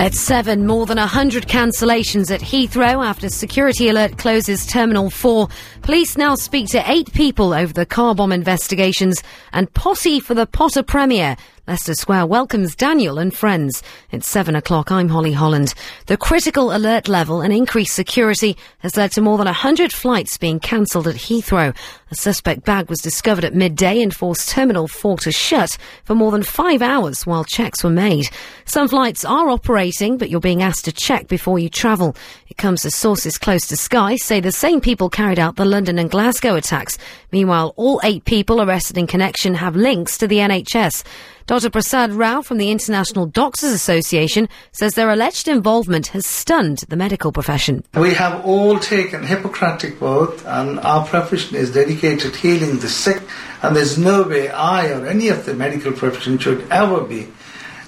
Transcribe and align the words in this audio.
At 0.00 0.14
7, 0.14 0.66
more 0.66 0.86
than 0.86 0.96
100 0.96 1.46
cancellations 1.46 2.30
at 2.30 2.40
Heathrow 2.40 3.04
after 3.04 3.28
security 3.28 3.90
alert 3.90 4.16
closes 4.16 4.64
Terminal 4.64 5.10
4. 5.10 5.46
Police 5.90 6.16
now 6.16 6.36
speak 6.36 6.68
to 6.68 6.88
eight 6.88 7.12
people 7.14 7.52
over 7.52 7.72
the 7.72 7.84
car 7.84 8.14
bomb 8.14 8.30
investigations 8.30 9.24
and 9.52 9.74
posse 9.74 10.20
for 10.20 10.34
the 10.34 10.46
Potter 10.46 10.84
premiere. 10.84 11.36
Leicester 11.70 11.94
Square 11.94 12.26
welcomes 12.26 12.74
Daniel 12.74 13.18
and 13.18 13.32
friends. 13.32 13.80
It's 14.10 14.28
7 14.28 14.56
o'clock. 14.56 14.90
I'm 14.90 15.08
Holly 15.08 15.30
Holland. 15.32 15.72
The 16.06 16.16
critical 16.16 16.74
alert 16.74 17.06
level 17.06 17.42
and 17.42 17.52
increased 17.52 17.94
security 17.94 18.56
has 18.78 18.96
led 18.96 19.12
to 19.12 19.20
more 19.20 19.38
than 19.38 19.44
100 19.44 19.92
flights 19.92 20.36
being 20.36 20.58
cancelled 20.58 21.06
at 21.06 21.14
Heathrow. 21.14 21.76
A 22.10 22.14
suspect 22.16 22.64
bag 22.64 22.88
was 22.88 22.98
discovered 22.98 23.44
at 23.44 23.54
midday 23.54 24.02
and 24.02 24.12
forced 24.12 24.48
Terminal 24.48 24.88
4 24.88 25.18
to 25.18 25.30
shut 25.30 25.78
for 26.02 26.16
more 26.16 26.32
than 26.32 26.42
five 26.42 26.82
hours 26.82 27.24
while 27.24 27.44
checks 27.44 27.84
were 27.84 27.90
made. 27.90 28.28
Some 28.64 28.88
flights 28.88 29.24
are 29.24 29.48
operating, 29.48 30.18
but 30.18 30.28
you're 30.28 30.40
being 30.40 30.64
asked 30.64 30.86
to 30.86 30.92
check 30.92 31.28
before 31.28 31.60
you 31.60 31.68
travel. 31.68 32.16
It 32.48 32.56
comes 32.56 32.84
as 32.84 32.96
sources 32.96 33.38
close 33.38 33.68
to 33.68 33.76
Sky 33.76 34.16
say 34.16 34.40
the 34.40 34.50
same 34.50 34.80
people 34.80 35.08
carried 35.08 35.38
out 35.38 35.54
the 35.54 35.64
London 35.80 35.98
and 35.98 36.10
Glasgow 36.10 36.56
attacks. 36.56 36.98
Meanwhile, 37.32 37.72
all 37.76 38.02
eight 38.04 38.26
people 38.26 38.60
arrested 38.60 38.98
in 38.98 39.06
connection 39.06 39.54
have 39.54 39.74
links 39.74 40.18
to 40.18 40.28
the 40.28 40.36
NHS. 40.36 41.02
Dr. 41.46 41.70
Prasad 41.70 42.12
Rao 42.12 42.42
from 42.42 42.58
the 42.58 42.70
International 42.70 43.24
Doctors 43.24 43.72
Association 43.72 44.46
says 44.72 44.92
their 44.92 45.08
alleged 45.08 45.48
involvement 45.48 46.08
has 46.08 46.26
stunned 46.26 46.80
the 46.90 46.96
medical 46.96 47.32
profession. 47.32 47.82
We 47.94 48.12
have 48.12 48.44
all 48.44 48.78
taken 48.78 49.22
Hippocratic 49.22 50.02
oath 50.02 50.46
and 50.46 50.78
our 50.80 51.06
profession 51.06 51.56
is 51.56 51.72
dedicated 51.72 52.34
to 52.34 52.38
healing 52.38 52.80
the 52.80 52.90
sick 52.90 53.22
and 53.62 53.74
there's 53.74 53.96
no 53.96 54.24
way 54.24 54.50
I 54.50 54.90
or 54.90 55.06
any 55.06 55.28
of 55.28 55.46
the 55.46 55.54
medical 55.54 55.92
profession 55.92 56.36
should 56.36 56.70
ever 56.70 57.00
be 57.00 57.28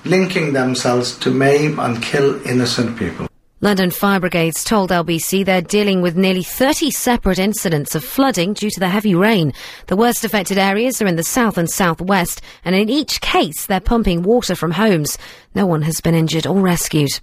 linking 0.07 0.55
themselves 0.55 1.19
to 1.19 1.31
maim 1.31 1.79
and 1.79 2.03
kill 2.03 2.41
innocent 2.47 2.99
people. 2.99 3.29
London 3.65 3.93
Fire 3.93 4.19
Brigades 4.19 4.65
told 4.65 4.91
LBC 4.91 5.45
they're 5.45 5.63
dealing 5.63 6.03
with 6.03 6.17
nearly 6.17 6.43
30 6.43 6.91
separate 6.91 7.39
incidents 7.39 7.95
of 7.95 8.03
flooding 8.03 8.55
due 8.55 8.71
to 8.71 8.81
the 8.81 8.89
heavy 8.89 9.15
rain. 9.15 9.53
The 9.87 9.95
worst 9.95 10.25
affected 10.25 10.59
areas 10.59 11.01
are 11.01 11.07
in 11.07 11.15
the 11.15 11.23
south 11.23 11.57
and 11.59 11.71
southwest, 11.71 12.41
and 12.65 12.75
in 12.75 12.89
each 12.89 13.21
case 13.21 13.67
they're 13.67 13.79
pumping 13.79 14.25
water 14.25 14.57
from 14.57 14.73
homes. 14.73 15.17
No 15.55 15.65
one 15.65 15.83
has 15.83 16.01
been 16.01 16.17
injured 16.17 16.45
or 16.45 16.61
rescued. 16.61 17.21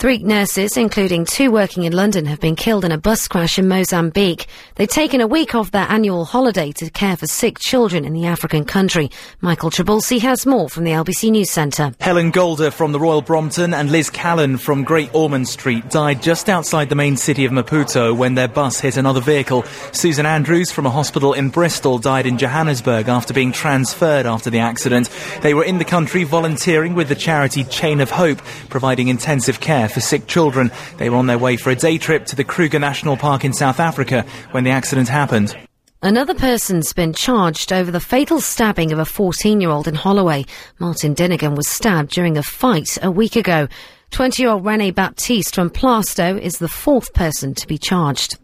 Three 0.00 0.16
nurses, 0.16 0.78
including 0.78 1.26
two 1.26 1.50
working 1.50 1.84
in 1.84 1.92
London, 1.92 2.24
have 2.24 2.40
been 2.40 2.56
killed 2.56 2.86
in 2.86 2.90
a 2.90 2.96
bus 2.96 3.28
crash 3.28 3.58
in 3.58 3.68
Mozambique. 3.68 4.46
They've 4.76 4.88
taken 4.88 5.20
a 5.20 5.26
week 5.26 5.54
off 5.54 5.72
their 5.72 5.84
annual 5.90 6.24
holiday 6.24 6.72
to 6.72 6.88
care 6.88 7.18
for 7.18 7.26
sick 7.26 7.58
children 7.58 8.06
in 8.06 8.14
the 8.14 8.24
African 8.24 8.64
country. 8.64 9.10
Michael 9.42 9.68
Trabulsi 9.68 10.18
has 10.20 10.46
more 10.46 10.70
from 10.70 10.84
the 10.84 10.92
LBC 10.92 11.30
News 11.32 11.50
Centre. 11.50 11.92
Helen 12.00 12.30
Golder 12.30 12.70
from 12.70 12.92
the 12.92 12.98
Royal 12.98 13.20
Brompton 13.20 13.74
and 13.74 13.92
Liz 13.92 14.08
Callan 14.08 14.56
from 14.56 14.84
Great 14.84 15.14
Ormond 15.14 15.46
Street 15.48 15.90
died 15.90 16.22
just 16.22 16.48
outside 16.48 16.88
the 16.88 16.94
main 16.94 17.18
city 17.18 17.44
of 17.44 17.52
Maputo 17.52 18.16
when 18.16 18.36
their 18.36 18.48
bus 18.48 18.80
hit 18.80 18.96
another 18.96 19.20
vehicle. 19.20 19.64
Susan 19.92 20.24
Andrews 20.24 20.72
from 20.72 20.86
a 20.86 20.90
hospital 20.90 21.34
in 21.34 21.50
Bristol 21.50 21.98
died 21.98 22.24
in 22.24 22.38
Johannesburg 22.38 23.08
after 23.10 23.34
being 23.34 23.52
transferred 23.52 24.24
after 24.24 24.48
the 24.48 24.60
accident. 24.60 25.10
They 25.42 25.52
were 25.52 25.64
in 25.64 25.76
the 25.76 25.84
country 25.84 26.24
volunteering 26.24 26.94
with 26.94 27.10
the 27.10 27.14
charity 27.14 27.64
Chain 27.64 28.00
of 28.00 28.10
Hope, 28.10 28.38
providing 28.70 29.08
intensive 29.08 29.60
care 29.60 29.89
for 29.90 30.00
sick 30.00 30.26
children. 30.26 30.70
They 30.96 31.10
were 31.10 31.16
on 31.16 31.26
their 31.26 31.38
way 31.38 31.56
for 31.56 31.70
a 31.70 31.76
day 31.76 31.98
trip 31.98 32.24
to 32.26 32.36
the 32.36 32.44
Kruger 32.44 32.78
National 32.78 33.16
Park 33.16 33.44
in 33.44 33.52
South 33.52 33.78
Africa 33.78 34.24
when 34.52 34.64
the 34.64 34.70
accident 34.70 35.08
happened. 35.08 35.54
Another 36.02 36.34
person's 36.34 36.94
been 36.94 37.12
charged 37.12 37.74
over 37.74 37.90
the 37.90 38.00
fatal 38.00 38.40
stabbing 38.40 38.90
of 38.90 38.98
a 38.98 39.04
14 39.04 39.60
year 39.60 39.68
old 39.68 39.86
in 39.86 39.94
Holloway. 39.94 40.46
Martin 40.78 41.14
Dinnegan 41.14 41.54
was 41.54 41.68
stabbed 41.68 42.12
during 42.12 42.38
a 42.38 42.42
fight 42.42 42.96
a 43.02 43.10
week 43.10 43.36
ago. 43.36 43.68
20 44.10 44.42
year 44.42 44.50
old 44.50 44.64
Rene 44.64 44.92
Baptiste 44.92 45.54
from 45.54 45.68
Plaistow 45.68 46.40
is 46.40 46.54
the 46.54 46.68
fourth 46.68 47.12
person 47.12 47.54
to 47.54 47.66
be 47.66 47.76
charged. 47.76 48.38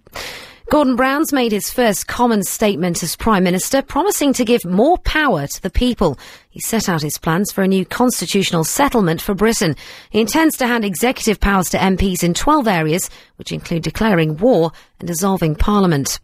Gordon 0.69 0.97
Brown's 0.97 1.33
made 1.33 1.53
his 1.53 1.71
first 1.71 2.09
common 2.09 2.43
statement 2.43 3.01
as 3.01 3.15
Prime 3.15 3.45
Minister, 3.45 3.83
promising 3.83 4.33
to 4.33 4.45
give 4.45 4.65
more 4.65 4.99
power 4.99 5.47
to 5.47 5.63
the 5.63 5.71
people. 5.71 6.19
He 6.51 6.59
set 6.59 6.89
out 6.89 7.03
his 7.03 7.19
plans 7.19 7.53
for 7.53 7.63
a 7.63 7.69
new 7.69 7.85
constitutional 7.85 8.65
settlement 8.65 9.23
for 9.23 9.33
Britain. 9.33 9.77
He 10.11 10.21
intends 10.21 10.57
to 10.57 10.67
hand 10.67 10.85
executive 10.85 11.39
powers 11.39 11.69
to 11.71 11.79
MPs 11.79 12.25
in 12.25 12.35
12 12.35 12.67
areas, 12.67 13.11
which 13.37 13.53
include 13.53 13.85
declaring 13.85 14.39
war 14.39 14.73
and 14.99 15.07
dissolving 15.07 15.55
Parliament. 15.55 16.19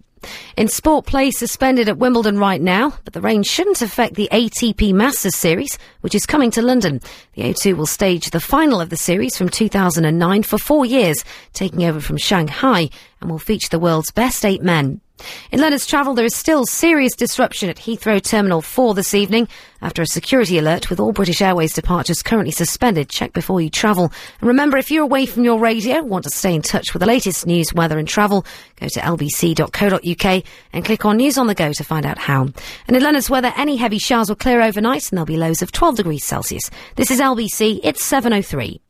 In 0.56 0.68
sport, 0.68 1.06
play 1.06 1.30
suspended 1.30 1.88
at 1.88 1.98
Wimbledon 1.98 2.38
right 2.38 2.60
now, 2.60 2.94
but 3.04 3.12
the 3.12 3.20
rain 3.20 3.42
shouldn't 3.42 3.82
affect 3.82 4.14
the 4.14 4.28
ATP 4.32 4.92
Masters 4.92 5.36
Series, 5.36 5.78
which 6.00 6.14
is 6.14 6.26
coming 6.26 6.50
to 6.52 6.62
London. 6.62 7.00
The 7.34 7.42
O2 7.42 7.76
will 7.76 7.86
stage 7.86 8.30
the 8.30 8.40
final 8.40 8.80
of 8.80 8.90
the 8.90 8.96
series 8.96 9.36
from 9.36 9.48
2009 9.48 10.42
for 10.42 10.58
four 10.58 10.84
years, 10.84 11.24
taking 11.52 11.84
over 11.84 12.00
from 12.00 12.16
Shanghai, 12.16 12.90
and 13.20 13.30
will 13.30 13.38
feature 13.38 13.68
the 13.70 13.78
world's 13.78 14.10
best 14.10 14.44
eight 14.44 14.62
men. 14.62 15.00
In 15.50 15.60
London's 15.60 15.86
travel, 15.86 16.14
there 16.14 16.24
is 16.24 16.34
still 16.34 16.64
serious 16.66 17.14
disruption 17.14 17.68
at 17.68 17.76
Heathrow 17.76 18.22
Terminal 18.22 18.62
4 18.62 18.94
this 18.94 19.14
evening 19.14 19.48
after 19.80 20.02
a 20.02 20.06
security 20.06 20.58
alert 20.58 20.90
with 20.90 21.00
all 21.00 21.12
British 21.12 21.42
Airways 21.42 21.74
departures 21.74 22.22
currently 22.22 22.52
suspended. 22.52 23.08
Check 23.08 23.32
before 23.32 23.60
you 23.60 23.70
travel. 23.70 24.12
And 24.40 24.48
remember, 24.48 24.78
if 24.78 24.90
you're 24.90 25.02
away 25.04 25.26
from 25.26 25.44
your 25.44 25.58
radio, 25.58 26.02
want 26.02 26.24
to 26.24 26.30
stay 26.30 26.54
in 26.54 26.62
touch 26.62 26.92
with 26.92 27.00
the 27.00 27.06
latest 27.06 27.46
news, 27.46 27.74
weather 27.74 27.98
and 27.98 28.08
travel, 28.08 28.44
go 28.76 28.88
to 28.88 29.00
lbc.co.uk 29.00 30.44
and 30.72 30.84
click 30.84 31.04
on 31.04 31.16
News 31.16 31.38
on 31.38 31.46
the 31.46 31.54
Go 31.54 31.72
to 31.72 31.84
find 31.84 32.06
out 32.06 32.18
how. 32.18 32.48
And 32.86 32.96
in 32.96 33.02
London's 33.02 33.30
weather, 33.30 33.52
any 33.56 33.76
heavy 33.76 33.98
showers 33.98 34.28
will 34.28 34.36
clear 34.36 34.60
overnight 34.62 35.10
and 35.10 35.16
there'll 35.16 35.26
be 35.26 35.36
lows 35.36 35.62
of 35.62 35.72
12 35.72 35.96
degrees 35.96 36.24
Celsius. 36.24 36.70
This 36.96 37.10
is 37.10 37.20
LBC. 37.20 37.80
It's 37.82 38.04
703. 38.04 38.80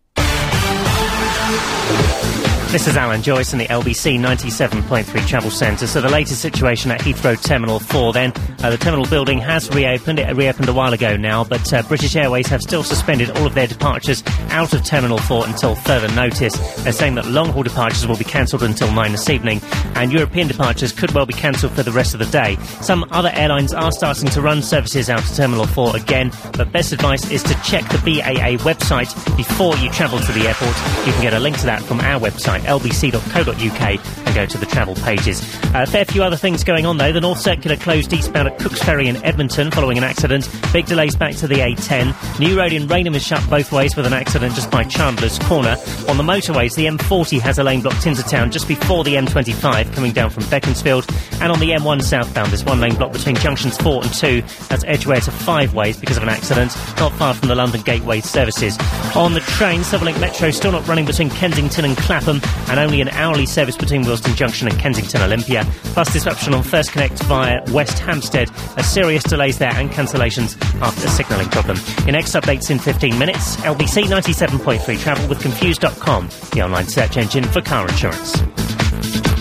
This 2.73 2.89
is 2.89 2.97
Alan 2.97 3.21
Joyce 3.21 3.53
in 3.53 3.59
the 3.59 3.67
LBC 3.67 4.19
97.3 4.19 5.29
Travel 5.29 5.51
Centre. 5.51 5.87
So 5.87 6.01
the 6.01 6.09
latest 6.09 6.41
situation 6.41 6.91
at 6.91 7.03
Heathrow 7.03 7.39
Terminal 7.39 7.79
4 7.79 8.15
then. 8.15 8.33
Uh, 8.63 8.71
the 8.71 8.79
terminal 8.79 9.05
building 9.05 9.39
has 9.41 9.69
reopened. 9.75 10.19
It 10.19 10.35
reopened 10.35 10.71
a 10.71 10.73
while 10.73 10.95
ago 10.95 11.15
now, 11.17 11.45
but 11.45 11.71
uh, 11.71 11.83
British 11.83 12.17
Airways 12.17 12.47
have 12.47 12.63
still 12.63 12.83
suspended 12.83 13.29
all 13.33 13.45
of 13.45 13.55
their 13.55 13.67
departures 13.67 14.23
out 14.49 14.73
of 14.73 14.85
Terminal 14.85 15.19
4 15.19 15.49
until 15.49 15.75
further 15.75 16.09
notice. 16.15 16.55
They're 16.83 16.95
saying 16.95 17.17
that 17.17 17.27
long-haul 17.27 17.63
departures 17.63 18.07
will 18.07 18.17
be 18.17 18.25
cancelled 18.25 18.63
until 18.63 18.91
9 18.91 19.13
this 19.13 19.29
evening, 19.29 19.61
and 19.95 20.11
European 20.11 20.49
departures 20.49 20.93
could 20.93 21.11
well 21.11 21.27
be 21.27 21.35
cancelled 21.35 21.73
for 21.73 21.83
the 21.83 21.93
rest 21.93 22.15
of 22.15 22.21
the 22.21 22.27
day. 22.27 22.57
Some 22.81 23.05
other 23.11 23.33
airlines 23.35 23.75
are 23.75 23.93
starting 23.93 24.31
to 24.31 24.41
run 24.41 24.63
services 24.63 25.11
out 25.11 25.23
of 25.29 25.37
Terminal 25.37 25.67
4 25.67 25.97
again, 25.97 26.31
but 26.57 26.73
best 26.73 26.93
advice 26.93 27.31
is 27.31 27.43
to 27.43 27.55
check 27.65 27.87
the 27.91 27.99
BAA 27.99 28.63
website 28.65 29.13
before 29.37 29.77
you 29.77 29.91
travel 29.91 30.21
to 30.21 30.33
the 30.33 30.47
airport. 30.47 30.77
You 31.05 31.13
can 31.13 31.23
get 31.23 31.35
a 31.35 31.41
link 31.41 31.59
to 31.59 31.67
that 31.67 31.83
from 31.83 32.01
our 32.01 32.19
website 32.21 32.62
lbc.co.uk 32.63 34.27
and 34.27 34.35
go 34.35 34.47
to 34.47 34.59
the 34.59 34.67
travel 34.67 34.95
pages. 34.97 35.41
A 35.75 35.87
fair 35.87 36.05
few 36.05 36.23
other 36.23 36.37
things 36.37 36.65
going 36.65 36.87
on 36.87 36.97
though. 36.97 37.13
The 37.13 37.21
North 37.21 37.41
Circular 37.41 37.77
closed 37.77 38.13
eastbound 38.13 38.49
at 38.49 38.59
Cooks 38.59 38.83
Ferry 38.83 39.09
in 39.09 39.23
Edmonton 39.25 39.71
following 39.71 39.99
an 39.99 40.05
accident. 40.05 40.49
Big 40.73 40.87
delays 40.87 41.17
back 41.17 41.35
to 41.37 41.47
the 41.47 41.57
A10. 41.57 42.41
New 42.41 42.59
Road 42.59 42.73
in 42.73 42.87
Rainham 42.87 43.15
is 43.15 43.25
shut 43.25 43.43
both 43.49 43.73
ways 43.73 43.97
with 43.97 44.07
an 44.07 44.13
accident 44.13 44.55
just 44.55 44.71
by 44.71 44.85
Chandler's 44.85 45.39
Corner. 45.41 45.77
On 46.09 46.17
the 46.17 46.23
motorways, 46.23 46.75
the 46.75 46.87
M40 46.87 47.41
has 47.41 47.59
a 47.59 47.65
lane 47.65 47.81
blocked 47.81 48.07
into 48.07 48.23
town 48.23 48.51
just 48.51 48.69
before 48.69 49.05
the 49.05 49.15
M25 49.15 49.93
coming 49.95 50.13
down 50.13 50.31
from 50.31 50.45
Beaconsfield. 50.45 51.07
And 51.41 51.53
on 51.53 51.61
the 51.61 51.71
M1 51.71 52.03
southbound, 52.03 52.51
there's 52.51 52.65
one 52.65 52.81
lane 52.81 52.95
blocked 52.95 53.15
between 53.15 53.37
junctions 53.37 53.77
4 53.79 54.03
and 54.05 54.15
2. 54.15 54.43
That's 54.69 54.85
Edgware 54.85 55.21
to 55.21 55.31
five 55.31 55.75
ways 55.75 55.97
because 55.97 56.17
of 56.17 56.23
an 56.23 56.29
accident 56.29 56.77
not 56.99 57.13
far 57.15 57.35
from 57.35 57.49
the 57.49 57.55
London 57.55 57.83
Gateway 57.83 58.21
services. 58.21 58.79
On 59.17 59.35
the 59.35 59.41
train, 59.41 59.81
Silverlink 59.81 60.21
Metro 60.21 60.51
still 60.51 60.73
not 60.73 60.87
running 60.87 61.05
between 61.05 61.31
Kensington 61.31 61.85
and 61.85 61.97
Clapham 61.97 62.41
and 62.69 62.79
only 62.79 63.01
an 63.01 63.09
hourly 63.09 63.47
service 63.47 63.77
between 63.77 64.03
Willesden 64.03 64.35
Junction 64.35 64.69
and 64.69 64.79
Kensington 64.79 65.23
Olympia. 65.23 65.65
Plus 65.95 66.13
disruption 66.13 66.55
on 66.55 66.63
First 66.63 66.93
Connect 66.93 67.23
via 67.25 67.63
West 67.73 67.99
Hampstead. 67.99 68.51
A 68.77 68.83
serious 68.83 69.23
delays 69.25 69.59
there 69.59 69.73
and 69.75 69.91
cancellations 69.91 70.61
after 70.81 71.07
a 71.07 71.11
signalling 71.11 71.49
problem. 71.49 71.79
Your 72.05 72.13
next 72.13 72.33
updates 72.33 72.71
in 72.71 72.79
15 72.79 73.19
minutes. 73.19 73.57
LBC 73.57 74.05
97.3 74.05 75.01
travel 75.01 75.29
with 75.29 75.41
Confused.com, 75.41 76.29
the 76.53 76.63
online 76.63 76.87
search 76.87 77.17
engine 77.17 77.45
for 77.45 77.61
car 77.61 77.89
insurance. 77.89 79.32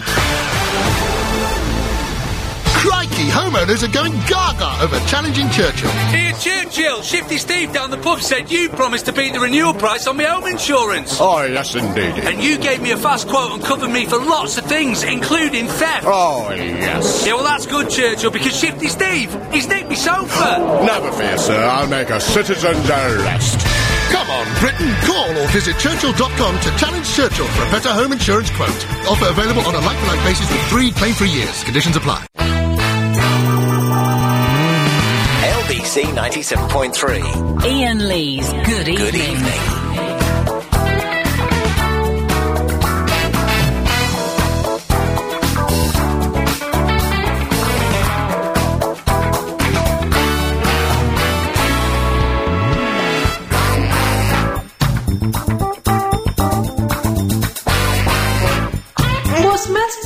Crikey, 3.11 3.29
homeowners 3.29 3.83
are 3.83 3.91
going 3.91 4.13
gaga 4.27 4.83
over 4.83 4.97
challenging 5.07 5.49
Churchill. 5.49 5.89
Here, 6.09 6.31
Churchill, 6.33 7.01
Shifty 7.01 7.37
Steve 7.37 7.73
down 7.73 7.91
the 7.91 7.97
pub 7.97 8.21
said 8.21 8.49
you 8.49 8.69
promised 8.69 9.05
to 9.07 9.13
beat 9.13 9.33
the 9.33 9.39
renewal 9.39 9.73
price 9.73 10.07
on 10.07 10.17
my 10.17 10.23
home 10.23 10.47
insurance. 10.47 11.17
Oh, 11.19 11.43
yes, 11.43 11.75
indeed. 11.75 12.23
And 12.23 12.41
you 12.41 12.57
gave 12.57 12.81
me 12.81 12.91
a 12.91 12.97
fast 12.97 13.27
quote 13.27 13.51
and 13.51 13.63
covered 13.63 13.89
me 13.89 14.05
for 14.05 14.17
lots 14.17 14.57
of 14.57 14.65
things, 14.65 15.03
including 15.03 15.67
theft. 15.67 16.05
Oh, 16.07 16.51
yes. 16.51 17.25
Yeah, 17.25 17.33
well, 17.33 17.43
that's 17.43 17.65
good, 17.65 17.89
Churchill, 17.89 18.31
because 18.31 18.57
Shifty 18.57 18.87
Steve, 18.87 19.35
he's 19.51 19.67
nicked 19.67 19.89
me 19.89 19.95
sofa. 19.95 20.83
Never 20.85 21.11
fear, 21.11 21.37
sir. 21.37 21.63
I'll 21.63 21.87
make 21.87 22.09
a 22.09 22.19
citizen's 22.19 22.89
arrest. 22.89 23.59
Come 24.11 24.29
on, 24.29 24.59
Britain, 24.59 24.93
call 25.05 25.37
or 25.37 25.47
visit 25.49 25.77
Churchill.com 25.79 26.59
to 26.59 26.77
challenge 26.77 27.13
Churchill 27.13 27.47
for 27.47 27.63
a 27.63 27.71
better 27.71 27.89
home 27.89 28.13
insurance 28.13 28.51
quote. 28.51 28.69
Offer 29.07 29.27
available 29.29 29.61
on 29.61 29.75
a 29.75 29.79
like-for-like 29.79 30.23
basis 30.23 30.49
with 30.49 30.61
three 30.69 30.91
claim-free 30.91 31.29
years. 31.29 31.63
Conditions 31.63 31.95
apply. 31.95 32.25
SABC 35.91 36.05
97.3. 36.15 37.65
Iain 37.65 38.07
Lee's 38.07 38.49
Good 38.65 38.87
Evening. 38.87 38.95
Good 38.97 39.15
evening. 39.15 39.81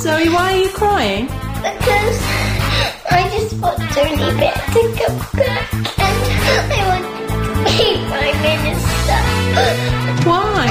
Zoe, 0.00 0.28
why 0.28 0.52
are 0.52 0.56
you 0.56 0.68
crying? 0.70 1.26
Because 1.26 2.18
I 3.10 3.28
just 3.32 3.56
want 3.60 3.78
Tony 3.92 4.38
Bear 4.38 4.52
to 4.52 4.96
come 4.98 5.18
back. 5.38 5.75
Why? 9.56 10.66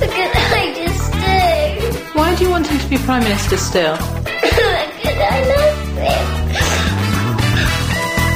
because 0.00 0.32
I 0.34 0.72
just 0.76 1.12
do. 1.12 2.18
Why 2.18 2.34
do 2.34 2.44
you 2.44 2.50
want 2.50 2.66
him 2.66 2.78
to 2.78 2.88
be 2.88 2.96
Prime 2.98 3.22
Minister 3.22 3.56
still? 3.58 3.96
because 3.96 5.18
I 5.18 5.42
love 5.52 5.78
him. 5.98 6.26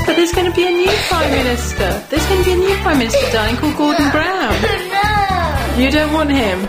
But 0.06 0.16
there's 0.16 0.32
going 0.32 0.46
to 0.50 0.54
be 0.54 0.66
a 0.66 0.70
new 0.70 0.90
Prime 1.08 1.30
Minister. 1.30 2.04
There's 2.10 2.26
going 2.26 2.42
to 2.44 2.50
be 2.50 2.52
a 2.52 2.56
new 2.56 2.76
Prime 2.82 2.98
Minister, 2.98 3.30
darling, 3.32 3.56
called 3.56 3.76
Gordon 3.76 4.10
Brown. 4.10 4.52
No, 4.62 5.74
You 5.78 5.90
don't 5.90 6.12
want 6.12 6.30
him. 6.30 6.60
no, 6.62 6.68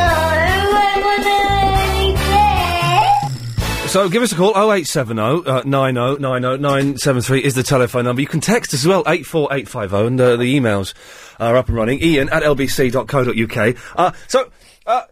I 0.00 1.00
want 1.04 1.22
Tony 1.24 2.12
Blair. 2.14 3.88
So 3.88 4.08
give 4.08 4.22
us 4.22 4.32
a 4.32 4.36
call, 4.36 4.50
0870 4.50 5.20
uh, 5.50 5.62
90 5.64 6.20
90 6.22 6.58
973 6.62 7.40
is 7.44 7.54
the 7.54 7.62
telephone 7.62 8.04
number. 8.04 8.20
You 8.22 8.28
can 8.28 8.40
text 8.40 8.72
as 8.74 8.86
well, 8.86 9.02
84850, 9.06 10.06
and 10.06 10.20
uh, 10.20 10.36
the 10.36 10.58
emails 10.58 10.94
are 11.38 11.56
up 11.56 11.68
and 11.68 11.76
running. 11.76 12.00
Iain 12.02 12.28
at 12.28 12.42
lbc.co.uk. 12.42 13.76
Uh, 13.96 14.12
so, 14.26 14.50
uh, 14.86 15.02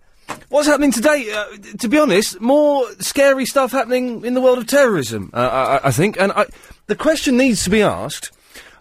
what's 0.48 0.66
happening 0.66 0.92
today? 0.92 1.30
Uh, 1.32 1.56
to 1.78 1.88
be 1.88 1.98
honest, 1.98 2.40
more 2.40 2.84
scary 3.00 3.46
stuff 3.46 3.72
happening 3.72 4.24
in 4.24 4.34
the 4.34 4.40
world 4.40 4.58
of 4.58 4.66
terrorism, 4.66 5.30
uh, 5.32 5.78
I, 5.82 5.88
I 5.88 5.90
think. 5.92 6.18
And 6.20 6.32
I, 6.32 6.46
the 6.86 6.96
question 6.96 7.36
needs 7.36 7.64
to 7.64 7.70
be 7.70 7.82
asked, 7.82 8.30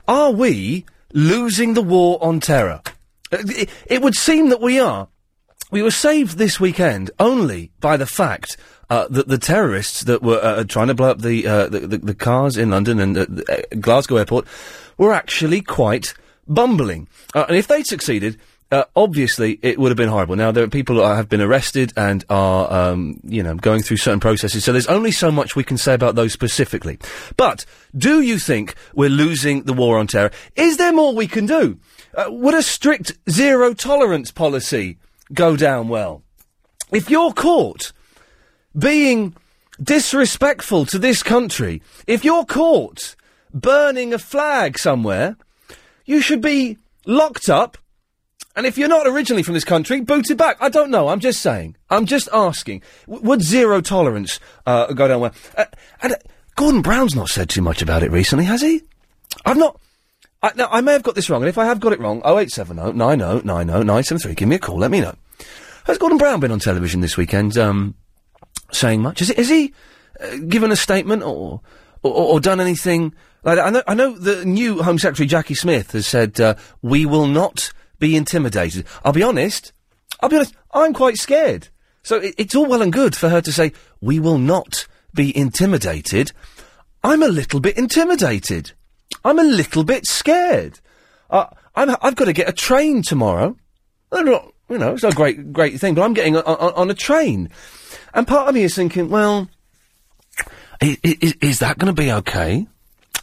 are 0.08 0.32
we 0.32 0.86
losing 1.14 1.74
the 1.74 1.82
war 1.82 2.18
on 2.24 2.40
terror? 2.40 2.82
Uh, 3.32 3.38
It, 3.42 3.70
it 3.88 4.02
would 4.02 4.16
seem 4.16 4.50
that 4.50 4.62
we 4.62 4.80
are. 4.80 5.08
We 5.72 5.82
were 5.82 5.92
saved 5.92 6.38
this 6.38 6.60
weekend 6.60 7.12
only 7.20 7.72
by 7.82 7.98
the 7.98 8.06
fact 8.06 8.56
uh, 8.90 9.08
that 9.10 9.28
the 9.28 9.40
terrorists 9.40 10.04
that 10.04 10.22
were 10.22 10.40
uh, 10.42 10.64
trying 10.64 10.88
to 10.88 10.94
blow 10.94 11.10
up 11.10 11.22
the, 11.22 11.48
uh, 11.48 11.68
the, 11.68 11.80
the 11.80 11.98
the 11.98 12.14
cars 12.14 12.56
in 12.56 12.70
London 12.70 13.00
and 13.00 13.16
the, 13.16 13.44
uh, 13.52 13.76
Glasgow 13.82 14.18
airport 14.18 14.46
were 14.98 15.12
actually 15.12 15.62
quite 15.62 16.14
bumbling. 16.48 17.08
Uh, 17.34 17.46
and 17.48 17.58
if 17.58 17.68
they'd 17.68 17.86
succeeded, 17.86 18.38
uh, 18.72 18.84
obviously 18.96 19.60
it 19.62 19.80
would 19.80 19.90
have 19.90 19.98
been 19.98 20.10
horrible. 20.10 20.36
Now 20.36 20.52
there 20.52 20.64
are 20.64 20.70
people 20.70 20.98
that 20.98 21.16
have 21.16 21.30
been 21.30 21.42
arrested 21.42 21.94
and 21.96 22.26
are, 22.30 22.72
um, 22.72 23.20
you 23.24 23.44
know, 23.44 23.56
going 23.56 23.84
through 23.84 23.98
certain 23.98 24.20
processes. 24.20 24.64
So 24.64 24.72
there's 24.72 24.88
only 24.88 25.12
so 25.12 25.32
much 25.32 25.56
we 25.56 25.64
can 25.64 25.78
say 25.78 25.94
about 25.94 26.16
those 26.16 26.34
specifically. 26.34 26.98
But 27.38 27.66
do 27.96 28.22
you 28.22 28.40
think 28.40 28.76
we're 28.94 29.10
losing 29.10 29.64
the 29.64 29.74
war 29.74 29.98
on 30.00 30.08
terror? 30.08 30.32
Is 30.56 30.78
there 30.78 30.94
more 30.94 31.14
we 31.14 31.28
can 31.28 31.46
do? 31.46 31.80
Uh, 32.16 32.26
would 32.30 32.56
a 32.56 32.64
strict 32.64 33.14
zero 33.30 33.74
tolerance 33.74 34.32
policy 34.32 34.98
go 35.34 35.56
down 35.56 35.88
well? 35.88 36.24
If 36.92 37.10
you're 37.10 37.34
caught 37.34 37.92
being 38.78 39.36
disrespectful 39.82 40.86
to 40.88 41.00
this 41.00 41.22
country, 41.24 41.82
if 42.08 42.24
you're 42.24 42.46
caught 42.46 43.16
burning 43.54 44.14
a 44.14 44.20
flag 44.20 44.78
somewhere, 44.78 45.38
you 46.06 46.22
should 46.22 46.42
be 46.42 46.78
locked 47.06 47.50
up. 47.50 47.78
And 48.56 48.66
if 48.66 48.78
you're 48.78 48.88
not 48.88 49.06
originally 49.06 49.44
from 49.44 49.54
this 49.54 49.66
country, 49.66 50.00
booted 50.00 50.38
back. 50.38 50.56
I 50.62 50.70
don't 50.70 50.90
know. 50.90 51.10
I'm 51.10 51.20
just 51.20 51.42
saying. 51.42 51.76
I'm 51.90 52.06
just 52.06 52.30
asking. 52.32 52.84
W- 53.06 53.22
would 53.28 53.42
zero 53.42 53.82
tolerance 53.82 54.40
uh, 54.66 54.94
go 54.94 55.08
down 55.10 55.20
well? 55.20 55.34
Uh, 55.58 55.66
and 56.02 56.14
uh, 56.14 56.18
Gordon 56.56 56.82
Brown's 56.82 57.16
not 57.16 57.28
said 57.28 57.50
too 57.50 57.62
much 57.62 57.82
about 57.82 58.02
it 58.02 58.12
recently, 58.12 58.46
has 58.46 58.62
he? 58.62 58.82
I've 59.46 59.58
not. 59.58 59.78
I, 60.42 60.52
now, 60.56 60.70
I 60.72 60.80
may 60.80 60.94
have 60.94 61.04
got 61.04 61.16
this 61.16 61.30
wrong, 61.30 61.42
and 61.42 61.50
if 61.50 61.58
I 61.58 61.66
have 61.66 61.82
got 61.82 61.92
it 61.92 62.00
wrong, 62.00 62.20
0870 62.20 62.94
90 62.94 63.46
90 63.46 63.46
973, 63.46 64.34
give 64.36 64.48
me 64.48 64.56
a 64.56 64.60
call, 64.60 64.78
let 64.78 64.92
me 64.92 65.02
know. 65.02 65.16
Has 65.86 65.98
Gordon 65.98 66.18
Brown 66.18 66.40
been 66.40 66.52
on 66.52 66.60
television 66.60 67.02
this 67.02 67.18
weekend, 67.18 67.58
um, 67.58 67.96
saying 68.72 69.02
much? 69.02 69.20
Has, 69.20 69.30
he- 69.30 69.44
he 69.44 69.74
uh, 70.22 70.38
given 70.48 70.72
a 70.72 70.76
statement 70.78 71.24
or, 71.24 71.60
or, 72.04 72.12
or 72.14 72.40
done 72.40 72.62
anything 72.62 73.14
like? 73.46 73.60
I 73.60 73.70
know, 73.70 73.84
I 73.88 73.94
know 73.94 74.18
the 74.18 74.44
new 74.44 74.84
Home 74.84 75.00
Secretary 75.00 75.28
Jacqui 75.28 75.56
Smith 75.56 75.92
has 75.92 76.06
said, 76.06 76.40
uh, 76.42 76.56
we 76.82 77.06
will 77.06 77.28
not 77.28 77.72
be 78.00 78.16
intimidated. 78.16 78.86
I'll 79.04 79.14
be 79.14 79.24
honest, 79.24 79.72
I'll 80.20 80.30
be 80.30 80.36
honest, 80.36 80.56
I'm 80.74 80.94
quite 80.94 81.18
scared. 81.18 81.70
So 82.04 82.18
it, 82.18 82.36
it's 82.38 82.56
all 82.56 82.66
well 82.66 82.82
and 82.82 82.92
good 82.92 83.16
for 83.16 83.30
her 83.30 83.42
to 83.42 83.54
say, 83.54 83.72
we 84.02 84.20
will 84.20 84.38
not 84.38 84.88
be 85.14 85.36
intimidated. 85.36 86.32
I'm 87.04 87.24
a 87.24 87.28
little 87.28 87.60
bit 87.60 87.78
intimidated. 87.78 88.74
I'm 89.24 89.40
a 89.40 89.44
little 89.44 89.84
bit 89.84 90.06
scared. 90.06 90.80
Uh, 91.30 91.46
I'm, 91.76 91.96
I've 92.02 92.16
got 92.16 92.26
to 92.26 92.34
get 92.34 92.50
a 92.50 92.54
train 92.54 93.02
tomorrow. 93.02 93.56
Not, 94.12 94.54
you 94.70 94.78
know, 94.78 94.94
it's 94.94 95.04
a 95.04 95.12
great, 95.12 95.52
great 95.52 95.80
thing, 95.80 95.94
but 95.94 96.04
I'm 96.04 96.14
getting 96.14 96.38
on, 96.38 96.44
on, 96.44 96.74
on 96.74 96.90
a 96.90 96.94
train. 96.94 97.50
And 98.14 98.28
part 98.28 98.50
of 98.50 98.56
me 98.56 98.64
is 98.64 98.76
thinking, 98.76 99.10
well, 99.10 99.50
is, 100.82 101.36
is 101.42 101.60
that 101.60 101.78
going 101.78 101.94
to 101.94 102.02
be 102.02 102.12
okay? 102.12 102.68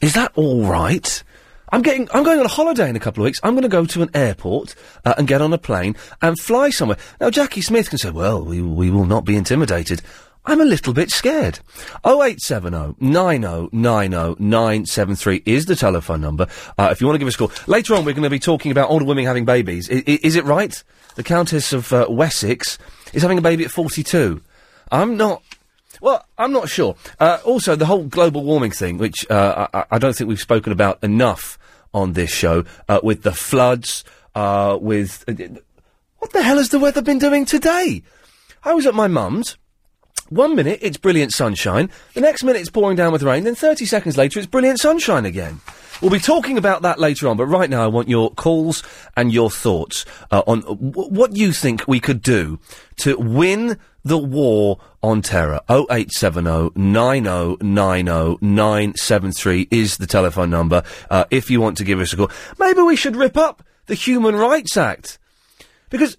Is 0.03 0.15
that 0.15 0.33
all 0.35 0.67
right? 0.67 1.23
I'm 1.71 1.81
getting, 1.81 2.09
I'm 2.13 2.25
going 2.25 2.41
on 2.41 2.45
a 2.45 2.49
holiday 2.49 2.91
in 2.91 2.97
a 2.97 3.01
couple 3.01 3.23
of 3.23 3.27
weeks. 3.27 3.39
I'm 3.43 3.55
going 3.55 3.63
to 3.63 3.69
go 3.69 3.87
to 3.87 4.03
an 4.03 4.11
airport 4.13 4.75
uh, 5.05 5.15
and 5.17 5.29
get 5.29 5.41
on 5.41 5.53
a 5.53 5.59
plane 5.59 5.97
and 6.21 6.39
fly 6.39 6.71
somewhere. 6.71 6.99
Now, 7.21 7.31
Jacqui 7.31 7.63
Smith 7.63 7.89
can 7.89 7.99
say, 7.99 8.11
well, 8.11 8.45
we, 8.45 8.61
we 8.61 8.91
will 8.91 9.07
not 9.07 9.25
be 9.25 9.37
intimidated. 9.37 10.03
I'm 10.45 10.61
a 10.61 10.65
little 10.65 10.93
bit 10.93 11.13
scared. 11.13 11.61
0870 12.05 12.97
90 12.99 13.69
90 13.73 14.35
973 14.41 15.43
is 15.47 15.67
the 15.67 15.77
telephone 15.77 16.21
number. 16.21 16.49
Uh, 16.77 16.89
if 16.91 17.01
you 17.01 17.07
want 17.07 17.15
to 17.15 17.19
give 17.21 17.29
us 17.29 17.37
a 17.37 17.39
call. 17.39 17.53
Later 17.69 17.95
on, 17.95 18.05
we're 18.05 18.13
going 18.13 18.25
to 18.25 18.31
be 18.31 18.41
talking 18.41 18.73
about 18.73 18.91
older 18.91 19.05
women 19.05 19.25
having 19.25 19.45
babies. 19.45 19.89
I, 19.89 20.03
I, 20.07 20.19
is 20.23 20.35
it 20.35 20.45
right? 20.45 20.83
The 21.15 21.23
Countess 21.23 21.73
of 21.73 21.93
uh, 21.93 22.07
Wessex 22.11 22.77
is 23.13 23.23
having 23.23 23.39
a 23.39 23.43
baby 23.43 23.65
at 23.65 23.71
42. 23.71 24.43
I'm 24.91 25.17
not. 25.17 25.43
Well, 26.03 26.27
I'm 26.37 26.53
not 26.53 26.69
sure. 26.69 26.97
Uh, 27.21 27.39
also, 27.45 27.77
the 27.77 27.87
whole 27.87 28.03
global 28.03 28.43
warming 28.43 28.73
thing, 28.73 28.99
which 28.99 29.25
uh, 29.31 29.69
I, 29.73 29.85
I 29.93 29.99
don't 29.99 30.15
think 30.15 30.27
we've 30.27 30.41
spoken 30.41 30.73
about 30.73 31.03
enough 31.03 31.57
on 31.95 32.15
this 32.15 32.31
show, 32.31 32.65
uh, 32.89 32.99
with 33.05 33.23
the 33.23 33.31
floods, 33.33 34.03
uh, 34.35 34.77
with. 34.81 35.25
what 36.19 36.33
the 36.33 36.43
hell 36.43 36.57
has 36.57 36.71
the 36.71 36.81
weather 36.81 37.03
been 37.03 37.21
doing 37.21 37.45
today? 37.45 38.03
I 38.65 38.75
was 38.75 38.85
at 38.85 38.95
my 38.95 39.07
mum's. 39.07 39.57
One 40.29 40.57
minute 40.57 40.79
it's 40.83 40.97
brilliant 40.97 41.33
sunshine, 41.33 41.91
the 42.15 42.23
next 42.23 42.43
minute 42.43 42.61
it's 42.61 42.71
pouring 42.71 42.97
down 42.97 43.13
with 43.13 43.23
rain, 43.23 43.45
then 43.45 43.55
30 43.55 43.85
seconds 43.85 44.17
later 44.17 44.39
it's 44.41 44.49
brilliant 44.49 44.81
sunshine 44.81 45.27
again. 45.27 45.61
We'll 46.01 46.11
be 46.11 46.19
talking 46.19 46.57
about 46.57 46.83
that 46.83 46.99
later 46.99 47.29
on, 47.29 47.37
but 47.37 47.47
right 47.47 47.69
now 47.69 47.85
I 47.85 47.87
want 47.89 48.09
your 48.09 48.31
calls 48.31 48.83
and 49.15 49.31
your 49.31 49.51
thoughts 49.51 50.07
uh, 50.31 50.43
on 50.47 50.63
w- 50.63 51.11
what 51.11 51.37
you 51.37 51.53
think 51.53 51.87
we 51.87 52.01
could 52.01 52.23
do 52.23 52.59
to 52.97 53.17
win 53.19 53.79
the 54.05 54.19
war 54.19 54.79
on 55.03 55.23
terror. 55.23 55.61
0870 55.69 56.73
90 56.75 57.57
90 57.61 58.39
973 58.41 59.69
is 59.71 59.97
the 59.97 60.07
telephone 60.07 60.51
number 60.51 60.83
uh, 61.11 61.25
if 61.31 61.51
you 61.51 61.61
want 61.61 61.77
to 61.79 61.85
give 61.85 62.01
us 62.01 62.13
a 62.13 62.17
call. 62.17 62.31
Maybe 62.59 62.83
we 62.83 62.97
should 62.97 63.17
rip 63.17 63.37
up 63.37 63.63
the 63.87 63.95
Human 63.95 64.37
Rights 64.37 64.77
Act. 64.77 65.19
Because 65.91 66.17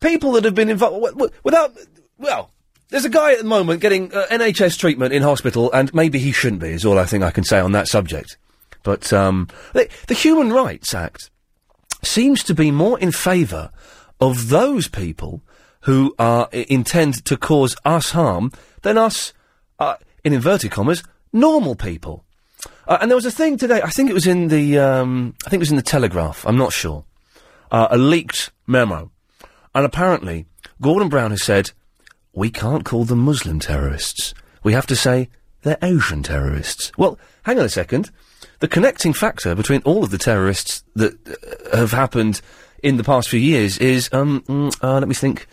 people 0.00 0.32
that 0.32 0.44
have 0.44 0.54
been 0.54 0.68
involved 0.68 0.94
w- 0.94 1.12
w- 1.12 1.32
without 1.44 1.76
well 2.18 2.50
there's 2.90 3.06
a 3.06 3.10
guy 3.10 3.32
at 3.32 3.38
the 3.38 3.44
moment 3.44 3.80
getting 3.80 4.12
uh, 4.12 4.26
NHS 4.30 4.78
treatment 4.78 5.14
in 5.14 5.22
hospital 5.22 5.72
and 5.72 5.94
maybe 5.94 6.18
he 6.18 6.32
shouldn't 6.32 6.60
be 6.60 6.70
is 6.70 6.84
all 6.84 6.98
I 6.98 7.06
think 7.06 7.24
I 7.24 7.30
can 7.30 7.44
say 7.44 7.58
on 7.58 7.72
that 7.72 7.88
subject 7.88 8.36
but 8.82 9.12
um, 9.12 9.48
the, 9.72 9.88
the 10.08 10.14
Human 10.14 10.52
Rights 10.52 10.92
Act 10.92 11.30
seems 12.02 12.42
to 12.44 12.54
be 12.54 12.70
more 12.70 12.98
in 12.98 13.12
favour 13.12 13.70
of 14.20 14.48
those 14.48 14.88
people 14.88 15.40
who 15.82 16.14
are 16.18 16.48
i- 16.52 16.66
intend 16.68 17.24
to 17.24 17.36
cause 17.36 17.76
us 17.84 18.10
harm 18.10 18.50
than 18.82 18.98
us 18.98 19.32
uh, 19.78 19.94
in 20.24 20.32
inverted 20.32 20.70
commas 20.70 21.02
normal 21.32 21.74
people 21.74 22.24
uh, 22.88 22.98
and 23.00 23.10
there 23.10 23.16
was 23.16 23.26
a 23.26 23.30
thing 23.30 23.56
today 23.56 23.80
I 23.82 23.90
think 23.90 24.10
it 24.10 24.14
was 24.14 24.26
in 24.26 24.48
the 24.48 24.78
um, 24.78 25.34
I 25.46 25.50
think 25.50 25.60
it 25.60 25.66
was 25.66 25.70
in 25.70 25.76
the 25.76 25.82
Telegraph 25.82 26.44
I'm 26.46 26.58
not 26.58 26.72
sure 26.72 27.04
uh, 27.70 27.88
a 27.90 27.98
leaked 27.98 28.50
memo 28.66 29.10
and 29.74 29.86
apparently, 29.86 30.44
Gordon 30.82 31.08
Brown 31.08 31.30
has 31.30 31.42
said, 31.42 31.70
we 32.34 32.50
can't 32.50 32.84
call 32.84 33.04
them 33.04 33.20
Muslim 33.20 33.58
terrorists. 33.58 34.34
We 34.62 34.74
have 34.74 34.86
to 34.88 34.94
say 34.96 35.30
they're 35.62 35.78
Asian 35.80 36.22
terrorists. 36.22 36.92
Well, 36.98 37.18
hang 37.44 37.58
on 37.58 37.64
a 37.64 37.70
second. 37.70 38.10
The 38.58 38.68
connecting 38.68 39.14
factor 39.14 39.54
between 39.54 39.80
all 39.84 40.04
of 40.04 40.10
the 40.10 40.18
terrorists 40.18 40.84
that 40.94 41.14
uh, 41.72 41.76
have 41.78 41.92
happened 41.92 42.42
in 42.82 42.98
the 42.98 43.02
past 43.04 43.30
few 43.30 43.40
years 43.40 43.78
is, 43.78 44.10
um, 44.12 44.42
mm, 44.46 44.76
uh, 44.84 44.98
let 44.98 45.08
me 45.08 45.14
think. 45.14 45.46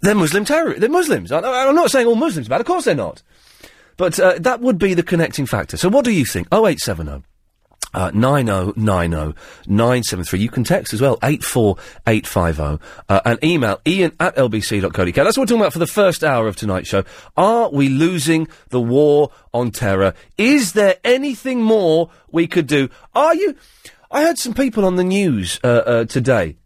They're 0.00 0.14
Muslim 0.14 0.44
terrorists. 0.44 0.80
They're 0.80 0.88
Muslims. 0.88 1.32
I, 1.32 1.40
I'm 1.40 1.74
not 1.74 1.90
saying 1.90 2.06
all 2.06 2.14
Muslims 2.14 2.46
are 2.46 2.50
bad. 2.50 2.60
Of 2.60 2.66
course 2.66 2.84
they're 2.84 2.94
not. 2.94 3.22
But 3.96 4.18
uh, 4.20 4.38
that 4.38 4.60
would 4.60 4.78
be 4.78 4.94
the 4.94 5.02
connecting 5.02 5.46
factor. 5.46 5.76
So 5.76 5.88
what 5.88 6.04
do 6.04 6.12
you 6.12 6.24
think? 6.24 6.46
0870 6.52 7.24
uh, 7.94 8.10
9090 8.14 9.38
973. 9.66 10.38
You 10.38 10.48
can 10.48 10.64
text 10.64 10.92
as 10.92 11.00
well, 11.00 11.18
84850. 11.22 12.84
Uh, 13.08 13.20
and 13.24 13.42
email 13.42 13.80
iain 13.86 14.12
at 14.20 14.36
lbc.co.uk. 14.36 15.14
That's 15.14 15.36
what 15.36 15.42
we're 15.42 15.46
talking 15.46 15.60
about 15.60 15.72
for 15.72 15.78
the 15.78 15.86
first 15.86 16.22
hour 16.22 16.46
of 16.46 16.56
tonight's 16.56 16.88
show. 16.88 17.04
Are 17.36 17.70
we 17.70 17.88
losing 17.88 18.48
the 18.68 18.80
war 18.80 19.30
on 19.52 19.70
terror? 19.70 20.14
Is 20.36 20.72
there 20.72 20.96
anything 21.04 21.62
more 21.62 22.10
we 22.30 22.46
could 22.46 22.66
do? 22.66 22.88
Are 23.14 23.34
you. 23.34 23.56
I 24.10 24.22
heard 24.22 24.38
some 24.38 24.54
people 24.54 24.84
on 24.84 24.96
the 24.96 25.04
news 25.04 25.60
uh, 25.62 25.66
uh, 25.66 26.04
today 26.06 26.56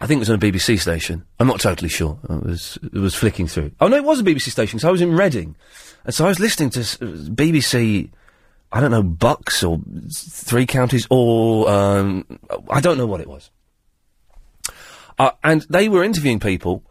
I 0.00 0.06
think 0.06 0.18
it 0.18 0.20
was 0.20 0.30
on 0.30 0.36
a 0.36 0.38
BBC 0.38 0.80
station. 0.80 1.24
I'm 1.38 1.46
not 1.46 1.60
totally 1.60 1.88
sure. 1.88 2.18
I 2.28 2.34
was 2.36 2.78
it 2.82 2.98
was 2.98 3.14
flicking 3.14 3.46
through. 3.46 3.72
Oh 3.80 3.88
no, 3.88 3.96
it 3.96 4.04
was 4.04 4.20
a 4.20 4.24
BBC 4.24 4.50
station. 4.50 4.78
So 4.78 4.88
I 4.88 4.92
was 4.92 5.00
in 5.00 5.16
Reading, 5.16 5.56
and 6.04 6.14
so 6.14 6.24
I 6.24 6.28
was 6.28 6.40
listening 6.40 6.70
to 6.70 6.80
BBC. 6.80 8.10
I 8.72 8.80
don't 8.80 8.90
know 8.90 9.04
Bucks 9.04 9.62
or 9.62 9.80
Three 10.12 10.66
Counties 10.66 11.06
or 11.08 11.70
um, 11.70 12.40
I 12.68 12.80
don't 12.80 12.98
know 12.98 13.06
what 13.06 13.20
it 13.20 13.28
was. 13.28 13.50
Uh, 15.16 15.30
and 15.44 15.62
they 15.70 15.88
were 15.88 16.02
interviewing 16.02 16.40
people. 16.40 16.82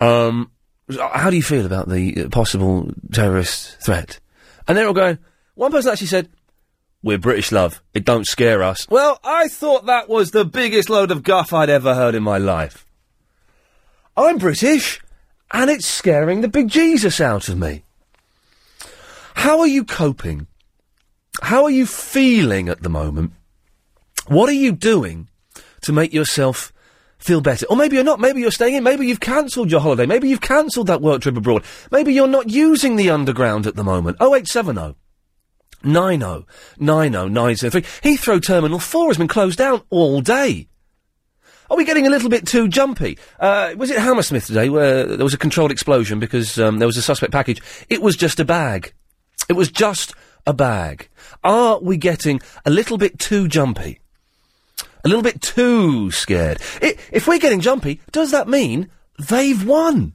Um, 0.00 0.52
how 0.98 1.30
do 1.30 1.36
you 1.36 1.42
feel 1.42 1.66
about 1.66 1.88
the 1.88 2.24
uh, 2.24 2.28
possible 2.28 2.90
terrorist 3.12 3.76
threat? 3.80 4.20
And 4.68 4.78
they're 4.78 4.86
all 4.86 4.92
going. 4.92 5.18
One 5.54 5.72
person 5.72 5.90
actually 5.90 6.06
said, 6.06 6.28
"We're 7.02 7.18
British, 7.18 7.52
love. 7.52 7.82
It 7.94 8.04
don't 8.04 8.26
scare 8.26 8.62
us." 8.62 8.86
Well, 8.88 9.18
I 9.24 9.48
thought 9.48 9.86
that 9.86 10.08
was 10.08 10.30
the 10.30 10.44
biggest 10.44 10.88
load 10.88 11.10
of 11.10 11.22
guff 11.22 11.52
I'd 11.52 11.70
ever 11.70 11.94
heard 11.94 12.14
in 12.14 12.22
my 12.22 12.38
life. 12.38 12.86
I'm 14.16 14.38
British, 14.38 15.00
and 15.50 15.70
it's 15.70 15.86
scaring 15.86 16.40
the 16.40 16.48
big 16.48 16.68
Jesus 16.68 17.20
out 17.20 17.48
of 17.48 17.58
me. 17.58 17.84
How 19.34 19.60
are 19.60 19.66
you 19.66 19.84
coping? 19.84 20.46
How 21.42 21.64
are 21.64 21.70
you 21.70 21.86
feeling 21.86 22.68
at 22.68 22.82
the 22.82 22.90
moment? 22.90 23.32
What 24.26 24.48
are 24.48 24.52
you 24.52 24.72
doing 24.72 25.28
to 25.82 25.92
make 25.92 26.12
yourself 26.12 26.72
feel 27.18 27.40
better? 27.40 27.66
Or 27.66 27.76
maybe 27.76 27.96
you're 27.96 28.04
not. 28.04 28.20
Maybe 28.20 28.40
you're 28.40 28.50
staying 28.50 28.74
in. 28.74 28.84
Maybe 28.84 29.06
you've 29.06 29.20
cancelled 29.20 29.70
your 29.70 29.80
holiday. 29.80 30.06
Maybe 30.06 30.28
you've 30.28 30.40
cancelled 30.40 30.86
that 30.88 31.00
work 31.00 31.22
trip 31.22 31.36
abroad. 31.36 31.64
Maybe 31.90 32.12
you're 32.12 32.28
not 32.28 32.50
using 32.50 32.96
the 32.96 33.10
underground 33.10 33.66
at 33.66 33.76
the 33.76 33.84
moment. 33.84 34.18
0870 34.20 34.94
90 35.84 36.46
90 36.78 37.10
973. 37.10 37.82
Heathrow 37.82 38.44
Terminal 38.44 38.78
4 38.78 39.08
has 39.08 39.18
been 39.18 39.28
closed 39.28 39.58
down 39.58 39.82
all 39.90 40.20
day. 40.20 40.68
Are 41.70 41.76
we 41.76 41.84
getting 41.84 42.06
a 42.06 42.10
little 42.10 42.28
bit 42.28 42.46
too 42.46 42.68
jumpy? 42.68 43.18
Uh, 43.40 43.72
was 43.76 43.90
it 43.90 43.98
Hammersmith 43.98 44.46
today 44.46 44.68
where 44.68 45.04
there 45.04 45.24
was 45.24 45.32
a 45.32 45.38
controlled 45.38 45.72
explosion 45.72 46.18
because 46.20 46.58
um, 46.58 46.78
there 46.78 46.86
was 46.88 46.98
a 46.98 47.02
suspect 47.02 47.32
package? 47.32 47.62
It 47.88 48.02
was 48.02 48.14
just 48.14 48.38
a 48.40 48.44
bag. 48.44 48.92
It 49.48 49.54
was 49.54 49.70
just 49.70 50.12
a 50.46 50.52
bag. 50.52 51.08
Are 51.42 51.78
we 51.80 51.96
getting 51.96 52.40
a 52.66 52.70
little 52.70 52.98
bit 52.98 53.18
too 53.18 53.48
jumpy? 53.48 54.00
A 55.04 55.08
little 55.08 55.22
bit 55.22 55.40
too 55.40 56.10
scared? 56.10 56.60
I- 56.82 56.96
if 57.10 57.26
we're 57.26 57.38
getting 57.38 57.60
jumpy, 57.60 58.00
does 58.12 58.32
that 58.32 58.48
mean 58.48 58.90
they've 59.18 59.64
won? 59.66 60.14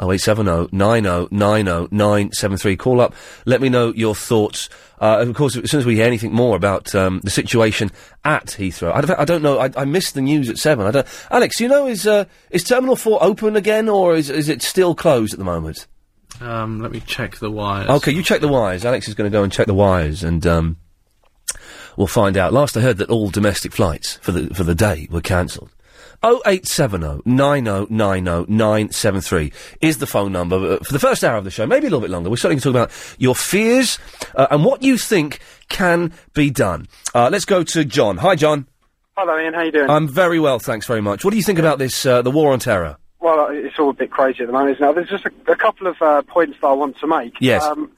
0870 0.00 0.68
90 0.76 1.28
90 1.30 1.88
973. 1.90 2.76
Call 2.76 3.00
up. 3.00 3.14
Let 3.46 3.60
me 3.60 3.68
know 3.68 3.92
your 3.92 4.14
thoughts. 4.14 4.68
Uh, 5.00 5.18
and 5.20 5.30
of 5.30 5.36
course, 5.36 5.56
as 5.56 5.70
soon 5.70 5.80
as 5.80 5.86
we 5.86 5.96
hear 5.96 6.06
anything 6.06 6.32
more 6.32 6.56
about 6.56 6.94
um, 6.94 7.20
the 7.22 7.30
situation 7.30 7.90
at 8.24 8.46
Heathrow, 8.46 8.92
I 8.92 9.00
don't, 9.00 9.18
I 9.20 9.24
don't 9.24 9.42
know. 9.42 9.58
I, 9.58 9.70
I 9.76 9.84
missed 9.84 10.14
the 10.14 10.20
news 10.20 10.48
at 10.48 10.58
seven. 10.58 10.86
I 10.86 10.90
don't. 10.90 11.06
Alex, 11.30 11.60
you 11.60 11.68
know, 11.68 11.86
is 11.86 12.06
uh, 12.06 12.24
is 12.50 12.64
Terminal 12.64 12.96
Four 12.96 13.22
open 13.22 13.56
again, 13.56 13.88
or 13.88 14.16
is 14.16 14.30
is 14.30 14.48
it 14.48 14.62
still 14.62 14.94
closed 14.94 15.32
at 15.32 15.38
the 15.38 15.44
moment? 15.44 15.86
Um, 16.40 16.80
let 16.80 16.92
me 16.92 17.00
check 17.00 17.36
the 17.36 17.50
wires. 17.50 17.88
Okay, 17.88 18.12
you 18.12 18.22
check 18.22 18.40
the 18.40 18.48
wires. 18.48 18.84
Alex 18.84 19.08
is 19.08 19.14
going 19.14 19.30
to 19.30 19.36
go 19.36 19.42
and 19.42 19.52
check 19.52 19.66
the 19.66 19.74
wires, 19.74 20.22
and 20.22 20.46
um, 20.46 20.76
we'll 21.96 22.06
find 22.06 22.36
out. 22.36 22.52
Last 22.52 22.76
I 22.76 22.80
heard 22.80 22.98
that 22.98 23.10
all 23.10 23.30
domestic 23.30 23.72
flights 23.72 24.16
for 24.16 24.32
the 24.32 24.54
for 24.54 24.64
the 24.64 24.74
day 24.74 25.08
were 25.10 25.20
cancelled. 25.20 25.70
0870 26.24 27.22
9090 27.24 28.52
973 28.52 29.52
is 29.80 29.98
the 29.98 30.06
phone 30.06 30.32
number 30.32 30.56
uh, 30.56 30.78
for 30.78 30.92
the 30.92 30.98
first 30.98 31.22
hour 31.22 31.36
of 31.36 31.44
the 31.44 31.50
show, 31.50 31.66
maybe 31.66 31.86
a 31.86 31.90
little 31.90 32.00
bit 32.00 32.10
longer. 32.10 32.30
We're 32.30 32.36
starting 32.36 32.58
to 32.58 32.64
talk 32.64 32.70
about 32.70 33.16
your 33.18 33.34
fears 33.34 33.98
uh, 34.34 34.46
and 34.50 34.64
what 34.64 34.82
you 34.82 34.98
think 34.98 35.40
can 35.68 36.12
be 36.34 36.50
done. 36.50 36.88
Uh, 37.14 37.28
let's 37.30 37.44
go 37.44 37.62
to 37.62 37.84
John. 37.84 38.16
Hi, 38.18 38.34
John. 38.34 38.66
Hello, 39.16 39.34
Iain. 39.34 39.54
How 39.54 39.62
you 39.62 39.72
doing? 39.72 39.90
I'm 39.90 40.08
very 40.08 40.38
well, 40.38 40.58
thanks 40.58 40.86
very 40.86 41.00
much. 41.00 41.24
What 41.24 41.32
do 41.32 41.36
you 41.36 41.42
think 41.42 41.58
about 41.58 41.78
this, 41.78 42.06
uh, 42.06 42.22
the 42.22 42.30
war 42.30 42.52
on 42.52 42.60
terror? 42.60 42.98
well, 43.20 43.40
uh, 43.40 43.48
it's 43.50 43.78
all 43.78 43.90
a 43.90 43.94
bit 43.94 44.10
crazy 44.10 44.42
at 44.42 44.46
the 44.46 44.52
moment, 44.52 44.76
isn't 44.76 44.88
it? 44.88 44.94
There's 44.94 45.08
just 45.08 45.26
a, 45.26 45.52
a 45.52 45.56
couple 45.56 45.86
of 45.86 46.00
uh, 46.00 46.22
points 46.22 46.58
that 46.60 46.66
I 46.66 46.72
want 46.72 46.98
to 46.98 47.06
make. 47.06 47.34
Yes. 47.40 47.62
Um, 47.62 47.92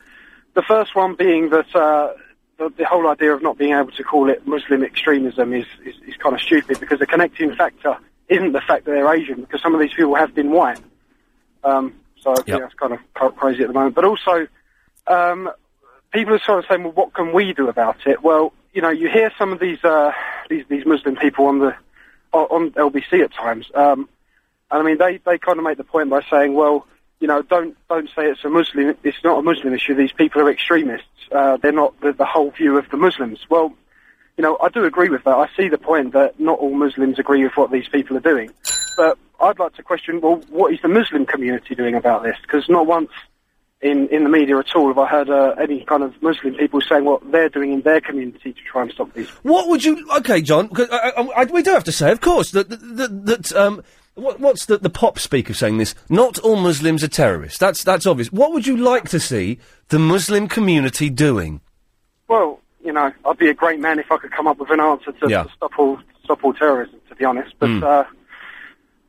the 0.54 0.62
first 0.62 0.96
one 0.96 1.14
being 1.14 1.50
that 1.50 1.74
uh, 1.74 2.12
the, 2.60 2.68
the 2.76 2.84
whole 2.84 3.08
idea 3.08 3.32
of 3.34 3.42
not 3.42 3.56
being 3.56 3.72
able 3.72 3.90
to 3.92 4.04
call 4.04 4.28
it 4.28 4.46
Muslim 4.46 4.84
extremism 4.84 5.54
is, 5.54 5.64
is, 5.84 5.94
is 6.06 6.14
kind 6.18 6.34
of 6.34 6.40
stupid 6.42 6.78
because 6.78 6.98
the 6.98 7.06
connecting 7.06 7.54
factor 7.56 7.96
isn't 8.28 8.52
the 8.52 8.60
fact 8.60 8.84
that 8.84 8.92
they're 8.92 9.12
Asian, 9.12 9.40
because 9.40 9.62
some 9.62 9.74
of 9.74 9.80
these 9.80 9.92
people 9.94 10.14
have 10.14 10.34
been 10.34 10.50
white. 10.50 10.78
Um, 11.64 11.94
so 12.20 12.34
Yep. 12.46 12.60
that's 12.60 12.74
kind 12.74 12.92
of 12.92 13.36
crazy 13.36 13.62
at 13.62 13.68
the 13.68 13.72
moment. 13.74 13.94
But 13.94 14.04
also, 14.04 14.46
um, 15.06 15.50
people 16.12 16.34
are 16.34 16.38
sort 16.40 16.58
of 16.60 16.66
saying, 16.68 16.82
well, 16.84 16.92
what 16.92 17.14
can 17.14 17.32
we 17.32 17.54
do 17.54 17.68
about 17.68 18.06
it? 18.06 18.22
Well, 18.22 18.52
you 18.74 18.82
know, 18.82 18.90
you 18.90 19.08
hear 19.08 19.32
some 19.38 19.52
of 19.52 19.58
these 19.58 19.82
uh, 19.82 20.12
these, 20.48 20.64
these 20.68 20.84
Muslim 20.86 21.16
people 21.16 21.46
on 21.46 21.58
the 21.60 21.74
on 22.32 22.44
on 22.50 22.70
LBC 22.72 23.24
at 23.24 23.32
times, 23.32 23.66
um, 23.74 24.08
and 24.70 24.80
I 24.80 24.82
mean, 24.82 24.98
they, 24.98 25.16
they 25.16 25.38
kind 25.38 25.58
of 25.58 25.64
make 25.64 25.78
the 25.78 25.84
point 25.84 26.10
by 26.10 26.20
saying, 26.30 26.54
well, 26.54 26.86
you 27.20 27.28
know, 27.28 27.42
don't 27.42 27.76
don't 27.88 28.08
say 28.08 28.26
it's 28.26 28.44
a 28.44 28.48
Muslim. 28.48 28.96
It's 29.04 29.22
not 29.22 29.38
a 29.38 29.42
Muslim 29.42 29.74
issue. 29.74 29.94
These 29.94 30.12
people 30.12 30.40
are 30.42 30.50
extremists. 30.50 31.06
Uh, 31.30 31.58
they're 31.58 31.70
not 31.70 31.98
the, 32.00 32.12
the 32.12 32.24
whole 32.24 32.50
view 32.50 32.78
of 32.78 32.90
the 32.90 32.96
Muslims. 32.96 33.38
Well, 33.48 33.74
you 34.36 34.42
know, 34.42 34.56
I 34.60 34.70
do 34.70 34.84
agree 34.84 35.10
with 35.10 35.24
that. 35.24 35.34
I 35.34 35.48
see 35.56 35.68
the 35.68 35.78
point 35.78 36.14
that 36.14 36.40
not 36.40 36.58
all 36.58 36.74
Muslims 36.74 37.18
agree 37.18 37.44
with 37.44 37.56
what 37.56 37.70
these 37.70 37.88
people 37.88 38.16
are 38.16 38.20
doing. 38.20 38.50
But 38.96 39.18
I'd 39.38 39.58
like 39.58 39.74
to 39.74 39.82
question, 39.82 40.20
well, 40.20 40.42
what 40.48 40.72
is 40.72 40.80
the 40.80 40.88
Muslim 40.88 41.26
community 41.26 41.74
doing 41.74 41.94
about 41.94 42.22
this? 42.22 42.36
Because 42.42 42.68
not 42.68 42.86
once 42.86 43.10
in, 43.82 44.08
in 44.08 44.24
the 44.24 44.30
media 44.30 44.58
at 44.58 44.74
all 44.74 44.88
have 44.88 44.98
I 44.98 45.06
heard 45.06 45.30
uh, 45.30 45.54
any 45.60 45.84
kind 45.84 46.02
of 46.02 46.20
Muslim 46.22 46.54
people 46.54 46.80
saying 46.80 47.04
what 47.04 47.30
they're 47.30 47.48
doing 47.48 47.72
in 47.72 47.80
their 47.82 48.00
community 48.00 48.52
to 48.52 48.60
try 48.70 48.82
and 48.82 48.92
stop 48.92 49.12
these. 49.14 49.28
What 49.42 49.68
would 49.68 49.84
you? 49.84 50.06
Okay, 50.18 50.42
John. 50.42 50.70
I, 50.74 51.12
I, 51.16 51.22
I, 51.22 51.44
we 51.44 51.62
do 51.62 51.72
have 51.72 51.84
to 51.84 51.92
say, 51.92 52.10
of 52.10 52.20
course, 52.20 52.50
that 52.52 52.68
that, 52.68 53.26
that 53.26 53.52
um, 53.54 53.82
what, 54.14 54.40
what's 54.40 54.66
the, 54.66 54.78
the 54.78 54.90
pop 54.90 55.18
speaker 55.18 55.54
saying 55.54 55.78
this? 55.78 55.94
Not 56.08 56.38
all 56.40 56.56
Muslims 56.56 57.02
are 57.04 57.08
terrorists. 57.08 57.58
That's 57.58 57.82
that's 57.84 58.06
obvious. 58.06 58.30
What 58.32 58.52
would 58.52 58.66
you 58.66 58.76
like 58.76 59.08
to 59.10 59.20
see 59.20 59.58
the 59.88 59.98
Muslim 59.98 60.48
community 60.48 61.08
doing? 61.10 61.60
Well, 62.28 62.60
you 62.84 62.92
know, 62.92 63.12
I'd 63.24 63.38
be 63.38 63.48
a 63.48 63.54
great 63.54 63.80
man 63.80 63.98
if 63.98 64.10
I 64.10 64.16
could 64.18 64.32
come 64.32 64.46
up 64.46 64.58
with 64.58 64.70
an 64.70 64.80
answer 64.80 65.12
to, 65.12 65.28
Yeah. 65.28 65.44
to 65.44 65.50
stop 65.56 65.78
all 65.78 65.98
stop 66.24 66.44
all 66.44 66.52
terrorism. 66.54 67.00
To 67.08 67.14
be 67.16 67.24
honest, 67.24 67.54
but 67.58 67.68
Mm. 67.68 67.82
uh, 67.82 68.04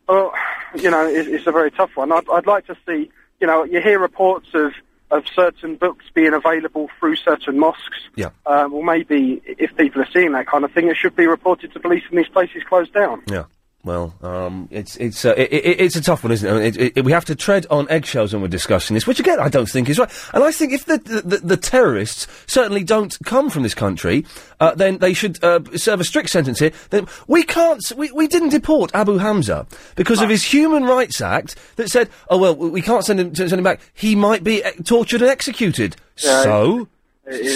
well, 0.07 0.33
you 0.75 0.89
know, 0.89 1.07
it, 1.07 1.27
it's 1.27 1.47
a 1.47 1.51
very 1.51 1.71
tough 1.71 1.91
one. 1.95 2.11
I'd, 2.11 2.27
I'd 2.29 2.47
like 2.47 2.65
to 2.67 2.75
see, 2.85 3.09
you 3.39 3.47
know, 3.47 3.63
you 3.63 3.79
hear 3.81 3.99
reports 3.99 4.47
of 4.53 4.71
of 5.11 5.25
certain 5.35 5.75
books 5.75 6.05
being 6.13 6.33
available 6.33 6.89
through 6.97 7.17
certain 7.17 7.59
mosques. 7.59 7.99
Yeah. 8.15 8.29
Um, 8.45 8.71
well, 8.71 8.81
maybe 8.81 9.41
if 9.45 9.75
people 9.75 10.01
are 10.01 10.07
seeing 10.13 10.31
that 10.31 10.47
kind 10.47 10.63
of 10.63 10.71
thing, 10.71 10.87
it 10.87 10.95
should 10.95 11.17
be 11.17 11.27
reported 11.27 11.73
to 11.73 11.79
police 11.81 12.03
and 12.09 12.17
these 12.17 12.29
places 12.29 12.63
closed 12.63 12.93
down. 12.93 13.21
Yeah. 13.27 13.43
Well, 13.83 14.13
um, 14.21 14.67
it's 14.69 14.95
it's 14.97 15.25
uh, 15.25 15.33
it, 15.35 15.51
it, 15.51 15.81
it's 15.81 15.95
a 15.95 16.01
tough 16.01 16.23
one, 16.23 16.31
isn't 16.31 16.61
it? 16.61 16.97
It? 16.97 17.03
We 17.03 17.11
have 17.13 17.25
to 17.25 17.35
tread 17.35 17.65
on 17.71 17.89
eggshells 17.89 18.31
when 18.31 18.43
we're 18.43 18.47
discussing 18.47 18.93
this, 18.93 19.07
which 19.07 19.19
again 19.19 19.39
I 19.39 19.49
don't 19.49 19.67
think 19.67 19.89
is 19.89 19.97
right. 19.97 20.11
And 20.33 20.43
I 20.43 20.51
think 20.51 20.71
if 20.71 20.85
the 20.85 20.99
the, 20.99 21.21
the, 21.21 21.37
the 21.37 21.57
terrorists 21.57 22.27
certainly 22.45 22.83
don't 22.83 23.17
come 23.25 23.49
from 23.49 23.63
this 23.63 23.73
country, 23.73 24.23
uh, 24.59 24.75
then 24.75 24.99
they 24.99 25.13
should 25.15 25.43
uh, 25.43 25.61
serve 25.75 25.99
a 25.99 26.03
strict 26.03 26.29
sentence 26.29 26.59
here. 26.59 26.71
Then 26.91 27.07
we 27.27 27.41
can't. 27.41 27.81
We, 27.97 28.11
we 28.11 28.27
didn't 28.27 28.49
deport 28.49 28.91
Abu 28.93 29.17
Hamza 29.17 29.65
because 29.95 30.21
of 30.21 30.29
his 30.29 30.43
Human 30.43 30.83
Rights 30.83 31.19
Act 31.19 31.55
that 31.77 31.89
said, 31.89 32.07
oh 32.29 32.37
well, 32.37 32.55
we 32.55 32.83
can't 32.83 33.03
send 33.03 33.19
him 33.19 33.33
send 33.33 33.51
him 33.51 33.63
back. 33.63 33.81
He 33.95 34.15
might 34.15 34.43
be 34.43 34.63
uh, 34.63 34.73
tortured 34.83 35.23
and 35.23 35.31
executed. 35.31 35.95
Yeah, 36.23 36.43
so, 36.43 36.87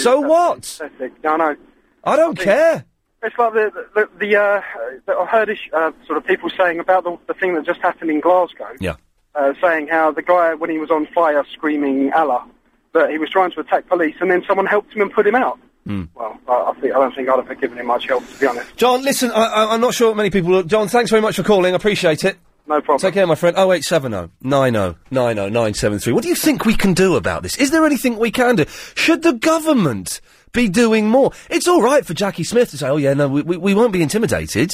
so 0.00 0.20
what? 0.20 0.62
pathetic. 0.62 1.12
I 1.24 1.36
know. 1.36 1.56
I 2.02 2.16
don't 2.16 2.36
care. 2.36 2.84
It's 3.26 3.36
like 3.36 3.52
the 3.54 3.86
the, 3.94 4.08
the 4.18 4.36
uh, 4.36 4.60
that 5.06 5.16
I've 5.16 5.28
heard 5.28 5.50
uh, 5.72 5.90
sort 6.06 6.16
of 6.16 6.24
people 6.24 6.48
saying 6.56 6.78
about 6.78 7.02
the, 7.02 7.18
the 7.26 7.34
thing 7.34 7.54
that 7.54 7.66
just 7.66 7.80
happened 7.80 8.10
in 8.10 8.20
Glasgow. 8.20 8.68
Yeah. 8.80 8.96
Uh, 9.34 9.52
saying 9.60 9.88
how 9.88 10.12
the 10.12 10.22
guy 10.22 10.54
when 10.54 10.70
he 10.70 10.78
was 10.78 10.90
on 10.90 11.06
fire 11.08 11.44
screaming 11.52 12.12
Allah, 12.12 12.48
that 12.94 13.10
he 13.10 13.18
was 13.18 13.28
trying 13.28 13.50
to 13.50 13.60
attack 13.60 13.88
police, 13.88 14.14
and 14.20 14.30
then 14.30 14.44
someone 14.46 14.66
helped 14.66 14.94
him 14.94 15.02
and 15.02 15.12
put 15.12 15.26
him 15.26 15.34
out. 15.34 15.58
Mm. 15.88 16.08
Well, 16.14 16.38
I, 16.48 16.70
I 16.70 16.80
think 16.80 16.94
I 16.94 16.98
don't 16.98 17.14
think 17.14 17.28
I'd 17.28 17.44
have 17.44 17.60
given 17.60 17.78
him 17.78 17.86
much 17.86 18.06
help 18.06 18.26
to 18.26 18.38
be 18.38 18.46
honest. 18.46 18.76
John, 18.76 19.02
listen, 19.02 19.32
I, 19.32 19.44
I, 19.44 19.74
I'm 19.74 19.80
not 19.80 19.92
sure 19.92 20.14
many 20.14 20.30
people. 20.30 20.50
Will. 20.50 20.62
John, 20.62 20.86
thanks 20.86 21.10
very 21.10 21.20
much 21.20 21.36
for 21.36 21.42
calling. 21.42 21.74
I 21.74 21.76
appreciate 21.76 22.24
it. 22.24 22.38
No 22.68 22.80
problem. 22.80 22.98
Take 22.98 23.14
care, 23.14 23.26
my 23.26 23.34
friend. 23.34 23.56
0870 23.56 24.32
90 24.42 24.98
90 25.10 25.40
973. 25.40 26.12
What 26.12 26.22
do 26.22 26.28
you 26.28 26.34
think 26.34 26.64
we 26.64 26.74
can 26.74 26.94
do 26.94 27.16
about 27.16 27.42
this? 27.42 27.56
Is 27.58 27.70
there 27.70 27.84
anything 27.84 28.18
we 28.18 28.30
can 28.30 28.56
do? 28.56 28.64
Should 28.94 29.22
the 29.22 29.32
government 29.32 30.20
be 30.56 30.68
doing 30.68 31.08
more? 31.08 31.30
It's 31.48 31.68
all 31.68 31.82
right 31.82 32.04
for 32.04 32.14
Jacqui 32.14 32.44
Smith 32.44 32.70
to 32.70 32.78
say, 32.78 32.88
oh, 32.88 32.96
yeah, 32.96 33.14
no, 33.14 33.28
we, 33.28 33.42
we, 33.42 33.56
we 33.56 33.74
won't 33.74 33.92
be 33.92 34.02
intimidated. 34.02 34.72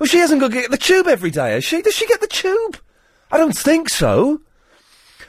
Well, 0.00 0.08
she 0.08 0.18
hasn't 0.18 0.40
got 0.40 0.48
to 0.48 0.54
get 0.54 0.70
the 0.70 0.76
tube 0.76 1.06
every 1.06 1.30
day, 1.30 1.52
has 1.52 1.64
she? 1.64 1.80
Does 1.82 1.94
she 1.94 2.06
get 2.06 2.20
the 2.20 2.26
tube? 2.26 2.78
I 3.30 3.38
don't 3.38 3.56
think 3.56 3.88
so. 3.88 4.40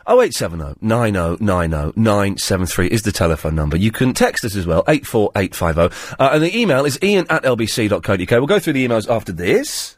0870 0.08 0.76
90 0.82 1.44
90 1.44 1.94
973 2.00 2.88
is 2.88 3.02
the 3.02 3.12
telephone 3.12 3.56
number. 3.56 3.76
You 3.76 3.92
can 3.92 4.14
text 4.14 4.46
us 4.46 4.56
as 4.56 4.68
well, 4.68 4.84
84850. 4.88 6.16
Uh, 6.20 6.30
and 6.34 6.44
the 6.44 6.58
email 6.58 6.86
is 6.86 6.98
iain 7.02 7.26
at 7.30 7.44
lbc.co.uk. 7.44 8.32
We'll 8.32 8.46
go 8.46 8.60
through 8.60 8.74
the 8.74 8.88
emails 8.88 9.10
after 9.10 9.32
this. 9.32 9.98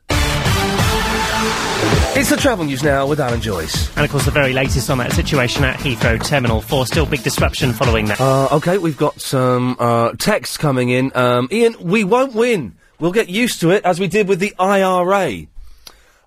It's 2.18 2.30
the 2.32 2.38
travel 2.38 2.66
news 2.66 2.82
now 2.82 3.06
with 3.06 3.20
Alan 3.20 3.42
Joyce. 3.42 3.96
And 3.96 4.04
of 4.04 4.10
course, 4.10 4.26
the 4.26 4.32
very 4.32 4.52
latest 4.52 4.90
on 4.90 4.98
that 4.98 5.14
situation 5.14 5.64
at 5.64 5.78
Heathrow 5.78 6.22
Terminal 6.24 6.62
4. 6.62 6.88
Still 6.88 7.06
big 7.06 7.22
disruption 7.22 7.74
following 7.74 8.08
that. 8.08 8.20
Uh, 8.20 8.48
okay, 8.54 8.80
we've 8.80 8.98
got 8.98 9.22
some 9.22 9.76
uh, 9.80 10.14
texts 10.14 10.58
coming 10.58 10.90
in. 10.90 11.12
Um, 11.16 11.48
Iain, 11.52 11.76
we 11.80 12.04
won't 12.04 12.34
win. 12.34 12.76
We'll 13.00 13.12
get 13.12 13.30
used 13.30 13.62
to 13.62 13.70
it 13.70 13.86
as 13.86 14.00
we 14.00 14.08
did 14.08 14.28
with 14.28 14.40
the 14.40 14.56
IRA. 14.58 15.46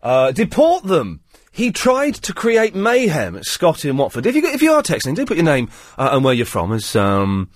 Uh, 0.03 0.33
deport 0.33 0.85
them. 0.85 1.21
He 1.51 1.73
tried 1.73 2.15
to 2.15 2.33
create 2.33 2.75
mayhem, 2.75 3.37
at 3.37 3.45
Scott 3.45 3.85
in 3.85 3.97
Watford. 3.97 4.27
If 4.27 4.37
you 4.37 4.47
if 4.47 4.63
you 4.63 4.73
are 4.73 4.83
texting, 4.83 5.17
do 5.17 5.27
put 5.27 5.37
your 5.37 5.45
name 5.45 5.69
uh, 5.99 6.11
and 6.13 6.25
where 6.25 6.35
you're 6.35 6.47
from 6.47 6.73
as 6.73 6.95
um. 6.95 7.51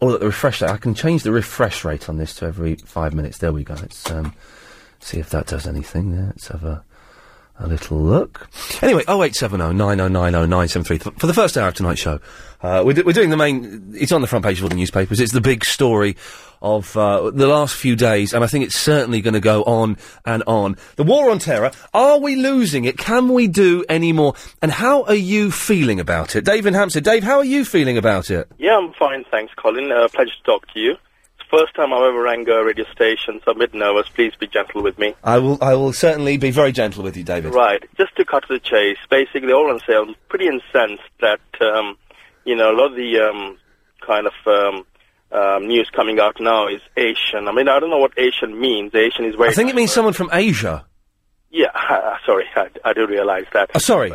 Or 0.00 0.16
the 0.16 0.26
refresh 0.26 0.62
rate. 0.62 0.70
I 0.70 0.76
can 0.76 0.94
change 0.94 1.24
the 1.24 1.32
refresh 1.32 1.84
rate 1.84 2.08
on 2.08 2.16
this 2.16 2.34
to 2.36 2.46
every 2.46 2.76
five 2.76 3.14
minutes. 3.14 3.38
There 3.38 3.52
we 3.52 3.64
go. 3.64 3.74
Let's 3.74 4.10
um, 4.10 4.32
see 5.00 5.18
if 5.18 5.28
that 5.30 5.48
does 5.48 5.66
anything. 5.66 6.12
There. 6.12 6.26
Let's 6.26 6.48
have 6.48 6.64
a 6.64 6.84
a 7.58 7.66
little 7.66 7.98
look. 8.00 8.48
Anyway, 8.82 9.02
0870 9.08 9.74
9090 9.74 10.48
973. 10.48 10.98
For 11.18 11.26
the 11.26 11.34
first 11.34 11.56
hour 11.56 11.68
of 11.68 11.74
tonight's 11.74 12.00
show, 12.00 12.20
uh, 12.62 12.82
we're, 12.84 12.92
do- 12.94 13.02
we're 13.04 13.12
doing 13.12 13.30
the 13.30 13.36
main. 13.36 13.92
It's 13.94 14.12
on 14.12 14.20
the 14.20 14.26
front 14.26 14.44
page 14.44 14.58
of 14.58 14.64
all 14.64 14.68
the 14.68 14.76
newspapers. 14.76 15.20
It's 15.20 15.32
the 15.32 15.40
big 15.40 15.64
story 15.64 16.16
of 16.60 16.96
uh, 16.96 17.30
the 17.30 17.46
last 17.46 17.74
few 17.76 17.94
days, 17.94 18.32
and 18.32 18.42
I 18.42 18.46
think 18.48 18.64
it's 18.64 18.76
certainly 18.76 19.20
going 19.20 19.34
to 19.34 19.40
go 19.40 19.62
on 19.64 19.96
and 20.24 20.42
on. 20.46 20.76
The 20.96 21.04
war 21.04 21.30
on 21.30 21.38
terror. 21.38 21.70
Are 21.94 22.18
we 22.18 22.36
losing 22.36 22.84
it? 22.84 22.98
Can 22.98 23.28
we 23.28 23.46
do 23.46 23.84
any 23.88 24.12
more? 24.12 24.34
And 24.60 24.72
how 24.72 25.04
are 25.04 25.14
you 25.14 25.50
feeling 25.50 26.00
about 26.00 26.34
it? 26.36 26.44
Dave 26.44 26.66
in 26.66 26.74
Hampstead. 26.74 27.04
Dave, 27.04 27.22
how 27.22 27.38
are 27.38 27.44
you 27.44 27.64
feeling 27.64 27.96
about 27.96 28.30
it? 28.30 28.50
Yeah, 28.58 28.76
I'm 28.76 28.92
fine, 28.92 29.24
thanks, 29.30 29.52
Colin. 29.54 29.92
Uh, 29.92 30.08
pleasure 30.08 30.30
to 30.30 30.42
talk 30.44 30.66
to 30.74 30.80
you. 30.80 30.96
First 31.50 31.74
time 31.74 31.94
I've 31.94 32.02
ever 32.02 32.22
rang 32.22 32.46
a 32.48 32.62
radio 32.62 32.84
station, 32.92 33.40
so 33.42 33.52
I'm 33.52 33.56
a 33.56 33.60
bit 33.60 33.74
nervous. 33.74 34.06
Please 34.10 34.34
be 34.38 34.46
gentle 34.46 34.82
with 34.82 34.98
me. 34.98 35.14
I 35.24 35.38
will. 35.38 35.56
I 35.62 35.74
will 35.74 35.94
certainly 35.94 36.36
be 36.36 36.50
very 36.50 36.72
gentle 36.72 37.02
with 37.02 37.16
you, 37.16 37.24
David. 37.24 37.54
Right, 37.54 37.82
just 37.96 38.14
to 38.16 38.24
cut 38.26 38.46
to 38.48 38.54
the 38.54 38.60
chase, 38.60 38.98
basically, 39.08 39.52
all 39.52 39.70
I'm 39.70 39.80
saying, 39.86 40.08
I'm 40.08 40.14
pretty 40.28 40.46
incensed 40.46 41.08
that, 41.20 41.40
um, 41.60 41.96
you 42.44 42.54
know, 42.54 42.70
a 42.70 42.76
lot 42.76 42.90
of 42.90 42.96
the 42.96 43.20
um, 43.20 43.56
kind 44.06 44.26
of 44.26 44.34
um, 44.46 44.84
um, 45.32 45.66
news 45.66 45.88
coming 45.90 46.20
out 46.20 46.36
now 46.38 46.68
is 46.68 46.82
Asian. 46.98 47.48
I 47.48 47.52
mean, 47.52 47.68
I 47.68 47.80
don't 47.80 47.88
know 47.88 47.98
what 47.98 48.12
Asian 48.18 48.60
means. 48.60 48.94
Asian 48.94 49.24
is 49.24 49.34
very. 49.34 49.48
I 49.48 49.52
think 49.52 49.70
it 49.70 49.76
means 49.76 49.92
someone 49.92 50.12
from 50.12 50.28
Asia. 50.32 50.84
Yeah, 51.50 51.68
sorry, 52.26 52.44
I, 52.56 52.68
I 52.84 52.92
do 52.92 53.06
realize 53.06 53.46
that. 53.54 53.70
Oh, 53.74 53.78
sorry. 53.78 54.12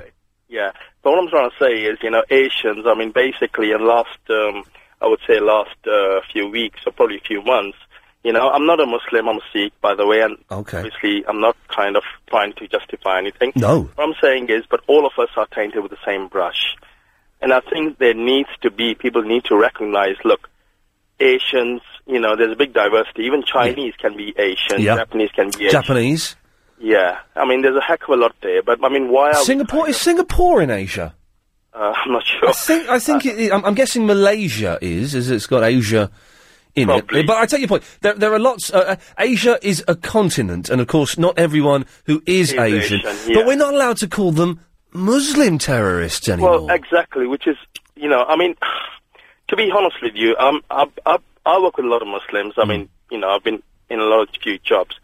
Yeah, 0.49 0.71
but 1.01 1.11
what 1.11 1.19
I'm 1.19 1.29
trying 1.29 1.49
to 1.49 1.55
say 1.59 1.81
is, 1.81 1.97
you 2.03 2.11
know, 2.11 2.23
Asians. 2.29 2.85
I 2.85 2.93
mean, 2.93 3.11
basically, 3.11 3.71
in 3.71 3.87
last, 3.87 4.19
um, 4.29 4.63
I 5.03 5.07
would 5.07 5.19
say, 5.27 5.39
last 5.39 5.75
uh, 5.85 6.21
few 6.31 6.47
weeks 6.47 6.79
or 6.87 6.91
probably 6.93 7.17
a 7.17 7.27
few 7.27 7.41
months. 7.43 7.77
You 8.23 8.31
know, 8.31 8.49
I'm 8.49 8.65
not 8.65 8.79
a 8.79 8.85
Muslim. 8.85 9.27
I'm 9.27 9.37
a 9.37 9.41
Sikh, 9.51 9.73
by 9.81 9.95
the 9.95 10.07
way, 10.07 10.21
and 10.21 10.37
Okay. 10.49 10.77
obviously, 10.77 11.25
I'm 11.27 11.41
not 11.41 11.57
kind 11.67 11.97
of 11.97 12.03
trying 12.27 12.53
to 12.53 12.67
justify 12.69 13.17
anything. 13.17 13.51
No. 13.55 13.81
What 13.95 14.07
I'm 14.07 14.15
saying 14.21 14.49
is, 14.49 14.63
but 14.69 14.79
all 14.87 15.05
of 15.05 15.11
us 15.19 15.29
are 15.35 15.45
tainted 15.47 15.83
with 15.83 15.91
the 15.91 15.97
same 16.05 16.29
brush, 16.29 16.75
and 17.41 17.51
I 17.51 17.59
think 17.59 17.97
there 17.97 18.13
needs 18.13 18.47
to 18.61 18.71
be 18.71 18.95
people 18.95 19.23
need 19.23 19.43
to 19.45 19.57
recognize. 19.57 20.15
Look, 20.23 20.49
Asians. 21.19 21.81
You 22.05 22.19
know, 22.19 22.35
there's 22.35 22.51
a 22.51 22.55
big 22.55 22.73
diversity. 22.73 23.23
Even 23.23 23.43
Chinese 23.43 23.93
can 23.97 24.17
be 24.17 24.33
Asian. 24.37 24.81
Yeah. 24.81 24.95
Japanese 24.95 25.31
can 25.31 25.49
be 25.51 25.65
Asian. 25.67 25.71
Japanese. 25.81 26.35
Yeah, 26.79 27.19
I 27.35 27.45
mean, 27.45 27.61
there's 27.61 27.77
a 27.77 27.81
heck 27.81 28.03
of 28.03 28.09
a 28.09 28.15
lot 28.17 28.35
there. 28.41 28.61
But 28.61 28.83
I 28.83 28.89
mean, 28.89 29.07
why 29.09 29.31
Singapore 29.33 29.87
is 29.87 29.95
Singapore 29.97 30.61
in 30.61 30.69
Asia. 30.69 31.15
Uh, 31.73 31.93
I'm 32.05 32.11
not 32.11 32.23
sure. 32.25 32.49
I 32.49 32.53
think 32.53 32.89
I 32.89 32.99
think 32.99 33.25
it, 33.25 33.51
I'm, 33.51 33.65
I'm 33.65 33.75
guessing 33.75 34.05
Malaysia 34.05 34.77
is, 34.81 35.15
as 35.15 35.29
it's 35.29 35.47
got 35.47 35.63
Asia 35.63 36.11
in 36.75 36.89
it. 36.89 37.07
But 37.07 37.37
I 37.37 37.45
take 37.45 37.59
your 37.59 37.67
point. 37.67 37.83
There, 38.01 38.13
there 38.13 38.33
are 38.33 38.39
lots. 38.39 38.73
Uh, 38.73 38.79
uh, 38.79 38.95
Asia 39.17 39.59
is 39.61 39.83
a 39.87 39.95
continent, 39.95 40.69
and 40.69 40.81
of 40.81 40.87
course, 40.87 41.17
not 41.17 41.37
everyone 41.37 41.85
who 42.05 42.21
is, 42.25 42.51
Is 42.51 42.59
Asian. 42.59 42.99
Asian, 42.99 43.15
yeah. 43.27 43.35
But 43.35 43.47
we're 43.47 43.55
not 43.55 43.73
allowed 43.73 43.97
to 43.97 44.07
call 44.07 44.31
them 44.31 44.59
Muslim 44.91 45.57
terrorists 45.57 46.29
anymore. 46.29 46.65
Well, 46.65 46.69
exactly, 46.71 47.27
which 47.27 47.47
is, 47.47 47.57
you 47.95 48.09
know, 48.09 48.23
I 48.23 48.35
mean, 48.35 48.55
to 49.49 49.55
be 49.55 49.71
honest 49.71 49.97
with 50.01 50.15
you, 50.15 50.35
um, 50.37 50.61
I, 50.69 50.87
I, 51.05 51.17
I 51.45 51.59
work 51.59 51.77
with 51.77 51.85
a 51.85 51.89
lot 51.89 52.01
of 52.01 52.07
Muslims. 52.07 52.55
I 52.57 52.65
mean, 52.65 52.89
you 53.11 53.17
know, 53.17 53.29
I've 53.29 53.43
been 53.43 53.61
in 53.89 53.99
a 53.99 54.03
lot 54.03 54.21
of 54.21 54.29
few 54.41 54.57
jobs. 54.59 54.95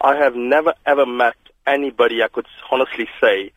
I 0.00 0.16
have 0.16 0.34
never 0.34 0.74
ever 0.84 1.06
met 1.06 1.36
anybody 1.66 2.22
I 2.22 2.28
could 2.28 2.46
honestly 2.70 3.08
say 3.20 3.52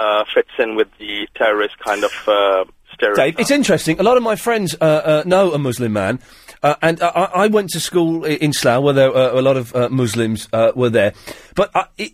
uh, 0.00 0.24
fits 0.32 0.50
in 0.58 0.76
with 0.76 0.88
the 0.98 1.28
terrorist 1.34 1.78
kind 1.78 2.04
of 2.04 2.12
uh, 2.26 2.64
stereotype. 2.92 3.36
Dave, 3.36 3.40
it's 3.40 3.50
interesting. 3.50 4.00
A 4.00 4.02
lot 4.02 4.16
of 4.16 4.22
my 4.22 4.36
friends 4.36 4.74
uh, 4.80 4.84
uh, 4.84 5.22
know 5.26 5.52
a 5.52 5.58
Muslim 5.58 5.92
man, 5.92 6.20
uh, 6.62 6.76
and 6.80 7.00
uh, 7.02 7.12
I, 7.14 7.44
I 7.44 7.46
went 7.48 7.70
to 7.70 7.80
school 7.80 8.24
in 8.24 8.52
Slough 8.52 8.82
where 8.82 8.94
there 8.94 9.10
a 9.10 9.42
lot 9.42 9.56
of 9.56 9.74
Muslims 9.90 10.48
were 10.52 10.90
there. 10.90 11.12
But 11.54 11.70
it, 11.98 12.12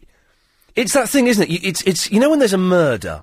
it's 0.74 0.94
that 0.94 1.08
thing, 1.08 1.26
isn't 1.28 1.48
it? 1.48 1.64
It's 1.64 1.82
it's 1.82 2.10
you 2.10 2.20
know 2.20 2.30
when 2.30 2.40
there's 2.40 2.52
a 2.52 2.58
murder. 2.58 3.22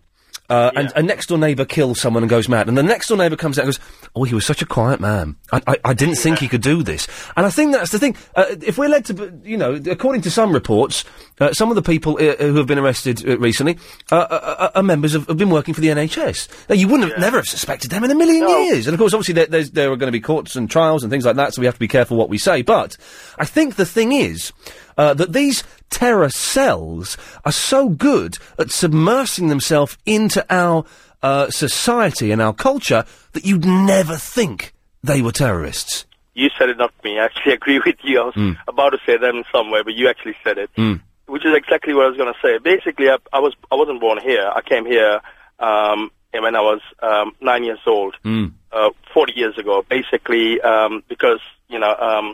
Uh, 0.49 0.71
And 0.75 0.91
a 0.95 1.01
next 1.01 1.27
door 1.27 1.37
neighbour 1.37 1.65
kills 1.65 2.01
someone 2.01 2.21
and 2.21 2.29
goes 2.29 2.49
mad, 2.49 2.67
and 2.67 2.77
the 2.77 2.83
next 2.83 3.07
door 3.07 3.17
neighbour 3.17 3.37
comes 3.37 3.57
out 3.57 3.63
and 3.65 3.73
goes, 3.73 3.79
"Oh, 4.13 4.25
he 4.25 4.35
was 4.35 4.45
such 4.45 4.61
a 4.61 4.65
quiet 4.65 4.99
man. 4.99 5.37
I, 5.53 5.61
I, 5.67 5.75
I 5.85 5.93
didn't 5.93 6.15
think 6.15 6.39
he 6.39 6.49
could 6.49 6.61
do 6.61 6.83
this." 6.83 7.07
And 7.37 7.45
I 7.45 7.49
think 7.49 7.71
that's 7.71 7.91
the 7.91 7.99
thing. 7.99 8.15
Uh, 8.35 8.45
if 8.61 8.77
we're 8.77 8.89
led 8.89 9.05
to, 9.05 9.39
you 9.43 9.55
know, 9.57 9.79
according 9.89 10.21
to 10.23 10.29
some 10.31 10.51
reports, 10.51 11.05
uh, 11.39 11.53
some 11.53 11.69
of 11.69 11.75
the 11.75 11.81
people 11.81 12.17
uh, 12.19 12.35
who 12.35 12.55
have 12.55 12.67
been 12.67 12.77
arrested 12.77 13.27
uh, 13.27 13.37
recently 13.39 13.77
uh, 14.11 14.15
uh, 14.17 14.55
uh, 14.59 14.71
are 14.75 14.83
members 14.83 15.15
of, 15.15 15.27
have 15.27 15.37
been 15.37 15.49
working 15.49 15.73
for 15.73 15.81
the 15.81 15.87
NHS. 15.87 16.67
Now, 16.69 16.75
you 16.75 16.87
wouldn't 16.89 17.09
have 17.11 17.19
never 17.21 17.37
have 17.37 17.45
suspected 17.47 17.89
them 17.89 18.03
in 18.03 18.11
a 18.11 18.15
million 18.15 18.47
years. 18.47 18.85
And 18.85 18.93
of 18.93 18.99
course, 18.99 19.13
obviously, 19.13 19.35
there, 19.35 19.47
there's, 19.47 19.71
there 19.71 19.91
are 19.91 19.95
going 19.95 20.11
to 20.11 20.17
be 20.17 20.21
courts 20.21 20.55
and 20.57 20.69
trials 20.69 21.03
and 21.03 21.09
things 21.09 21.25
like 21.25 21.37
that, 21.37 21.53
so 21.53 21.61
we 21.61 21.65
have 21.67 21.75
to 21.75 21.79
be 21.79 21.87
careful 21.87 22.17
what 22.17 22.29
we 22.29 22.37
say. 22.37 22.61
But 22.63 22.97
I 23.39 23.45
think 23.45 23.75
the 23.75 23.85
thing 23.85 24.11
is 24.11 24.51
uh, 24.97 25.13
that 25.15 25.31
these 25.33 25.63
terror 25.93 26.29
cells 26.29 27.17
are 27.45 27.51
so 27.51 27.89
good 27.89 28.37
at 28.57 28.67
submersing 28.67 29.49
themselves 29.49 29.97
into 30.05 30.43
our 30.49 30.83
uh, 31.21 31.49
society 31.49 32.31
and 32.31 32.41
our 32.41 32.53
culture 32.53 33.05
that 33.33 33.45
you'd 33.45 33.65
never 33.65 34.15
think 34.17 34.73
they 35.03 35.21
were 35.21 35.31
terrorists. 35.31 36.05
You 36.33 36.49
said 36.57 36.69
it, 36.69 36.77
not 36.77 36.91
me. 37.03 37.19
I 37.19 37.25
actually 37.25 37.53
agree 37.59 37.79
with 37.85 37.97
you. 38.03 38.19
I 38.21 38.25
was 38.25 38.33
Mm. 38.35 38.57
about 38.67 38.89
to 38.89 38.99
say 39.05 39.15
that 39.17 39.43
somewhere, 39.51 39.83
but 39.83 39.93
you 39.93 40.09
actually 40.09 40.35
said 40.43 40.57
it. 40.57 40.69
Mm. 40.77 40.99
which 41.27 41.45
is 41.45 41.55
exactly 41.55 41.93
what 41.93 42.05
I 42.05 42.09
was 42.09 42.17
going 42.17 42.33
to 42.33 42.39
say. 42.45 42.57
Basically, 42.57 43.07
I, 43.09 43.17
I 43.31 43.39
was 43.39 43.53
I 43.71 43.75
wasn't 43.75 44.01
born 44.01 44.19
here. 44.21 44.45
I 44.53 44.61
came 44.61 44.85
here 44.85 45.21
um, 45.59 46.11
when 46.33 46.55
I 46.55 46.61
was 46.61 46.81
um, 47.01 47.31
nine 47.41 47.63
years 47.63 47.79
old, 47.85 48.15
Mm. 48.25 48.51
uh, 48.71 48.89
forty 49.13 49.33
years 49.41 49.57
ago. 49.57 49.85
Basically, 49.97 50.59
um, 50.61 51.01
because 51.07 51.39
you 51.69 51.79
know, 51.79 51.95
um, 52.09 52.27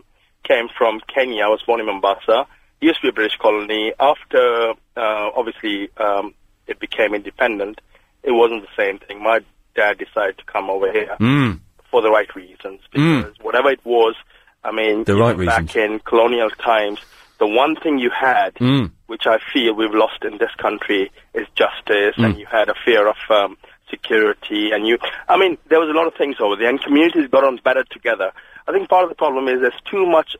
came 0.44 0.68
from 0.78 0.94
Kenya. 1.14 1.44
I 1.46 1.50
was 1.50 1.62
born 1.68 1.80
in 1.80 1.86
Mombasa. 1.86 2.48
Used 2.82 2.98
to 2.98 3.02
be 3.04 3.10
a 3.10 3.14
British 3.14 3.38
colony. 3.38 3.94
After 4.00 4.72
uh, 4.96 5.30
obviously 5.36 5.90
um, 5.98 6.34
it 6.68 6.80
became 6.80 7.14
independent, 7.14 7.82
it 8.24 8.32
wasn't 8.32 8.62
the 8.62 8.70
same 8.78 9.00
thing. 9.00 9.22
My 9.22 9.40
dad 9.76 9.98
decided 9.98 10.38
to 10.38 10.46
come 10.46 10.70
over 10.70 10.92
here 10.92 11.16
Mm. 11.20 11.60
for 11.92 12.02
the 12.02 12.10
right 12.10 12.34
reasons 12.36 12.82
Mm. 12.94 13.24
because 13.24 13.40
whatever 13.42 13.70
it 13.70 13.84
was, 13.84 14.16
I 14.64 14.72
mean, 14.72 15.04
The 15.04 15.16
right 15.16 15.38
back 15.38 15.62
reasons. 15.62 15.76
in 15.76 16.00
colonial 16.00 16.50
times, 16.52 17.00
the 17.38 17.48
one 17.48 17.76
thing 17.76 17.98
you 18.00 18.10
had, 18.10 18.56
Mm. 18.56 18.92
which 19.08 19.26
I 19.28 19.38
feel 19.52 19.74
we've 19.74 19.94
lost 19.94 20.24
in 20.24 20.38
this 20.38 20.54
country, 20.58 21.12
is 21.34 21.48
justice, 21.56 22.16
and 22.18 22.36
Mm. 22.36 22.40
you 22.40 22.46
had 22.46 22.70
a 22.70 22.76
fear 22.86 23.08
of 23.08 23.18
um, 23.30 23.58
security, 23.90 24.72
and 24.72 24.88
you, 24.88 24.98
I 25.28 25.36
mean, 25.38 25.58
there 25.68 25.80
was 25.80 25.90
a 25.90 25.94
lot 25.94 26.08
of 26.08 26.14
things 26.16 26.38
over 26.40 26.56
there, 26.56 26.70
and 26.70 26.82
communities 26.82 27.28
got 27.30 27.44
on 27.44 27.58
better 27.64 27.84
together. 27.86 28.32
I 28.68 28.72
think 28.72 28.88
part 28.90 29.04
of 29.04 29.10
the 29.10 29.16
problem 29.16 29.48
is 29.48 29.62
there's 29.62 29.82
too 29.90 30.06
much 30.06 30.36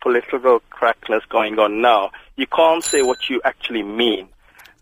political 0.00 0.60
correctness 0.70 1.22
going 1.28 1.58
on 1.58 1.80
now. 1.80 2.10
You 2.36 2.46
can't 2.46 2.82
say 2.84 3.02
what 3.02 3.28
you 3.28 3.40
actually 3.44 3.82
mean. 3.82 4.28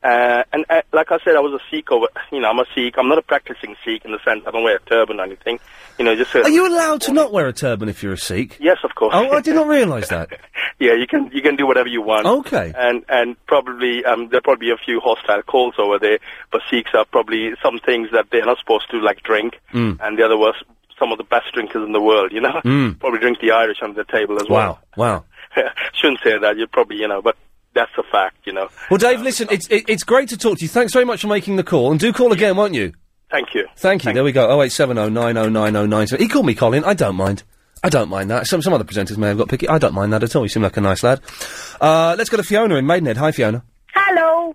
Uh, 0.02 0.44
and 0.52 0.64
uh, 0.70 0.82
like 0.92 1.10
I 1.10 1.18
said, 1.24 1.34
I 1.34 1.40
was 1.40 1.52
a 1.60 1.64
Sikh 1.68 1.90
over, 1.90 2.06
you 2.30 2.38
know, 2.40 2.48
I'm 2.50 2.58
a 2.60 2.66
Sikh. 2.76 2.94
I'm 2.96 3.08
not 3.08 3.18
a 3.18 3.22
practicing 3.22 3.74
Sikh 3.84 4.04
in 4.04 4.12
the 4.12 4.18
sense 4.24 4.44
I 4.46 4.52
don't 4.52 4.62
wear 4.62 4.76
a 4.76 4.80
turban 4.80 5.18
or 5.18 5.24
anything. 5.24 5.58
You 5.98 6.04
know, 6.04 6.14
just 6.14 6.32
a, 6.34 6.42
Are 6.42 6.48
you 6.50 6.68
allowed 6.68 7.00
to 7.02 7.12
not 7.12 7.32
wear 7.32 7.48
a 7.48 7.52
turban 7.52 7.88
if 7.88 8.04
you're 8.04 8.12
a 8.12 8.18
Sikh? 8.18 8.58
Yes, 8.60 8.76
of 8.84 8.94
course. 8.94 9.12
Oh, 9.16 9.32
I 9.32 9.40
did 9.40 9.56
not 9.56 9.66
realise 9.66 10.08
that. 10.10 10.28
yeah, 10.78 10.92
you 10.92 11.08
can 11.08 11.30
you 11.32 11.42
can 11.42 11.56
do 11.56 11.66
whatever 11.66 11.88
you 11.88 12.02
want. 12.02 12.26
Okay. 12.26 12.72
And 12.76 13.04
and 13.08 13.36
probably 13.46 14.04
um, 14.04 14.28
there'll 14.28 14.42
probably 14.42 14.66
be 14.68 14.70
a 14.70 14.76
few 14.76 15.00
hostile 15.00 15.42
calls 15.42 15.74
over 15.78 15.98
there, 15.98 16.18
but 16.52 16.60
Sikhs 16.70 16.90
are 16.94 17.06
probably 17.06 17.52
some 17.60 17.80
things 17.80 18.10
that 18.12 18.26
they're 18.30 18.46
not 18.46 18.58
supposed 18.58 18.88
to 18.90 18.98
like 19.00 19.22
drink, 19.24 19.54
Mm. 19.72 19.98
and 20.00 20.16
the 20.18 20.22
other 20.24 20.36
was 20.36 20.54
some 20.98 21.12
of 21.12 21.18
the 21.18 21.24
best 21.24 21.52
drinkers 21.52 21.84
in 21.86 21.92
the 21.92 22.00
world. 22.00 22.32
You 22.32 22.40
know, 22.40 22.60
Mm. 22.64 22.98
probably 23.00 23.18
drink 23.20 23.38
the 23.40 23.50
Irish 23.52 23.78
under 23.82 24.02
the 24.02 24.10
table 24.10 24.40
as 24.40 24.48
well. 24.48 24.80
Wow, 24.96 25.24
wow. 25.56 25.64
Shouldn't 25.94 26.20
say 26.22 26.38
that. 26.38 26.56
You'd 26.56 26.72
probably 26.72 26.96
you 26.96 27.08
know, 27.08 27.22
but 27.22 27.36
that's 27.74 27.92
a 27.98 28.02
fact. 28.04 28.36
You 28.46 28.52
know. 28.52 28.68
Well, 28.90 28.98
Dave, 28.98 29.20
listen, 29.22 29.48
it's 29.50 29.66
it, 29.68 29.84
it's 29.88 30.02
great 30.04 30.28
to 30.30 30.36
talk 30.36 30.58
to 30.58 30.64
you. 30.64 30.68
Thanks 30.68 30.92
very 30.92 31.04
much 31.04 31.22
for 31.22 31.28
making 31.28 31.56
the 31.56 31.64
call, 31.64 31.90
and 31.90 32.00
do 32.00 32.12
call 32.12 32.32
again, 32.32 32.56
won't 32.56 32.74
you? 32.74 32.92
Thank 33.30 33.54
you. 33.54 33.66
Thank 33.76 34.04
you. 34.04 34.12
there 34.12 34.22
we 34.24 34.32
go. 34.32 34.48
Oh 34.48 34.62
eight 34.62 34.70
seven 34.72 34.98
oh 34.98 35.08
nine 35.08 35.36
oh 35.36 35.48
nine 35.48 35.74
oh 35.76 35.84
nine. 35.86 36.06
He 36.18 36.28
called 36.28 36.46
me 36.46 36.54
Colin. 36.54 36.84
I 36.84 36.94
don't 36.94 37.16
mind. 37.16 37.42
I 37.82 37.88
don't 37.88 38.08
mind 38.08 38.30
that. 38.30 38.46
Some 38.46 38.62
some 38.62 38.72
other 38.72 38.84
presenters 38.84 39.16
may 39.18 39.28
have 39.28 39.38
got 39.38 39.48
picky. 39.48 39.68
I 39.68 39.78
don't 39.78 39.94
mind 39.94 40.12
that 40.12 40.22
at 40.22 40.34
all. 40.36 40.42
You 40.42 40.48
seem 40.48 40.62
like 40.62 40.76
a 40.76 40.80
nice 40.80 41.02
lad. 41.02 41.20
Uh, 41.80 42.14
let's 42.16 42.30
go 42.30 42.36
to 42.36 42.42
Fiona 42.42 42.76
in 42.76 42.86
Maidenhead. 42.86 43.16
Hi, 43.16 43.32
Fiona. 43.32 43.62
Hello. 43.94 44.54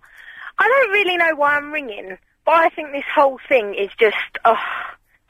I 0.57 0.67
don't 0.67 0.91
really 0.91 1.17
know 1.17 1.35
why 1.35 1.55
I'm 1.57 1.71
ringing, 1.71 2.17
but 2.45 2.53
I 2.53 2.69
think 2.69 2.91
this 2.91 3.03
whole 3.13 3.39
thing 3.49 3.75
is 3.75 3.89
just 3.99 4.15
oh, 4.45 4.55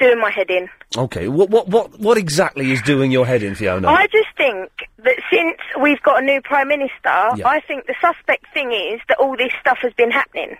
doing 0.01 0.19
my 0.19 0.29
head 0.29 0.49
in. 0.49 0.67
Okay. 0.97 1.29
What 1.29 1.49
what 1.49 1.69
what 1.69 1.97
what 1.99 2.17
exactly 2.17 2.71
is 2.71 2.81
doing 2.81 3.11
your 3.11 3.25
head 3.25 3.41
in, 3.43 3.55
Fiona? 3.55 3.87
I 3.87 4.07
just 4.07 4.27
think 4.35 4.69
that 5.05 5.15
since 5.31 5.57
we've 5.81 6.01
got 6.03 6.21
a 6.21 6.25
new 6.25 6.41
prime 6.41 6.67
minister, 6.67 7.15
Yeah. 7.37 7.47
I 7.47 7.61
think 7.61 7.85
the 7.85 7.95
suspect 8.01 8.45
thing 8.53 8.71
is 8.73 8.99
that 9.07 9.17
all 9.19 9.37
this 9.37 9.53
stuff 9.61 9.77
has 9.81 9.93
been 9.93 10.11
happening, 10.11 10.57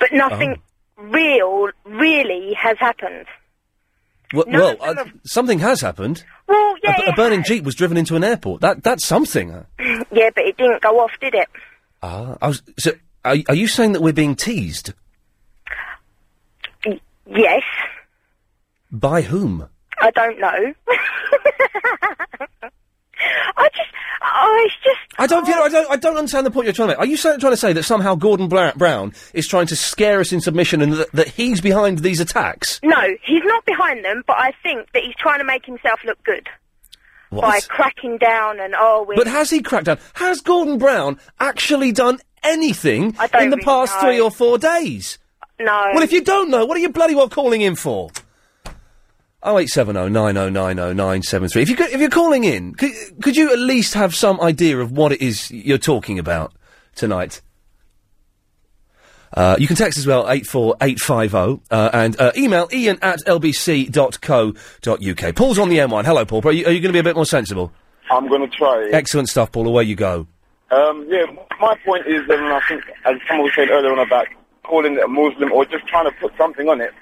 but 0.00 0.12
nothing 0.12 0.56
Oh. 0.98 1.02
real, 1.04 1.68
really 1.84 2.54
has 2.54 2.76
happened. 2.78 3.26
well, 4.34 4.44
none 4.48 4.60
well 4.80 4.90
of 4.90 4.96
them 4.96 5.08
uh, 5.14 5.18
something 5.24 5.60
has 5.60 5.80
happened. 5.80 6.24
Well, 6.48 6.58
A, 6.58 6.78
yeah, 6.82 6.96
b- 6.96 7.04
a 7.06 7.12
burning 7.12 7.44
jeep 7.44 7.62
was 7.64 7.74
driven 7.76 7.96
into 7.96 8.16
an 8.16 8.24
airport. 8.24 8.60
That 8.62 8.82
that's 8.82 9.06
something. 9.06 9.50
yeah, 10.10 10.30
but 10.34 10.44
it 10.44 10.56
didn't 10.56 10.82
go 10.82 10.98
off, 10.98 11.12
did 11.20 11.34
it? 11.34 11.48
Ah, 12.02 12.36
I 12.42 12.48
was. 12.48 12.62
So, 12.78 12.92
are, 13.24 13.36
are 13.48 13.54
you 13.54 13.68
saying 13.68 13.92
that 13.92 14.02
we're 14.02 14.12
being 14.12 14.34
teased? 14.34 14.92
Yes, 17.28 17.62
By 18.98 19.20
whom? 19.22 19.68
I 20.00 20.10
don't 20.12 20.38
know. 20.40 20.74
I 23.58 23.68
just, 23.74 23.88
oh, 24.22 24.62
it's 24.66 24.74
just. 24.84 24.98
I 25.18 25.26
don't, 25.26 25.46
you 25.48 25.54
know, 25.54 25.62
I 25.62 25.68
don't, 25.68 25.90
I 25.90 25.96
don't 25.96 26.16
understand 26.16 26.46
the 26.46 26.50
point 26.50 26.64
you're 26.66 26.72
trying 26.74 26.88
to 26.88 26.94
make. 26.94 26.98
Are 26.98 27.06
you 27.06 27.16
trying 27.16 27.38
to 27.40 27.56
say 27.56 27.72
that 27.72 27.82
somehow 27.82 28.14
Gordon 28.14 28.48
Bla- 28.48 28.74
Brown 28.76 29.12
is 29.34 29.46
trying 29.46 29.66
to 29.68 29.76
scare 29.76 30.20
us 30.20 30.32
in 30.32 30.40
submission 30.40 30.80
and 30.82 30.92
that, 30.94 31.12
that 31.12 31.28
he's 31.28 31.60
behind 31.60 32.00
these 32.00 32.20
attacks? 32.20 32.78
No, 32.82 33.00
he's 33.22 33.42
not 33.44 33.64
behind 33.64 34.04
them, 34.04 34.22
but 34.26 34.36
I 34.38 34.52
think 34.62 34.92
that 34.92 35.02
he's 35.02 35.14
trying 35.16 35.38
to 35.38 35.44
make 35.44 35.64
himself 35.64 36.00
look 36.04 36.22
good 36.24 36.48
What? 37.30 37.42
by 37.42 37.60
cracking 37.60 38.18
down 38.18 38.60
and 38.60 38.74
oh, 38.78 39.04
we're 39.08 39.16
But 39.16 39.26
has 39.26 39.50
he 39.50 39.62
cracked 39.62 39.86
down? 39.86 39.98
Has 40.14 40.40
Gordon 40.40 40.78
Brown 40.78 41.18
actually 41.40 41.92
done 41.92 42.18
anything 42.42 43.14
I 43.18 43.26
don't 43.28 43.44
in 43.44 43.50
the 43.50 43.56
really 43.56 43.64
past 43.64 43.94
know. 43.96 44.00
three 44.02 44.20
or 44.20 44.30
four 44.30 44.58
days? 44.58 45.18
no. 45.58 45.90
Well, 45.94 46.02
if 46.02 46.12
you 46.12 46.22
don't 46.22 46.50
know, 46.50 46.66
what 46.66 46.76
are 46.76 46.80
you 46.80 46.90
bloody 46.90 47.14
well 47.14 47.30
calling 47.30 47.62
in 47.62 47.76
for? 47.76 48.10
Oh 49.46 49.58
eight 49.58 49.68
seven 49.68 49.96
oh 49.96 50.08
nine 50.08 50.36
oh 50.36 50.48
nine 50.48 50.80
oh 50.80 50.92
nine 50.92 51.22
seven 51.22 51.48
three. 51.48 51.62
If 51.62 51.70
you 51.70 51.76
could, 51.76 51.90
if 51.90 52.00
you're 52.00 52.10
calling 52.10 52.42
in, 52.42 52.74
could, 52.74 52.90
could 53.22 53.36
you 53.36 53.52
at 53.52 53.60
least 53.60 53.94
have 53.94 54.12
some 54.12 54.40
idea 54.40 54.80
of 54.80 54.90
what 54.90 55.12
it 55.12 55.22
is 55.22 55.52
you're 55.52 55.78
talking 55.78 56.18
about 56.18 56.52
tonight? 56.96 57.40
Uh, 59.32 59.54
you 59.58 59.68
can 59.68 59.76
text 59.76 59.98
as 59.98 60.06
well 60.06 60.28
eight 60.28 60.48
four 60.48 60.74
eight 60.80 60.98
five 60.98 61.30
zero 61.30 61.62
uh, 61.70 61.90
and 61.92 62.20
uh, 62.20 62.32
email 62.36 62.68
iain 62.72 62.98
at 63.02 63.20
lbc.co.uk. 63.24 64.56
Paul's 65.36 65.58
on 65.60 65.68
the 65.68 65.78
M1. 65.78 66.04
Hello, 66.04 66.24
Paul. 66.24 66.48
Are 66.48 66.52
you, 66.52 66.66
are 66.66 66.72
you 66.72 66.80
going 66.80 66.88
to 66.88 66.92
be 66.92 66.98
a 66.98 67.04
bit 67.04 67.14
more 67.14 67.24
sensible? 67.24 67.72
I'm 68.10 68.28
going 68.28 68.40
to 68.40 68.48
try. 68.48 68.88
Excellent 68.92 69.28
stuff, 69.28 69.52
Paul. 69.52 69.68
Away 69.68 69.84
you 69.84 69.94
go. 69.94 70.26
Um, 70.72 71.06
yeah, 71.08 71.24
my 71.60 71.76
point 71.84 72.06
is, 72.08 72.28
um, 72.28 72.40
I 72.46 72.60
think, 72.68 72.82
as 73.04 73.14
someone 73.28 73.44
was 73.44 73.54
saying 73.54 73.68
earlier 73.70 73.92
on 73.92 74.00
about 74.00 74.26
calling 74.64 74.94
it 74.94 75.04
a 75.04 75.08
Muslim 75.08 75.52
or 75.52 75.64
just 75.64 75.86
trying 75.86 76.10
to 76.10 76.16
put 76.18 76.32
something 76.36 76.68
on 76.68 76.80
it, 76.80 76.92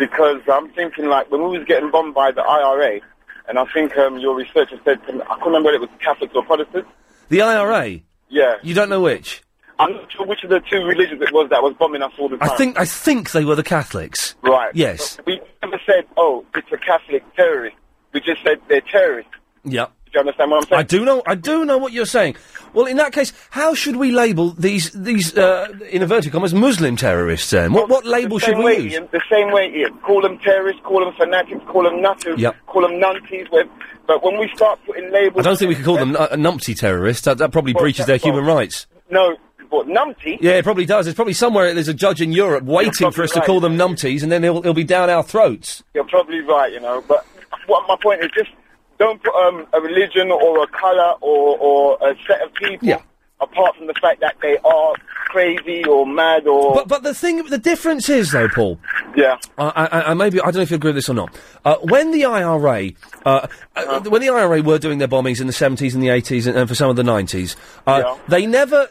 because 0.00 0.40
I'm 0.50 0.70
thinking 0.70 1.06
like 1.06 1.30
when 1.30 1.42
we 1.42 1.58
was 1.58 1.66
getting 1.68 1.90
bombed 1.90 2.14
by 2.14 2.32
the 2.32 2.40
IRA, 2.40 3.00
and 3.46 3.58
I 3.58 3.66
think 3.66 3.96
um, 3.98 4.18
your 4.18 4.34
researcher 4.34 4.80
said, 4.82 4.98
I 5.06 5.12
can't 5.12 5.46
remember 5.46 5.66
whether 5.66 5.76
it 5.76 5.80
was 5.82 5.90
Catholics 6.02 6.32
or 6.34 6.42
Protestants. 6.42 6.88
The 7.28 7.42
IRA. 7.42 8.00
Yeah. 8.30 8.54
You 8.62 8.74
don't 8.74 8.88
know 8.88 9.02
which. 9.02 9.42
I'm 9.78 9.92
not 9.92 10.10
sure 10.10 10.26
which 10.26 10.42
of 10.42 10.50
the 10.50 10.60
two 10.60 10.82
religions 10.84 11.22
it 11.22 11.32
was 11.32 11.50
that 11.50 11.62
was 11.62 11.74
bombing 11.78 12.02
us 12.02 12.12
all 12.18 12.28
the 12.28 12.38
time. 12.38 12.50
I 12.50 12.56
think 12.56 12.78
I 12.78 12.84
think 12.84 13.32
they 13.32 13.44
were 13.44 13.54
the 13.54 13.62
Catholics. 13.62 14.34
Right. 14.42 14.74
Yes. 14.74 15.16
But 15.16 15.26
we 15.26 15.40
never 15.62 15.80
said, 15.86 16.06
oh, 16.16 16.44
it's 16.54 16.72
a 16.72 16.78
Catholic 16.78 17.22
terrorist. 17.34 17.76
We 18.12 18.20
just 18.20 18.42
said 18.42 18.58
they're 18.68 18.80
terrorists. 18.80 19.32
Yep. 19.64 19.92
Do 20.12 20.18
you 20.18 20.20
understand 20.20 20.50
what 20.50 20.64
I'm 20.64 20.68
saying? 20.68 20.80
I 20.80 20.82
do 20.82 21.04
know. 21.04 21.22
I 21.26 21.34
do 21.36 21.64
know 21.64 21.78
what 21.78 21.92
you're 21.92 22.04
saying. 22.06 22.34
Well, 22.72 22.86
in 22.86 22.96
that 22.96 23.12
case, 23.12 23.32
how 23.50 23.74
should 23.74 23.96
we 23.96 24.10
label 24.10 24.50
these 24.50 24.90
these 24.90 25.36
uh, 25.36 25.68
in 25.90 26.02
inverted 26.02 26.32
commas 26.32 26.52
Muslim 26.52 26.96
terrorists? 26.96 27.50
Then 27.50 27.72
what 27.72 27.88
what 27.88 28.04
label 28.04 28.38
the 28.38 28.44
should 28.46 28.54
same 28.56 28.58
we 28.58 28.64
way, 28.64 28.78
use? 28.80 28.94
Iain, 28.94 29.08
the 29.12 29.22
same 29.30 29.52
way, 29.52 29.72
Iain. 29.72 29.96
Call 29.98 30.20
them 30.22 30.38
terrorists, 30.38 30.80
call 30.84 31.04
them 31.04 31.14
fanatics, 31.16 31.60
call 31.66 31.84
them 31.84 32.00
nutters, 32.02 32.40
Yep. 32.40 32.56
call 32.66 32.82
them 32.82 32.98
nunties. 33.00 33.46
when- 33.50 33.68
But 34.06 34.24
when 34.24 34.38
we 34.40 34.50
start 34.56 34.80
putting 34.86 35.12
labels... 35.12 35.46
I 35.46 35.48
don't 35.48 35.56
think 35.56 35.68
we 35.68 35.76
could 35.76 35.84
call 35.84 35.96
them 35.96 36.16
uh, 36.16 36.28
numpty 36.30 36.74
terrorists. 36.76 37.24
That, 37.26 37.38
that 37.38 37.52
probably 37.52 37.74
Well, 37.74 37.84
breaches 37.84 38.06
their 38.06 38.14
that's 38.16 38.24
human 38.24 38.44
rights. 38.44 38.88
No, 39.08 39.36
what, 39.68 39.86
numpty? 39.86 40.36
Yeah, 40.40 40.52
it 40.58 40.64
probably 40.64 40.84
does. 40.84 41.06
There's 41.06 41.14
probably 41.14 41.34
somewhere 41.34 41.72
there's 41.74 41.86
a 41.86 41.94
judge 41.94 42.20
in 42.20 42.32
Europe 42.32 42.64
waiting 42.64 43.12
for 43.12 43.22
us 43.22 43.30
to 43.32 43.40
call 43.40 43.60
them 43.60 43.76
numpties, 43.76 44.24
and 44.24 44.32
then 44.32 44.42
it'll 44.42 44.74
be 44.74 44.82
down 44.82 45.10
our 45.10 45.22
throats. 45.22 45.84
You're 45.94 46.02
probably 46.08 46.40
right, 46.40 46.72
you 46.72 46.80
know. 46.80 47.04
But 47.06 47.24
what 47.68 47.86
my 47.86 47.94
point 48.02 48.24
is 48.24 48.30
just 48.36 48.50
don't 49.00 49.20
put 49.22 49.34
um, 49.34 49.66
a 49.72 49.80
religion 49.80 50.30
or 50.30 50.62
a 50.62 50.66
colour 50.68 51.14
or, 51.20 51.58
or 51.58 51.98
a 52.06 52.14
set 52.28 52.42
of 52.42 52.54
people 52.54 53.02
apart 53.40 53.74
from 53.74 53.86
the 53.86 53.94
fact 53.94 54.20
that 54.20 54.36
they 54.42 54.58
are 54.58 54.92
crazy 55.30 55.82
or 55.84 56.06
mad 56.06 56.46
or... 56.46 56.74
But 56.74 56.88
but 56.88 57.02
the 57.02 57.14
thing, 57.14 57.44
the 57.46 57.58
difference 57.58 58.08
is 58.08 58.32
though, 58.32 58.48
Paul. 58.48 58.78
Yeah. 59.16 59.38
I, 59.56 59.88
I, 59.90 60.02
I 60.10 60.14
maybe 60.14 60.40
I 60.40 60.44
don't 60.44 60.56
know 60.56 60.60
if 60.60 60.70
you 60.70 60.76
agree 60.76 60.90
with 60.90 60.96
this 60.96 61.08
or 61.08 61.14
not. 61.14 61.34
Uh, 61.64 61.76
when 61.76 62.10
the 62.10 62.26
IRA, 62.26 62.90
uh, 63.24 63.46
uh, 63.76 64.00
when 64.02 64.20
the 64.20 64.28
IRA 64.28 64.62
were 64.62 64.78
doing 64.78 64.98
their 64.98 65.08
bombings 65.08 65.40
in 65.40 65.46
the 65.46 65.52
seventies 65.52 65.94
and 65.94 66.02
the 66.02 66.10
eighties 66.10 66.46
and, 66.46 66.56
and 66.56 66.68
for 66.68 66.74
some 66.74 66.90
of 66.90 66.96
the 66.96 67.04
nineties, 67.04 67.56
uh, 67.86 68.16
they 68.28 68.46
never. 68.46 68.88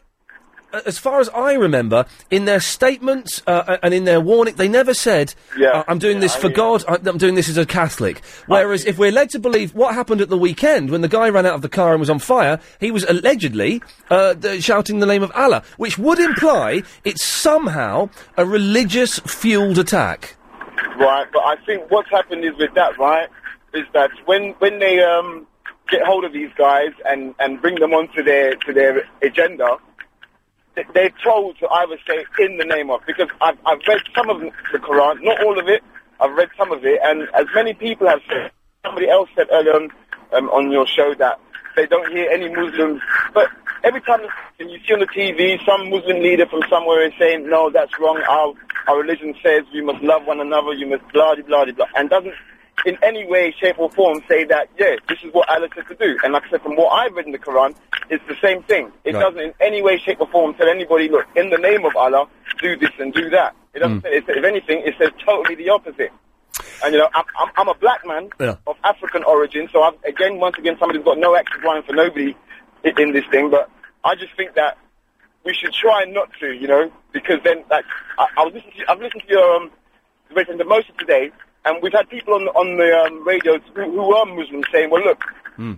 Uh, 0.73 0.81
As 0.85 0.97
far 0.97 1.19
as 1.19 1.29
I 1.29 1.53
remember, 1.53 2.05
in 2.29 2.45
their 2.45 2.59
statements 2.59 3.41
uh, 3.47 3.77
and 3.83 3.93
in 3.93 4.03
their 4.05 4.21
warning, 4.21 4.55
they 4.55 4.67
never 4.67 4.93
said, 4.93 5.33
Yeah. 5.57 5.69
uh, 5.69 5.83
"I'm 5.87 5.99
doing 5.99 6.17
Yeah, 6.17 6.21
this 6.21 6.35
for 6.35 6.49
God. 6.49 6.83
I, 6.87 6.97
I'm 7.05 7.17
doing 7.17 7.35
this 7.35 7.49
as 7.49 7.57
a 7.57 7.65
Catholic." 7.65 8.21
Whereas, 8.47 8.85
if 8.85 8.97
we're 8.97 9.11
led 9.11 9.29
to 9.31 9.39
believe 9.39 9.73
what 9.73 9.93
happened 9.95 10.21
at 10.21 10.29
the 10.29 10.37
weekend 10.37 10.89
when 10.91 11.01
the 11.01 11.07
guy 11.07 11.29
ran 11.29 11.45
out 11.45 11.55
of 11.55 11.61
the 11.61 11.69
car 11.69 11.91
and 11.91 11.99
was 11.99 12.09
on 12.09 12.19
fire, 12.19 12.59
he 12.79 12.91
was 12.91 13.03
allegedly 13.05 13.81
uh, 14.09 14.33
th- 14.35 14.63
shouting 14.63 14.99
the 14.99 15.05
name 15.05 15.23
of 15.23 15.31
Allah, 15.35 15.63
which 15.77 15.97
would 15.97 16.19
imply 16.19 16.83
it's 17.03 17.23
somehow 17.23 18.09
a 18.37 18.45
religious-fueled 18.45 19.77
attack. 19.77 20.35
Right, 20.97 21.27
but 21.31 21.39
I 21.45 21.55
think 21.65 21.89
what's 21.91 22.09
happened 22.09 22.43
is 22.43 22.55
with 22.57 22.73
that, 22.75 22.97
right, 22.97 23.27
is 23.73 23.85
that 23.93 24.11
when 24.25 24.51
when 24.59 24.79
they 24.79 25.01
um, 25.01 25.45
get 25.89 26.01
hold 26.05 26.23
of 26.25 26.33
these 26.33 26.49
guys 26.57 26.89
and, 27.05 27.33
and 27.39 27.61
bring 27.61 27.75
them 27.75 27.93
onto 27.93 28.23
their 28.23 28.55
to 28.55 28.73
their 28.73 29.07
agenda, 29.21 29.77
they're 30.93 31.11
told 31.23 31.57
to 31.59 31.67
either 31.69 31.97
say 32.07 32.25
in 32.39 32.57
the 32.57 32.65
name 32.65 32.89
of 32.89 33.01
because 33.05 33.27
I've 33.41 33.57
I've 33.65 33.79
read 33.87 34.01
some 34.15 34.29
of 34.29 34.39
the 34.39 34.79
Quran, 34.79 35.23
not 35.23 35.43
all 35.43 35.59
of 35.59 35.67
it. 35.67 35.83
I've 36.19 36.33
read 36.33 36.49
some 36.57 36.71
of 36.71 36.85
it, 36.85 36.99
and 37.03 37.27
as 37.33 37.45
many 37.55 37.73
people 37.73 38.07
have 38.07 38.19
said, 38.27 38.51
somebody 38.85 39.09
else 39.09 39.29
said 39.35 39.47
earlier 39.51 39.73
on 39.73 39.89
um, 40.33 40.49
on 40.49 40.71
your 40.71 40.85
show 40.85 41.13
that 41.15 41.39
they 41.75 41.85
don't 41.85 42.11
hear 42.11 42.29
any 42.29 42.49
Muslims, 42.49 43.01
but 43.33 43.47
every 43.83 44.01
time 44.01 44.21
you 44.59 44.79
see 44.85 44.93
on 44.93 44.99
the 44.99 45.07
TV 45.07 45.63
some 45.65 45.89
Muslim 45.89 46.19
leader 46.21 46.45
from 46.45 46.61
somewhere 46.69 47.05
is 47.05 47.13
saying, 47.17 47.49
no, 47.49 47.69
that's 47.69 47.97
wrong. 47.99 48.21
Our 48.27 48.53
our 48.87 49.01
religion 49.01 49.35
says 49.43 49.63
we 49.73 49.81
must 49.81 50.03
love 50.03 50.25
one 50.25 50.39
another. 50.39 50.73
You 50.73 50.87
must 50.87 51.03
blah 51.13 51.35
blah 51.35 51.65
blah 51.65 51.73
blah, 51.73 51.85
and 51.95 52.09
doesn't 52.09 52.33
in 52.85 52.97
any 53.03 53.25
way, 53.25 53.53
shape 53.59 53.77
or 53.79 53.89
form 53.91 54.21
say 54.27 54.43
that 54.45 54.69
yeah, 54.79 54.95
this 55.07 55.19
is 55.23 55.33
what 55.33 55.49
Allah 55.49 55.67
said 55.75 55.87
to 55.87 55.95
do. 55.95 56.17
And 56.23 56.33
like 56.33 56.43
I 56.47 56.51
said, 56.51 56.61
from 56.61 56.75
what 56.75 56.89
I've 56.89 57.13
read 57.13 57.25
in 57.25 57.31
the 57.31 57.39
Quran, 57.39 57.75
it's 58.09 58.23
the 58.27 58.35
same 58.41 58.63
thing. 58.63 58.91
It 59.03 59.13
Right. 59.13 59.21
doesn't 59.21 59.39
in 59.39 59.53
any 59.59 59.81
way, 59.81 59.97
shape 59.97 60.21
or 60.21 60.27
form 60.27 60.53
tell 60.55 60.67
anybody, 60.69 61.09
look, 61.09 61.25
in 61.35 61.49
the 61.49 61.57
name 61.57 61.85
of 61.85 61.95
Allah, 61.95 62.27
do 62.61 62.75
this 62.77 62.91
and 62.99 63.13
do 63.13 63.29
that. 63.31 63.55
It 63.73 63.79
doesn't. 63.79 63.99
Mm. 64.01 64.03
Say, 64.03 64.33
if 64.37 64.43
anything, 64.43 64.81
it 64.85 64.95
says 64.97 65.11
totally 65.23 65.55
the 65.55 65.69
opposite. 65.69 66.11
And 66.83 66.93
you 66.93 66.99
know, 66.99 67.09
I'm, 67.13 67.25
I'm, 67.39 67.49
I'm 67.57 67.67
a 67.67 67.73
black 67.75 68.05
man 68.05 68.29
Yeah. 68.39 68.55
of 68.67 68.75
African 68.83 69.23
origin, 69.23 69.69
so 69.71 69.81
I've, 69.83 69.93
again, 70.05 70.39
once 70.39 70.57
again, 70.57 70.75
somebody's 70.79 71.03
got 71.03 71.17
no 71.17 71.33
extra 71.33 71.59
running 71.61 71.83
for 71.83 71.93
nobody 71.93 72.35
in, 72.83 72.99
in 72.99 73.13
this 73.13 73.25
thing. 73.31 73.49
But 73.49 73.69
I 74.03 74.15
just 74.15 74.33
think 74.35 74.55
that 74.55 74.77
we 75.45 75.53
should 75.53 75.73
try 75.73 76.05
not 76.05 76.29
to, 76.39 76.51
you 76.51 76.67
know, 76.67 76.91
because 77.11 77.39
then, 77.43 77.63
like, 77.69 77.85
I, 78.17 78.27
I 78.37 78.43
was 78.45 78.53
listening 78.53 78.73
to, 78.79 78.91
I've 78.91 78.99
listened 78.99 79.23
to 79.27 79.29
your 79.29 79.55
um, 79.55 79.71
the 80.35 80.65
motion 80.65 80.95
today, 80.97 81.31
and 81.69 81.81
we've 81.81 81.93
had 81.93 82.09
people 82.09 82.33
on 82.33 82.45
the- 82.45 82.51
on 82.51 82.77
the 82.77 82.89
um, 83.05 83.25
radio 83.27 83.59
who, 83.75 83.91
who 83.91 84.13
are 84.15 84.25
Muslims 84.25 84.65
saying, 84.73 84.89
well, 84.89 85.03
look, 85.03 85.21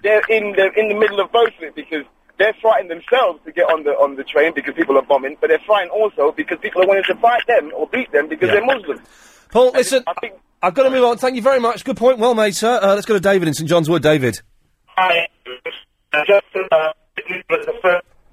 they're 0.03 0.23
in 0.29 0.53
the 0.53 0.71
in 0.75 0.89
the 0.89 0.95
middle 0.95 1.19
of 1.19 1.31
both 1.31 1.49
of 1.57 1.63
it 1.63 1.75
because. 1.75 2.03
They're 2.39 2.55
frightened 2.59 2.89
themselves 2.89 3.39
to 3.45 3.51
get 3.51 3.65
on 3.65 3.83
the 3.83 3.91
on 3.91 4.15
the 4.15 4.23
train 4.23 4.53
because 4.55 4.73
people 4.73 4.97
are 4.97 5.03
bombing, 5.03 5.37
but 5.39 5.49
they're 5.49 5.59
frightened 5.63 5.91
also 5.91 6.31
because 6.31 6.57
people 6.59 6.81
are 6.81 6.87
wanting 6.87 7.03
to 7.03 7.15
fight 7.17 7.45
them 7.45 7.71
or 7.75 7.85
beat 7.85 8.11
them 8.11 8.27
because 8.29 8.47
Yeah. 8.47 8.55
they're 8.55 8.65
Muslim. 8.65 8.99
Paul, 9.51 9.71
listen, 9.75 10.03
I've 10.63 10.73
got 10.73 10.83
to 10.83 10.89
move 10.89 11.03
on. 11.03 11.17
Thank 11.19 11.35
you 11.35 11.43
very 11.43 11.59
much. 11.59 11.83
Good 11.83 11.97
point. 11.97 12.17
Well 12.17 12.33
made, 12.33 12.55
sir. 12.55 12.79
Uh, 12.81 12.95
let's 12.95 13.05
go 13.05 13.13
to 13.13 13.19
David 13.19 13.47
in 13.47 13.53
St 13.53 13.69
John's 13.69 13.91
Wood. 13.91 14.01
David. 14.01 14.41
Hi. 14.87 15.27
Just 16.25 16.45
uh. 16.71 16.93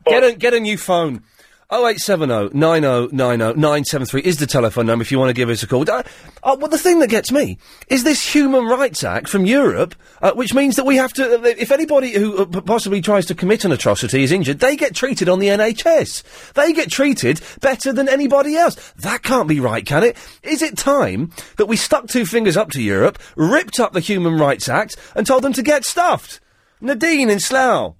Get 0.07 0.25
a, 0.25 0.33
get 0.33 0.55
a 0.55 0.61
new 0.61 0.79
phone. 0.79 1.23
0870 1.70 2.57
9090 2.59 3.61
973 3.61 4.22
is 4.22 4.38
the 4.38 4.46
telephone 4.46 4.87
number 4.87 5.02
if 5.02 5.12
you 5.12 5.18
want 5.18 5.28
to 5.28 5.35
give 5.35 5.50
us 5.50 5.62
a 5.62 5.66
call. 5.66 5.83
Uh, 5.90 6.02
uh, 6.42 6.57
well, 6.59 6.68
the 6.68 6.78
thing 6.78 6.98
that 7.00 7.11
gets 7.11 7.31
me 7.31 7.59
is 7.88 8.04
this 8.04 8.35
Human 8.35 8.64
Rights 8.64 9.04
Act 9.04 9.28
from 9.28 9.44
Europe, 9.44 9.94
uh, 10.22 10.33
which 10.33 10.54
means 10.54 10.76
that 10.76 10.87
we 10.87 10.96
have 10.96 11.12
to, 11.12 11.38
uh, 11.38 11.42
if 11.59 11.70
anybody 11.70 12.12
who 12.12 12.38
uh, 12.38 12.62
possibly 12.62 13.02
tries 13.02 13.26
to 13.26 13.35
commit 13.35 13.66
an 13.66 13.72
atrocity 13.72 14.22
is 14.22 14.33
injured, 14.33 14.61
they 14.61 14.76
get 14.76 14.94
treated 14.94 15.28
on 15.28 15.40
the 15.40 15.48
NHS. 15.48 16.54
They 16.54 16.72
get 16.72 16.90
treated 16.90 17.42
better 17.61 17.92
than 17.92 18.09
anybody 18.09 18.57
else. 18.57 18.74
That 18.92 19.22
can't 19.22 19.46
be 19.46 19.61
right, 19.61 19.85
can 19.85 20.04
it? 20.04 20.16
Is 20.42 20.62
it 20.62 20.78
time 20.78 21.33
that 21.59 21.66
we 21.66 21.76
stuck 21.76 22.07
two 22.07 22.24
fingers 22.24 22.57
up 22.57 22.70
to 22.70 22.83
Europe, 22.83 23.18
ripped 23.37 23.78
up 23.78 23.92
the 23.92 24.00
Human 24.00 24.38
Rights 24.38 24.70
Act, 24.70 24.96
and 25.14 25.26
told 25.26 25.42
them 25.42 25.52
to 25.52 25.62
get 25.62 25.85
stuffed? 25.85 26.40
Nadine 26.81 27.28
in 27.28 27.40
Slough. 27.40 27.94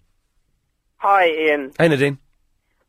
Hi, 0.97 1.27
Iain. 1.27 1.73
Hey, 1.79 1.89
Nadine. 1.89 2.19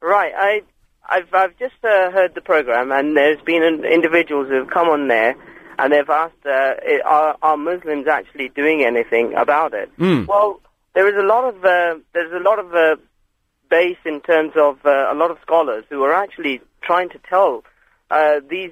Right, 0.01 0.31
I, 0.35 0.61
I've, 1.07 1.33
I've 1.33 1.57
just 1.57 1.75
uh, 1.83 2.11
heard 2.11 2.33
the 2.35 2.41
program, 2.41 2.91
and 2.91 3.15
there's 3.17 3.41
been 3.41 3.63
an, 3.63 3.83
individuals 3.85 4.47
who've 4.47 4.69
come 4.69 4.87
on 4.87 5.07
there, 5.09 5.35
and 5.77 5.91
they've 5.91 6.09
asked, 6.09 6.45
uh, 6.45 6.49
i- 6.49 7.01
are, 7.05 7.35
are 7.41 7.57
Muslims 7.57 8.07
actually 8.07 8.49
doing 8.49 8.83
anything 8.83 9.33
about 9.35 9.73
it? 9.73 9.89
Mm. 9.97 10.27
Well, 10.27 10.61
there 10.95 11.07
is 11.07 11.15
a 11.21 11.25
lot 11.25 11.43
of 11.53 11.55
uh, 11.63 11.95
there's 12.13 12.31
a 12.33 12.39
lot 12.43 12.59
of 12.59 12.73
uh, 12.73 12.95
base 13.69 13.97
in 14.05 14.21
terms 14.21 14.53
of 14.55 14.77
uh, 14.85 15.07
a 15.11 15.15
lot 15.15 15.31
of 15.31 15.37
scholars 15.41 15.83
who 15.89 16.01
are 16.03 16.13
actually 16.13 16.61
trying 16.81 17.09
to 17.09 17.19
tell 17.29 17.63
uh, 18.09 18.39
these 18.49 18.71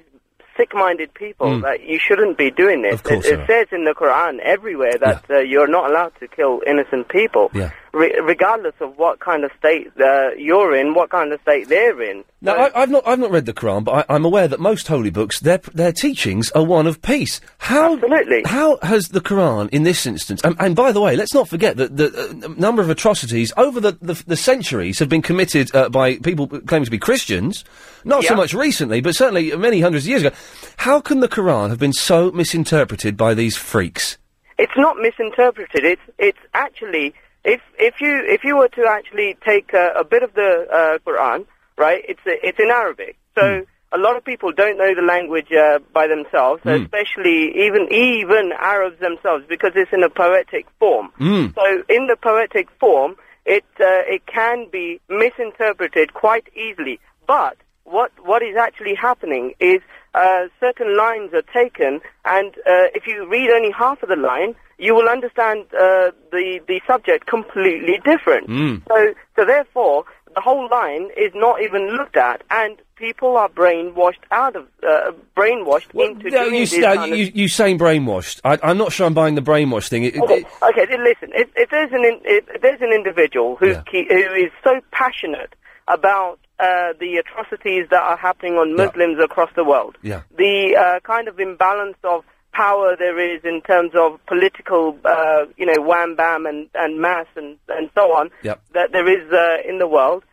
sick-minded 0.56 1.14
people 1.14 1.46
Mm. 1.46 1.62
that 1.62 1.84
you 1.84 1.98
shouldn't 2.00 2.36
be 2.36 2.50
doing 2.50 2.82
this. 2.82 3.00
Course 3.00 3.24
it, 3.26 3.38
it 3.40 3.46
says 3.46 3.66
in 3.70 3.84
the 3.84 3.92
Quran 3.94 4.40
everywhere 4.40 4.94
that 4.98 5.24
uh, 5.30 5.38
you're 5.38 5.68
not 5.68 5.88
allowed 5.90 6.12
to 6.20 6.26
kill 6.26 6.60
innocent 6.66 7.08
people. 7.08 7.50
Yeah. 7.54 7.70
Re- 7.98 8.20
regardless 8.22 8.74
of 8.80 8.96
what 8.96 9.18
kind 9.18 9.44
of 9.44 9.50
state 9.58 9.90
uh, 10.00 10.30
you're 10.36 10.74
in, 10.74 10.94
what 10.94 11.10
kind 11.10 11.32
of 11.32 11.40
state 11.42 11.68
they're 11.68 12.00
in. 12.00 12.24
Now, 12.40 12.54
I, 12.54 12.82
I've 12.82 12.90
not 12.90 13.06
I've 13.06 13.18
not 13.18 13.30
read 13.30 13.46
the 13.46 13.52
Quran, 13.52 13.84
but 13.84 14.06
I, 14.08 14.14
I'm 14.14 14.24
aware 14.24 14.46
that 14.48 14.60
most 14.60 14.86
holy 14.86 15.10
books, 15.10 15.40
their 15.40 15.58
their 15.74 15.92
teachings 15.92 16.50
are 16.52 16.64
one 16.64 16.86
of 16.86 17.02
peace. 17.02 17.40
How 17.58 17.94
Absolutely. 17.94 18.42
How 18.46 18.78
has 18.82 19.08
the 19.08 19.20
Quran, 19.20 19.68
in 19.70 19.82
this 19.82 20.06
instance, 20.06 20.40
and, 20.44 20.56
and 20.60 20.76
by 20.76 20.92
the 20.92 21.00
way, 21.00 21.16
let's 21.16 21.34
not 21.34 21.48
forget 21.48 21.76
that 21.76 21.96
the 21.96 22.08
uh, 22.44 22.54
number 22.56 22.80
of 22.80 22.88
atrocities 22.88 23.52
over 23.56 23.80
the, 23.80 23.92
the, 24.00 24.22
the 24.26 24.36
centuries 24.36 24.98
have 25.00 25.08
been 25.08 25.22
committed 25.22 25.74
uh, 25.74 25.88
by 25.88 26.16
people 26.18 26.46
claiming 26.46 26.84
to 26.84 26.90
be 26.90 26.98
Christians. 26.98 27.64
Not 28.04 28.24
so 28.24 28.36
much 28.36 28.54
recently, 28.54 29.00
but 29.00 29.16
certainly 29.16 29.54
many 29.56 29.80
hundreds 29.80 30.04
of 30.04 30.08
years 30.08 30.22
ago. 30.22 30.34
How 30.78 31.00
can 31.00 31.20
the 31.20 31.28
Quran 31.28 31.68
have 31.68 31.78
been 31.78 31.92
so 31.92 32.30
misinterpreted 32.30 33.16
by 33.16 33.34
these 33.34 33.56
freaks? 33.56 34.16
It's 34.56 34.72
not 34.76 34.96
misinterpreted. 34.98 35.84
It's 35.84 36.02
it's 36.18 36.38
actually 36.54 37.14
if 37.54 37.60
if 37.78 37.94
you 38.04 38.12
if 38.36 38.40
you 38.44 38.54
were 38.60 38.68
to 38.80 38.84
actually 38.96 39.30
take 39.50 39.68
a, 39.72 39.86
a 40.02 40.04
bit 40.04 40.22
of 40.22 40.30
the 40.34 40.50
uh, 40.78 40.98
Quran, 41.06 41.40
right? 41.84 42.02
It's 42.10 42.24
it's 42.26 42.58
in 42.58 42.70
Arabic, 42.70 43.16
so 43.36 43.42
a 43.90 43.98
lot 44.06 44.14
of 44.18 44.22
people 44.24 44.50
don't 44.52 44.76
know 44.82 44.92
the 44.94 45.06
language 45.14 45.50
uh, 45.52 45.78
by 45.98 46.06
themselves, 46.14 46.60
Mm. 46.62 46.84
especially 46.84 47.40
even 47.66 47.82
even 47.90 48.44
Arabs 48.74 48.98
themselves, 49.00 49.42
because 49.48 49.72
it's 49.80 49.92
in 49.98 50.02
a 50.02 50.10
poetic 50.10 50.66
form. 50.80 51.06
Mm. 51.18 51.54
So 51.54 51.64
in 51.96 52.02
the 52.12 52.16
poetic 52.30 52.66
form, 52.80 53.16
it 53.46 53.64
uh, 53.80 54.14
it 54.14 54.22
can 54.26 54.56
be 54.78 54.86
misinterpreted 55.08 56.08
quite 56.24 56.46
easily. 56.66 56.96
But 57.26 57.56
what 57.84 58.10
what 58.30 58.42
is 58.42 58.56
actually 58.56 58.94
happening 59.08 59.54
is 59.60 59.80
uh, 60.14 60.42
certain 60.60 60.90
lines 61.04 61.30
are 61.32 61.46
taken, 61.62 62.00
and 62.24 62.50
uh, 62.72 62.86
if 62.98 63.06
you 63.06 63.16
read 63.28 63.48
only 63.50 63.72
half 63.72 64.02
of 64.02 64.08
the 64.14 64.16
line, 64.16 64.54
you 64.78 64.94
will 64.94 65.08
understand 65.08 65.66
uh, 65.74 66.10
the 66.32 66.60
the 66.66 66.80
subject 66.86 67.26
completely 67.26 67.98
different. 68.04 68.48
Mm. 68.48 68.82
So 68.88 69.14
so 69.36 69.44
therefore, 69.44 70.04
the 70.34 70.40
whole 70.40 70.68
line 70.70 71.10
is 71.16 71.32
not 71.34 71.60
even 71.62 71.88
looked 71.96 72.16
at, 72.16 72.42
and 72.50 72.76
people 72.96 73.36
are 73.36 73.48
brainwashed 73.48 74.22
out 74.30 74.56
of 74.56 74.66
uh, 74.88 75.12
brainwashed 75.36 75.90
into 75.94 76.30
No, 76.30 76.44
doing 76.44 76.54
you, 76.54 76.60
this 76.66 76.78
no, 76.78 76.94
kind 76.96 77.12
of 77.12 77.18
you, 77.18 77.30
you 77.34 77.48
saying 77.48 77.78
brainwashed. 77.78 78.40
I, 78.44 78.58
I'm 78.62 78.78
not 78.78 78.92
sure 78.92 79.06
I'm 79.06 79.14
buying 79.14 79.34
the 79.34 79.40
brainwash 79.42 79.88
thing. 79.88 80.04
It- 80.04 80.16
it- 80.16 80.22
Okay, 80.22 80.44
okay. 80.62 80.86
then 80.86 81.04
Listen, 81.04 81.30
if, 81.34 81.48
if 81.56 81.70
there's 81.70 81.92
an 81.92 82.04
in, 82.04 82.20
if 82.24 82.60
there's 82.60 82.80
an 82.80 82.92
individual 82.92 83.56
who 83.56 83.74
ke- 83.74 84.06
who 84.08 84.32
is 84.34 84.50
so 84.64 84.80
passionate 84.92 85.54
about 85.88 86.38
uh, 86.60 86.92
the 87.00 87.16
atrocities 87.16 87.86
that 87.90 88.02
are 88.02 88.16
happening 88.16 88.54
on 88.54 88.76
Muslims 88.76 89.18
across 89.22 89.48
the 89.56 89.64
world, 89.64 89.96
Yeah. 90.02 90.22
the 90.36 90.76
uh, 90.76 91.00
kind 91.00 91.28
of 91.28 91.38
imbalance 91.40 91.96
of 92.04 92.24
power 92.62 92.96
there 92.98 93.18
is 93.18 93.40
in 93.44 93.60
terms 93.62 93.92
of 93.94 94.08
political, 94.26 94.82
uh, 95.04 95.44
you 95.56 95.66
know, 95.70 95.80
wham 95.90 96.16
bam 96.16 96.44
and 96.46 96.68
and 96.74 97.00
mass 97.00 97.26
and 97.36 97.56
and 97.68 97.88
so 97.94 98.04
on 98.18 98.30
Yep. 98.42 98.56
that 98.74 98.88
there 98.92 99.08
is 99.16 99.24
uh, 99.32 99.68
in 99.70 99.78
the 99.78 99.86
world. 99.86 100.24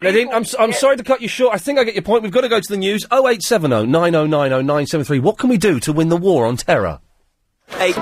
Nadine, 0.00 0.28
I'm, 0.32 0.42
s- 0.42 0.54
I'm 0.58 0.72
sorry 0.72 0.96
to 0.96 1.02
cut 1.02 1.20
you 1.20 1.28
short. 1.28 1.52
I 1.54 1.58
think 1.58 1.78
I 1.78 1.84
get 1.84 1.94
your 1.94 2.02
point. 2.10 2.22
We've 2.22 2.32
got 2.38 2.42
to 2.42 2.48
go 2.48 2.60
to 2.60 2.68
the 2.76 2.76
news. 2.76 3.04
0870 3.12 3.86
9090 3.86 4.62
973. 4.62 5.18
What 5.20 5.36
can 5.38 5.48
we 5.50 5.58
do 5.58 5.80
to 5.80 5.92
win 5.92 6.08
the 6.10 6.16
war 6.16 6.46
on 6.46 6.56
terror? 6.56 7.00
Eight. 7.80 7.96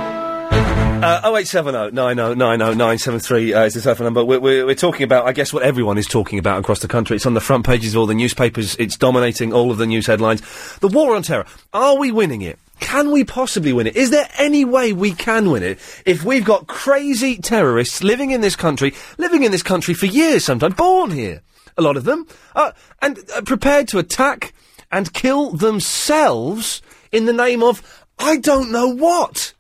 Uh, 1.03 1.21
0870 1.25 1.91
9090 1.97 2.77
973 2.77 3.55
uh, 3.55 3.65
is 3.65 3.75
the 3.75 3.81
telephone 3.81 4.05
number. 4.05 4.25
We're, 4.25 4.39
we're, 4.39 4.67
we're 4.67 4.75
talking 4.77 5.03
about, 5.05 5.27
I 5.27 5.33
guess, 5.33 5.53
what 5.53 5.63
everyone 5.65 5.99
is 5.99 6.07
talking 6.07 6.39
about 6.39 6.61
across 6.61 6.79
the 6.81 6.89
country. 6.89 7.17
It's 7.17 7.27
on 7.27 7.35
the 7.35 7.41
front 7.41 7.67
pages 7.67 7.95
of 7.95 8.01
all 8.01 8.07
the 8.07 8.15
newspapers. 8.15 8.77
It's 8.79 8.97
dominating 8.97 9.53
all 9.53 9.71
of 9.73 9.79
the 9.79 9.87
news 9.87 10.07
headlines. 10.07 10.43
The 10.79 10.89
war 10.89 11.17
on 11.17 11.23
terror. 11.23 11.45
Are 11.73 11.99
we 11.99 12.13
winning 12.13 12.43
it? 12.43 12.59
Can 12.81 13.11
we 13.11 13.25
possibly 13.25 13.73
win 13.73 13.87
it? 13.87 13.97
Is 13.97 14.11
there 14.11 14.29
any 14.39 14.65
way 14.65 14.93
we 14.93 15.13
can 15.13 15.51
win 15.51 15.63
it 15.63 15.79
if 16.05 16.25
we've 16.25 16.45
got 16.45 16.67
crazy 16.67 17.37
terrorists 17.37 18.03
living 18.03 18.31
in 18.31 18.41
this 18.41 18.57
country, 18.57 18.95
living 19.19 19.45
in 19.45 19.53
this 19.53 19.63
country 19.63 19.95
for 19.95 20.07
years 20.07 20.45
sometimes, 20.45 20.75
born 20.75 21.11
here, 21.11 21.43
a 21.77 21.83
lot 21.83 21.97
of 21.97 22.05
them, 22.05 22.27
uh, 22.55 22.73
and 23.01 23.19
uh, 23.35 23.43
prepared 23.43 23.89
to 23.89 23.99
attack 23.99 24.53
and 24.91 25.13
kill 25.13 25.53
themselves 25.53 26.83
in 27.13 27.27
the 27.27 27.33
name 27.33 27.63
of, 27.63 28.07
I 28.19 28.37
don't 28.39 28.73
know 28.73 28.89
what. 28.89 29.55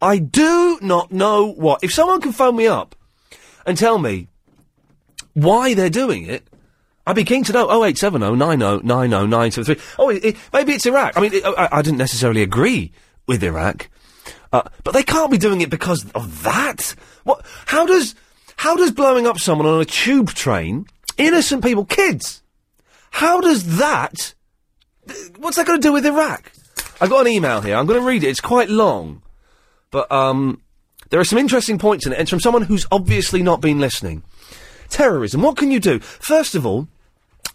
I 0.00 0.18
do 0.18 0.78
not 0.82 1.10
know 1.10 1.52
what. 1.52 1.82
If 1.82 1.92
someone 1.92 2.20
can 2.20 2.32
phone 2.32 2.56
me 2.56 2.66
up 2.66 2.94
and 3.64 3.76
tell 3.76 3.98
me 3.98 4.28
why 5.32 5.74
they're 5.74 5.90
doing 5.90 6.26
it, 6.26 6.46
I'd 7.06 7.16
be 7.16 7.24
keen 7.24 7.44
to 7.44 7.52
know. 7.52 7.68
0870 7.68 8.36
90 8.36 8.86
90 8.86 9.08
973. 9.08 9.76
Oh, 9.98 10.10
it, 10.10 10.24
it, 10.24 10.36
maybe 10.52 10.72
it's 10.72 10.86
Iraq. 10.86 11.16
I 11.16 11.20
mean, 11.20 11.34
it, 11.34 11.44
I, 11.44 11.68
I 11.70 11.82
didn't 11.82 11.98
necessarily 11.98 12.42
agree 12.42 12.92
with 13.26 13.42
Iraq, 13.44 13.88
uh, 14.52 14.62
but 14.82 14.92
they 14.92 15.04
can't 15.04 15.30
be 15.30 15.38
doing 15.38 15.60
it 15.60 15.70
because 15.70 16.10
of 16.12 16.42
that. 16.42 16.94
What? 17.24 17.44
How 17.66 17.86
does 17.86 18.14
how 18.56 18.74
does 18.74 18.90
blowing 18.90 19.26
up 19.26 19.38
someone 19.38 19.66
on 19.68 19.80
a 19.80 19.84
tube 19.84 20.30
train, 20.30 20.86
innocent 21.16 21.62
people, 21.62 21.84
kids? 21.84 22.42
How 23.12 23.40
does 23.40 23.78
that? 23.78 24.34
What's 25.38 25.56
that 25.56 25.66
got 25.66 25.76
to 25.76 25.80
do 25.80 25.92
with 25.92 26.04
Iraq? 26.04 26.50
I've 27.00 27.10
got 27.10 27.26
an 27.26 27.32
email 27.32 27.60
here. 27.60 27.76
I'm 27.76 27.86
going 27.86 28.00
to 28.00 28.06
read 28.06 28.24
it. 28.24 28.28
It's 28.28 28.40
quite 28.40 28.68
long, 28.68 29.22
but 29.90 30.10
um, 30.10 30.60
there 31.10 31.20
are 31.20 31.24
some 31.24 31.38
interesting 31.38 31.78
points 31.78 32.06
in 32.06 32.12
it. 32.12 32.18
It's 32.18 32.30
from 32.30 32.40
someone 32.40 32.62
who's 32.62 32.86
obviously 32.90 33.42
not 33.42 33.60
been 33.60 33.78
listening. 33.78 34.24
Terrorism. 34.88 35.42
What 35.42 35.56
can 35.56 35.70
you 35.70 35.78
do? 35.78 35.98
First 36.00 36.54
of 36.54 36.66
all, 36.66 36.88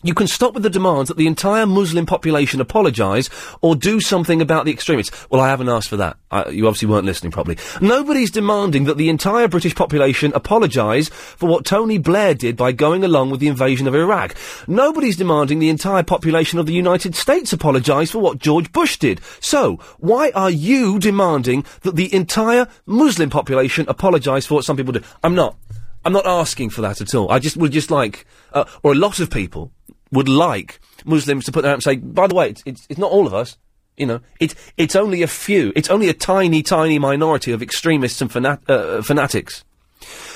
you 0.04 0.14
can 0.14 0.28
stop 0.28 0.54
with 0.54 0.64
the 0.64 0.70
demands 0.70 1.10
that 1.10 1.18
the 1.18 1.28
entire 1.28 1.68
Muslim 1.68 2.06
population 2.06 2.60
apologise 2.60 3.30
or 3.62 3.76
do 3.76 4.00
something 4.00 4.42
about 4.42 4.66
the 4.66 4.72
extremists. 4.72 5.30
Well, 5.30 5.42
I 5.42 5.50
haven't 5.50 5.70
asked 5.70 5.90
for 5.90 5.98
that. 5.98 6.18
Uh, 6.32 6.46
you 6.50 6.66
obviously 6.68 6.88
weren't 6.88 7.06
listening 7.06 7.32
properly. 7.32 7.58
Nobody's 7.82 8.32
demanding 8.32 8.86
that 8.86 8.98
the 8.98 9.10
entire 9.10 9.48
British 9.48 9.76
population 9.76 10.32
apologise 10.34 11.10
for 11.10 11.48
what 11.48 11.66
Tony 11.66 11.98
Blair 11.98 12.34
did 12.34 12.58
by 12.58 12.72
going 12.72 13.04
along 13.04 13.30
with 13.30 13.40
the 13.40 13.48
invasion 13.48 13.88
of 13.88 13.94
Iraq. 13.94 14.36
Nobody's 14.68 15.18
demanding 15.18 15.60
the 15.60 15.70
entire 15.70 16.04
population 16.04 16.58
of 16.58 16.66
the 16.66 16.74
United 16.74 17.16
States 17.16 17.54
apologise 17.54 18.12
for 18.12 18.20
what 18.20 18.40
George 18.40 18.72
Bush 18.72 18.98
did. 18.98 19.22
So, 19.40 19.78
why 20.00 20.32
are 20.32 20.52
you 20.52 20.98
demanding 20.98 21.64
that 21.82 21.96
the 21.96 22.14
entire 22.14 22.68
Muslim 22.86 23.30
population 23.30 23.86
apologise 23.88 24.48
for 24.48 24.56
what 24.56 24.66
some 24.66 24.78
people 24.78 24.94
do? 24.94 25.02
I'm 25.24 25.36
not. 25.36 25.58
I'm 26.04 26.14
not 26.14 26.26
asking 26.26 26.72
for 26.72 26.82
that 26.82 27.00
at 27.00 27.14
all. 27.14 27.30
I 27.30 27.38
just 27.38 27.58
would 27.58 27.72
just 27.72 27.92
like, 27.92 28.26
uh, 28.54 28.66
or 28.82 28.94
a 28.94 28.96
lot 28.96 29.20
of 29.20 29.30
people 29.30 29.72
would 30.12 30.30
like 30.30 30.80
Muslims 31.06 31.46
to 31.46 31.52
put 31.52 31.62
their 31.62 31.72
hand 31.72 31.86
up 31.86 31.94
and 31.94 32.02
say, 32.02 32.06
by 32.06 32.28
the 32.28 32.36
way, 32.36 32.50
it's, 32.50 32.64
it's, 32.66 32.88
it's 32.90 33.00
not 33.00 33.12
all 33.12 33.28
of 33.28 33.34
us. 33.34 33.58
You 33.98 34.06
know, 34.08 34.20
it's 34.40 34.56
it's 34.78 34.96
only 34.96 35.22
a 35.22 35.28
few. 35.28 35.74
It's 35.76 35.90
only 35.90 36.08
a 36.10 36.14
tiny, 36.14 36.64
tiny 36.64 36.98
minority 36.98 37.52
of 37.52 37.62
extremists 37.62 38.22
and 38.22 38.32
fanat- 38.32 38.68
uh, 38.70 39.02
fanatics. 39.04 39.64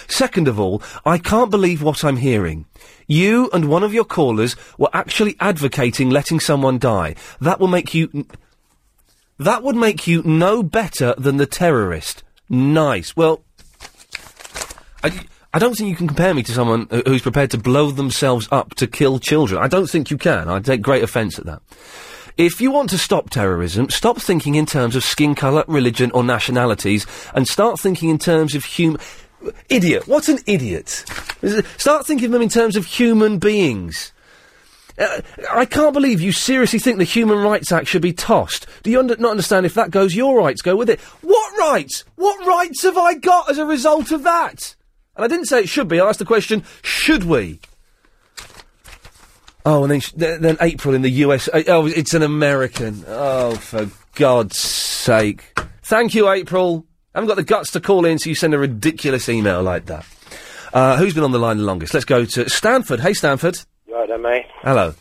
Second 0.07 0.47
of 0.47 0.59
all, 0.59 0.83
I 1.05 1.17
can't 1.17 1.49
believe 1.49 1.81
what 1.81 2.03
I'm 2.03 2.17
hearing. 2.17 2.65
You 3.07 3.49
and 3.53 3.69
one 3.69 3.81
of 3.81 3.93
your 3.93 4.03
callers 4.05 4.55
were 4.77 4.89
actually 4.93 5.35
advocating 5.39 6.09
letting 6.11 6.39
someone 6.39 6.77
die. 6.77 7.15
That 7.41 7.59
will 7.59 7.69
make 7.69 7.93
you. 7.95 8.09
n- 8.13 8.27
That 9.39 9.63
would 9.63 9.75
make 9.77 10.05
you 10.05 10.21
no 10.23 10.61
better 10.61 11.15
than 11.17 11.37
the 11.37 11.47
terrorist. 11.47 12.23
Nice. 12.49 13.15
Well, 13.15 13.41
I, 15.03 15.25
I 15.55 15.57
don't 15.57 15.73
think 15.73 15.89
you 15.89 15.95
can 15.95 16.07
compare 16.07 16.33
me 16.33 16.43
to 16.43 16.51
someone 16.51 16.89
who's 17.05 17.21
prepared 17.21 17.49
to 17.51 17.57
blow 17.57 17.89
themselves 17.89 18.45
up 18.51 18.75
to 18.75 18.87
kill 18.87 19.19
children. 19.19 19.63
I 19.63 19.69
don't 19.69 19.89
think 19.89 20.11
you 20.11 20.17
can. 20.17 20.49
I 20.49 20.59
take 20.59 20.81
great 20.81 21.01
offence 21.01 21.39
at 21.39 21.45
that. 21.45 21.61
If 22.35 22.59
you 22.59 22.71
want 22.71 22.89
to 22.89 22.97
stop 22.97 23.29
terrorism, 23.29 23.89
stop 23.89 24.17
thinking 24.17 24.55
in 24.55 24.65
terms 24.65 24.97
of 24.97 25.05
skin 25.05 25.33
colour, 25.33 25.63
religion, 25.69 26.11
or 26.11 26.25
nationalities, 26.25 27.07
and 27.33 27.47
start 27.47 27.79
thinking 27.79 28.09
in 28.09 28.19
terms 28.19 28.53
of 28.53 28.65
human. 28.65 28.99
Idiot! 29.69 30.09
What 30.09 30.27
an 30.27 30.39
idiot! 30.45 30.89
Start 31.77 32.05
thinking 32.05 32.25
of 32.25 32.31
them 32.33 32.41
in 32.41 32.49
terms 32.49 32.75
of 32.75 32.85
human 32.85 33.39
beings. 33.39 34.11
Uh, 34.99 35.21
I 35.53 35.63
can't 35.63 35.93
believe 35.93 36.19
you 36.19 36.33
seriously 36.33 36.79
think 36.79 36.97
the 36.97 37.05
Human 37.05 37.37
Rights 37.37 37.71
Act 37.71 37.87
should 37.87 38.01
be 38.01 38.11
tossed. 38.11 38.67
Do 38.83 38.91
you 38.91 38.99
under- 38.99 39.15
not 39.15 39.31
understand 39.31 39.65
if 39.65 39.73
that 39.75 39.89
goes, 39.89 40.15
your 40.15 40.37
rights 40.37 40.61
go 40.61 40.75
with 40.75 40.89
it? 40.89 40.99
What 41.21 41.57
rights? 41.57 42.03
What 42.15 42.45
rights 42.45 42.83
have 42.83 42.97
I 42.97 43.13
got 43.13 43.49
as 43.49 43.57
a 43.57 43.65
result 43.65 44.11
of 44.11 44.23
that? 44.23 44.74
And 45.15 45.23
I 45.25 45.27
didn't 45.27 45.45
say 45.45 45.59
it 45.59 45.69
should 45.69 45.87
be. 45.87 45.99
I 45.99 46.07
asked 46.07 46.19
the 46.19 46.25
question, 46.25 46.63
should 46.83 47.23
we? 47.23 47.59
Oh, 49.65 49.83
and 49.83 49.91
then, 49.91 49.99
sh- 49.99 50.11
th- 50.11 50.41
then 50.41 50.57
April 50.61 50.93
in 50.93 51.01
the 51.01 51.09
US. 51.09 51.49
oh, 51.53 51.87
it's 51.87 52.13
an 52.13 52.21
American. 52.21 53.03
Oh, 53.07 53.55
for 53.55 53.89
God's 54.13 54.57
sake. 54.59 55.57
Thank 55.83 56.13
you, 56.13 56.29
April. 56.29 56.85
I 57.13 57.19
haven't 57.19 57.29
got 57.29 57.37
the 57.37 57.43
guts 57.43 57.71
to 57.71 57.79
call 57.81 58.05
in, 58.05 58.19
so 58.19 58.29
you 58.29 58.35
send 58.35 58.53
a 58.53 58.59
ridiculous 58.59 59.29
email 59.29 59.63
like 59.63 59.85
that. 59.85 60.05
Uh, 60.73 60.97
who's 60.97 61.13
been 61.13 61.23
on 61.23 61.31
the 61.31 61.39
line 61.39 61.57
the 61.57 61.63
longest? 61.63 61.93
Let's 61.93 62.05
go 62.05 62.25
to 62.25 62.49
Stanford. 62.49 62.99
Hey, 62.99 63.13
Stanford. 63.13 63.57
Right 63.87 64.09
then, 64.09 64.21
mate. 64.21 64.45
Hello. 64.61 64.93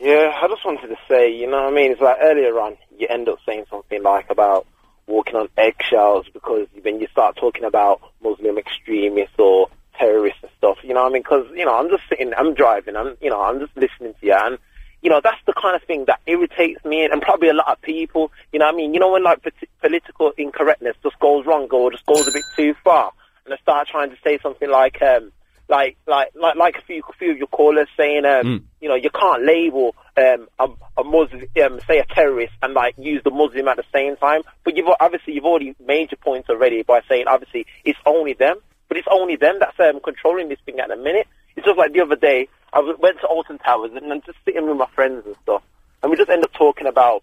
Yeah, 0.00 0.32
I 0.42 0.48
just 0.48 0.64
wanted 0.64 0.88
to 0.88 0.96
say, 1.08 1.30
you 1.30 1.46
know 1.50 1.64
what 1.64 1.72
I 1.72 1.76
mean? 1.76 1.92
It's 1.92 2.00
like 2.00 2.16
earlier 2.22 2.58
on, 2.60 2.76
you 2.96 3.06
end 3.10 3.28
up 3.28 3.38
saying 3.44 3.64
something 3.68 4.02
like 4.02 4.30
about 4.30 4.66
walking 5.08 5.36
on 5.36 5.48
eggshells 5.56 6.26
because 6.32 6.68
when 6.82 7.00
you 7.00 7.08
start 7.10 7.36
talking 7.36 7.64
about 7.64 8.00
Muslim 8.22 8.58
extremists 8.58 9.38
or 9.38 9.68
terrorists 9.98 10.40
and 10.42 10.52
stuff, 10.58 10.78
you 10.82 10.94
know 10.94 11.02
what 11.02 11.10
I 11.10 11.12
mean? 11.14 11.22
Because, 11.22 11.46
you 11.54 11.64
know, 11.64 11.74
I'm 11.74 11.88
just 11.88 12.02
sitting, 12.08 12.32
I'm 12.34 12.54
driving, 12.54 12.94
I'm, 12.94 13.16
you 13.20 13.30
know, 13.30 13.40
I'm 13.40 13.58
just 13.58 13.76
listening 13.76 14.14
to 14.20 14.26
you 14.26 14.34
and, 14.34 14.58
you 15.02 15.10
know, 15.10 15.20
that's 15.22 15.40
the 15.46 15.54
kind 15.54 15.74
of 15.74 15.82
thing 15.82 16.04
that 16.06 16.20
irritates 16.26 16.84
me 16.84 17.04
and 17.04 17.22
probably 17.22 17.48
a 17.48 17.54
lot 17.54 17.68
of 17.68 17.80
people, 17.82 18.30
you 18.52 18.58
know 18.58 18.66
what 18.66 18.74
I 18.74 18.76
mean? 18.76 18.94
You 18.94 19.00
know 19.00 19.12
when 19.12 19.24
like 19.24 19.42
politi- 19.42 19.68
political 19.80 20.32
incorrectness 20.36 20.96
just 21.02 21.18
goes 21.18 21.46
wrong 21.46 21.68
or 21.70 21.90
just 21.90 22.06
goes 22.06 22.26
a 22.28 22.32
bit 22.32 22.44
too 22.54 22.74
far 22.84 23.12
and 23.44 23.54
I 23.54 23.56
start 23.58 23.88
trying 23.88 24.10
to 24.10 24.16
say 24.22 24.38
something 24.42 24.70
like, 24.70 25.00
um, 25.02 25.32
like 25.68 25.96
like 26.06 26.30
like 26.34 26.56
like 26.56 26.76
a 26.78 26.82
few 26.82 27.02
few 27.18 27.32
of 27.32 27.38
your 27.38 27.46
callers 27.48 27.88
saying, 27.96 28.24
um, 28.24 28.46
Mm. 28.46 28.62
you 28.80 28.88
know, 28.88 28.94
you 28.94 29.10
can't 29.10 29.44
label 29.44 29.94
um, 30.18 30.48
a, 30.58 31.00
a 31.00 31.04
Muslim, 31.04 31.44
um, 31.64 31.80
say 31.86 31.98
a 31.98 32.04
terrorist, 32.06 32.52
and 32.62 32.74
like 32.74 32.94
use 32.98 33.22
the 33.24 33.30
Muslim 33.30 33.68
at 33.68 33.76
the 33.76 33.84
same 33.92 34.16
time. 34.16 34.42
But 34.64 34.76
you've 34.76 34.88
obviously 35.00 35.34
you've 35.34 35.44
already 35.44 35.74
made 35.84 36.10
your 36.10 36.18
points 36.18 36.50
already 36.50 36.82
by 36.82 37.00
saying 37.08 37.26
obviously 37.28 37.66
it's 37.84 37.98
only 38.04 38.34
them, 38.34 38.58
but 38.88 38.96
it's 38.96 39.08
only 39.10 39.36
them 39.36 39.56
that's 39.60 39.78
um, 39.80 40.00
controlling 40.00 40.48
this 40.48 40.58
thing 40.66 40.80
at 40.80 40.88
the 40.88 40.96
minute. 40.96 41.26
It's 41.56 41.66
just 41.66 41.78
like 41.78 41.92
the 41.92 42.00
other 42.00 42.16
day, 42.16 42.48
I 42.72 42.80
went 42.98 43.20
to 43.20 43.26
Alton 43.26 43.58
Towers 43.58 43.92
and 43.94 44.12
I'm 44.12 44.22
just 44.22 44.38
sitting 44.44 44.66
with 44.66 44.76
my 44.76 44.88
friends 44.94 45.24
and 45.26 45.36
stuff, 45.42 45.62
and 46.02 46.10
we 46.10 46.16
just 46.16 46.30
end 46.30 46.44
up 46.44 46.52
talking 46.52 46.86
about. 46.86 47.22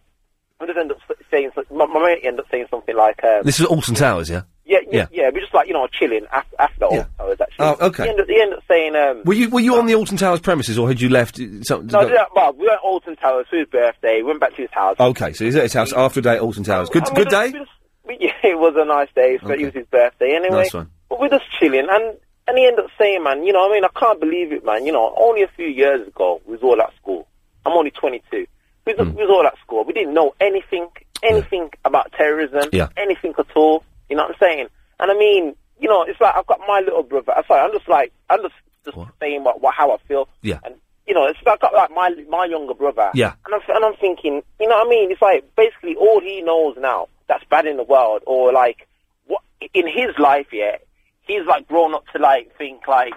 We 0.60 0.67
just 0.67 0.79
end 0.79 0.91
up 0.91 0.99
saying, 1.29 1.51
my, 1.69 1.86
my 1.86 1.99
mate 1.99 2.25
up 2.39 2.45
saying 2.49 2.67
something 2.69 2.95
like, 2.95 3.21
um, 3.25 3.41
This 3.43 3.60
is 3.60 3.65
Alton 3.65 3.93
Towers, 3.93 4.29
yeah. 4.29 4.43
Yeah, 4.65 4.80
yeah, 4.89 4.89
Yeah. 4.91 5.08
yeah, 5.12 5.30
we're 5.34 5.41
just 5.41 5.54
like 5.54 5.67
you 5.67 5.73
know 5.73 5.88
chilling 5.88 6.25
after 6.32 6.56
after 6.60 6.80
the 6.80 6.86
Alton 6.88 7.08
Towers 7.17 7.41
actually. 7.41 7.65
Oh, 7.65 7.78
okay. 7.88 8.04
He 8.04 8.10
ended, 8.10 8.25
he 8.28 8.41
ended 8.41 8.58
up 8.58 8.63
saying, 8.67 8.95
um, 8.95 9.21
Were 9.25 9.34
you 9.34 9.49
were 9.49 9.60
you 9.60 9.78
on 9.78 9.86
the 9.86 9.95
Alton 9.95 10.17
Towers 10.17 10.39
premises, 10.41 10.78
or 10.78 10.88
had 10.88 10.99
you 11.01 11.10
left? 11.10 11.39
uh, 11.39 11.63
Some, 11.63 11.88
no, 11.88 12.01
yeah, 12.08 12.25
well, 12.36 12.54
we 12.54 12.65
were 12.65 12.71
at 12.73 12.80
Alton 12.80 13.15
Towers 13.15 13.47
for 13.49 13.58
his 13.58 13.67
birthday. 13.67 14.17
We 14.17 14.23
went 14.23 14.39
back 14.39 14.56
to 14.56 14.62
his 14.62 14.71
house. 14.71 14.95
Okay, 14.99 15.34
so 15.34 15.45
he's 15.45 15.56
at 15.56 15.63
his 15.63 15.73
house 15.73 15.93
after 15.93 16.19
a 16.19 16.23
day 16.23 16.36
at 16.36 16.41
Alton 16.41 16.63
Towers. 16.63 16.89
Good, 16.89 17.08
And 17.08 17.17
we 17.17 17.23
good 17.23 17.32
just- 17.32 17.54
day. 17.54 17.60
we 17.60 17.65
just- 17.65 17.71
we- 18.06 18.17
yeah, 18.43 18.51
it 18.51 18.60
was 18.60 18.75
a 18.78 18.86
nice 18.86 19.10
day, 19.15 19.39
but 19.41 19.60
it 19.60 19.65
was 19.65 19.73
his 19.73 19.88
birthday 19.88 20.36
anyway. 20.36 20.63
Nice 20.63 20.73
one. 20.73 20.89
But 21.10 21.19
we're 21.19 21.30
just 21.30 21.45
chilling, 21.60 21.88
and 21.89 22.17
and 22.47 22.58
he 22.60 22.65
ended 22.67 22.86
up 22.86 22.91
saying, 22.99 23.23
man, 23.23 23.43
you 23.43 23.51
know, 23.54 23.62
what 23.62 23.71
I 23.71 23.73
mean, 23.75 23.86
I 23.86 23.99
can't 23.99 24.19
believe 24.19 24.51
it, 24.51 24.63
man. 24.63 24.86
You 24.86 24.91
know, 24.91 25.13
only 25.17 25.41
a 25.41 25.47
few 25.47 25.65
years 25.67 26.08
ago, 26.08 26.41
we 26.45 26.54
was 26.54 26.62
all 26.62 26.80
at 26.80 26.95
school. 26.97 27.28
I'm 27.65 27.73
only 27.73 27.89
22. 27.89 28.45
We 28.86 28.93
was, 28.93 29.08
Hmm. 29.08 29.15
we 29.15 29.23
was 29.23 29.32
all 29.32 29.47
at 29.47 29.58
school. 29.58 29.84
We 29.84 29.93
didn't 29.93 30.13
know 30.13 30.36
anything, 30.39 30.88
anything 31.23 31.71
about 31.86 32.12
terrorism, 32.12 32.69
Yeah. 32.71 32.89
anything 32.97 33.34
at 33.39 33.47
all. 33.56 33.84
You 34.10 34.15
know 34.15 34.24
what 34.24 34.32
I'm 34.32 34.39
saying? 34.39 34.68
And 35.00 35.12
I 35.12 35.18
mean, 35.18 35.56
you 35.80 35.89
know, 35.89 36.04
it's 36.04 36.20
like 36.22 36.36
I've 36.36 36.48
got 36.48 36.60
my 36.68 36.80
little 36.80 37.04
brother. 37.04 37.34
I'm 37.36 37.44
sorry, 37.48 37.62
I'm 37.62 37.72
just 37.72 37.89
like, 37.89 38.12
I'm 38.30 38.41
just, 38.41 38.56
just 38.86 38.98
saying 39.20 39.44
what, 39.44 39.62
what, 39.62 39.74
how 39.76 39.91
I 39.91 39.98
feel. 40.08 40.28
Yeah. 40.41 40.60
And, 40.63 40.76
you 41.08 41.13
know, 41.13 41.26
it's 41.26 41.39
like 41.46 41.56
I've 41.56 41.62
got 41.62 41.74
like 41.74 41.91
my, 41.91 42.10
my 42.30 42.46
younger 42.46 42.74
brother. 42.74 43.12
Yeah. 43.13 43.34
And 43.46 43.56
I'm, 43.56 43.62
and 43.68 43.86
I'm 43.86 43.96
thinking, 44.00 44.41
you 44.60 44.68
know 44.68 44.78
what 44.78 44.88
I 44.88 44.89
mean? 44.89 45.12
It's 45.12 45.22
like 45.22 45.44
basically 45.56 45.96
all 45.96 46.22
he 46.22 46.41
knows 46.41 46.78
now 46.80 47.08
that's 47.28 47.44
bad 47.50 47.65
in 47.65 47.78
the 47.78 47.84
world, 47.84 48.24
or 48.26 48.54
like 48.54 48.88
what 49.26 49.41
in 49.74 49.88
his 49.88 50.18
life, 50.20 50.48
yeah, 50.52 50.78
he's 51.22 51.46
like 51.48 51.68
grown 51.68 51.94
up 51.94 52.06
to 52.13 52.20
like 52.20 52.56
think 52.58 52.88
like, 52.88 53.13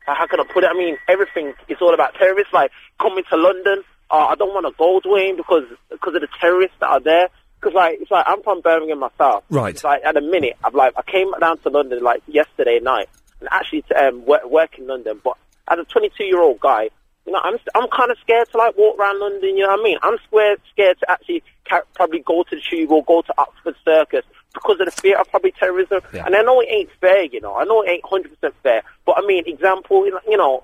how 0.00 0.26
can 0.26 0.40
I 0.40 0.44
put 0.52 0.64
it? 0.64 0.70
I 0.70 0.74
mean, 0.74 0.96
everything 1.08 1.54
is 1.68 1.78
all 1.80 1.94
about 1.94 2.14
terrorists. 2.14 2.52
Like 2.52 2.70
coming 3.00 3.24
to 3.30 3.36
London, 3.36 3.82
uh, 4.10 4.26
I 4.26 4.34
don't 4.36 4.54
want 4.54 4.66
to 4.66 4.74
go 4.78 5.00
to 5.00 5.16
him 5.16 5.36
because 5.36 5.64
because 5.90 6.14
of 6.14 6.20
the 6.20 6.28
terrorists 6.40 6.76
that 6.80 6.88
are 6.88 7.00
there. 7.00 7.28
Because 7.60 7.74
like 7.74 7.98
it's 8.00 8.10
like 8.10 8.24
I'm 8.28 8.42
from 8.42 8.60
Birmingham 8.60 9.00
myself. 9.00 9.44
Right. 9.50 9.74
It's 9.74 9.84
like 9.84 10.02
at 10.04 10.16
a 10.16 10.20
minute, 10.20 10.56
I've 10.62 10.74
like 10.74 10.94
I 10.96 11.02
came 11.02 11.30
down 11.40 11.58
to 11.58 11.70
London 11.70 12.02
like 12.02 12.22
yesterday 12.26 12.80
night 12.80 13.08
and 13.40 13.48
actually 13.50 13.82
to 13.82 14.08
um, 14.08 14.24
work, 14.24 14.44
work 14.48 14.78
in 14.78 14.86
London, 14.86 15.20
but 15.22 15.36
as 15.68 15.78
a 15.78 15.84
22 15.84 16.24
year 16.24 16.40
old 16.40 16.60
guy, 16.60 16.90
you 17.26 17.32
know, 17.32 17.40
I'm 17.42 17.58
I'm 17.74 17.88
kind 17.88 18.10
of 18.10 18.18
scared 18.22 18.48
to 18.52 18.58
like 18.58 18.76
walk 18.78 18.98
around 18.98 19.18
London. 19.20 19.56
You 19.56 19.64
know 19.64 19.68
what 19.68 19.80
I 19.80 19.82
mean? 19.82 19.98
I'm 20.02 20.16
scared 20.28 20.60
scared 20.70 20.98
to 21.00 21.10
actually 21.10 21.42
ca- 21.68 21.82
probably 21.94 22.20
go 22.20 22.44
to 22.44 22.54
the 22.56 22.62
tube 22.62 22.90
or 22.92 23.04
go 23.04 23.22
to 23.22 23.34
Oxford 23.36 23.74
Circus 23.84 24.24
because 24.54 24.78
of 24.78 24.86
the 24.86 24.92
fear 24.92 25.18
of 25.18 25.28
probably 25.28 25.52
terrorism. 25.52 26.00
Yeah. 26.12 26.24
And 26.24 26.36
I 26.36 26.42
know 26.42 26.60
it 26.60 26.68
ain't 26.70 26.90
fair. 27.00 27.24
You 27.24 27.40
know, 27.40 27.56
I 27.56 27.64
know 27.64 27.82
it 27.82 27.90
ain't 27.90 28.04
100 28.04 28.32
percent 28.34 28.54
fair. 28.62 28.82
But 29.04 29.18
I 29.18 29.26
mean, 29.26 29.42
example, 29.46 30.06
you 30.06 30.36
know, 30.36 30.62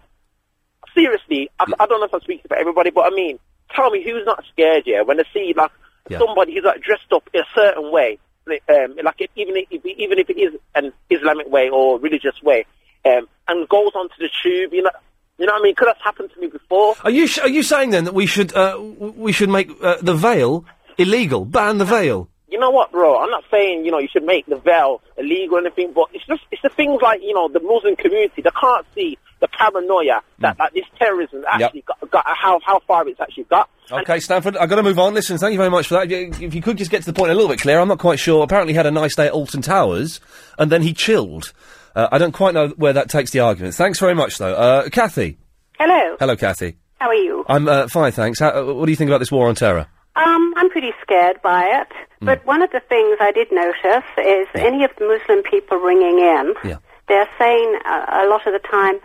seriously, 0.95 1.51
I, 1.59 1.65
I 1.81 1.87
don't 1.87 2.01
know 2.01 2.07
if 2.07 2.15
I'm 2.15 2.21
speaking 2.21 2.47
for 2.47 2.57
everybody, 2.57 2.91
but 2.91 3.13
I 3.13 3.15
mean, 3.15 3.41
tell 3.75 3.91
me 3.91 4.05
who's 4.05 4.25
not 4.25 4.45
scared? 4.53 4.85
Yeah, 4.87 5.03
when 5.03 5.17
they 5.17 5.25
see 5.35 5.55
like 5.57 5.73
Yeah. 6.09 6.19
somebody 6.19 6.55
who's 6.55 6.65
like 6.65 6.83
dressed 6.83 7.13
up 7.13 7.29
in 7.33 7.41
a 7.41 7.47
certain 7.55 7.93
way, 7.93 8.19
like, 8.47 8.63
um, 8.69 8.97
like 9.03 9.31
even 9.37 9.55
if 9.57 9.85
even 9.85 10.19
if 10.19 10.29
it 10.31 10.39
is 10.39 10.55
an 10.75 10.93
Islamic 11.11 11.49
way 11.49 11.69
or 11.71 11.99
religious 12.01 12.43
way, 12.43 12.67
um, 13.05 13.29
and 13.49 13.69
goes 13.69 13.93
onto 13.95 14.15
the 14.19 14.29
tube, 14.43 14.73
you 14.73 14.83
know, 14.83 14.91
you 15.39 15.47
know 15.47 15.53
what 15.53 15.61
I 15.61 15.63
mean? 15.63 15.73
Because 15.73 15.87
that's 15.89 16.03
happened 16.05 16.31
to 16.35 16.41
me 16.41 16.49
before. 16.49 16.95
Are 17.05 17.11
you 17.11 17.27
sh- 17.27 17.39
are 17.39 17.49
you 17.49 17.63
saying 17.63 17.91
then 17.91 18.05
that 18.05 18.15
we 18.15 18.27
should 18.27 18.55
uh, 18.55 18.73
w- 18.73 19.15
we 19.17 19.33
should 19.33 19.49
make 19.49 19.71
uh, 19.83 19.97
the 20.03 20.15
veil 20.15 20.65
illegal, 20.99 21.45
ban 21.45 21.79
the 21.79 21.85
veil? 21.85 22.29
You 22.53 22.59
know 22.59 22.71
what, 22.71 22.93
bro? 22.93 23.19
I'm 23.19 23.31
not 23.31 23.45
saying 23.51 23.85
you 23.87 23.91
know 23.91 23.99
you 23.99 24.09
should 24.13 24.25
make 24.25 24.45
the 24.47 24.57
veil 24.57 25.01
illegal 25.17 25.57
or 25.57 25.61
anything, 25.61 25.93
but 25.95 26.09
it's 26.13 26.27
just 26.27 26.43
it's 26.51 26.61
the 26.61 26.69
things 26.69 27.01
like 27.03 27.23
you 27.23 27.33
know 27.33 27.49
the 27.49 27.61
Muslim 27.61 27.97
community 27.97 28.43
they 28.43 28.51
can't 28.51 28.87
see 28.95 29.17
the 29.41 29.49
paranoia 29.49 30.21
that 30.39 30.59
like 30.59 30.73
this 30.75 30.85
terrorism 30.99 31.45
actually 31.49 31.81
got, 31.81 32.11
got 32.11 32.25
how 32.27 32.61
how 32.65 32.79
far 32.87 33.09
it's 33.09 33.21
actually 33.21 33.45
got. 33.45 33.71
Okay, 33.91 34.21
Stanford, 34.21 34.57
I've 34.59 34.69
got 34.69 34.77
to 34.77 34.83
move 34.83 34.99
on. 34.99 35.15
Listen, 35.15 35.39
thank 35.39 35.53
you 35.53 35.59
very 35.59 35.71
much 35.71 35.89
for 35.89 35.95
that. 35.95 36.11
If 36.11 36.55
you- 36.55 36.63
could 36.63 36.79
just 36.79 36.91
get 36.91 37.01
to 37.03 37.07
the 37.07 37.13
point 37.13 37.31
a 37.33 37.35
little 37.35 37.49
bit 37.49 37.61
clearer, 37.61 37.81
I'm 37.81 37.89
not 37.89 37.99
quite 37.99 38.19
sure. 38.21 38.45
Apparently, 38.45 38.73
he 38.73 38.77
had 38.77 38.87
a 38.87 38.91
nice 38.91 39.17
day 39.17 39.27
at 39.27 39.33
Alton 39.33 39.63
Towers, 39.63 40.21
and 40.59 40.71
then 40.71 40.83
he 40.83 40.93
chilled. 40.95 41.53
Uh, 41.97 42.09
I 42.13 42.19
don't 42.19 42.33
quite 42.33 42.55
know 42.55 42.69
where 42.77 42.93
that 42.93 43.09
takes 43.11 43.33
the 43.33 43.41
argument. 43.41 43.75
Thanks 43.75 43.99
very 43.99 44.15
much, 44.15 44.39
though. 44.39 44.55
Uh, 44.55 44.89
Kathy. 44.91 45.39
Hello. 45.79 46.17
Hello, 46.21 46.37
Kathy. 46.37 46.77
How 47.01 47.09
are 47.09 47.15
you? 47.15 47.45
I'm 47.49 47.67
uh, 47.67 47.89
fine, 47.89 48.13
thanks. 48.13 48.39
How, 48.39 48.51
uh, 48.51 48.75
what 48.75 48.87
do 48.87 48.93
you 48.93 48.97
think 48.97 49.09
about 49.11 49.19
this 49.19 49.33
war 49.33 49.49
on 49.49 49.55
terror? 49.57 49.89
Um, 50.15 50.53
I'm 50.57 50.69
pretty 50.71 50.93
scared 51.01 51.41
by 51.43 51.65
it. 51.81 51.89
Hmm. 52.21 52.27
But 52.27 52.45
one 52.47 52.63
of 52.63 52.71
the 52.71 52.81
things 52.81 53.17
I 53.21 53.33
did 53.33 53.49
notice 53.51 54.05
is 54.19 54.47
any 54.55 54.85
of 54.85 54.91
the 54.99 55.07
Muslim 55.07 55.43
people 55.43 55.79
ringing 55.79 56.19
in, 56.19 56.55
Yeah. 56.65 56.77
they're 57.09 57.29
saying 57.39 57.79
uh, 57.85 58.25
a 58.25 58.27
lot 58.29 58.47
of 58.47 58.53
the 58.53 58.67
time 58.69 59.01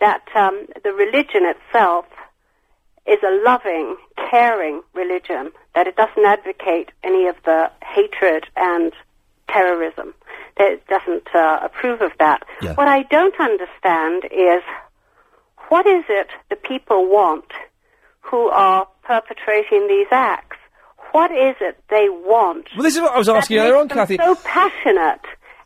that 0.00 0.22
um, 0.34 0.66
the 0.84 0.92
religion 0.92 1.42
itself 1.44 2.06
is 3.06 3.18
a 3.22 3.42
loving, 3.44 3.96
caring 4.30 4.82
religion, 4.94 5.50
that 5.74 5.86
it 5.86 5.96
doesn't 5.96 6.24
advocate 6.24 6.90
any 7.02 7.26
of 7.26 7.36
the 7.44 7.70
hatred 7.82 8.44
and 8.56 8.92
terrorism. 9.48 10.14
That 10.58 10.72
it 10.72 10.86
doesn't 10.86 11.34
uh, 11.34 11.60
approve 11.62 12.02
of 12.02 12.12
that. 12.18 12.42
Yeah. 12.60 12.74
What 12.74 12.88
I 12.88 13.02
don't 13.04 13.38
understand 13.40 14.24
is 14.30 14.62
what 15.68 15.86
is 15.86 16.04
it 16.08 16.28
the 16.50 16.56
people 16.56 17.06
want 17.06 17.46
who 18.20 18.48
are 18.48 18.86
perpetrating 19.10 19.88
these 19.88 20.06
acts? 20.12 20.56
What 21.10 21.32
is 21.32 21.56
it 21.60 21.82
they 21.90 22.08
want? 22.08 22.68
Well, 22.76 22.84
this 22.84 22.94
is 22.94 23.02
what 23.02 23.12
I 23.12 23.18
was 23.18 23.28
asking 23.28 23.58
earlier 23.58 23.76
on, 23.76 23.88
Kathy. 23.88 24.16
So 24.18 24.36
passionate, 24.36 25.20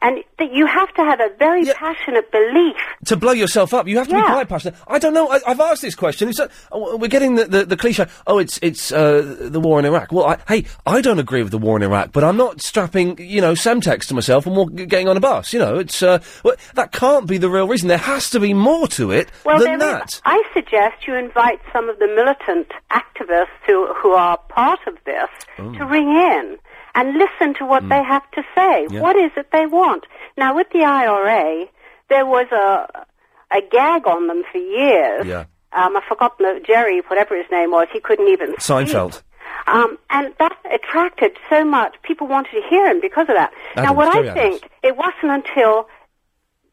and 0.04 0.22
that 0.38 0.52
you 0.52 0.66
have 0.66 0.92
to 0.94 1.02
have 1.02 1.18
a 1.18 1.30
very 1.38 1.64
passionate 1.64 2.30
belief. 2.30 2.76
to 3.06 3.16
blow 3.16 3.32
yourself 3.32 3.74
up, 3.74 3.88
you 3.88 3.96
have 3.98 4.06
to 4.08 4.14
be 4.14 4.20
quite 4.22 4.48
passionate. 4.48 4.76
I 4.86 4.98
don't 5.00 5.14
know. 5.14 5.28
I, 5.30 5.40
I've 5.46 5.58
asked 5.60 5.82
this 5.82 5.94
question. 5.96 6.28
It's, 6.28 6.38
uh, 6.38 6.48
oh, 6.70 6.96
we're 6.96 7.08
getting 7.08 7.34
the, 7.36 7.46
the, 7.46 7.64
the 7.64 7.76
cliche. 7.76 8.06
Oh, 8.26 8.38
it's 8.38 8.58
it's 8.62 8.92
uh, 8.92 9.36
the 9.40 9.58
war 9.60 9.78
in 9.80 9.84
Iraq. 9.84 10.12
Well, 10.12 10.26
I, 10.26 10.38
hey, 10.46 10.66
I 10.86 11.00
don't 11.00 11.18
agree 11.18 11.42
with 11.42 11.50
the 11.52 11.58
war 11.58 11.76
in 11.76 11.82
Iraq, 11.82 12.12
but 12.12 12.22
I'm 12.22 12.36
not 12.36 12.60
strapping 12.60 13.18
you 13.18 13.40
know 13.40 13.54
Semtex 13.54 14.06
to 14.08 14.14
myself 14.14 14.46
and 14.46 14.54
walk, 14.54 14.74
getting 14.74 15.08
on 15.08 15.16
a 15.16 15.20
bus. 15.20 15.52
You 15.52 15.58
know, 15.58 15.78
it's 15.78 16.02
uh, 16.02 16.18
well, 16.44 16.54
that 16.74 16.92
can't 16.92 17.26
be 17.26 17.38
the 17.38 17.48
real 17.50 17.66
reason. 17.66 17.88
There 17.88 17.98
has 17.98 18.28
to 18.30 18.38
be 18.40 18.52
more 18.54 18.86
to 18.88 19.10
it 19.10 19.30
Well, 19.44 19.58
than 19.58 19.78
there 19.78 19.96
is- 20.04 20.20
that. 20.20 20.20
I 20.26 20.42
suggest 20.52 21.06
you 21.06 21.14
invite 21.14 21.60
some 21.72 21.88
of 21.88 21.98
the 21.98 22.06
militant 22.08 22.68
activists 22.92 23.48
who 23.66 23.92
who 23.94 24.12
are 24.12 24.36
part 24.48 24.80
of 24.86 24.96
this 25.06 25.30
Oh. 25.58 25.72
to 25.74 25.84
ring 25.86 26.08
in 26.10 26.58
and 26.94 27.16
listen 27.18 27.54
to 27.54 27.64
what 27.66 27.88
they 27.88 28.02
have 28.02 28.28
to 28.32 28.42
say. 28.54 28.86
Yeah. 28.90 29.00
What 29.00 29.16
is 29.16 29.32
it 29.36 29.48
they 29.52 29.66
want? 29.66 30.04
Now, 30.36 30.54
with 30.54 30.68
the 30.72 30.84
IRA, 30.84 31.66
there 32.08 32.26
was 32.26 32.46
a 32.52 33.04
a 33.50 33.60
gag 33.70 34.06
on 34.06 34.26
them 34.26 34.42
for 34.50 34.58
years. 34.58 35.26
Yeah, 35.26 35.44
Um, 35.72 35.96
I've 35.96 36.04
forgotten 36.04 36.44
the 36.46 36.60
Jerry, 36.66 37.00
whatever 37.08 37.36
his 37.36 37.46
name 37.52 37.70
was. 37.70 37.86
He 37.92 38.00
couldn't 38.00 38.28
even 38.28 38.48
speak. 38.58 38.60
Seinfeld. 38.88 39.22
Um, 39.66 39.98
and 40.10 40.34
that 40.38 40.56
attracted 40.72 41.32
so 41.48 41.64
much. 41.64 41.94
People 42.02 42.26
wanted 42.26 42.50
to 42.52 42.62
hear 42.68 42.86
him 42.86 43.00
because 43.00 43.28
of 43.28 43.36
that. 43.36 43.52
now, 43.76 43.92
what 43.94 44.08
I 44.14 44.34
think, 44.34 44.68
it 44.82 44.96
wasn't 44.96 45.30
until 45.46 45.88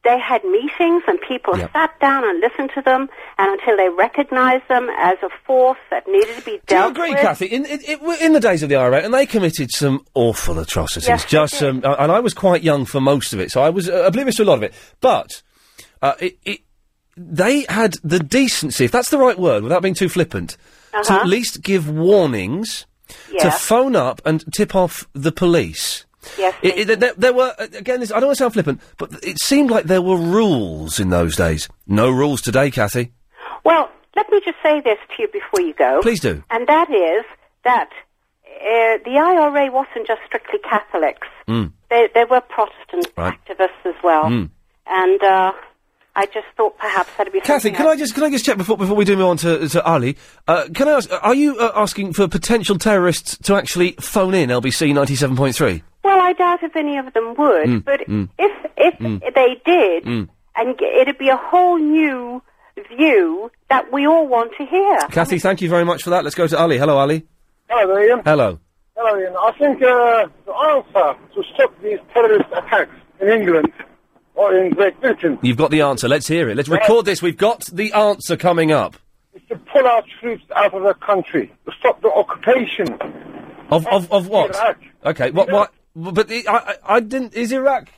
they 0.03 0.17
had 0.19 0.43
meetings 0.43 1.03
and 1.07 1.19
people 1.21 1.57
Yeah. 1.57 1.71
sat 1.73 1.99
down 1.99 2.23
and 2.27 2.39
listened 2.39 2.71
to 2.75 2.81
them, 2.81 3.07
and 3.37 3.51
until 3.59 3.77
they 3.77 3.89
recognized 3.89 4.67
them 4.67 4.89
as 4.97 5.17
a 5.21 5.29
force 5.45 5.77
that 5.91 6.07
needed 6.07 6.35
to 6.37 6.41
be 6.41 6.59
dealt 6.65 6.89
with. 6.89 6.95
Do 6.95 7.01
you 7.01 7.05
agree, 7.07 7.13
with. 7.13 7.21
Kathy? 7.21 7.45
In, 7.45 7.65
in, 7.65 7.79
in 7.81 7.99
in 8.21 8.33
the 8.33 8.39
days 8.39 8.63
of 8.63 8.69
the 8.69 8.75
IRA, 8.75 9.01
and 9.01 9.13
they 9.13 9.25
committed 9.25 9.71
some 9.71 10.05
awful 10.13 10.57
atrocities. 10.59 11.07
Yes, 11.07 11.25
just 11.25 11.53
some, 11.55 11.81
uh, 11.85 11.95
and 11.99 12.11
I 12.11 12.19
was 12.19 12.33
quite 12.33 12.63
young 12.63 12.85
for 12.85 12.99
most 12.99 13.33
of 13.33 13.39
it, 13.39 13.51
so 13.51 13.61
I 13.61 13.69
was 13.69 13.87
uh, 13.89 14.03
oblivious 14.05 14.37
to 14.37 14.43
a 14.43 14.45
lot 14.45 14.55
of 14.57 14.63
it. 14.63 14.73
But 15.01 15.41
uh, 16.01 16.13
it, 16.19 16.37
it, 16.45 16.59
they 17.15 17.65
had 17.69 17.95
the 18.03 18.19
decency, 18.19 18.85
if 18.85 18.91
that's 18.91 19.09
the 19.09 19.17
right 19.19 19.37
word, 19.37 19.61
without 19.63 19.81
being 19.83 19.93
too 19.93 20.09
flippant, 20.09 20.57
to 20.91 20.97
Uh-huh. 20.99 21.19
at 21.21 21.27
least 21.27 21.61
give 21.61 21.87
warnings, 21.89 22.85
to 23.39 23.51
phone 23.51 23.95
up 23.95 24.21
and 24.25 24.43
tip 24.53 24.73
off 24.75 25.07
the 25.13 25.31
police. 25.31 26.05
Yes, 26.37 26.55
It, 26.61 26.89
it, 26.89 26.99
there, 26.99 27.13
there 27.17 27.33
were 27.33 27.53
again. 27.59 27.99
This, 27.99 28.11
I 28.11 28.19
don't 28.19 28.27
want 28.27 28.37
to 28.37 28.43
sound 28.43 28.53
flippant, 28.53 28.79
but 28.97 29.11
it 29.23 29.39
seemed 29.41 29.71
like 29.71 29.85
there 29.85 30.01
were 30.01 30.17
rules 30.17 30.99
in 30.99 31.09
those 31.09 31.35
days. 31.35 31.67
No 31.87 32.09
rules 32.11 32.41
today, 32.41 32.69
Kathy. 32.69 33.11
Well, 33.63 33.89
let 34.15 34.29
me 34.31 34.39
just 34.45 34.57
say 34.61 34.81
this 34.81 34.97
to 35.15 35.21
you 35.23 35.27
before 35.29 35.61
you 35.61 35.73
go. 35.73 35.99
Please 36.01 36.19
do. 36.19 36.43
And 36.51 36.67
that 36.67 36.89
is 36.91 37.25
that 37.63 37.89
uh, 38.47 38.97
the 39.05 39.17
IRA 39.17 39.71
wasn't 39.71 40.05
just 40.07 40.21
strictly 40.27 40.59
Catholics. 40.59 41.27
Mm. 41.47 41.71
There, 41.89 42.07
there 42.13 42.27
were 42.27 42.41
Protestant 42.41 43.07
Right. 43.17 43.33
activists 43.45 43.85
as 43.85 43.95
well. 44.03 44.25
Mm. 44.25 44.49
And 44.87 45.23
uh, 45.23 45.53
I 46.15 46.25
just 46.27 46.47
thought 46.57 46.77
perhaps 46.77 47.09
that'd 47.17 47.31
be 47.33 47.39
Kathy, 47.41 47.71
can 47.71 47.87
I 47.87 47.95
just 47.95 48.13
can 48.13 48.23
I 48.23 48.29
just 48.29 48.45
check 48.45 48.57
before 48.57 48.77
before 48.77 48.95
we 48.95 49.05
do 49.05 49.15
move 49.15 49.25
on 49.27 49.37
to, 49.37 49.67
to 49.69 49.83
Ali? 49.83 50.17
Uh, 50.47 50.67
can 50.73 50.87
I 50.87 50.91
ask? 50.93 51.09
Are 51.23 51.33
you 51.35 51.57
uh, 51.57 51.71
asking 51.75 52.13
for 52.13 52.27
potential 52.27 52.77
terrorists 52.77 53.37
to 53.39 53.55
actually 53.55 53.93
phone 53.93 54.33
in 54.35 54.49
LBC 54.49 54.93
ninety 54.93 55.15
seven 55.15 55.35
point 55.37 55.55
three? 55.55 55.83
Well, 56.03 56.19
I 56.19 56.33
doubt 56.33 56.63
if 56.63 56.75
any 56.75 56.97
of 56.97 57.13
them 57.13 57.35
would, 57.37 57.67
Mm, 57.67 57.85
but 57.85 57.99
mm. 58.07 58.29
if 58.39 58.51
if 58.77 58.95
Mm. 58.99 59.19
they 59.35 59.61
did, 59.65 60.03
Mm. 60.05 60.29
and 60.55 60.81
it'd 60.81 61.17
be 61.17 61.29
a 61.29 61.37
whole 61.37 61.77
new 61.77 62.41
view 62.97 63.51
that 63.69 63.91
we 63.93 64.07
all 64.07 64.27
want 64.27 64.51
to 64.57 64.65
hear. 64.65 64.97
Kathy, 65.11 65.37
thank 65.39 65.61
you 65.61 65.69
very 65.69 65.85
much 65.85 66.03
for 66.03 66.09
that. 66.11 66.23
Let's 66.23 66.35
go 66.35 66.47
to 66.47 66.57
Ali. 66.57 66.77
Hello, 66.77 66.97
Ali. 66.97 67.25
Hello, 67.69 67.93
there, 67.93 68.09
Iain. 68.15 68.21
Hello. 68.25 68.59
Hello, 68.97 69.19
Iain. 69.19 69.35
I 69.35 69.51
think 69.57 69.81
uh, 69.83 70.27
the 70.45 70.53
answer 70.53 71.19
to 71.35 71.43
stop 71.53 71.73
these 71.83 71.99
terrorist 72.13 72.49
attacks 72.53 72.95
in 73.19 73.29
England 73.29 73.71
or 74.35 74.55
in 74.55 74.71
Great 74.73 74.99
Britain 74.99 75.37
You've 75.41 75.57
got 75.57 75.69
the 75.71 75.81
answer. 75.81 76.07
Let's 76.07 76.27
hear 76.27 76.49
it. 76.49 76.57
Let's 76.57 76.69
record 76.69 77.05
this. 77.05 77.21
We've 77.21 77.37
got 77.37 77.65
the 77.71 77.93
answer 77.93 78.35
coming 78.37 78.71
up. 78.71 78.95
is 79.35 79.41
to 79.49 79.55
pull 79.57 79.85
our 79.85 80.03
troops 80.19 80.43
out 80.55 80.73
of 80.73 80.83
the 80.83 80.93
country, 80.95 81.51
to 81.65 81.71
stop 81.79 82.01
the 82.01 82.11
occupation. 82.11 82.87
Of 83.69 83.85
of, 83.87 84.11
of 84.11 84.27
what? 84.27 84.55
Iraq. 84.55 84.77
Okay. 85.05 85.31
What 85.31 85.49
what? 85.51 85.71
But 85.95 86.27
the, 86.27 86.47
I, 86.47 86.75
I 86.85 86.99
didn't. 86.99 87.33
Is 87.33 87.51
Iraq? 87.51 87.89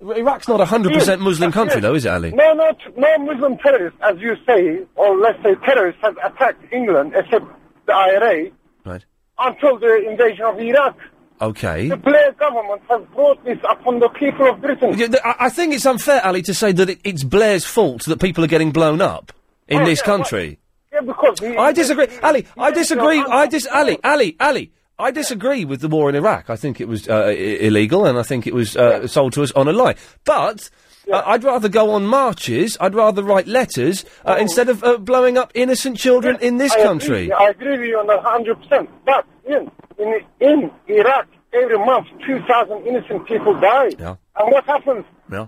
Iraq's 0.00 0.48
not 0.48 0.60
a 0.60 0.64
hundred 0.64 0.94
percent 0.94 1.20
Muslim 1.20 1.52
country, 1.52 1.80
though, 1.80 1.94
is 1.94 2.04
it, 2.04 2.08
Ali? 2.08 2.32
No, 2.32 2.52
no, 2.54 2.72
t- 2.72 2.92
no 2.96 3.18
Muslim 3.18 3.56
terrorists, 3.58 3.98
as 4.02 4.18
you 4.18 4.34
say, 4.46 4.80
or 4.96 5.16
let's 5.16 5.40
say 5.44 5.54
terrorists, 5.64 6.00
have 6.02 6.16
attacked 6.24 6.72
England, 6.72 7.12
except 7.14 7.44
the 7.86 7.92
IRA, 7.94 8.50
Right. 8.84 9.04
until 9.38 9.78
the 9.78 10.08
invasion 10.10 10.44
of 10.44 10.58
Iraq. 10.58 10.96
Okay. 11.40 11.88
The 11.88 11.96
Blair 11.96 12.32
government 12.32 12.82
has 12.90 13.02
brought 13.14 13.44
this 13.44 13.58
upon 13.68 14.00
the 14.00 14.08
people 14.08 14.48
of 14.48 14.60
Britain. 14.60 14.90
Yeah, 14.98 15.06
th- 15.08 15.22
I, 15.24 15.34
I 15.40 15.48
think 15.50 15.72
it's 15.74 15.86
unfair, 15.86 16.24
Ali, 16.24 16.42
to 16.42 16.54
say 16.54 16.72
that 16.72 16.88
it, 16.90 17.00
it's 17.04 17.22
Blair's 17.22 17.64
fault 17.64 18.04
that 18.06 18.20
people 18.20 18.42
are 18.44 18.48
getting 18.48 18.72
blown 18.72 19.00
up 19.00 19.32
in 19.68 19.82
Oh, 19.82 19.84
this 19.84 20.00
yeah, 20.00 20.04
country. 20.04 20.58
Yeah, 20.92 21.00
because 21.02 21.40
we, 21.40 21.56
I 21.56 21.72
disagree, 21.72 22.06
Ali. 22.22 22.46
I 22.58 22.70
disagree. 22.72 23.18
I 23.20 23.46
dis. 23.46 23.66
Ali, 23.68 23.98
Ali, 24.04 24.36
Ali. 24.40 24.72
I 25.02 25.10
disagree 25.10 25.64
with 25.64 25.80
the 25.80 25.88
war 25.88 26.08
in 26.08 26.14
Iraq. 26.14 26.48
I 26.50 26.56
think 26.56 26.80
it 26.80 26.88
was 26.88 27.08
uh, 27.08 27.14
I- 27.26 27.30
illegal, 27.68 28.06
and 28.06 28.18
I 28.18 28.22
think 28.22 28.46
it 28.46 28.54
was 28.54 28.76
uh, 28.76 29.06
sold 29.06 29.32
to 29.34 29.42
us 29.42 29.52
on 29.52 29.68
a 29.68 29.72
lie. 29.72 29.96
But 30.24 30.70
uh, 31.12 31.22
I'd 31.26 31.44
rather 31.44 31.68
go 31.68 31.90
on 31.90 32.06
marches. 32.06 32.76
I'd 32.80 32.94
rather 32.94 33.22
write 33.22 33.46
letters 33.46 34.04
uh, 34.24 34.36
instead 34.40 34.68
of 34.68 34.82
uh, 34.84 34.98
blowing 34.98 35.36
up 35.36 35.50
innocent 35.54 35.98
children 35.98 36.38
in 36.40 36.58
this. 36.58 36.72
I 36.72 36.82
country. 36.82 37.24
Agree, 37.24 37.32
I 37.32 37.48
agree 37.50 37.78
with 37.78 37.88
you 37.88 37.98
on 37.98 38.06
that 38.06 38.22
100%. 38.22 38.88
But 39.04 39.26
in, 39.44 39.70
in, 39.98 40.20
in 40.40 40.70
Iraq, 40.88 41.26
every 41.52 41.78
month, 41.78 42.06
2,000 42.26 42.86
innocent 42.86 43.26
people 43.26 43.58
die. 43.60 43.90
Yeah. 43.98 44.16
And 44.38 44.50
what 44.52 44.64
happens? 44.64 45.04
Yeah. 45.30 45.46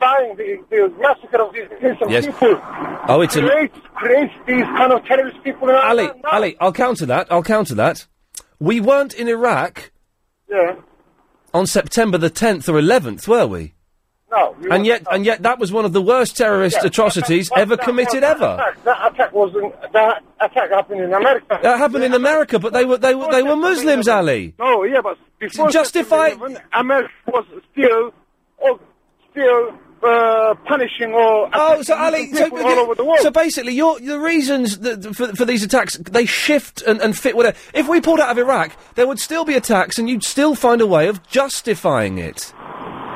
Dying, 0.00 0.34
the, 0.36 0.56
the 0.70 0.92
massacre 0.98 1.42
of 1.42 1.52
these 1.52 1.68
innocent 1.82 2.10
Yes. 2.10 2.24
people 2.24 2.58
Oh, 3.06 3.20
it's 3.20 3.36
a 3.36 3.42
creates, 3.42 3.78
creates 3.94 4.32
these 4.46 4.64
kind 4.64 4.94
of 4.94 5.04
terrorist 5.04 5.36
people 5.44 5.68
in 5.68 5.74
our 5.74 5.82
Ali. 5.90 6.04
land. 6.04 6.20
Ali, 6.32 6.56
I'll 6.58 6.72
counter 6.72 7.04
that. 7.04 7.30
I'll 7.30 7.42
counter 7.42 7.74
that. 7.74 8.06
We 8.60 8.78
weren't 8.80 9.14
in 9.14 9.26
Iraq 9.28 9.90
Yeah. 10.48 10.76
on 11.54 11.66
September 11.66 12.18
the 12.18 12.30
10th 12.30 12.68
or 12.68 12.78
11th, 12.78 13.26
were 13.26 13.46
we? 13.46 13.74
No. 14.30 14.54
we 14.60 14.70
And 14.70 14.86
yet, 14.86 15.04
and 15.10 15.24
yet, 15.26 15.42
that 15.42 15.58
was 15.58 15.72
one 15.72 15.84
of 15.84 15.92
the 15.92 16.00
worst 16.02 16.36
terrorist 16.36 16.76
Yeah, 16.80 16.86
atrocities 16.88 17.48
that- 17.48 17.58
ever 17.58 17.74
that- 17.76 17.84
committed 17.84 18.22
that, 18.22 18.36
ever. 18.36 18.54
Attack, 18.60 18.84
that 18.84 19.12
attack 19.12 19.32
wasn't. 19.32 19.74
that 19.92 20.22
attack 20.40 20.70
happened 20.70 21.00
in 21.00 21.12
America. 21.12 21.58
That 21.62 21.78
happened 21.78 22.04
in 22.04 22.12
America, 22.14 22.58
but 22.60 22.72
they 22.72 22.84
were 22.84 22.96
they 22.98 23.14
were 23.16 23.28
they 23.32 23.42
were 23.42 23.56
Muslims, 23.56 24.06
Ali. 24.06 24.54
No, 24.58 24.84
yeah, 24.84 25.00
but 25.02 25.18
before 25.40 25.68
justify- 25.70 26.28
September 26.30 26.46
11, 26.46 26.62
America 26.74 27.12
was 27.26 27.44
still, 27.72 28.12
oh, 28.62 28.78
still 29.32 29.72
uh, 30.02 30.54
punishing 30.66 31.12
or 31.12 31.50
Oh, 31.52 31.82
so 31.82 31.94
Ali, 31.94 32.32
so, 32.32 32.44
people 32.44 32.58
all 32.66 32.78
over 32.80 32.94
the 32.94 33.04
world. 33.04 33.20
so 33.20 33.30
basically, 33.30 33.74
your 33.74 34.00
the 34.00 34.18
reasons 34.18 34.78
that, 34.78 35.02
for, 35.14 35.28
for 35.34 35.44
these 35.44 35.62
attacks 35.62 35.96
they 35.98 36.26
shift 36.26 36.82
and, 36.82 37.00
and 37.00 37.16
fit 37.16 37.36
whatever. 37.36 37.56
If 37.74 37.88
we 37.88 38.00
pulled 38.00 38.20
out 38.20 38.30
of 38.30 38.38
Iraq, 38.38 38.72
there 38.94 39.06
would 39.06 39.18
still 39.18 39.44
be 39.44 39.54
attacks, 39.54 39.98
and 39.98 40.08
you'd 40.08 40.24
still 40.24 40.54
find 40.54 40.80
a 40.80 40.86
way 40.86 41.08
of 41.08 41.26
justifying 41.28 42.18
it. 42.18 42.52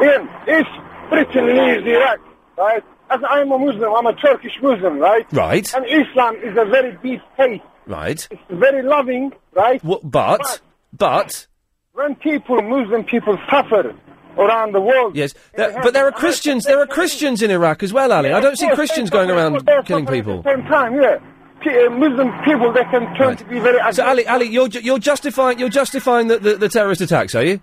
Iain, 0.01 0.29
if 0.47 0.67
Britain 1.11 1.47
leaves 1.47 1.87
Iraq, 1.87 2.21
right? 2.59 2.83
As 3.11 3.21
I'm 3.29 3.53
a 3.53 3.59
Muslim, 3.59 3.93
I'm 3.95 4.07
a 4.07 4.15
Turkish 4.15 4.53
Muslim, 4.63 4.99
right? 4.99 5.27
Right. 5.33 5.73
And 5.75 5.85
Islam 5.87 6.37
is 6.37 6.57
a 6.57 6.65
very 6.65 6.99
deep 7.03 7.21
faith. 7.37 7.63
Right. 7.87 8.27
It's 8.31 8.43
very 8.49 8.83
loving, 8.83 9.33
right? 9.53 9.81
But 10.03 10.61
but 10.93 11.47
when 11.93 12.15
people, 12.17 12.61
Muslim 12.63 13.05
people, 13.05 13.39
suffer 13.51 13.95
around 14.39 14.73
the 14.73 14.81
world, 14.81 15.17
yes, 15.17 15.35
there, 15.55 15.73
but 15.83 15.95
there 15.95 16.07
are 16.07 16.13
Christians. 16.13 16.65
There 16.65 16.81
are 16.81 16.87
Christians 16.87 17.43
in 17.43 17.51
Iraq 17.51 17.83
as 17.83 17.93
well, 17.93 18.13
Ali. 18.13 18.33
I 18.33 18.41
don't 18.41 18.59
see 18.59 18.69
Christians 18.71 19.11
going 19.11 19.31
around 19.31 19.67
killing 19.87 20.07
people. 20.07 20.39
At 20.39 20.45
the 20.45 20.51
same 20.57 20.65
time, 20.67 21.01
yeah. 21.01 21.19
Uh, 21.67 21.89
Muslim 21.89 22.31
people, 22.45 22.71
they 22.75 22.85
can 22.85 23.15
turn 23.17 23.37
to 23.37 23.45
be 23.47 23.59
very. 23.59 23.79
So 23.95 24.05
Ali, 24.05 24.27
Ali, 24.27 24.47
you're 24.47 24.69
ju- 24.69 24.81
you're 24.81 24.99
justifying 24.99 25.59
you're 25.59 25.71
justifying 25.71 26.29
the, 26.29 26.39
the, 26.39 26.57
the 26.57 26.69
terrorist 26.69 27.01
attacks, 27.01 27.35
are 27.35 27.43
you? 27.43 27.59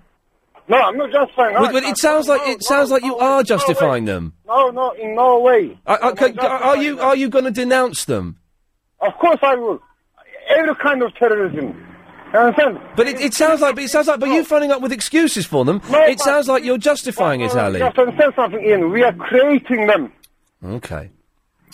No, 0.67 0.77
I'm 0.77 0.97
not 0.97 1.11
justifying. 1.11 1.55
But, 1.59 1.71
but 1.71 1.83
it 1.83 1.97
sounds 1.99 2.27
like 2.27 2.41
it 2.47 2.63
sounds 2.63 2.89
like 2.89 3.03
you 3.03 3.17
are 3.17 3.43
justifying 3.43 4.05
them. 4.05 4.33
No, 4.47 4.69
no, 4.69 4.91
in 4.91 5.13
no 5.15 5.39
way. 5.41 5.77
I, 5.85 5.95
are 5.97 6.77
you 6.77 6.99
are 6.99 7.15
you 7.15 7.29
going 7.29 7.45
to 7.45 7.51
denounce 7.51 8.05
them? 8.05 8.37
Of 9.01 9.13
course 9.19 9.39
I 9.43 9.55
will. 9.55 9.79
Every 10.49 10.75
kind 10.75 11.03
of 11.03 11.13
terrorism. 11.15 11.90
Understand? 12.33 12.79
But 12.95 13.07
it, 13.07 13.19
it 13.19 13.33
sounds 13.33 13.61
like 13.61 13.75
but 13.75 13.83
it 13.83 13.89
sounds 13.89 14.07
like 14.07 14.19
but 14.19 14.29
you 14.29 14.43
phoning 14.43 14.71
up 14.71 14.81
with 14.81 14.91
excuses 14.91 15.45
for 15.45 15.65
them. 15.65 15.81
it 15.89 16.19
sounds 16.19 16.47
like 16.47 16.63
you're 16.63 16.77
justifying 16.77 17.41
it, 17.41 17.55
Ali. 17.55 17.79
To 17.79 17.85
understand 18.01 18.33
something, 18.35 18.59
Iain. 18.59 18.91
We 18.91 19.03
are 19.03 19.13
creating 19.13 19.87
them. 19.87 20.11
Okay. 20.63 21.09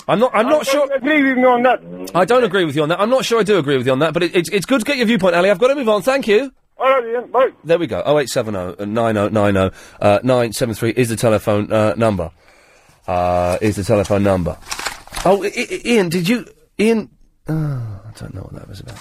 I'm 0.07 0.19
not. 0.19 0.31
I'm 0.33 0.47
not 0.47 0.65
sure. 0.65 0.91
Agree 0.93 1.21
with 1.21 1.37
me 1.37 1.43
on 1.45 1.63
that. 1.63 2.11
I 2.15 2.23
don't 2.25 2.43
agree 2.43 2.63
with 2.65 2.75
you 2.75 2.83
on 2.83 2.89
that. 2.89 2.99
I'm 2.99 3.09
not 3.09 3.25
sure 3.25 3.39
I 3.39 3.43
do 3.43 3.57
agree 3.57 3.77
with 3.77 3.85
you 3.85 3.91
on 3.91 3.99
that. 3.99 4.13
But 4.13 4.23
it, 4.23 4.35
it's 4.35 4.49
it's 4.49 4.65
good 4.65 4.79
to 4.79 4.85
get 4.85 4.97
your 4.97 5.05
viewpoint, 5.05 5.35
Ali. 5.35 5.49
I've 5.49 5.59
got 5.59 5.67
to 5.67 5.75
move 5.75 5.89
on. 5.89 6.01
Thank 6.01 6.27
you. 6.27 6.51
All 6.77 6.85
right, 6.89 7.03
Iain. 7.15 7.27
Bye. 7.31 7.49
There 7.63 7.77
we 7.77 7.87
go. 7.87 7.99
0870 7.99 8.85
9090 8.85 9.75
uh, 9.99 10.19
973 10.23 10.91
is 10.91 11.09
the 11.09 11.15
telephone 11.17 11.71
uh, 11.73 11.93
number. 11.95 12.31
Uh, 13.07 13.57
is 13.61 13.75
the 13.75 13.83
telephone 13.83 14.23
number. 14.23 14.57
Oh, 15.25 15.43
I- 15.43 15.47
I- 15.57 15.81
Iain, 15.85 16.09
did 16.09 16.29
you. 16.29 16.45
Iain. 16.79 17.09
Uh, 17.47 17.53
I 17.53 18.11
don't 18.17 18.33
know 18.33 18.41
what 18.41 18.53
that 18.53 18.67
was 18.69 18.79
about. 18.79 18.97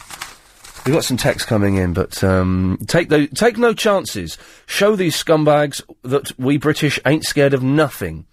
We've 0.86 0.94
got 0.94 1.04
some 1.04 1.16
text 1.16 1.48
coming 1.48 1.74
in, 1.74 1.94
but 1.94 2.22
um, 2.22 2.78
take 2.86 3.08
the, 3.08 3.26
take 3.26 3.58
no 3.58 3.74
chances. 3.74 4.38
Show 4.66 4.94
these 4.94 5.20
scumbags 5.20 5.82
that 6.04 6.30
we 6.38 6.58
British 6.58 7.00
ain't 7.04 7.24
scared 7.24 7.54
of 7.54 7.62
nothing. 7.64 8.24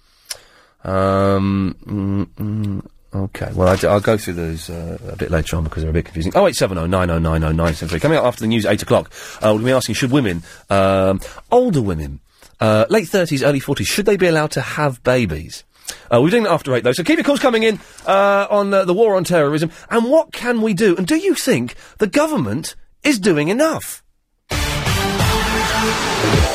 Um, 0.84 1.76
mm, 1.84 2.26
mm, 2.28 2.88
okay, 3.12 3.52
well, 3.56 3.70
I, 3.70 3.94
will 3.94 4.00
go 4.02 4.18
through 4.18 4.36
those 4.36 4.70
uh, 4.70 5.00
a 5.08 5.16
bit 5.16 5.32
later 5.32 5.56
on 5.56 5.64
because 5.64 5.82
they're 5.82 5.90
a 5.90 5.94
bit 5.94 6.06
confusing. 6.06 6.32
Oh 6.36 6.46
eight 6.46 6.56
seven 6.56 6.78
oh 6.78 6.86
nine 6.86 7.10
oh 7.10 7.18
nine 7.18 7.44
oh 7.44 7.52
nine 7.52 7.74
seven 7.74 7.90
three. 7.90 8.00
Coming 8.00 8.20
up 8.20 8.26
after 8.26 8.42
the 8.42 8.48
news 8.48 8.68
eight 8.68 8.84
o'clock, 8.84 9.12
uh, 9.42 9.52
we'll 9.56 9.66
be 9.66 9.72
asking: 9.72 9.96
Should 9.96 10.12
women, 10.12 10.44
um, 10.70 11.22
older 11.52 11.82
women, 11.82 12.20
uh, 12.60 12.86
late 12.88 13.08
thirties, 13.08 13.42
early 13.42 13.62
forties, 13.62 13.88
should 13.88 14.06
they 14.06 14.18
be 14.18 14.28
allowed 14.28 14.52
to 14.52 14.62
have 14.62 15.02
babies? 15.02 15.64
Uh, 16.12 16.22
we're 16.22 16.30
doing 16.30 16.44
that 16.44 16.52
after 16.52 16.74
eight, 16.76 16.84
though. 16.84 16.94
So 16.94 17.04
keep 17.04 17.18
your 17.18 17.24
calls 17.24 17.40
coming 17.40 17.64
in 17.64 17.80
uh, 18.06 18.48
on 18.50 18.74
uh, 18.74 18.86
the 18.86 18.94
war 18.94 19.16
on 19.16 19.24
terrorism. 19.24 19.72
And 19.90 20.10
what 20.10 20.32
can 20.32 20.62
we 20.62 20.74
do? 20.74 20.96
And 20.96 21.08
do 21.08 21.16
you 21.16 21.36
think 21.36 21.76
the 21.98 22.08
government 22.08 22.76
is 23.04 23.20
doing 23.20 23.50
enough? 23.50 24.04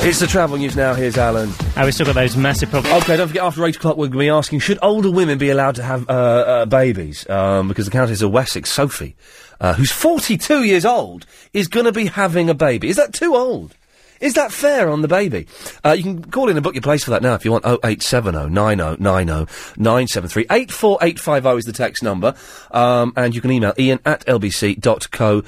It's 0.00 0.20
the 0.20 0.26
travel 0.28 0.56
news 0.56 0.76
now. 0.76 0.94
Here's 0.94 1.18
Alan. 1.18 1.50
Uh, 1.76 1.82
we've 1.84 1.92
still 1.92 2.06
got 2.06 2.14
those 2.14 2.36
massive 2.36 2.70
problems. 2.70 3.02
Okay, 3.02 3.16
don't 3.16 3.28
forget 3.28 3.42
after 3.42 3.66
eight 3.66 3.76
o'clock 3.76 3.96
we're 3.96 4.06
going 4.06 4.12
to 4.12 4.18
be 4.18 4.28
asking 4.28 4.60
should 4.60 4.78
older 4.80 5.10
women 5.10 5.38
be 5.38 5.50
allowed 5.50 5.74
to 5.74 5.82
have 5.82 6.08
uh, 6.08 6.12
uh, 6.12 6.66
babies? 6.66 7.28
Um, 7.28 7.68
because 7.68 7.84
the 7.84 7.90
Countess 7.90 8.22
of 8.22 8.30
Wessex, 8.30 8.70
Sophie, 8.70 9.16
uh, 9.60 9.74
who's 9.74 9.90
42 9.90 10.62
years 10.62 10.84
old, 10.84 11.26
is 11.52 11.66
going 11.68 11.84
to 11.84 11.92
be 11.92 12.06
having 12.06 12.48
a 12.48 12.54
baby. 12.54 12.88
Is 12.88 12.96
that 12.96 13.12
too 13.12 13.34
old? 13.34 13.74
Is 14.20 14.34
that 14.34 14.52
fair 14.52 14.88
on 14.88 15.02
the 15.02 15.08
baby? 15.08 15.46
Uh, 15.84 15.92
you 15.92 16.02
can 16.02 16.24
call 16.24 16.48
in 16.48 16.56
and 16.56 16.64
book 16.64 16.74
your 16.74 16.82
place 16.82 17.04
for 17.04 17.10
that 17.12 17.22
now 17.22 17.34
if 17.34 17.44
you 17.44 17.52
want. 17.52 17.64
0870 17.64 18.50
9090 18.50 19.52
973. 19.80 20.46
84850 20.50 21.58
is 21.58 21.64
the 21.64 21.72
text 21.72 22.02
number. 22.02 22.34
Um, 22.70 23.12
and 23.16 23.34
you 23.34 23.40
can 23.40 23.50
email 23.50 23.72
iain 23.78 24.00
at 24.04 24.24
lbc.co.uk. 24.26 25.44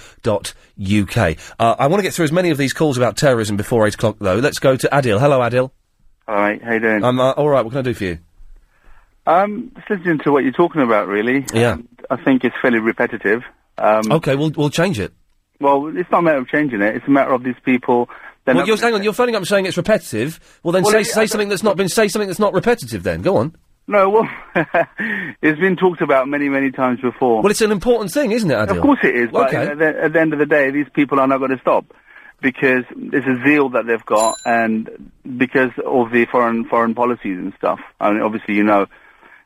Uh, 1.59 1.77
I 1.79 1.87
want 1.87 1.99
to 1.99 2.03
get 2.03 2.15
through 2.15 2.25
as 2.25 2.33
many 2.33 2.51
of 2.51 2.59
these 2.59 2.73
calls 2.73 2.97
about 2.97 3.17
terrorism 3.17 3.57
before 3.57 3.87
8 3.87 3.95
o'clock, 3.95 4.17
though. 4.21 4.37
Let's 4.37 4.59
go 4.59 4.77
to 4.77 4.89
Adil. 4.89 5.19
Hello, 5.21 5.41
Adil. 5.41 5.71
All 6.29 6.35
right, 6.37 6.63
how 6.63 6.75
you 6.75 6.81
doing? 6.81 7.05
I'm 7.05 7.19
uh, 7.19 7.33
all 7.33 7.49
right. 7.49 7.65
What 7.65 7.71
can 7.71 7.81
I 7.81 7.83
do 7.83 7.95
for 7.95 8.05
you? 8.05 8.19
Um, 9.27 9.73
just 9.77 9.91
listening 9.91 10.19
to 10.21 10.33
what 10.33 10.45
you're 10.45 10.53
talking 10.53 10.83
about, 10.83 11.09
really. 11.09 11.45
Yeah. 11.53 11.73
Um, 11.73 11.89
I 12.09 12.17
think 12.17 12.45
it's 12.45 12.55
fairly 12.63 12.79
repetitive. 12.79 13.43
Um, 13.79 14.11
Okay, 14.13 14.37
we'll 14.37 14.53
we'll 14.57 14.71
change 14.71 15.01
it. 15.01 15.13
Well, 15.61 15.89
it's 15.97 16.11
not 16.11 16.19
a 16.19 16.23
matter 16.23 16.39
of 16.39 16.49
changing 16.49 16.83
it. 16.83 16.97
It's 16.97 17.07
a 17.07 17.11
matter 17.11 17.33
of 17.33 17.43
these 17.43 17.59
people. 17.65 18.09
They're 18.45 18.55
Well, 18.55 18.67
you're, 18.67 18.77
hang 18.77 18.95
on. 18.95 19.03
You're 19.03 19.13
phoning 19.13 19.37
up 19.37 19.45
saying 19.45 19.67
it's 19.67 19.77
repetitive. 19.77 20.41
Well, 20.63 20.73
then 20.73 20.83
Well, 20.83 20.93
say 20.93 21.01
it- 21.03 21.07
say 21.07 21.27
something 21.27 21.49
that's 21.49 21.63
not 21.63 21.77
been 21.77 21.89
say 21.89 22.09
something 22.09 22.29
that's 22.29 22.39
not 22.39 22.55
repetitive. 22.55 23.03
Then 23.03 23.23
go 23.23 23.37
on. 23.37 23.55
No, 23.87 24.09
well, 24.09 24.29
it's 25.43 25.59
been 25.59 25.75
talked 25.77 26.01
about 26.01 26.29
many, 26.29 26.49
many 26.49 26.71
times 26.71 27.01
before. 27.01 27.43
Well, 27.43 27.51
it's 27.51 27.61
an 27.61 27.73
important 27.73 28.13
thing, 28.13 28.31
isn't 28.31 28.49
it, 28.49 28.55
Adil? 28.55 28.77
Of 28.77 28.83
course 28.83 29.01
it 29.03 29.17
is, 29.17 29.31
but 29.33 29.49
Okay. 29.49 29.67
at, 29.67 29.79
the, 29.79 30.05
at 30.05 30.13
the 30.13 30.21
end 30.21 30.33
of 30.33 30.39
the 30.39 30.47
day, 30.47 30.71
these 30.71 30.87
people 30.95 31.19
are 31.19 31.27
not 31.27 31.39
going 31.39 31.51
to 31.51 31.59
stop 31.59 31.87
because 32.41 32.85
there's 32.95 33.25
a 33.27 33.43
zeal 33.45 33.69
that 33.71 33.87
they've 33.89 34.05
got, 34.07 34.37
and 34.45 35.11
because 35.37 35.71
of 35.85 36.13
the 36.13 36.25
foreign 36.27 36.65
foreign 36.67 36.95
policies 36.95 37.37
and 37.37 37.53
stuff. 37.59 37.81
I 38.01 38.13
mean, 38.13 38.23
obviously, 38.23 38.55
you 38.55 38.63
know 38.63 38.87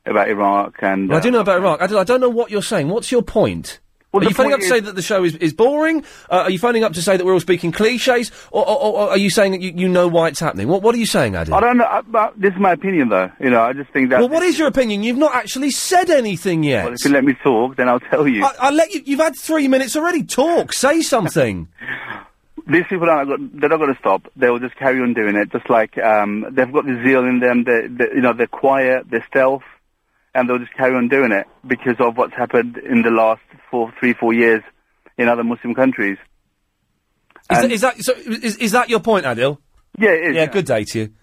about 0.07 0.29
Iraq 0.29 0.75
and. 0.83 1.09
Well, 1.09 1.17
I 1.17 1.21
uh, 1.21 1.23
do 1.23 1.31
know 1.31 1.41
about 1.41 1.61
Iraq. 1.63 1.81
I 1.81 2.05
don't 2.05 2.21
know 2.21 2.29
what 2.29 2.51
you're 2.51 2.63
saying. 2.63 2.89
What's 2.89 3.11
your 3.11 3.23
point? 3.23 3.81
Are 4.23 4.29
you 4.29 4.35
phoning 4.35 4.53
up 4.53 4.61
point 4.61 4.63
to 4.63 4.69
say 4.69 4.81
that 4.81 4.95
the 4.95 5.03
show 5.03 5.25
is, 5.25 5.35
is 5.37 5.53
boring? 5.53 6.05
Uh, 6.31 6.43
are 6.45 6.51
you 6.51 6.59
phoning 6.59 6.85
up 6.85 6.93
to 6.93 7.03
say 7.03 7.17
that 7.17 7.25
we're 7.25 7.33
all 7.33 7.41
speaking 7.41 7.73
cliches? 7.73 8.31
Or, 8.53 8.67
or, 8.69 8.79
or 8.95 9.11
are 9.11 9.19
you 9.19 9.31
saying 9.31 9.53
that 9.53 9.61
you, 9.61 9.73
you 9.75 9.89
know 9.89 10.07
why 10.09 10.29
it's 10.29 10.41
happening? 10.41 10.69
What, 10.69 10.83
what 10.83 10.95
are 10.95 10.99
you 10.99 11.07
saying, 11.07 11.33
Adil? 11.33 11.53
I 11.55 11.61
don't 11.61 11.79
know. 11.79 11.85
uh, 11.85 12.03
But 12.03 12.41
this 12.41 12.53
is 12.55 12.61
my 12.61 12.73
opinion, 12.73 13.09
though. 13.09 13.31
You 13.41 13.51
know, 13.51 13.63
I 13.63 13.73
just 13.73 13.91
think 13.91 14.11
that. 14.11 14.21
Well, 14.21 14.29
what 14.29 14.43
is 14.43 14.59
your 14.59 14.69
opinion? 14.69 15.03
You've 15.03 15.19
not 15.19 15.35
actually 15.35 15.71
said 15.71 16.11
anything 16.11 16.63
yet. 16.63 16.85
Well, 16.85 16.95
if 16.95 17.05
you 17.05 17.11
let 17.11 17.25
me 17.25 17.35
talk, 17.43 17.77
then 17.77 17.89
I'll 17.89 18.01
tell 18.01 18.29
you. 18.29 18.45
I, 18.45 18.53
I'll 18.61 18.75
let 18.75 18.93
you. 18.95 19.03
You've 19.05 19.21
had 19.21 19.35
three 19.37 19.69
minutes 19.69 19.97
already. 19.97 20.23
Talk. 20.23 20.73
Say 20.73 21.03
something. 21.03 21.69
These 22.67 22.85
people 22.89 23.11
are 23.11 23.27
not, 23.27 23.39
they're 23.61 23.69
not 23.69 23.77
going 23.77 23.93
to 23.93 23.99
stop. 24.01 24.27
They 24.37 24.49
will 24.49 24.59
just 24.59 24.75
carry 24.77 24.99
on 25.03 25.13
doing 25.13 25.37
it. 25.37 25.53
Just 25.53 25.69
like 25.69 25.99
um, 25.99 26.47
they've 26.51 26.73
got 26.73 26.87
the 26.87 26.99
zeal 27.05 27.21
in 27.25 27.41
them. 27.41 27.65
They, 27.65 27.89
they, 27.89 28.15
you 28.15 28.23
know, 28.23 28.33
they're 28.33 28.47
quiet, 28.47 29.11
they're 29.11 29.25
stealth, 29.29 29.65
and 30.35 30.49
they'll 30.49 30.59
just 30.59 30.75
carry 30.75 30.95
on 30.97 31.09
doing 31.09 31.33
it 31.33 31.47
because 31.67 31.97
of 31.99 32.17
what's 32.17 32.35
happened 32.35 32.79
in 32.79 33.03
the 33.03 33.11
last 33.11 33.43
four, 33.71 33.93
three, 33.99 34.13
four 34.13 34.33
years 34.33 34.63
in 35.17 35.29
other 35.29 35.45
Muslim 35.45 35.75
countries. 35.75 36.19
Is, 37.51 37.61
that, 37.61 37.71
is 37.71 37.81
that 37.83 38.03
so? 38.03 38.13
Is, 38.15 38.57
is 38.57 38.73
that 38.73 38.89
your 38.89 39.01
point, 39.01 39.27
Adil? 39.27 39.59
Yeah, 39.99 40.11
it 40.11 40.31
is. 40.31 40.37
Yeah, 40.37 40.47
good 40.47 40.65
day 40.65 40.85
to 40.85 40.99
you. 40.99 41.15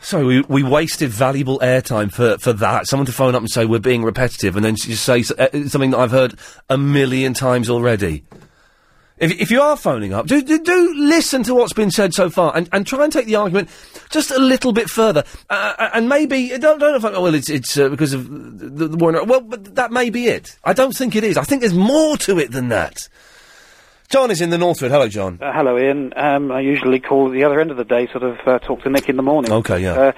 Sorry, 0.00 0.24
we, 0.24 0.40
we 0.42 0.62
wasted 0.64 1.10
valuable 1.10 1.60
airtime 1.60 2.10
for, 2.12 2.36
for 2.38 2.52
that. 2.54 2.88
Someone 2.88 3.06
to 3.06 3.12
phone 3.12 3.36
up 3.36 3.42
and 3.42 3.50
say 3.50 3.66
we're 3.66 3.78
being 3.78 4.02
repetitive, 4.02 4.56
and 4.56 4.64
then 4.64 4.74
just 4.74 5.04
say 5.04 5.20
uh, 5.38 5.48
something 5.68 5.90
that 5.90 5.98
I've 5.98 6.10
heard 6.10 6.34
a 6.68 6.76
million 6.76 7.34
times 7.34 7.70
already. 7.70 8.24
If, 9.22 9.40
if 9.40 9.50
you 9.52 9.62
are 9.62 9.76
phoning 9.76 10.12
up, 10.12 10.26
do, 10.26 10.42
do, 10.42 10.58
do 10.58 10.94
listen 10.96 11.44
to 11.44 11.54
what's 11.54 11.72
been 11.72 11.92
said 11.92 12.12
so 12.12 12.28
far, 12.28 12.56
and, 12.56 12.68
and 12.72 12.84
try 12.84 13.04
and 13.04 13.12
take 13.12 13.26
the 13.26 13.36
argument 13.36 13.70
just 14.10 14.32
a 14.32 14.38
little 14.38 14.72
bit 14.72 14.90
further. 14.90 15.22
Uh, 15.48 15.74
uh, 15.78 15.90
and 15.94 16.08
maybe 16.08 16.48
don't 16.48 16.80
don't 16.80 16.80
know 16.80 16.96
if 16.96 17.04
I, 17.04 17.10
well, 17.16 17.32
it's 17.32 17.48
it's 17.48 17.78
uh, 17.78 17.88
because 17.88 18.14
of 18.14 18.28
the, 18.28 18.88
the 18.88 18.96
war. 18.96 19.10
in 19.10 19.16
Iraq. 19.16 19.28
Well, 19.28 19.40
but 19.40 19.76
that 19.76 19.92
may 19.92 20.10
be 20.10 20.26
it. 20.26 20.58
I 20.64 20.72
don't 20.72 20.90
think 20.90 21.14
it 21.14 21.22
is. 21.22 21.36
I 21.36 21.44
think 21.44 21.60
there's 21.60 21.72
more 21.72 22.16
to 22.18 22.40
it 22.40 22.50
than 22.50 22.68
that. 22.70 23.08
John 24.08 24.32
is 24.32 24.40
in 24.40 24.50
the 24.50 24.58
Northwood. 24.58 24.90
Hello, 24.90 25.08
John. 25.08 25.38
Uh, 25.40 25.52
hello, 25.52 25.76
Iain. 25.76 26.12
Um, 26.16 26.50
I 26.50 26.58
usually 26.60 26.98
call 26.98 27.28
at 27.28 27.32
the 27.32 27.44
other 27.44 27.60
end 27.60 27.70
of 27.70 27.76
the 27.76 27.84
day, 27.84 28.08
sort 28.08 28.24
of 28.24 28.38
uh, 28.44 28.58
talk 28.58 28.82
to 28.82 28.90
Nick 28.90 29.08
in 29.08 29.16
the 29.16 29.22
morning. 29.22 29.52
Okay, 29.52 29.78
yeah. 29.78 29.92
Uh, 29.92 30.12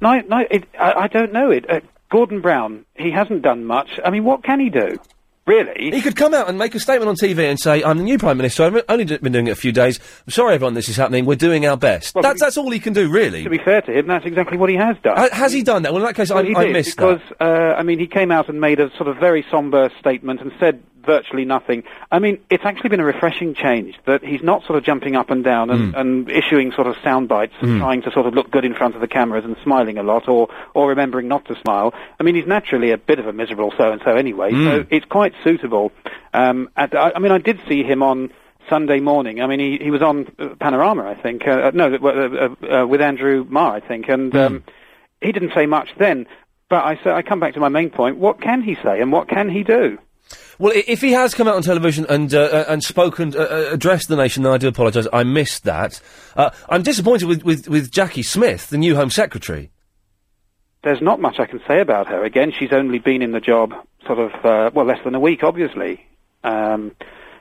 no, 0.00 0.20
no, 0.20 0.46
it, 0.48 0.64
I, 0.78 0.92
I 0.92 1.08
don't 1.08 1.32
know 1.32 1.50
it. 1.50 1.68
Uh, 1.68 1.80
Gordon 2.08 2.40
Brown, 2.40 2.86
he 2.94 3.10
hasn't 3.10 3.42
done 3.42 3.64
much. 3.64 3.98
I 4.04 4.10
mean, 4.10 4.22
what 4.22 4.44
can 4.44 4.60
he 4.60 4.70
do? 4.70 4.98
Really? 5.46 5.90
He 5.90 6.00
could 6.00 6.16
come 6.16 6.32
out 6.32 6.48
and 6.48 6.58
make 6.58 6.74
a 6.74 6.80
statement 6.80 7.08
on 7.08 7.16
TV 7.16 7.48
and 7.50 7.58
say, 7.60 7.82
"I'm 7.82 7.98
the 7.98 8.04
new 8.04 8.16
prime 8.16 8.38
minister. 8.38 8.62
I've 8.64 8.82
only 8.88 9.04
d- 9.04 9.18
been 9.18 9.32
doing 9.32 9.46
it 9.46 9.50
a 9.50 9.54
few 9.56 9.72
days. 9.72 10.00
I'm 10.26 10.30
sorry, 10.30 10.54
everyone, 10.54 10.72
this 10.72 10.88
is 10.88 10.96
happening. 10.96 11.26
We're 11.26 11.34
doing 11.36 11.66
our 11.66 11.76
best." 11.76 12.14
that's 12.14 12.40
that's 12.40 12.56
all 12.56 12.70
he 12.70 12.80
can 12.80 12.94
do, 12.94 13.10
really. 13.10 13.44
To 13.44 13.50
be 13.50 13.58
fair 13.58 13.82
to 13.82 13.92
him, 13.92 14.06
that's 14.06 14.24
exactly 14.24 14.56
what 14.56 14.70
he 14.70 14.76
has 14.76 14.96
done. 15.02 15.16
Has 15.32 15.52
he 15.52 15.62
done 15.62 15.82
that? 15.82 15.92
Well, 15.92 16.00
in 16.02 16.06
that 16.06 16.14
case, 16.14 16.30
Well, 16.30 16.38
I, 16.38 16.48
he 16.48 16.54
I 16.56 16.64
did, 16.64 16.72
missed 16.72 16.96
because 16.96 17.20
uh, 17.40 17.44
I 17.44 17.82
mean, 17.82 17.98
he 17.98 18.06
came 18.06 18.30
out 18.30 18.48
and 18.48 18.58
made 18.58 18.80
a 18.80 18.88
sort 18.96 19.08
of 19.08 19.18
very 19.18 19.44
somber 19.50 19.90
statement 20.00 20.40
and 20.40 20.50
said 20.58 20.82
virtually 21.04 21.44
nothing. 21.44 21.84
I 22.10 22.18
mean, 22.18 22.38
it's 22.50 22.64
actually 22.64 22.90
been 22.90 23.00
a 23.00 23.04
refreshing 23.04 23.54
change 23.54 23.96
that 24.06 24.24
he's 24.24 24.42
not 24.42 24.64
sort 24.64 24.78
of 24.78 24.84
jumping 24.84 25.16
up 25.16 25.30
and 25.30 25.44
down 25.44 25.70
and, 25.70 25.94
Mm. 25.94 26.00
and 26.00 26.30
issuing 26.30 26.72
sort 26.72 26.86
of 26.86 26.96
sound 27.04 27.28
bites 27.28 27.54
and 27.60 27.72
Mm. 27.72 27.78
trying 27.80 28.02
to 28.02 28.10
sort 28.10 28.26
of 28.26 28.34
look 28.34 28.50
good 28.50 28.64
in 28.64 28.74
front 28.74 28.94
of 28.94 29.00
the 29.00 29.08
cameras 29.08 29.44
and 29.44 29.56
smiling 29.62 29.98
a 29.98 30.02
lot 30.02 30.28
or 30.28 30.48
or 30.74 30.88
remembering 30.88 31.28
not 31.28 31.44
to 31.46 31.54
smile. 31.56 31.92
I 32.18 32.22
mean, 32.22 32.34
he's 32.34 32.46
naturally 32.46 32.90
a 32.90 32.98
bit 32.98 33.18
of 33.18 33.26
a 33.26 33.32
miserable 33.32 33.72
so 33.76 33.92
and 33.92 34.00
so 34.04 34.16
anyway, 34.16 34.52
Mm. 34.52 34.64
so 34.64 34.86
it's 34.90 35.06
quite 35.06 35.34
suitable. 35.44 35.92
Um, 36.32 36.68
at, 36.76 36.94
I, 36.94 37.12
I 37.16 37.18
mean, 37.18 37.32
I 37.32 37.38
did 37.38 37.60
see 37.68 37.82
him 37.82 38.02
on. 38.02 38.30
Sunday 38.70 38.98
morning. 38.98 39.42
I 39.42 39.46
mean, 39.46 39.60
he, 39.60 39.76
he 39.78 39.90
was 39.90 40.00
on 40.00 40.26
uh, 40.38 40.54
Panorama, 40.58 41.04
I 41.04 41.14
think. 41.20 41.46
Uh, 41.46 41.50
uh, 41.50 41.70
no, 41.74 41.94
uh, 42.02 42.08
uh, 42.08 42.76
uh, 42.82 42.86
with 42.86 43.02
Andrew 43.02 43.44
Marr, 43.46 43.74
I 43.74 43.80
think, 43.80 44.08
and 44.08 44.34
um, 44.34 44.64
he 45.20 45.32
didn't 45.32 45.52
say 45.54 45.66
much 45.66 45.90
then. 45.98 46.26
But 46.70 46.82
I 46.82 46.96
say 47.04 47.10
I 47.10 47.20
come 47.20 47.40
back 47.40 47.52
to 47.54 47.60
my 47.60 47.68
main 47.68 47.90
point. 47.90 48.16
What 48.16 48.40
can 48.40 48.62
he 48.62 48.74
say, 48.76 49.02
and 49.02 49.12
what 49.12 49.28
can 49.28 49.50
he 49.50 49.64
do? 49.64 49.98
Well, 50.58 50.72
if 50.74 51.00
he 51.00 51.12
has 51.12 51.34
come 51.34 51.48
out 51.48 51.56
on 51.56 51.62
television 51.62 52.06
and 52.08 52.32
uh, 52.32 52.40
uh, 52.40 52.64
and 52.68 52.82
spoken, 52.82 53.34
uh, 53.36 53.40
uh, 53.40 53.68
addressed 53.72 54.08
the 54.08 54.16
nation, 54.16 54.42
then 54.42 54.52
I 54.52 54.58
do 54.58 54.68
apologise. 54.68 55.06
I 55.12 55.24
missed 55.24 55.64
that. 55.64 56.00
Uh, 56.36 56.50
I'm 56.68 56.82
disappointed 56.82 57.26
with, 57.26 57.44
with, 57.44 57.68
with 57.68 57.90
Jacqui 57.90 58.24
Smith, 58.24 58.68
the 58.68 58.78
new 58.78 58.94
Home 58.94 59.10
Secretary. 59.10 59.70
There's 60.82 61.02
not 61.02 61.20
much 61.20 61.38
I 61.38 61.46
can 61.46 61.60
say 61.66 61.80
about 61.80 62.08
her. 62.08 62.22
Again, 62.24 62.52
she's 62.56 62.72
only 62.72 62.98
been 62.98 63.22
in 63.22 63.32
the 63.32 63.40
job 63.40 63.72
sort 64.06 64.18
of 64.18 64.32
uh, 64.44 64.70
well 64.74 64.86
less 64.86 65.02
than 65.04 65.14
a 65.14 65.20
week, 65.20 65.42
obviously. 65.42 66.06
Um, 66.44 66.94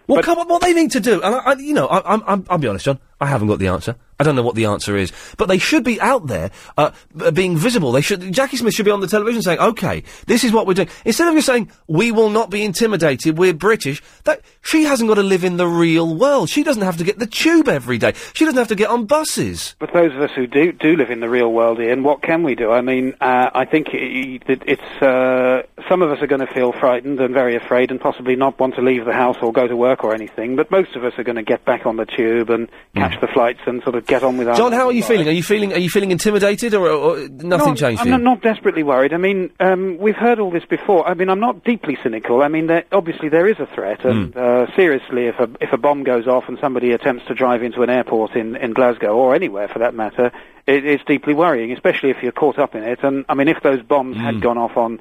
Well, 0.08 0.24
come 0.24 0.40
on, 0.40 0.48
what 0.48 0.62
they 0.62 0.74
need 0.74 0.92
to 0.92 1.00
do, 1.00 1.22
and 1.22 1.36
I, 1.36 1.40
I, 1.40 1.54
you 1.54 1.74
know, 1.74 1.88
I, 1.88 2.14
I'm, 2.14 2.24
I'm, 2.26 2.46
I'll 2.50 2.58
be 2.58 2.68
honest, 2.68 2.86
John, 2.86 3.00
I 3.22 3.26
haven't 3.28 3.48
got 3.48 3.60
the 3.60 3.68
answer. 3.68 3.96
I 4.24 4.26
don't 4.26 4.36
know 4.38 4.42
what 4.44 4.56
the 4.56 4.66
answer 4.66 4.96
is, 4.96 5.12
but 5.38 5.48
they 5.50 5.58
should 5.58 5.84
be 5.84 6.00
out 6.00 6.28
there, 6.28 6.50
uh, 6.78 6.92
b- 7.16 7.32
being 7.32 7.58
visible. 7.58 7.92
They 7.92 8.00
should, 8.02 8.22
Jacqui 8.22 8.58
Smith 8.58 8.74
should 8.74 8.86
be 8.86 8.92
on 8.92 9.02
the 9.02 9.08
television 9.08 9.42
saying, 9.42 9.60
okay, 9.60 10.04
this 10.28 10.46
is 10.46 10.54
what 10.54 10.66
we're 10.66 10.76
doing. 10.76 10.88
Instead 11.04 11.28
of 11.28 11.34
just 11.36 11.48
saying, 11.48 11.70
we 11.88 12.12
will 12.14 12.30
not 12.30 12.50
be 12.50 12.64
intimidated, 12.64 13.38
we're 13.38 13.54
British, 13.54 14.02
that, 14.24 14.40
she 14.62 14.84
hasn't 14.86 15.10
got 15.10 15.16
to 15.16 15.24
live 15.24 15.44
in 15.44 15.58
the 15.58 15.68
real 15.68 16.16
world. 16.16 16.50
She 16.50 16.64
doesn't 16.64 16.84
have 16.84 16.96
to 16.98 17.04
get 17.04 17.20
the 17.20 17.28
tube 17.28 17.68
every 17.68 17.98
day. 17.98 18.14
She 18.34 18.46
doesn't 18.46 18.58
have 18.58 18.70
to 18.70 18.76
get 18.76 18.90
on 18.90 19.06
buses. 19.06 19.76
But 19.80 19.92
those 19.94 20.14
of 20.14 20.22
us 20.22 20.32
who 20.36 20.48
do 20.48 20.72
do 20.72 20.96
live 20.96 21.10
in 21.12 21.20
the 21.20 21.30
real 21.30 21.52
world, 21.52 21.80
Iain, 21.82 22.04
what 22.04 22.22
can 22.22 22.44
we 22.44 22.56
do? 22.56 22.72
I 22.72 22.80
mean, 22.82 23.14
uh, 23.20 23.50
I 23.54 23.66
think 23.66 23.90
i- 23.94 23.98
i- 23.98 24.40
that 24.48 24.64
it's 24.66 25.02
uh, 25.02 25.64
some 25.90 26.02
of 26.02 26.10
us 26.12 26.22
are 26.22 26.28
going 26.28 26.40
to 26.46 26.54
feel 26.54 26.72
frightened 26.72 27.20
and 27.20 27.34
very 27.34 27.56
afraid, 27.56 27.92
and 27.92 28.00
possibly 28.00 28.36
not 28.38 28.58
want 28.60 28.76
to 28.76 28.82
leave 28.82 29.04
the 29.06 29.14
house 29.14 29.38
or 29.42 29.52
go 29.52 29.68
to 29.68 29.76
work 29.76 30.04
or 30.06 30.14
anything. 30.14 30.56
But 30.56 30.72
most 30.72 30.96
of 30.96 31.04
us 31.04 31.14
are 31.18 31.24
going 31.24 31.36
to 31.36 31.44
get 31.44 31.66
back 31.66 31.86
on 31.86 31.98
the 31.98 32.06
tube 32.06 32.50
and 32.50 32.70
catch 32.96 33.20
the 33.20 33.28
flights 33.28 33.60
and 33.66 33.84
sort 33.84 33.96
of 33.96 34.06
get 34.14 34.24
on 34.24 34.38
with. 34.38 34.48
Hmm. 34.48 34.56
John, 34.56 34.72
how 34.72 34.88
are 34.88 34.92
you 34.92 35.04
feeling? 35.04 35.28
Are 35.28 35.32
you 35.32 35.44
feeling, 35.44 35.74
are 35.74 35.80
you 35.80 35.90
feeling 35.90 36.12
intimidated 36.12 36.74
or, 36.74 36.88
or 36.90 37.18
nothing 37.30 37.74
No, 37.74 37.76
changed 37.76 38.02
I'm 38.02 38.10
not, 38.10 38.22
not 38.22 38.42
desperately 38.42 38.84
worried. 38.84 39.14
I 39.14 39.18
mean, 39.18 39.52
um, 39.60 39.98
we've 39.98 40.16
heard 40.16 40.40
all 40.40 40.52
this 40.52 40.66
before. 40.66 41.08
I 41.08 41.14
mean, 41.14 41.30
I'm 41.30 41.40
not 41.40 41.64
deeply 41.64 41.98
cynical. 42.02 42.42
I 42.42 42.48
mean, 42.48 42.68
there, 42.68 42.86
obviously 42.92 43.30
there 43.30 43.48
is 43.48 43.60
a 43.60 43.66
threat, 43.66 44.06
and 44.06 44.36
uh, 44.36 44.68
seriously, 44.76 45.28
if 45.28 45.40
a 45.40 45.50
if 45.62 45.74
a 45.74 45.78
bomb 45.78 46.04
goes 46.04 46.28
off 46.28 46.46
and 46.48 46.58
somebody 46.60 46.92
attempts 46.92 47.26
to 47.28 47.34
drive 47.34 47.64
into 47.64 47.82
an 47.82 47.90
airport 47.90 48.36
in, 48.36 48.56
in 48.56 48.74
Glasgow 48.74 49.16
or 49.16 49.36
anywhere 49.36 49.68
for 49.68 49.80
that 49.80 49.94
matter, 49.94 50.32
it, 50.68 50.86
it's 50.86 51.04
deeply 51.06 51.34
worrying, 51.34 51.72
especially 51.72 52.10
if 52.10 52.18
you're 52.22 52.32
caught 52.32 52.60
up 52.60 52.76
in 52.76 52.84
it. 52.84 53.00
And 53.04 53.26
I 53.30 53.34
mean, 53.34 53.48
if 53.48 53.62
those 53.64 53.82
bombs 53.82 54.18
had 54.18 54.42
gone 54.42 54.58
off 54.58 54.78
on 54.78 55.00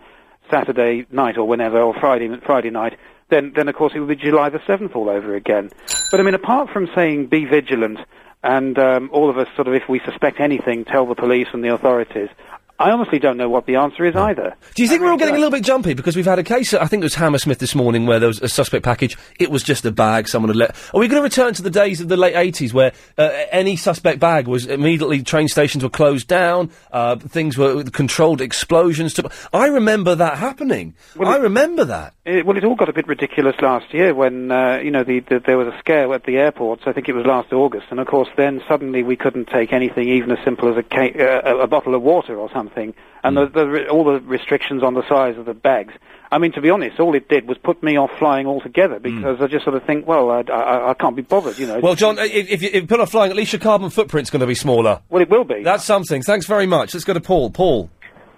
Saturday 0.50 1.06
night 1.10 1.36
or 1.36 1.46
whenever, 1.46 1.80
or 1.80 1.94
Friday 1.94 2.28
Friday 2.44 2.70
night, 2.70 2.98
then 3.30 3.52
then 3.54 3.68
of 3.68 3.74
course 3.74 3.92
it 3.94 4.00
would 4.00 4.08
be 4.08 4.16
July 4.16 4.48
the 4.50 4.60
seventh 4.66 4.94
all 4.94 5.08
over 5.08 5.34
again. 5.34 5.70
But 6.10 6.20
I 6.20 6.22
mean, 6.22 6.34
apart 6.34 6.70
from 6.70 6.88
saying 6.94 7.26
be 7.26 7.44
vigilant, 7.44 7.98
and 8.42 8.78
um, 8.78 9.10
all 9.12 9.30
of 9.30 9.38
us 9.38 9.48
sort 9.54 9.68
of, 9.68 9.74
if 9.74 9.88
we 9.88 10.00
suspect 10.00 10.40
anything, 10.40 10.84
tell 10.84 11.06
the 11.06 11.14
police 11.14 11.48
and 11.52 11.62
the 11.62 11.72
authorities. 11.72 12.28
I 12.78 12.90
honestly 12.90 13.18
don't 13.18 13.36
know 13.36 13.48
what 13.48 13.66
the 13.66 13.76
answer 13.76 14.04
is 14.04 14.16
either. 14.16 14.56
Do 14.74 14.82
you 14.82 14.88
think 14.88 15.02
we're 15.02 15.10
all 15.10 15.16
getting 15.16 15.34
a 15.34 15.38
little 15.38 15.52
bit 15.52 15.62
jumpy 15.62 15.94
because 15.94 16.16
we've 16.16 16.26
had 16.26 16.38
a 16.38 16.42
case? 16.42 16.74
I 16.74 16.86
think 16.86 17.02
it 17.02 17.04
was 17.04 17.14
Hammersmith 17.14 17.58
this 17.58 17.74
morning 17.74 18.06
where 18.06 18.18
there 18.18 18.28
was 18.28 18.42
a 18.42 18.48
suspect 18.48 18.84
package. 18.84 19.16
It 19.38 19.50
was 19.50 19.62
just 19.62 19.84
a 19.84 19.92
bag 19.92 20.28
someone 20.28 20.48
had 20.48 20.56
let. 20.56 20.76
Are 20.92 20.98
we 20.98 21.06
going 21.06 21.20
to 21.20 21.22
return 21.22 21.54
to 21.54 21.62
the 21.62 21.70
days 21.70 22.00
of 22.00 22.08
the 22.08 22.16
late 22.16 22.34
eighties 22.34 22.74
where 22.74 22.92
uh, 23.16 23.30
any 23.50 23.76
suspect 23.76 24.18
bag 24.18 24.48
was 24.48 24.66
immediately 24.66 25.22
train 25.22 25.48
stations 25.48 25.84
were 25.84 25.90
closed 25.90 26.26
down, 26.26 26.70
uh, 26.90 27.16
things 27.16 27.56
were 27.56 27.84
controlled 27.84 28.40
explosions? 28.40 29.14
To, 29.14 29.30
I 29.52 29.66
remember 29.66 30.14
that 30.14 30.38
happening. 30.38 30.94
I 31.24 31.36
remember 31.36 31.84
that. 31.84 32.14
It, 32.24 32.46
well, 32.46 32.56
it 32.56 32.64
all 32.64 32.76
got 32.76 32.88
a 32.88 32.92
bit 32.92 33.06
ridiculous 33.08 33.56
last 33.60 33.92
year 33.92 34.14
when 34.14 34.50
uh, 34.50 34.78
you 34.78 34.90
know 34.90 35.04
the, 35.04 35.20
the, 35.20 35.40
there 35.44 35.58
was 35.58 35.68
a 35.68 35.78
scare 35.78 36.12
at 36.14 36.24
the 36.24 36.36
airports. 36.36 36.82
I 36.86 36.92
think 36.92 37.08
it 37.08 37.14
was 37.14 37.26
last 37.26 37.52
August, 37.52 37.86
and 37.90 38.00
of 38.00 38.06
course, 38.06 38.28
then 38.36 38.62
suddenly 38.68 39.02
we 39.02 39.16
couldn't 39.16 39.46
take 39.46 39.72
anything, 39.72 40.08
even 40.08 40.30
as 40.30 40.38
simple 40.44 40.70
as 40.70 40.76
a, 40.76 40.82
ca- 40.82 41.14
uh, 41.18 41.40
a, 41.44 41.58
a 41.62 41.66
bottle 41.66 41.94
of 41.94 42.02
water 42.02 42.36
or 42.38 42.48
something, 42.52 42.61
and 43.24 43.36
the, 43.36 43.46
the, 43.46 43.88
all 43.88 44.04
the 44.04 44.20
restrictions 44.20 44.82
on 44.82 44.94
the 44.94 45.06
size 45.08 45.36
of 45.38 45.46
the 45.46 45.54
bags. 45.54 45.94
I 46.30 46.38
mean, 46.38 46.52
to 46.52 46.62
be 46.62 46.70
honest, 46.70 46.98
all 46.98 47.14
it 47.14 47.28
did 47.28 47.46
was 47.46 47.58
put 47.58 47.82
me 47.82 47.98
off 47.98 48.10
flying 48.18 48.46
altogether 48.46 48.98
because 48.98 49.42
I 49.42 49.48
just 49.48 49.64
sort 49.64 49.76
of 49.76 49.84
think, 49.84 50.06
well, 50.06 50.30
I, 50.30 50.40
I, 50.50 50.90
I 50.90 50.94
can't 50.94 51.14
be 51.14 51.20
bothered, 51.20 51.58
you 51.58 51.66
know. 51.66 51.78
Well, 51.80 51.94
John, 51.94 52.18
if, 52.18 52.50
if 52.50 52.62
you 52.62 52.68
if 52.68 52.74
you 52.74 52.86
put 52.86 53.00
off 53.00 53.10
flying, 53.10 53.30
at 53.30 53.36
least 53.36 53.52
your 53.52 53.60
carbon 53.60 53.90
footprint's 53.90 54.30
going 54.30 54.40
to 54.40 54.46
be 54.46 54.54
smaller. 54.54 55.02
Well, 55.10 55.20
it 55.20 55.28
will 55.28 55.44
be. 55.44 55.62
That's 55.62 55.84
something. 55.84 56.22
Thanks 56.22 56.46
very 56.46 56.66
much. 56.66 56.94
Let's 56.94 57.04
go 57.04 57.12
to 57.12 57.20
Paul. 57.20 57.50
Paul, 57.50 57.90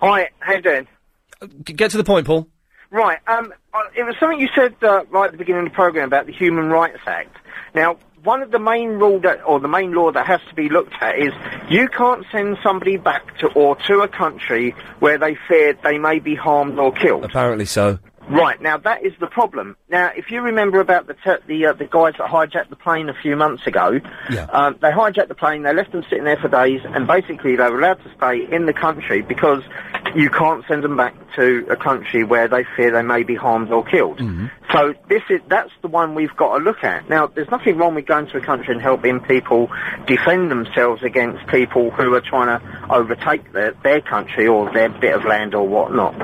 Hi, 0.02 0.30
how 0.40 0.54
you 0.54 0.62
doing? 0.62 0.88
get 1.64 1.92
to 1.92 1.96
the 1.96 2.04
point, 2.04 2.26
Paul. 2.26 2.48
Right, 2.90 3.18
um, 3.26 3.52
uh, 3.72 3.78
it 3.96 4.04
was 4.04 4.14
something 4.20 4.40
you 4.40 4.48
said 4.54 4.74
uh, 4.82 5.04
right 5.10 5.26
at 5.26 5.32
the 5.32 5.38
beginning 5.38 5.66
of 5.66 5.72
the 5.72 5.74
program 5.74 6.06
about 6.06 6.26
the 6.26 6.32
Human 6.32 6.68
Rights 6.68 7.00
Act. 7.06 7.36
Now, 7.74 7.96
one 8.24 8.42
of 8.42 8.50
the 8.50 8.58
main 8.58 8.90
rule 8.90 9.20
that, 9.20 9.40
or 9.46 9.60
the 9.60 9.68
main 9.68 9.92
law 9.92 10.10
that 10.10 10.26
has 10.26 10.40
to 10.48 10.54
be 10.54 10.68
looked 10.68 10.94
at 11.00 11.18
is 11.18 11.32
you 11.68 11.88
can't 11.88 12.24
send 12.32 12.56
somebody 12.62 12.96
back 12.96 13.38
to 13.38 13.48
or 13.48 13.76
to 13.86 14.00
a 14.00 14.08
country 14.08 14.74
where 14.98 15.18
they 15.18 15.36
fear 15.46 15.76
they 15.84 15.98
may 15.98 16.18
be 16.18 16.34
harmed 16.34 16.78
or 16.78 16.90
killed. 16.92 17.24
Apparently 17.24 17.66
so. 17.66 17.98
Right 18.28 18.60
now, 18.60 18.78
that 18.78 19.04
is 19.04 19.12
the 19.20 19.26
problem. 19.26 19.76
Now, 19.90 20.10
if 20.16 20.30
you 20.30 20.40
remember 20.40 20.80
about 20.80 21.06
the 21.06 21.14
te- 21.14 21.44
the 21.46 21.66
uh, 21.66 21.72
the 21.74 21.84
guys 21.84 22.14
that 22.18 22.28
hijacked 22.30 22.70
the 22.70 22.76
plane 22.76 23.08
a 23.08 23.14
few 23.14 23.36
months 23.36 23.66
ago, 23.66 24.00
Yeah. 24.30 24.44
um, 24.44 24.76
they 24.80 24.90
hijacked 24.90 25.28
the 25.28 25.34
plane. 25.34 25.62
They 25.62 25.74
left 25.74 25.92
them 25.92 26.02
sitting 26.08 26.24
there 26.24 26.38
for 26.38 26.48
days, 26.48 26.80
and 26.84 27.06
basically 27.06 27.56
they 27.56 27.68
were 27.68 27.78
allowed 27.78 28.02
to 28.02 28.10
stay 28.16 28.46
in 28.50 28.64
the 28.66 28.72
country 28.72 29.20
because 29.22 29.62
you 30.14 30.30
can't 30.30 30.64
send 30.68 30.82
them 30.84 30.96
back 30.96 31.14
to 31.36 31.66
a 31.68 31.76
country 31.76 32.24
where 32.24 32.48
they 32.48 32.64
fear 32.76 32.92
they 32.92 33.02
may 33.02 33.24
be 33.24 33.34
harmed 33.34 33.70
or 33.70 33.84
killed. 33.84 34.20
So 34.72 34.94
this 35.08 35.22
is 35.28 35.40
that's 35.48 35.70
the 35.82 35.88
one 35.88 36.14
we've 36.14 36.34
got 36.36 36.58
to 36.58 36.64
look 36.64 36.82
at. 36.82 37.08
Now, 37.10 37.26
there's 37.26 37.50
nothing 37.50 37.76
wrong 37.76 37.94
with 37.94 38.06
going 38.06 38.26
to 38.28 38.38
a 38.38 38.40
country 38.40 38.72
and 38.74 38.82
helping 38.82 39.20
people 39.20 39.70
defend 40.06 40.50
themselves 40.50 41.02
against 41.02 41.46
people 41.48 41.90
who 41.90 42.14
are 42.14 42.20
trying 42.20 42.58
to 42.58 42.86
overtake 42.90 43.52
their, 43.52 43.72
their 43.82 44.00
country 44.00 44.46
or 44.46 44.72
their 44.72 44.88
bit 44.88 45.14
of 45.14 45.24
land 45.24 45.54
or 45.54 45.66
whatnot. 45.68 46.16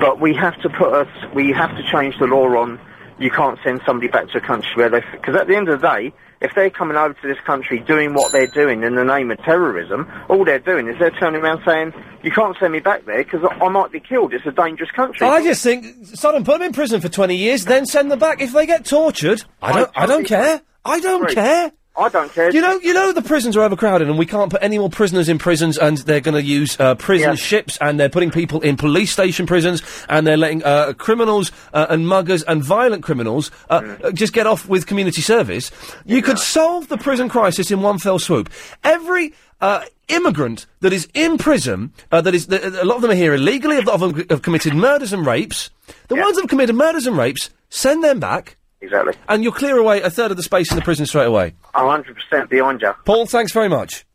but 0.00 0.20
we 0.20 0.34
have 0.34 0.60
to 0.62 0.68
put 0.68 0.92
us, 0.92 1.08
we 1.34 1.45
have 1.54 1.76
to 1.76 1.82
change 1.90 2.18
the 2.18 2.26
law 2.26 2.46
on. 2.56 2.80
You 3.18 3.30
can't 3.30 3.58
send 3.64 3.80
somebody 3.86 4.08
back 4.08 4.28
to 4.30 4.38
a 4.38 4.40
country 4.40 4.70
where 4.74 4.90
they, 4.90 5.00
because 5.12 5.34
at 5.36 5.46
the 5.46 5.56
end 5.56 5.68
of 5.68 5.80
the 5.80 5.88
day, 5.88 6.12
if 6.40 6.52
they're 6.54 6.70
coming 6.70 6.96
over 6.96 7.14
to 7.14 7.26
this 7.26 7.38
country 7.46 7.78
doing 7.80 8.12
what 8.12 8.30
they're 8.32 8.46
doing 8.46 8.82
in 8.82 8.94
the 8.94 9.04
name 9.04 9.30
of 9.30 9.38
terrorism, 9.38 10.06
all 10.28 10.44
they're 10.44 10.58
doing 10.58 10.86
is 10.86 10.98
they're 10.98 11.10
turning 11.12 11.40
around 11.40 11.62
saying, 11.64 11.94
"You 12.22 12.30
can't 12.30 12.56
send 12.60 12.72
me 12.72 12.80
back 12.80 13.06
there 13.06 13.24
because 13.24 13.42
I 13.42 13.64
I 13.64 13.68
might 13.68 13.90
be 13.90 14.00
killed. 14.00 14.34
It's 14.34 14.46
a 14.46 14.52
dangerous 14.52 14.90
country." 14.90 15.26
I 15.26 15.42
just 15.42 15.62
think, 15.62 15.86
Sodom, 16.04 16.44
put 16.44 16.58
them 16.58 16.62
in 16.62 16.72
prison 16.72 17.00
for 17.00 17.08
20 17.08 17.36
years, 17.36 17.64
then 17.64 17.86
send 17.86 18.10
them 18.10 18.18
back. 18.18 18.42
If 18.42 18.52
they 18.52 18.66
get 18.66 18.84
tortured, 18.84 19.44
I 19.62 19.72
don't, 19.72 19.90
I, 19.96 20.06
don't 20.06 20.26
care. 20.26 20.60
I 20.84 21.00
don't 21.00 21.28
care. 21.30 21.72
I 21.98 22.08
don't 22.10 22.30
care. 22.32 22.50
You 22.50 22.60
know, 22.60 22.78
you 22.82 22.92
know 22.92 23.12
the 23.12 23.22
prisons 23.22 23.56
are 23.56 23.62
overcrowded, 23.62 24.08
and 24.08 24.18
we 24.18 24.26
can't 24.26 24.50
put 24.50 24.62
any 24.62 24.78
more 24.78 24.90
prisoners 24.90 25.28
in 25.28 25.38
prisons, 25.38 25.78
and 25.78 25.96
they're 25.98 26.20
going 26.20 26.34
to 26.34 26.42
use 26.42 26.78
uh, 26.78 26.94
prison 26.94 27.30
Yeah. 27.30 27.34
ships, 27.36 27.78
and 27.80 27.98
they're 27.98 28.10
putting 28.10 28.30
people 28.30 28.60
in 28.60 28.76
police 28.76 29.10
station 29.12 29.46
prisons, 29.46 29.82
and 30.08 30.26
they're 30.26 30.36
letting 30.36 30.62
uh, 30.62 30.92
criminals 30.94 31.52
uh, 31.72 31.86
and 31.88 32.06
muggers 32.06 32.42
and 32.44 32.62
violent 32.62 33.02
criminals 33.02 33.50
uh, 33.70 33.80
Mm. 33.80 34.04
uh, 34.04 34.10
just 34.12 34.32
get 34.34 34.46
off 34.46 34.68
with 34.68 34.86
community 34.86 35.22
service. 35.22 35.70
You 36.04 36.20
could 36.22 36.38
solve 36.38 36.88
the 36.88 36.98
prison 36.98 37.28
crisis 37.28 37.70
in 37.70 37.80
one 37.80 37.98
fell 37.98 38.18
swoop. 38.18 38.50
Every 38.84 39.32
uh, 39.62 39.80
immigrant 40.08 40.66
that 40.80 40.92
is 40.92 41.08
in 41.14 41.38
prison, 41.38 41.92
uh, 42.12 42.20
that 42.20 42.34
is, 42.34 42.46
th- 42.46 42.62
a 42.62 42.84
lot 42.84 42.96
of 42.96 43.02
them 43.02 43.10
are 43.10 43.14
here 43.14 43.32
illegally, 43.34 43.78
a 43.78 43.80
lot 43.82 43.94
of 43.94 44.00
them 44.00 44.26
have 44.28 44.42
committed 44.42 44.74
murders 44.74 45.12
and 45.14 45.26
rapes. 45.26 45.70
The 46.08 46.14
ones 46.16 46.36
that 46.36 46.42
have 46.42 46.50
committed 46.50 46.76
murders 46.76 47.06
and 47.06 47.16
rapes, 47.16 47.48
send 47.70 48.04
them 48.04 48.20
back. 48.20 48.56
Exactly. 48.86 49.14
And 49.28 49.42
you'll 49.42 49.52
clear 49.52 49.76
away 49.78 50.00
a 50.00 50.10
third 50.10 50.30
of 50.30 50.36
the 50.36 50.44
space 50.44 50.70
in 50.70 50.76
the 50.76 50.82
prison 50.82 51.06
straight 51.06 51.26
away. 51.26 51.54
I'm 51.74 52.04
100% 52.04 52.48
behind 52.48 52.80
you. 52.80 52.92
Paul, 53.04 53.26
thanks 53.26 53.52
very 53.52 53.68
much. 53.68 54.06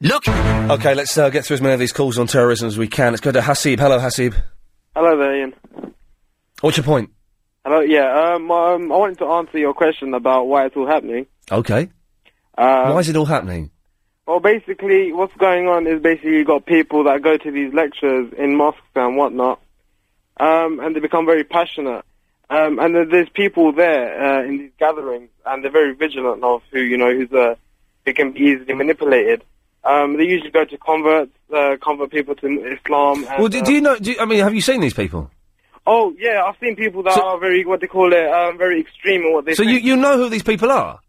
Look. 0.00 0.28
Okay, 0.28 0.94
let's 0.94 1.18
uh, 1.18 1.28
get 1.30 1.44
through 1.44 1.54
as 1.54 1.60
many 1.60 1.74
of 1.74 1.80
these 1.80 1.92
calls 1.92 2.18
on 2.18 2.28
terrorism 2.28 2.68
as 2.68 2.78
we 2.78 2.86
can. 2.86 3.12
Let's 3.12 3.20
go 3.20 3.32
to 3.32 3.40
Hasib. 3.40 3.80
Hello, 3.80 3.98
Hasib. 3.98 4.34
Hello 4.94 5.18
there, 5.18 5.32
Iain. 5.32 5.54
What's 6.60 6.76
your 6.76 6.84
point? 6.84 7.10
Hello, 7.64 7.80
yeah, 7.80 8.34
um, 8.34 8.48
um, 8.50 8.92
I 8.92 8.96
wanted 8.96 9.18
to 9.18 9.26
answer 9.26 9.58
your 9.58 9.74
question 9.74 10.14
about 10.14 10.46
why 10.46 10.66
it's 10.66 10.76
all 10.76 10.86
happening. 10.86 11.26
Okay. 11.50 11.90
Um, 12.56 12.94
Why 12.94 13.00
is 13.00 13.08
it 13.08 13.16
all 13.16 13.26
happening? 13.26 13.70
Well, 14.26 14.40
basically, 14.40 15.12
what's 15.12 15.34
going 15.36 15.66
on 15.68 15.86
is 15.86 16.00
basically 16.00 16.36
you've 16.36 16.46
got 16.46 16.64
people 16.64 17.04
that 17.04 17.22
go 17.22 17.36
to 17.36 17.50
these 17.50 17.74
lectures 17.74 18.32
in 18.38 18.56
mosques 18.56 18.80
and 18.94 19.16
whatnot, 19.16 19.60
um, 20.38 20.80
and 20.80 20.94
they 20.94 21.00
become 21.00 21.26
very 21.26 21.44
passionate. 21.44 22.04
Um, 22.48 22.78
and 22.78 22.94
there's 23.10 23.28
people 23.30 23.72
there 23.72 24.22
uh, 24.22 24.44
in 24.44 24.58
these 24.58 24.70
gatherings, 24.78 25.30
and 25.44 25.64
they're 25.64 25.70
very 25.70 25.94
vigilant 25.94 26.44
of 26.44 26.62
who 26.70 26.80
you 26.80 26.96
know 26.96 27.12
who's 27.12 27.32
uh, 27.32 27.56
who 28.04 28.12
can 28.12 28.32
be 28.32 28.40
easily 28.40 28.74
manipulated. 28.74 29.42
Um, 29.82 30.16
they 30.16 30.24
usually 30.24 30.50
go 30.50 30.64
to 30.64 30.78
converts, 30.78 31.32
uh, 31.54 31.76
convert 31.82 32.10
people 32.10 32.34
to 32.36 32.46
Islam. 32.46 33.24
And, 33.24 33.38
well, 33.38 33.48
do, 33.48 33.60
uh, 33.60 33.64
do 33.64 33.72
you 33.72 33.80
know? 33.80 33.96
Do 33.96 34.12
you, 34.12 34.20
I 34.20 34.24
mean, 34.24 34.40
have 34.40 34.54
you 34.54 34.60
seen 34.60 34.80
these 34.80 34.94
people? 34.94 35.30
Oh 35.86 36.14
yeah, 36.18 36.42
I've 36.44 36.56
seen 36.60 36.76
people 36.76 37.02
that 37.04 37.18
are 37.18 37.38
very 37.38 37.64
what 37.64 37.80
they 37.80 37.86
call 37.86 38.12
it, 38.12 38.28
um, 38.28 38.58
very 38.58 38.80
extreme 38.80 39.22
in 39.22 39.32
what 39.32 39.44
they 39.44 39.54
so 39.54 39.64
think. 39.64 39.82
you, 39.82 39.90
you 39.90 39.96
know 39.96 40.16
who 40.16 40.28
these 40.28 40.42
people 40.42 40.70
are? 40.70 41.00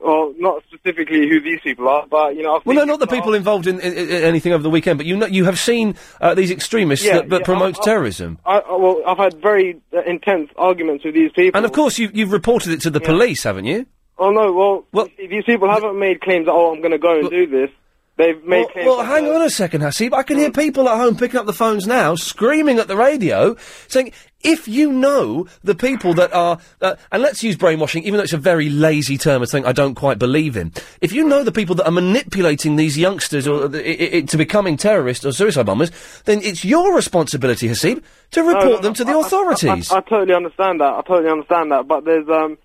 Well, 0.00 0.32
not 0.38 0.62
specifically 0.72 1.28
who 1.28 1.40
these 1.40 1.60
people 1.60 1.88
are, 1.88 2.06
but 2.06 2.36
you 2.36 2.44
know, 2.44 2.56
I've 2.56 2.64
Well, 2.66 2.76
no, 2.76 2.84
not 2.84 3.00
the 3.00 3.08
people 3.08 3.34
involved 3.34 3.66
in, 3.66 3.80
in, 3.80 3.92
in 3.94 4.10
anything 4.22 4.52
over 4.52 4.62
the 4.62 4.70
weekend, 4.70 4.96
but 4.98 5.06
you 5.06 5.16
know, 5.16 5.26
you 5.26 5.44
have 5.44 5.58
seen 5.58 5.96
uh, 6.20 6.34
these 6.34 6.52
extremists 6.52 7.04
Yeah, 7.04 7.14
that, 7.14 7.28
that 7.30 7.40
yeah, 7.40 7.44
promote 7.44 7.76
I- 7.78 7.80
I- 7.80 7.84
terrorism. 7.84 8.38
I, 8.46 8.58
I, 8.58 8.76
well, 8.76 9.02
I've 9.06 9.18
had 9.18 9.40
very 9.42 9.80
uh, 9.92 10.02
intense 10.04 10.50
arguments 10.56 11.04
with 11.04 11.14
these 11.14 11.32
people. 11.32 11.58
And 11.58 11.66
of 11.66 11.72
course, 11.72 11.98
you, 11.98 12.10
you've 12.14 12.30
reported 12.32 12.72
it 12.72 12.80
to 12.82 12.90
the 12.90 13.00
police, 13.00 13.42
haven't 13.42 13.64
you? 13.64 13.86
Oh 14.18 14.30
no, 14.30 14.52
well, 14.92 15.08
you 15.08 15.10
see, 15.16 15.26
these 15.26 15.44
people 15.44 15.68
haven't 15.68 15.98
made 15.98 16.20
claims 16.20 16.46
that 16.46 16.52
oh, 16.52 16.72
I'm 16.74 16.80
going 16.80 16.92
to 16.92 16.98
go 16.98 17.18
and 17.18 17.30
do 17.30 17.46
this. 17.46 17.70
They've 18.18 18.42
made 18.44 18.66
Well, 18.74 18.96
well 18.98 19.06
hang 19.06 19.28
uh, 19.28 19.34
on 19.34 19.42
a 19.42 19.48
second, 19.50 19.82
Hasib. 19.82 20.12
I 20.12 20.24
can 20.24 20.38
hear 20.38 20.50
people 20.50 20.88
at 20.88 20.96
home 20.96 21.16
picking 21.16 21.38
up 21.38 21.46
the 21.46 21.52
phones 21.52 21.86
now, 21.86 22.16
screaming 22.16 22.80
at 22.80 22.88
the 22.88 22.96
radio, 22.96 23.54
saying, 23.86 24.10
if 24.42 24.66
you 24.66 24.92
know 24.92 25.46
the 25.62 25.76
people 25.76 26.14
that 26.14 26.32
are, 26.32 26.58
uh, 26.80 26.96
and 27.12 27.22
let's 27.22 27.44
use 27.44 27.56
brainwashing, 27.56 28.02
even 28.02 28.16
though 28.18 28.24
it's 28.24 28.32
a 28.32 28.36
very 28.36 28.70
lazy 28.70 29.18
term, 29.18 29.40
it's 29.44 29.52
something 29.52 29.68
I 29.68 29.72
don't 29.72 29.94
quite 29.94 30.18
believe 30.18 30.56
in. 30.56 30.72
If 31.00 31.12
you 31.12 31.28
know 31.28 31.44
the 31.44 31.52
people 31.52 31.76
that 31.76 31.86
are 31.86 31.92
manipulating 31.92 32.74
these 32.74 32.98
youngsters 32.98 33.46
or 33.46 33.68
the, 33.68 33.78
i 33.88 34.16
i 34.16 34.20
to 34.22 34.36
becoming 34.36 34.76
terrorists 34.76 35.24
or 35.24 35.30
suicide 35.30 35.66
bombers, 35.66 35.92
then 36.24 36.40
it's 36.42 36.64
your 36.64 36.92
responsibility, 36.96 37.68
Hasib, 37.68 38.02
to 38.32 38.42
report 38.42 38.64
no, 38.64 38.78
them 38.80 38.94
to 38.94 39.04
the 39.04 39.12
I- 39.12 39.18
I- 39.18 39.20
authorities. 39.20 39.92
I, 39.92 39.98
I, 39.98 40.00
totally 40.00 40.34
understand 40.34 40.80
that. 40.80 40.92
I 40.92 41.02
totally 41.02 41.30
understand 41.30 41.70
that. 41.70 41.86
But 41.86 42.04
there's 42.04 42.28
um, 42.28 42.58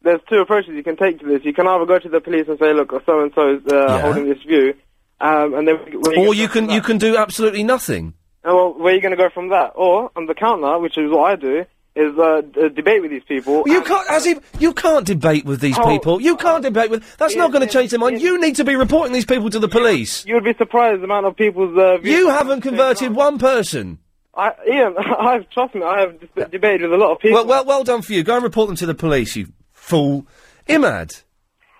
there's 0.00 0.20
two 0.30 0.36
approaches 0.40 0.74
you 0.74 0.82
can 0.82 0.96
take 0.96 1.20
to 1.20 1.26
this. 1.26 1.44
You 1.44 1.52
can 1.52 1.66
either 1.66 1.84
go 1.84 1.98
to 1.98 2.08
the 2.08 2.20
police 2.22 2.48
and 2.48 2.58
say, 2.58 2.72
look, 2.72 2.90
so 3.04 3.20
and 3.20 3.32
so 3.34 3.54
is 3.56 3.62
uh, 3.70 3.86
Yeah. 3.86 4.00
holding 4.00 4.28
this 4.28 4.42
view, 4.42 4.74
um, 5.20 5.54
and 5.54 5.68
then 5.68 5.76
or 6.16 6.34
you 6.34 6.48
can 6.48 6.68
you 6.70 6.80
can 6.80 6.98
do 6.98 7.16
absolutely 7.16 7.62
nothing. 7.62 8.14
And 8.42 8.54
well, 8.54 8.74
where 8.74 8.92
are 8.92 8.96
you 8.96 9.00
going 9.00 9.16
to 9.16 9.22
go 9.22 9.30
from 9.30 9.48
that? 9.50 9.72
Or 9.74 10.10
on 10.16 10.26
the 10.26 10.34
counter, 10.34 10.78
which 10.78 10.98
is 10.98 11.10
what 11.10 11.30
I 11.30 11.36
do, 11.36 11.64
is 11.96 12.18
uh, 12.18 12.42
d- 12.42 12.68
debate 12.68 13.00
with 13.00 13.10
these 13.10 13.22
people. 13.26 13.62
You 13.66 13.80
can't, 13.82 14.06
as 14.10 14.26
if 14.26 14.38
you 14.60 14.74
can't 14.74 15.06
debate 15.06 15.46
with 15.46 15.60
these 15.60 15.78
Oh, 15.78 15.86
people. 15.88 16.20
You 16.20 16.36
can't 16.36 16.62
debate 16.62 16.90
with. 16.90 17.16
That's 17.16 17.36
not 17.36 17.52
going 17.52 17.66
to 17.66 17.72
change 17.72 17.90
their 17.90 18.00
mind. 18.00 18.20
You 18.20 18.38
need 18.40 18.56
to 18.56 18.64
be 18.64 18.76
reporting 18.76 19.12
these 19.14 19.24
people 19.24 19.48
to 19.50 19.58
the 19.58 19.68
police. 19.68 20.26
You 20.26 20.34
would 20.34 20.44
be 20.44 20.54
surprised 20.54 21.00
the 21.00 21.04
amount 21.04 21.24
of 21.26 21.36
people's. 21.36 21.76
Uh, 21.78 21.96
views- 21.98 22.18
You 22.18 22.28
haven't 22.28 22.60
converted 22.60 23.14
one 23.14 23.38
person. 23.38 23.98
I, 24.36 24.50
Iain, 24.70 24.94
I've 25.18 25.48
trust 25.50 25.74
me, 25.76 25.82
I 25.82 26.00
have 26.00 26.20
dis- 26.20 26.48
debated 26.50 26.82
with 26.90 26.92
a 26.92 27.02
lot 27.02 27.12
of 27.12 27.20
people. 27.20 27.36
Well, 27.38 27.46
well, 27.46 27.64
well 27.64 27.84
done 27.84 28.02
for 28.02 28.12
you. 28.12 28.22
Go 28.24 28.34
and 28.34 28.42
report 28.42 28.66
them 28.66 28.76
to 28.76 28.86
the 28.86 28.94
police, 28.94 29.36
you 29.36 29.46
fool. 29.72 30.26
Imad. 30.68 31.22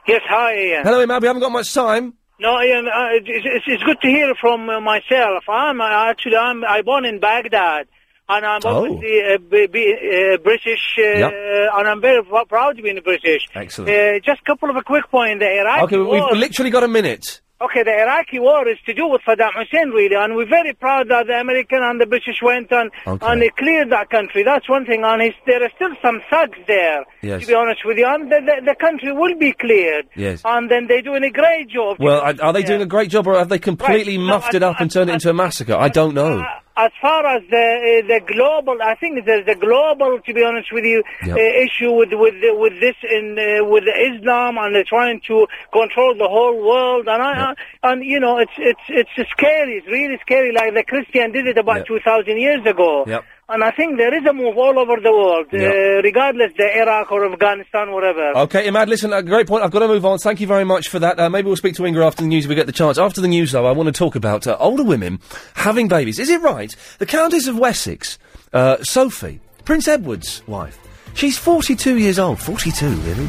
Yes, 0.07 0.23
hi, 0.25 0.53
Iain. 0.55 0.85
Hello, 0.85 1.05
Imad. 1.05 1.21
We 1.21 1.27
haven't 1.27 1.43
got 1.43 1.51
much 1.53 1.75
time. 1.75 2.15
No, 2.45 2.57
Iain, 2.57 2.87
uh, 2.87 3.09
it's, 3.15 3.65
it's, 3.67 3.83
good 3.85 3.97
to 4.03 4.09
hear 4.09 4.35
from 4.39 4.69
uh, 4.69 4.79
myself. 4.79 5.45
I'm 5.49 5.81
uh, 5.81 6.11
actually 6.11 6.37
I'm 6.37 6.63
I 6.63 6.83
born 6.83 7.07
in 7.07 7.19
Baghdad, 7.19 7.87
and 8.29 8.45
I'm 8.45 8.61
Oh. 8.67 8.85
obviously 8.85 9.23
uh, 9.25 9.39
b- 9.39 9.67
b- 9.67 9.95
uh, 10.35 10.37
British, 10.49 10.85
uh, 10.99 11.19
Yep. 11.25 11.33
and 11.77 11.89
I'm 11.89 12.03
very 12.03 12.23
pr- 12.23 12.47
proud 12.47 12.77
to 12.77 12.83
be 12.83 12.93
British. 13.01 13.49
Excellent. 13.55 13.89
Uh, 13.91 14.21
just 14.21 14.43
a 14.43 14.45
couple 14.45 14.69
of 14.69 14.77
a 14.77 14.83
quick 14.83 15.11
point. 15.11 15.41
there. 15.41 15.59
Iraqi 15.63 15.97
Okay, 15.97 15.97
we've 15.97 16.39
literally 16.39 16.71
got 16.71 16.85
a 16.85 16.89
minute. 16.89 17.41
Okay, 17.65 17.83
the 17.83 17.93
Iraqi 17.93 18.39
war 18.41 18.67
is 18.69 18.79
to 18.87 18.93
do 18.95 19.07
with 19.09 19.23
Saddam 19.27 19.51
Hussein, 19.57 19.91
really, 19.91 20.17
and 20.17 20.35
we're 20.37 20.49
very 20.49 20.73
proud 20.75 21.09
that 21.09 21.27
the 21.27 21.35
American 21.41 21.81
and 21.83 22.01
the 22.01 22.07
British 22.07 22.43
went 22.43 22.71
and 22.73 22.91
Okay. 23.07 23.27
and 23.27 23.41
they 23.43 23.49
cleared 23.51 23.91
that 23.91 24.11
country. 24.11 24.43
That's 24.43 24.69
one 24.69 24.85
thing, 24.87 25.03
and 25.05 25.23
it's, 25.23 25.37
there 25.47 25.63
are 25.63 25.71
still 25.77 25.95
some 26.03 26.21
thugs 26.31 26.59
there. 26.67 27.05
Yes. 27.23 27.43
To 27.43 27.47
be 27.47 27.55
honest 27.55 27.81
with 27.85 27.97
you, 27.99 28.07
and 28.07 28.31
the, 28.31 28.41
the, 28.45 28.63
the 28.67 28.75
country 28.75 29.13
will 29.13 29.37
be 29.39 29.53
cleared. 29.53 30.07
Yes. 30.17 30.43
And 30.45 30.71
then 30.71 30.87
they're 30.89 31.03
doing 31.03 31.25
a 31.25 31.31
great 31.31 31.69
job. 31.69 31.97
Well, 32.01 32.21
are, 32.21 32.35
are 32.43 32.53
they 32.53 32.63
doing 32.65 32.83
a 32.83 32.87
great 32.87 33.11
job, 33.11 33.27
or 33.27 33.35
have 33.39 33.49
they 33.49 33.59
completely 33.59 34.19
No, 34.19 34.25
muffed 34.27 34.55
it 34.55 34.63
up 34.63 34.81
and 34.81 34.91
turned 34.91 35.11
it 35.11 35.15
into 35.15 35.31
a 35.31 35.35
massacre? 35.35 35.75
I 35.75 35.89
don't 35.89 36.15
know. 36.15 36.45
As 36.77 36.91
far 37.01 37.25
as 37.27 37.43
the 37.51 37.57
uh, 37.57 38.09
the 38.09 38.21
global, 38.27 38.77
I 38.83 38.95
think 38.97 39.25
there's 39.25 39.47
a 39.47 39.55
global, 39.55 40.19
to 40.21 40.35
be 40.35 40.43
honest 40.43 40.73
with 40.73 40.85
you, 40.85 41.03
Yep. 41.27 41.37
uh, 41.37 41.41
issue 41.41 41.93
with 41.93 42.11
with 42.13 42.35
with 42.41 42.81
this 42.81 42.97
in 43.09 43.39
uh, 43.39 43.65
with 43.65 43.85
Islam, 43.87 44.59
and 44.59 44.75
they're 44.75 44.85
trying 44.85 45.21
to 45.29 45.47
control 45.73 46.15
the 46.17 46.29
whole 46.29 46.57
world, 46.67 47.07
and 47.07 47.23
I, 47.23 47.53
I 47.53 47.55
and 47.93 48.05
you 48.05 48.19
know 48.21 48.39
it's 48.39 48.53
it's 48.59 48.81
it's 48.89 49.31
scary, 49.31 49.75
it's 49.79 49.87
really 49.87 50.19
scary. 50.23 50.53
Like 50.53 50.75
the 50.75 50.85
Christian 50.85 51.33
did 51.33 51.47
it 51.47 51.59
about 51.59 51.87
two 51.87 52.01
thousand 52.05 52.41
years 52.41 52.65
ago. 52.67 53.05
Yep. 53.07 53.25
And 53.47 53.63
I 53.63 53.73
think 53.73 53.99
there 53.99 54.17
is 54.19 54.25
a 54.27 54.33
move 54.33 54.57
all 54.57 54.79
over 54.79 54.97
the 55.03 55.13
world, 55.13 55.47
Yep. 55.53 55.71
uh, 55.71 56.03
regardless 56.03 56.53
the 56.57 56.65
Iraq 56.81 57.13
or 57.13 57.31
Afghanistan, 57.31 57.93
whatever. 57.93 58.33
Okay, 58.39 58.67
Imad, 58.67 58.87
listen, 58.89 59.13
a 59.13 59.23
great 59.23 59.47
point. 59.47 59.63
I've 59.63 59.71
got 59.71 59.81
to 59.81 59.89
move 59.89 60.07
on. 60.07 60.19
Thank 60.19 60.41
you 60.41 60.47
very 60.47 60.65
much 60.65 60.89
for 60.89 60.99
that. 60.99 61.21
Uh, 61.21 61.29
maybe 61.29 61.47
we'll 61.49 61.57
speak 61.57 61.75
to 61.75 61.85
Inga 61.85 62.01
after 62.03 62.23
the 62.23 62.29
news 62.29 62.45
if 62.47 62.49
we 62.49 62.55
get 62.55 62.65
the 62.65 62.73
chance. 62.73 62.97
After 62.97 63.21
the 63.21 63.29
news, 63.29 63.53
though, 63.53 63.67
I 63.67 63.73
want 63.73 63.89
to 63.89 63.93
talk 63.93 64.15
about 64.17 64.47
uh, 64.47 64.57
older 64.59 64.83
women 64.83 65.21
having 65.57 65.89
babies. 65.89 66.19
Is 66.19 66.31
it 66.31 66.41
right? 66.41 66.75
The 66.99 67.05
Countess 67.07 67.47
of 67.47 67.59
Wessex, 67.59 68.19
uh, 68.55 68.83
Sophie, 68.83 69.41
Prince 69.67 69.89
Edward's 69.89 70.43
wife, 70.47 70.79
she's 71.13 71.37
42 71.37 71.99
years 71.99 72.19
old. 72.19 72.39
42, 72.41 72.89
really? 72.89 73.29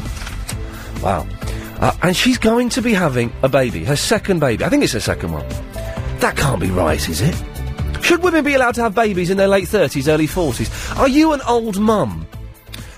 Wow. 1.02 1.26
Uh, 1.78 1.92
and 2.02 2.16
she's 2.16 2.38
going 2.38 2.70
to 2.70 2.80
be 2.80 2.94
having 2.94 3.30
a 3.42 3.50
baby, 3.50 3.84
her 3.84 3.96
second 3.96 4.38
baby. 4.40 4.64
I 4.64 4.70
think 4.70 4.82
it's 4.82 4.94
her 4.94 5.00
second 5.00 5.32
one. 5.32 5.46
That 6.20 6.38
can't 6.38 6.58
be 6.58 6.70
right, 6.70 7.06
is 7.06 7.20
it? 7.20 7.34
Should 8.06 8.22
women 8.22 8.44
be 8.44 8.54
allowed 8.54 8.76
to 8.76 8.82
have 8.82 8.94
babies 8.94 9.30
in 9.30 9.36
their 9.36 9.48
late 9.48 9.66
30s, 9.66 10.06
early 10.06 10.28
40s? 10.28 10.96
Are 10.96 11.08
you 11.08 11.32
an 11.32 11.40
old 11.40 11.80
mum? 11.80 12.24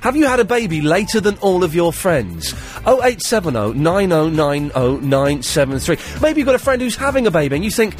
Have 0.02 0.16
you 0.16 0.26
had 0.26 0.38
a 0.38 0.44
baby 0.44 0.82
later 0.82 1.18
than 1.18 1.38
all 1.38 1.64
of 1.64 1.74
your 1.74 1.94
friends? 1.94 2.52
0870 2.86 3.72
9090 3.72 5.06
973. 5.06 5.96
Maybe 6.20 6.40
you've 6.40 6.46
got 6.46 6.56
a 6.56 6.59
friend 6.59 6.82
who's 6.82 6.94
having 6.94 7.26
a 7.26 7.30
baby 7.30 7.56
and 7.56 7.64
you 7.64 7.70
think, 7.70 7.94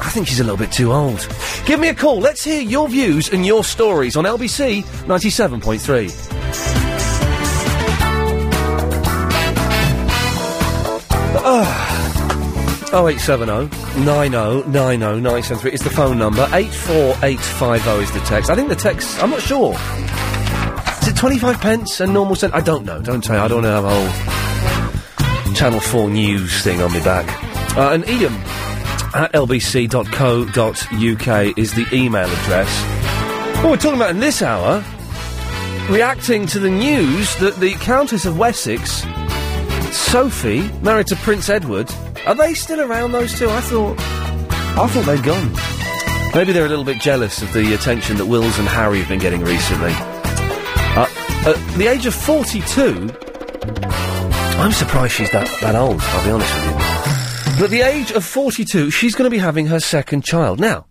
I 0.00 0.10
think 0.10 0.26
she's 0.26 0.40
a 0.40 0.42
little 0.42 0.58
bit 0.58 0.72
too 0.72 0.92
old. 0.92 1.28
Give 1.64 1.78
me 1.78 1.90
a 1.90 1.94
call. 1.94 2.18
Let's 2.18 2.42
hear 2.42 2.60
your 2.60 2.88
views 2.88 3.32
and 3.32 3.46
your 3.46 3.62
stories 3.62 4.16
on 4.16 4.24
LBC 4.24 4.82
97.3. 5.06 7.17
0870 12.92 13.68
9090 14.04 14.98
973 14.98 15.72
is 15.72 15.80
the 15.80 15.90
phone 15.90 16.18
number. 16.18 16.48
84850 16.52 17.90
is 18.02 18.12
the 18.12 18.20
text. 18.20 18.50
I 18.50 18.54
think 18.54 18.68
the 18.68 18.76
text, 18.76 19.22
I'm 19.22 19.30
not 19.30 19.42
sure. 19.42 19.74
Is 21.02 21.08
it 21.08 21.16
25 21.16 21.60
pence 21.60 22.00
and 22.00 22.12
normal 22.12 22.34
cent? 22.34 22.54
I 22.54 22.60
don't 22.60 22.84
know. 22.84 23.00
Don't 23.00 23.22
tell. 23.22 23.42
I 23.42 23.48
don't 23.48 23.62
want 23.62 23.66
to 23.66 23.70
have 23.70 23.84
a 23.84 23.90
whole 23.90 25.54
Channel 25.54 25.80
4 25.80 26.10
news 26.10 26.62
thing 26.62 26.80
on 26.80 26.92
me 26.92 27.00
back. 27.00 27.26
Uh, 27.76 27.92
and 27.92 28.04
Iain 28.04 28.32
at 29.14 29.32
lbc.co.uk 29.32 30.58
is 31.58 31.74
the 31.74 31.86
email 31.92 32.28
address. 32.28 32.98
What 33.56 33.70
we're 33.70 33.76
talking 33.76 33.96
about 33.96 34.10
in 34.10 34.20
this 34.20 34.42
hour, 34.42 34.84
reacting 35.90 36.46
to 36.46 36.58
the 36.58 36.70
news 36.70 37.34
that 37.36 37.56
the 37.56 37.72
Countess 37.74 38.24
of 38.24 38.38
Wessex, 38.38 39.04
Sophie, 39.92 40.68
married 40.82 41.06
to 41.08 41.16
Prince 41.16 41.48
Edward, 41.48 41.92
are 42.26 42.34
they 42.34 42.54
still 42.54 42.80
around? 42.80 43.12
Those 43.12 43.38
two? 43.38 43.48
I 43.48 43.60
thought, 43.60 43.98
I 43.98 44.86
thought 44.86 45.06
they'd 45.06 45.22
gone. 45.22 45.52
Maybe 46.34 46.52
they're 46.52 46.66
a 46.66 46.68
little 46.68 46.84
bit 46.84 47.00
jealous 47.00 47.42
of 47.42 47.52
the 47.52 47.74
attention 47.74 48.16
that 48.18 48.26
Wills 48.26 48.58
and 48.58 48.68
Harry 48.68 48.98
have 48.98 49.08
been 49.08 49.18
getting 49.18 49.42
recently. 49.42 49.92
Uh, 49.92 51.06
at 51.46 51.78
the 51.78 51.86
age 51.86 52.06
of 52.06 52.14
forty-two, 52.14 53.10
I'm 54.60 54.72
surprised 54.72 55.14
she's 55.14 55.30
that 55.32 55.48
that 55.60 55.74
old. 55.74 56.00
I'll 56.00 56.24
be 56.24 56.30
honest 56.30 56.54
with 56.54 56.64
you. 56.64 56.72
But 57.56 57.64
at 57.64 57.70
the 57.70 57.82
age 57.82 58.10
of 58.12 58.24
forty-two, 58.24 58.90
she's 58.90 59.14
going 59.14 59.30
to 59.30 59.34
be 59.34 59.38
having 59.38 59.66
her 59.66 59.80
second 59.80 60.24
child 60.24 60.60
now 60.60 60.86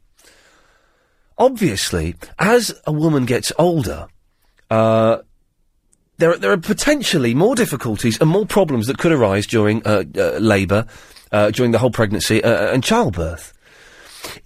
obviously, 1.38 2.16
as 2.40 2.74
a 2.86 2.92
woman 2.92 3.26
gets 3.26 3.52
older, 3.58 4.08
uh, 4.70 5.20
there, 6.18 6.32
are- 6.32 6.38
there 6.38 6.52
are 6.52 6.58
potentially 6.58 7.34
more 7.34 7.56
difficulties 7.56 8.20
and 8.20 8.30
more 8.30 8.46
problems 8.46 8.88
that 8.88 8.98
could 8.98 9.12
arise 9.12 9.46
during 9.48 9.86
uh, 9.86 10.04
uh, 10.18 10.38
labour, 10.40 10.86
uh, 11.32 11.52
during 11.52 11.72
the 11.72 11.80
whole 11.80 11.92
pregnancy 11.92 12.44
uh, 12.44 12.72
and 12.74 12.84
childbirth. 12.84 13.54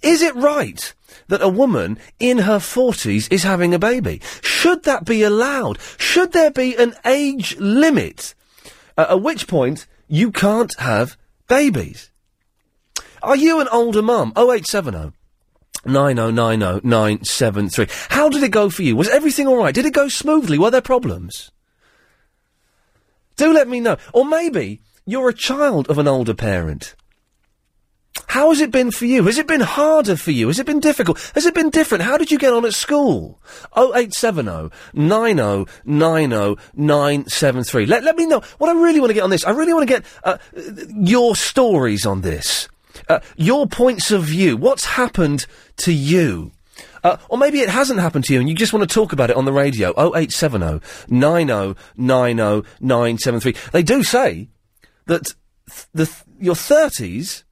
Is 0.02 0.22
it 0.22 0.34
right 0.34 0.92
that 1.28 1.42
a 1.42 1.48
woman 1.48 1.98
in 2.20 2.38
her 2.38 2.58
40s 2.58 3.32
is 3.32 3.42
having 3.42 3.72
a 3.74 3.78
baby? 3.78 4.20
Should 4.42 4.84
that 4.84 5.04
be 5.04 5.22
allowed? 5.22 5.78
Should 5.98 6.32
there 6.32 6.50
be 6.50 6.74
an 6.76 6.94
age 7.04 7.56
limit 7.58 8.34
uh, 8.98 9.06
at 9.10 9.22
which 9.22 9.48
point 9.48 9.86
you 10.08 10.30
can't 10.30 10.74
have 10.78 11.16
babies? 11.48 12.10
Are 13.22 13.36
you 13.36 13.60
an 13.60 13.68
older 13.68 14.02
mum? 14.02 14.32
0870 14.36 15.12
9090 15.84 16.86
973. 16.86 17.86
How 18.10 18.28
did 18.28 18.42
it 18.42 18.50
go 18.50 18.68
for 18.70 18.82
you? 18.82 18.94
Was 18.94 19.08
everything 19.08 19.48
alright? 19.48 19.74
Did 19.74 19.86
it 19.86 19.92
go 19.94 20.08
smoothly? 20.08 20.58
Were 20.58 20.70
there 20.70 20.80
problems? 20.80 21.50
Do 23.42 23.52
let 23.52 23.66
me 23.66 23.80
know. 23.80 23.96
Or 24.12 24.24
maybe 24.24 24.82
you're 25.04 25.28
a 25.28 25.34
child 25.34 25.90
of 25.90 25.98
an 25.98 26.06
older 26.06 26.32
parent. 26.32 26.94
How 28.28 28.50
has 28.50 28.60
it 28.60 28.70
been 28.70 28.92
for 28.92 29.04
you? 29.04 29.24
Has 29.24 29.36
it 29.36 29.48
been 29.48 29.62
harder 29.62 30.14
for 30.14 30.30
you? 30.30 30.46
Has 30.46 30.60
it 30.60 30.66
been 30.66 30.78
difficult? 30.78 31.18
Has 31.34 31.44
it 31.44 31.52
been 31.52 31.68
different? 31.68 32.04
How 32.04 32.16
did 32.16 32.30
you 32.30 32.38
get 32.38 32.52
on 32.52 32.64
at 32.64 32.72
school? 32.72 33.42
0870 33.76 34.70
9090 34.92 36.62
973. 36.76 37.86
Let, 37.86 38.04
let 38.04 38.14
me 38.14 38.26
know. 38.26 38.42
What 38.58 38.70
I 38.70 38.80
really 38.80 39.00
want 39.00 39.10
to 39.10 39.14
get 39.14 39.24
on 39.24 39.30
this, 39.30 39.44
I 39.44 39.50
really 39.50 39.74
want 39.74 39.88
to 39.88 39.92
get 39.92 40.04
uh, 40.22 40.38
your 40.88 41.34
stories 41.34 42.06
on 42.06 42.20
this. 42.20 42.68
Uh, 43.08 43.18
your 43.34 43.66
points 43.66 44.12
of 44.12 44.22
view. 44.22 44.56
What's 44.56 44.84
happened 44.84 45.46
to 45.78 45.92
you? 45.92 46.52
Uh, 47.04 47.16
or 47.28 47.36
maybe 47.38 47.60
it 47.60 47.68
hasn't 47.68 48.00
happened 48.00 48.24
to 48.26 48.32
you 48.32 48.40
and 48.40 48.48
you 48.48 48.54
just 48.54 48.72
want 48.72 48.88
to 48.88 48.92
talk 48.94 49.12
about 49.12 49.30
it 49.30 49.36
on 49.36 49.44
the 49.44 49.52
radio. 49.52 49.90
0870 49.90 50.80
9090 51.08 52.68
973. 52.80 53.54
They 53.72 53.82
do 53.82 54.02
say 54.02 54.48
that 55.06 55.24
th- 55.68 55.86
the 55.92 56.06
th- 56.06 56.18
your 56.38 56.54
30s 56.54 57.42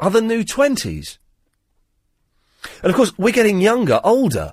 are 0.00 0.10
the 0.10 0.20
new 0.20 0.44
20s. 0.44 1.18
And 2.82 2.90
of 2.90 2.94
course, 2.94 3.12
we're 3.18 3.32
getting 3.32 3.60
younger, 3.60 4.00
older. 4.04 4.52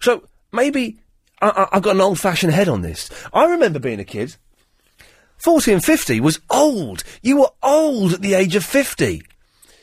So 0.00 0.26
maybe 0.52 0.98
I- 1.40 1.68
I've 1.72 1.82
got 1.82 1.94
an 1.94 2.00
old 2.00 2.18
fashioned 2.18 2.52
head 2.52 2.68
on 2.68 2.80
this. 2.82 3.10
I 3.32 3.44
remember 3.44 3.78
being 3.78 4.00
a 4.00 4.04
kid. 4.04 4.36
40 5.36 5.74
and 5.74 5.84
50 5.84 6.18
was 6.20 6.40
old. 6.50 7.04
You 7.22 7.40
were 7.40 7.50
old 7.62 8.14
at 8.14 8.22
the 8.22 8.34
age 8.34 8.56
of 8.56 8.64
50. 8.64 9.22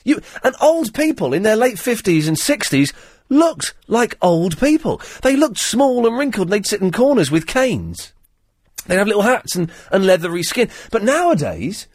You, 0.04 0.22
and 0.44 0.56
old 0.62 0.94
people 0.94 1.34
in 1.34 1.44
their 1.44 1.56
late 1.56 1.76
50s 1.76 2.28
and 2.28 2.38
60s 2.38 2.94
looked 3.30 3.74
like 3.88 4.18
old 4.22 4.60
people. 4.60 5.02
They 5.22 5.36
looked 5.36 5.58
small 5.58 6.06
and 6.06 6.18
wrinkled 6.18 6.48
and 6.48 6.54
they'd 6.54 6.66
sit 6.66 6.82
in 6.82 6.92
corners 6.92 7.32
with 7.32 7.48
canes. 7.48 8.14
They'd 8.88 8.98
have 8.98 9.08
little 9.08 9.24
hats 9.24 9.56
and, 9.56 9.72
and 9.92 10.06
leathery 10.06 10.44
skin. 10.44 10.70
But 10.92 11.04
nowadays, 11.04 11.88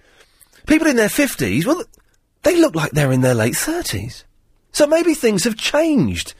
people 0.66 0.88
in 0.88 0.96
their 0.96 1.08
50s, 1.08 1.64
well, 1.64 1.84
they 2.42 2.56
look 2.56 2.74
like 2.74 2.92
they're 2.92 3.12
in 3.12 3.20
their 3.20 3.34
late 3.34 3.54
30s. 3.54 4.24
So 4.72 4.86
maybe 4.86 5.14
things 5.14 5.44
have 5.44 5.56
changed. 5.56 6.34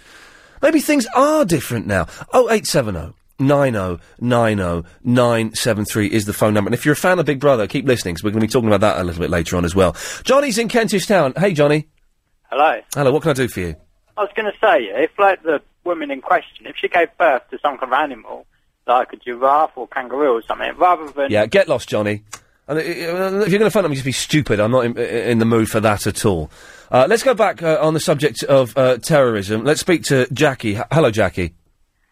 Maybe 0.62 0.80
things 0.80 1.06
are 1.14 1.44
different 1.44 1.86
now. 1.86 2.06
0870 2.34 3.14
90 3.38 4.02
90 4.20 4.88
973 5.02 6.06
is 6.08 6.26
the 6.26 6.32
phone 6.32 6.54
number. 6.54 6.68
And 6.68 6.74
if 6.74 6.84
you're 6.84 6.92
a 6.92 6.96
fan 6.96 7.18
of 7.18 7.26
Big 7.26 7.40
Brother, 7.40 7.66
keep 7.66 7.86
listening 7.86 8.14
because 8.14 8.24
we're 8.24 8.30
going 8.30 8.40
to 8.40 8.46
be 8.46 8.52
talking 8.52 8.68
about 8.68 8.82
that 8.82 9.00
a 9.00 9.04
little 9.04 9.20
bit 9.20 9.30
later 9.30 9.56
on 9.56 9.64
as 9.64 9.74
well. 9.74 9.96
Johnny's 10.24 10.58
in 10.58 10.68
Kentish 10.68 11.06
Town. 11.06 11.32
Hey, 11.36 11.52
Johnny. 11.52 11.88
Hello. 12.50 12.80
Hello, 12.94 13.12
what 13.12 13.22
can 13.22 13.30
I 13.30 13.34
do 13.34 13.48
for 13.48 13.60
you? 13.60 13.76
I 14.16 14.22
was 14.22 14.30
going 14.34 14.50
to 14.50 14.58
say, 14.58 14.84
if 15.04 15.18
like 15.18 15.42
the 15.42 15.62
woman 15.84 16.10
in 16.10 16.20
question, 16.20 16.66
if 16.66 16.76
she 16.76 16.88
gave 16.88 17.08
birth 17.18 17.42
to 17.50 17.58
some 17.60 17.78
kind 17.78 17.92
of 17.92 17.98
animal, 17.98 18.46
like 18.86 19.12
a 19.12 19.16
giraffe 19.16 19.72
or 19.76 19.86
kangaroo 19.88 20.32
or 20.36 20.42
something, 20.42 20.72
rather 20.76 21.08
than 21.12 21.30
Yeah, 21.30 21.46
get 21.46 21.68
lost, 21.68 21.88
Johnny. 21.88 22.22
And, 22.68 22.78
uh, 22.78 22.82
uh, 22.82 22.84
if 22.84 23.50
you're 23.50 23.58
going 23.58 23.62
to 23.62 23.70
phone 23.70 23.84
up, 23.84 23.90
just 23.92 24.04
be 24.04 24.12
stupid. 24.12 24.60
I'm 24.60 24.70
not 24.70 24.84
in, 24.84 24.96
in 24.98 25.38
the 25.38 25.44
mood 25.44 25.68
for 25.68 25.80
that 25.80 26.06
at 26.06 26.24
all. 26.24 26.50
Uh, 26.90 27.06
let's 27.08 27.22
go 27.22 27.34
back 27.34 27.62
uh, 27.62 27.78
on 27.80 27.94
the 27.94 28.00
subject 28.00 28.42
of 28.44 28.76
uh, 28.76 28.98
terrorism. 28.98 29.64
Let's 29.64 29.80
speak 29.80 30.02
to 30.04 30.26
Jackie. 30.32 30.76
H- 30.76 30.84
hello, 30.92 31.10
Jackie. 31.10 31.54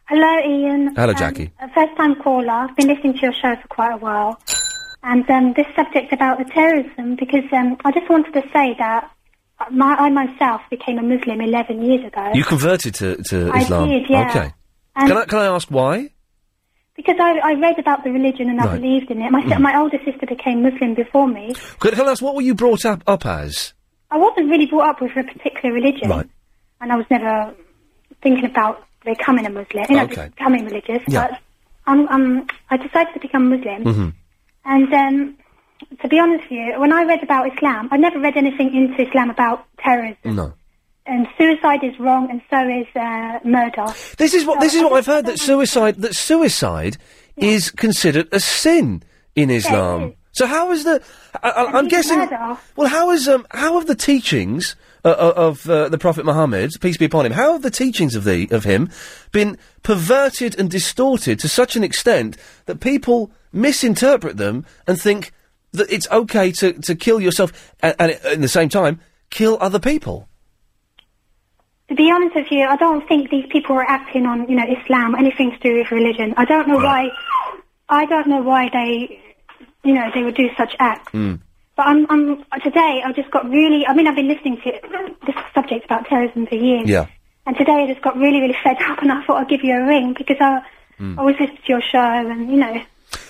Hello, 0.07 0.22
Iain. 0.26 0.94
Hello, 0.96 1.11
Um, 1.12 1.16
Jackie. 1.18 1.51
a 1.61 1.68
first-time 1.72 2.14
caller. 2.22 2.51
I've 2.51 2.76
been 2.76 2.88
listening 2.88 3.14
to 3.14 3.18
your 3.20 3.32
show 3.34 3.55
for 3.61 3.68
quite 3.68 3.92
a 3.92 3.96
while, 3.99 4.40
and 5.03 5.28
um, 5.30 5.53
this 5.55 5.66
subject 5.76 6.12
about 6.12 6.38
the 6.38 6.44
terrorism, 6.44 7.16
because 7.16 7.44
um, 7.53 7.76
I 7.84 7.92
just 7.92 8.09
wanted 8.09 8.32
to 8.34 8.42
say 8.53 8.74
that 8.78 9.11
my, 9.70 9.94
I 9.94 10.11
myself 10.11 10.61
became 10.70 10.98
a 10.98 11.02
Muslim 11.02 11.40
11 11.40 11.82
years 11.82 12.04
ago. 12.06 12.30
You 12.34 12.44
converted 12.44 12.94
to, 12.96 13.16
to 13.24 13.50
I 13.52 13.59
Islam. 13.62 13.88
did, 13.88 14.09
yeah. 14.09 14.28
Okay. 14.30 14.52
And 14.96 15.09
Can 15.09 15.16
I, 15.16 15.24
can 15.26 15.38
I 15.38 15.46
ask 15.46 15.68
why? 15.70 16.11
because 16.96 17.14
I, 17.20 17.38
I 17.44 17.52
read 17.54 17.78
about 17.78 18.02
the 18.02 18.11
religion 18.11 18.50
and 18.50 18.61
I 18.61 18.64
Right. 18.66 18.80
believed 18.80 19.09
in 19.12 19.22
it. 19.22 19.30
My, 19.30 19.40
si- 19.42 19.50
Mhm. 19.50 19.61
my 19.61 19.78
older 19.78 19.98
sister 20.04 20.26
became 20.26 20.62
Muslim 20.64 20.94
before 20.94 21.28
me. 21.28 21.54
Could, 21.78 21.94
can 21.94 22.09
I 22.09 22.11
ask, 22.11 22.20
what 22.20 22.34
were 22.34 22.42
you 22.42 22.56
brought 22.56 22.84
up, 22.84 23.04
up 23.06 23.24
as? 23.24 23.72
I 24.11 24.16
wasn't 24.16 24.50
really 24.50 24.66
brought 24.66 24.88
up 24.88 25.00
with 25.00 25.12
a 25.16 25.22
particular 25.22 25.72
religion, 25.72 26.09
Right. 26.11 26.26
and 26.80 26.90
I 26.90 26.96
was 26.96 27.06
never 27.09 27.54
thinking 28.20 28.44
about 28.46 28.84
becoming 29.04 29.46
a 29.46 29.50
Muslim, 29.50 29.84
you 29.88 29.94
know, 29.96 30.02
Okay. 30.04 30.28
becoming 30.36 30.64
religious. 30.64 31.02
Yeah. 31.06 31.28
But 31.28 31.38
um, 31.86 32.09
um, 32.09 32.46
I 32.68 32.76
decided 32.78 33.14
to 33.14 33.20
become 33.20 33.48
Muslim. 33.48 33.84
Mm-hmm. 33.84 34.09
And 34.64 34.92
um, 34.92 35.36
to 36.01 36.09
be 36.09 36.18
honest 36.18 36.45
with 36.45 36.53
you, 36.53 36.74
when 36.79 36.93
I 36.93 37.05
read 37.05 37.22
about 37.22 37.53
Islam, 37.53 37.89
I 37.91 37.97
never 37.97 38.18
read 38.18 38.37
anything 38.37 38.74
into 38.74 39.09
Islam 39.09 39.31
about 39.31 39.64
terrorism. 39.79 40.37
No. 40.37 40.53
And 41.07 41.26
suicide 41.39 41.83
is 41.83 41.99
wrong, 41.99 42.31
and 42.31 42.43
so 42.51 42.68
is 42.68 42.87
uh, 42.95 43.39
murder. 43.43 43.87
This 44.18 44.35
is 44.35 44.45
what 44.45 44.61
this 44.61 44.74
is 44.74 44.83
what 44.83 44.93
I've 44.93 45.07
heard 45.07 45.24
that 45.24 45.39
suicide 45.39 45.97
that 46.03 46.14
suicide 46.14 46.99
is 47.37 47.70
considered 47.70 48.29
a 48.31 48.41
sin 48.41 49.03
in 49.35 49.49
Islam. 49.49 50.14
So 50.33 50.47
how 50.47 50.70
is 50.70 50.85
the? 50.85 51.03
I, 51.43 51.49
I, 51.49 51.79
I'm 51.79 51.89
guessing. 51.89 52.18
murder. 52.18 52.59
Well, 52.76 52.89
how 52.89 53.11
is 53.11 53.26
um 53.26 53.47
how 53.51 53.79
have 53.79 53.87
the 53.87 53.95
teachings 53.95 54.76
uh, 55.05 55.09
uh, 55.09 55.33
of 55.35 55.68
uh, 55.70 55.89
the 55.89 55.97
Prophet 55.97 56.26
Muhammad, 56.26 56.72
peace 56.81 56.99
be 56.99 57.07
upon 57.07 57.24
him, 57.24 57.33
how 57.33 57.53
have 57.53 57.62
the 57.62 57.70
teachings 57.70 58.14
of 58.14 58.24
the 58.24 58.47
of 58.51 58.64
him 58.64 58.91
been 59.33 59.57
perverted 59.83 60.59
and 60.59 60.70
distorted 60.70 61.39
to 61.39 61.49
such 61.49 61.74
an 61.74 61.83
extent 61.83 62.37
that 62.66 62.81
people 62.81 63.31
misinterpret 63.53 64.37
them 64.37 64.66
and 64.87 65.01
think 65.01 65.33
that 65.72 65.90
it's 65.90 66.08
okay 66.10 66.52
to 66.52 66.72
to 66.72 66.94
kill 66.94 67.20
yourself 67.20 67.74
and, 67.80 67.94
and 67.98 68.12
at 68.12 68.40
the 68.40 68.48
same 68.48 68.68
time 68.68 69.00
kill 69.30 69.58
other 69.60 69.78
people? 69.78 70.28
To 71.88 71.94
be 71.94 72.10
honest 72.10 72.34
with 72.34 72.50
you, 72.50 72.66
I 72.66 72.76
don't 72.76 73.06
think 73.08 73.30
these 73.30 73.46
people 73.50 73.74
are 73.76 73.84
acting 73.88 74.26
on, 74.26 74.46
you 74.48 74.56
know, 74.56 74.64
Islam, 74.68 75.14
anything 75.14 75.52
to 75.52 75.58
do 75.58 75.78
with 75.78 75.90
religion. 75.90 76.34
I 76.36 76.44
don't 76.44 76.68
know 76.68 76.76
why. 76.76 77.08
I 77.88 78.04
don't 78.04 78.28
know 78.28 78.42
why 78.42 78.68
they, 78.70 79.18
you 79.84 79.94
know, 79.94 80.10
they 80.14 80.22
would 80.22 80.34
do 80.34 80.50
such 80.56 80.76
acts. 80.78 81.10
Mm. 81.12 81.40
But 81.76 81.86
I'm, 81.86 82.06
I'm 82.10 82.44
today. 82.62 83.02
I 83.04 83.12
just 83.12 83.30
got 83.30 83.48
really. 83.48 83.86
I 83.86 83.94
mean, 83.94 84.06
I've 84.06 84.16
been 84.16 84.28
listening 84.28 84.60
to 84.64 84.72
this 85.26 85.36
subject 85.54 85.86
about 85.86 86.06
terrorism 86.06 86.46
for 86.46 86.56
years. 86.56 86.88
Yeah. 86.88 87.06
And 87.46 87.56
today 87.56 87.84
I 87.84 87.86
just 87.86 88.02
got 88.02 88.16
really, 88.18 88.40
really 88.40 88.56
fed 88.62 88.76
up, 88.82 89.00
and 89.00 89.10
I 89.10 89.24
thought 89.24 89.38
I'd 89.38 89.48
give 89.48 89.64
you 89.64 89.74
a 89.74 89.86
ring 89.86 90.14
because 90.18 90.36
I, 90.40 90.60
Mm. 91.00 91.18
I 91.18 91.22
was 91.22 91.36
listening 91.38 91.58
to 91.58 91.68
your 91.68 91.80
show, 91.80 91.98
and 91.98 92.50
you 92.50 92.56
know. 92.56 92.82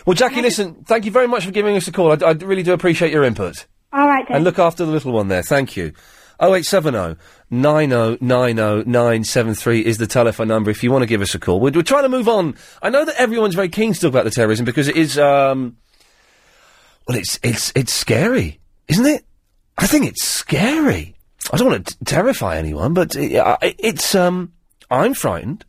Well, 0.07 0.15
Jackie, 0.15 0.43
listen, 0.43 0.85
thank 0.85 1.05
you 1.05 1.11
very 1.11 1.29
much 1.29 1.45
for 1.45 1.51
giving 1.51 1.77
us 1.77 1.87
a 1.89 1.93
call. 1.93 2.13
I, 2.13 2.27
I 2.27 2.33
really 2.33 2.63
do 2.63 2.73
appreciate 2.73 3.13
your 3.13 3.25
input. 3.25 3.67
All 3.93 4.07
right 4.07 4.25
then. 4.27 4.37
And 4.37 4.45
look 4.45 4.59
after 4.59 4.85
the 4.85 4.93
little 4.93 5.13
one 5.13 5.29
there. 5.29 5.43
Thank 5.43 5.77
you. 5.77 5.93
0870 6.41 7.21
9090 7.51 8.89
973 8.89 9.81
is 9.85 9.99
the 9.99 10.07
telephone 10.07 10.49
number 10.49 10.71
if 10.71 10.85
you 10.85 10.93
want 10.93 11.03
to 11.03 11.07
give 11.07 11.21
us 11.21 11.35
a 11.35 11.39
call. 11.39 11.59
We're, 11.59 11.73
we're 11.73 11.83
trying 11.83 12.05
to 12.05 12.09
move 12.09 12.29
on. 12.29 12.55
I 12.81 12.91
know 12.91 13.05
that 13.05 13.17
everyone's 13.17 13.55
very 13.57 13.69
keen 13.69 13.93
to 13.93 14.01
talk 14.01 14.11
about 14.11 14.25
the 14.25 14.31
terrorism 14.31 14.65
because 14.65 14.87
it 14.89 14.97
is, 14.97 15.19
um, 15.19 15.77
well, 17.09 17.19
it's, 17.19 17.41
it's, 17.43 17.73
it's 17.75 17.93
scary, 17.93 18.61
isn't 18.87 19.07
it? 19.07 19.25
I 19.77 19.87
think 19.87 20.07
it's 20.07 20.25
scary. 20.25 21.17
I 21.53 21.57
don't 21.57 21.69
want 21.71 21.87
to 21.87 21.95
t- 21.99 22.05
terrify 22.05 22.57
anyone, 22.57 22.95
but 22.95 23.17
uh, 23.17 23.57
it's, 23.63 24.15
um, 24.15 24.53
I'm 24.91 25.15
frightened. 25.15 25.65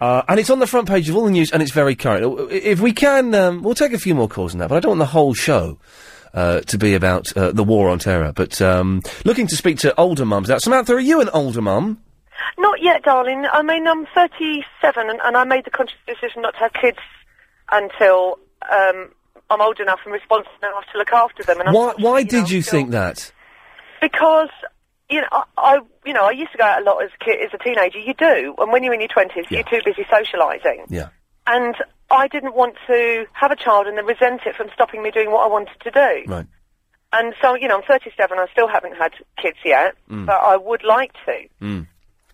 Uh, 0.00 0.22
and 0.28 0.40
it's 0.40 0.50
on 0.50 0.58
the 0.58 0.66
front 0.66 0.88
page 0.88 1.08
of 1.08 1.16
all 1.16 1.24
the 1.24 1.30
news, 1.30 1.50
and 1.52 1.62
it's 1.62 1.72
very 1.72 1.94
current. 1.94 2.50
If 2.50 2.80
we 2.80 2.92
can, 2.92 3.34
um, 3.34 3.62
we'll 3.62 3.74
take 3.74 3.92
a 3.92 3.98
few 3.98 4.14
more 4.14 4.28
calls 4.28 4.54
on 4.54 4.60
that, 4.60 4.68
but 4.68 4.76
I 4.76 4.80
don't 4.80 4.90
want 4.90 4.98
the 5.00 5.06
whole 5.06 5.34
show 5.34 5.78
uh, 6.32 6.60
to 6.60 6.78
be 6.78 6.94
about 6.94 7.36
uh, 7.36 7.52
the 7.52 7.64
war 7.64 7.88
on 7.90 7.98
terror. 7.98 8.32
But 8.34 8.62
um, 8.62 9.02
looking 9.24 9.46
to 9.48 9.56
speak 9.56 9.78
to 9.80 9.98
older 10.00 10.24
mums 10.24 10.48
now. 10.48 10.58
Samantha, 10.58 10.94
are 10.94 11.00
you 11.00 11.20
an 11.20 11.28
older 11.30 11.60
mum? 11.60 12.00
Not 12.58 12.82
yet, 12.82 13.02
darling. 13.02 13.46
I 13.52 13.62
mean, 13.62 13.86
I'm 13.86 14.06
37 14.14 14.64
and, 15.10 15.20
and 15.22 15.36
I 15.36 15.44
made 15.44 15.64
the 15.64 15.70
conscious 15.70 15.98
decision 16.06 16.42
not 16.42 16.54
to 16.54 16.60
have 16.60 16.72
kids 16.72 16.98
until 17.70 18.38
um, 18.72 19.10
I'm 19.50 19.60
old 19.60 19.80
enough 19.80 20.00
and 20.04 20.12
responsible 20.12 20.54
enough 20.62 20.84
to 20.92 20.98
look 20.98 21.12
after 21.12 21.42
them. 21.42 21.60
And 21.60 21.74
Why, 21.74 21.94
why 21.98 22.22
did 22.22 22.50
you 22.50 22.62
think 22.62 22.90
that? 22.90 23.32
because 24.00 24.48
you 25.10 25.20
know, 25.20 25.26
I, 25.32 25.42
I 25.56 25.78
you 26.06 26.12
know 26.12 26.24
I 26.24 26.30
used 26.30 26.52
to 26.52 26.58
go 26.58 26.64
out 26.64 26.80
a 26.80 26.84
lot 26.84 27.02
as 27.02 27.10
a 27.20 27.24
kid, 27.24 27.38
as 27.44 27.50
a 27.52 27.58
teenager. 27.62 27.98
You 27.98 28.14
do, 28.14 28.54
and 28.58 28.72
when 28.72 28.82
you're 28.84 28.94
in 28.94 29.00
your 29.00 29.08
twenties, 29.08 29.46
you're 29.50 29.62
too 29.64 29.80
busy 29.84 30.04
socialising. 30.04 30.86
Yeah. 30.88 31.08
And 31.46 31.74
I 32.10 32.28
didn't 32.28 32.54
want 32.54 32.76
to 32.86 33.24
have 33.32 33.50
a 33.50 33.56
child 33.56 33.86
and 33.86 33.96
then 33.98 34.06
resent 34.06 34.42
it 34.46 34.54
from 34.56 34.68
stopping 34.74 35.02
me 35.02 35.10
doing 35.10 35.30
what 35.32 35.44
I 35.44 35.48
wanted 35.48 35.78
to 35.82 35.90
do. 35.90 36.32
Right. 36.32 36.46
And 37.12 37.34
so, 37.42 37.54
you 37.56 37.66
know, 37.66 37.76
I'm 37.78 37.82
37. 37.82 38.38
I 38.38 38.46
still 38.52 38.68
haven't 38.68 38.96
had 38.96 39.12
kids 39.40 39.56
yet, 39.64 39.94
Mm. 40.08 40.26
but 40.26 40.36
I 40.36 40.56
would 40.56 40.84
like 40.84 41.12
to. 41.26 41.32
Mm. 41.60 41.86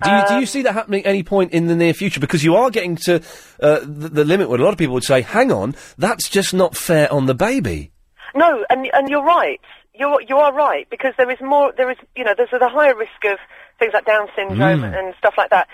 Do 0.02 0.10
you, 0.10 0.22
do 0.28 0.34
Um, 0.34 0.40
you 0.40 0.46
see 0.46 0.60
that 0.62 0.74
happening 0.74 1.00
at 1.00 1.06
any 1.08 1.22
point 1.22 1.52
in 1.52 1.66
the 1.68 1.74
near 1.74 1.94
future? 1.94 2.20
Because 2.20 2.44
you 2.44 2.56
are 2.56 2.68
getting 2.70 2.96
to 3.06 3.22
uh, 3.62 3.78
the, 3.80 4.08
the 4.10 4.24
limit 4.26 4.50
where 4.50 4.60
a 4.60 4.62
lot 4.64 4.72
of 4.72 4.78
people 4.78 4.92
would 4.92 5.04
say, 5.04 5.22
hang 5.22 5.50
on, 5.50 5.74
that's 5.96 6.28
just 6.28 6.52
not 6.52 6.76
fair 6.76 7.10
on 7.10 7.24
the 7.24 7.34
baby. 7.34 7.92
No, 8.34 8.66
and 8.68 8.86
and 8.92 9.08
you're 9.08 9.24
right. 9.24 9.60
You're 9.98 10.20
you 10.22 10.36
are 10.36 10.52
right 10.52 10.88
because 10.90 11.14
there 11.16 11.30
is 11.30 11.40
more. 11.40 11.72
There 11.76 11.90
is 11.90 11.96
you 12.14 12.24
know 12.24 12.34
there's 12.36 12.52
a 12.52 12.68
higher 12.68 12.94
risk 12.96 13.24
of 13.24 13.38
things 13.78 13.92
like 13.94 14.04
Down 14.04 14.28
syndrome 14.36 14.82
Mm. 14.82 14.98
and 14.98 15.14
stuff 15.18 15.34
like 15.38 15.50
that. 15.50 15.68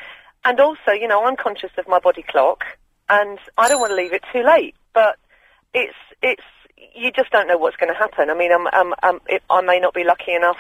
And 0.45 0.59
also, 0.59 0.91
you 0.93 1.07
know, 1.07 1.25
I'm 1.25 1.37
conscious 1.37 1.71
of 1.79 1.87
my 1.87 1.99
body 2.01 2.25
clock, 2.29 2.65
and 3.09 3.39
I 3.57 3.69
don't 3.69 3.81
want 3.81 3.91
to 3.91 3.97
leave 3.97 4.13
it 4.13 4.23
too 4.33 4.43
late. 4.43 4.75
But 4.93 5.17
it's 5.75 5.95
it's 6.23 6.43
you 6.95 7.11
just 7.13 7.31
don't 7.31 7.47
know 7.49 7.59
what's 7.59 7.77
going 7.77 7.93
to 7.93 7.99
happen. 7.99 8.29
I 8.29 8.35
mean, 8.35 8.53
I'm, 8.53 8.67
I'm, 8.73 8.93
I'm, 9.03 9.21
it, 9.29 9.43
I 9.49 9.61
may 9.61 9.79
not 9.79 9.95
be 9.95 10.05
lucky 10.05 10.35
enough. 10.35 10.59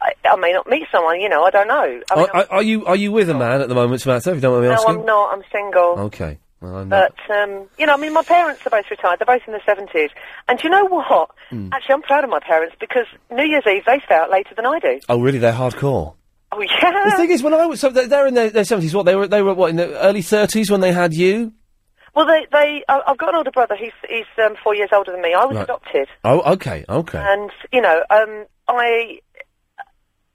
I, 0.00 0.12
I 0.28 0.36
may 0.36 0.52
not 0.52 0.68
meet 0.68 0.84
someone. 0.92 1.20
You 1.20 1.28
know, 1.28 1.44
I 1.44 1.50
don't 1.50 1.68
know. 1.68 2.00
I 2.10 2.16
mean, 2.16 2.26
Are, 2.34 2.46
are, 2.50 2.62
you 2.62 2.84
are 2.86 2.96
you 2.96 3.12
with 3.12 3.30
a 3.30 3.34
man 3.34 3.60
at 3.62 3.68
the 3.68 3.74
moment, 3.74 4.02
Samantha, 4.02 4.30
if 4.30 4.36
you 4.36 4.40
don't 4.42 4.52
mind 4.52 4.64
me 4.64 4.68
no, 4.68 4.74
asking? 4.74 5.00
I'm 5.00 5.06
not. 5.06 5.32
I'm 5.34 5.42
single. 5.50 5.98
Okay. 6.06 6.38
Well. 6.72 6.84
But 6.86 7.14
um, 7.30 7.66
you 7.78 7.86
know, 7.86 7.94
I 7.94 7.96
mean, 7.96 8.12
my 8.12 8.22
parents 8.22 8.66
are 8.66 8.70
both 8.70 8.90
retired. 8.90 9.18
They're 9.20 9.26
both 9.36 9.46
in 9.46 9.52
their 9.52 9.62
seventies, 9.66 10.10
and 10.48 10.58
do 10.58 10.64
you 10.64 10.70
know 10.70 10.84
what? 10.86 11.30
Mm. 11.50 11.70
Actually, 11.72 11.94
I'm 11.94 12.02
proud 12.02 12.24
of 12.24 12.30
my 12.30 12.40
parents 12.40 12.74
because 12.80 13.06
New 13.30 13.44
Year's 13.44 13.64
Eve 13.66 13.84
they 13.86 14.00
stay 14.04 14.14
out 14.14 14.30
later 14.30 14.54
than 14.54 14.66
I 14.66 14.78
do. 14.78 15.00
Oh, 15.08 15.20
really? 15.20 15.38
They're 15.38 15.52
hardcore. 15.52 16.14
Oh 16.52 16.60
yeah. 16.60 17.10
The 17.10 17.16
thing 17.16 17.30
is, 17.30 17.42
when 17.42 17.52
I 17.54 17.66
was 17.66 17.80
so 17.80 17.90
they're, 17.90 18.26
in 18.26 18.34
their, 18.34 18.48
their 18.50 18.62
70s, 18.62 18.94
what 18.94 19.04
they 19.06 19.16
were 19.16 19.26
they 19.26 19.42
were 19.42 19.54
what 19.54 19.70
in 19.70 19.76
the 19.76 19.98
early 20.00 20.22
30s 20.22 20.70
when 20.70 20.80
they 20.80 20.92
had 20.92 21.12
you? 21.12 21.52
Well, 22.14 22.26
they 22.26 22.46
they 22.52 22.84
I've 22.88 23.18
got 23.18 23.30
an 23.30 23.34
older 23.34 23.50
brother. 23.50 23.74
He's 23.76 23.92
he's 24.08 24.24
um, 24.44 24.54
four 24.62 24.74
years 24.74 24.90
older 24.92 25.10
than 25.10 25.20
me. 25.20 25.34
I 25.34 25.44
was 25.46 25.56
Right. 25.56 25.64
adopted, 25.64 26.06
Oh, 26.22 26.52
okay, 26.52 26.84
okay. 26.88 27.18
and 27.20 27.50
you 27.72 27.80
know, 27.80 28.02
um, 28.10 28.44
I. 28.68 29.18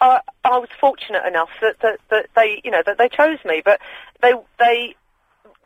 I, 0.02 0.22
I 0.46 0.58
was 0.60 0.70
fortunate 0.80 1.26
enough 1.28 1.50
that, 1.62 1.76
that, 1.82 2.00
that 2.10 2.28
they, 2.34 2.62
you 2.64 2.72
know, 2.72 2.82
that 2.86 2.98
they 2.98 3.10
chose 3.10 3.38
me, 3.44 3.62
but 3.66 3.82
they, 4.22 4.32
they 4.58 4.96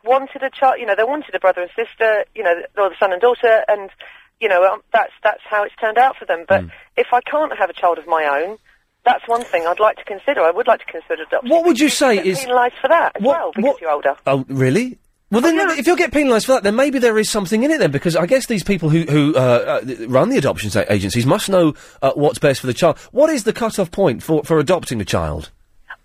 wanted 0.04 0.42
a 0.42 0.50
child, 0.50 0.76
you 0.78 0.86
know, 0.86 0.94
they 0.96 1.04
wanted 1.04 1.34
a 1.34 1.38
brother 1.40 1.62
and 1.62 1.70
sister, 1.76 2.24
you 2.34 2.42
know, 2.42 2.54
or 2.76 2.90
the 2.90 2.96
son 2.98 3.12
and 3.12 3.20
daughter, 3.20 3.64
and, 3.68 3.90
you 4.40 4.48
know, 4.48 4.64
um, 4.64 4.82
that's, 4.92 5.12
that's 5.22 5.40
how 5.48 5.64
it's 5.64 5.74
turned 5.80 5.98
out 5.98 6.16
for 6.16 6.24
them. 6.24 6.44
But 6.48 6.62
Hmm. 6.62 6.68
if 6.96 7.08
I 7.12 7.20
can't 7.22 7.56
have 7.56 7.70
a 7.70 7.72
child 7.72 7.98
of 7.98 8.06
my 8.06 8.24
own, 8.24 8.58
that's 9.04 9.26
one 9.28 9.44
thing 9.44 9.66
I'd 9.66 9.80
like 9.80 9.96
to 9.96 10.04
consider. 10.04 10.40
I 10.42 10.50
would 10.50 10.66
like 10.66 10.80
to 10.80 10.86
consider 10.86 11.22
adoption. 11.24 11.50
What 11.50 11.64
would 11.66 11.78
you 11.80 11.88
say 11.88 12.18
is- 12.18 12.40
penalised 12.40 12.74
for 12.80 12.88
that 12.88 13.16
as 13.16 13.22
well 13.22 13.52
because 13.54 13.76
you're 13.80 13.90
older? 13.90 14.16
Oh, 14.26 14.44
really? 14.48 14.98
Well, 15.30 15.40
then, 15.40 15.58
if 15.70 15.86
you'll 15.86 15.96
get 15.96 16.12
penalised 16.12 16.46
for 16.46 16.52
that, 16.52 16.62
then 16.62 16.76
maybe 16.76 17.00
there 17.00 17.18
is 17.18 17.28
something 17.28 17.64
in 17.64 17.70
it 17.72 17.78
then, 17.78 17.90
because 17.90 18.14
I 18.14 18.26
guess 18.26 18.46
these 18.46 18.62
people 18.62 18.88
who 18.88 19.02
who 19.02 19.34
uh, 19.34 19.80
uh, 19.82 20.06
run 20.06 20.28
the 20.28 20.36
adoption 20.38 20.70
agencies 20.88 21.26
must 21.26 21.48
know 21.48 21.74
uh, 22.02 22.12
what's 22.14 22.38
best 22.38 22.60
for 22.60 22.68
the 22.68 22.74
child. 22.74 22.98
What 23.10 23.30
is 23.30 23.42
the 23.42 23.52
cut-off 23.52 23.90
point 23.90 24.22
for, 24.22 24.44
for 24.44 24.60
adopting 24.60 25.00
a 25.00 25.04
child? 25.04 25.50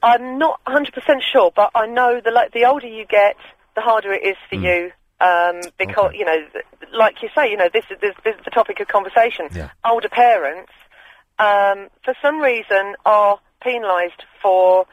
I'm 0.02 0.40
not 0.40 0.60
100% 0.66 0.88
sure, 1.32 1.52
but 1.56 1.70
I 1.76 1.86
know 1.86 2.20
the 2.24 2.32
like 2.32 2.54
the 2.54 2.66
older 2.66 2.88
you 2.88 3.06
get, 3.06 3.36
the 3.76 3.82
harder 3.82 4.12
it 4.14 4.24
is 4.24 4.36
for 4.50 4.56
Hmm. 4.58 4.64
you. 4.66 4.92
Um, 5.22 5.62
because 5.78 6.14
you 6.14 6.24
know, 6.24 6.38
th- 6.54 6.64
like 6.94 7.22
you 7.22 7.30
say, 7.36 7.50
you 7.52 7.58
know, 7.58 7.68
this 7.74 7.84
is 7.92 7.98
this, 8.00 8.16
this 8.24 8.36
is 8.38 8.46
the 8.46 8.52
topic 8.52 8.80
of 8.80 8.88
conversation. 8.88 9.50
Older 9.84 10.08
parents, 10.10 10.72
um, 11.40 11.90
for 12.06 12.14
some 12.22 12.40
reason, 12.40 12.96
are 13.06 13.38
penalised 13.62 14.24
for 14.42 14.86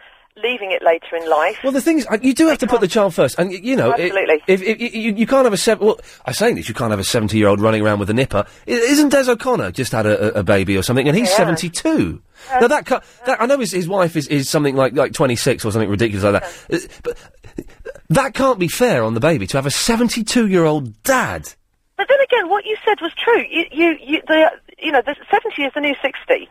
leaving 0.43 0.71
it 0.73 0.83
later 0.83 1.17
in 1.17 1.31
life. 1.31 1.57
Well, 1.65 1.73
the 1.73 1.81
thing 1.81 1.99
is, 1.99 2.07
uh, 2.11 2.19
you 2.21 2.35
do 2.35 2.49
have 2.49 2.59
to 2.59 2.67
put 2.67 2.81
the 2.81 2.89
child 2.89 3.15
first, 3.15 3.39
and 3.39 3.51
y- 3.51 3.61
you 3.63 3.75
know, 3.77 3.93
Absolutely. 3.93 4.43
if, 4.49 4.61
if, 4.63 4.79
y- 4.81 4.91
you, 4.93 5.15
you 5.15 5.27
can't 5.29 5.45
have 5.45 5.53
a 5.53 5.57
seven. 5.57 5.87
Well, 5.87 6.01
I'm 6.27 6.35
saying 6.35 6.57
this, 6.57 6.69
you 6.69 6.75
can't 6.75 6.91
have 6.91 6.99
a 6.99 7.05
seventy-year-old 7.05 7.61
running 7.61 7.81
around 7.83 8.01
with 8.01 8.11
a 8.11 8.15
nipper. 8.15 8.45
Isn't 8.67 9.11
Des 9.11 9.31
O'Connor 9.31 9.71
just 9.71 9.93
had 9.93 10.07
a, 10.07 10.41
a, 10.41 10.43
baby 10.43 10.77
or 10.77 10.83
something, 10.83 11.07
and 11.09 11.17
he's 11.17 11.31
Yeah. 11.31 11.37
seventy-two? 11.37 12.21
Now 12.61 12.67
that, 12.67 12.85
that 12.87 13.41
I 13.41 13.47
know 13.47 13.59
his, 13.59 13.71
his 13.73 13.89
wife 13.89 14.15
is, 14.17 14.27
is 14.27 14.51
something 14.51 14.75
like 14.77 14.93
like 14.95 15.13
twenty-six 15.13 15.65
or 15.65 15.71
something 15.73 15.89
ridiculous 15.89 16.25
like 16.25 16.43
that, 16.43 16.67
Uh, 16.71 16.87
but 17.05 17.17
that 18.09 18.35
can't 18.35 18.59
be 18.59 18.69
fair 18.69 19.05
on 19.05 19.15
the 19.15 19.21
baby 19.21 19.47
to 19.49 19.57
have 19.57 19.67
a 19.67 19.71
seventy-two-year-old 19.71 21.03
dad. 21.03 21.53
But 21.97 22.09
then 22.09 22.19
again, 22.21 22.51
what 22.51 22.65
you 22.67 22.77
said 22.85 23.01
was 23.01 23.13
true. 23.15 23.43
You, 23.51 23.65
you, 23.73 23.97
you 24.01 24.23
the, 24.27 24.51
you 24.79 24.93
know, 24.93 25.03
the 25.05 25.17
70 25.31 25.63
is 25.63 25.73
the 25.75 25.81
new 25.81 25.95
60. 26.03 26.49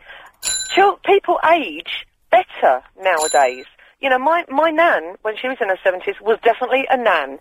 Chil- 0.74 0.98
people 1.04 1.38
age 1.48 2.06
better 2.30 2.82
nowadays. 3.00 3.66
You 4.00 4.10
know, 4.10 4.18
my, 4.18 4.44
my 4.48 4.70
nan, 4.70 5.16
when 5.22 5.36
she 5.40 5.48
was 5.48 5.56
in 5.60 5.68
her 5.68 5.78
70s, 5.84 6.20
was 6.20 6.38
definitely 6.42 6.86
a 6.90 6.96
nan. 6.96 7.38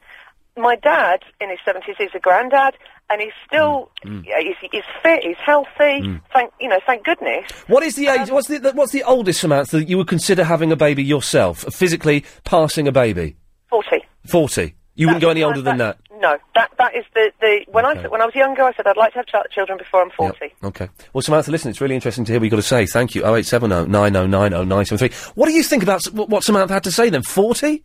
My 0.57 0.75
dad, 0.77 1.19
in 1.41 1.49
his 1.49 1.59
70s, 1.67 1.99
is 1.99 2.11
a 2.13 2.19
granddad, 2.19 2.75
and 3.09 3.19
he's 3.19 3.33
still, 3.45 3.91
mm, 4.05 4.21
mm. 4.21 4.25
yeah, 4.25 4.39
he's, 4.39 4.55
he's 4.71 4.85
fit, 5.03 5.21
he's 5.21 5.35
healthy, 5.43 6.01
mm. 6.01 6.21
thank, 6.31 6.53
you 6.61 6.69
know, 6.69 6.79
thank 6.85 7.03
goodness. 7.03 7.51
What 7.67 7.83
is 7.83 7.95
the 7.95 8.07
age? 8.07 8.29
Um, 8.29 8.35
what's 8.35 8.47
the, 8.47 8.59
the 8.59 8.71
what's 8.71 8.93
the 8.93 9.03
oldest 9.03 9.41
Samantha 9.41 9.79
that 9.79 9.89
you 9.89 9.97
would 9.97 10.07
consider 10.07 10.45
having 10.45 10.71
a 10.71 10.77
baby 10.77 11.03
yourself, 11.03 11.65
physically 11.73 12.23
passing 12.45 12.87
a 12.87 12.93
baby? 12.93 13.35
40. 13.69 14.04
Forty. 14.25 14.75
You 14.97 15.07
wouldn't 15.07 15.21
go 15.21 15.29
any 15.29 15.43
older 15.43 15.61
than 15.61 15.77
that. 15.79 15.97
No, 16.21 16.37
that, 16.55 16.71
that 16.77 16.95
is 16.95 17.03
the, 17.13 17.29
the, 17.41 17.65
when 17.69 17.85
I, 17.85 18.07
when 18.07 18.21
I 18.21 18.25
was 18.25 18.33
younger, 18.33 18.63
I 18.63 18.73
said 18.73 18.87
I'd 18.87 18.95
like 18.95 19.11
to 19.11 19.19
have 19.19 19.25
ch- 19.25 19.53
children 19.53 19.77
before 19.77 20.01
I'm 20.01 20.09
40. 20.11 20.53
Okay. 20.63 20.87
Well, 21.11 21.21
Samantha, 21.21 21.51
listen, 21.51 21.69
it's 21.69 21.81
really 21.81 21.95
interesting 21.95 22.23
to 22.23 22.31
hear 22.31 22.39
what 22.39 22.45
you've 22.45 22.51
got 22.51 22.55
to 22.57 22.61
say. 22.61 22.85
Thank 22.85 23.13
you. 23.13 23.21
0870 23.23 23.91
9090 23.91 24.49
973. 24.65 25.09
What 25.35 25.47
do 25.47 25.51
you 25.51 25.63
think 25.63 25.83
about 25.83 25.97
s- 25.97 26.11
what 26.11 26.29
what 26.29 26.43
Samantha 26.45 26.73
had 26.73 26.85
to 26.85 26.91
say 26.93 27.09
then? 27.09 27.23
40? 27.23 27.83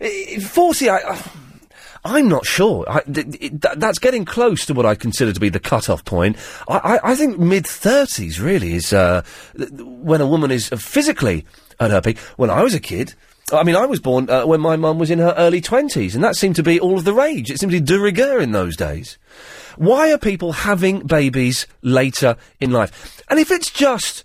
I- 0.00 0.38
40, 0.40 0.88
I. 0.88 0.96
Uh, 0.96 1.18
I'm 2.02 2.28
not 2.30 2.46
sure. 2.46 2.86
I, 2.88 3.00
th- 3.02 3.30
th- 3.30 3.38
th- 3.60 3.74
that's 3.76 3.98
getting 3.98 4.24
close 4.24 4.64
to 4.64 4.72
what 4.72 4.86
I 4.86 4.94
consider 4.94 5.34
to 5.34 5.40
be 5.40 5.50
the 5.50 5.60
cut-off 5.60 6.02
point. 6.06 6.38
I, 6.66 6.78
I, 7.04 7.10
I 7.10 7.14
think 7.14 7.38
mid 7.38 7.66
thirties 7.66 8.40
really 8.40 8.72
is 8.72 8.94
uh, 8.94 9.20
th- 9.58 9.68
th- 9.68 9.82
when 9.82 10.22
a 10.22 10.26
woman 10.26 10.50
is 10.50 10.70
physically 10.70 11.44
at 11.78 11.90
her 11.90 12.00
peak. 12.00 12.16
When 12.38 12.48
I 12.48 12.62
was 12.62 12.72
a 12.74 12.80
kid, 12.80 13.12
I 13.52 13.62
mean, 13.64 13.76
I 13.76 13.86
was 13.86 14.00
born 14.00 14.30
uh, 14.30 14.46
when 14.46 14.60
my 14.60 14.76
mum 14.76 14.98
was 14.98 15.10
in 15.10 15.18
her 15.18 15.34
early 15.36 15.60
twenties, 15.60 16.14
and 16.14 16.22
that 16.22 16.36
seemed 16.36 16.56
to 16.56 16.62
be 16.62 16.78
all 16.78 16.96
of 16.96 17.04
the 17.04 17.14
rage. 17.14 17.50
It 17.50 17.58
seemed 17.58 17.72
to 17.72 17.80
be 17.80 17.84
de 17.84 17.98
rigueur 17.98 18.40
in 18.40 18.52
those 18.52 18.76
days. 18.76 19.18
Why 19.76 20.12
are 20.12 20.18
people 20.18 20.52
having 20.52 21.06
babies 21.06 21.66
later 21.82 22.36
in 22.60 22.70
life? 22.70 23.22
And 23.28 23.38
if 23.38 23.50
it's 23.50 23.70
just 23.70 24.24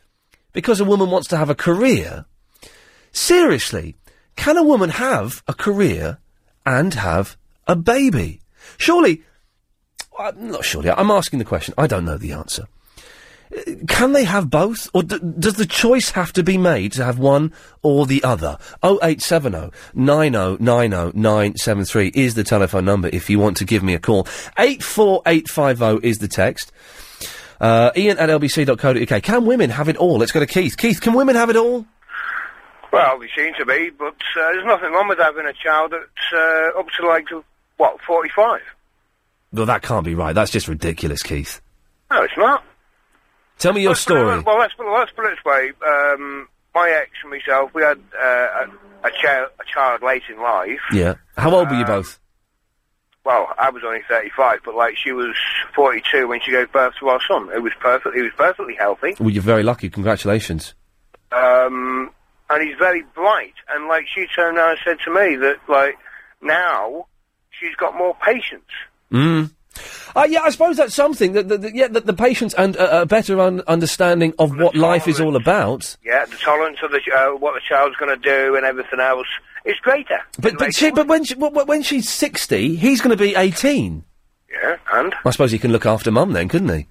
because 0.53 0.79
a 0.79 0.85
woman 0.85 1.09
wants 1.09 1.27
to 1.29 1.37
have 1.37 1.49
a 1.49 1.55
career, 1.55 2.25
seriously, 3.11 3.95
can 4.35 4.57
a 4.57 4.63
woman 4.63 4.89
have 4.89 5.43
a 5.47 5.53
career 5.53 6.19
and 6.65 6.93
have 6.93 7.37
a 7.67 7.75
baby? 7.75 8.41
Surely, 8.77 9.23
not 10.35 10.65
surely, 10.65 10.89
I'm 10.89 11.11
asking 11.11 11.39
the 11.39 11.45
question. 11.45 11.73
I 11.77 11.87
don't 11.87 12.05
know 12.05 12.17
the 12.17 12.33
answer. 12.33 12.67
Can 13.87 14.13
they 14.13 14.23
have 14.23 14.49
both? 14.49 14.89
Or 14.93 15.03
d- 15.03 15.19
does 15.39 15.55
the 15.55 15.65
choice 15.65 16.11
have 16.11 16.33
to 16.33 16.43
be 16.43 16.57
made 16.57 16.93
to 16.93 17.05
have 17.05 17.19
one 17.19 17.53
or 17.83 18.05
the 18.05 18.23
other? 18.23 18.57
0870 18.83 19.71
9090 19.93 21.17
973 21.17 22.11
is 22.15 22.35
the 22.35 22.43
telephone 22.43 22.85
number 22.85 23.07
if 23.13 23.29
you 23.29 23.39
want 23.39 23.57
to 23.57 23.65
give 23.65 23.83
me 23.83 23.93
a 23.93 23.99
call. 23.99 24.27
84850 24.57 26.07
is 26.07 26.17
the 26.19 26.27
text. 26.27 26.71
Uh, 27.61 27.91
Iain 27.95 28.17
at 28.17 28.29
lbc.co.uk. 28.29 29.23
Can 29.23 29.45
women 29.45 29.69
have 29.69 29.87
it 29.89 29.97
all? 29.97 30.17
Let's 30.17 30.31
go 30.31 30.39
to 30.39 30.47
Keith. 30.47 30.75
Keith, 30.77 30.99
can 30.99 31.13
women 31.13 31.35
have 31.35 31.49
it 31.49 31.55
all? 31.55 31.85
Well, 32.91 33.19
they 33.19 33.29
seem 33.35 33.53
to 33.57 33.65
be, 33.65 33.89
but 33.89 34.15
uh, 34.37 34.51
there's 34.51 34.65
nothing 34.65 34.91
wrong 34.91 35.07
with 35.07 35.19
having 35.19 35.45
a 35.45 35.53
child 35.53 35.91
that's 35.91 36.33
uh, 36.33 36.79
up 36.79 36.87
to 36.97 37.07
like, 37.07 37.27
what, 37.77 37.99
45? 38.01 38.61
Well, 39.53 39.65
that 39.65 39.81
can't 39.81 40.05
be 40.05 40.15
right. 40.15 40.33
That's 40.33 40.51
just 40.51 40.67
ridiculous, 40.67 41.23
Keith. 41.23 41.61
No, 42.11 42.23
it's 42.23 42.37
not. 42.37 42.63
Tell 43.59 43.73
me 43.73 43.81
your 43.81 43.91
Let's 43.91 44.05
put 44.05 44.17
it- 44.17 44.19
story. 44.19 44.39
well, 44.41 44.57
let's 44.59 44.73
put, 44.73 44.91
let's 44.91 45.11
put 45.11 45.25
it 45.25 45.35
this 45.37 45.45
way. 45.45 45.71
Um, 45.87 46.47
my 46.73 46.89
ex 46.89 47.11
and 47.23 47.31
myself, 47.31 47.71
we 47.73 47.81
had 47.83 47.99
uh, 48.19 48.65
a, 49.03 49.07
a, 49.07 49.11
child, 49.21 49.49
a 49.59 49.63
child 49.65 50.01
late 50.03 50.23
in 50.29 50.41
life. 50.41 50.79
Yeah. 50.91 51.15
How 51.37 51.51
old 51.53 51.69
were 51.69 51.75
you 51.75 51.81
Um, 51.85 51.87
both? 51.87 52.19
Well, 53.23 53.47
I 53.57 53.69
was 53.71 53.81
only 53.83 54.01
35, 54.07 54.59
but 54.63 54.75
like 54.75 54.95
she 54.97 55.11
was 55.11 55.35
42 55.75 56.27
when 56.27 56.41
she 56.41 56.51
gave 56.51 56.71
birth 56.71 56.93
to 56.99 57.07
our 57.09 57.19
son. 57.27 57.49
It 57.55 57.63
was 57.63 57.71
perfect. 57.79 58.15
He 58.15 58.21
was 58.21 58.31
perfectly 58.37 58.75
healthy. 58.75 59.15
Well, 59.19 59.29
you're 59.31 59.41
very 59.41 59.63
lucky. 59.63 59.89
Congratulations. 59.89 60.75
Um, 61.31 62.11
and 62.49 62.61
he's 62.67 62.77
very 62.77 63.01
bright. 63.15 63.53
And 63.69 63.87
like 63.87 64.05
she 64.13 64.27
turned 64.35 64.57
around 64.57 64.71
and 64.71 64.79
said 64.85 64.97
to 65.05 65.11
me 65.13 65.35
that 65.37 65.57
like 65.67 65.97
now 66.41 67.07
she's 67.49 67.75
got 67.77 67.97
more 67.97 68.15
patience. 68.23 68.69
Mm. 69.11 69.49
Uh, 70.15 70.25
yeah, 70.29 70.41
I 70.41 70.49
suppose 70.49 70.77
that's 70.77 70.95
something 70.95 71.33
that, 71.33 71.49
that, 71.49 71.61
that 71.61 71.75
yeah, 71.75 71.87
that 71.89 72.05
the 72.05 72.13
patience 72.13 72.53
and 72.53 72.77
uh, 72.77 73.01
a 73.01 73.05
better 73.05 73.39
un- 73.39 73.61
understanding 73.67 74.33
of 74.39 74.57
what 74.57 74.73
life 74.75 75.07
is 75.07 75.19
all 75.19 75.35
about. 75.35 75.97
Yeah, 76.03 76.23
the 76.25 76.37
tolerance 76.37 76.77
of 76.83 76.91
the 76.91 76.99
ch- 76.99 77.09
uh, 77.09 77.31
what 77.31 77.53
the 77.53 77.61
child's 77.67 77.97
going 77.97 78.17
to 78.17 78.21
do 78.21 78.55
and 78.55 78.65
everything 78.65 78.99
else 78.99 79.27
is 79.65 79.75
greater. 79.81 80.21
But 80.39 80.57
but, 80.57 80.73
she, 80.73 80.91
but 80.91 81.07
when 81.07 81.23
she, 81.25 81.35
when 81.35 81.83
she's 81.83 82.07
sixty, 82.09 82.75
he's 82.75 83.01
going 83.01 83.17
to 83.17 83.21
be 83.21 83.35
eighteen. 83.35 84.05
Yeah, 84.49 84.77
and 84.93 85.13
I 85.25 85.31
suppose 85.31 85.51
he 85.51 85.59
can 85.59 85.73
look 85.73 85.85
after 85.85 86.11
mum 86.11 86.31
then, 86.31 86.47
couldn't 86.47 86.69
he? 86.69 86.87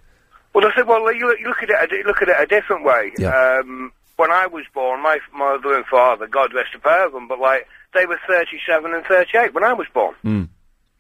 well, 0.53 0.67
I 0.67 0.75
said, 0.75 0.87
well, 0.87 1.01
you 1.15 1.27
look, 1.27 1.41
you 1.41 1.49
look 1.49 1.63
at 1.63 1.71
it, 1.71 1.77
a 1.83 1.87
di- 1.87 2.07
look 2.07 2.21
at 2.23 2.29
it 2.29 2.37
a 2.39 2.47
different 2.47 2.85
way. 2.85 3.13
Yeah. 3.19 3.59
Um, 3.61 3.91
when 4.17 4.31
I 4.31 4.47
was 4.47 4.65
born, 4.73 5.03
my 5.03 5.19
mother 5.35 5.75
and 5.75 5.85
father, 5.87 6.27
God 6.29 6.55
rest 6.55 6.71
both 6.83 7.07
of 7.07 7.13
them, 7.13 7.27
but 7.27 7.41
like 7.41 7.67
they 7.95 8.07
were 8.07 8.21
thirty-seven 8.29 8.93
and 8.95 9.05
thirty-eight 9.07 9.55
when 9.55 9.65
I 9.65 9.73
was 9.73 9.87
born. 9.95 10.15
Mm. 10.25 10.49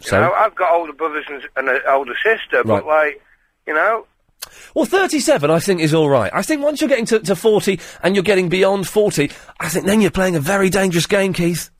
You 0.00 0.06
So, 0.06 0.20
know, 0.20 0.32
I've 0.32 0.54
got 0.54 0.72
older 0.74 0.92
brothers 0.92 1.24
and, 1.28 1.42
and 1.56 1.68
an 1.68 1.80
older 1.88 2.14
sister, 2.22 2.62
but 2.64 2.86
like, 2.86 3.22
you 3.66 3.74
know, 3.74 4.06
well, 4.74 4.84
thirty-seven, 4.84 5.50
I 5.50 5.58
think, 5.58 5.80
is 5.80 5.94
all 5.94 6.10
right. 6.10 6.30
I 6.34 6.42
think 6.42 6.62
once 6.62 6.80
you're 6.80 6.88
getting 6.88 7.06
to, 7.06 7.20
to 7.20 7.34
forty 7.36 7.80
and 8.02 8.14
you're 8.14 8.22
getting 8.24 8.48
beyond 8.50 8.86
forty, 8.86 9.30
I 9.58 9.68
think 9.70 9.86
then 9.86 10.00
you're 10.02 10.10
playing 10.10 10.36
a 10.36 10.40
very 10.40 10.68
dangerous 10.68 11.06
game, 11.06 11.32
Keith. 11.32 11.70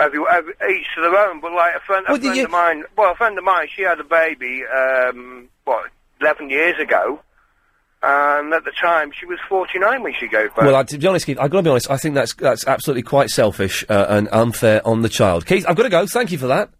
every, 0.00 0.20
every, 0.32 0.54
each 0.70 0.86
to 0.94 1.02
their 1.02 1.14
own. 1.28 1.40
But 1.40 1.52
like 1.52 1.74
a 1.76 1.80
friend, 1.80 2.06
a 2.08 2.12
Well, 2.12 2.16
did 2.18 2.26
friend 2.28 2.36
you- 2.38 2.44
of 2.44 2.50
mine, 2.50 2.84
well, 2.96 3.12
a 3.12 3.16
friend 3.16 3.36
of 3.36 3.44
mine, 3.44 3.68
she 3.74 3.82
had 3.82 4.00
a 4.00 4.04
baby, 4.04 4.62
um, 4.64 5.48
what, 5.64 5.90
eleven 6.22 6.48
years 6.48 6.78
ago, 6.80 7.20
and 8.02 8.52
at 8.52 8.64
the 8.64 8.72
time 8.72 9.12
she 9.18 9.26
was 9.26 9.38
forty-nine 9.48 10.02
when 10.02 10.14
she 10.14 10.26
gave 10.26 10.54
birth. 10.54 10.64
Well, 10.64 10.76
I, 10.76 10.82
to 10.84 10.98
be 10.98 11.06
honest, 11.06 11.26
Keith, 11.26 11.38
I've 11.38 11.50
got 11.50 11.58
to 11.58 11.62
be 11.62 11.70
honest. 11.70 11.90
I 11.90 11.96
think 11.96 12.14
that's 12.14 12.34
that's 12.34 12.66
absolutely 12.66 13.02
quite 13.02 13.30
selfish 13.30 13.84
uh, 13.88 14.06
and 14.08 14.28
unfair 14.32 14.86
on 14.86 15.02
the 15.02 15.08
child. 15.08 15.46
Keith, 15.46 15.64
I've 15.68 15.76
got 15.76 15.84
to 15.84 15.90
go. 15.90 16.06
Thank 16.06 16.32
you 16.32 16.38
for 16.38 16.46
that. 16.46 16.70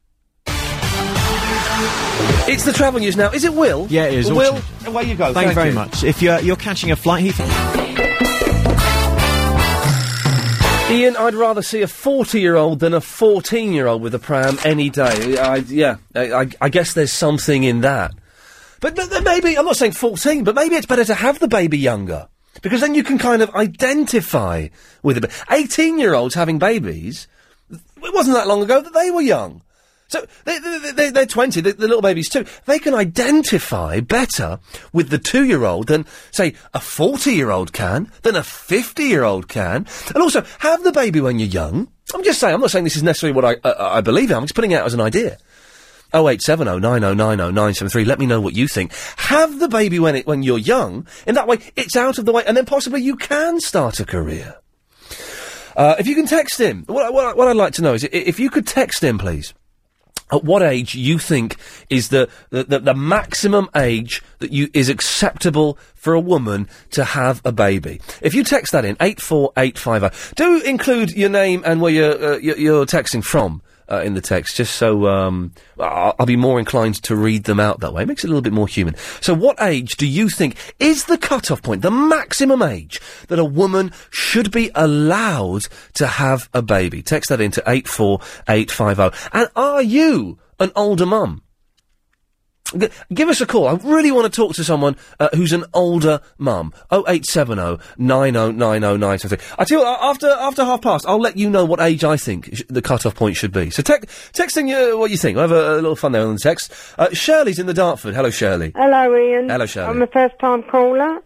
It's 2.48 2.64
the 2.64 2.72
travel 2.72 3.00
news 3.00 3.16
now. 3.16 3.30
Is 3.30 3.44
it 3.44 3.54
Will? 3.54 3.86
Yeah, 3.90 4.06
it 4.06 4.14
is. 4.14 4.32
Will, 4.32 4.54
changed. 4.54 4.86
away 4.88 5.04
you 5.04 5.14
go. 5.14 5.32
Thank, 5.32 5.48
you 5.48 5.54
very 5.54 5.68
you. 5.68 5.74
much. 5.74 6.02
If 6.02 6.20
you're 6.20 6.40
you're 6.40 6.56
catching 6.56 6.90
a 6.90 6.96
flight, 6.96 7.22
Heath. 7.22 7.40
Iain, 10.90 11.16
I'd 11.16 11.34
rather 11.34 11.62
see 11.62 11.82
a 11.82 11.86
40 11.86 12.40
year 12.40 12.56
old 12.56 12.80
than 12.80 12.94
a 12.94 13.00
14 13.00 13.72
year 13.72 13.86
old 13.86 14.02
with 14.02 14.12
a 14.16 14.18
pram 14.18 14.58
any 14.64 14.90
day. 14.90 15.38
I, 15.38 15.56
yeah, 15.56 15.98
I, 16.16 16.32
I, 16.32 16.46
I 16.60 16.68
guess 16.68 16.94
there's 16.94 17.12
something 17.12 17.62
in 17.62 17.82
that. 17.82 18.10
But, 18.80 18.98
maybe, 19.24 19.56
I'm 19.56 19.66
not 19.66 19.76
saying 19.76 19.92
14, 19.92 20.44
but 20.44 20.54
maybe 20.54 20.74
it's 20.74 20.86
better 20.86 21.04
to 21.04 21.14
have 21.14 21.38
the 21.38 21.48
baby 21.48 21.78
younger. 21.78 22.28
Because 22.62 22.80
then 22.80 22.94
you 22.94 23.04
can 23.04 23.18
kind 23.18 23.42
of 23.42 23.54
identify 23.54 24.68
with 25.02 25.22
it. 25.22 25.30
18 25.50 25.98
year 25.98 26.14
olds 26.14 26.34
having 26.34 26.58
babies, 26.58 27.28
it 27.70 28.14
wasn't 28.14 28.36
that 28.36 28.48
long 28.48 28.62
ago 28.62 28.80
that 28.80 28.92
they 28.92 29.10
were 29.10 29.20
young. 29.20 29.62
So 30.08 30.26
they, 30.44 30.58
they, 30.58 30.90
they, 30.90 31.10
they're 31.10 31.26
20, 31.26 31.60
the, 31.60 31.72
the 31.72 31.86
little 31.86 32.02
babies 32.02 32.28
too. 32.28 32.44
They 32.66 32.80
can 32.80 32.94
identify 32.94 34.00
better 34.00 34.58
with 34.92 35.10
the 35.10 35.18
two 35.18 35.44
year 35.44 35.64
old 35.64 35.86
than, 35.86 36.04
say, 36.32 36.54
a 36.74 36.80
40 36.80 37.30
year 37.30 37.50
old 37.50 37.72
can, 37.72 38.10
than 38.22 38.34
a 38.34 38.42
50 38.42 39.04
year 39.04 39.22
old 39.22 39.46
can. 39.48 39.86
And 40.08 40.16
also, 40.16 40.44
have 40.58 40.82
the 40.82 40.90
baby 40.90 41.20
when 41.20 41.38
you're 41.38 41.48
young. 41.48 41.86
I'm 42.12 42.24
just 42.24 42.40
saying, 42.40 42.52
I'm 42.52 42.60
not 42.60 42.72
saying 42.72 42.84
this 42.84 42.96
is 42.96 43.04
necessarily 43.04 43.36
what 43.36 43.44
I, 43.44 43.68
uh, 43.68 43.90
I 43.92 44.00
believe 44.00 44.32
in, 44.32 44.36
I'm 44.36 44.42
just 44.42 44.56
putting 44.56 44.72
it 44.72 44.80
out 44.80 44.86
as 44.86 44.94
an 44.94 45.00
idea. 45.00 45.38
0870 46.14 46.80
9090 46.80 47.36
973. 47.36 48.04
Let 48.04 48.18
me 48.18 48.26
know 48.26 48.40
what 48.40 48.54
you 48.54 48.68
think. 48.68 48.92
Have 49.16 49.58
the 49.58 49.68
baby 49.68 49.98
when 49.98 50.16
it, 50.16 50.26
when 50.26 50.42
you're 50.42 50.58
young. 50.58 51.06
In 51.26 51.34
that 51.34 51.46
way, 51.46 51.58
it's 51.76 51.96
out 51.96 52.18
of 52.18 52.24
the 52.24 52.32
way, 52.32 52.44
and 52.46 52.56
then 52.56 52.66
possibly 52.66 53.02
you 53.02 53.16
can 53.16 53.60
start 53.60 54.00
a 54.00 54.04
career. 54.04 54.56
Uh, 55.76 55.96
if 55.98 56.06
you 56.06 56.14
can 56.14 56.26
text 56.26 56.60
him, 56.60 56.84
what, 56.86 57.12
what, 57.12 57.36
what 57.36 57.48
I'd 57.48 57.56
like 57.56 57.74
to 57.74 57.82
know 57.82 57.94
is 57.94 58.04
if 58.04 58.40
you 58.40 58.50
could 58.50 58.66
text 58.66 59.02
him, 59.02 59.18
please. 59.18 59.54
At 60.32 60.44
what 60.44 60.62
age 60.62 60.94
you 60.94 61.18
think 61.18 61.56
is 61.88 62.10
the, 62.10 62.28
the, 62.50 62.62
the, 62.62 62.78
the 62.78 62.94
maximum 62.94 63.68
age 63.74 64.22
that 64.38 64.52
you 64.52 64.68
is 64.72 64.88
acceptable 64.88 65.76
for 65.94 66.14
a 66.14 66.20
woman 66.20 66.68
to 66.90 67.04
have 67.04 67.42
a 67.44 67.50
baby? 67.50 68.00
If 68.22 68.34
you 68.34 68.44
text 68.44 68.72
that 68.72 68.84
in 68.84 68.96
eight 69.00 69.20
four 69.20 69.52
eight 69.56 69.76
five 69.76 70.02
zero, 70.02 70.12
do 70.36 70.64
include 70.64 71.10
your 71.12 71.30
name 71.30 71.62
and 71.66 71.80
where 71.80 71.92
you're 71.92 72.34
uh, 72.34 72.36
you're 72.36 72.86
texting 72.86 73.24
from. 73.24 73.60
Uh, 73.90 74.02
in 74.02 74.14
the 74.14 74.20
text, 74.20 74.54
just 74.54 74.76
so 74.76 75.08
um, 75.08 75.52
I'll, 75.80 76.14
I'll 76.20 76.26
be 76.26 76.36
more 76.36 76.60
inclined 76.60 77.02
to 77.02 77.16
read 77.16 77.42
them 77.42 77.58
out 77.58 77.80
that 77.80 77.92
way. 77.92 78.02
It 78.02 78.06
makes 78.06 78.22
it 78.22 78.28
a 78.28 78.30
little 78.30 78.40
bit 78.40 78.52
more 78.52 78.68
human. 78.68 78.94
So, 79.20 79.34
what 79.34 79.60
age 79.60 79.96
do 79.96 80.06
you 80.06 80.28
think 80.28 80.54
is 80.78 81.06
the 81.06 81.18
cut-off 81.18 81.60
point, 81.60 81.82
the 81.82 81.90
maximum 81.90 82.62
age 82.62 83.00
that 83.26 83.40
a 83.40 83.44
woman 83.44 83.90
should 84.10 84.52
be 84.52 84.70
allowed 84.76 85.66
to 85.94 86.06
have 86.06 86.48
a 86.54 86.62
baby? 86.62 87.02
Text 87.02 87.30
that 87.30 87.40
into 87.40 87.64
eight 87.66 87.88
four 87.88 88.20
eight 88.48 88.70
five 88.70 88.98
zero. 88.98 89.10
And 89.32 89.48
are 89.56 89.82
you 89.82 90.38
an 90.60 90.70
older 90.76 91.06
mum? 91.06 91.42
G- 92.76 92.88
give 93.12 93.28
us 93.28 93.40
a 93.40 93.46
call. 93.46 93.68
I 93.68 93.74
really 93.74 94.10
want 94.10 94.32
to 94.32 94.36
talk 94.36 94.54
to 94.56 94.64
someone 94.64 94.96
uh, 95.18 95.28
who's 95.34 95.52
an 95.52 95.64
older 95.74 96.20
mum. 96.38 96.72
0870 96.92 97.78
9090 97.98 98.98
973. 98.98 99.54
I 99.58 99.64
tell 99.64 99.78
you 99.78 99.84
what, 99.84 100.00
after, 100.02 100.28
after 100.28 100.64
half 100.64 100.82
past, 100.82 101.04
I'll 101.06 101.20
let 101.20 101.36
you 101.36 101.50
know 101.50 101.64
what 101.64 101.80
age 101.80 102.04
I 102.04 102.16
think 102.16 102.54
sh- 102.54 102.62
the 102.68 102.82
cut-off 102.82 103.14
point 103.14 103.36
should 103.36 103.52
be. 103.52 103.70
So 103.70 103.82
te- 103.82 104.06
texting 104.32 104.68
you 104.68 104.98
what 104.98 105.10
you 105.10 105.16
think. 105.16 105.36
I'll 105.36 105.48
have 105.48 105.52
a, 105.52 105.74
a 105.74 105.76
little 105.76 105.96
fun 105.96 106.12
there 106.12 106.26
on 106.26 106.34
the 106.34 106.40
text. 106.40 106.72
Uh, 106.98 107.08
Shirley's 107.12 107.58
in 107.58 107.66
the 107.66 107.74
Dartford. 107.74 108.14
Hello, 108.14 108.30
Shirley. 108.30 108.72
Hello, 108.74 109.14
Iain. 109.14 109.48
Hello, 109.48 109.66
Shirley. 109.66 109.88
I'm 109.88 110.02
a 110.02 110.06
first-time 110.06 110.62
caller. 110.64 111.18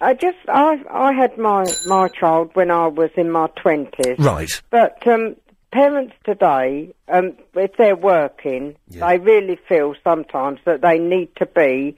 I 0.00 0.12
just, 0.12 0.36
I, 0.48 0.78
I 0.90 1.12
had 1.12 1.38
my 1.38 1.64
my 1.86 2.08
child 2.08 2.50
when 2.52 2.70
I 2.70 2.86
was 2.86 3.10
in 3.16 3.30
my 3.30 3.48
twenties. 3.56 4.18
Right. 4.18 4.50
But 4.68 5.06
um, 5.06 5.36
parents 5.76 6.14
today, 6.24 6.94
um, 7.08 7.34
if 7.54 7.76
they're 7.76 7.96
working, 7.96 8.76
they 8.88 9.18
really 9.18 9.58
feel 9.68 9.94
sometimes 10.02 10.58
that 10.64 10.80
they 10.80 10.98
need 10.98 11.28
to 11.36 11.44
be. 11.46 11.96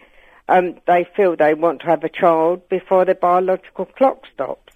Um, 0.49 0.79
they 0.87 1.07
feel 1.15 1.37
they 1.37 1.55
want 1.55 1.83
to 1.83 1.87
have 1.87 2.03
a 2.03 2.09
child 2.09 2.69
before 2.69 3.05
their 3.05 3.15
biological 3.15 3.85
clock 3.85 4.23
stops. 4.35 4.73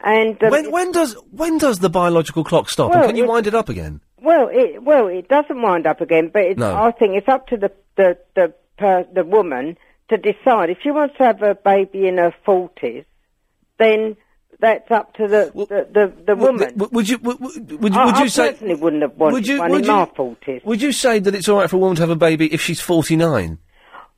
And 0.00 0.42
um, 0.42 0.50
When, 0.50 0.70
when 0.70 0.92
does 0.92 1.14
when 1.30 1.56
does 1.58 1.78
the 1.78 1.88
biological 1.88 2.44
clock 2.44 2.68
stop? 2.68 2.90
Well, 2.90 2.98
and 3.00 3.08
can 3.08 3.16
you 3.16 3.24
it- 3.24 3.28
wind 3.28 3.46
it 3.46 3.54
up 3.54 3.68
again? 3.68 4.00
Well, 4.20 4.48
it 4.52 4.82
well 4.82 5.06
it 5.06 5.28
doesn't 5.28 5.62
wind 5.62 5.86
up 5.86 6.00
again, 6.00 6.30
but 6.32 6.42
it's, 6.42 6.58
No. 6.58 6.74
I 6.76 6.90
think 6.90 7.16
it's 7.16 7.28
up 7.28 7.46
to 7.48 7.56
the 7.56 7.72
the 7.96 8.18
the 8.34 8.52
per, 8.76 9.06
the 9.12 9.24
woman 9.24 9.78
to 10.10 10.16
decide 10.18 10.68
if 10.70 10.78
she 10.82 10.90
wants 10.90 11.16
to 11.16 11.24
have 11.24 11.42
a 11.42 11.54
baby 11.54 12.06
in 12.08 12.18
her 12.18 12.34
forties, 12.44 13.04
then 13.78 14.16
that's 14.60 14.90
up 14.90 15.14
to 15.14 15.28
the 15.28 15.50
the, 15.54 15.86
the, 15.92 16.12
the 16.24 16.36
woman. 16.36 16.72
Would 16.76 17.08
you 17.08 17.18
would, 17.18 17.40
would, 17.40 17.82
would 17.82 17.94
you, 17.94 18.00
I, 18.00 18.06
would 18.06 18.16
you 18.16 18.24
I 18.24 18.28
say 18.28 18.52
personally 18.52 18.74
wouldn't 18.74 19.02
have 19.02 19.16
wanted 19.16 19.34
would 19.34 19.46
you 19.46 19.58
one 19.58 19.70
would 19.70 19.80
in 19.80 19.86
you, 19.86 19.92
my 19.92 20.10
forties. 20.16 20.62
would 20.64 20.82
you 20.82 20.92
say 20.92 21.18
that 21.18 21.34
it's 21.34 21.48
all 21.48 21.58
right 21.58 21.68
for 21.68 21.76
a 21.76 21.78
woman 21.78 21.96
to 21.96 22.02
have 22.02 22.10
a 22.10 22.16
baby 22.16 22.52
if 22.52 22.60
she's 22.60 22.80
forty 22.80 23.16
nine? 23.16 23.58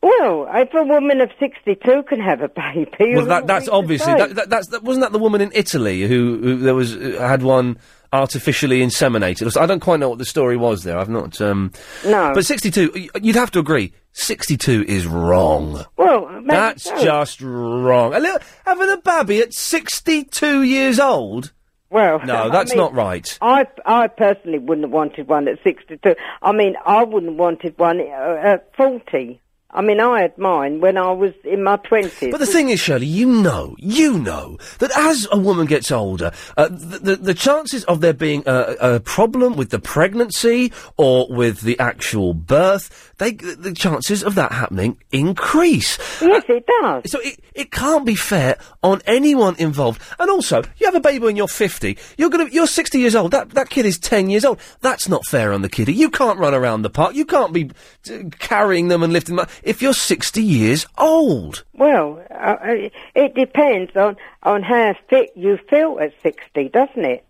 Well, 0.01 0.49
if 0.55 0.73
a 0.75 0.85
woman 0.85 1.21
of 1.21 1.31
sixty-two 1.41 2.05
can 2.05 2.21
have 2.21 2.41
a 2.41 2.49
baby, 2.97 3.17
Well, 3.17 3.27
that, 3.27 3.47
that's 3.47 3.69
obviously 3.69 4.15
that, 4.15 4.35
that, 4.37 4.49
that's 4.51 4.69
that 4.69 4.85
wasn't 4.85 5.05
that 5.05 5.13
the 5.13 5.19
woman 5.19 5.41
in 5.41 5.51
Italy 5.55 6.03
who, 6.03 6.39
who 6.41 6.57
there 6.59 6.75
was 6.75 6.95
uh, 6.95 7.17
had 7.19 7.43
one 7.43 7.79
artificially 8.13 8.81
inseminated. 8.81 9.57
I 9.61 9.67
don't 9.67 9.81
quite 9.81 10.01
know 10.01 10.09
what 10.09 10.19
the 10.19 10.25
story 10.25 10.57
was 10.57 10.83
there. 10.85 10.99
I've 10.99 11.09
not. 11.09 11.41
Um, 11.41 11.73
No. 12.05 12.33
but 12.35 12.45
sixty 12.47 12.71
two. 12.71 13.09
You'd 13.21 13.37
have 13.37 13.51
to 13.53 13.59
agree. 13.59 13.93
Sixty 14.13 14.57
two 14.57 14.85
is 14.89 15.07
wrong. 15.07 15.85
Well, 15.97 16.29
maybe 16.31 16.47
That's 16.49 16.85
so. 16.85 17.03
just 17.05 17.41
wrong. 17.41 18.15
A 18.15 18.19
little, 18.21 18.41
having 18.67 18.91
a 18.91 18.97
baby 18.97 19.41
at 19.41 19.53
sixty 19.53 20.25
two 20.25 20.63
years 20.63 20.99
old. 20.99 21.53
Well, 21.91 22.21
No, 22.25 22.45
I 22.45 22.49
that's 22.51 22.73
mean, 22.73 22.79
not 22.79 22.93
right. 22.95 23.39
I 23.41 23.67
I 23.87 24.09
personally 24.09 24.59
wouldn't 24.59 24.85
have 24.85 24.93
wanted 24.93 25.27
one 25.27 25.49
at 25.49 25.63
sixty-two. 25.63 26.17
I 26.43 26.53
mean, 26.53 26.75
I 26.85 27.03
wouldn't 27.03 27.33
have 27.33 27.39
wanted 27.39 27.79
one 27.79 28.01
uh, 28.01 28.39
at 28.43 28.75
forty. 28.77 29.41
I 29.71 29.83
mean, 29.83 30.01
I 30.01 30.23
had 30.23 30.39
mine 30.39 30.81
when 30.81 30.97
I 30.97 31.13
was 31.13 31.35
in 31.45 31.63
my 31.63 31.77
twenties. 31.77 32.31
But 32.31 32.41
the 32.41 32.47
thing 32.47 32.71
is, 32.71 32.81
Shirley, 32.81 33.05
you 33.05 33.27
know, 33.27 33.77
you 33.79 34.19
know 34.19 34.57
that 34.79 34.91
as 34.97 35.29
a 35.31 35.37
woman 35.37 35.67
gets 35.67 35.93
older, 35.93 36.33
uh, 36.57 36.69
the, 36.69 36.99
the, 36.99 37.17
the 37.17 37.35
chances 37.35 37.85
of 37.85 38.01
there 38.01 38.15
being 38.15 38.43
a, 38.47 38.77
a 38.81 39.01
problem 39.01 39.57
with 39.57 39.69
the 39.69 39.79
pregnancy 39.79 40.73
or 40.97 41.27
with 41.29 41.61
the 41.61 41.79
actual 41.79 42.33
birth, 42.33 43.13
they, 43.19 43.33
the 43.33 43.75
chances 43.75 44.25
of 44.25 44.37
that 44.37 44.53
happening 44.53 44.97
increase. 45.13 45.99
Yes, 46.23 46.45
it 46.49 46.67
does. 46.81 47.11
So 47.11 47.21
it, 47.21 47.39
it 47.53 47.71
can't 47.71 48.07
be 48.07 48.15
fair 48.15 48.57
on 48.83 49.03
anyone 49.05 49.55
involved. 49.59 50.01
And 50.19 50.31
also, 50.31 50.63
you 50.79 50.87
have 50.87 50.95
a 50.95 51.01
baby 51.01 51.27
when 51.27 51.37
you're 51.37 51.47
50, 51.47 51.99
you're 52.17 52.31
gonna, 52.31 52.49
you're 52.51 52.67
60 52.67 52.99
years 52.99 53.15
old, 53.15 53.33
that, 53.33 53.51
that 53.51 53.69
kid 53.69 53.85
is 53.85 53.99
10 53.99 54.31
years 54.31 54.47
old. 54.47 54.61
That's 54.81 55.11
not 55.11 55.27
fair 55.27 55.53
on 55.53 55.61
the 55.61 55.69
kiddie. 55.69 55.93
You 55.93 56.09
can't 56.09 56.39
run 56.39 56.55
around 56.55 56.83
the 56.83 56.91
park, 56.91 57.15
you 57.15 57.27
can't 57.27 57.53
be 57.53 57.71
uh, 58.11 58.31
carrying 58.39 58.89
them 58.89 59.03
and 59.03 59.13
lifting 59.13 59.37
them 59.37 59.45
up 59.45 59.51
if 59.63 59.83
you're 59.83 59.93
60 59.93 60.43
years 60.43 60.87
old. 60.97 61.65
Well, 61.75 62.23
uh, 62.31 62.35
uh, 62.35 62.89
it 63.15 63.35
depends 63.35 63.97
on 63.97 64.17
on 64.43 64.63
how 64.63 64.95
fit 65.09 65.31
you 65.37 65.59
feel 65.69 65.99
at 66.01 66.13
sixty, 66.23 66.69
doesn't 66.69 67.05
it? 67.05 67.25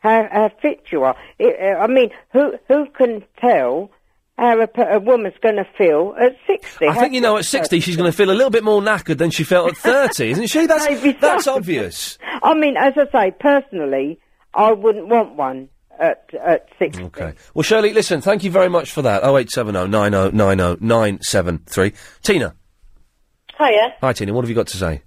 How, 0.00 0.28
how 0.30 0.50
fit 0.62 0.86
you 0.90 1.02
are. 1.04 1.16
It, 1.38 1.58
uh, 1.60 1.80
I 1.80 1.86
mean, 1.86 2.10
who 2.32 2.54
who 2.68 2.86
can 2.90 3.24
tell 3.38 3.90
how 4.36 4.60
a, 4.60 4.68
a 4.80 5.00
woman's 5.00 5.34
going 5.42 5.56
to 5.56 5.64
feel 5.76 6.14
at 6.18 6.36
sixty? 6.46 6.86
I 6.86 6.94
think 6.94 7.14
you 7.14 7.20
know 7.20 7.36
at 7.36 7.44
60 7.44 7.80
she's 7.80 7.96
going 7.96 8.10
to 8.10 8.16
feel 8.16 8.30
a 8.30 8.32
little 8.32 8.50
bit 8.50 8.64
more 8.64 8.80
knackered 8.80 9.18
than 9.18 9.30
she 9.30 9.44
felt 9.44 9.70
at 9.70 9.76
30, 9.78 10.30
isn't 10.30 10.46
she? 10.46 10.66
That's, 10.66 10.86
that's 11.20 11.46
obvious. 11.46 12.18
I 12.42 12.54
mean, 12.54 12.76
as 12.76 12.94
I 12.96 13.10
say, 13.10 13.36
personally, 13.38 14.20
I 14.54 14.72
wouldn't 14.72 15.08
want 15.08 15.34
one 15.34 15.68
at 15.98 16.28
at 16.34 16.68
six. 16.78 16.98
Okay. 16.98 17.34
Well, 17.54 17.62
Shirley, 17.62 17.92
listen, 17.92 18.20
thank 18.20 18.44
you 18.44 18.50
very 18.50 18.68
much 18.68 18.92
for 18.92 19.02
that. 19.02 19.22
0870 19.24 19.88
90 19.88 20.36
90 20.36 20.84
973. 20.84 21.92
Tina. 22.22 22.54
Hiya. 23.58 23.94
Hi, 24.00 24.12
Tina. 24.12 24.32
What 24.32 24.42
have 24.44 24.48
you 24.48 24.54
got 24.54 24.68
to 24.68 24.76
say? 24.76 25.02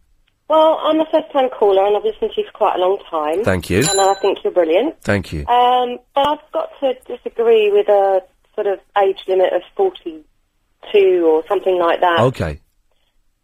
Well, 0.50 0.80
I'm 0.84 1.00
a 1.00 1.06
first-time 1.10 1.50
caller, 1.58 1.86
and 1.86 1.96
I've 1.96 2.04
listened 2.04 2.32
to 2.36 2.42
you 2.42 2.48
for 2.48 2.58
quite 2.58 2.76
a 2.76 2.80
long 2.80 3.00
time. 3.10 3.46
Thank 3.46 3.70
you. 3.70 3.80
And 3.89 4.02
I 4.02 4.14
think 4.16 4.39
you're 4.44 4.52
brilliant. 4.52 5.02
Thank 5.02 5.32
you. 5.32 5.46
Um, 5.48 5.98
but 6.14 6.28
I've 6.28 6.52
got 6.52 6.70
to 6.82 6.94
disagree 7.08 7.72
with 7.72 7.88
a 7.88 8.22
sort 8.56 8.68
of 8.68 8.80
age 9.02 9.20
limit 9.30 9.54
of 9.54 9.62
42 9.78 11.26
or 11.26 11.44
something 11.48 11.80
like 11.80 12.02
that. 12.02 12.20
Okay. 12.20 12.60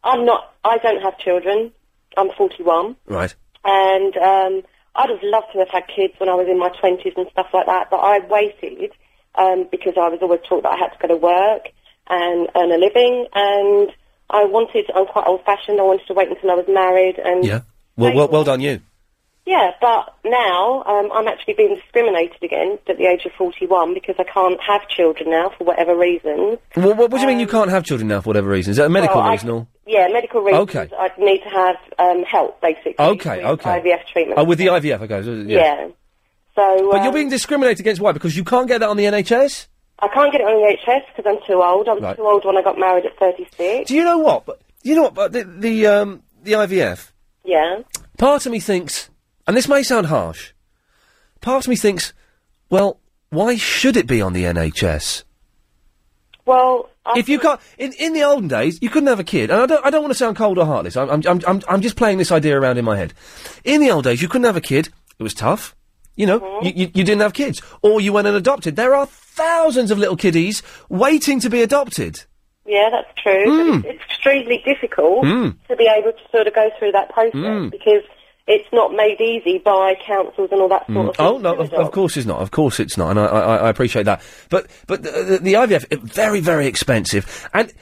I'm 0.04 0.26
not. 0.26 0.54
I 0.66 0.78
don't 0.80 1.02
have 1.02 1.18
children. 1.20 1.72
I'm 2.18 2.30
41, 2.38 2.96
Right. 3.06 3.34
and 3.64 4.18
um, 4.18 4.64
I'd 4.98 5.10
have 5.10 5.20
loved 5.24 5.48
to 5.54 5.60
have 5.60 5.70
had 5.70 5.84
kids 5.88 6.14
when 6.18 6.28
I 6.30 6.34
was 6.34 6.48
in 6.50 6.58
my 6.60 6.70
20s 6.70 7.16
and 7.16 7.28
stuff 7.32 7.48
like 7.54 7.68
that. 7.68 7.90
But 7.92 7.98
I 7.98 8.20
waited 8.28 8.92
um, 9.36 9.68
because 9.72 9.94
I 9.96 10.10
was 10.10 10.20
always 10.22 10.42
taught 10.50 10.64
that 10.64 10.74
I 10.74 10.78
had 10.78 10.90
to 10.94 10.98
go 11.00 11.08
to 11.10 11.16
work 11.18 11.70
and 12.10 12.50
earn 12.56 12.72
a 12.72 12.78
living, 12.78 13.28
and 13.34 13.92
I 14.30 14.46
wanted. 14.46 14.90
I'm 14.96 15.06
quite 15.06 15.28
old-fashioned. 15.28 15.80
I 15.80 15.84
wanted 15.84 16.08
to 16.08 16.14
wait 16.14 16.30
until 16.30 16.52
I 16.52 16.56
was 16.56 16.66
married, 16.68 17.20
and 17.24 17.46
Yeah. 17.46 17.62
Well, 17.96 18.14
well, 18.16 18.28
well 18.30 18.44
done, 18.44 18.62
you. 18.62 18.80
yeah, 19.46 19.72
but 19.82 20.14
now 20.24 20.84
um, 20.84 21.10
I'm 21.12 21.28
actually 21.28 21.56
being 21.56 21.74
discriminated 21.76 22.44
against 22.44 22.88
at 22.90 22.98
the 22.98 23.06
age 23.08 23.26
of 23.26 23.32
41 23.38 23.94
because 23.96 24.16
I 24.20 24.24
can't 24.24 24.60
have 24.62 24.88
children 24.88 25.32
now 25.32 25.52
for 25.58 25.64
whatever 25.64 25.98
reasons. 25.98 26.60
What, 26.76 26.96
what, 26.98 27.12
what 27.12 27.12
do 27.14 27.22
you 27.22 27.28
mean 27.28 27.40
you 27.40 27.48
can't 27.48 27.70
have 27.72 27.84
children 27.84 28.08
now 28.08 28.22
for 28.22 28.30
whatever 28.30 28.50
reason? 28.50 28.72
Is 28.72 28.78
that 28.78 28.86
a 28.86 28.90
medical 28.90 29.18
Um, 29.18 29.24
Well, 29.24 29.30
I- 29.30 29.34
reason 29.34 29.50
or? 29.50 29.68
Yeah, 29.88 30.08
medical 30.12 30.42
reasons. 30.42 30.70
Okay. 30.76 30.90
I'd 31.00 31.18
need 31.18 31.40
to 31.44 31.50
have 31.50 31.76
um, 31.98 32.24
help, 32.24 32.60
basically. 32.62 32.96
Okay, 33.00 33.38
with 33.38 33.60
okay. 33.66 33.80
IVF 33.80 34.06
treatment. 34.12 34.40
Oh, 34.40 34.44
with 34.44 34.58
the 34.58 34.68
IVF, 34.68 35.02
okay. 35.04 35.24
so- 35.24 35.32
yeah. 35.32 35.60
yeah. 35.60 35.88
So 36.56 36.90
But 36.92 36.98
um, 37.00 37.04
you're 37.04 37.14
being 37.14 37.30
discriminated 37.30 37.80
against 37.82 38.02
why? 38.02 38.12
Because 38.12 38.36
you 38.36 38.44
can't 38.44 38.68
get 38.68 38.80
that 38.80 38.90
on 38.90 38.98
the 38.98 39.06
NHS? 39.06 39.68
I 40.00 40.08
can't 40.10 40.32
get 40.32 40.42
it 40.42 40.46
on 40.46 40.56
the 40.60 40.76
NHS 40.76 41.16
because 41.16 41.26
I'm 41.30 41.40
too 41.48 41.62
old. 41.64 41.88
I 41.88 41.94
was 41.94 42.02
Right. 42.04 42.16
too 42.18 42.26
old 42.28 42.46
when 42.46 42.58
I 42.58 42.62
got 42.64 42.78
married 42.80 43.06
at 43.06 43.18
36. 43.18 43.88
Do 43.88 43.96
you 43.96 44.04
know 44.04 44.18
what? 44.18 44.46
But 44.46 44.60
you 44.84 44.96
know 44.96 45.04
what? 45.04 45.14
But 45.14 45.32
the 45.34 45.44
the 45.44 45.88
um 45.88 46.24
the 46.44 46.54
IVF. 46.54 47.12
Yeah. 47.46 47.80
Part 48.18 48.46
of 48.46 48.52
me 48.52 48.60
thinks, 48.60 49.10
and 49.48 49.56
this 49.56 49.68
may 49.68 49.84
sound 49.84 50.08
harsh. 50.08 50.54
Part 51.42 51.66
of 51.66 51.70
me 51.70 51.76
thinks, 51.76 52.14
well, 52.70 53.00
why 53.30 53.56
should 53.56 53.96
it 53.96 54.08
be 54.08 54.22
on 54.22 54.34
the 54.34 54.44
NHS? 54.44 55.24
Well, 56.48 56.90
if 57.16 57.30
you 57.30 57.38
can't, 57.40 57.60
in, 57.78 57.94
in 58.00 58.14
the 58.14 58.24
olden 58.24 58.48
days, 58.48 58.80
you 58.82 58.90
couldn't 58.90 59.08
have 59.08 59.20
a 59.20 59.24
kid, 59.24 59.52
and 59.52 59.62
I 59.62 59.66
don't, 59.66 59.86
I 59.86 59.90
don't 59.90 60.02
want 60.02 60.12
to 60.12 60.18
sound 60.18 60.36
cold 60.38 60.58
or 60.58 60.66
heartless. 60.66 60.96
I'm, 60.98 61.10
I'm, 61.10 61.22
I'm, 61.28 61.42
I'm, 61.48 61.62
I'm 61.70 61.82
just 61.82 61.96
playing 61.98 62.18
this 62.18 62.32
idea 62.32 62.58
around 62.60 62.78
in 62.78 62.86
my 62.86 62.98
head. 62.98 63.14
In 63.64 63.82
the 63.82 63.92
old 63.92 64.06
days, 64.06 64.22
you 64.22 64.28
couldn't 64.28 64.46
have 64.46 64.58
a 64.58 64.62
kid. 64.62 64.90
It 65.20 65.24
was 65.24 65.34
tough. 65.34 65.76
You 66.16 66.26
know, 66.26 66.40
Mm-hmm. 66.40 66.66
you, 66.66 66.72
you, 66.76 66.92
you 66.96 67.04
didn't 67.04 67.22
have 67.22 67.34
kids, 67.34 67.62
or 67.84 68.02
you 68.02 68.12
went 68.14 68.28
and 68.28 68.36
adopted. 68.36 68.76
There 68.76 68.96
are 68.96 69.06
thousands 69.06 69.92
of 69.92 70.00
little 70.00 70.16
kiddies 70.18 70.64
waiting 70.90 71.40
to 71.42 71.50
be 71.50 71.62
adopted. 71.62 72.24
Yeah, 72.66 72.90
that's 72.92 73.22
true. 73.22 73.46
Mm. 73.46 73.78
It's, 73.86 73.88
it's 73.88 74.04
extremely 74.12 74.62
difficult 74.66 75.24
Mm. 75.26 75.56
to 75.68 75.76
be 75.76 75.88
able 75.88 76.12
to 76.14 76.20
sort 76.32 76.48
of 76.48 76.56
go 76.56 76.70
through 76.80 76.92
that 76.94 77.10
process 77.10 77.36
Mm. 77.36 77.72
because 77.72 78.04
it's 78.48 78.68
not 78.72 78.94
made 78.94 79.20
easy 79.20 79.58
by 79.58 79.94
councils 80.06 80.50
and 80.52 80.62
all 80.62 80.70
that 80.70 80.86
sort 80.88 80.98
Mm. 80.98 81.10
of 81.10 81.16
thing. 81.18 81.26
Oh 81.26 81.38
no, 81.38 81.56
of, 81.56 81.74
of 81.74 81.92
course 81.92 82.16
it's 82.18 82.26
not. 82.26 82.40
Of 82.42 82.52
course 82.52 82.80
it's 82.80 82.98
not, 82.98 83.12
and 83.12 83.20
I, 83.20 83.26
I, 83.26 83.56
I 83.58 83.70
appreciate 83.70 84.04
that. 84.04 84.22
But 84.50 84.68
but 84.88 85.04
the, 85.04 85.12
the, 85.12 85.38
the 85.40 85.54
IVF 85.54 86.02
very 86.02 86.40
very 86.40 86.68
expensive, 86.68 87.48
and 87.54 87.74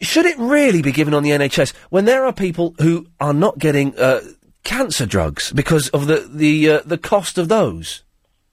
should 0.00 0.26
it 0.26 0.38
really 0.38 0.82
be 0.82 0.92
given 0.92 1.14
on 1.14 1.22
the 1.24 1.30
NHS 1.30 1.72
when 1.90 2.04
there 2.04 2.24
are 2.24 2.32
people 2.32 2.74
who 2.78 3.06
are 3.20 3.34
not 3.34 3.58
getting 3.58 3.98
uh, 3.98 4.20
cancer 4.64 5.06
drugs 5.06 5.52
because 5.52 5.88
of 5.90 6.06
the 6.06 6.28
the 6.32 6.70
uh, 6.70 6.80
the 6.84 6.98
cost 6.98 7.36
of 7.38 7.48
those? 7.48 8.04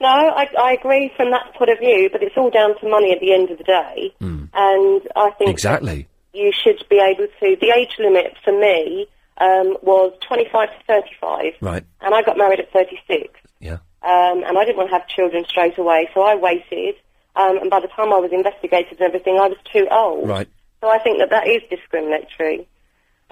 No, 0.02 0.08
I, 0.10 0.50
I 0.60 0.74
agree 0.74 1.12
from 1.16 1.32
that 1.32 1.54
point 1.56 1.70
of 1.70 1.80
view, 1.80 2.10
but 2.12 2.22
it's 2.22 2.36
all 2.36 2.50
down 2.50 2.78
to 2.80 2.90
money 2.90 3.14
at 3.14 3.22
the 3.22 3.34
end 3.34 3.50
of 3.50 3.58
the 3.58 3.64
day. 3.64 4.14
And 4.20 5.02
I 5.16 5.30
think. 5.38 5.50
Exactly. 5.52 6.08
you 6.34 6.52
should 6.52 6.84
be 6.90 6.98
able 7.00 7.28
to. 7.40 7.56
The 7.62 7.72
age 7.76 7.96
limit 7.98 8.36
for 8.44 8.52
me 8.60 9.08
um, 9.38 9.78
was 9.82 10.14
25 10.28 10.70
to 10.70 10.86
35, 10.88 11.54
Right. 11.62 11.84
and 12.02 12.16
I 12.16 12.22
got 12.22 12.38
married 12.38 12.60
at 12.60 12.72
36. 12.72 13.34
Yeah. 13.60 13.78
Um, 14.02 14.44
and 14.44 14.58
I 14.58 14.66
didn't 14.66 14.78
want 14.78 14.90
to 14.90 14.96
have 14.96 15.08
children 15.08 15.46
straight 15.46 15.78
away, 15.78 16.10
so 16.14 16.22
I 16.22 16.36
waited. 16.36 16.96
Um, 17.36 17.58
and 17.58 17.70
by 17.70 17.80
the 17.80 17.88
time 17.88 18.14
I 18.14 18.18
was 18.20 18.32
investigated 18.32 18.94
and 18.94 19.02
everything, 19.02 19.38
I 19.40 19.48
was 19.48 19.58
too 19.72 19.88
old. 19.92 20.30
Right. 20.30 20.48
So 20.82 20.90
I 20.90 21.00
think 21.00 21.20
that 21.20 21.32
that 21.32 21.48
is 21.48 21.62
discriminatory. 21.70 22.68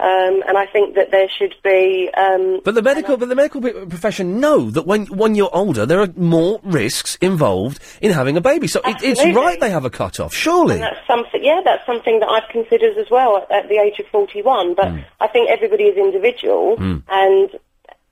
Um, 0.00 0.42
and 0.48 0.58
I 0.58 0.66
think 0.66 0.96
that 0.96 1.12
there 1.12 1.28
should 1.38 1.54
be. 1.62 2.10
Um, 2.16 2.60
But 2.64 2.74
the 2.74 2.82
medical, 2.82 3.16
but 3.16 3.28
the 3.28 3.36
medical 3.36 3.60
profession 3.60 4.40
know 4.40 4.68
that 4.70 4.86
when 4.86 5.06
when 5.06 5.36
you're 5.36 5.54
older, 5.54 5.86
there 5.86 6.00
are 6.00 6.08
more 6.16 6.60
risks 6.64 7.16
involved 7.20 7.80
in 8.00 8.10
having 8.10 8.36
a 8.36 8.40
baby. 8.40 8.66
So 8.66 8.80
it, 8.80 8.96
it's 9.02 9.20
Absolutely. 9.20 9.34
right 9.40 9.60
they 9.60 9.70
have 9.70 9.84
a 9.84 9.90
cut 9.90 10.18
off. 10.18 10.34
Surely. 10.34 10.74
And 10.74 10.82
that's 10.82 11.06
something, 11.06 11.42
yeah, 11.44 11.60
that's 11.64 11.86
something 11.86 12.18
that 12.18 12.28
I've 12.28 12.48
considered 12.50 12.98
as 12.98 13.08
well 13.08 13.36
at, 13.36 13.50
at 13.52 13.68
the 13.68 13.76
age 13.78 14.00
of 14.00 14.06
41. 14.08 14.74
But 14.74 14.88
I 15.20 15.28
think 15.28 15.48
everybody 15.48 15.84
is 15.84 15.96
individual, 15.96 16.76
Mm. 16.76 17.02
and 17.08 17.50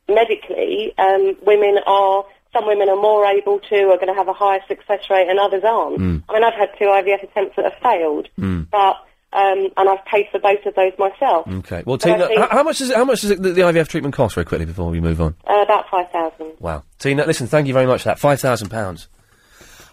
medically, 0.08 0.94
um, 0.98 1.36
women 1.44 1.78
are, 1.86 2.24
some 2.52 2.66
women 2.66 2.88
are 2.88 2.96
more 2.96 3.24
able 3.26 3.58
to, 3.70 3.76
are 3.90 3.96
going 3.96 4.08
to 4.08 4.14
have 4.14 4.28
a 4.28 4.32
higher 4.32 4.60
success 4.68 5.00
rate, 5.10 5.28
and 5.28 5.38
others 5.38 5.64
aren't. 5.64 5.98
Mm. 5.98 6.22
I 6.28 6.32
mean, 6.34 6.44
I've 6.44 6.54
had 6.54 6.70
two 6.78 6.84
IVF 6.84 7.22
attempts 7.24 7.56
that 7.56 7.64
have 7.64 7.78
failed, 7.82 8.28
Mm. 8.38 8.68
but, 8.70 8.96
um, 9.32 9.68
and 9.76 9.88
I've 9.88 10.04
paid 10.04 10.26
for 10.30 10.38
both 10.38 10.64
of 10.66 10.74
those 10.74 10.92
myself. 10.98 11.46
Okay. 11.48 11.82
Well, 11.86 11.98
Tina, 11.98 12.26
think- 12.26 12.40
h- 12.40 12.48
how 12.50 12.62
much 12.62 12.78
does 12.78 12.90
it, 12.90 12.96
how 12.96 13.04
much 13.04 13.22
does 13.22 13.30
it, 13.30 13.42
the, 13.42 13.50
the 13.52 13.62
IVF 13.62 13.88
treatment 13.88 14.14
cost? 14.14 14.34
Very 14.34 14.44
quickly 14.44 14.66
before 14.66 14.90
we 14.90 15.00
move 15.00 15.20
on. 15.20 15.34
Uh, 15.46 15.62
about 15.62 15.88
5,000. 15.90 16.52
Wow. 16.60 16.84
Tina, 16.98 17.24
listen, 17.26 17.46
thank 17.46 17.66
you 17.66 17.72
very 17.72 17.86
much 17.86 18.02
for 18.02 18.10
that. 18.10 18.18
Five 18.18 18.40
thousand 18.40 18.68
pounds. 18.68 19.08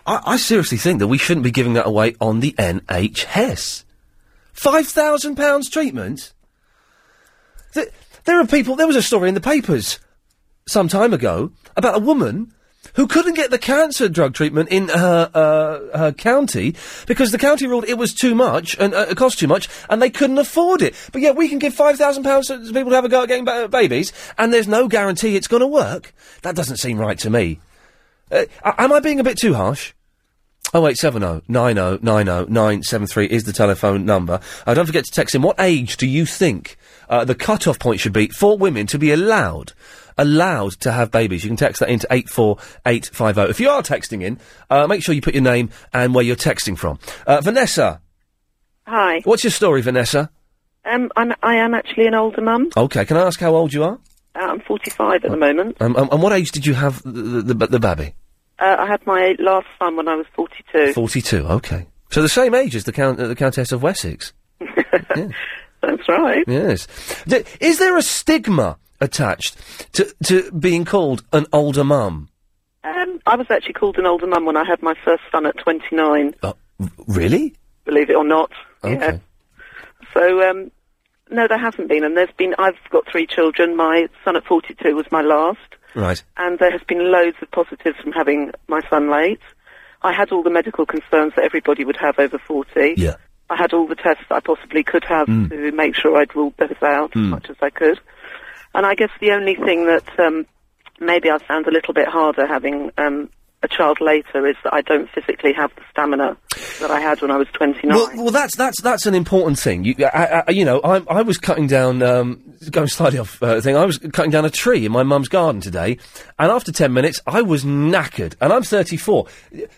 I, 0.05 0.21
I 0.25 0.37
seriously 0.37 0.77
think 0.77 0.99
that 0.99 1.07
we 1.07 1.17
shouldn't 1.17 1.43
be 1.43 1.51
giving 1.51 1.73
that 1.73 1.87
away 1.87 2.15
on 2.19 2.39
the 2.41 2.53
NHS. 2.53 3.83
Five 4.53 4.87
thousand 4.87 5.35
pounds 5.35 5.69
treatment. 5.69 6.33
Th- 7.73 7.89
there 8.25 8.39
are 8.39 8.45
people. 8.47 8.75
There 8.75 8.87
was 8.87 8.95
a 8.95 9.01
story 9.01 9.29
in 9.29 9.35
the 9.35 9.41
papers 9.41 9.99
some 10.67 10.87
time 10.87 11.13
ago 11.13 11.51
about 11.77 11.95
a 11.95 11.99
woman 11.99 12.53
who 12.95 13.07
couldn't 13.07 13.35
get 13.35 13.51
the 13.51 13.57
cancer 13.57 14.09
drug 14.09 14.33
treatment 14.33 14.69
in 14.69 14.87
her 14.89 15.29
uh, 15.33 15.97
her 15.97 16.11
county 16.11 16.75
because 17.07 17.31
the 17.31 17.37
county 17.37 17.67
ruled 17.67 17.85
it 17.85 17.97
was 17.97 18.13
too 18.13 18.35
much 18.35 18.77
and 18.79 18.93
uh, 18.93 19.05
it 19.09 19.17
cost 19.17 19.39
too 19.39 19.47
much, 19.47 19.69
and 19.89 20.01
they 20.01 20.09
couldn't 20.09 20.37
afford 20.37 20.81
it. 20.81 20.95
But 21.11 21.21
yet 21.21 21.35
we 21.35 21.49
can 21.49 21.59
give 21.59 21.73
five 21.73 21.97
thousand 21.97 22.23
pounds 22.23 22.47
to 22.47 22.59
people 22.59 22.89
to 22.89 22.95
have 22.95 23.05
a 23.05 23.09
go 23.09 23.23
at 23.23 23.27
getting 23.27 23.45
ba- 23.45 23.69
babies, 23.69 24.11
and 24.37 24.53
there's 24.53 24.67
no 24.67 24.87
guarantee 24.87 25.35
it's 25.35 25.47
going 25.47 25.61
to 25.61 25.67
work. 25.67 26.13
That 26.41 26.55
doesn't 26.55 26.77
seem 26.77 26.97
right 26.97 27.19
to 27.19 27.29
me. 27.29 27.59
Uh, 28.31 28.45
am 28.63 28.93
I 28.93 28.99
being 28.99 29.19
a 29.19 29.23
bit 29.23 29.37
too 29.37 29.53
harsh? 29.53 29.93
Oh 30.71 30.81
wait, 30.81 30.97
seven 30.97 31.23
oh 31.23 31.41
nine 31.47 31.79
oh 31.79 31.97
nine 32.01 32.29
oh 32.29 32.45
nine 32.47 32.83
seven 32.83 33.07
three 33.07 33.25
is 33.25 33.43
the 33.43 33.53
telephone 33.53 34.05
number. 34.05 34.39
Uh, 34.67 34.73
don't 34.75 34.85
forget 34.85 35.03
to 35.05 35.11
text 35.11 35.33
in. 35.33 35.41
What 35.41 35.59
age 35.59 35.97
do 35.97 36.05
you 36.05 36.27
think 36.27 36.77
uh, 37.09 37.25
the 37.25 37.33
cut-off 37.33 37.79
point 37.79 37.99
should 37.99 38.13
be 38.13 38.27
for 38.27 38.55
women 38.55 38.85
to 38.87 38.99
be 38.99 39.11
allowed 39.11 39.73
allowed 40.21 40.73
to 40.81 40.91
have 40.91 41.11
babies? 41.11 41.43
You 41.43 41.49
can 41.49 41.57
text 41.57 41.79
that 41.79 41.89
into 41.89 42.07
eight 42.11 42.29
four 42.29 42.57
eight 42.85 43.07
five 43.13 43.35
zero. 43.35 43.47
If 43.47 43.59
you 43.59 43.69
are 43.69 43.81
texting 43.81 44.21
in, 44.23 44.39
uh, 44.69 44.87
make 44.87 45.01
sure 45.03 45.15
you 45.15 45.21
put 45.21 45.33
your 45.33 45.43
name 45.43 45.69
and 45.93 46.13
where 46.13 46.23
you're 46.23 46.35
texting 46.35 46.77
from. 46.77 46.99
Uh, 47.25 47.41
Vanessa, 47.41 48.01
Hi. 48.87 49.21
what's 49.23 49.43
your 49.43 49.51
story, 49.51 49.81
Vanessa? 49.81 50.29
Um, 50.85 51.11
I'm, 51.15 51.33
I 51.43 51.55
am 51.55 51.73
actually 51.73 52.07
an 52.07 52.15
older 52.15 52.41
mum. 52.41 52.69
Okay, 52.75 53.05
can 53.05 53.17
I 53.17 53.21
ask 53.21 53.39
how 53.39 53.53
old 53.55 53.73
you 53.73 53.83
are? 53.83 53.99
Uh, 54.35 54.39
I'm 54.39 54.61
45 54.61 55.25
at 55.25 55.31
the 55.31 55.37
moment. 55.37 55.77
Um, 55.81 55.95
um, 55.95 56.09
and 56.11 56.21
what 56.21 56.31
age 56.33 56.51
did 56.51 56.65
you 56.65 56.73
have 56.73 57.01
the 57.03 57.11
the, 57.11 57.53
the, 57.53 57.67
the 57.67 57.79
baby? 57.79 58.13
Uh, 58.59 58.75
I 58.79 58.87
had 58.87 59.05
my 59.05 59.35
last 59.39 59.67
son 59.77 59.95
when 59.95 60.07
I 60.07 60.15
was 60.15 60.25
42. 60.35 60.93
Forty-two. 60.93 61.45
Okay, 61.47 61.87
so 62.11 62.21
the 62.21 62.29
same 62.29 62.53
age 62.55 62.75
as 62.75 62.83
the 62.85 62.91
count 62.91 63.19
uh, 63.19 63.27
the 63.27 63.35
Countess 63.35 63.71
of 63.71 63.81
Wessex. 63.83 64.33
That's 65.81 66.09
right. 66.09 66.43
Yes. 66.47 66.87
D- 67.27 67.43
is 67.61 67.79
there 67.79 67.97
a 67.97 68.01
stigma 68.01 68.77
attached 69.01 69.57
to, 69.93 70.13
to 70.25 70.51
being 70.51 70.85
called 70.85 71.23
an 71.33 71.45
older 71.53 71.83
mum? 71.83 72.29
Um, 72.83 73.19
I 73.25 73.35
was 73.35 73.47
actually 73.49 73.73
called 73.73 73.97
an 73.97 74.05
older 74.05 74.27
mum 74.27 74.45
when 74.45 74.57
I 74.57 74.63
had 74.65 74.81
my 74.81 74.93
first 75.05 75.23
son 75.31 75.45
at 75.45 75.57
29, 75.57 76.33
Really? 77.07 77.55
believe 77.85 78.09
it 78.09 78.15
or 78.15 78.23
not. 78.25 78.51
Okay. 78.83 78.95
Yeah. 78.95 79.17
So, 80.13 80.49
um, 80.49 80.71
no, 81.29 81.47
there 81.47 81.59
hasn't 81.59 81.89
been. 81.89 82.03
And 82.03 82.15
there's 82.15 82.31
been, 82.37 82.55
I've 82.57 82.77
got 82.89 83.05
three 83.11 83.27
children. 83.27 83.75
My 83.75 84.07
son 84.23 84.35
at 84.35 84.45
42 84.45 84.95
was 84.95 85.05
my 85.11 85.21
last. 85.21 85.59
Right. 85.95 86.21
and 86.37 86.59
there 86.59 86.69
has 86.71 86.81
been 86.87 87.11
loads 87.11 87.35
of 87.41 87.49
positives 87.49 87.97
from 87.97 88.11
having 88.11 88.51
my 88.67 88.79
son 88.91 89.09
late. 89.11 89.39
I 90.03 90.13
had 90.13 90.31
all 90.31 90.43
the 90.43 90.51
medical 90.51 90.85
concerns 90.85 91.33
that 91.35 91.43
everybody 91.43 91.83
would 91.83 91.97
have 91.97 92.19
over 92.19 92.37
40. 92.37 92.93
Yeah. 92.95 93.15
I 93.49 93.55
had 93.57 93.73
all 93.73 93.87
the 93.87 93.95
tests 93.95 94.23
I 94.29 94.39
possibly 94.39 94.83
could 94.83 95.03
have 95.05 95.27
Mm. 95.27 95.49
to 95.49 95.71
make 95.71 95.95
sure 95.95 96.15
I'd 96.15 96.35
ruled 96.35 96.53
those 96.57 96.77
out 96.83 97.15
as 97.15 97.21
Mm. 97.23 97.29
much 97.29 97.49
as 97.49 97.55
I 97.63 97.71
could. 97.71 97.99
And 98.73 98.85
I 98.85 98.95
guess 98.95 99.09
the 99.19 99.31
only 99.31 99.55
thing 99.55 99.85
that 99.87 100.19
um, 100.19 100.45
maybe 100.99 101.29
I 101.29 101.37
found 101.39 101.67
a 101.67 101.71
little 101.71 101.93
bit 101.93 102.07
harder 102.07 102.45
having 102.45 102.91
um, 102.97 103.29
a 103.61 103.67
child 103.67 103.99
later 103.99 104.47
is 104.47 104.55
that 104.63 104.73
I 104.73 104.81
don't 104.81 105.09
physically 105.09 105.53
have 105.53 105.73
the 105.75 105.81
stamina 105.91 106.37
that 106.79 106.91
I 106.91 106.99
had 107.01 107.21
when 107.21 107.29
I 107.29 107.37
was 107.37 107.47
29. 107.53 107.93
Well, 107.93 108.09
well, 108.15 108.31
that's 108.31 108.55
that's 108.55 108.81
that's 108.81 109.05
an 109.05 109.15
important 109.15 109.59
thing. 109.59 109.83
You, 109.83 109.95
I, 110.13 110.43
I, 110.47 110.51
you 110.51 110.63
know, 110.63 110.79
I, 110.81 111.03
I 111.09 111.21
was 111.23 111.37
cutting 111.37 111.67
down, 111.67 112.01
um, 112.01 112.41
going 112.71 112.87
slightly 112.87 113.19
off 113.19 113.41
uh, 113.43 113.59
thing. 113.59 113.75
I 113.75 113.85
was 113.85 113.97
cutting 113.97 114.31
down 114.31 114.45
a 114.45 114.49
tree 114.49 114.85
in 114.85 114.91
my 114.91 115.03
mum's 115.03 115.27
garden 115.27 115.61
today, 115.61 115.97
and 116.37 116.51
after 116.51 116.71
ten 116.71 116.93
minutes, 116.93 117.19
I 117.27 117.41
was 117.41 117.65
knackered. 117.65 118.35
And 118.39 118.53
I'm 118.53 118.63
34. 118.63 119.27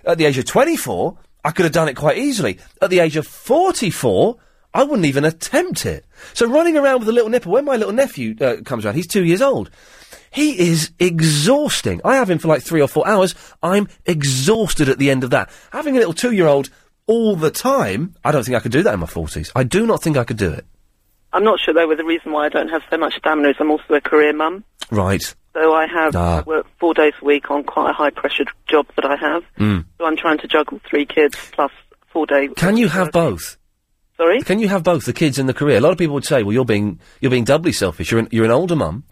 At 0.06 0.18
the 0.20 0.26
age 0.26 0.38
of 0.38 0.46
24, 0.46 1.18
I 1.44 1.52
could 1.52 1.66
have 1.66 1.74
done 1.74 1.90
it 1.90 1.96
quite 1.96 2.18
easily. 2.18 2.60
At 2.82 2.92
the 2.92 3.00
age 3.00 3.16
of 3.16 3.26
44, 3.26 4.38
I 4.74 4.84
wouldn't 4.84 5.06
even 5.06 5.26
attempt 5.26 5.86
it. 5.86 6.06
So 6.34 6.46
running 6.48 6.78
around 6.78 7.00
with 7.00 7.10
a 7.10 7.12
little 7.12 7.30
nipple. 7.30 7.52
When 7.52 7.66
my 7.66 7.76
little 7.76 7.94
nephew 7.94 8.36
uh, 8.40 8.58
comes 8.64 8.86
around, 8.86 8.96
he's 8.96 9.08
two 9.08 9.24
years 9.26 9.42
old. 9.42 9.70
He 10.32 10.58
is 10.60 10.92
exhausting. 11.00 12.00
I 12.06 12.16
have 12.16 12.30
him 12.30 12.38
for 12.40 12.48
like 12.48 12.62
three 12.64 12.82
or 12.82 12.88
four 12.88 13.06
hours. 13.08 13.36
I'm 13.62 13.90
exhausted 14.06 14.88
at 14.88 14.98
the 14.98 15.10
end 15.10 15.24
of 15.26 15.30
that. 15.32 15.50
Having 15.72 15.96
a 15.96 16.00
little 16.00 16.14
two-year-old 16.14 16.70
all 17.08 17.36
the 17.36 17.52
time, 17.52 18.16
I 18.24 18.32
don't 18.32 18.44
think 18.46 18.56
I 18.56 18.62
could 18.62 18.72
do 18.72 18.84
that 18.84 18.94
in 18.94 19.00
my 19.02 19.08
forties. 19.08 19.52
I 19.56 19.64
do 19.64 19.86
not 19.86 20.02
think 20.02 20.16
I 20.16 20.24
could 20.24 20.38
do 20.38 20.52
it. 20.52 20.66
I'm 21.34 21.44
not 21.44 21.60
sure 21.60 21.74
though 21.74 21.88
whether 21.88 22.02
the 22.04 22.08
reason 22.08 22.32
why 22.32 22.46
I 22.46 22.50
don't 22.50 22.70
have 22.70 22.82
so 22.90 22.98
much 22.98 23.16
stamina 23.18 23.50
is 23.50 23.56
I'm 23.60 23.72
also 23.72 23.94
a 23.94 24.02
career 24.02 24.34
mum. 24.34 24.64
Right. 24.90 25.24
So 25.54 25.74
I 25.74 25.86
have 25.88 26.16
Ah. 26.16 26.40
I 26.40 26.42
work 26.44 26.66
four 26.80 26.94
days 26.94 27.14
a 27.22 27.26
week 27.26 27.52
on 27.52 27.64
quite 27.64 27.90
a 27.90 27.94
high 27.94 28.10
pressure 28.10 28.46
job 28.68 28.88
that 28.96 29.06
I 29.06 29.16
have. 29.18 29.44
Mm. 29.60 29.86
So 29.98 30.06
I'm 30.06 30.16
trying 30.18 30.38
to 30.40 30.48
juggle 30.48 30.80
three 30.90 31.06
kids 31.06 31.36
plus 31.52 31.72
four 32.08 32.26
day. 32.26 32.48
Can 32.56 32.78
you 32.78 32.88
have 32.88 33.12
both? 33.12 33.58
Sorry. 34.22 34.42
Can 34.44 34.60
you 34.60 34.68
have 34.68 34.84
both 34.84 35.06
the 35.06 35.14
kids 35.14 35.40
and 35.40 35.50
the 35.50 35.54
career? 35.54 35.78
A 35.78 35.82
lot 35.82 35.92
of 35.92 35.98
people 35.98 36.14
would 36.14 36.26
say, 36.26 36.44
"Well, 36.44 36.54
you're 36.54 36.64
being 36.64 37.00
you're 37.22 37.32
being 37.32 37.44
doubly 37.44 37.72
selfish. 37.72 38.12
You're 38.12 38.20
an, 38.20 38.28
you're 38.30 38.46
an 38.46 38.52
older 38.52 38.76
mum, 38.76 39.04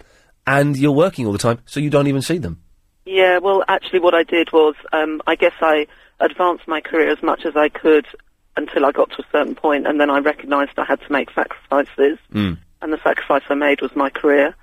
and 0.45 0.77
you're 0.77 0.91
working 0.91 1.25
all 1.25 1.31
the 1.31 1.39
time, 1.39 1.57
so 1.65 1.79
you 1.79 1.89
don't 1.89 2.05
even 2.05 2.21
see 2.21 2.37
them." 2.37 2.61
Yeah, 3.07 3.39
well, 3.39 3.63
actually, 3.67 4.01
what 4.01 4.13
I 4.13 4.21
did 4.21 4.51
was, 4.53 4.75
um, 4.93 5.19
I 5.25 5.33
guess 5.33 5.53
I 5.61 5.87
advanced 6.19 6.67
my 6.67 6.79
career 6.79 7.09
as 7.09 7.23
much 7.23 7.43
as 7.43 7.55
I 7.55 7.69
could 7.69 8.05
until 8.55 8.85
I 8.85 8.91
got 8.91 9.09
to 9.11 9.23
a 9.23 9.25
certain 9.31 9.55
point, 9.55 9.87
and 9.87 9.99
then 9.99 10.11
I 10.11 10.19
recognised 10.19 10.73
I 10.77 10.85
had 10.85 11.01
to 11.01 11.11
make 11.11 11.31
sacrifices, 11.31 12.19
Mm. 12.31 12.59
and 12.83 12.93
the 12.93 12.99
sacrifice 13.03 13.41
I 13.49 13.55
made 13.55 13.81
was 13.81 13.95
my 13.95 14.11
career. 14.11 14.53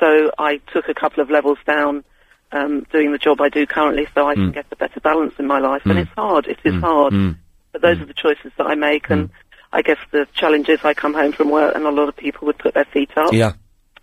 So 0.00 0.32
I 0.38 0.56
took 0.72 0.88
a 0.88 0.94
couple 0.94 1.22
of 1.22 1.30
levels 1.30 1.58
down, 1.68 2.02
um, 2.50 2.84
doing 2.90 3.12
the 3.12 3.18
job 3.18 3.40
I 3.40 3.48
do 3.48 3.64
currently, 3.64 4.08
so 4.12 4.26
I 4.26 4.34
can 4.34 4.50
get 4.50 4.66
a 4.72 4.76
better 4.76 4.98
balance 4.98 5.34
in 5.38 5.46
my 5.46 5.60
life. 5.60 5.82
And 5.84 5.98
Mm. 5.98 6.02
it's 6.02 6.10
hard. 6.16 6.48
It 6.48 6.58
is 6.64 6.74
Mm. 6.74 6.80
hard. 6.80 7.12
Mm. 7.12 7.36
But 7.72 7.82
those 7.82 8.00
are 8.00 8.04
the 8.06 8.14
choices 8.14 8.52
that 8.56 8.66
I 8.66 8.74
make, 8.76 9.10
and 9.10 9.30
I 9.74 9.82
guess 9.82 9.98
the 10.12 10.26
challenge 10.34 10.68
is 10.68 10.78
I 10.84 10.94
come 10.94 11.14
home 11.14 11.32
from 11.32 11.50
work, 11.50 11.74
and 11.74 11.84
a 11.84 11.90
lot 11.90 12.08
of 12.08 12.16
people 12.16 12.46
would 12.46 12.58
put 12.58 12.74
their 12.74 12.84
feet 12.84 13.10
up. 13.16 13.32
Yeah. 13.32 13.54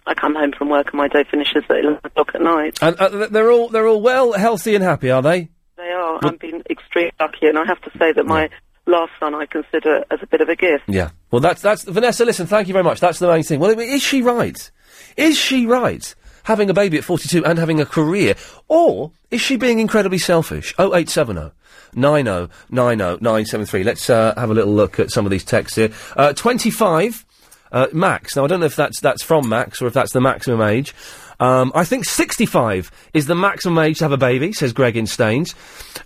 I 0.05 0.13
come 0.13 0.35
home 0.35 0.51
from 0.51 0.69
work, 0.69 0.87
and 0.87 0.97
my 0.97 1.07
day 1.07 1.23
finishes 1.23 1.63
at 1.69 1.77
eleven 1.77 1.99
o'clock 2.03 2.31
at 2.35 2.41
night. 2.41 2.77
And 2.81 2.97
uh, 2.97 3.27
they're 3.27 3.49
all 3.49 3.69
they're 3.69 3.87
all 3.87 4.01
well, 4.01 4.33
healthy, 4.33 4.75
and 4.75 4.83
happy, 4.83 5.09
are 5.09 5.21
they? 5.21 5.49
They 5.77 5.83
are. 5.83 6.19
I've 6.23 6.39
been 6.39 6.61
extremely 6.69 7.13
lucky, 7.19 7.47
and 7.47 7.57
I 7.57 7.65
have 7.65 7.81
to 7.83 7.91
say 7.97 8.11
that 8.11 8.25
my 8.25 8.49
last 8.85 9.13
son 9.17 9.33
I 9.33 9.45
consider 9.45 10.03
as 10.11 10.19
a 10.21 10.27
bit 10.27 10.41
of 10.41 10.49
a 10.49 10.57
gift. 10.57 10.83
Yeah. 10.87 11.11
Well, 11.31 11.39
that's 11.39 11.61
that's 11.61 11.83
Vanessa. 11.83 12.25
Listen, 12.25 12.47
thank 12.47 12.67
you 12.67 12.73
very 12.73 12.83
much. 12.83 12.99
That's 12.99 13.19
the 13.19 13.27
main 13.27 13.43
thing. 13.43 13.61
Well, 13.61 13.79
is 13.79 14.03
she 14.03 14.21
right? 14.21 14.71
Is 15.15 15.37
she 15.37 15.65
right? 15.67 16.13
Having 16.43 16.71
a 16.71 16.73
baby 16.73 16.97
at 16.97 17.03
42 17.03 17.45
and 17.45 17.57
having 17.57 17.79
a 17.79 17.85
career, 17.85 18.35
or 18.67 19.11
is 19.29 19.39
she 19.39 19.55
being 19.55 19.79
incredibly 19.79 20.17
selfish? 20.17 20.73
0870 20.79 21.51
90 21.93 22.51
90 22.69 22.97
973. 23.21 23.83
Let's 23.83 24.09
uh, 24.09 24.33
have 24.35 24.49
a 24.49 24.53
little 24.53 24.73
look 24.73 24.99
at 24.99 25.11
some 25.11 25.25
of 25.25 25.31
these 25.31 25.43
texts 25.43 25.75
here. 25.75 25.91
Uh, 26.15 26.33
25, 26.33 27.25
uh, 27.71 27.87
max. 27.93 28.35
Now, 28.35 28.45
I 28.45 28.47
don't 28.47 28.59
know 28.59 28.65
if 28.65 28.75
that's 28.75 28.99
that's 28.99 29.23
from 29.23 29.49
max 29.49 29.81
or 29.81 29.87
if 29.87 29.93
that's 29.93 30.13
the 30.13 30.21
maximum 30.21 30.61
age. 30.61 30.93
Um, 31.39 31.71
I 31.73 31.85
think 31.85 32.05
65 32.05 32.91
is 33.15 33.25
the 33.25 33.33
maximum 33.33 33.79
age 33.79 33.97
to 33.97 34.05
have 34.05 34.11
a 34.11 34.17
baby, 34.17 34.53
says 34.53 34.73
Greg 34.73 34.95
in 34.95 35.07
Staines. 35.07 35.55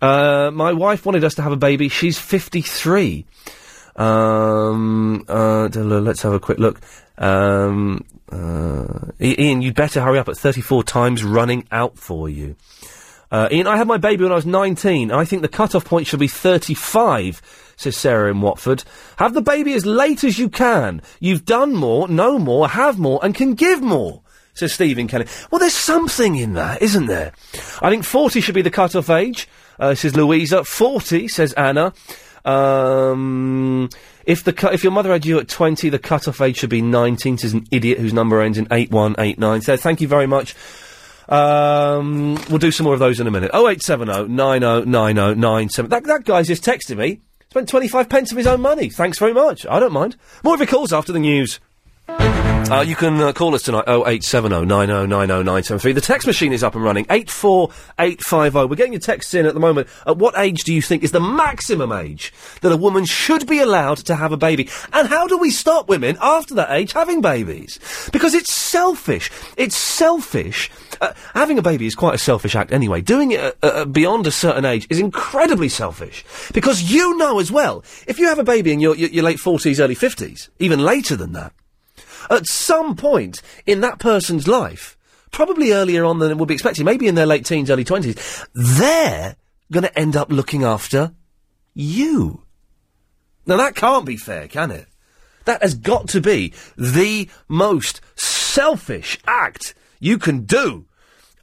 Uh, 0.01 0.49
my 0.53 0.71
wife 0.71 1.05
wanted 1.05 1.25
us 1.25 1.35
to 1.35 1.41
have 1.41 1.51
a 1.51 1.57
baby. 1.57 1.89
She's 1.89 2.17
53. 2.17 3.25
Um, 3.97 5.25
uh, 5.27 5.67
let's 5.67 6.21
have 6.21 6.33
a 6.33 6.39
quick 6.39 6.57
look. 6.57 6.79
Um, 7.17 8.05
uh, 8.31 9.11
Iain, 9.21 9.61
you'd 9.61 9.75
better 9.75 10.01
hurry 10.01 10.19
up 10.19 10.29
at 10.29 10.37
34 10.37 10.83
times 10.83 11.23
running 11.23 11.67
out 11.69 11.97
for 11.97 12.29
you. 12.29 12.55
Uh, 13.31 13.49
Iain, 13.51 13.67
I 13.67 13.77
had 13.77 13.87
my 13.87 13.97
baby 13.97 14.23
when 14.23 14.31
I 14.31 14.35
was 14.35 14.45
19. 14.45 15.11
I 15.11 15.25
think 15.25 15.41
the 15.41 15.47
cut-off 15.47 15.85
point 15.85 16.07
should 16.07 16.19
be 16.19 16.27
35, 16.27 17.41
says 17.75 17.97
Sarah 17.97 18.31
in 18.31 18.41
Watford. 18.41 18.83
Have 19.17 19.33
the 19.33 19.41
baby 19.41 19.73
as 19.73 19.85
late 19.85 20.23
as 20.23 20.37
you 20.37 20.49
can. 20.49 21.01
You've 21.19 21.45
done 21.45 21.73
more, 21.73 22.07
know 22.07 22.37
more, 22.37 22.69
have 22.69 22.99
more, 22.99 23.19
and 23.23 23.33
can 23.33 23.55
give 23.55 23.81
more, 23.81 24.21
says 24.53 24.73
Stephen 24.73 25.07
Kelly. 25.07 25.25
Well, 25.51 25.59
there's 25.59 25.73
something 25.73 26.35
in 26.35 26.53
that, 26.53 26.81
isn't 26.81 27.07
there? 27.07 27.33
I 27.81 27.89
think 27.89 28.03
40 28.03 28.41
should 28.41 28.55
be 28.55 28.61
the 28.61 28.71
cut-off 28.71 29.09
age, 29.09 29.47
uh, 29.79 29.95
says 29.95 30.15
Louisa. 30.15 30.63
40, 30.63 31.27
says 31.27 31.53
Anna. 31.53 31.93
Um, 32.45 33.89
if 34.25 34.43
the 34.43 34.53
cu- 34.53 34.67
if 34.67 34.83
your 34.83 34.91
mother 34.91 35.11
had 35.11 35.25
you 35.25 35.39
at 35.39 35.47
20, 35.47 35.89
the 35.89 35.99
cut-off 35.99 36.41
age 36.41 36.57
should 36.57 36.69
be 36.69 36.81
19, 36.81 37.39
says 37.39 37.53
an 37.53 37.65
idiot 37.71 37.97
whose 37.97 38.13
number 38.13 38.41
ends 38.41 38.57
in 38.57 38.67
8189. 38.71 39.61
So 39.61 39.77
thank 39.77 39.99
you 39.99 40.07
very 40.07 40.27
much. 40.27 40.55
Um, 41.27 42.35
we'll 42.49 42.59
do 42.59 42.71
some 42.71 42.85
more 42.85 42.93
of 42.93 42.99
those 42.99 43.19
in 43.19 43.27
a 43.27 43.31
minute. 43.31 43.51
0870 43.53 44.27
90 44.27 44.89
90 44.89 45.35
97. 45.35 45.89
That, 45.89 46.03
that 46.05 46.25
guy's 46.25 46.47
just 46.47 46.63
texted 46.63 46.97
me. 46.97 47.21
Spent 47.49 47.69
25 47.69 48.09
pence 48.09 48.31
of 48.31 48.37
his 48.37 48.47
own 48.47 48.61
money. 48.61 48.89
Thanks 48.89 49.17
very 49.17 49.33
much. 49.33 49.65
I 49.67 49.79
don't 49.79 49.93
mind. 49.93 50.17
More 50.43 50.53
of 50.55 50.59
your 50.59 50.67
calls 50.67 50.91
after 50.91 51.13
the 51.13 51.19
news. 51.19 51.59
Uh, 52.07 52.81
you 52.81 52.95
can 52.95 53.21
uh, 53.21 53.31
call 53.31 53.53
us 53.53 53.61
tonight, 53.61 53.83
0870 53.87 54.65
90 54.65 55.07
90 55.07 55.07
973. 55.07 55.91
The 55.91 56.01
text 56.01 56.25
machine 56.25 56.51
is 56.51 56.63
up 56.63 56.73
and 56.73 56.83
running, 56.83 57.05
84850. 57.11 58.67
We're 58.67 58.75
getting 58.75 58.93
your 58.93 58.99
texts 58.99 59.35
in 59.35 59.45
at 59.45 59.53
the 59.53 59.59
moment. 59.59 59.87
At 60.07 60.17
what 60.17 60.35
age 60.35 60.63
do 60.63 60.73
you 60.73 60.81
think 60.81 61.03
is 61.03 61.11
the 61.11 61.19
maximum 61.19 61.91
age 61.91 62.33
that 62.61 62.71
a 62.71 62.77
woman 62.77 63.05
should 63.05 63.45
be 63.45 63.59
allowed 63.59 63.97
to 63.97 64.15
have 64.15 64.31
a 64.31 64.37
baby? 64.37 64.67
And 64.93 65.07
how 65.07 65.27
do 65.27 65.37
we 65.37 65.51
stop 65.51 65.87
women 65.87 66.17
after 66.19 66.55
that 66.55 66.71
age 66.71 66.93
having 66.93 67.21
babies? 67.21 67.79
Because 68.11 68.33
it's 68.33 68.51
selfish. 68.51 69.29
It's 69.57 69.75
selfish. 69.75 70.71
Uh, 71.01 71.13
having 71.35 71.59
a 71.59 71.61
baby 71.61 71.85
is 71.85 71.93
quite 71.93 72.15
a 72.15 72.19
selfish 72.19 72.55
act 72.55 72.71
anyway. 72.71 72.99
Doing 72.99 73.31
it 73.31 73.41
uh, 73.41 73.67
uh, 73.67 73.85
beyond 73.85 74.25
a 74.25 74.31
certain 74.31 74.65
age 74.65 74.87
is 74.89 74.99
incredibly 74.99 75.69
selfish. 75.69 76.25
Because 76.51 76.81
you 76.81 77.15
know 77.17 77.39
as 77.39 77.51
well, 77.51 77.83
if 78.07 78.17
you 78.17 78.25
have 78.27 78.39
a 78.39 78.43
baby 78.43 78.71
in 78.71 78.79
your, 78.79 78.95
your, 78.95 79.09
your 79.09 79.23
late 79.23 79.37
40s, 79.37 79.79
early 79.79 79.95
50s, 79.95 80.49
even 80.57 80.79
later 80.79 81.15
than 81.15 81.33
that, 81.33 81.53
at 82.29 82.47
some 82.47 82.95
point 82.95 83.41
in 83.65 83.81
that 83.81 83.99
person's 83.99 84.47
life, 84.47 84.97
probably 85.31 85.71
earlier 85.71 86.05
on 86.05 86.19
than 86.19 86.31
it 86.31 86.37
would 86.37 86.47
be 86.47 86.53
expected, 86.53 86.85
maybe 86.85 87.07
in 87.07 87.15
their 87.15 87.25
late 87.25 87.45
teens, 87.45 87.69
early 87.69 87.85
20s, 87.85 88.47
they're 88.53 89.35
going 89.71 89.83
to 89.83 89.99
end 89.99 90.15
up 90.15 90.31
looking 90.31 90.63
after 90.63 91.13
you. 91.73 92.43
Now 93.45 93.57
that 93.57 93.75
can't 93.75 94.05
be 94.05 94.17
fair, 94.17 94.47
can 94.47 94.71
it? 94.71 94.87
That 95.45 95.61
has 95.61 95.75
got 95.75 96.09
to 96.09 96.21
be 96.21 96.53
the 96.77 97.29
most 97.47 98.01
selfish 98.15 99.19
act 99.27 99.75
you 99.99 100.17
can 100.17 100.45
do. 100.45 100.85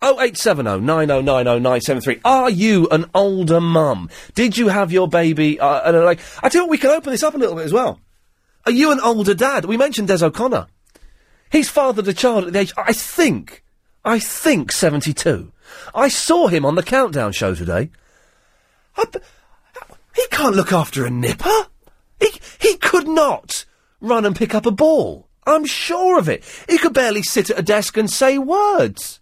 0870 0.02 0.80
9090 0.80 1.60
973. 1.60 2.20
Are 2.24 2.50
you 2.50 2.88
an 2.90 3.08
older 3.14 3.60
mum? 3.60 4.10
Did 4.34 4.58
you 4.58 4.68
have 4.68 4.90
your 4.90 5.06
baby? 5.06 5.60
Uh, 5.60 6.02
like, 6.02 6.18
I 6.42 6.48
tell 6.48 6.62
you 6.62 6.66
what, 6.66 6.70
we 6.72 6.78
can 6.78 6.90
open 6.90 7.12
this 7.12 7.22
up 7.22 7.34
a 7.34 7.38
little 7.38 7.54
bit 7.54 7.64
as 7.64 7.72
well. 7.72 8.00
Are 8.64 8.72
you 8.72 8.92
an 8.92 9.00
older 9.00 9.34
dad? 9.34 9.64
We 9.64 9.76
mentioned 9.76 10.08
Des 10.08 10.24
O'Connor. 10.24 10.66
He's 11.50 11.68
fathered 11.68 12.08
a 12.08 12.12
child 12.12 12.46
at 12.46 12.52
the 12.52 12.60
age, 12.60 12.72
I 12.76 12.92
think, 12.92 13.62
I 14.04 14.18
think 14.18 14.72
72. 14.72 15.52
I 15.94 16.08
saw 16.08 16.48
him 16.48 16.64
on 16.64 16.76
the 16.76 16.82
Countdown 16.82 17.32
show 17.32 17.54
today. 17.54 17.90
I 18.96 19.04
he 20.14 20.26
can't 20.30 20.56
look 20.56 20.72
after 20.72 21.06
a 21.06 21.10
nipper. 21.10 21.66
He, 22.20 22.28
he 22.60 22.76
could 22.76 23.08
not 23.08 23.64
run 24.00 24.24
and 24.24 24.36
pick 24.36 24.54
up 24.54 24.66
a 24.66 24.70
ball. 24.70 25.28
I'm 25.46 25.64
sure 25.64 26.18
of 26.18 26.28
it. 26.28 26.44
He 26.68 26.78
could 26.78 26.92
barely 26.92 27.22
sit 27.22 27.50
at 27.50 27.58
a 27.58 27.62
desk 27.62 27.96
and 27.96 28.10
say 28.10 28.38
words. 28.38 29.20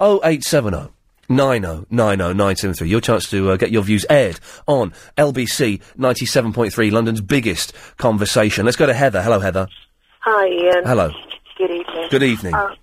0870 0.00 0.90
90 1.28 1.86
90 1.90 2.16
973. 2.34 2.88
Your 2.88 3.00
chance 3.00 3.28
to 3.30 3.50
uh, 3.50 3.56
get 3.56 3.70
your 3.70 3.82
views 3.82 4.04
aired 4.10 4.38
on 4.66 4.92
LBC 5.16 5.80
97.3, 5.98 6.92
London's 6.92 7.20
biggest 7.20 7.72
conversation. 7.96 8.64
Let's 8.64 8.76
go 8.76 8.86
to 8.86 8.94
Heather. 8.94 9.22
Hello, 9.22 9.38
Heather. 9.40 9.66
Hi, 10.20 10.46
Iain. 10.46 10.84
Hello. 10.84 11.10
Good 11.58 11.70
evening. 11.70 12.08
Good 12.10 12.22
evening. 12.22 12.54
Uh, 12.54 12.74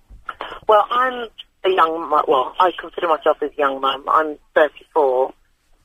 well, 0.67 0.85
I'm 0.91 1.27
a 1.65 1.69
young 1.69 2.09
mum. 2.09 2.23
Well, 2.27 2.55
I 2.59 2.71
consider 2.79 3.07
myself 3.07 3.37
as 3.41 3.51
a 3.51 3.57
young 3.57 3.81
mum. 3.81 4.03
I'm 4.07 4.37
34, 4.55 5.33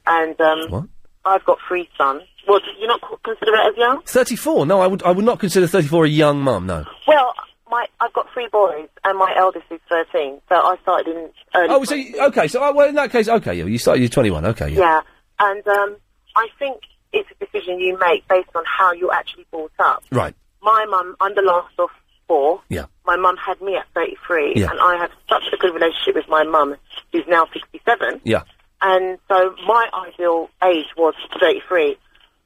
and 0.07 0.41
um, 0.41 0.71
What? 0.71 0.85
I've 1.25 1.45
got 1.45 1.59
three 1.67 1.89
sons. 1.97 2.23
Well, 2.47 2.59
do 2.61 2.67
you 2.79 2.87
not 2.87 3.01
co- 3.01 3.19
consider 3.25 3.53
it 3.55 3.73
as 3.73 3.77
young? 3.79 4.03
34. 4.03 4.67
No, 4.67 4.81
I 4.81 4.87
would, 4.87 5.03
I 5.03 5.11
would 5.11 5.25
not 5.25 5.41
consider 5.41 5.67
34 5.67 6.05
a 6.05 6.09
young 6.09 6.41
mum, 6.43 6.67
no. 6.67 6.85
Well, 7.09 7.33
my 7.75 7.87
I've 8.01 8.13
got 8.13 8.27
three 8.33 8.49
boys, 8.53 8.89
and 9.05 9.19
my 9.19 9.33
eldest 9.37 9.67
is 9.71 9.81
13. 9.89 10.41
So 10.49 10.55
I 10.55 10.77
started 10.83 11.09
in 11.17 11.31
early. 11.55 11.69
Oh, 11.71 11.85
so, 11.85 11.95
you- 11.95 12.21
okay, 12.29 12.47
so, 12.49 12.63
uh, 12.63 12.73
well, 12.73 12.89
in 12.89 12.95
that 12.95 13.11
case, 13.11 13.29
okay, 13.29 13.55
you, 13.55 13.79
started, 13.79 14.01
you're 14.01 14.09
21, 14.09 14.47
okay, 14.47 14.69
yeah. 14.71 14.79
Yeah, 14.79 15.01
and 15.41 15.67
um, 15.67 15.97
I 16.37 16.47
think 16.59 16.81
it's 17.13 17.29
a 17.31 17.45
decision 17.45 17.81
you 17.81 17.99
make 17.99 18.27
based 18.29 18.51
on 18.55 18.65
how 18.67 18.93
you're 18.93 19.13
actually 19.13 19.47
brought 19.51 19.73
up. 19.81 20.03
Right, 20.13 20.35
My 20.63 20.85
mum, 20.89 21.17
I'm 21.21 21.35
the 21.35 21.43
last 21.43 21.75
of 21.79 21.89
four. 22.29 22.63
yeah. 22.69 22.87
My 23.07 23.17
mum 23.17 23.37
had 23.37 23.61
me 23.61 23.77
at 23.77 23.87
33, 23.95 24.55
Yeah. 24.57 24.71
and 24.71 24.81
I 24.81 24.97
have 24.97 25.11
such 25.29 25.43
a 25.53 25.57
good 25.57 25.75
relationship 25.75 26.15
with 26.15 26.29
my 26.29 26.43
mum, 26.45 26.77
who's 27.13 27.25
now 27.29 27.47
67. 27.53 28.21
Yeah. 28.25 28.43
And 28.83 29.19
so 29.29 29.55
my 29.67 29.89
ideal 30.07 30.49
age 30.63 30.87
was 30.97 31.15
33 31.41 31.97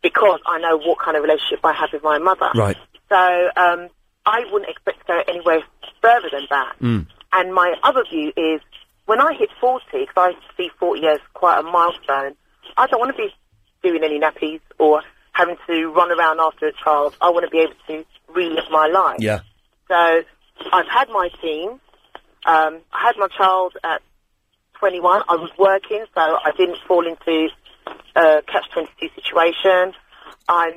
because 0.02 0.40
I 0.46 0.58
know 0.58 0.78
what 0.78 0.98
kind 0.98 1.16
of 1.16 1.22
relationship 1.22 1.60
I 1.64 1.72
have 1.72 1.90
with 1.92 2.02
my 2.02 2.18
mother. 2.18 2.48
Right. 2.54 2.76
So 3.08 3.48
um, 3.56 3.88
I 4.28 4.44
wouldn't 4.52 4.70
expect 4.70 5.00
to 5.00 5.04
go 5.06 5.22
anywhere 5.26 5.62
further 6.02 6.28
than 6.30 6.46
that. 6.50 6.76
Mm. 6.80 7.06
And 7.32 7.54
my 7.54 7.74
other 7.82 8.04
view 8.04 8.32
is 8.36 8.60
when 9.06 9.20
I 9.20 9.32
hit 9.32 9.48
40, 9.58 9.84
because 9.90 10.14
I 10.16 10.32
see 10.56 10.70
40 10.78 11.06
as 11.06 11.18
quite 11.32 11.58
a 11.58 11.62
milestone, 11.62 12.34
I 12.76 12.86
don't 12.86 13.00
want 13.00 13.16
to 13.16 13.22
be 13.22 13.34
doing 13.82 14.04
any 14.04 14.20
nappies 14.20 14.60
or 14.78 15.02
having 15.32 15.56
to 15.66 15.86
run 15.88 16.12
around 16.12 16.40
after 16.40 16.66
a 16.66 16.72
child. 16.72 17.16
I 17.22 17.30
want 17.30 17.44
to 17.46 17.50
be 17.50 17.60
able 17.60 17.74
to 17.86 18.04
relive 18.34 18.70
my 18.70 18.86
life. 18.88 19.16
Yeah. 19.20 19.40
So 19.88 20.22
I've 20.72 20.88
had 20.88 21.08
my 21.08 21.30
teen. 21.40 21.70
Um, 22.44 22.80
I 22.92 23.02
had 23.02 23.16
my 23.16 23.28
child 23.28 23.78
at 23.82 24.02
21. 24.78 25.22
I 25.26 25.36
was 25.36 25.50
working, 25.58 26.04
so 26.14 26.20
I 26.20 26.52
didn't 26.56 26.78
fall 26.86 27.06
into 27.06 27.48
a 28.14 28.42
catch-22 28.46 29.14
situation. 29.14 29.94
I'm 30.48 30.74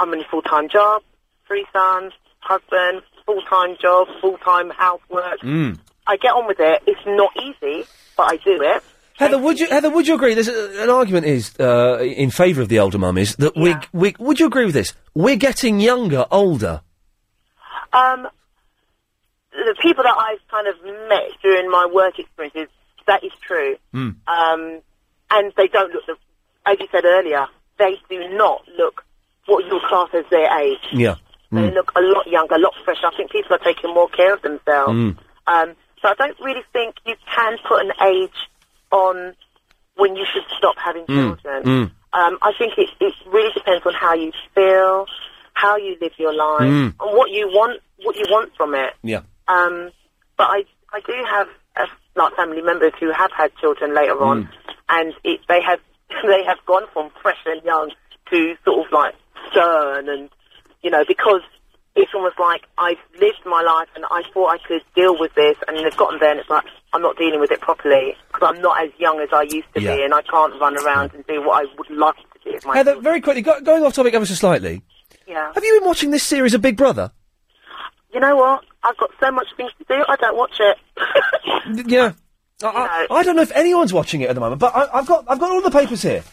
I'm 0.00 0.12
in 0.14 0.20
a 0.20 0.24
full-time 0.24 0.68
job, 0.68 1.02
three 1.46 1.66
sons, 1.72 2.12
husband, 2.40 3.02
full-time 3.26 3.76
job, 3.80 4.08
full-time 4.20 4.70
housework. 4.70 5.40
Mm. 5.40 5.78
I 6.06 6.16
get 6.16 6.30
on 6.30 6.46
with 6.46 6.60
it. 6.60 6.82
It's 6.86 7.04
not 7.06 7.30
easy, 7.36 7.86
but 8.16 8.32
I 8.32 8.36
do 8.36 8.62
it. 8.62 8.82
Heather, 9.18 9.38
would 9.38 9.58
you 9.58 9.66
Heather, 9.66 9.90
would 9.90 10.06
you 10.06 10.14
agree? 10.14 10.34
There's 10.34 10.48
a, 10.48 10.82
an 10.84 10.90
argument 10.90 11.26
is 11.26 11.52
uh, 11.58 11.98
in 12.00 12.30
favour 12.30 12.62
of 12.62 12.68
the 12.68 12.78
older 12.78 12.98
mum 12.98 13.18
is 13.18 13.34
that 13.36 13.56
we 13.56 13.74
we 13.92 14.14
would 14.20 14.38
you 14.38 14.46
agree 14.46 14.64
with 14.64 14.74
this? 14.74 14.94
We're 15.12 15.36
getting 15.36 15.80
younger, 15.80 16.24
older. 16.30 16.82
Um, 17.92 18.28
the 19.50 19.74
people 19.82 20.04
that 20.04 20.14
I've 20.16 20.46
kind 20.48 20.68
of 20.68 21.08
met 21.08 21.30
during 21.42 21.68
my 21.68 21.86
work 21.92 22.18
experiences, 22.18 22.68
that 23.08 23.24
is 23.24 23.32
true. 23.40 23.76
Mm. 23.92 24.14
Um, 24.28 24.80
and 25.30 25.52
they 25.56 25.66
don't 25.66 25.92
look, 25.92 26.06
the, 26.06 26.16
as 26.64 26.78
you 26.78 26.86
said 26.92 27.04
earlier, 27.04 27.46
they 27.78 27.96
do 28.08 28.28
not 28.36 28.62
look 28.76 29.04
what 29.46 29.64
you 29.64 29.80
class 29.88 30.10
as 30.14 30.24
their 30.30 30.60
age. 30.60 30.78
Yeah. 30.92 31.16
They 31.50 31.70
Mm. 31.70 31.74
look 31.74 31.92
a 31.96 32.00
lot 32.02 32.26
younger, 32.26 32.56
a 32.56 32.58
lot 32.58 32.74
fresher. 32.84 33.06
I 33.06 33.16
think 33.16 33.30
people 33.30 33.54
are 33.54 33.58
taking 33.64 33.94
more 33.94 34.08
care 34.10 34.34
of 34.34 34.42
themselves. 34.42 34.92
Mm. 34.92 35.16
Um, 35.46 35.76
so 36.02 36.08
I 36.08 36.14
don't 36.14 36.38
really 36.40 36.62
think 36.72 36.96
you 37.06 37.14
can 37.34 37.56
put 37.66 37.80
an 37.84 37.92
age 38.02 38.48
on 38.92 39.34
when 39.96 40.14
you 40.14 40.24
should 40.32 40.44
stop 40.56 40.76
having 40.78 41.04
Mm. 41.06 41.16
children. 41.42 41.62
Mm. 41.64 41.90
Um, 42.12 42.38
I 42.42 42.52
think 42.58 42.74
it, 42.78 42.90
it 43.00 43.14
really 43.26 43.52
depends 43.52 43.84
on 43.86 43.94
how 43.94 44.14
you 44.14 44.32
feel, 44.54 45.06
how 45.54 45.76
you 45.76 45.96
live 46.00 46.12
your 46.18 46.32
life, 46.34 46.60
Mm. 46.62 46.94
and 47.00 47.16
what 47.16 47.30
you 47.30 47.48
want, 47.48 47.80
what 48.02 48.16
you 48.16 48.26
want 48.30 48.54
from 48.56 48.74
it. 48.74 48.94
Yeah. 49.02 49.22
Um, 49.48 49.90
but 50.36 50.48
I, 50.50 50.64
I 50.92 51.00
do 51.00 51.14
have 51.30 51.48
uh, 51.76 51.86
like 52.14 52.34
family 52.36 52.60
members 52.62 52.92
who 53.00 53.10
have 53.10 53.32
had 53.32 53.54
children 53.56 53.94
later 53.94 54.22
on, 54.22 54.44
Mm. 54.44 54.48
and 54.90 55.14
it, 55.24 55.40
they 55.48 55.60
have 55.62 55.80
they 56.26 56.44
have 56.44 56.58
gone 56.66 56.86
from 56.92 57.10
fresh 57.22 57.38
and 57.46 57.62
young 57.64 57.90
to 58.30 58.56
sort 58.64 58.86
of 58.86 58.92
like 58.92 59.14
stern, 59.50 60.08
and 60.08 60.28
you 60.82 60.90
know 60.90 61.04
because 61.06 61.40
it's 61.96 62.12
almost 62.14 62.38
like 62.38 62.62
I've 62.78 62.98
lived 63.20 63.40
my 63.44 63.60
life 63.62 63.88
and 63.96 64.04
I 64.10 64.22
thought 64.32 64.48
I 64.52 64.58
could 64.58 64.82
deal 64.94 65.18
with 65.18 65.34
this, 65.34 65.56
and 65.66 65.76
they've 65.76 65.96
gotten 65.96 66.18
there, 66.20 66.30
and 66.30 66.40
it's 66.40 66.48
like 66.50 66.64
I'm 66.92 67.02
not 67.02 67.16
dealing 67.18 67.40
with 67.40 67.50
it 67.50 67.60
properly 67.60 68.14
because 68.32 68.54
I'm 68.54 68.62
not 68.62 68.82
as 68.84 68.90
young 68.98 69.20
as 69.20 69.28
I 69.32 69.42
used 69.42 69.66
to 69.74 69.80
Yeah. 69.82 69.96
be, 69.96 70.02
and 70.04 70.14
I 70.14 70.22
can't 70.22 70.52
run 70.60 70.76
around 70.84 71.12
and 71.14 71.26
do 71.26 71.42
what 71.42 71.64
I 71.64 71.66
would 71.76 71.90
like 71.90 72.16
to 72.44 72.52
do. 72.60 72.70
Heather, 72.72 73.00
very 73.00 73.20
quickly, 73.20 73.42
go, 73.42 73.60
going 73.60 73.82
off 73.84 73.94
topic 73.94 74.14
ever 74.14 74.26
so 74.26 74.34
slightly. 74.34 74.82
yeah. 75.26 75.52
Have 75.54 75.64
you 75.64 75.78
been 75.80 75.86
watching 75.88 76.10
this 76.12 76.22
series 76.22 76.54
of 76.54 76.62
Big 76.62 76.76
Brother? 76.76 77.10
You 78.14 78.20
know 78.20 78.36
what? 78.36 78.64
I've 78.84 78.96
got 78.96 79.10
so 79.20 79.30
much 79.32 79.48
things 79.56 79.72
to 79.78 79.84
do. 79.88 80.02
I 80.08 80.16
don't 80.16 80.36
watch 80.36 80.58
it. 80.60 80.76
Yeah. 81.88 82.12
I, 82.62 83.06
I, 83.10 83.14
I 83.14 83.22
don't 83.22 83.36
know 83.36 83.42
if 83.42 83.52
anyone's 83.52 83.92
watching 83.92 84.20
it 84.22 84.30
at 84.30 84.34
the 84.34 84.40
moment, 84.40 84.60
but 84.60 84.74
I, 84.74 84.98
I've 84.98 85.06
got 85.06 85.24
I've 85.28 85.38
got 85.38 85.50
all 85.50 85.60
the 85.62 85.70
papers 85.70 86.02
here. 86.02 86.24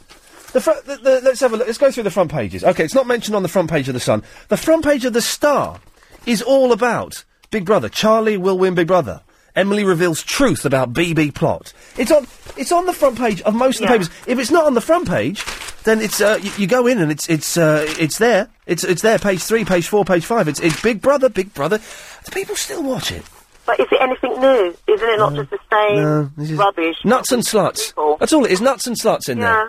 The, 0.55 0.61
fr- 0.61 0.71
the, 0.85 0.95
the 0.95 1.21
let's 1.21 1.41
have 1.41 1.51
a 1.51 1.57
look. 1.57 1.67
Let's 1.67 1.77
go 1.77 1.91
through 1.91 2.03
the 2.03 2.11
front 2.11 2.31
pages. 2.31 2.63
Okay, 2.63 2.85
it's 2.85 2.95
not 2.95 3.07
mentioned 3.07 3.35
on 3.35 3.43
the 3.43 3.49
front 3.49 3.69
page 3.69 3.89
of 3.89 3.93
the 3.93 3.99
Sun. 3.99 4.23
The 4.47 4.55
front 4.55 4.85
page 4.85 5.03
of 5.03 5.11
the 5.11 5.21
Star 5.21 5.81
is 6.25 6.41
all 6.41 6.71
about 6.71 7.25
Big 7.51 7.65
Brother. 7.65 7.89
Charlie 7.89 8.37
will 8.37 8.57
win 8.57 8.73
Big 8.73 8.87
Brother. 8.87 9.19
Emily 9.53 9.83
reveals 9.83 10.23
truth 10.23 10.63
about 10.63 10.93
BB 10.93 11.35
plot. 11.35 11.73
It's 11.97 12.09
on. 12.09 12.25
It's 12.55 12.71
on 12.71 12.85
the 12.85 12.93
front 12.93 13.17
page 13.17 13.41
of 13.41 13.53
most 13.53 13.81
of 13.81 13.87
the 13.87 13.87
papers. 13.87 14.09
If 14.27 14.39
it's 14.39 14.49
not 14.49 14.63
on 14.63 14.75
the 14.75 14.79
front 14.79 15.09
page, 15.09 15.43
then 15.83 15.99
it's 15.99 16.21
uh, 16.21 16.39
you, 16.41 16.49
you 16.57 16.67
go 16.67 16.87
in 16.87 16.99
and 16.99 17.11
it's 17.11 17.27
it's 17.27 17.57
uh, 17.57 17.85
it's 17.99 18.17
there. 18.17 18.47
It's 18.65 18.85
it's 18.85 19.01
there. 19.01 19.19
Page 19.19 19.43
three, 19.43 19.65
page 19.65 19.89
four, 19.89 20.05
page 20.05 20.25
five. 20.25 20.47
It's 20.47 20.61
it's 20.61 20.81
Big 20.81 21.01
Brother, 21.01 21.27
Big 21.27 21.53
Brother. 21.53 21.79
Do 21.79 22.31
people 22.31 22.55
still 22.55 22.81
watch 22.81 23.11
it? 23.11 23.23
But 23.65 23.77
is 23.81 23.87
it 23.91 23.99
anything 23.99 24.39
new? 24.39 24.73
Isn't 24.87 25.09
it 25.09 25.17
not 25.17 25.33
just 25.35 25.49
the 25.49 25.59
same 25.69 26.01
No, 26.01 26.31
this 26.37 26.51
is 26.51 26.57
rubbish? 26.57 26.95
Nuts 27.03 27.33
and 27.33 27.43
sluts. 27.45 27.93
That's 28.19 28.31
all 28.31 28.45
it 28.45 28.51
is. 28.53 28.61
Nuts 28.61 28.87
and 28.87 28.95
sluts 28.97 29.27
in 29.27 29.39
Yeah, 29.39 29.67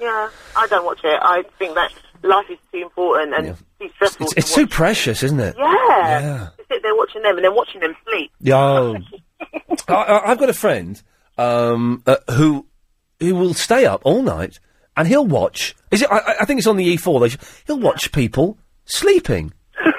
yeah. 0.00 0.28
I 0.56 0.66
don't 0.68 0.84
watch 0.84 1.00
it. 1.04 1.18
I 1.22 1.42
think 1.58 1.74
that 1.74 1.92
life 2.22 2.46
is 2.50 2.58
too 2.72 2.78
important 2.78 3.34
and 3.34 3.56
too 3.80 3.88
stressful. 3.94 4.26
It's, 4.26 4.34
it's 4.36 4.54
too 4.54 4.66
precious, 4.66 5.22
isn't 5.22 5.40
it? 5.40 5.56
yeah. 5.58 5.66
Yeah. 5.98 6.48
To 6.56 6.64
sit 6.68 6.82
there 6.82 6.94
watching 6.94 7.22
them 7.22 7.36
and 7.36 7.44
then 7.44 7.54
watching 7.54 7.80
them 7.80 7.94
sleep. 8.08 8.30
Yo. 8.40 8.96
I, 9.88 9.94
I, 9.94 10.30
I've 10.30 10.38
got 10.38 10.48
a 10.50 10.54
friend 10.54 11.00
um, 11.38 12.02
uh, 12.06 12.16
who 12.32 12.66
who 13.18 13.34
will 13.34 13.54
stay 13.54 13.86
up 13.86 14.02
all 14.04 14.22
night 14.22 14.60
and 14.96 15.06
he'll 15.08 15.26
watch. 15.26 15.74
Is 15.90 16.02
it? 16.02 16.10
I, 16.10 16.36
I 16.40 16.44
think 16.44 16.58
it's 16.58 16.66
on 16.66 16.76
the 16.76 16.96
E4. 16.96 17.20
They 17.20 17.28
sh- 17.30 17.62
he'll 17.66 17.80
watch 17.80 18.12
people 18.12 18.58
sleeping. 18.84 19.52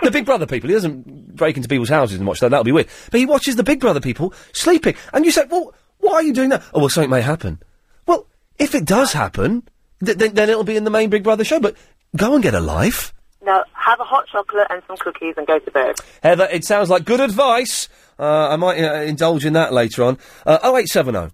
the 0.04 0.12
Big 0.12 0.26
Brother 0.26 0.46
people. 0.46 0.70
He 0.70 0.74
doesn't 0.76 1.36
break 1.36 1.58
into 1.58 1.68
people's 1.70 1.90
houses 1.90 2.18
and 2.18 2.28
watch 2.28 2.40
that. 2.40 2.50
That'll 2.50 2.64
be 2.64 2.72
weird. 2.72 2.88
But 3.10 3.20
he 3.20 3.26
watches 3.26 3.56
the 3.56 3.64
Big 3.64 3.80
Brother 3.80 4.00
people 4.00 4.34
sleeping. 4.54 4.96
And 5.14 5.26
you 5.26 5.32
say, 5.32 5.46
well, 5.50 5.74
why 6.00 6.14
are 6.14 6.24
you 6.24 6.34
doing 6.34 6.50
that? 6.50 6.64
Oh, 6.74 6.80
well, 6.80 6.90
something 6.90 7.10
may 7.10 7.22
happen. 7.22 7.60
Well, 8.06 8.28
if 8.60 8.76
it 8.76 8.86
does 8.86 9.14
happen, 9.14 9.64
th- 10.04 10.18
then, 10.18 10.34
then 10.34 10.50
it'll 10.50 10.64
be 10.64 10.78
in 10.78 10.84
the 10.84 10.90
main 10.90 11.10
Big 11.10 11.24
Brother 11.24 11.44
show. 11.44 11.60
But 11.60 11.76
go 12.16 12.34
and 12.34 12.44
get 12.44 12.54
a 12.54 12.60
life. 12.60 13.14
No, 13.44 13.64
have 13.74 14.00
a 14.00 14.04
hot 14.04 14.28
chocolate 14.28 14.68
and 14.70 14.84
some 14.88 14.98
cookies 14.98 15.34
and 15.38 15.48
go 15.48 15.58
to 15.58 15.72
bed. 15.72 15.96
Heather, 16.22 16.48
it 16.52 16.64
sounds 16.64 16.90
like 16.90 17.06
good 17.06 17.20
advice. 17.20 17.90
Uh, 18.20 18.50
I 18.50 18.56
might 18.56 18.80
uh, 18.80 19.02
indulge 19.02 19.46
in 19.46 19.54
that 19.54 19.74
later 19.74 20.04
on. 20.04 20.20
Uh, 20.46 20.60
0870 20.64 21.34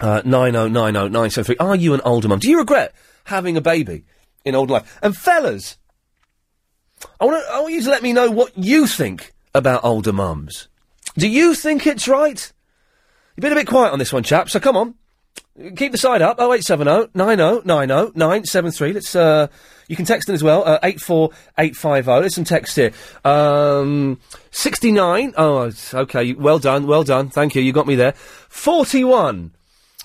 uh, 0.00 0.22
9090973. 0.22 1.56
Are 1.60 1.76
you 1.76 1.94
an 1.94 2.00
older 2.04 2.28
mum? 2.28 2.38
Do 2.38 2.50
you 2.50 2.58
regret 2.58 2.94
having 3.24 3.56
a 3.56 3.60
baby 3.60 4.04
in 4.44 4.54
older 4.54 4.74
life? 4.74 4.98
And 5.02 5.16
fellas, 5.16 5.78
I 7.20 7.24
want, 7.24 7.44
I 7.50 7.60
want 7.60 7.72
you 7.72 7.82
to 7.82 7.90
let 7.90 8.02
me 8.02 8.12
know 8.12 8.30
what 8.30 8.52
you 8.56 8.86
think 8.86 9.32
about 9.54 9.84
older 9.84 10.12
mums. 10.12 10.68
Do 11.16 11.28
you 11.28 11.54
think 11.54 11.86
it's 11.86 12.08
right? 12.08 12.52
You've 13.36 13.42
been 13.42 13.52
a 13.52 13.56
bit 13.56 13.66
quiet 13.66 13.92
on 13.92 13.98
this 13.98 14.12
one, 14.12 14.22
chap, 14.22 14.50
so 14.50 14.60
come 14.60 14.76
on. 14.76 14.94
Keep 15.76 15.92
the 15.92 15.98
side 15.98 16.22
up. 16.22 16.40
0870 16.40 17.10
90 17.14 17.66
90 17.66 18.12
973. 18.14 18.92
Let's, 18.94 19.14
uh, 19.14 19.48
you 19.86 19.96
can 19.96 20.06
text 20.06 20.28
in 20.28 20.34
as 20.34 20.42
well. 20.42 20.64
Uh, 20.66 20.78
84850. 20.82 22.20
There's 22.20 22.34
some 22.34 22.44
text 22.44 22.76
here. 22.76 22.92
Um, 23.24 24.18
69. 24.50 25.34
Oh, 25.36 25.70
okay. 25.94 26.32
Well 26.32 26.58
done. 26.58 26.86
Well 26.86 27.04
done. 27.04 27.28
Thank 27.28 27.54
you. 27.54 27.60
You 27.60 27.72
got 27.72 27.86
me 27.86 27.96
there. 27.96 28.12
41, 28.12 29.52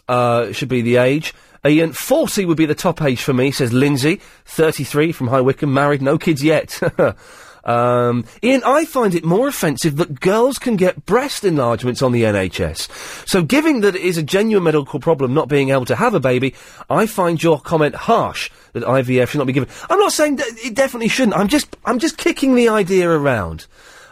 uh, 0.09 0.51
should 0.51 0.69
be 0.69 0.81
the 0.81 0.97
age. 0.97 1.33
Iain, 1.65 1.93
40 1.93 2.45
would 2.45 2.57
be 2.57 2.65
the 2.65 2.75
top 2.75 3.01
age 3.01 3.21
for 3.21 3.33
me, 3.33 3.51
says 3.51 3.71
Lindsay. 3.71 4.21
33 4.45 5.13
from 5.13 5.27
High 5.27 5.41
Wycombe. 5.41 5.73
Married. 5.73 6.01
No 6.01 6.17
kids 6.17 6.43
yet. 6.43 6.79
Um, 7.67 8.23
Iain, 8.41 8.63
I 8.65 8.85
find 8.85 9.13
it 9.13 9.25
more 9.25 9.47
offensive 9.47 9.97
that 9.97 10.21
girls 10.21 10.57
can 10.57 10.77
get 10.77 11.05
breast 11.05 11.43
enlargements 11.43 12.01
on 12.01 12.13
the 12.13 12.23
NHS. 12.23 13.27
So, 13.27 13.43
given 13.43 13.81
that 13.81 13.95
it 13.95 14.01
is 14.01 14.17
a 14.17 14.23
genuine 14.23 14.63
medical 14.63 14.99
problem 14.99 15.33
not 15.33 15.49
being 15.49 15.69
able 15.69 15.85
to 15.85 15.95
have 15.95 16.13
a 16.13 16.19
baby, 16.19 16.55
I 16.89 17.05
find 17.05 17.43
your 17.43 17.59
comment 17.59 17.93
harsh 17.93 18.49
that 18.71 18.83
IVF 18.83 19.27
should 19.27 19.39
not 19.39 19.47
be 19.47 19.53
given. 19.53 19.69
I'm 19.89 19.99
not 19.99 20.13
saying 20.13 20.37
that 20.37 20.47
it 20.63 20.75
definitely 20.75 21.09
shouldn't. 21.09 21.35
I'm 21.35 21.49
just, 21.49 21.75
I'm 21.83 21.99
just 21.99 22.17
kicking 22.17 22.55
the 22.55 22.69
idea 22.69 23.09
around. 23.09 23.67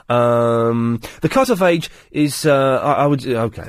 Um, 0.08 1.02
the 1.22 1.30
cut-off 1.30 1.62
age 1.62 1.90
is, 2.12 2.46
uh, 2.46 2.80
I, 2.84 3.04
I 3.04 3.08
would, 3.08 3.26
okay, 3.26 3.68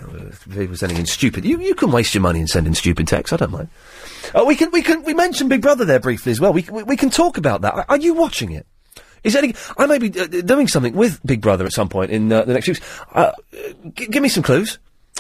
people 0.51 0.77
sending 0.77 0.99
in 0.99 1.07
stupid, 1.07 1.47
you, 1.47 1.59
you 1.61 1.75
can 1.75 1.91
waste 1.91 2.15
your 2.15 2.21
money 2.21 2.41
and 2.41 2.51
send 2.51 2.67
in 2.67 2.75
stupid 2.75 3.09
texts, 3.09 3.33
I 3.33 3.37
don't 3.37 3.53
mind. 3.53 3.69
Uh, 4.35 4.45
we 4.45 4.55
can, 4.55 4.71
we 4.71 4.83
can, 4.83 5.03
we 5.05 5.15
mentioned 5.15 5.49
Big 5.49 5.63
Brother 5.63 5.87
there 5.87 6.01
briefly 6.01 6.33
as 6.33 6.41
well. 6.41 6.53
We, 6.53 6.67
we, 6.71 6.83
we 6.83 6.97
can 6.97 7.09
talk 7.09 7.39
about 7.39 7.63
that. 7.63 7.73
Are, 7.73 7.87
are 7.89 7.97
you 7.97 8.13
watching 8.13 8.53
it? 8.53 8.67
Is 9.27 9.37
any, 9.37 9.55
I 9.77 9.87
may 9.87 9.99
be 9.99 10.09
uh, 10.19 10.27
doing 10.27 10.69
something 10.69 10.95
with 10.95 11.21
Big 11.27 11.41
Brother 11.41 11.65
at 11.67 11.73
some 11.73 11.89
point 11.89 12.11
in 12.11 12.33
uh, 12.33 12.45
the 12.45 12.55
next 12.55 12.65
few 12.67 12.75
weeks. 12.75 13.01
Uh, 13.13 13.33
g- 13.95 14.07
give 14.07 14.23
me 14.23 14.29
some 14.29 14.43
clues. 14.43 14.79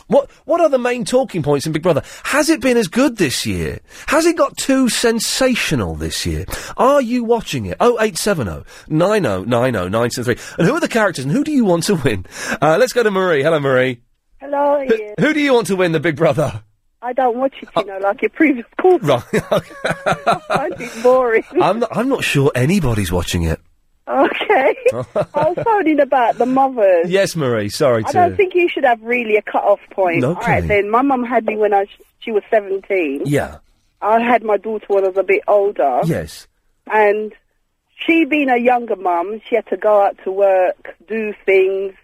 What 0.08 0.30
What 0.44 0.60
are 0.60 0.68
the 0.68 0.78
main 0.78 1.04
talking 1.04 1.42
points 1.42 1.66
in 1.66 1.72
Big 1.72 1.82
Brother? 1.82 2.02
Has 2.24 2.48
it 2.48 2.60
been 2.60 2.76
as 2.76 2.86
good 2.86 3.16
this 3.16 3.44
year? 3.44 3.80
Has 4.06 4.24
it 4.26 4.36
got 4.36 4.56
too 4.56 4.88
sensational 4.88 5.96
this 5.96 6.24
year? 6.24 6.44
Are 6.76 7.00
you 7.02 7.24
watching 7.24 7.66
it? 7.66 7.76
0870 7.80 8.64
9090 8.88 9.90
973. 9.90 10.36
And 10.58 10.68
who 10.68 10.74
are 10.74 10.80
the 10.80 10.88
characters 10.88 11.24
and 11.24 11.32
who 11.32 11.42
do 11.42 11.50
you 11.50 11.64
want 11.64 11.82
to 11.84 11.96
win? 11.96 12.24
Uh, 12.62 12.76
let's 12.78 12.92
go 12.92 13.02
to 13.02 13.10
Marie. 13.10 13.42
Hello, 13.42 13.58
Marie. 13.58 14.00
Hello, 14.38 14.84
Who, 14.86 14.94
Iain. 14.94 15.14
who 15.18 15.34
do 15.34 15.40
you 15.40 15.52
want 15.54 15.66
to 15.68 15.76
win 15.76 15.90
the 15.92 15.98
Big 16.00 16.14
Brother? 16.16 16.62
I 17.02 17.12
don't 17.12 17.36
watch 17.38 17.54
it, 17.62 17.68
you 17.76 17.84
know, 17.86 17.98
like 17.98 18.22
your 18.22 18.30
previous 18.30 18.66
call. 18.80 18.98
Right. 19.02 19.22
I 19.34 20.38
find 20.48 20.74
it 20.80 21.02
boring. 21.02 21.44
I'm 21.60 21.80
not, 21.80 21.96
I'm 21.96 22.08
not 22.08 22.22
sure 22.22 22.52
anybody's 22.54 23.10
watching 23.10 23.42
it. 23.42 23.60
Okay. 24.08 24.76
I 24.92 25.48
was 25.50 25.58
phoning 25.64 26.00
about 26.00 26.38
the 26.38 26.46
mothers. 26.46 27.10
yes, 27.10 27.34
Marie. 27.36 27.68
Sorry 27.68 28.04
I 28.04 28.08
to. 28.08 28.12
don't 28.12 28.36
think 28.36 28.54
you 28.54 28.68
should 28.68 28.84
have 28.84 29.02
really 29.02 29.36
a 29.36 29.42
cut-off 29.42 29.80
point. 29.90 30.24
Okay. 30.24 30.40
All 30.40 30.46
right, 30.46 30.66
then. 30.66 30.90
My 30.90 31.02
mum 31.02 31.24
had 31.24 31.44
me 31.46 31.56
when 31.56 31.72
I 31.74 31.80
was 31.80 31.88
she 32.20 32.30
was 32.32 32.42
17. 32.50 33.22
Yeah. 33.26 33.58
I 34.02 34.20
had 34.20 34.42
my 34.44 34.56
daughter 34.56 34.86
when 34.88 35.04
I 35.04 35.08
was 35.08 35.16
a 35.16 35.22
bit 35.22 35.42
older. 35.48 36.00
Yes. 36.04 36.46
And 36.92 37.32
she 38.06 38.24
being 38.24 38.48
a 38.50 38.56
younger 38.58 38.96
mum, 38.96 39.40
she 39.48 39.56
had 39.56 39.66
to 39.68 39.76
go 39.76 40.02
out 40.02 40.16
to 40.24 40.30
work, 40.32 40.94
do 41.08 41.32
things. 41.44 41.94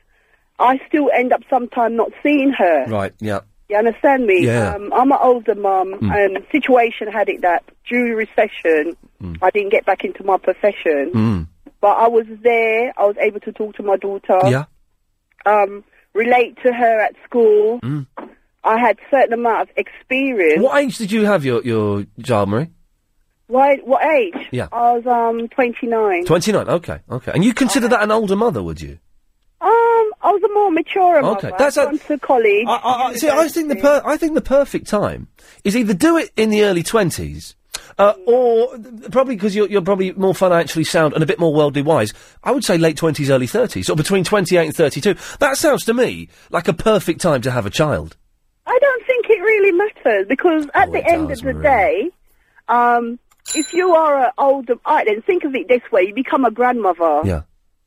I 0.58 0.80
still 0.88 1.10
end 1.14 1.32
up 1.32 1.42
sometimes 1.50 1.96
not 1.96 2.10
seeing 2.22 2.52
her. 2.52 2.86
Right. 2.86 3.12
Yeah. 3.20 3.40
You 3.68 3.76
understand 3.78 4.26
me? 4.26 4.44
Yeah. 4.46 4.74
Um, 4.74 4.92
I'm 4.92 5.10
an 5.12 5.18
older 5.22 5.54
mum, 5.54 5.94
Mm. 6.00 6.14
and 6.36 6.46
situation 6.52 7.08
had 7.08 7.28
it 7.28 7.40
that 7.42 7.64
during 7.88 8.12
recession, 8.14 8.96
I 9.40 9.50
didn't 9.50 9.70
get 9.70 9.86
back 9.86 10.04
into 10.04 10.24
my 10.24 10.36
profession. 10.36 11.10
Mm. 11.14 11.46
But 11.82 11.98
I 11.98 12.09
was 12.09 12.24
there. 12.42 12.94
I 12.96 13.04
was 13.04 13.16
able 13.20 13.40
to 13.40 13.52
talk 13.52 13.74
to 13.76 13.82
my 13.82 13.96
daughter. 13.96 14.38
Yeah. 14.44 14.64
Um, 15.44 15.84
relate 16.14 16.56
to 16.62 16.72
her 16.72 17.00
at 17.00 17.14
school. 17.24 17.80
Mm. 17.80 18.06
I 18.64 18.78
had 18.78 18.96
certain 19.10 19.32
amount 19.34 19.62
of 19.62 19.76
experience. 19.76 20.62
What 20.62 20.78
age 20.82 20.96
did 20.96 21.10
you 21.12 21.26
have 21.26 21.44
your 21.44 21.60
your 21.64 22.06
child, 22.22 22.48
Marie? 22.48 22.70
What, 23.48 23.84
what 23.84 24.02
age? 24.06 24.48
Yeah. 24.52 24.68
I 24.72 24.92
was 24.92 25.06
um 25.06 25.48
29. 25.48 26.24
Twenty 26.24 26.52
nine. 26.52 26.68
Okay. 26.68 27.00
Okay. 27.10 27.32
And 27.34 27.44
you 27.44 27.52
consider 27.52 27.88
that 27.88 28.02
an 28.02 28.10
older 28.10 28.36
mother, 28.36 28.62
would 28.62 28.80
you? 28.80 28.98
Um, 29.60 29.68
I 29.70 30.30
was 30.32 30.42
a 30.42 30.52
more 30.54 30.70
mature 30.70 31.20
mother. 31.22 31.36
Okay, 31.48 31.52
that's 31.59 31.76
a- 31.76 31.84
gone 31.84 31.98
to 31.98 32.18
college. 32.18 32.64
I, 32.66 32.80
I, 33.10 33.14
see, 33.14 33.28
I 33.28 33.46
think 33.48 33.68
the 33.68 33.76
per- 33.76 34.02
I 34.04 34.16
think 34.16 34.34
the 34.34 34.40
perfect 34.40 34.86
time 34.88 35.28
is 35.64 35.76
either 35.76 35.94
do 35.94 36.16
it 36.16 36.30
in 36.36 36.50
the 36.50 36.62
early 36.64 36.82
twenties, 36.82 37.54
uh, 37.98 38.14
or 38.27 38.78
probably 39.10 39.36
because 39.36 39.55
you're, 39.55 39.69
you're 39.69 39.82
probably 39.82 40.12
more 40.12 40.35
financially 40.35 40.85
sound 40.85 41.14
and 41.14 41.23
a 41.23 41.27
bit 41.27 41.39
more 41.39 41.52
worldly 41.55 41.82
wise. 41.82 42.12
I 42.43 42.52
would 42.52 42.64
say 42.64 42.78
late 42.78 42.97
twenties, 42.97 43.31
early 43.31 43.47
thirties, 43.47 43.89
or 43.90 43.97
between 43.97 44.24
twenty 44.24 44.56
eight 44.56 44.66
and 44.66 44.77
thirty 44.77 45.01
two. 45.01 45.14
That 45.40 45.56
sounds 45.56 45.85
to 45.86 45.94
me 45.94 46.28
like 46.51 46.69
a 46.69 46.73
perfect 46.73 47.20
time 47.20 47.43
to 47.43 47.51
have 47.51 47.66
a 47.66 47.70
child. 47.70 48.16
I 48.66 48.78
don't 48.81 49.06
think 49.06 49.27
it 49.28 49.40
really 49.40 49.73
matters 49.73 50.27
because 50.28 50.66
at 50.74 50.93
the 50.93 51.05
end 51.05 51.31
of 51.31 51.40
the 51.40 51.52
day, 51.55 52.10
um, 52.69 53.19
if 53.55 53.73
you 53.73 53.94
are 53.94 54.27
an 54.27 54.31
older, 54.39 54.74
alright 54.86 55.06
then 55.06 55.23
think 55.23 55.44
of 55.44 55.55
it 55.55 55.69
this 55.69 55.82
way: 55.90 56.02
you 56.02 56.14
become 56.14 56.44
a 56.44 56.51
grandmother. 56.51 57.23
Yeah. 57.24 57.43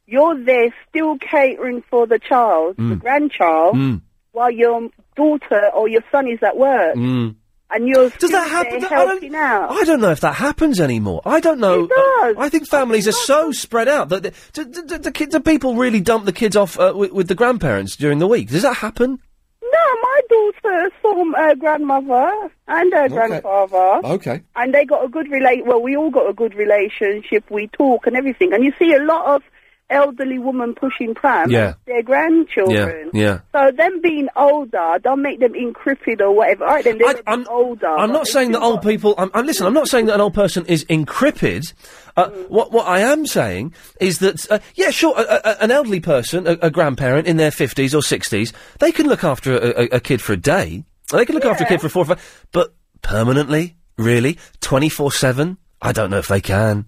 You're 0.08 0.44
there 0.44 0.74
still 0.90 1.18
catering 1.18 1.82
for 1.90 2.06
the 2.06 2.20
child, 2.20 2.76
the 2.78 2.84
Mm. 2.84 3.00
grandchild, 3.00 3.76
Mm. 3.76 4.02
while 4.34 4.52
your 4.52 4.90
daughter 5.16 5.70
or 5.74 5.88
your 5.88 6.04
son 6.12 6.28
is 6.28 6.44
at 6.44 6.56
work, 6.58 6.96
Mm. 6.96 7.36
And 7.72 7.88
you're 7.88 8.10
Does 8.12 8.32
that 8.32 8.48
happen? 8.50 8.86
I 8.86 9.06
don't-. 9.06 9.36
I 9.36 9.84
don't 9.84 10.02
know 10.02 10.12
if 10.12 10.22
that 10.22 10.36
happens 10.36 10.80
anymore. 10.80 11.22
I 11.26 11.40
don't 11.40 11.60
know. 11.60 11.86
It 11.86 11.90
does. 11.90 12.36
I 12.38 12.50
think 12.50 12.68
families 12.68 13.08
are 13.08 13.12
so 13.12 13.52
spread 13.52 13.88
out 13.88 14.10
that 14.10 14.24
the, 14.24 14.34
do, 14.54 14.66
do, 14.66 14.86
do, 14.86 14.98
the 14.98 15.12
kids, 15.12 15.32
do 15.34 15.40
people 15.40 15.76
really 15.76 16.02
dump 16.02 16.26
the 16.26 16.34
kids 16.34 16.56
off 16.56 16.80
uh, 16.80 16.94
with, 16.96 17.12
with 17.12 17.28
the 17.28 17.36
grandparents 17.36 17.96
during 17.96 18.20
the 18.20 18.28
week? 18.28 18.50
Does 18.50 18.62
that 18.62 18.78
happen? 18.78 19.20
No, 19.62 19.96
my 20.02 20.22
daughter 20.30 20.90
saw 21.02 21.26
her 21.36 21.56
grandmother 21.56 22.52
and 22.68 22.94
her 22.94 23.10
grandfather. 23.10 24.08
Okay. 24.08 24.42
and 24.56 24.74
they 24.74 24.86
got 24.86 25.04
a 25.04 25.08
good 25.10 25.30
relate. 25.30 25.66
Well, 25.66 25.82
we 25.82 25.98
all 25.98 26.12
got 26.12 26.30
a 26.30 26.34
good 26.34 26.54
relationship. 26.54 27.50
We 27.50 27.68
talk 27.68 28.08
and 28.08 28.16
everything, 28.16 28.54
and 28.54 28.64
you 28.64 28.74
see 28.78 28.94
a 28.94 29.04
lot 29.04 29.36
of 29.36 29.44
elderly 29.90 30.40
woman 30.40 30.74
pushing 30.74 31.14
prams. 31.14 31.52
Yeah. 31.52 31.76
their 31.86 32.02
grandchildren. 32.04 33.12
Yeah. 33.14 33.40
So 33.52 33.72
them 33.72 34.02
being 34.02 34.30
older, 34.36 34.98
don't 35.04 35.22
make 35.22 35.40
them 35.40 35.54
increpid 35.54 36.22
or 36.22 36.32
whatever. 36.32 36.66
All 36.66 36.74
right, 36.74 36.84
then 36.84 36.98
they're 36.98 37.50
older. 37.50 37.88
I'm 37.88 38.12
not 38.12 38.28
saying 38.28 38.52
that 38.54 38.62
old 38.62 38.82
people. 38.82 39.16
I'm, 39.18 39.30
I'm, 39.34 39.46
listen, 39.46 39.68
I'm 39.68 39.74
not 39.74 39.88
saying 39.88 40.08
that 40.08 40.16
an 40.16 40.22
old 40.22 40.34
person 40.34 40.66
is 40.66 40.84
increpid. 40.86 41.74
Uh, 42.18 42.30
what 42.48 42.72
what 42.72 42.88
I 42.88 43.00
am 43.00 43.26
saying 43.26 43.74
is 44.00 44.20
that 44.20 44.50
uh, 44.50 44.60
yeah, 44.76 44.90
sure, 44.90 45.14
a, 45.18 45.22
a, 45.22 45.64
an 45.64 45.72
elderly 45.72 46.00
person, 46.00 46.48
a, 46.48 46.58
a 46.62 46.72
grandparent 46.72 47.28
in 47.28 47.38
their 47.38 47.52
fifties 47.52 47.94
or 47.94 48.02
sixties, 48.02 48.54
they 48.80 48.92
can 48.92 49.08
look 49.08 49.24
after 49.24 49.58
a, 49.58 49.82
a, 49.82 49.84
a 49.98 50.00
kid 50.00 50.22
for 50.22 50.34
a 50.34 50.38
day. 50.38 50.86
They 51.12 51.26
can 51.26 51.36
look 51.36 51.46
after 51.46 51.66
a 51.66 51.68
kid 51.68 51.82
for 51.82 51.90
four 51.90 52.04
or 52.04 52.06
five, 52.06 52.48
but 52.52 52.74
permanently, 53.02 53.76
really, 53.98 54.40
twenty 54.62 54.90
four 54.90 55.12
seven. 55.12 55.58
I 55.82 55.92
don't 55.92 56.10
know 56.10 56.18
if 56.18 56.30
they 56.30 56.42
can. 56.42 56.86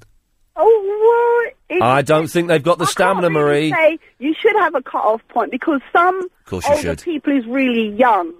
It- 1.69 1.81
I 1.81 2.01
don't 2.01 2.27
think 2.27 2.47
they've 2.47 2.63
got 2.63 2.77
the 2.79 2.85
stamina, 2.85 3.29
Marie. 3.29 3.71
say 3.71 3.99
you 4.19 4.33
should 4.41 4.55
have 4.59 4.73
a 4.75 4.81
cut-off 4.81 5.21
point 5.29 5.51
because 5.51 5.81
some 5.91 6.21
course 6.45 6.65
you 6.65 6.71
older 6.75 6.81
should. 6.81 7.01
people 7.03 7.37
is 7.37 7.45
really 7.45 7.89
young. 7.89 8.33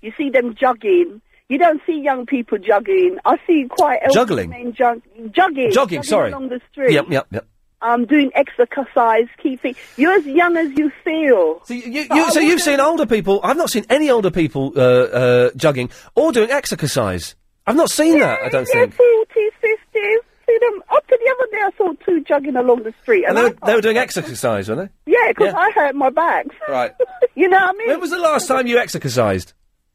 You 0.00 0.12
see 0.16 0.30
them 0.30 0.54
jogging. 0.54 1.20
You 1.48 1.58
don't 1.58 1.80
see 1.86 2.00
young 2.00 2.26
people 2.26 2.58
jogging. 2.58 3.18
I 3.24 3.36
see 3.46 3.66
quite 3.68 3.98
elderly 4.02 4.14
Juggling? 4.14 4.50
men 4.50 4.72
jog- 4.72 5.02
jogging. 5.32 5.70
Jogging, 5.70 6.02
sorry. 6.02 6.30
along 6.32 6.48
the 6.48 6.60
street. 6.72 6.92
Yep, 6.92 7.06
yep, 7.10 7.26
yep. 7.30 7.46
Um, 7.82 8.06
doing 8.06 8.30
exercise, 8.34 9.26
keeping. 9.42 9.74
You're 9.96 10.14
as 10.14 10.24
young 10.24 10.56
as 10.56 10.70
you 10.78 10.90
feel. 11.04 11.60
So, 11.64 11.74
you, 11.74 12.06
you, 12.10 12.30
so 12.30 12.38
you've 12.40 12.60
seen 12.60 12.78
older 12.80 13.06
people. 13.06 13.40
I've 13.42 13.56
not 13.56 13.70
seen 13.70 13.84
any 13.90 14.08
older 14.08 14.30
people 14.30 14.72
uh, 14.76 14.80
uh, 14.80 15.50
jogging 15.56 15.90
or 16.14 16.32
doing 16.32 16.50
exercise. 16.50 17.34
I've 17.66 17.76
not 17.76 17.90
seen 17.90 18.18
that. 18.20 18.40
I 18.42 18.48
don't 18.48 18.66
think. 18.66 18.94
40s, 18.94 19.50
50s. 19.94 20.16
Them 20.60 20.82
up 20.90 21.06
to 21.08 21.18
the 21.22 21.34
other 21.36 21.50
day. 21.50 21.58
I 21.64 21.70
saw 21.76 21.92
two 22.04 22.20
jogging 22.24 22.56
along 22.56 22.82
the 22.84 22.94
street, 23.02 23.24
And 23.24 23.36
and, 23.36 23.38
they 23.38 23.42
I 23.42 23.48
were, 23.52 23.66
they 23.66 23.74
were 23.76 23.80
doing 23.80 23.96
exercise, 23.98 24.68
weren't 24.68 24.90
they? 25.06 25.12
yeah, 25.12 25.28
because 25.28 25.52
Yeah. 25.52 25.58
I 25.58 25.70
hurt 25.72 25.94
my 25.94 26.10
back. 26.10 26.46
Right. 26.68 26.92
you 27.34 27.48
know 27.48 27.56
what 27.58 27.74
I 27.74 27.78
mean? 27.78 27.88
When 27.88 28.00
was 28.00 28.10
the 28.10 28.18
last 28.18 28.46
time 28.48 28.66
you 28.66 28.78
exercised? 28.78 29.52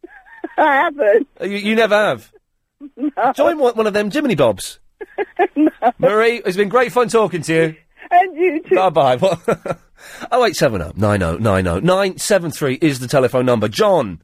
I 0.57 0.75
haven't. 0.75 1.27
Uh, 1.39 1.45
You, 1.45 1.57
you 1.57 1.75
never 1.75 1.95
have. 1.95 2.31
Join 3.35 3.57
one, 3.59 3.75
one 3.75 3.87
of 3.87 3.93
them 3.93 4.11
Jiminy 4.11 4.35
Bobs. 4.35 4.79
Marie, 5.99 6.41
it's 6.45 6.57
been 6.57 6.69
great 6.69 6.91
fun 6.91 7.07
talking 7.09 7.41
to 7.43 7.53
you. 7.53 7.75
And 8.09 8.35
you 8.37 8.63
too. 8.63 8.75
Bye 8.75 8.89
bye. 9.17 9.17
oh 10.31 10.45
eight 10.45 10.55
seven 10.55 10.81
oh 10.81 10.91
nine 10.95 11.21
oh 11.23 11.37
nine 11.37 11.67
oh 11.67 11.79
nine 11.79 12.17
seven 12.17 12.51
three 12.51 12.75
is 12.81 12.99
the 12.99 13.07
telephone 13.07 13.45
number. 13.45 13.67
John. 13.67 14.21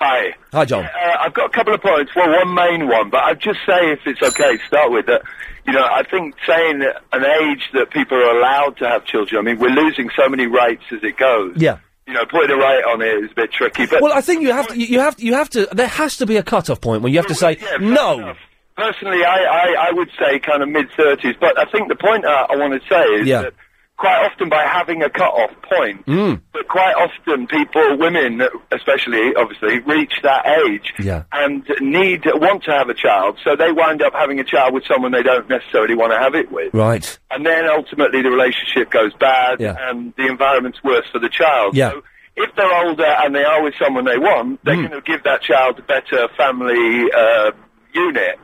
Yeah. 0.00 0.06
Hi. 0.06 0.36
Hi, 0.52 0.64
John. 0.64 0.84
Uh, 0.84 1.16
I've 1.20 1.34
got 1.34 1.46
a 1.46 1.50
couple 1.50 1.74
of 1.74 1.80
points. 1.82 2.12
Well, 2.14 2.28
one 2.30 2.54
main 2.54 2.88
one, 2.88 3.10
but 3.10 3.22
I'd 3.24 3.40
just 3.40 3.60
say, 3.66 3.92
if 3.92 4.00
it's 4.06 4.22
okay 4.22 4.56
to 4.56 4.66
start 4.66 4.90
with, 4.92 5.06
that, 5.06 5.22
you 5.66 5.72
know, 5.72 5.84
I 5.84 6.02
think 6.02 6.34
saying 6.46 6.80
that 6.80 7.02
an 7.12 7.24
age 7.24 7.62
that 7.74 7.90
people 7.90 8.16
are 8.18 8.38
allowed 8.38 8.76
to 8.78 8.88
have 8.88 9.04
children, 9.04 9.38
I 9.38 9.42
mean, 9.42 9.58
we're 9.58 9.70
losing 9.70 10.10
so 10.16 10.28
many 10.28 10.46
rights 10.46 10.82
as 10.92 11.02
it 11.02 11.16
goes. 11.16 11.54
Yeah. 11.56 11.78
You 12.06 12.14
know, 12.14 12.24
putting 12.24 12.50
a 12.50 12.56
rate 12.56 12.84
on 12.84 13.02
it 13.02 13.24
is 13.24 13.32
a 13.32 13.34
bit 13.34 13.52
tricky, 13.52 13.86
but 13.86 14.00
Well, 14.00 14.12
I 14.12 14.20
think 14.20 14.42
you 14.42 14.52
have 14.52 14.68
to. 14.68 14.78
You 14.78 15.00
have 15.00 15.16
to. 15.16 15.24
You 15.24 15.34
have 15.34 15.50
to. 15.50 15.68
There 15.72 15.88
has 15.88 16.18
to 16.18 16.26
be 16.26 16.36
a 16.36 16.42
cut-off 16.44 16.80
point 16.80 17.02
when 17.02 17.12
you 17.12 17.18
have 17.18 17.26
to 17.26 17.34
say 17.34 17.56
no. 17.80 18.34
personally, 18.76 19.24
I, 19.24 19.38
I, 19.42 19.88
I 19.88 19.92
would 19.92 20.08
say 20.16 20.38
kind 20.38 20.62
of 20.62 20.68
mid 20.68 20.88
30s, 20.90 21.34
but 21.40 21.58
I 21.58 21.64
think 21.64 21.88
the 21.88 21.96
point 21.96 22.24
uh, 22.24 22.46
I 22.48 22.54
want 22.54 22.80
to 22.80 22.88
say 22.88 23.02
is 23.20 23.26
Yeah. 23.26 23.42
that 23.42 23.54
quite 23.98 24.26
often 24.30 24.48
by 24.50 24.62
having 24.64 25.02
a 25.02 25.08
cut-off 25.08 25.50
point, 25.62 26.04
Mm. 26.06 26.40
but 26.52 26.68
quite 26.68 26.94
often 26.94 27.46
people, 27.46 27.96
women 27.96 28.42
especially, 28.70 29.34
obviously, 29.34 29.78
reach 29.80 30.12
that 30.22 30.46
age 30.46 30.92
Yeah. 30.98 31.22
and 31.32 31.64
need 31.80 32.24
want 32.34 32.64
to 32.64 32.72
have 32.72 32.90
a 32.90 32.94
child, 32.94 33.38
so 33.42 33.56
they 33.56 33.72
wind 33.72 34.02
up 34.02 34.12
having 34.14 34.38
a 34.38 34.44
child 34.44 34.74
with 34.74 34.84
someone 34.86 35.12
they 35.12 35.22
don't 35.22 35.48
necessarily 35.48 35.94
want 35.94 36.12
to 36.12 36.18
have 36.18 36.34
it 36.34 36.52
with. 36.52 36.74
Right. 36.74 37.18
And 37.30 37.46
then 37.46 37.66
ultimately 37.68 38.20
the 38.22 38.30
relationship 38.30 38.90
goes 38.90 39.14
bad 39.14 39.60
Yeah. 39.60 39.76
and 39.88 40.12
the 40.16 40.26
environment's 40.26 40.84
worse 40.84 41.06
for 41.10 41.18
the 41.18 41.30
child. 41.30 41.74
Yeah. 41.74 41.92
So 41.92 42.02
if 42.36 42.54
they're 42.54 42.86
older 42.86 43.04
and 43.24 43.34
they 43.34 43.44
are 43.44 43.62
with 43.62 43.74
someone 43.78 44.04
they 44.04 44.18
want, 44.18 44.60
they're 44.62 44.74
Mm. 44.76 44.90
going 44.90 45.02
to 45.02 45.10
give 45.10 45.22
that 45.22 45.40
child 45.40 45.78
a 45.78 45.82
better 45.82 46.28
family 46.36 47.10
uh, 47.12 47.52
unit. 47.94 48.38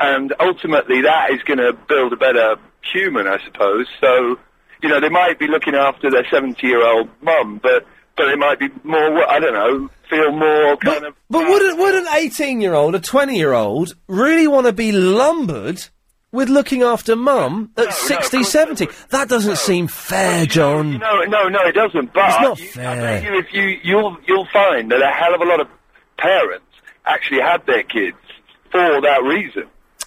And 0.00 0.34
ultimately 0.40 1.02
that 1.02 1.30
is 1.30 1.42
going 1.44 1.58
to 1.58 1.72
build 1.88 2.12
a 2.12 2.16
better 2.16 2.56
human, 2.92 3.26
I 3.28 3.38
suppose. 3.44 3.86
So, 4.00 4.38
you 4.82 4.88
know, 4.88 5.00
they 5.00 5.08
might 5.08 5.38
be 5.38 5.46
looking 5.46 5.74
after 5.74 6.10
their 6.10 6.24
70-year-old 6.24 7.08
mum, 7.22 7.60
but, 7.62 7.86
but 8.16 8.26
they 8.26 8.36
might 8.36 8.58
be 8.58 8.68
more, 8.84 9.28
I 9.28 9.38
don't 9.38 9.54
know, 9.54 9.88
feel 10.10 10.32
more 10.32 10.76
kind 10.76 11.04
of... 11.06 11.14
But 11.30 11.48
would 11.48 11.62
an, 11.62 11.78
would 11.78 11.94
an 11.94 12.06
eighteen-year-old, 12.14 12.94
a 12.94 13.00
twenty-year-old, 13.00 13.94
really 14.06 14.46
want 14.46 14.66
to 14.66 14.72
be 14.72 14.92
lumbered 14.92 15.82
with 16.32 16.48
looking 16.48 16.82
after 16.82 17.16
mum 17.16 17.70
at 17.76 17.92
60, 17.92 18.42
70? 18.44 18.88
That 19.10 19.28
doesn't 19.28 19.56
seem 19.58 19.88
fair, 19.88 20.44
John. 20.46 20.98
No, 20.98 21.20
no, 21.22 21.48
no, 21.48 21.60
it 21.66 21.72
doesn't. 21.72 22.12
But 22.12 22.28
It's 22.28 22.40
not 22.42 22.58
you, 22.60 22.66
fair. 22.66 23.22
you 23.22 23.38
if 23.38 23.52
you 23.52 23.78
you'll 23.82 24.16
you'll 24.26 24.46
find 24.52 24.90
that 24.90 25.00
a 25.02 25.10
hell 25.10 25.34
of 25.34 25.40
a 25.40 25.44
lot 25.44 25.60
of 25.60 25.68
parents 26.18 26.64
actually 27.06 27.40
had 27.40 27.64
their 27.66 27.82
kids 27.82 28.16
for 28.70 29.00
that 29.00 29.22
reason. 29.22 29.64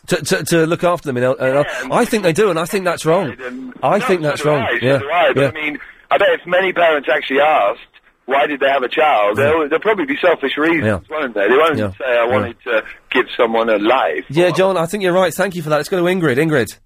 To, 0.10 0.16
to, 0.18 0.44
to 0.44 0.66
look 0.68 0.84
after 0.84 1.08
them. 1.08 1.18
In, 1.18 1.24
el- 1.24 1.36
uh, 1.40 1.64
I 1.92 2.06
think 2.06 2.24
they 2.24 2.34
do, 2.34 2.50
and 2.50 2.58
I 2.60 2.66
think 2.66 2.86
that's 2.86 3.06
wrong. 3.06 3.74
I 3.84 4.00
think 4.00 4.22
that's 4.22 4.42
so 4.44 4.50
wrong. 4.52 4.62
I, 4.62 4.80
so 4.80 4.86
yeah. 4.86 5.00
I, 5.12 5.34
but 5.34 5.42
yeah. 5.42 5.48
I 5.50 5.52
mean, 5.52 5.80
I 6.12 6.18
bet 6.18 6.30
if 6.32 6.46
many 6.48 6.74
parents 6.74 7.08
actually 7.12 7.42
asked 7.42 7.80
why 8.26 8.46
did 8.46 8.60
they 8.60 8.70
have 8.70 8.84
a 8.84 8.88
child, 8.90 9.38
there'll, 9.38 9.68
there'll 9.68 9.82
probably 9.82 10.06
be 10.06 10.16
selfish 10.22 10.56
reasons, 10.56 10.86
Yeah. 10.86 11.00
won't 11.10 11.34
they? 11.34 11.48
They 11.48 11.56
won't 11.58 11.78
Yeah. 11.80 11.92
say 11.94 12.06
I 12.18 12.26
wanted 12.26 12.58
to 12.66 12.84
give 13.10 13.26
someone 13.36 13.70
a 13.70 13.80
life. 13.80 14.24
Yeah, 14.30 14.52
John, 14.52 14.78
I 14.78 14.86
think 14.86 15.02
you're 15.02 15.14
right. 15.14 15.34
Thank 15.34 15.56
you 15.56 15.64
for 15.64 15.70
that. 15.70 15.78
Let's 15.78 15.90
go 15.90 15.98
to 15.98 16.04
Ingrid. 16.04 16.38
Ingrid. 16.38 16.78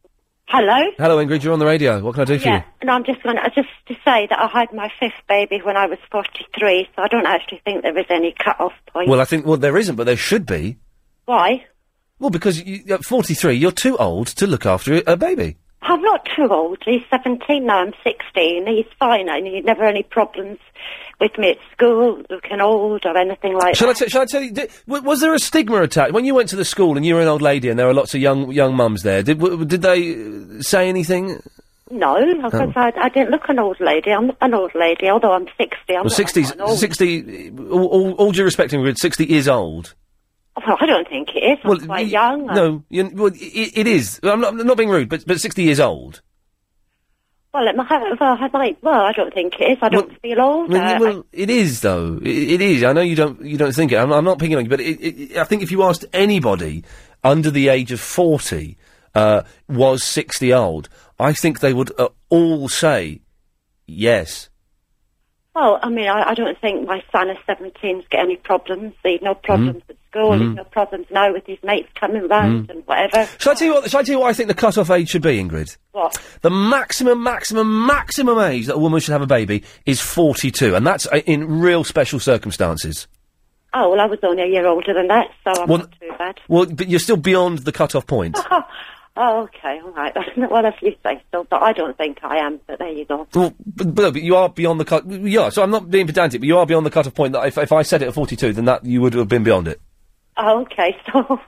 Hello. 0.47 0.91
Hello, 0.97 1.17
Ingrid. 1.25 1.43
You're 1.43 1.51
on 1.53 1.59
the 1.59 1.65
radio. 1.65 1.99
What 2.01 2.13
can 2.15 2.21
I 2.21 2.25
do 2.25 2.39
for 2.39 2.47
you? 2.47 2.53
Yeah, 2.55 2.63
and 2.81 2.89
I'm 2.89 3.03
just 3.03 3.21
going 3.23 3.35
to 3.37 3.43
just 3.55 3.67
to 3.87 3.93
say 4.05 4.27
that 4.29 4.39
I 4.39 4.47
had 4.47 4.71
my 4.73 4.89
fifth 4.99 5.21
baby 5.27 5.59
when 5.63 5.75
I 5.77 5.85
was 5.85 5.97
43, 6.11 6.87
so 6.95 7.01
I 7.01 7.07
don't 7.09 7.25
actually 7.25 7.61
think 7.65 7.81
there 7.83 7.97
is 7.97 8.05
any 8.09 8.33
cut-off 8.37 8.73
point. 8.93 9.09
Well, 9.09 9.19
I 9.21 9.25
think 9.25 9.45
well 9.45 9.57
there 9.57 9.77
isn't, 9.77 9.95
but 9.95 10.05
there 10.05 10.17
should 10.17 10.45
be. 10.45 10.77
Why? 11.25 11.65
Well, 12.19 12.29
because 12.29 12.61
you, 12.61 12.83
at 12.93 13.03
43, 13.03 13.53
you're 13.55 13.71
too 13.71 13.97
old 13.97 14.27
to 14.27 14.47
look 14.47 14.65
after 14.65 15.01
a 15.07 15.17
baby. 15.17 15.57
I'm 15.81 16.01
not 16.01 16.25
too 16.35 16.47
old. 16.49 16.77
He's 16.85 17.01
17 17.09 17.65
now. 17.65 17.79
I'm 17.79 17.93
16. 18.03 18.65
He's 18.67 18.85
fine. 18.97 19.27
and 19.27 19.45
he 19.45 19.59
never 19.61 19.83
any 19.83 20.03
problems 20.03 20.59
with 21.19 21.37
me 21.37 21.51
at 21.51 21.57
school, 21.73 22.21
looking 22.29 22.61
old 22.61 23.05
or 23.05 23.17
anything 23.17 23.53
like 23.57 23.75
Shall 23.75 23.89
I, 23.89 23.93
that. 23.93 23.99
t- 24.05 24.09
shall 24.09 24.21
I 24.21 24.25
tell 24.25 24.41
you? 24.41 24.51
Did, 24.51 24.71
w- 24.87 25.03
was 25.05 25.19
there 25.21 25.33
a 25.33 25.39
stigma 25.39 25.81
attached 25.81 26.13
when 26.13 26.23
you 26.25 26.33
went 26.35 26.49
to 26.49 26.55
the 26.55 26.63
school 26.65 26.95
and 26.95 27.05
you 27.05 27.15
were 27.15 27.21
an 27.21 27.27
old 27.27 27.41
lady 27.41 27.69
and 27.69 27.77
there 27.77 27.87
were 27.87 27.93
lots 27.93 28.13
of 28.15 28.21
young 28.21 28.51
young 28.51 28.75
mums 28.75 29.03
there? 29.03 29.21
Did 29.23 29.39
w- 29.39 29.65
did 29.65 29.81
they 29.81 30.15
uh, 30.15 30.61
say 30.61 30.87
anything? 30.89 31.41
no, 31.91 32.15
because 32.41 32.71
Oh. 32.75 32.79
I, 32.79 32.91
I 32.97 33.09
didn't 33.09 33.31
look 33.31 33.47
an 33.49 33.59
old 33.59 33.79
lady. 33.79 34.11
I'm 34.11 34.27
not 34.27 34.37
an 34.41 34.53
old 34.53 34.71
lady, 34.75 35.09
although 35.09 35.33
I'm 35.33 35.47
60. 35.57 35.63
I'm 35.89 35.95
Well, 35.95 36.03
not, 36.05 36.11
sixties, 36.13 36.51
I'm 36.51 36.57
not 36.59 36.63
an 36.65 36.69
old. 36.71 36.79
sixty. 36.79 37.49
All, 37.51 37.85
all, 37.85 38.11
all 38.13 38.31
due 38.31 38.43
respect, 38.45 38.71
Ingrid, 38.71 38.97
sixty 38.97 39.29
is 39.35 39.47
old. 39.49 39.93
Well, 40.55 40.77
I 40.79 40.85
don't 40.85 41.07
think 41.07 41.29
it 41.35 41.39
is. 41.39 41.59
I'm 41.63 41.85
quite 41.87 42.07
young. 42.07 42.45
No, 42.45 42.83
you, 42.89 43.09
well, 43.13 43.31
it, 43.33 43.71
it 43.77 43.87
is. 43.87 44.19
I'm 44.23 44.39
not, 44.39 44.53
I'm 44.53 44.67
not 44.67 44.77
being 44.77 44.89
rude, 44.89 45.09
but 45.09 45.25
but 45.25 45.39
sixty 45.39 45.63
years 45.63 45.79
old. 45.79 46.21
Well, 47.53 47.67
it 47.67 47.75
might, 47.75 47.87
well, 48.19 48.37
I 48.39 48.49
might, 48.51 48.81
well, 48.81 49.01
I 49.01 49.11
don't 49.11 49.31
think 49.31 49.59
it 49.59 49.73
is. 49.73 49.77
I 49.81 49.89
don't 49.89 50.19
feel 50.21 50.41
old. 50.41 50.71
Mean, 50.71 50.99
well, 50.99 51.25
it 51.31 51.51
is 51.51 51.81
though. 51.81 52.19
It, 52.21 52.27
it 52.27 52.61
is. 52.61 52.83
I 52.83 52.93
know 52.93 53.01
you 53.01 53.15
don't 53.15 53.43
you 53.43 53.57
don't 53.57 53.73
think 53.73 53.91
it. 53.91 53.97
I'm, 53.97 54.11
I'm 54.11 54.25
not 54.25 54.39
picking 54.39 54.55
on 54.55 54.63
you, 54.63 54.69
but 54.69 54.79
it, 54.79 54.99
it, 55.01 55.37
I 55.37 55.43
think 55.43 55.61
if 55.61 55.71
you 55.71 55.83
asked 55.83 56.05
anybody 56.13 56.83
under 57.23 57.51
the 57.51 57.69
age 57.69 57.91
of 57.91 57.99
forty 57.99 58.77
uh, 59.15 59.43
was 59.67 60.03
sixty 60.03 60.53
old, 60.53 60.89
I 61.19 61.33
think 61.33 61.59
they 61.59 61.73
would 61.73 61.91
uh, 61.99 62.09
all 62.29 62.69
say 62.69 63.21
yes. 63.85 64.49
Well, 65.55 65.79
I 65.83 65.89
mean, 65.89 66.07
I, 66.07 66.31
I 66.31 66.33
don't 66.33 66.59
think 66.59 66.87
my 66.87 67.03
son 67.11 67.29
is 67.29 67.37
17's 67.47 68.07
got 68.09 68.21
any 68.21 68.37
problems. 68.37 68.95
He's 69.03 69.21
no 69.21 69.35
problems 69.35 69.83
at 69.87 69.95
school. 70.13 70.31
Mm. 70.31 70.47
He's 70.47 70.55
no 70.57 70.63
problems 70.65 71.07
now 71.11 71.33
with 71.33 71.45
these 71.45 71.57
mates 71.63 71.89
coming 71.99 72.27
round 72.27 72.67
Mm. 72.67 72.69
and 72.71 72.87
whatever. 72.87 73.27
Shall 73.39 73.53
I 73.53 73.55
tell 73.55 73.67
you 73.67 73.73
what? 73.73 73.89
Shall 73.89 73.99
I 73.99 74.03
tell 74.03 74.13
you 74.15 74.19
what 74.19 74.29
I 74.29 74.33
think 74.33 74.47
the 74.47 74.53
cut-off 74.53 74.89
age 74.91 75.09
should 75.09 75.21
be, 75.23 75.37
Ingrid? 75.41 75.75
What? 75.91 76.17
The 76.41 76.49
maximum, 76.51 77.23
maximum, 77.23 77.85
maximum 77.85 78.37
age 78.39 78.67
that 78.67 78.75
a 78.75 78.79
woman 78.79 78.99
should 78.99 79.11
have 79.13 79.21
a 79.21 79.27
baby 79.27 79.63
is 79.85 79.99
forty-two, 80.01 80.75
and 80.75 80.85
that's 80.85 81.07
uh, 81.07 81.21
in 81.25 81.59
real 81.59 81.83
special 81.83 82.19
circumstances. 82.19 83.07
Oh, 83.73 83.89
well, 83.89 84.01
I 84.01 84.05
was 84.05 84.19
only 84.21 84.43
a 84.43 84.47
year 84.47 84.67
older 84.67 84.93
than 84.93 85.07
that, 85.07 85.27
so 85.43 85.51
I'm 85.63 85.67
Well- 85.67 85.79
not 85.79 85.91
too 85.99 86.11
bad. 86.19 86.39
Well, 86.47 86.65
but 86.67 86.87
you're 86.89 86.99
still 86.99 87.17
beyond 87.17 87.59
the 87.59 87.71
cut-off 87.71 88.05
point. 88.05 88.37
oh, 88.51 89.41
okay, 89.43 89.79
all 89.83 89.91
right. 89.93 90.15
well, 90.51 90.65
if 90.65 90.75
you 90.81 90.95
say 91.03 91.19
so, 91.31 91.47
but 91.49 91.61
I 91.63 91.73
don't 91.73 91.97
think 91.97 92.19
I 92.23 92.37
am, 92.37 92.59
but 92.67 92.77
there 92.77 92.89
you 92.91 93.05
go. 93.05 93.27
Well, 93.33 93.53
but, 93.65 93.95
but 93.95 94.15
you 94.21 94.35
are 94.35 94.49
beyond 94.49 94.79
the 94.79 94.85
cut. 94.85 95.09
Yeah, 95.09 95.49
so 95.49 95.63
I'm 95.63 95.71
not 95.71 95.89
being 95.89 96.05
pedantic, 96.05 96.41
but 96.41 96.47
you 96.47 96.57
are 96.59 96.67
beyond 96.67 96.85
the 96.85 96.91
cut-off 96.91 97.15
point. 97.15 97.33
That 97.33 97.47
if, 97.47 97.57
if 97.57 97.71
I 97.71 97.81
said 97.81 98.03
it 98.03 98.09
at 98.09 98.13
42, 98.13 98.53
then 98.53 98.65
that 98.65 98.85
you 98.85 99.01
would 99.01 99.13
have 99.15 99.27
been 99.27 99.43
beyond 99.43 99.67
it. 99.67 99.81
Oh, 100.37 100.61
okay, 100.61 100.95
so 101.11 101.39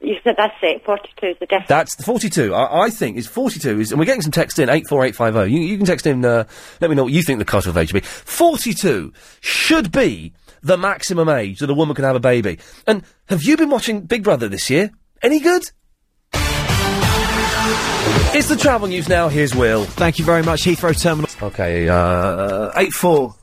you 0.00 0.16
said 0.24 0.34
that's 0.36 0.54
it. 0.62 0.84
42 0.84 1.26
is 1.26 1.36
the 1.40 1.46
definite. 1.46 1.68
That's 1.68 1.94
42. 2.04 2.54
I, 2.54 2.84
I 2.84 2.90
think 2.90 3.16
is 3.16 3.26
42 3.26 3.80
is, 3.80 3.92
and 3.92 3.98
we're 3.98 4.06
getting 4.06 4.22
some 4.22 4.32
text 4.32 4.58
in 4.58 4.68
eight 4.68 4.88
four 4.88 5.04
eight 5.04 5.14
five 5.14 5.34
zero. 5.34 5.44
You, 5.44 5.60
you 5.60 5.76
can 5.76 5.86
text 5.86 6.06
in. 6.06 6.24
Uh, 6.24 6.44
let 6.80 6.90
me 6.90 6.96
know 6.96 7.04
what 7.04 7.12
you 7.12 7.22
think 7.22 7.38
the 7.38 7.44
cut-off 7.44 7.76
age 7.76 7.88
should 7.90 7.94
be. 7.94 8.00
42 8.00 9.12
should 9.40 9.92
be 9.92 10.32
the 10.62 10.76
maximum 10.76 11.28
age 11.28 11.58
that 11.60 11.70
a 11.70 11.74
woman 11.74 11.94
can 11.94 12.04
have 12.04 12.16
a 12.16 12.20
baby. 12.20 12.58
And 12.86 13.02
have 13.28 13.42
you 13.42 13.56
been 13.56 13.70
watching 13.70 14.02
Big 14.02 14.22
Brother 14.22 14.48
this 14.48 14.70
year? 14.70 14.90
Any 15.22 15.40
good? 15.40 15.62
It's 18.32 18.48
the 18.48 18.56
travel 18.56 18.88
news 18.88 19.08
now. 19.08 19.28
Here's 19.28 19.54
Will. 19.54 19.84
Thank 19.84 20.18
you 20.18 20.24
very 20.24 20.42
much, 20.42 20.62
Heathrow 20.62 20.98
Terminal. 20.98 21.28
Okay, 21.42 21.88
uh, 21.88 22.70
eight 22.76 22.92
four. 22.92 23.34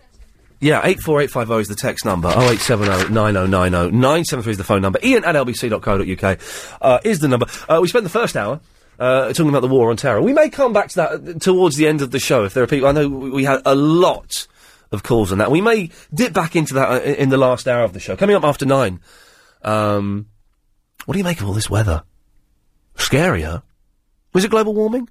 Yeah, 0.59 0.81
eight 0.83 0.99
four 0.99 1.21
eight 1.21 1.29
five 1.29 1.47
zero 1.47 1.59
is 1.59 1.67
the 1.67 1.75
text 1.75 2.03
number. 2.05 2.31
Oh 2.33 2.49
eight 2.49 2.59
seven 2.59 2.89
oh 2.89 3.07
nine 3.09 3.37
oh 3.37 3.45
nine 3.45 3.75
oh 3.75 3.89
nine 3.89 4.25
seven 4.25 4.43
three 4.43 4.51
is 4.51 4.57
the 4.57 4.63
phone 4.63 4.81
number. 4.81 4.99
Iain 5.03 5.23
at 5.23 5.35
lbc.co.uk 5.35 6.39
uh, 6.81 6.99
is 7.03 7.19
the 7.19 7.27
number. 7.27 7.45
Uh, 7.69 7.79
we 7.81 7.87
spent 7.87 8.03
the 8.03 8.09
first 8.09 8.35
hour. 8.35 8.59
Uh, 8.99 9.27
talking 9.27 9.49
about 9.49 9.61
the 9.61 9.67
war 9.67 9.91
on 9.91 9.95
terror. 9.97 10.19
We 10.23 10.33
may 10.33 10.49
come 10.49 10.73
back 10.73 10.89
to 10.89 10.95
that 10.95 11.11
uh, 11.11 11.33
towards 11.39 11.75
the 11.75 11.85
end 11.85 12.01
of 12.01 12.09
the 12.09 12.17
show 12.17 12.45
if 12.45 12.55
there 12.55 12.63
are 12.63 12.67
people. 12.67 12.87
I 12.87 12.93
know 12.93 13.07
we 13.07 13.43
had 13.43 13.61
a 13.63 13.75
lot 13.75 14.47
of 14.91 15.03
calls 15.03 15.31
on 15.31 15.37
that. 15.37 15.51
We 15.51 15.61
may 15.61 15.91
dip 16.11 16.33
back 16.33 16.55
into 16.55 16.73
that 16.73 16.89
uh, 16.89 17.03
in 17.03 17.29
the 17.29 17.37
last 17.37 17.67
hour 17.67 17.83
of 17.83 17.93
the 17.93 17.99
show. 17.99 18.15
Coming 18.15 18.35
up 18.35 18.43
after 18.43 18.65
nine. 18.65 18.99
Um, 19.61 20.25
what 21.05 21.13
do 21.13 21.19
you 21.19 21.23
make 21.23 21.39
of 21.41 21.47
all 21.47 21.53
this 21.53 21.69
weather? 21.69 22.03
Scary, 22.95 23.43
huh? 23.43 23.61
Was 24.33 24.43
it 24.43 24.51
global 24.51 24.73
warming? 24.73 25.07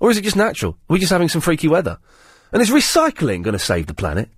Or 0.00 0.10
is 0.10 0.16
it 0.16 0.22
just 0.22 0.36
natural? 0.36 0.72
Are 0.72 0.94
we 0.94 0.98
just 0.98 1.12
having 1.12 1.28
some 1.28 1.40
freaky 1.40 1.68
weather? 1.68 1.98
And 2.52 2.60
is 2.60 2.70
recycling 2.70 3.42
going 3.42 3.52
to 3.52 3.58
save 3.58 3.86
the 3.86 3.94
planet? 3.94 4.30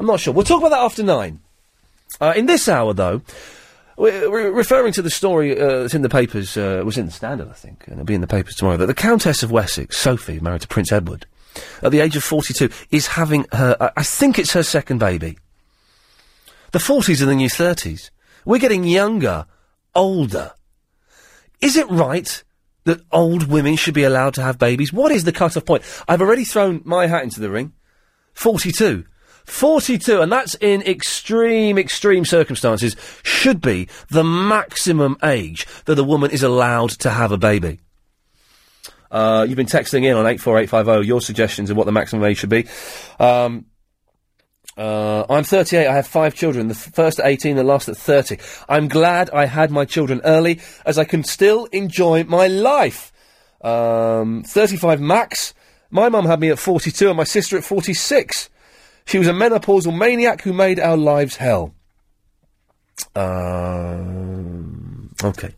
I'm 0.00 0.06
not 0.06 0.18
sure. 0.18 0.32
We'll 0.32 0.46
talk 0.46 0.60
about 0.62 0.70
that 0.70 0.80
after 0.80 1.02
nine. 1.02 1.40
Uh, 2.22 2.32
in 2.34 2.46
this 2.46 2.70
hour, 2.70 2.94
though, 2.94 3.20
we're, 3.98 4.30
we're 4.30 4.50
referring 4.50 4.94
to 4.94 5.02
the 5.02 5.10
story 5.10 5.60
uh, 5.60 5.80
that's 5.80 5.92
in 5.92 6.00
the 6.00 6.08
papers, 6.08 6.56
uh, 6.56 6.80
was 6.86 6.96
in 6.96 7.04
the 7.04 7.12
Standard, 7.12 7.50
I 7.50 7.52
think, 7.52 7.84
and 7.84 7.96
it'll 7.96 8.06
be 8.06 8.14
in 8.14 8.22
the 8.22 8.26
papers 8.26 8.54
tomorrow, 8.54 8.78
that 8.78 8.86
the 8.86 8.94
Countess 8.94 9.42
of 9.42 9.50
Wessex, 9.50 9.98
Sophie, 9.98 10.40
married 10.40 10.62
to 10.62 10.68
Prince 10.68 10.90
Edward, 10.90 11.26
at 11.82 11.92
the 11.92 12.00
age 12.00 12.16
of 12.16 12.24
42, 12.24 12.70
is 12.90 13.08
having 13.08 13.44
her, 13.52 13.76
I- 13.94 14.02
think 14.02 14.38
it's 14.38 14.54
her 14.54 14.62
second 14.62 15.00
baby. 15.00 15.38
The 16.72 16.78
40s 16.78 17.20
are 17.20 17.26
the 17.26 17.34
new 17.34 17.50
30s. 17.50 18.08
We're 18.46 18.56
getting 18.58 18.84
younger, 18.84 19.44
older. 19.94 20.52
Is 21.60 21.76
it 21.76 21.90
right 21.90 22.42
that 22.84 23.02
old 23.12 23.48
women 23.48 23.76
should 23.76 23.92
be 23.92 24.04
allowed 24.04 24.32
to 24.34 24.42
have 24.42 24.58
babies? 24.58 24.94
What 24.94 25.12
is 25.12 25.24
the 25.24 25.32
cut-off 25.32 25.66
point? 25.66 25.82
I've 26.08 26.22
already 26.22 26.44
thrown 26.46 26.80
my 26.86 27.06
hat 27.06 27.22
into 27.22 27.40
the 27.40 27.50
ring. 27.50 27.74
42. 28.32 29.04
42, 29.44 30.20
and 30.20 30.30
that's 30.30 30.54
in 30.56 30.82
extreme, 30.82 31.78
extreme 31.78 32.24
circumstances, 32.24 32.96
should 33.22 33.60
be 33.60 33.88
the 34.08 34.24
maximum 34.24 35.16
age 35.22 35.66
that 35.86 35.98
a 35.98 36.04
woman 36.04 36.30
is 36.30 36.42
allowed 36.42 36.90
to 36.90 37.10
have 37.10 37.32
a 37.32 37.38
baby. 37.38 37.80
Uh, 39.10 39.44
you've 39.48 39.56
been 39.56 39.66
texting 39.66 40.04
in 40.04 40.16
on 40.16 40.26
84850 40.26 41.06
your 41.06 41.20
suggestions 41.20 41.68
of 41.70 41.76
what 41.76 41.86
the 41.86 41.92
maximum 41.92 42.24
age 42.24 42.38
should 42.38 42.48
be. 42.48 42.66
Um, 43.18 43.66
uh, 44.76 45.26
I'm 45.28 45.44
38. 45.44 45.86
I 45.86 45.94
have 45.94 46.06
five 46.06 46.34
children. 46.34 46.68
The 46.68 46.74
first 46.74 47.18
at 47.18 47.26
18, 47.26 47.56
the 47.56 47.64
last 47.64 47.88
at 47.88 47.96
30. 47.96 48.38
I'm 48.68 48.88
glad 48.88 49.28
I 49.30 49.46
had 49.46 49.70
my 49.70 49.84
children 49.84 50.20
early, 50.24 50.60
as 50.86 50.96
I 50.96 51.04
can 51.04 51.24
still 51.24 51.66
enjoy 51.66 52.24
my 52.24 52.46
life. 52.46 53.12
Um, 53.62 54.42
35 54.44 55.00
max. 55.00 55.54
My 55.90 56.08
mum 56.08 56.24
had 56.24 56.40
me 56.40 56.50
at 56.50 56.58
42 56.58 57.08
and 57.08 57.16
my 57.16 57.24
sister 57.24 57.58
at 57.58 57.64
46. 57.64 58.48
She 59.10 59.18
was 59.18 59.26
a 59.26 59.32
menopausal 59.32 59.92
maniac 59.92 60.42
who 60.42 60.52
made 60.52 60.78
our 60.78 60.96
lives 60.96 61.34
hell. 61.34 61.74
Um, 63.16 65.12
okay. 65.24 65.52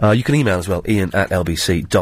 Uh, 0.00 0.12
you 0.12 0.22
can 0.22 0.36
email 0.36 0.60
as 0.60 0.68
well, 0.68 0.82
iain 0.82 1.12
at 1.12 1.30
lbc.co.uk 1.30 1.94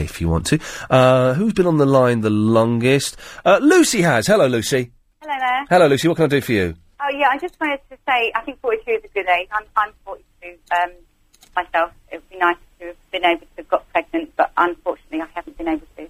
if 0.00 0.20
you 0.20 0.28
want 0.28 0.46
to. 0.46 0.60
Uh, 0.88 1.34
who's 1.34 1.54
been 1.54 1.66
on 1.66 1.78
the 1.78 1.86
line 1.86 2.20
the 2.20 2.30
longest? 2.30 3.16
Uh, 3.44 3.58
Lucy 3.60 4.02
has. 4.02 4.28
Hello, 4.28 4.46
Lucy. 4.46 4.92
Hello 5.20 5.34
there. 5.36 5.66
Hello, 5.68 5.88
Lucy. 5.88 6.06
What 6.06 6.18
can 6.18 6.26
I 6.26 6.28
do 6.28 6.40
for 6.40 6.52
you? 6.52 6.76
Oh 7.00 7.10
yeah, 7.12 7.26
I 7.28 7.38
just 7.38 7.58
wanted 7.60 7.80
to 7.90 7.96
say 8.06 8.30
I 8.36 8.42
think 8.42 8.60
42 8.60 8.92
is 8.92 9.02
a 9.02 9.08
good 9.08 9.26
age. 9.26 9.48
I'm 9.50 9.64
I'm 9.74 9.92
42 10.04 10.56
um, 10.70 10.90
myself. 11.56 11.90
It 12.12 12.18
would 12.18 12.30
be 12.30 12.38
nice 12.38 12.58
to 12.78 12.86
have 12.86 13.10
been 13.10 13.24
able 13.24 13.40
to 13.40 13.46
have 13.56 13.68
got 13.68 13.92
pregnant, 13.92 14.34
but 14.36 14.52
unfortunately 14.56 15.20
I 15.20 15.26
haven't 15.34 15.58
been 15.58 15.66
able 15.66 15.88
to. 15.96 16.08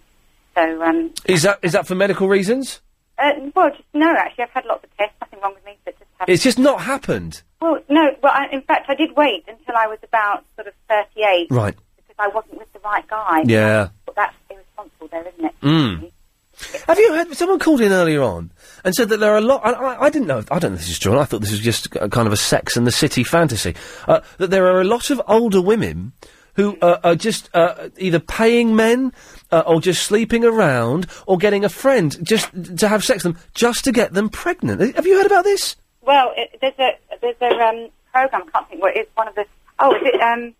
So 0.54 0.82
um, 0.82 1.14
Is 1.24 1.40
that 1.44 1.60
is 1.62 1.72
that 1.72 1.86
for 1.86 1.94
medical 1.94 2.28
reasons? 2.28 2.82
Uh, 3.22 3.50
well, 3.54 3.70
just 3.70 3.82
no. 3.94 4.14
Actually, 4.16 4.44
I've 4.44 4.50
had 4.50 4.64
lots 4.66 4.84
of 4.84 4.96
tests. 4.96 5.14
Nothing 5.20 5.40
wrong 5.40 5.54
with 5.54 5.64
me, 5.64 5.78
but 5.84 5.98
just 5.98 6.10
haven't. 6.18 6.32
It's 6.34 6.42
just 6.42 6.58
not 6.58 6.80
happened. 6.82 7.42
Well, 7.60 7.78
no. 7.88 8.10
Well, 8.22 8.32
I, 8.34 8.48
in 8.52 8.62
fact, 8.62 8.86
I 8.88 8.94
did 8.94 9.16
wait 9.16 9.44
until 9.48 9.76
I 9.76 9.86
was 9.86 9.98
about 10.02 10.44
sort 10.56 10.66
of 10.68 10.74
38 10.88 11.46
Right. 11.50 11.74
because 11.96 12.16
I 12.18 12.28
wasn't 12.28 12.58
with 12.58 12.72
the 12.72 12.80
right 12.80 13.06
guy. 13.08 13.42
Yeah. 13.46 13.88
But 14.06 14.16
that's 14.16 14.34
irresponsible, 14.50 15.08
there, 15.10 15.26
isn't 15.28 15.44
it? 15.44 15.54
Mm. 15.62 16.12
Have 16.86 16.98
you 16.98 17.12
heard? 17.14 17.34
Someone 17.34 17.58
called 17.58 17.80
in 17.80 17.92
earlier 17.92 18.22
on 18.22 18.52
and 18.84 18.94
said 18.94 19.08
that 19.08 19.18
there 19.18 19.32
are 19.32 19.38
a 19.38 19.40
lot. 19.40 19.64
I, 19.64 19.72
I, 19.72 20.02
I 20.04 20.10
didn't 20.10 20.28
know. 20.28 20.44
I 20.50 20.58
don't 20.58 20.72
know 20.72 20.76
if 20.76 20.80
this 20.82 20.90
is 20.90 20.98
true. 20.98 21.18
I 21.18 21.24
thought 21.24 21.40
this 21.40 21.50
was 21.50 21.60
just 21.60 21.86
a, 21.96 22.08
kind 22.08 22.26
of 22.26 22.32
a 22.32 22.36
Sex 22.36 22.76
and 22.76 22.86
the 22.86 22.92
City 22.92 23.24
fantasy. 23.24 23.74
Uh, 24.06 24.20
that 24.38 24.50
there 24.50 24.66
are 24.66 24.80
a 24.80 24.84
lot 24.84 25.10
of 25.10 25.20
older 25.26 25.60
women 25.62 26.12
who 26.54 26.76
uh, 26.82 27.00
are 27.02 27.14
just 27.14 27.48
uh, 27.54 27.88
either 27.96 28.20
paying 28.20 28.76
men 28.76 29.12
uh, 29.52 29.62
or 29.66 29.80
just 29.80 30.02
sleeping 30.02 30.44
around 30.44 31.06
or 31.26 31.36
getting 31.38 31.64
a 31.64 31.68
friend 31.68 32.16
just 32.22 32.50
to 32.78 32.88
have 32.88 33.04
sex 33.04 33.22
with 33.22 33.34
them 33.34 33.42
just 33.54 33.84
to 33.84 33.92
get 33.92 34.14
them 34.14 34.28
pregnant. 34.28 34.96
Have 34.96 35.06
you 35.06 35.16
heard 35.16 35.26
about 35.26 35.44
this? 35.44 35.76
Well, 36.00 36.32
it, 36.36 36.58
there's 36.60 36.74
a 36.78 36.90
there's 37.20 37.36
a 37.40 37.60
um, 37.62 37.88
program. 38.12 38.42
I 38.48 38.50
can't 38.50 38.68
think 38.68 38.82
what 38.82 38.96
it 38.96 39.00
is. 39.00 39.06
One 39.14 39.28
of 39.28 39.34
the 39.34 39.44
oh, 39.78 39.94
is 39.94 40.02
it 40.04 40.20
um, 40.20 40.54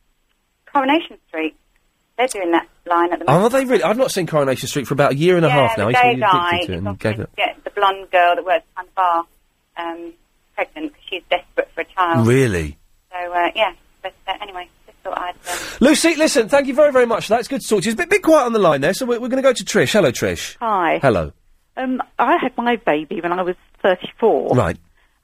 Coronation 0.73 1.19
Street? 1.29 1.57
They're 2.19 2.29
doing 2.29 2.53
that 2.53 2.69
line 2.87 3.13
at 3.13 3.19
the 3.19 3.25
moment. 3.25 3.55
are 3.55 3.59
they 3.59 3.65
really? 3.65 3.83
I've 3.83 3.97
not 3.97 4.13
seen 4.13 4.27
Coronation 4.27 4.69
Street 4.69 4.87
for 4.87 4.95
about 4.95 5.13
a 5.13 5.17
year 5.17 5.37
and 5.37 5.45
a 5.45 5.49
yeah, 5.49 5.69
half 5.69 5.79
now. 5.79 5.91
the 5.91 5.99
I 5.99 6.11
used 6.11 6.15
to 6.15 6.15
gay 6.15 6.21
guy 6.21 6.49
addicted 6.49 6.67
to 6.67 6.73
it 6.73 6.77
is 6.77 6.87
and 6.87 6.99
gave 6.99 7.21
it. 7.21 7.37
get 7.37 7.65
the 7.65 7.71
blonde 7.71 8.11
girl 8.11 8.37
that 8.37 8.45
works 8.45 8.65
behind 8.75 8.89
the 8.89 8.93
bar 8.95 9.27
um, 9.79 10.13
pregnant 10.55 10.93
because 10.93 11.05
she's 11.09 11.23
desperate 11.31 11.71
for 11.75 11.81
a 11.81 11.85
child. 11.87 12.27
Really? 12.27 12.79
So 13.11 13.33
uh, 13.33 13.51
yeah, 13.55 13.73
but 14.03 14.15
uh, 14.29 14.35
anyway, 14.41 14.69
I'd. 15.11 15.35
Um, 15.35 15.59
Lucy, 15.81 16.15
listen, 16.15 16.49
thank 16.49 16.67
you 16.67 16.75
very, 16.75 16.93
very 16.93 17.07
much 17.07 17.27
for 17.27 17.31
that. 17.31 17.41
It's 17.41 17.49
good 17.49 17.61
to 17.61 17.69
talk 17.69 17.83
to 17.83 17.87
you. 17.87 17.93
It's 17.93 18.01
a 18.01 18.03
bit, 18.05 18.11
bit 18.11 18.23
quiet 18.23 18.47
on 18.47 18.53
the 18.53 18.59
line 18.59 18.81
there, 18.81 18.95
so 18.95 19.07
we're, 19.07 19.21
we're 19.21 19.29
going 19.29 19.43
to 19.43 19.49
go 19.49 19.53
to 19.53 19.65
Trish. 19.65 19.93
Hello, 19.93 20.13
Trish. 20.13 20.57
Hi. 20.61 20.99
Hello. 21.01 21.33
Um, 21.77 22.03
I 22.19 22.37
had 22.37 22.57
my 22.57 22.77
baby 22.77 23.21
when 23.21 23.33
I 23.33 23.43
was 23.43 23.57
34. 23.83 24.55
Right. 24.55 24.77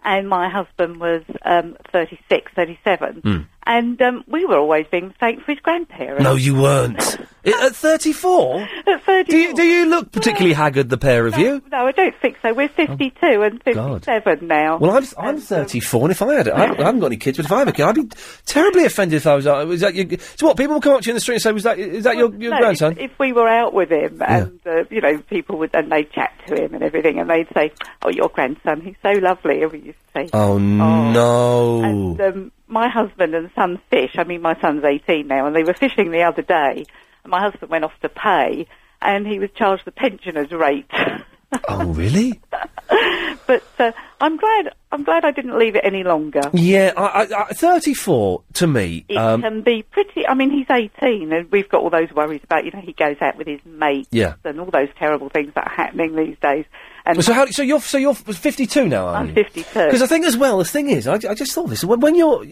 And 0.04 0.28
my 0.28 0.48
husband 0.48 1.00
was 1.00 1.22
um, 1.44 1.76
36, 1.92 2.52
37. 2.54 3.22
Mm. 3.22 3.46
And 3.70 4.00
um, 4.00 4.24
we 4.26 4.46
were 4.46 4.56
always 4.56 4.86
being 4.90 5.14
thanked 5.20 5.42
for 5.44 5.52
his 5.52 5.60
grandparents. 5.60 6.24
No, 6.24 6.36
you 6.36 6.54
weren't. 6.54 6.98
I- 7.44 7.66
At 7.66 7.76
34? 7.76 8.60
At 8.86 9.02
34. 9.04 9.24
Do 9.24 9.36
you, 9.38 9.54
do 9.54 9.62
you 9.62 9.84
look 9.86 10.10
particularly 10.10 10.54
haggard, 10.54 10.88
the 10.88 10.96
pair 10.96 11.26
of 11.26 11.36
you? 11.38 11.62
No, 11.70 11.86
I 11.86 11.92
don't 11.92 12.14
think 12.20 12.38
so. 12.42 12.54
We're 12.54 12.68
52 12.68 13.14
and 13.42 13.62
Oh, 13.66 13.74
God. 13.74 14.04
57 14.06 14.46
now. 14.48 14.78
Well, 14.78 14.90
I'm 14.96 15.04
I'm 15.18 15.38
34, 15.38 16.02
and 16.02 16.10
if 16.12 16.22
I 16.22 16.32
had, 16.34 16.48
I, 16.48 16.60
haven't- 16.60 16.80
I 16.80 16.84
haven't 16.84 17.00
got 17.00 17.06
any 17.06 17.16
kids, 17.18 17.36
but 17.36 17.44
if 17.46 17.52
I 17.52 17.58
have 17.60 17.68
a 17.68 17.72
kid, 17.72 17.82
I'd 17.84 17.94
be 17.94 18.08
terribly 18.46 18.84
offended 18.86 19.16
if 19.18 19.26
I 19.26 19.34
was. 19.34 19.46
Uh, 19.46 19.64
was 19.68 19.80
that 19.82 19.94
your, 19.94 20.18
so 20.36 20.46
what? 20.46 20.56
People 20.56 20.74
will 20.74 20.80
come 20.80 20.94
up 20.94 21.02
to 21.02 21.06
you 21.06 21.12
in 21.12 21.16
the 21.16 21.20
street 21.20 21.34
and 21.36 21.42
say, 21.42 21.52
"Was 21.52 21.62
that 21.64 21.78
is 21.78 22.04
that 22.04 22.16
your, 22.16 22.34
your 22.36 22.52
No, 22.52 22.58
grandson?" 22.58 22.92
If, 22.92 23.12
if 23.12 23.18
we 23.18 23.32
were 23.34 23.48
out 23.48 23.74
with 23.74 23.90
him 23.90 24.20
and, 24.26 24.60
uh, 24.66 24.84
you 24.90 25.00
know, 25.02 25.18
people 25.28 25.58
would, 25.58 25.74
and 25.74 25.92
they'd 25.92 26.10
chat 26.10 26.32
to 26.48 26.54
him 26.62 26.72
and 26.74 26.82
everything, 26.82 27.18
and 27.18 27.28
they'd 27.28 27.48
say, 27.54 27.70
oh, 28.02 28.08
your 28.10 28.28
grandson, 28.30 28.80
he's 28.80 28.96
so 29.02 29.10
lovely, 29.12 29.62
and 29.62 29.72
we 29.72 29.78
used 29.80 29.98
to 30.14 30.24
say. 30.24 30.30
Oh, 30.32 30.56
no! 30.58 31.82
And 31.82 32.20
um, 32.20 32.52
my 32.68 32.88
husband 32.88 33.34
and 33.34 33.50
son 33.54 33.80
fish, 33.90 34.12
I 34.16 34.24
mean, 34.24 34.42
my 34.42 34.58
son's 34.60 34.84
18 34.84 35.26
now, 35.26 35.46
and 35.46 35.56
they 35.56 35.64
were 35.64 35.74
fishing 35.74 36.10
the 36.10 36.22
other 36.22 36.42
day, 36.42 36.84
and 37.24 37.30
my 37.30 37.40
husband 37.40 37.70
went 37.70 37.84
off 37.84 37.98
to 38.02 38.08
pay, 38.08 38.66
and 39.02 39.26
he 39.26 39.38
was 39.38 39.50
charged 39.54 39.84
the 39.84 39.92
pensioner's 39.92 40.50
rate. 40.52 40.86
oh, 41.68 41.86
really? 41.86 42.40
but 43.46 43.62
uh, 43.78 43.92
I'm 44.20 44.36
glad, 44.36 44.74
I'm 44.92 45.04
glad 45.04 45.24
I 45.24 45.30
didn't 45.30 45.58
leave 45.58 45.76
it 45.76 45.82
any 45.84 46.02
longer. 46.04 46.42
Yeah, 46.52 46.92
I, 46.96 47.24
I, 47.24 47.42
I, 47.44 47.52
34 47.54 48.42
to 48.54 48.66
me. 48.66 49.04
It 49.08 49.16
Um, 49.16 49.42
can 49.42 49.62
be 49.62 49.82
pretty. 49.82 50.26
I 50.26 50.34
mean, 50.34 50.50
he's 50.50 50.66
18, 50.70 51.32
and 51.32 51.50
we've 51.50 51.68
got 51.68 51.82
all 51.82 51.90
those 51.90 52.10
worries 52.12 52.40
about, 52.44 52.64
you 52.64 52.70
know, 52.70 52.80
he 52.80 52.92
goes 52.92 53.16
out 53.20 53.36
with 53.36 53.46
his 53.46 53.60
mates 53.64 54.08
Yeah. 54.10 54.34
and 54.44 54.60
all 54.60 54.70
those 54.70 54.88
terrible 54.98 55.28
things 55.30 55.52
that 55.54 55.66
are 55.66 55.74
happening 55.74 56.16
these 56.16 56.36
days. 56.40 56.64
And 57.08 57.24
so 57.24 57.32
how? 57.32 57.46
So 57.46 57.62
you're 57.62 57.80
so 57.80 57.96
you're 57.96 58.14
52 58.14 58.86
now, 58.86 59.06
are 59.06 59.16
I'm 59.16 59.28
you? 59.28 59.34
52. 59.34 59.62
Because 59.72 60.02
I 60.02 60.06
think 60.06 60.26
as 60.26 60.36
well, 60.36 60.58
the 60.58 60.64
thing 60.64 60.90
is, 60.90 61.06
I, 61.06 61.14
I 61.14 61.34
just 61.34 61.52
thought 61.52 61.68
this 61.70 61.82
when, 61.82 62.00
when 62.00 62.14
you're 62.14 62.44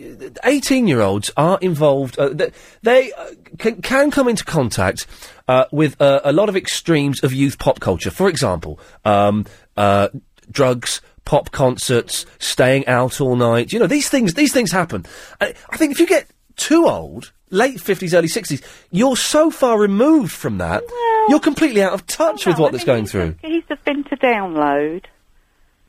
18 0.44 0.86
year 0.88 1.02
olds 1.02 1.30
are 1.36 1.58
involved, 1.60 2.18
uh, 2.18 2.32
th- 2.32 2.54
they 2.82 3.12
uh, 3.12 3.30
can, 3.58 3.82
can 3.82 4.10
come 4.10 4.28
into 4.28 4.44
contact 4.44 5.06
uh, 5.46 5.66
with 5.72 6.00
uh, 6.00 6.22
a 6.24 6.32
lot 6.32 6.48
of 6.48 6.56
extremes 6.56 7.22
of 7.22 7.34
youth 7.34 7.58
pop 7.58 7.80
culture. 7.80 8.10
For 8.10 8.28
example, 8.28 8.80
um, 9.04 9.44
uh, 9.76 10.08
drugs. 10.50 11.00
Pop 11.26 11.50
concerts, 11.50 12.24
staying 12.38 12.86
out 12.86 13.20
all 13.20 13.34
night. 13.34 13.72
You 13.72 13.80
know 13.80 13.88
these 13.88 14.08
things. 14.08 14.34
These 14.34 14.52
things 14.52 14.70
happen. 14.70 15.04
I, 15.40 15.54
I 15.70 15.76
think 15.76 15.90
if 15.90 15.98
you 15.98 16.06
get 16.06 16.28
too 16.54 16.86
old, 16.86 17.32
late 17.50 17.80
fifties, 17.80 18.14
early 18.14 18.28
sixties, 18.28 18.62
you're 18.90 19.16
so 19.16 19.50
far 19.50 19.78
removed 19.78 20.32
from 20.32 20.58
that. 20.58 20.82
you're 21.28 21.40
completely 21.40 21.82
out 21.82 21.92
of 21.92 22.06
touch 22.06 22.46
with 22.46 22.58
what 22.58 22.72
that's 22.72 22.84
going 22.84 23.06
through. 23.06 23.34
he's 23.42 23.64
just 23.68 23.84
been 23.84 24.04
to 24.04 24.16
download, 24.16 25.04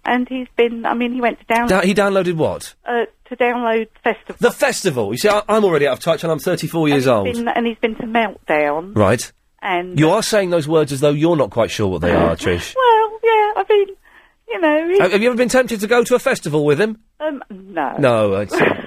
and 0.06 0.28
he's 0.30 0.48
been. 0.56 0.86
I 0.86 0.94
mean, 0.94 1.14
he 1.14 1.22
went 1.22 1.40
to 1.40 1.46
download 1.46 1.70
Da- 1.70 1.82
he 1.82 1.94
downloaded 1.94 2.34
what? 2.36 2.74
uh, 2.86 3.06
to 3.26 3.36
download 3.36 3.88
festival. 4.04 4.36
The 4.40 4.52
festival. 4.52 5.12
You 5.14 5.18
see, 5.18 5.30
I, 5.30 5.42
I'm 5.50 5.66
already 5.66 5.86
out 5.88 5.94
of 5.94 6.00
touch, 6.00 6.24
and 6.24 6.32
I'm 6.32 6.40
34 6.40 6.88
years 6.90 7.08
old. 7.08 7.26
Been, 7.26 7.48
and 7.48 7.66
he's 7.68 7.78
been 7.80 7.96
to 7.96 8.04
Meltdown. 8.04 8.96
Right. 8.96 9.32
And 9.62 10.00
You 10.00 10.12
are 10.12 10.22
saying 10.24 10.52
those 10.52 10.68
words 10.68 10.92
as 10.94 11.00
though 11.02 11.10
you're 11.10 11.36
not 11.36 11.50
quite 11.50 11.72
sure 11.72 11.88
what 11.88 12.02
they 12.02 12.12
are, 12.12 12.36
Trish. 12.38 12.76
well, 12.76 13.20
yeah. 13.24 13.54
I 13.58 13.66
mean, 13.68 13.88
you 14.48 14.62
know, 14.62 14.88
he- 14.90 15.00
have, 15.00 15.12
have 15.14 15.22
you 15.22 15.28
ever 15.30 15.36
been 15.38 15.50
tempted 15.50 15.80
to 15.82 15.88
go 15.88 16.04
to 16.04 16.16
a 16.16 16.20
festival 16.20 16.64
with 16.64 16.80
him? 16.80 17.00
um, 17.20 17.44
no, 17.50 17.96
No. 17.98 18.34
It's, 18.36 18.54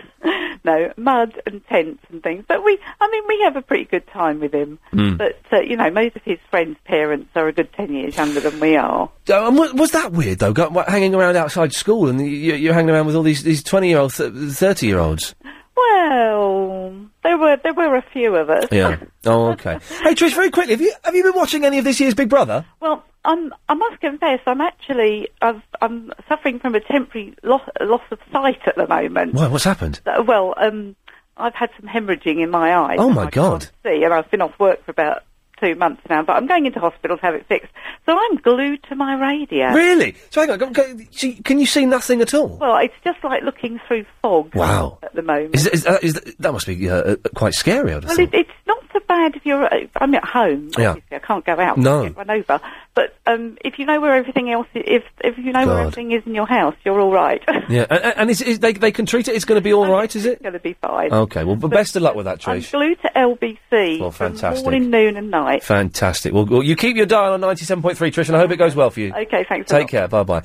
no, 0.65 0.93
mud 0.97 1.41
and 1.47 1.65
tents 1.67 2.03
and 2.11 2.23
things. 2.23 2.45
But 2.47 2.65
we, 2.65 2.79
I 3.01 3.11
mean, 3.11 3.23
we 3.29 3.41
have 3.45 3.57
a 3.57 3.63
pretty 3.63 3.85
good 3.85 4.07
time 4.09 4.41
with 4.41 4.53
him. 4.53 4.79
Hmm. 4.91 5.17
But 5.17 5.41
uh, 5.53 5.61
you 5.61 5.77
know, 5.77 5.91
most 5.91 6.17
of 6.17 6.23
his 6.23 6.39
friends' 6.51 6.77
parents 6.85 7.31
are 7.35 7.49
a 7.49 7.53
good 7.53 7.73
ten 7.73 7.93
years 7.93 8.17
younger 8.17 8.41
than 8.41 8.61
we 8.61 8.77
are. 8.77 9.11
Uh, 9.29 9.49
and 9.49 9.57
wa- 9.57 9.73
was 9.75 9.93
that 9.93 10.13
weird 10.13 10.39
though? 10.39 10.53
Go, 10.53 10.69
what, 10.69 10.89
hanging 10.89 11.15
around 11.15 11.37
outside 11.37 11.73
school 11.73 12.09
and 12.09 12.21
you, 12.21 12.55
you're 12.55 12.75
hanging 12.75 12.91
around 12.91 13.07
with 13.07 13.17
all 13.17 13.23
these 13.23 13.43
these 13.43 13.63
20 13.63 13.89
year 13.89 13.99
olds, 13.99 14.17
30 14.17 14.87
year 14.87 14.99
olds. 14.99 15.35
Well, 15.77 17.10
there 17.23 17.39
were 17.39 17.57
there 17.63 17.75
were 17.75 17.97
a 17.97 18.03
few 18.13 18.35
of 18.37 18.51
us. 18.51 18.67
Yeah. 18.71 18.99
Oh, 19.25 19.53
okay. 19.53 19.75
hey, 20.03 20.15
Trish, 20.15 20.35
very 20.35 20.51
quickly, 20.51 20.73
have 20.73 20.81
you 20.81 20.93
have 21.05 21.15
you 21.15 21.23
been 21.23 21.35
watching 21.35 21.65
any 21.65 21.79
of 21.79 21.85
this 21.85 22.01
year's 22.01 22.15
Big 22.15 22.29
Brother? 22.29 22.65
Well, 22.81 23.05
I'm, 23.25 23.53
I 23.69 23.75
must 23.75 24.01
confess, 24.01 24.41
I'm 24.47 24.61
actually 24.61 25.29
I've, 25.43 25.63
I'm 25.83 26.13
suffering 26.29 26.59
from 26.59 26.75
a 26.75 26.81
temporary 26.81 27.35
loss, 27.43 27.63
loss 27.81 28.03
of 28.11 28.19
sight 28.33 28.61
at 28.67 28.77
the 28.77 28.89
moment. 28.89 29.35
Why? 29.35 29.47
What's 29.49 29.65
happened? 29.65 30.01
Uh, 30.07 30.23
well, 30.27 30.55
um, 30.57 30.97
I've 31.37 31.55
had 31.55 31.71
some 31.79 31.89
hemorrhaging 31.89 32.43
in 32.43 32.51
my 32.51 32.75
eyes. 32.75 32.97
Oh, 32.99 33.11
my 33.11 33.25
I 33.25 33.31
God. 33.31 33.67
See, 33.85 34.03
and 34.05 34.13
I've 34.13 34.31
been 34.31 34.41
off 34.41 34.59
work 34.59 34.85
for 34.85 34.91
about 34.91 35.25
two 35.61 35.75
months 35.75 36.03
now, 36.09 36.23
but 36.23 36.37
I'm 36.37 36.47
going 36.47 36.67
into 36.67 36.81
hospital 36.81 37.17
to 37.17 37.23
have 37.23 37.35
it 37.35 37.47
fixed. 37.47 37.71
So 38.07 38.19
I'm 38.19 38.37
glued 38.37 38.83
to 38.89 38.97
my 38.97 39.15
radio. 39.15 39.73
Really? 39.73 40.17
So 40.31 40.41
hang 40.41 40.51
on, 40.63 40.75
can, 40.75 41.07
can, 41.45 41.59
you 41.59 41.67
see 41.67 41.87
nothing 41.87 42.21
at 42.23 42.35
all? 42.35 42.49
Well, 42.59 42.77
it's 42.79 42.95
just 43.05 43.23
like 43.23 43.43
looking 43.43 43.81
through 43.87 44.07
fog 44.23 44.55
Wow. 44.55 44.99
at 45.03 45.15
the 45.15 45.23
moment. 45.23 45.55
Is, 45.55 45.67
is, 45.67 45.87
uh, 45.87 45.99
is 46.03 46.15
that 46.39 46.53
must 46.53 46.67
be 46.67 46.89
uh, 46.89 46.95
uh, 46.95 47.17
quite 47.35 47.55
scary, 47.55 47.91
I'd 47.93 48.05
have 48.05 48.05
Well, 48.07 48.17
thought. 48.17 48.35
it, 48.35 48.41
it's 48.41 48.51
not 48.67 48.80
so 48.93 49.01
bad 49.09 49.37
if 49.37 49.45
you're. 49.47 49.65
Uh, 49.65 49.87
I'm 49.97 50.15
at 50.15 50.25
home. 50.25 50.71
Yeah. 50.79 50.97
I 51.13 51.19
can't 51.19 51.45
go 51.45 51.59
out. 51.59 51.79
No. 51.79 52.03
and 52.03 52.15
Get 52.15 52.29
run 52.29 52.39
over. 52.39 52.61
But 52.95 53.17
um, 53.27 53.57
if 53.65 53.79
you 53.79 53.87
know 53.87 54.01
where 54.01 54.15
everything 54.15 54.51
else, 54.51 54.67
if 54.75 55.05
if 55.23 55.39
you 55.39 55.53
know 55.53 55.65
God. 55.65 55.69
where 55.69 55.79
everything 55.81 56.13
is 56.13 56.23
in 56.27 56.35
your 56.35 56.47
house, 56.47 56.75
you're 56.85 57.01
all 57.01 57.13
right. 57.13 57.43
Yeah, 57.69 57.87
and, 57.89 58.03
and- 58.17 58.31
is, 58.31 58.43
is 58.43 58.59
they 58.59 58.73
they 58.73 58.91
can 58.91 59.07
treat 59.07 59.29
it. 59.29 59.37
It's 59.37 59.45
going 59.45 59.59
to 59.61 59.63
be 59.63 59.73
all 59.73 59.87
right, 59.87 60.15
is 60.17 60.27
it? 60.27 60.33
it's 60.35 60.43
going 60.43 60.55
to 60.55 60.59
be 60.59 60.73
fine. 60.75 61.13
Okay. 61.13 61.45
Well, 61.45 61.55
but 61.57 61.71
best 61.71 61.95
of 61.95 62.03
luck 62.03 62.17
with 62.17 62.25
that, 62.25 62.47
I'm 62.49 62.61
Trish. 62.61 62.73
glued 62.73 63.01
to 63.03 63.11
LBC. 63.15 64.01
Well, 64.01 64.11
from 64.11 64.33
fantastic. 64.33 64.65
Morning, 64.65 64.91
noon, 64.91 65.17
and 65.17 65.31
night. 65.31 65.63
Fantastic. 65.63 66.33
Well, 66.33 66.47
well, 66.47 66.63
you 66.65 66.75
keep 66.75 66.97
your 66.97 67.07
dial 67.07 67.33
on 67.35 67.41
ninety-seven 67.41 67.81
point 67.83 67.97
three, 67.97 68.11
Trish, 68.11 68.27
and 68.29 68.37
I 68.37 68.41
hope 68.41 68.51
it 68.51 68.57
goes 68.57 68.75
well 68.75 68.91
for 68.91 69.01
you. 69.01 69.13
Okay, 69.15 69.45
thanks. 69.49 69.71
Take 69.71 69.89
care. 69.89 70.09
Bye 70.09 70.25
bye. 70.25 70.43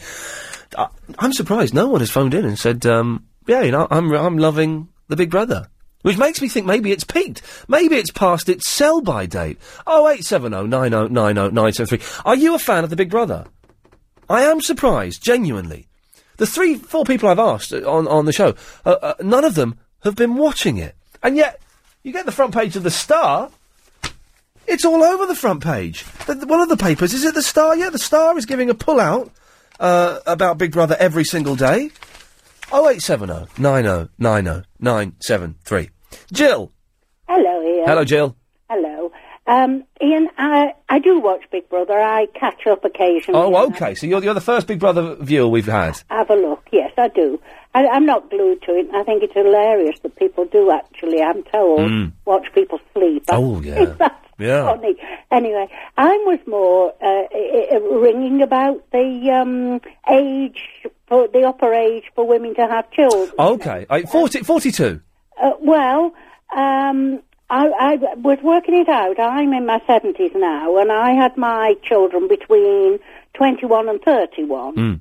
Uh, 0.76 0.88
I'm 1.18 1.34
surprised 1.34 1.74
no 1.74 1.88
one 1.88 2.02
has 2.02 2.12
phoned 2.12 2.34
in 2.36 2.46
and 2.46 2.60
said, 2.60 2.86
um, 2.86 3.26
"Yeah, 3.48 3.62
you 3.62 3.72
know, 3.72 3.88
I'm 3.90 4.12
I'm 4.14 4.38
loving 4.38 4.90
the 5.08 5.16
Big 5.16 5.32
Brother." 5.32 5.68
Which 6.06 6.20
makes 6.20 6.40
me 6.40 6.48
think 6.50 6.68
maybe 6.68 6.92
it's 6.92 7.04
peaked. 7.04 7.42
Maybe 7.68 7.96
it's 7.96 8.12
past 8.12 8.48
its 8.48 8.70
sell 8.70 9.02
by 9.02 9.26
date. 9.26 9.58
Oh 9.88 10.08
eight 10.08 10.24
seven 10.24 10.54
oh 10.54 10.68
nine 10.68 10.94
oh 10.94 11.08
nine 11.08 11.36
oh 11.40 11.50
nine 11.50 11.74
seven 11.74 11.98
three. 11.98 12.08
Are 12.24 12.36
you 12.36 12.54
a 12.54 12.60
fan 12.60 12.84
of 12.84 12.92
the 12.92 12.96
Big 12.96 13.10
Brother? 13.10 13.48
I 14.30 14.44
am 14.44 14.62
surprised, 14.62 15.24
genuinely. 15.24 15.88
The 16.38 16.46
three, 16.46 16.76
four 16.76 17.06
people 17.06 17.28
I've 17.28 17.40
asked 17.40 17.74
uh, 17.74 17.90
on, 17.90 18.08
on 18.08 18.26
the 18.26 18.34
show, 18.34 18.54
uh, 18.86 18.98
uh, 19.02 19.14
none 19.20 19.44
of 19.44 19.56
them 19.56 19.80
have 20.04 20.16
been 20.16 20.36
watching 20.36 20.78
it. 20.78 20.94
And 21.24 21.36
yet, 21.36 21.60
you 22.04 22.12
get 22.12 22.28
the 22.28 22.32
front 22.32 22.54
page 22.54 22.76
of 22.76 22.84
The 22.84 22.92
Star, 22.92 23.50
it's 24.68 24.86
all 24.86 25.04
over 25.04 25.26
the 25.26 25.34
front 25.34 25.64
page. 25.64 26.06
The, 26.28 26.36
the, 26.36 26.46
one 26.46 26.62
of 26.62 26.70
the 26.70 26.78
papers, 26.78 27.16
is 27.16 27.24
it 27.24 27.34
The 27.34 27.42
Star? 27.42 27.76
Yeah, 27.76 27.90
The 27.90 27.98
Star 27.98 28.38
is 28.38 28.46
giving 28.46 28.70
a 28.70 28.76
pull 28.76 29.00
out 29.00 29.32
uh, 29.80 30.20
about 30.28 30.60
Big 30.60 30.72
Brother 30.72 30.96
every 31.00 31.24
single 31.24 31.56
day. 31.56 31.90
0870 32.72 33.60
90 33.60 34.12
973. 34.20 35.90
Jill. 36.32 36.72
Hello, 37.28 37.62
Ian. 37.64 37.88
Hello, 37.88 38.04
Jill. 38.04 38.36
Hello. 38.70 39.12
Um, 39.48 39.84
Ian, 40.02 40.28
I, 40.40 40.74
I 40.90 40.98
do 41.00 41.20
watch 41.20 41.44
Big 41.52 41.70
Brother. 41.70 41.94
I 42.00 42.26
catch 42.34 42.66
up 42.66 42.84
occasionally. 42.84 43.40
Oh, 43.40 43.68
okay. 43.68 43.94
So 43.94 44.08
you're 44.08 44.24
you're 44.24 44.34
the 44.34 44.42
first 44.42 44.66
Big 44.66 44.80
Brother 44.80 45.16
viewer 45.20 45.48
we've 45.48 45.68
had. 45.68 46.02
Have 46.10 46.32
a 46.32 46.36
look. 46.36 46.64
Yes, 46.72 46.92
I 46.98 47.10
do. 47.10 47.40
I, 47.76 47.86
I'm 47.88 48.06
not 48.08 48.30
glued 48.32 48.64
to 48.64 48.72
it. 48.72 48.88
I 48.94 49.04
think 49.04 49.22
it's 49.22 49.34
hilarious 49.36 50.00
that 50.02 50.16
people 50.16 50.46
do 50.46 50.72
actually, 50.72 51.22
I'm 51.22 51.44
told, 51.44 51.82
Mm. 51.82 52.14
watch 52.26 52.48
people 52.56 52.80
sleep. 52.94 53.24
Oh, 53.30 53.62
yeah. 53.62 53.86
That's 54.00 54.16
Yeah. 54.40 54.66
funny. 54.66 54.96
Anyway, 55.30 55.68
I 55.98 56.08
was 56.26 56.40
more 56.48 56.94
uh, 57.02 57.06
i- 57.32 57.68
i- 57.74 57.78
ringing 58.00 58.42
about 58.42 58.84
the 58.92 59.30
um, 59.32 59.80
age, 60.12 60.60
for 61.08 61.28
the 61.28 61.44
upper 61.44 61.72
age 61.72 62.06
for 62.16 62.26
women 62.28 62.56
to 62.56 62.66
have 62.68 62.90
children. 62.92 63.30
Okay. 63.38 63.86
I, 63.92 64.04
40, 64.04 64.40
42. 64.42 65.02
Uh, 65.42 65.52
well, 65.60 66.14
um, 66.56 67.22
I, 67.50 67.68
I 67.80 67.96
was 68.16 68.40
working 68.44 68.76
it 68.76 68.90
out. 68.90 69.20
I'm 69.20 69.54
in 69.54 69.66
my 69.66 69.80
70s 69.88 70.36
now, 70.36 70.78
and 70.78 70.92
I 70.92 71.12
had 71.12 71.38
my 71.38 71.76
children 71.84 72.28
between 72.28 73.00
21 73.36 73.90
and 73.90 74.02
31 74.02 74.76
Mm. 74.76 75.00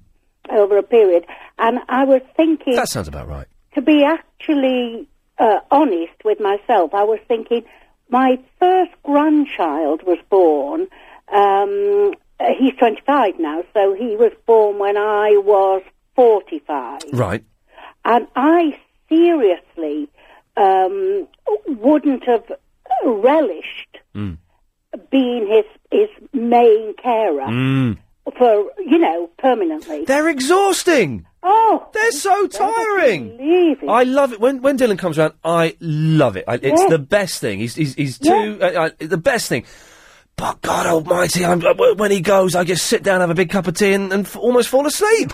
over 0.50 0.76
a 0.76 0.82
period. 0.82 1.24
And 1.58 1.78
I 1.88 2.04
was 2.04 2.20
thinking, 2.36 2.74
That 2.76 2.88
sounds 2.88 3.08
about 3.08 3.28
right. 3.28 3.46
to 3.74 3.80
be 3.82 4.04
actually 4.04 5.08
uh, 5.38 5.60
honest 5.70 6.12
with 6.24 6.40
myself, 6.40 6.92
I 6.94 7.04
was 7.04 7.18
thinking 7.28 7.64
my 8.10 8.38
first 8.60 8.92
grandchild 9.02 10.02
was 10.02 10.18
born. 10.30 10.86
Um, 11.32 12.12
he's 12.58 12.74
25 12.74 13.38
now, 13.38 13.64
so 13.72 13.94
he 13.94 14.16
was 14.16 14.32
born 14.46 14.78
when 14.78 14.96
I 14.96 15.40
was 15.42 15.82
45. 16.16 17.00
Right. 17.12 17.42
And 18.04 18.26
I 18.36 18.78
seriously 19.08 20.08
um, 20.56 21.26
wouldn't 21.66 22.24
have 22.24 22.44
relished 23.04 23.98
Mm. 24.14 24.38
being 25.10 25.46
his 25.48 25.64
his 25.90 26.08
main 26.32 26.94
carer 27.02 27.46
Mm. 27.46 27.98
for 28.38 28.64
you 28.78 28.98
know 28.98 29.28
permanently. 29.38 30.04
They're 30.04 30.28
exhausting. 30.28 31.26
Oh, 31.42 31.86
they're 31.92 32.12
so 32.12 32.46
tiring. 32.46 33.80
I 33.88 34.04
love 34.04 34.32
it 34.32 34.40
when 34.40 34.62
when 34.62 34.78
Dylan 34.78 34.98
comes 34.98 35.18
around. 35.18 35.34
I 35.44 35.76
love 35.80 36.36
it. 36.36 36.44
I, 36.48 36.54
it's 36.54 36.80
Yeah. 36.82 36.88
the 36.88 36.98
best 36.98 37.40
thing. 37.40 37.58
He's 37.58 37.74
he's, 37.74 37.94
he's 37.94 38.18
too 38.18 38.58
uh, 38.62 38.64
uh, 38.64 38.90
the 38.98 39.18
best 39.18 39.48
thing. 39.48 39.64
But 40.36 40.62
God 40.62 40.86
Almighty, 40.86 41.44
I'm, 41.44 41.64
uh, 41.64 41.74
when 41.96 42.10
he 42.10 42.20
goes, 42.20 42.56
I 42.56 42.64
just 42.64 42.86
sit 42.86 43.04
down, 43.04 43.20
have 43.20 43.30
a 43.30 43.34
big 43.34 43.50
cup 43.50 43.68
of 43.68 43.74
tea, 43.74 43.92
and, 43.92 44.12
and 44.12 44.26
f- 44.26 44.36
almost 44.36 44.68
fall 44.68 44.84
asleep. 44.84 45.32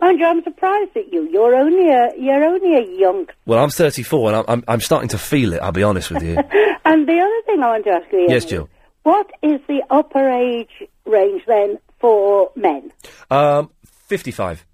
Mind 0.00 0.20
you, 0.20 0.26
I'm 0.26 0.42
surprised 0.44 0.96
at 0.96 1.12
you. 1.12 1.28
You're 1.30 1.54
only 1.56 1.88
a 1.90 2.10
you're 2.18 2.44
only 2.44 2.76
a 2.76 2.98
young. 2.98 3.26
Well, 3.46 3.58
I'm 3.62 3.70
34 3.70 4.28
and 4.28 4.36
I'm, 4.36 4.44
I'm, 4.48 4.64
I'm 4.68 4.80
starting 4.80 5.08
to 5.10 5.18
feel 5.18 5.52
it, 5.54 5.60
I'll 5.62 5.72
be 5.72 5.82
honest 5.82 6.10
with 6.10 6.22
you. 6.22 6.36
And 6.84 7.06
the 7.06 7.18
other 7.20 7.42
thing 7.44 7.62
I 7.62 7.66
want 7.68 7.84
to 7.84 7.90
ask 7.90 8.10
you, 8.12 8.20
Ian, 8.20 8.30
yes, 8.30 8.44
Jill. 8.46 8.68
what 9.02 9.30
is 9.42 9.60
the 9.68 9.82
upper 9.90 10.26
age 10.30 10.70
range 11.04 11.42
then 11.46 11.78
for 11.98 12.50
men? 12.56 12.92
Um, 13.30 13.70
55. 14.06 14.64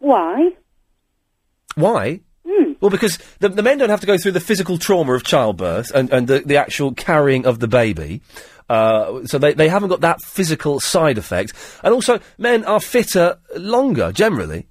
Why? 0.00 0.50
Why? 1.76 2.20
Hmm. 2.46 2.72
Well, 2.80 2.90
because 2.90 3.18
the, 3.38 3.48
the 3.50 3.62
men 3.62 3.78
don't 3.78 3.88
have 3.90 4.00
to 4.00 4.06
go 4.06 4.18
through 4.18 4.32
the 4.32 4.40
physical 4.40 4.78
trauma 4.78 5.12
of 5.14 5.22
childbirth 5.22 5.92
and, 5.94 6.12
and 6.12 6.26
the, 6.26 6.40
the 6.40 6.56
actual 6.56 6.92
carrying 6.92 7.46
of 7.46 7.60
the 7.60 7.68
baby. 7.68 8.20
Uh, 8.68 9.24
so 9.26 9.38
they, 9.38 9.52
they 9.52 9.68
haven't 9.68 9.90
got 9.90 10.00
that 10.00 10.22
physical 10.22 10.80
side 10.80 11.18
effect. 11.18 11.52
And 11.82 11.92
also, 11.92 12.20
men 12.38 12.64
are 12.64 12.80
fitter 12.80 13.38
longer, 13.56 14.12
generally. 14.12 14.66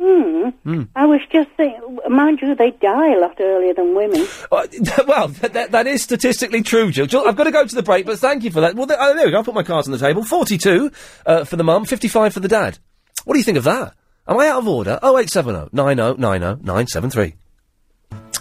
Hmm. 0.00 0.48
Hmm. 0.64 0.82
I 0.94 1.06
was 1.06 1.20
just 1.32 1.48
thinking, 1.56 1.98
mind 2.08 2.40
you, 2.42 2.54
they 2.54 2.70
die 2.70 3.14
a 3.14 3.18
lot 3.18 3.40
earlier 3.40 3.74
than 3.74 3.94
women. 3.94 4.26
Uh, 4.52 4.66
well, 5.06 5.28
that, 5.28 5.52
that, 5.54 5.70
that 5.72 5.86
is 5.86 6.02
statistically 6.02 6.62
true, 6.62 6.90
Jill. 6.90 7.06
Jill, 7.06 7.26
I've 7.26 7.36
got 7.36 7.44
to 7.44 7.50
go 7.50 7.66
to 7.66 7.74
the 7.74 7.82
break, 7.82 8.06
but 8.06 8.18
thank 8.18 8.44
you 8.44 8.50
for 8.50 8.60
that. 8.60 8.74
Well, 8.74 8.86
there, 8.86 8.98
oh, 9.00 9.14
there 9.16 9.26
we 9.26 9.32
go. 9.32 9.38
I'll 9.38 9.44
put 9.44 9.54
my 9.54 9.62
cards 9.62 9.88
on 9.88 9.92
the 9.92 9.98
table. 9.98 10.24
42 10.24 10.90
uh, 11.26 11.44
for 11.44 11.56
the 11.56 11.64
mum, 11.64 11.84
55 11.84 12.34
for 12.34 12.40
the 12.40 12.48
dad. 12.48 12.78
What 13.24 13.34
do 13.34 13.38
you 13.38 13.44
think 13.44 13.58
of 13.58 13.64
that? 13.64 13.94
Am 14.26 14.38
I 14.38 14.48
out 14.48 14.58
of 14.58 14.68
order? 14.68 14.98
0870 15.02 15.70
90 15.72 16.20
90 16.20 16.62
973. 16.62 17.34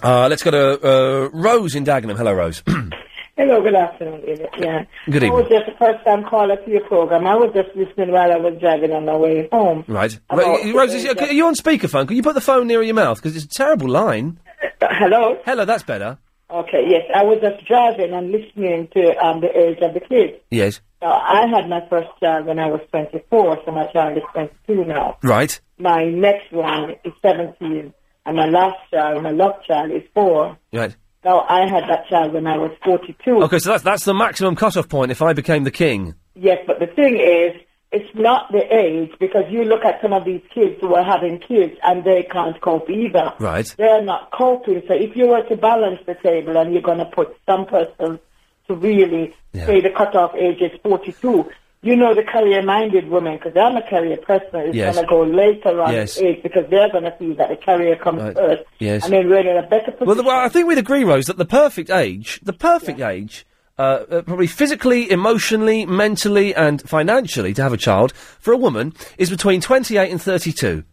Uh, 0.03 0.27
let's 0.27 0.43
go 0.43 0.51
to 0.51 0.85
uh, 0.85 1.29
Rose 1.29 1.75
in 1.75 1.85
Dagenham. 1.85 2.17
Hello, 2.17 2.33
Rose. 2.33 2.61
Hello, 3.37 3.61
good 3.61 3.75
afternoon. 3.75 4.23
Ian. 4.27 4.47
Yeah. 4.57 4.85
Good 5.05 5.15
evening. 5.23 5.31
I 5.31 5.35
was 5.35 5.47
just 5.47 5.65
the 5.67 5.75
first 5.77 6.03
time 6.03 6.23
caller 6.23 6.55
to 6.55 6.69
your 6.71 6.81
program. 6.87 7.27
I 7.27 7.35
was 7.35 7.53
just 7.53 7.69
listening 7.75 8.11
while 8.11 8.31
I 8.31 8.37
was 8.37 8.59
driving 8.59 8.91
on 8.91 9.05
my 9.05 9.15
way 9.15 9.47
home. 9.51 9.85
right. 9.87 10.19
About 10.31 10.43
Ro- 10.65 10.73
Rose, 10.73 10.93
is, 10.95 11.05
are 11.05 11.31
you 11.31 11.45
on 11.45 11.53
speakerphone? 11.55 12.07
Can 12.07 12.17
you 12.17 12.23
put 12.23 12.33
the 12.33 12.41
phone 12.41 12.65
nearer 12.65 12.81
your 12.81 12.95
mouth? 12.95 13.17
Because 13.21 13.35
it's 13.35 13.45
a 13.45 13.49
terrible 13.49 13.89
line. 13.89 14.39
Uh, 14.81 14.87
hello? 14.89 15.37
Hello, 15.45 15.65
that's 15.65 15.83
better. 15.83 16.17
Okay, 16.49 16.83
yes. 16.87 17.03
I 17.13 17.23
was 17.23 17.39
just 17.41 17.63
driving 17.67 18.11
and 18.13 18.31
listening 18.31 18.87
to 18.95 19.15
um, 19.23 19.41
the 19.41 19.55
age 19.55 19.77
of 19.81 19.93
the 19.93 19.99
kids. 19.99 20.33
Yes. 20.49 20.81
Now, 21.01 21.11
I 21.11 21.45
had 21.47 21.69
my 21.69 21.81
first 21.89 22.07
child 22.19 22.47
when 22.47 22.57
I 22.57 22.65
was 22.67 22.81
24, 22.89 23.59
so 23.65 23.71
my 23.71 23.85
child 23.91 24.17
is 24.17 24.23
22 24.33 24.85
now. 24.85 25.17
Right. 25.21 25.59
My 25.77 26.05
next 26.05 26.51
one 26.51 26.95
is 27.03 27.13
17, 27.21 27.93
and 28.25 28.35
my 28.35 28.47
last 28.47 28.77
child, 28.89 29.21
my 29.21 29.29
love 29.31 29.61
child, 29.67 29.91
is 29.91 30.01
4. 30.15 30.57
Right. 30.73 30.95
Now, 31.27 31.45
I 31.49 31.67
had 31.67 31.89
that 31.89 32.07
child 32.07 32.31
when 32.31 32.47
I 32.47 32.57
was 32.57 32.71
42. 32.85 33.43
Okay, 33.43 33.59
so 33.59 33.71
that's, 33.71 33.83
that's 33.83 34.05
the 34.05 34.13
maximum 34.13 34.55
cut-off 34.55 34.87
point 34.87 35.11
if 35.11 35.21
I 35.21 35.33
became 35.33 35.65
the 35.65 35.71
king. 35.71 36.15
Yes, 36.35 36.59
but 36.65 36.79
the 36.79 36.87
thing 36.87 37.17
is, 37.17 37.51
it's 37.91 38.09
not 38.15 38.49
the 38.53 38.63
age 38.73 39.11
because 39.19 39.43
you 39.49 39.65
look 39.65 39.83
at 39.83 40.01
some 40.01 40.13
of 40.13 40.23
these 40.23 40.41
kids 40.55 40.77
who 40.79 40.95
are 40.95 41.03
having 41.03 41.39
kids 41.39 41.73
and 41.83 42.05
they 42.05 42.23
can't 42.31 42.61
cope 42.61 42.89
either. 42.89 43.33
Right. 43.39 43.67
They're 43.77 44.01
not 44.01 44.31
coping. 44.31 44.81
So 44.87 44.93
if 44.93 45.17
you 45.17 45.27
were 45.27 45.43
to 45.49 45.57
balance 45.57 45.99
the 46.05 46.15
table 46.15 46.55
and 46.55 46.71
you're 46.71 46.81
going 46.81 46.99
to 46.99 47.05
put 47.05 47.35
some 47.45 47.65
person 47.65 48.19
to 48.69 48.73
really 48.73 49.35
say 49.53 49.81
the 49.81 49.89
cutoff 49.89 50.33
age 50.33 50.61
is 50.61 50.79
42, 50.81 51.51
you 51.81 51.95
know 51.95 52.13
the 52.15 52.23
career-minded 52.23 53.07
woman, 53.09 53.37
because 53.37 53.55
I'm 53.55 53.77
a 53.77 53.81
career 53.87 54.17
person, 54.17 54.61
is 54.69 54.75
Yes. 54.75 54.95
going 54.95 55.05
to 55.05 55.09
go 55.09 55.21
later 55.23 55.81
on 55.81 55.93
Yes. 55.93 56.17
age 56.19 56.41
because 56.43 56.65
they're 56.69 56.89
going 56.91 57.03
to 57.03 57.13
see 57.19 57.33
that 57.33 57.49
the 57.49 57.55
career 57.57 57.95
comes 57.95 58.21
Right. 58.23 58.35
first. 58.35 58.63
Yes. 58.79 59.03
And 59.05 59.13
then 59.13 59.29
we're 59.29 59.39
in 59.47 59.57
a 59.57 59.67
better 59.67 59.91
position. 59.91 60.07
Well, 60.07 60.15
the, 60.15 60.23
well, 60.23 60.39
I 60.39 60.49
think 60.49 60.67
we'd 60.67 60.77
agree, 60.77 61.03
Rose, 61.03 61.25
that 61.25 61.37
the 61.37 61.45
perfect 61.45 61.89
age, 61.89 62.39
the 62.43 62.53
perfect 62.53 62.99
age, 62.99 63.45
uh, 63.77 63.81
uh, 64.09 64.21
probably 64.23 64.47
physically, 64.47 65.09
emotionally, 65.11 65.85
mentally, 65.85 66.53
and 66.55 66.81
financially 66.89 67.53
to 67.53 67.61
have 67.61 67.73
a 67.73 67.77
child 67.77 68.11
for 68.39 68.51
a 68.51 68.57
woman 68.57 68.91
is 69.19 69.29
between 69.29 69.61
28 69.61 70.09
and 70.11 70.19
32. 70.21 70.83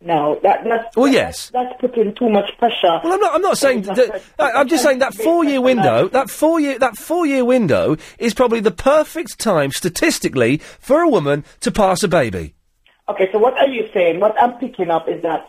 No, 0.00 0.38
that, 0.42 0.62
that's, 0.64 0.94
oh, 0.96 1.02
Well, 1.02 1.12
yes. 1.12 1.50
that's 1.50 1.80
putting 1.80 2.14
too 2.14 2.28
much 2.28 2.50
pressure. 2.58 3.00
Well, 3.02 3.14
I'm 3.14 3.20
not. 3.20 3.34
I'm 3.34 3.40
not 3.42 3.56
saying. 3.58 3.82
That, 3.82 4.22
I- 4.38 4.52
I'm 4.52 4.68
just 4.68 4.82
saying 4.82 4.98
that 4.98 5.14
four-year 5.14 5.60
window. 5.60 6.08
That 6.08 6.28
four-year. 6.28 6.78
That 6.78 6.96
four-year 6.98 7.44
window 7.44 7.96
is 8.18 8.34
probably 8.34 8.60
the 8.60 8.70
perfect 8.70 9.38
time 9.38 9.70
statistically 9.72 10.58
for 10.80 11.00
a 11.00 11.08
woman 11.08 11.44
to 11.60 11.72
pass 11.72 12.02
a 12.02 12.08
baby. 12.08 12.54
Okay, 13.08 13.28
so 13.32 13.38
what 13.38 13.54
are 13.58 13.68
you 13.68 13.88
saying? 13.94 14.20
What 14.20 14.40
I'm 14.40 14.52
picking 14.58 14.90
up 14.90 15.08
is 15.08 15.22
that 15.22 15.48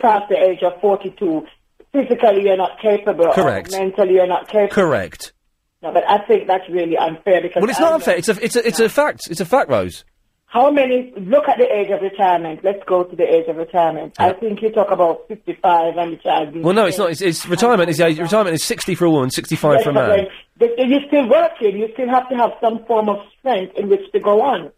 past 0.00 0.28
the 0.28 0.36
age 0.36 0.62
of 0.62 0.78
42, 0.80 1.46
physically 1.92 2.42
you're 2.42 2.56
not 2.56 2.78
capable, 2.80 3.28
or 3.28 3.32
Correct. 3.34 3.70
mentally 3.72 4.14
you're 4.14 4.26
not 4.26 4.48
capable. 4.48 4.74
Correct. 4.74 5.32
No, 5.82 5.92
but 5.92 6.04
I 6.08 6.18
think 6.26 6.46
that's 6.46 6.68
really 6.68 6.96
unfair 6.96 7.40
because. 7.40 7.60
Well, 7.62 7.70
it's 7.70 7.80
I 7.80 7.84
not 7.84 7.92
unfair. 7.94 8.16
It's 8.16 8.28
a. 8.28 8.44
It's 8.44 8.54
a. 8.56 8.66
It's 8.68 8.80
a 8.80 8.88
fact. 8.90 9.28
It's 9.30 9.40
a 9.40 9.46
fact, 9.46 9.70
Rose. 9.70 10.04
How 10.52 10.70
many? 10.70 11.14
Look 11.16 11.48
at 11.48 11.56
the 11.56 11.64
age 11.74 11.88
of 11.90 12.02
retirement. 12.02 12.60
Let's 12.62 12.82
go 12.86 13.04
to 13.04 13.16
the 13.16 13.22
age 13.24 13.48
of 13.48 13.56
retirement. 13.56 14.14
I 14.18 14.34
think 14.34 14.60
you 14.60 14.70
talk 14.70 14.90
about 14.90 15.26
55 15.28 15.96
and 15.96 16.12
the 16.12 16.16
child. 16.18 16.54
Well, 16.62 16.74
no, 16.74 16.84
it's 16.84 16.98
not. 16.98 17.10
It's, 17.10 17.22
it's 17.22 17.46
retirement. 17.48 17.88
Is 17.88 18.00
age, 18.02 18.18
retirement 18.18 18.54
is 18.54 18.62
60 18.64 18.94
for 18.94 19.06
a 19.06 19.10
woman, 19.10 19.30
65 19.30 19.72
Yes, 19.76 19.84
for 19.84 19.90
a 19.90 19.92
but 19.94 20.08
man. 20.08 20.16
then- 20.18 20.26
but 20.58 20.68
you're 20.88 21.00
still 21.08 21.26
working. 21.28 21.78
You 21.78 21.88
still 21.94 22.08
have 22.10 22.28
to 22.28 22.36
have 22.36 22.50
some 22.60 22.84
form 22.84 23.08
of 23.08 23.16
strength 23.38 23.76
in 23.78 23.88
which 23.88 24.02
to 24.12 24.20
go 24.20 24.42
on. 24.42 24.70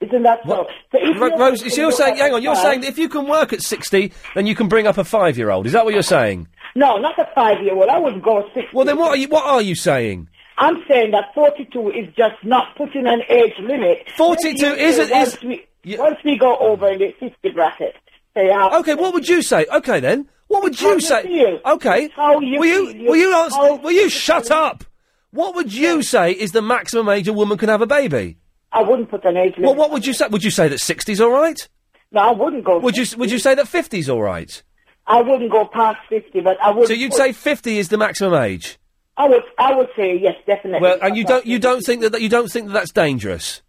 Isn't 0.00 0.22
that 0.22 0.40
so? 0.46 0.66
so 0.92 0.98
if 1.00 1.18
Ro- 1.18 1.28
you're- 1.28 1.38
Rose, 1.40 1.62
if 1.62 1.76
you're 1.76 1.90
saying, 1.90 2.18
hang 2.18 2.34
on, 2.34 2.42
you're 2.42 2.54
saying 2.54 2.82
that 2.82 2.88
if 2.88 2.98
you 2.98 3.08
can 3.08 3.26
work 3.26 3.52
at 3.54 3.62
60, 3.62 4.12
then 4.34 4.46
you 4.46 4.54
can 4.54 4.68
bring 4.68 4.86
up 4.86 4.96
a 4.98 5.02
five-year-old. 5.02 5.66
Is 5.66 5.72
that 5.72 5.84
what 5.86 5.94
you're 5.94 6.02
saying? 6.04 6.46
No, 6.76 6.98
not 6.98 7.18
a 7.18 7.26
five-year-old. 7.34 7.88
I 7.88 7.98
wouldn't 7.98 8.22
go 8.22 8.42
60. 8.54 8.68
Well, 8.74 8.84
then 8.84 8.98
what 8.98 9.08
are 9.08 9.16
you, 9.16 9.28
what 9.28 9.44
are 9.44 9.62
you 9.62 9.74
saying? 9.74 10.28
I'm 10.58 10.82
saying 10.88 11.12
that 11.12 11.32
42 11.34 11.90
is 11.90 12.06
just 12.16 12.34
not 12.42 12.76
putting 12.76 13.06
an 13.06 13.22
age 13.28 13.54
limit. 13.60 14.08
42 14.16 14.66
isn't- 14.66 15.10
Once, 15.10 15.34
is- 15.34 15.42
we, 15.42 15.66
once 15.96 16.16
we 16.24 16.36
go 16.36 16.56
over 16.58 16.88
in 16.88 16.98
the 16.98 17.12
50 17.20 17.50
bracket, 17.50 17.94
say 18.34 18.50
uh, 18.50 18.78
Okay, 18.80 18.94
what 18.94 19.14
would 19.14 19.28
you 19.28 19.40
say? 19.42 19.66
Okay, 19.72 20.00
then. 20.00 20.28
What 20.48 20.62
would 20.62 20.80
you 20.80 20.98
say? 21.00 21.60
Okay. 21.64 22.08
How 22.16 22.40
you 22.40 22.58
will 22.58 22.66
you. 22.66 22.88
You- 22.88 23.08
will 23.10 23.16
you 23.16 23.34
answer, 23.36 23.76
will 23.76 23.92
you 23.92 24.08
shut 24.08 24.50
up? 24.50 24.82
What 25.30 25.54
would 25.54 25.72
you 25.72 26.02
say 26.02 26.32
is 26.32 26.52
the 26.52 26.62
maximum 26.62 27.08
age 27.10 27.28
a 27.28 27.32
woman 27.34 27.58
can 27.58 27.68
have 27.68 27.82
a 27.82 27.86
baby? 27.86 28.38
I 28.72 28.82
wouldn't 28.82 29.10
put 29.10 29.24
an 29.26 29.36
age 29.36 29.54
limit. 29.56 29.64
Well, 29.68 29.74
what 29.74 29.90
would 29.92 30.06
you 30.06 30.12
say? 30.14 30.26
Would 30.28 30.42
you 30.42 30.50
say 30.50 30.68
that 30.68 30.78
60's 30.80 31.20
all 31.20 31.30
right? 31.30 31.68
No, 32.12 32.20
I 32.22 32.32
wouldn't 32.32 32.64
go. 32.64 32.78
Would 32.78 32.96
you 32.96 33.04
would 33.18 33.30
you 33.30 33.38
say 33.38 33.54
that 33.54 33.66
50's 33.66 34.08
all 34.08 34.22
right? 34.22 34.62
I 35.06 35.20
wouldn't 35.22 35.50
go 35.52 35.66
past 35.66 35.98
50, 36.08 36.40
but 36.40 36.56
I 36.62 36.70
would. 36.70 36.86
So 36.88 36.94
you'd 36.94 37.14
say 37.14 37.32
50 37.32 37.78
is 37.78 37.88
the 37.90 37.98
maximum 37.98 38.34
age? 38.42 38.78
I 39.18 39.28
would. 39.28 39.42
I 39.58 39.74
would 39.76 39.88
say 39.96 40.16
yes, 40.18 40.36
definitely. 40.46 40.80
Well, 40.80 40.98
and 41.02 41.16
you 41.16 41.24
don't 41.24 41.44
you 41.44 41.58
don't 41.58 41.82
think 41.82 42.00
that, 42.02 42.12
that 42.12 42.22
you 42.22 42.28
don't 42.30 42.48
think 42.50 42.68
that 42.68 42.72
that's 42.72 42.92
dangerous? 42.92 43.60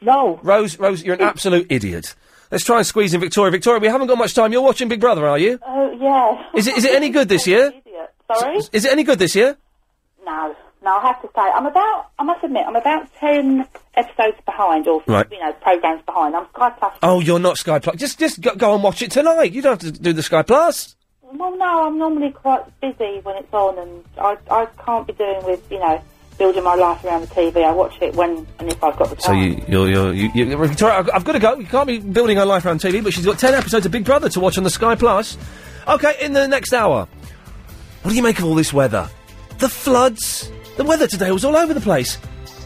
No. 0.00 0.38
Rose, 0.42 0.78
Rose, 0.78 1.02
you're 1.02 1.14
an 1.14 1.22
absolute 1.22 1.66
idiot. 1.70 2.14
Let's 2.50 2.64
try 2.64 2.76
and 2.78 2.86
squeeze 2.86 3.14
in 3.14 3.20
Victoria. 3.20 3.50
Victoria, 3.50 3.80
we 3.80 3.88
haven't 3.88 4.06
got 4.08 4.18
much 4.18 4.34
time. 4.34 4.52
You're 4.52 4.60
watching 4.62 4.88
Big 4.88 5.00
Brother, 5.00 5.26
are 5.26 5.38
you? 5.38 5.58
Oh, 5.66 5.90
yeah. 5.98 6.58
Is 6.58 6.66
it 6.68 6.76
is 6.76 6.84
it 6.84 6.94
any 6.94 7.08
good 7.08 7.28
this 7.28 7.46
year? 7.46 7.72
Sorry? 8.38 8.58
Is 8.72 8.84
it 8.84 8.92
any 8.92 9.02
good 9.02 9.18
this 9.18 9.34
year? 9.34 9.56
No. 10.24 10.54
No, 10.82 10.98
I 10.98 11.00
have 11.06 11.22
to 11.22 11.28
say, 11.28 11.40
I'm 11.40 11.64
about, 11.64 12.08
I 12.18 12.24
must 12.24 12.44
admit, 12.44 12.64
I'm 12.66 12.76
about 12.76 13.08
10 13.18 13.66
episodes 13.94 14.36
behind, 14.44 14.86
or, 14.86 15.02
Right. 15.06 15.26
you 15.32 15.38
know, 15.40 15.50
programmes 15.62 16.02
behind. 16.04 16.36
I'm 16.36 16.46
Sky 16.54 16.70
Plus. 16.78 16.92
Oh, 17.02 17.20
you're 17.20 17.38
not 17.38 17.56
Sky 17.56 17.78
Plus. 17.78 17.96
Just 17.96 18.18
just 18.18 18.42
go, 18.42 18.54
go 18.54 18.74
and 18.74 18.82
watch 18.82 19.00
it 19.00 19.10
tonight. 19.10 19.52
You 19.52 19.62
don't 19.62 19.82
have 19.82 19.94
to 19.94 19.98
do 19.98 20.12
the 20.12 20.22
Sky 20.22 20.42
Plus. 20.42 20.94
Well, 21.32 21.56
no, 21.56 21.86
I'm 21.86 21.98
normally 21.98 22.30
quite 22.30 22.64
busy 22.80 23.20
when 23.22 23.36
it's 23.36 23.52
on, 23.52 23.78
and 23.78 24.04
I, 24.18 24.36
I 24.50 24.66
can't 24.84 25.06
be 25.06 25.14
doing 25.14 25.44
with, 25.44 25.62
you 25.70 25.78
know, 25.78 26.00
building 26.38 26.62
my 26.62 26.74
life 26.74 27.02
around 27.04 27.22
the 27.22 27.28
TV. 27.28 27.64
I 27.64 27.72
watch 27.72 27.96
it 28.02 28.14
when 28.14 28.46
and 28.58 28.70
if 28.70 28.82
I've 28.84 28.96
got 28.96 29.08
the 29.10 29.20
So 29.20 29.32
you, 29.32 29.64
you're, 29.66 29.88
you're, 29.88 30.12
you, 30.12 30.30
you, 30.34 30.56
Victoria, 30.56 30.96
I've, 30.98 31.10
I've 31.14 31.24
got 31.24 31.32
to 31.32 31.38
go. 31.38 31.56
You 31.56 31.66
can't 31.66 31.86
be 31.86 31.98
building 31.98 32.36
her 32.36 32.44
life 32.44 32.66
around 32.66 32.80
TV, 32.80 33.02
but 33.02 33.14
she's 33.14 33.24
got 33.24 33.38
ten 33.38 33.54
episodes 33.54 33.86
of 33.86 33.92
Big 33.92 34.04
Brother 34.04 34.28
to 34.28 34.40
watch 34.40 34.58
on 34.58 34.64
the 34.64 34.70
Sky 34.70 34.94
Plus. 34.94 35.38
Okay, 35.88 36.14
in 36.20 36.34
the 36.34 36.46
next 36.46 36.72
hour, 36.72 37.08
what 38.02 38.10
do 38.10 38.16
you 38.16 38.22
make 38.22 38.38
of 38.38 38.44
all 38.44 38.54
this 38.54 38.72
weather? 38.72 39.08
The 39.58 39.68
floods. 39.68 40.50
The 40.76 40.84
weather 40.84 41.06
today 41.06 41.30
was 41.30 41.44
all 41.44 41.56
over 41.56 41.72
the 41.72 41.80
place. 41.80 42.18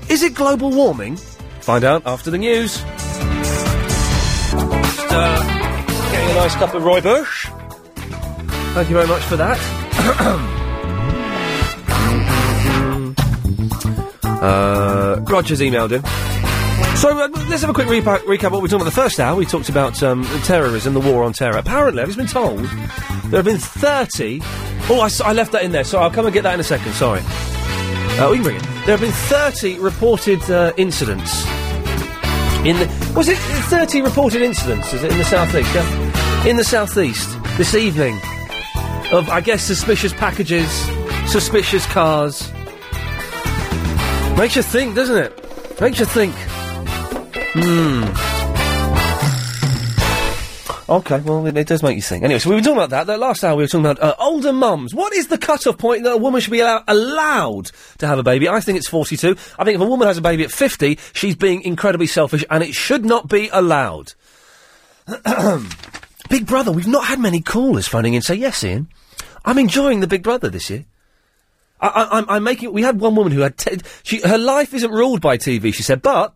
Is 0.08 0.22
it 0.22 0.34
global 0.34 0.70
warming? 0.70 1.16
Find 1.60 1.84
out 1.84 2.06
after 2.06 2.30
the 2.30 2.38
news. 2.38 2.78
Just, 2.78 2.86
uh, 5.12 6.10
getting 6.10 6.30
a 6.30 6.34
nice 6.34 6.54
cup 6.54 6.74
of 6.74 6.82
rooibos. 6.82 7.67
Thank 8.78 8.90
you 8.90 8.94
very 8.94 9.08
much 9.08 9.24
for 9.24 9.36
that. 9.36 9.58
uh, 14.40 15.20
Roger's 15.28 15.58
emailed 15.58 15.90
him. 15.90 16.04
So 16.96 17.18
uh, 17.18 17.26
let's 17.48 17.62
have 17.62 17.70
a 17.70 17.74
quick 17.74 17.88
recap 17.88 18.46
of 18.46 18.52
what 18.52 18.62
we 18.62 18.68
talked 18.68 18.82
about 18.82 18.84
the 18.84 18.92
first 18.92 19.18
hour. 19.18 19.34
We 19.34 19.46
talked 19.46 19.68
about 19.68 20.00
um, 20.04 20.22
terrorism, 20.44 20.94
the 20.94 21.00
war 21.00 21.24
on 21.24 21.32
terror. 21.32 21.58
Apparently, 21.58 22.02
I've 22.02 22.08
just 22.08 22.18
been 22.18 22.28
told 22.28 22.60
there 22.60 23.42
have 23.42 23.46
been 23.46 23.58
30... 23.58 24.38
Oh, 24.88 25.08
I 25.24 25.32
left 25.32 25.50
that 25.50 25.64
in 25.64 25.72
there, 25.72 25.82
so 25.82 25.98
I'll 25.98 26.12
come 26.12 26.26
and 26.26 26.32
get 26.32 26.44
that 26.44 26.54
in 26.54 26.60
a 26.60 26.62
second, 26.62 26.92
sorry. 26.92 27.22
Uh, 27.24 28.28
we 28.30 28.36
can 28.36 28.44
bring 28.44 28.56
it. 28.58 28.62
There 28.86 28.96
have 28.96 29.00
been 29.00 29.10
30 29.10 29.80
reported 29.80 30.40
uh, 30.48 30.72
incidents 30.76 31.44
in 32.64 32.76
the... 32.76 33.12
Was 33.16 33.28
it 33.28 33.38
30 33.38 34.02
reported 34.02 34.40
incidents, 34.40 34.92
is 34.92 35.02
it, 35.02 35.10
in 35.10 35.18
the 35.18 35.24
southeast, 35.24 35.74
yeah? 35.74 36.46
In 36.46 36.56
the 36.56 36.62
southeast, 36.62 37.36
this 37.56 37.74
evening, 37.74 38.20
of, 39.12 39.28
I 39.28 39.40
guess, 39.40 39.62
suspicious 39.62 40.12
packages, 40.12 40.70
suspicious 41.30 41.86
cars. 41.86 42.52
Makes 44.36 44.56
you 44.56 44.62
think, 44.62 44.94
doesn't 44.94 45.16
it? 45.16 45.80
Makes 45.80 46.00
you 46.00 46.06
think. 46.06 46.34
Hmm. 47.54 48.04
Okay, 50.90 51.20
well, 51.20 51.46
it, 51.46 51.56
it 51.56 51.66
does 51.66 51.82
make 51.82 51.96
you 51.96 52.02
think. 52.02 52.24
Anyway, 52.24 52.38
so 52.38 52.48
we 52.48 52.56
were 52.56 52.62
talking 52.62 52.78
about 52.78 52.90
that. 52.90 53.06
The 53.06 53.18
last 53.18 53.44
hour 53.44 53.56
we 53.56 53.62
were 53.64 53.68
talking 53.68 53.84
about 53.84 54.00
uh, 54.02 54.14
older 54.18 54.54
mums. 54.54 54.94
What 54.94 55.12
is 55.12 55.26
the 55.28 55.36
cut-off 55.36 55.76
point 55.76 56.04
that 56.04 56.12
a 56.12 56.16
woman 56.16 56.40
should 56.40 56.50
be 56.50 56.60
allow- 56.60 56.82
allowed 56.88 57.70
to 57.98 58.06
have 58.06 58.18
a 58.18 58.22
baby? 58.22 58.48
I 58.48 58.60
think 58.60 58.78
it's 58.78 58.88
42. 58.88 59.36
I 59.58 59.64
think 59.64 59.74
if 59.74 59.80
a 59.82 59.86
woman 59.86 60.08
has 60.08 60.16
a 60.16 60.22
baby 60.22 60.44
at 60.44 60.50
50, 60.50 60.98
she's 61.12 61.36
being 61.36 61.60
incredibly 61.62 62.06
selfish 62.06 62.42
and 62.48 62.62
it 62.62 62.74
should 62.74 63.04
not 63.04 63.28
be 63.28 63.50
allowed. 63.52 64.14
Big 66.30 66.46
Brother, 66.46 66.72
we've 66.72 66.86
not 66.86 67.04
had 67.04 67.20
many 67.20 67.40
callers 67.42 67.86
phoning 67.86 68.14
in 68.14 68.22
say, 68.22 68.34
yes, 68.36 68.64
Ian, 68.64 68.88
I'm 69.48 69.56
enjoying 69.56 70.00
the 70.00 70.06
Big 70.06 70.22
Brother 70.22 70.50
this 70.50 70.68
year. 70.68 70.84
I, 71.80 71.88
I, 71.88 72.18
I'm, 72.18 72.26
I'm 72.28 72.44
making. 72.44 72.70
We 72.70 72.82
had 72.82 73.00
one 73.00 73.14
woman 73.14 73.32
who 73.32 73.40
had. 73.40 73.56
Te- 73.56 73.80
she, 74.02 74.20
her 74.20 74.36
life 74.36 74.74
isn't 74.74 74.90
ruled 74.90 75.22
by 75.22 75.38
TV. 75.38 75.72
She 75.72 75.82
said, 75.82 76.02
but 76.02 76.34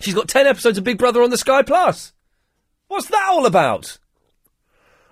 she's 0.00 0.14
got 0.14 0.26
ten 0.26 0.48
episodes 0.48 0.76
of 0.76 0.82
Big 0.82 0.98
Brother 0.98 1.22
on 1.22 1.30
the 1.30 1.38
Sky 1.38 1.62
Plus. 1.62 2.12
What's 2.88 3.06
that 3.06 3.28
all 3.30 3.46
about? 3.46 3.98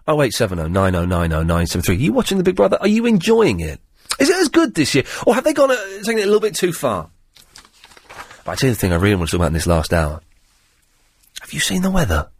Oh 0.09 0.21
eight 0.21 0.33
seven 0.33 0.59
oh 0.59 0.67
nine 0.67 0.97
oh 0.97 1.05
nine 1.05 1.33
oh 1.33 1.45
nine 1.45 1.69
seven 1.69 1.83
three. 1.83 1.95
Are 1.95 2.01
you 2.01 2.13
watching 2.13 2.39
the 2.39 2.45
Big 2.45 2.57
Brother? 2.57 2.77
Are 2.81 2.89
you 2.89 3.07
enjoying 3.07 3.61
it? 3.61 3.81
Is 4.19 4.29
it 4.29 4.37
as 4.39 4.49
good 4.49 4.75
this 4.75 4.93
year, 4.93 5.05
or 5.25 5.37
have 5.37 5.45
they 5.45 5.53
gone 5.53 5.71
uh, 5.71 5.77
taking 6.03 6.19
it 6.19 6.23
a 6.23 6.27
little 6.27 6.41
bit 6.41 6.57
too 6.57 6.73
far? 6.73 7.09
But 8.45 8.51
I 8.51 8.55
tell 8.57 8.69
you 8.69 8.75
the 8.75 8.81
thing 8.81 8.93
I 8.93 8.97
really 8.97 9.15
want 9.15 9.29
to 9.29 9.37
talk 9.37 9.39
about 9.43 9.47
in 9.47 9.53
this 9.53 9.69
last 9.69 9.93
hour. 9.93 10.23
Have 11.41 11.53
you 11.53 11.61
seen 11.61 11.83
the 11.83 11.91
weather? 11.91 12.31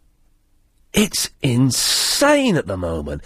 It's 0.93 1.29
insane 1.41 2.57
at 2.57 2.67
the 2.67 2.75
moment. 2.75 3.23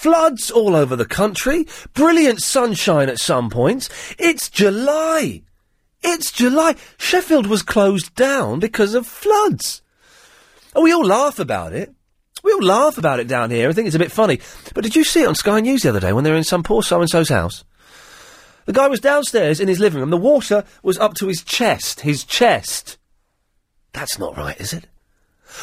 Floods 0.00 0.50
all 0.50 0.74
over 0.74 0.96
the 0.96 1.04
country, 1.04 1.66
brilliant 1.92 2.40
sunshine 2.40 3.10
at 3.10 3.18
some 3.18 3.50
points. 3.50 3.90
It's 4.18 4.48
July. 4.48 5.42
It's 6.00 6.32
July. 6.32 6.76
Sheffield 6.96 7.46
was 7.46 7.60
closed 7.60 8.14
down 8.14 8.60
because 8.60 8.94
of 8.94 9.06
floods. 9.06 9.82
And 10.74 10.82
we 10.82 10.90
all 10.90 11.04
laugh 11.04 11.38
about 11.38 11.74
it. 11.74 11.92
We 12.42 12.50
all 12.54 12.62
laugh 12.62 12.96
about 12.96 13.20
it 13.20 13.28
down 13.28 13.50
here. 13.50 13.68
I 13.68 13.74
think 13.74 13.88
it's 13.88 13.94
a 13.94 13.98
bit 13.98 14.10
funny. 14.10 14.40
But 14.74 14.84
did 14.84 14.96
you 14.96 15.04
see 15.04 15.20
it 15.20 15.28
on 15.28 15.34
Sky 15.34 15.60
News 15.60 15.82
the 15.82 15.90
other 15.90 16.00
day 16.00 16.14
when 16.14 16.24
they 16.24 16.30
were 16.30 16.36
in 16.38 16.44
some 16.44 16.62
poor 16.62 16.82
so-and-so's 16.82 17.28
house? 17.28 17.62
The 18.64 18.72
guy 18.72 18.88
was 18.88 19.00
downstairs 19.00 19.60
in 19.60 19.68
his 19.68 19.80
living 19.80 20.00
room. 20.00 20.08
The 20.08 20.16
water 20.16 20.64
was 20.82 20.96
up 20.96 21.12
to 21.16 21.26
his 21.26 21.42
chest. 21.42 22.00
His 22.00 22.24
chest. 22.24 22.96
That's 23.92 24.18
not 24.18 24.38
right, 24.38 24.58
is 24.58 24.72
it? 24.72 24.86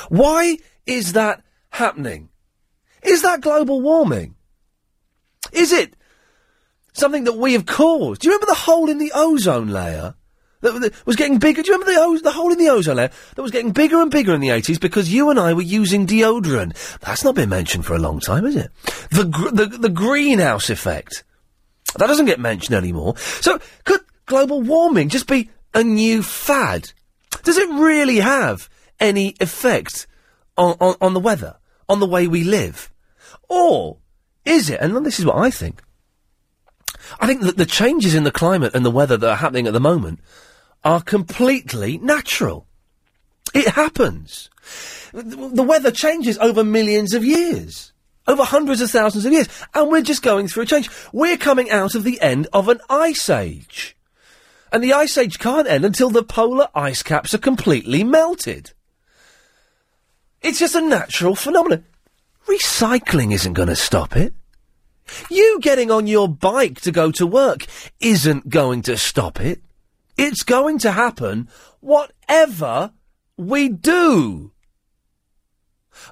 Why 0.10 0.60
is 0.86 1.14
that 1.14 1.42
happening? 1.72 2.30
Is 3.08 3.22
that 3.22 3.42
global 3.42 3.82
warming? 3.82 4.36
Is 5.54 5.72
it 5.72 5.96
something 6.94 7.24
that 7.24 7.38
we 7.38 7.54
have 7.54 7.66
caused? 7.66 8.22
Do 8.22 8.28
you 8.28 8.34
remember 8.34 8.52
the 8.52 8.60
hole 8.60 8.90
in 8.90 8.98
the 8.98 9.12
ozone 9.16 9.70
layer 9.70 10.16
that, 10.62 10.94
was 11.06 11.16
getting 11.16 11.38
bigger? 11.38 11.62
Do 11.62 11.72
you 11.72 11.80
remember 11.80 12.18
the, 12.18 12.24
the 12.24 12.32
hole 12.32 12.52
in 12.52 12.58
the 12.58 12.70
ozone 12.70 12.98
layer 12.98 13.12
that 13.36 13.42
was 13.42 13.52
getting 13.52 13.72
bigger 13.72 14.02
and 14.02 14.12
bigger 14.12 14.34
in 14.34 14.42
the 14.42 14.50
80s 14.50 14.80
because 14.80 15.12
you 15.12 15.30
and 15.30 15.40
I 15.40 15.54
were 15.54 15.62
using 15.62 16.06
deodorant? 16.06 17.00
That's 17.00 17.24
not 17.24 17.36
been 17.36 17.50
mentioned 17.50 17.86
for 17.86 17.94
a 17.94 18.00
long 18.00 18.20
time, 18.20 18.46
is 18.46 18.56
it? 18.56 18.72
The, 19.12 19.26
gr- 19.26 19.52
the, 19.52 19.66
the 19.66 19.90
greenhouse 19.90 20.70
effect. 20.70 21.24
That 21.98 22.08
doesn't 22.08 22.26
get 22.26 22.40
mentioned 22.40 22.76
anymore. 22.76 23.18
So, 23.18 23.60
could 23.86 24.02
global 24.26 24.62
warming 24.62 25.10
just 25.10 25.28
be 25.28 25.50
a 25.74 25.84
new 25.84 26.22
fad? 26.22 26.92
Does 27.44 27.58
it 27.58 27.70
really 27.70 28.18
have 28.18 28.70
any 29.00 29.36
effect 29.40 30.08
on, 30.58 30.76
on, 30.82 30.96
on 31.00 31.14
the 31.14 31.20
weather, 31.20 31.56
on 31.88 32.00
the 32.00 32.06
way 32.06 32.28
we 32.28 32.44
live? 32.44 32.92
Or 33.50 33.98
is 34.46 34.70
it, 34.70 34.80
and 34.82 35.06
this 35.06 35.20
is 35.20 35.26
what 35.26 35.38
I 35.38 35.50
think, 35.50 35.82
I 37.20 37.28
think 37.28 37.42
that 37.42 37.58
the 37.58 37.66
changes 37.66 38.16
in 38.16 38.24
the 38.24 38.32
climate 38.32 38.74
and 38.76 38.86
the 38.86 38.92
weather 38.92 39.18
that 39.18 39.30
are 39.30 39.38
happening 39.38 39.68
at 39.68 39.74
the 39.74 39.80
moment 39.80 40.20
are 40.84 41.02
completely 41.02 41.98
natural. 41.98 42.68
It 43.54 43.70
happens. 43.70 44.50
The 45.14 45.24
the 45.54 45.64
weather 45.64 45.92
changes 45.92 46.38
over 46.40 46.64
millions 46.64 47.14
of 47.14 47.24
years. 47.24 47.94
Over 48.28 48.44
hundreds 48.44 48.82
of 48.82 48.92
thousands 48.92 49.26
of 49.26 49.32
years. 49.32 49.48
And 49.74 49.90
we're 49.90 50.02
just 50.02 50.22
going 50.22 50.48
through 50.48 50.64
a 50.64 50.66
change. 50.66 50.90
We're 51.14 51.38
coming 51.38 51.72
out 51.72 51.96
of 51.96 52.04
the 52.04 52.20
end 52.20 52.48
of 52.52 52.68
an 52.68 52.80
ice 52.90 53.30
age. 53.30 53.96
And 54.72 54.84
the 54.84 54.94
ice 54.94 55.18
age 55.18 55.40
can't 55.40 55.68
end 55.68 55.86
until 55.86 56.10
the 56.10 56.24
polar 56.24 56.68
ice 56.76 57.04
caps 57.04 57.34
are 57.34 57.40
completely 57.40 58.04
melted. 58.04 58.74
It's 60.42 60.60
just 60.60 60.76
a 60.76 60.82
natural 60.82 61.36
phenomenon. 61.36 61.86
Recycling 62.48 63.34
isn't 63.34 63.54
going 63.54 63.68
to 63.68 63.76
stop 63.76 64.16
it. 64.16 64.34
You 65.30 65.60
getting 65.62 65.92
on 65.92 66.08
your 66.08 66.28
bike 66.28 66.82
to 66.82 66.92
go 66.92 67.12
to 67.12 67.26
work 67.26 67.66
isn't 68.00 68.50
going 68.50 68.82
to 68.84 68.98
stop 68.98 69.40
it. 69.40 69.62
It's 70.18 70.44
going 70.44 70.80
to 70.80 70.92
happen 70.92 71.50
whatever 71.80 72.92
we 73.38 73.70
do. 73.70 74.52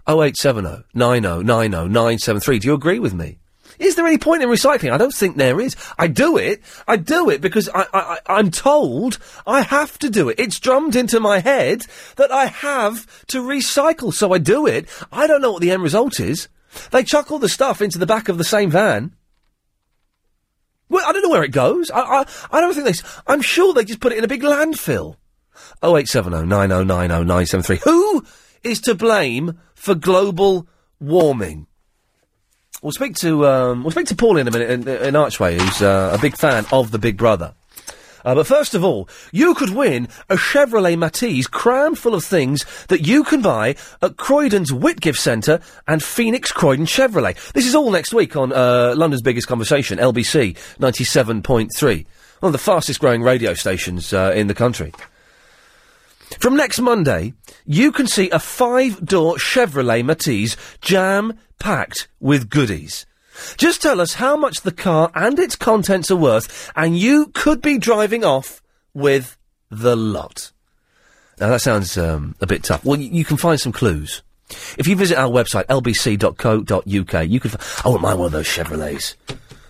0870 0.08 0.86
90 0.94 1.44
90 1.44 1.70
973. 1.70 2.60
Do 2.60 2.68
you 2.68 2.74
agree 2.74 3.00
with 3.00 3.14
me? 3.14 3.40
Is 3.80 3.96
there 3.96 4.06
any 4.06 4.18
point 4.18 4.44
in 4.44 4.50
recycling? 4.50 4.92
I 4.92 4.98
don't 4.98 5.14
think 5.14 5.38
there 5.38 5.60
is. 5.60 5.76
I 5.98 6.08
do 6.08 6.38
it. 6.38 6.62
I 6.88 6.98
do 6.98 7.30
it 7.30 7.42
because 7.42 7.70
I, 7.70 7.82
I, 7.82 7.88
I, 7.94 8.20
I'm 8.28 8.52
told 8.52 9.18
I 9.46 9.62
have 9.62 9.98
to 10.00 10.10
do 10.10 10.30
it. 10.30 10.40
It's 10.40 10.60
drummed 10.60 10.96
into 10.96 11.20
my 11.20 11.40
head 11.40 11.86
that 12.16 12.32
I 12.32 12.48
have 12.48 13.26
to 13.28 13.42
recycle, 13.42 14.14
so 14.14 14.34
I 14.34 14.38
do 14.38 14.66
it. 14.66 14.88
I 15.12 15.28
don't 15.28 15.42
know 15.42 15.52
what 15.52 15.62
the 15.62 15.72
end 15.72 15.84
result 15.84 16.20
is. 16.20 16.48
They 16.92 17.04
chuck 17.04 17.32
all 17.32 17.40
the 17.40 17.50
stuff 17.50 17.82
into 17.82 18.00
the 18.00 18.06
back 18.06 18.30
of 18.30 18.38
the 18.38 18.44
same 18.44 18.70
van. 18.70 19.16
Well, 20.90 21.06
I 21.08 21.14
don't 21.14 21.24
know 21.24 21.30
where 21.30 21.44
it 21.44 21.52
goes. 21.52 21.90
I, 21.90 22.00
I, 22.00 22.26
I 22.52 22.62
don't 22.62 22.74
think 22.74 22.86
they. 22.86 23.10
I'm 23.28 23.42
sure 23.42 23.74
they 23.74 23.84
just 23.84 24.00
put 24.00 24.12
it 24.12 24.18
in 24.18 24.24
a 24.24 24.30
big 24.30 24.44
landfill. 24.44 25.16
0870 25.84 26.46
90 26.46 26.86
90 26.86 27.08
973. 27.08 27.78
Who 27.84 28.26
is 28.64 28.82
to 28.82 28.96
blame 28.96 29.60
for 29.74 29.96
global 29.96 30.68
warming? 31.00 31.68
We'll 32.82 32.92
speak 32.92 33.16
to 33.16 33.46
um, 33.48 33.84
we'll 33.84 33.92
speak 33.92 34.08
to 34.08 34.16
Paul 34.16 34.38
in 34.38 34.48
a 34.48 34.52
minute 34.52 34.70
in, 34.70 34.88
in 34.88 35.16
Archway, 35.16 35.58
who's 35.58 35.82
uh, 35.82 36.16
a 36.18 36.22
big 36.22 36.36
fan 36.36 36.66
of 36.72 36.92
the 36.92 37.00
Big 37.00 37.18
Brother. 37.18 37.54
Uh, 38.26 38.34
but 38.34 38.48
first 38.48 38.74
of 38.74 38.84
all, 38.84 39.08
you 39.32 39.54
could 39.54 39.70
win 39.70 40.08
a 40.30 40.36
Chevrolet 40.36 40.98
Matiz 40.98 41.50
crammed 41.50 42.00
full 42.00 42.16
of 42.16 42.24
things 42.24 42.66
that 42.88 43.06
you 43.06 43.24
can 43.24 43.42
buy 43.42 43.76
at 44.02 44.18
Croydon's 44.18 44.72
Whitgift 44.72 45.20
Centre 45.20 45.60
and 45.88 46.02
Phoenix 46.02 46.52
Croydon 46.52 46.88
Chevrolet. 46.88 47.36
This 47.54 47.68
is 47.68 47.76
all 47.76 47.92
next 47.92 48.14
week 48.14 48.36
on 48.36 48.52
uh, 48.52 48.96
London's 48.98 49.22
biggest 49.22 49.48
conversation, 49.48 50.00
LBC 50.00 50.58
97.3, 50.80 52.06
one 52.40 52.50
of 52.50 52.52
the 52.52 52.58
fastest 52.58 53.00
growing 53.00 53.22
radio 53.22 53.54
stations 53.54 54.12
uh, 54.12 54.34
in 54.36 54.48
the 54.48 54.56
country. 54.56 54.92
From 56.40 56.56
next 56.56 56.80
Monday, 56.80 57.34
you 57.66 57.92
can 57.92 58.08
see 58.08 58.30
a 58.30 58.40
five-door 58.40 59.36
Chevrolet 59.36 60.04
Matiz 60.04 60.56
jam-packed 60.82 62.08
with 62.20 62.50
goodies. 62.50 63.06
Just 63.58 63.82
tell 63.82 64.00
us 64.02 64.14
how 64.16 64.36
much 64.38 64.62
the 64.62 64.72
car 64.72 65.12
and 65.14 65.38
its 65.40 65.56
contents 65.56 66.10
are 66.10 66.16
worth, 66.16 66.72
and 66.76 66.98
you 66.98 67.28
could 67.34 67.62
be 67.62 67.78
driving 67.78 68.24
off 68.24 68.62
with 68.94 69.38
the 69.70 69.96
lot. 69.96 70.52
Now 71.40 71.50
that 71.50 71.62
sounds 71.62 71.98
um, 71.98 72.36
a 72.40 72.48
bit 72.48 72.64
tough. 72.64 72.86
Well, 72.86 72.98
y- 72.98 73.10
you 73.12 73.26
can 73.26 73.36
find 73.38 73.60
some 73.60 73.74
clues. 73.74 74.22
If 74.78 74.88
you 74.88 74.96
visit 74.96 75.18
our 75.18 75.28
website, 75.30 75.66
lbc.co.uk, 75.66 77.28
you 77.30 77.40
can. 77.40 77.52
F- 77.52 77.86
I 77.86 77.90
wouldn't 77.90 78.04
mind 78.04 78.20
one 78.20 78.28
of 78.28 78.32
those 78.32 78.48
Chevrolets. 78.48 79.16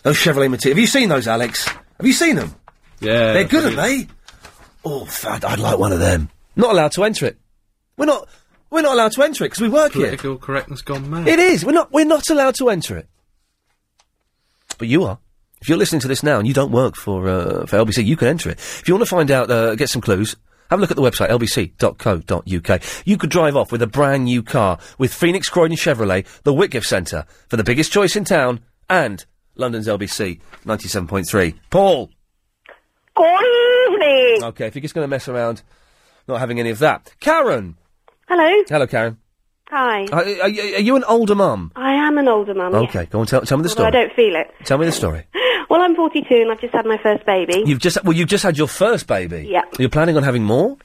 Those 0.04 0.18
Chevrolet 0.18 0.54
Matiz. 0.54 0.70
Have 0.70 0.78
you 0.78 0.86
seen 0.88 1.10
those, 1.10 1.28
Alex? 1.28 1.66
Have 1.68 2.06
you 2.06 2.14
seen 2.14 2.36
them? 2.36 2.54
Yeah. 3.00 3.34
They're 3.34 3.46
good, 3.46 3.64
aren't 3.66 3.78
they? 3.78 4.08
Oh, 4.84 5.06
fad, 5.06 5.44
I'd 5.44 5.60
like 5.60 5.80
one 5.80 5.92
of 5.92 6.00
them. 6.00 6.30
Not 6.56 6.72
allowed 6.72 6.92
to 6.94 7.04
enter 7.04 7.26
it. 7.26 7.38
We're 7.98 8.06
not. 8.06 8.28
We're 8.70 8.82
not 8.82 8.94
allowed 8.94 9.12
to 9.14 9.24
enter 9.24 9.46
it 9.46 9.50
because 9.50 9.62
we 9.62 9.70
work 9.70 9.94
here. 9.94 10.08
Political 10.08 10.38
correctness 10.38 10.82
gone 10.82 11.10
mad. 11.10 11.28
It 11.28 11.40
is. 11.40 11.64
We're 11.64 11.72
not. 11.72 11.92
We're 11.92 12.06
not 12.06 12.30
allowed 12.30 12.56
to 12.56 12.70
enter 12.70 12.98
it. 12.98 13.08
But 14.78 14.88
you 14.88 15.04
are. 15.04 15.20
If 15.62 15.70
you're 15.70 15.78
listening 15.78 16.02
to 16.02 16.08
this 16.08 16.24
now 16.24 16.40
and 16.40 16.48
you 16.48 16.54
don't 16.54 16.72
work 16.72 16.96
for 16.96 17.28
uh, 17.28 17.66
for 17.66 17.78
LBC, 17.78 18.06
you 18.06 18.18
can 18.18 18.28
enter 18.28 18.50
it. 18.50 18.60
If 18.60 18.88
you 18.88 18.94
want 18.94 19.08
to 19.08 19.10
find 19.10 19.32
out, 19.32 19.50
uh, 19.50 19.76
get 19.76 19.90
some 19.90 20.02
clues. 20.02 20.36
Have 20.70 20.80
a 20.80 20.82
look 20.82 20.90
at 20.92 20.98
the 20.98 21.04
website 21.04 21.30
lbc.co.uk. 21.30 22.82
You 23.06 23.18
could 23.18 23.30
drive 23.30 23.56
off 23.56 23.72
with 23.72 23.84
a 23.84 23.88
brand 23.88 24.26
new 24.26 24.42
car 24.42 24.80
with 24.98 25.14
Phoenix 25.14 25.48
Croydon 25.48 25.78
Chevrolet, 25.78 26.26
the 26.42 26.54
Whitgift 26.54 26.86
Centre 26.86 27.26
for 27.48 27.58
the 27.58 27.64
biggest 27.64 27.92
choice 27.92 28.16
in 28.16 28.26
town, 28.26 28.62
and 28.90 29.26
London's 29.56 29.88
LBC 29.88 30.40
97.3. 30.66 31.56
Paul. 31.70 32.10
Good 33.16 33.94
evening. 33.94 34.44
Okay, 34.44 34.68
if 34.68 34.76
you're 34.76 34.82
just 34.82 34.96
going 34.96 35.06
to 35.06 35.10
mess 35.10 35.28
around, 35.28 35.62
not 36.28 36.40
having 36.40 36.60
any 36.60 36.70
of 36.70 36.80
that. 36.80 37.14
Karen. 37.20 37.78
Hello. 38.28 38.64
Hello, 38.68 38.88
Karen. 38.88 39.18
Hi. 39.70 40.06
Are, 40.12 40.24
are, 40.44 40.50
you- 40.50 40.76
are 40.76 40.82
you 40.82 40.96
an 40.96 41.04
older 41.06 41.36
mum? 41.36 41.72
I 41.76 41.94
am 41.94 42.18
an 42.18 42.28
older 42.28 42.54
mum. 42.54 42.74
yes. 42.74 42.90
Okay, 42.90 43.06
go 43.08 43.20
on. 43.20 43.26
Tell, 43.28 43.42
tell 43.42 43.58
me 43.58 43.64
the 43.64 43.70
Although 43.70 43.74
story. 43.84 43.88
I 43.88 43.92
don't 43.92 44.14
feel 44.14 44.36
it. 44.36 44.52
Tell 44.66 44.78
me 44.78 44.86
the 44.86 44.92
story. 44.92 45.26
Well, 45.68 45.82
I'm 45.82 45.96
42 45.96 46.28
and 46.30 46.52
I've 46.52 46.62
just 46.62 46.76
had 46.76 46.86
my 46.86 47.00
first 47.02 47.26
baby. 47.26 47.64
You've 47.66 47.80
just 47.80 48.02
well, 48.04 48.14
you've 48.14 48.28
just 48.30 48.44
had 48.44 48.56
your 48.56 48.68
first 48.68 49.08
baby. 49.08 49.48
Yeah. 49.50 49.64
You're 49.80 49.90
planning 49.90 50.16
on 50.16 50.22
having 50.22 50.44
more. 50.44 50.78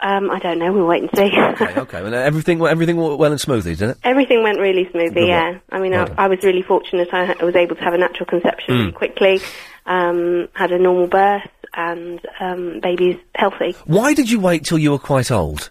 Um, 0.00 0.30
I 0.30 0.38
don't 0.40 0.58
know. 0.58 0.70
We'll 0.74 0.86
wait 0.86 1.00
and 1.04 1.10
see. 1.16 1.34
Okay, 1.34 1.80
okay. 1.80 2.02
Well, 2.02 2.12
everything 2.12 2.60
everything 2.60 2.98
went 2.98 3.18
well 3.18 3.30
and 3.32 3.40
smoothly, 3.40 3.74
didn't 3.74 3.92
it? 3.92 3.98
Everything 4.04 4.42
went 4.42 4.60
really 4.60 4.90
smoothly. 4.90 5.22
Good 5.22 5.26
yeah. 5.28 5.52
work. 5.52 5.62
I 5.72 5.80
mean, 5.80 5.92
Well 5.92 6.06
I. 6.18 6.24
I 6.24 6.28
was 6.28 6.42
really 6.42 6.60
fortunate. 6.60 7.08
I, 7.14 7.24
ha- 7.24 7.34
I 7.40 7.44
was 7.44 7.56
able 7.56 7.76
to 7.76 7.82
have 7.82 7.94
a 7.94 7.98
natural 7.98 8.26
conception 8.26 8.74
Mm. 8.74 8.78
really 8.80 8.92
quickly. 8.92 9.40
Um, 9.86 10.48
had 10.52 10.70
a 10.70 10.78
normal 10.78 11.06
birth 11.06 11.48
and 11.76 12.20
um, 12.40 12.80
baby's 12.82 13.16
healthy. 13.34 13.72
Why 13.84 14.14
did 14.14 14.30
you 14.30 14.40
wait 14.40 14.64
till 14.64 14.78
you 14.78 14.90
were 14.92 14.98
quite 14.98 15.30
old? 15.30 15.68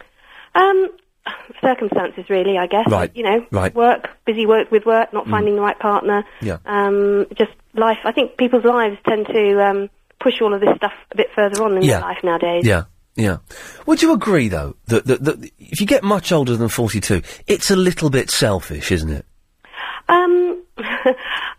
Um, 0.53 0.89
circumstances, 1.61 2.29
really. 2.29 2.57
I 2.57 2.67
guess. 2.67 2.87
Right. 2.89 3.11
You 3.15 3.23
know, 3.23 3.45
Right. 3.51 3.73
work, 3.73 4.09
busy 4.25 4.45
work 4.45 4.71
with 4.71 4.85
work, 4.85 5.11
not 5.13 5.25
Mm. 5.25 5.31
finding 5.31 5.55
the 5.55 5.61
right 5.61 5.77
partner. 5.79 6.23
Yeah. 6.41 6.57
Um, 6.65 7.25
just 7.37 7.51
life. 7.73 7.97
I 8.05 8.11
think 8.11 8.37
people's 8.37 8.63
lives 8.65 8.97
tend 9.07 9.25
to 9.27 9.65
um, 9.65 9.89
push 10.19 10.41
all 10.41 10.53
of 10.53 10.61
this 10.61 10.75
stuff 10.77 10.93
a 11.11 11.17
bit 11.17 11.27
further 11.35 11.63
on 11.63 11.77
in 11.77 11.81
Yeah. 11.83 11.93
their 11.99 12.01
life 12.01 12.23
nowadays. 12.23 12.63
Yeah, 12.65 12.83
yeah. 13.15 13.37
Would 13.85 14.01
you 14.01 14.13
agree, 14.13 14.47
though, 14.47 14.75
that, 14.87 15.05
that, 15.07 15.23
that 15.23 15.51
if 15.59 15.81
you 15.81 15.87
get 15.87 16.03
much 16.03 16.31
older 16.31 16.55
than 16.55 16.69
42, 16.69 17.21
it's 17.47 17.71
a 17.71 17.75
little 17.75 18.09
bit 18.09 18.29
selfish, 18.29 18.91
isn't 18.91 19.09
it? 19.09 19.25
Um, 20.07 20.44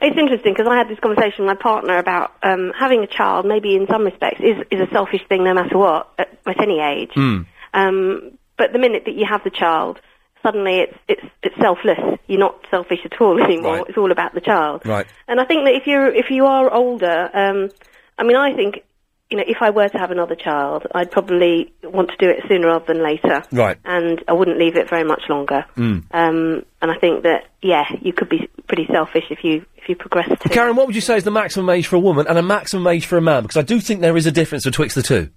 it's 0.00 0.18
interesting 0.18 0.52
because 0.52 0.68
I 0.68 0.76
had 0.76 0.88
this 0.88 0.98
conversation 1.00 1.46
with 1.46 1.56
my 1.56 1.62
partner 1.62 1.98
about 1.98 2.32
um, 2.42 2.72
having 2.78 3.02
a 3.02 3.06
child. 3.06 3.46
Maybe 3.46 3.74
in 3.76 3.86
some 3.86 4.04
respects 4.04 4.40
is 4.40 4.56
is 4.70 4.80
a 4.80 4.90
selfish 4.92 5.22
thing, 5.28 5.44
no 5.44 5.54
matter 5.54 5.78
what, 5.78 6.12
at, 6.18 6.38
at 6.46 6.60
any 6.60 6.80
age. 6.80 7.12
Mm. 7.16 7.46
Um, 7.74 8.38
but 8.56 8.72
the 8.72 8.78
minute 8.78 9.04
that 9.06 9.14
you 9.14 9.26
have 9.26 9.42
the 9.44 9.50
child, 9.50 10.00
suddenly 10.42 10.80
it's 10.80 10.96
it's 11.08 11.26
it's 11.42 11.56
selfless. 11.60 11.98
You're 12.26 12.40
not 12.40 12.66
selfish 12.70 13.00
at 13.04 13.20
all 13.20 13.42
anymore. 13.42 13.78
Right. 13.78 13.84
It's 13.88 13.98
all 13.98 14.12
about 14.12 14.34
the 14.34 14.40
child. 14.40 14.82
Right. 14.84 15.06
And 15.28 15.40
I 15.40 15.44
think 15.44 15.64
that 15.64 15.74
if 15.74 15.86
you're 15.86 16.14
if 16.14 16.30
you 16.30 16.46
are 16.46 16.72
older, 16.72 17.30
um, 17.32 17.70
I 18.18 18.24
mean, 18.24 18.36
I 18.36 18.54
think 18.54 18.82
you 19.30 19.36
know 19.36 19.44
if 19.46 19.58
I 19.60 19.70
were 19.70 19.88
to 19.88 19.98
have 19.98 20.10
another 20.10 20.34
child, 20.34 20.86
I'd 20.94 21.10
probably 21.10 21.72
want 21.82 22.10
to 22.10 22.16
do 22.16 22.28
it 22.28 22.44
sooner 22.48 22.68
rather 22.68 22.86
than 22.86 23.02
later. 23.02 23.42
Right. 23.52 23.78
And 23.84 24.22
I 24.28 24.32
wouldn't 24.32 24.58
leave 24.58 24.76
it 24.76 24.88
very 24.88 25.04
much 25.04 25.22
longer. 25.28 25.64
Mm. 25.76 26.04
Um, 26.12 26.64
and 26.82 26.90
I 26.90 26.98
think 26.98 27.24
that 27.24 27.44
yeah, 27.62 27.84
you 28.00 28.12
could 28.12 28.28
be 28.28 28.48
pretty 28.68 28.86
selfish 28.92 29.24
if 29.30 29.42
you 29.42 29.64
if 29.76 29.88
you 29.88 29.96
progress 29.96 30.28
to. 30.28 30.48
Karen, 30.48 30.76
what 30.76 30.86
would 30.86 30.94
you 30.94 31.00
say 31.00 31.16
is 31.16 31.24
the 31.24 31.30
maximum 31.30 31.70
age 31.70 31.86
for 31.86 31.96
a 31.96 32.00
woman 32.00 32.26
and 32.28 32.38
a 32.38 32.42
maximum 32.42 32.86
age 32.86 33.06
for 33.06 33.16
a 33.16 33.22
man? 33.22 33.42
Because 33.42 33.56
I 33.56 33.62
do 33.62 33.80
think 33.80 34.00
there 34.00 34.16
is 34.16 34.26
a 34.26 34.32
difference 34.32 34.64
betwixt 34.64 34.94
the 34.94 35.02
two. 35.02 35.30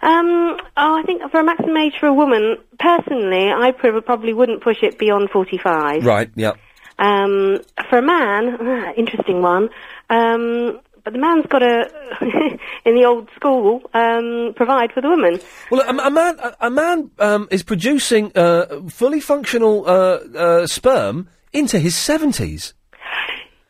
Um, 0.00 0.56
oh, 0.76 0.98
I 0.98 1.02
think 1.04 1.22
for 1.30 1.40
a 1.40 1.44
maximum 1.44 1.76
age 1.76 1.94
for 1.98 2.06
a 2.06 2.14
woman, 2.14 2.56
personally, 2.78 3.50
I 3.50 3.72
pr- 3.72 4.00
probably 4.00 4.32
wouldn't 4.32 4.62
push 4.62 4.82
it 4.82 4.98
beyond 4.98 5.30
forty-five. 5.30 6.04
Right, 6.04 6.30
yeah. 6.34 6.52
Um, 6.98 7.60
for 7.88 7.98
a 7.98 8.02
man, 8.02 8.94
interesting 8.96 9.42
one. 9.42 9.70
Um, 10.10 10.80
but 11.08 11.14
the 11.14 11.20
man's 11.20 11.46
got 11.46 11.60
to, 11.60 11.88
in 12.84 12.94
the 12.94 13.04
old 13.06 13.30
school, 13.34 13.80
um, 13.94 14.52
provide 14.56 14.92
for 14.92 15.00
the 15.00 15.08
woman. 15.08 15.40
Well, 15.70 15.80
a, 15.80 16.06
a 16.06 16.10
man, 16.10 16.38
a, 16.38 16.56
a 16.66 16.70
man 16.70 17.10
um, 17.18 17.48
is 17.50 17.62
producing 17.62 18.30
uh, 18.34 18.82
fully 18.90 19.20
functional 19.20 19.86
uh, 19.86 20.18
uh, 20.36 20.66
sperm 20.66 21.28
into 21.54 21.78
his 21.78 21.94
70s. 21.94 22.74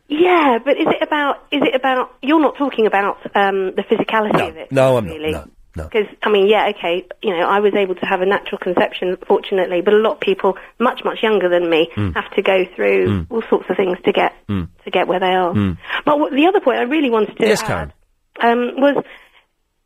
Yeah, 0.09 0.59
but 0.65 0.79
is 0.79 0.89
it 0.89 1.03
about? 1.03 1.45
Is 1.53 1.63
it 1.63 1.75
about? 1.75 2.13
You're 2.23 2.41
not 2.41 2.57
talking 2.57 2.87
about 2.87 3.19
um, 3.37 3.75
the 3.77 3.85
physicality 3.89 4.49
of 4.49 4.57
it. 4.57 4.73
No, 4.73 4.97
I'm 4.97 5.05
really. 5.05 5.33
not. 5.33 5.47
No, 5.47 5.53
no. 5.77 5.85
Because 5.85 6.07
I 6.23 6.31
mean, 6.31 6.49
yeah, 6.49 6.73
okay, 6.77 7.07
you 7.23 7.31
know, 7.37 7.47
I 7.49 7.61
was 7.61 7.75
able 7.75 7.95
to 7.97 8.07
have 8.07 8.21
a 8.21 8.27
natural 8.27 8.59
conception, 8.59 9.17
fortunately, 9.27 9.81
but 9.81 9.95
a 9.95 9.99
lot 9.99 10.15
of 10.15 10.21
people 10.21 10.57
much 10.79 11.03
much 11.05 11.23
younger 11.23 11.49
than 11.49 11.69
me 11.71 11.91
Mm. 11.95 12.15
have 12.15 12.31
to 12.35 12.43
go 12.43 12.65
through 12.75 13.07
Mm. 13.09 13.27
all 13.31 13.43
sorts 13.49 13.69
of 13.71 13.77
things 13.77 13.99
to 14.05 14.13
get 14.13 14.33
Mm. 14.49 14.69
to 14.85 14.91
get 14.91 15.07
where 15.09 15.21
they 15.21 15.35
are. 15.35 15.53
Mm. 15.55 15.77
But 16.05 16.19
what, 16.19 16.33
the 16.33 16.47
other 16.47 16.61
point 16.61 16.79
I 16.79 16.83
really 16.83 17.11
wanted 17.11 17.37
to 17.39 17.47
Yes, 17.47 17.63
add 17.63 17.93
um, 18.41 18.81
was, 18.81 19.05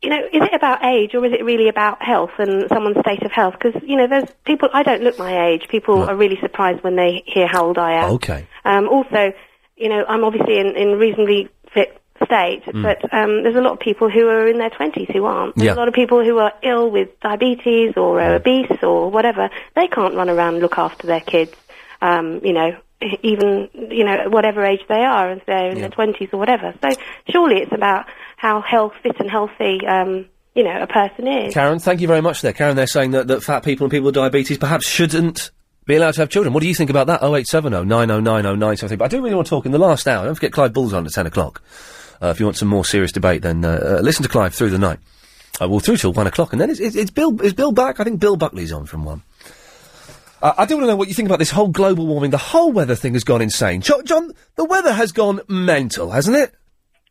you 0.01 0.09
know, 0.09 0.19
is 0.31 0.41
it 0.43 0.53
about 0.53 0.83
age 0.85 1.15
or 1.15 1.25
is 1.25 1.33
it 1.33 1.43
really 1.43 1.69
about 1.69 2.03
health 2.03 2.31
and 2.37 2.67
someone's 2.69 2.99
state 2.99 3.23
of 3.23 3.31
health? 3.31 3.55
Because 3.59 3.81
you 3.83 3.95
know, 3.97 4.07
there's 4.07 4.29
people. 4.45 4.69
I 4.73 4.83
don't 4.83 5.01
look 5.01 5.17
my 5.17 5.47
age. 5.47 5.67
People 5.69 6.03
are 6.03 6.15
really 6.15 6.37
surprised 6.41 6.83
when 6.83 6.95
they 6.95 7.23
hear 7.25 7.47
how 7.47 7.65
old 7.65 7.77
I 7.77 7.93
am. 8.03 8.11
Okay. 8.13 8.45
Um, 8.65 8.87
also, 8.89 9.33
you 9.77 9.89
know, 9.89 10.03
I'm 10.07 10.23
obviously 10.23 10.59
in, 10.59 10.75
in 10.75 10.99
reasonably 10.99 11.49
fit 11.73 11.99
state, 12.25 12.63
Mm. 12.65 12.83
but 12.83 13.13
um, 13.13 13.43
there's 13.43 13.55
a 13.55 13.61
lot 13.61 13.73
of 13.73 13.79
people 13.79 14.09
who 14.09 14.27
are 14.29 14.47
in 14.47 14.57
their 14.57 14.69
20s 14.69 15.11
who 15.11 15.25
aren't. 15.25 15.55
There's 15.55 15.67
Yeah. 15.67 15.73
a 15.73 15.81
lot 15.81 15.87
of 15.87 15.93
people 15.93 16.23
who 16.23 16.37
are 16.37 16.53
ill 16.61 16.89
with 16.89 17.19
diabetes 17.21 17.93
or 17.97 18.17
Mm. 18.17 18.23
are 18.23 18.35
obese 18.35 18.83
or 18.83 19.09
whatever. 19.09 19.49
They 19.75 19.87
can't 19.87 20.15
run 20.15 20.29
around 20.29 20.53
and 20.55 20.61
look 20.61 20.77
after 20.77 21.07
their 21.07 21.19
kids, 21.21 21.53
um, 22.01 22.39
you 22.43 22.53
know, 22.53 22.75
even, 23.23 23.69
you 23.73 24.03
know, 24.03 24.13
at 24.13 24.31
whatever 24.31 24.63
age 24.65 24.81
they 24.87 25.03
are, 25.03 25.31
if 25.31 25.45
they're 25.45 25.69
in 25.71 25.81
their 25.81 25.89
20s 25.89 26.29
or 26.33 26.37
whatever. 26.37 26.73
So 26.81 26.89
surely 27.29 27.57
it's 27.61 27.73
about 27.73 28.05
how 28.37 28.61
health, 28.61 28.93
fit 29.01 29.19
and 29.19 29.29
healthy, 29.29 29.85
um, 29.87 30.25
you 30.55 30.63
know, 30.63 30.81
a 30.81 30.87
person 30.87 31.27
is. 31.27 31.53
Karen, 31.53 31.79
thank 31.79 31.99
you 31.99 32.07
very 32.07 32.21
much 32.21 32.41
there. 32.41 32.53
Karen, 32.53 32.75
they're 32.75 32.87
saying 32.87 33.11
that, 33.11 33.27
that 33.27 33.43
fat 33.43 33.63
people 33.63 33.85
and 33.85 33.91
people 33.91 34.05
with 34.05 34.15
diabetes 34.15 34.57
perhaps 34.57 34.87
shouldn't 34.87 35.51
be 35.85 35.95
allowed 35.95 36.13
to 36.13 36.21
have 36.21 36.29
children. 36.29 36.53
What 36.53 36.61
do 36.61 36.67
you 36.69 36.75
think 36.75 36.89
about 36.89 37.07
that? 37.07 37.21
0870 37.23 37.85
9090 37.85 38.43
973. 38.57 38.95
But 38.97 39.05
I 39.05 39.07
do 39.09 39.21
really 39.21 39.35
want 39.35 39.47
to 39.47 39.49
talk 39.49 39.65
in 39.65 39.71
the 39.73 39.77
last 39.79 40.07
hour. 40.07 40.25
Don't 40.25 40.35
forget 40.35 40.53
Clive 40.53 40.71
Bull's 40.71 40.93
on 40.93 41.05
at 41.05 41.11
10 41.11 41.25
o'clock. 41.25 41.61
Uh, 42.23 42.29
if 42.29 42.39
you 42.39 42.45
want 42.45 42.55
some 42.57 42.69
more 42.69 42.85
serious 42.85 43.11
debate, 43.11 43.41
then 43.41 43.65
uh, 43.65 43.97
uh, 43.99 44.01
listen 44.01 44.23
to 44.23 44.29
Clive 44.29 44.55
through 44.55 44.69
the 44.69 44.79
night. 44.79 44.99
Uh, 45.61 45.67
well, 45.67 45.79
through 45.79 45.97
till 45.97 46.13
1 46.13 46.25
o'clock. 46.27 46.51
And 46.53 46.61
then 46.61 46.69
it's, 46.69 46.79
it's, 46.79 46.95
it's 46.95 47.11
Bill 47.11 47.39
is 47.41 47.53
Bill 47.53 47.71
back? 47.71 47.99
I 47.99 48.03
think 48.03 48.19
Bill 48.19 48.37
Buckley's 48.37 48.71
on 48.71 48.85
from 48.85 49.03
1. 49.05 49.21
Uh, 50.41 50.53
I 50.57 50.65
do 50.65 50.75
want 50.75 50.83
to 50.85 50.87
know 50.87 50.95
what 50.95 51.07
you 51.07 51.13
think 51.13 51.27
about 51.27 51.39
this 51.39 51.51
whole 51.51 51.67
global 51.67 52.07
warming. 52.07 52.31
The 52.31 52.37
whole 52.37 52.71
weather 52.71 52.95
thing 52.95 53.13
has 53.13 53.23
gone 53.23 53.41
insane. 53.41 53.81
Jo- 53.81 54.01
John, 54.03 54.31
the 54.55 54.65
weather 54.65 54.93
has 54.93 55.11
gone 55.11 55.41
mental, 55.47 56.11
hasn't 56.11 56.35
it? 56.37 56.53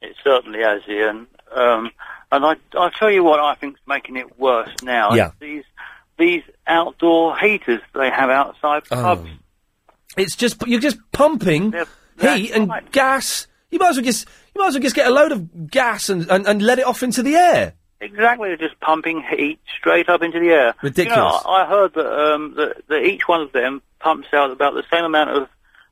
It 0.00 0.16
certainly 0.24 0.60
has, 0.60 0.82
Ian. 0.88 1.26
Um, 1.54 1.90
and 2.32 2.44
I, 2.44 2.56
I 2.74 2.90
tell 2.98 3.10
you 3.10 3.22
what 3.22 3.38
I 3.38 3.54
think's 3.54 3.80
making 3.86 4.16
it 4.16 4.38
worse 4.38 4.70
now. 4.82 5.12
Yeah. 5.14 5.32
These 5.40 5.64
these 6.18 6.42
outdoor 6.66 7.36
heaters 7.38 7.80
they 7.94 8.10
have 8.10 8.30
outside 8.30 8.82
Oh. 8.90 8.96
pubs. 8.96 9.30
It's 10.16 10.36
just 10.36 10.66
you're 10.66 10.80
just 10.80 10.98
pumping 11.12 11.72
heat 12.20 12.50
and 12.52 12.70
gas. 12.90 13.46
You 13.70 13.78
might 13.78 13.90
as 13.90 13.96
well 13.96 14.04
just 14.04 14.26
you 14.54 14.60
might 14.60 14.68
as 14.68 14.74
well 14.74 14.82
just 14.82 14.94
get 14.96 15.06
a 15.06 15.10
load 15.10 15.32
of 15.32 15.70
gas 15.70 16.08
and, 16.08 16.30
and, 16.30 16.46
and 16.46 16.62
let 16.62 16.78
it 16.78 16.86
off 16.86 17.02
into 17.02 17.22
the 17.22 17.34
air. 17.36 17.74
Exactly, 18.00 18.48
they're 18.48 18.56
just 18.68 18.78
pumping 18.80 19.22
heat 19.22 19.60
straight 19.78 20.08
up 20.08 20.22
into 20.22 20.40
the 20.40 20.48
air. 20.48 20.74
Ridiculous. 20.82 21.16
You 21.16 21.22
know, 21.22 21.40
I 21.52 21.62
I 21.64 21.68
heard 21.68 21.94
that 21.94 22.32
um, 22.34 22.54
that, 22.56 22.82
that 22.88 23.04
each 23.04 23.28
one 23.28 23.40
of 23.40 23.52
them 23.52 23.80
pumps 24.00 24.28
out 24.32 24.50
about 24.50 24.74
the 24.74 24.82
same 24.92 25.04
amount 25.04 25.30
of 25.30 25.48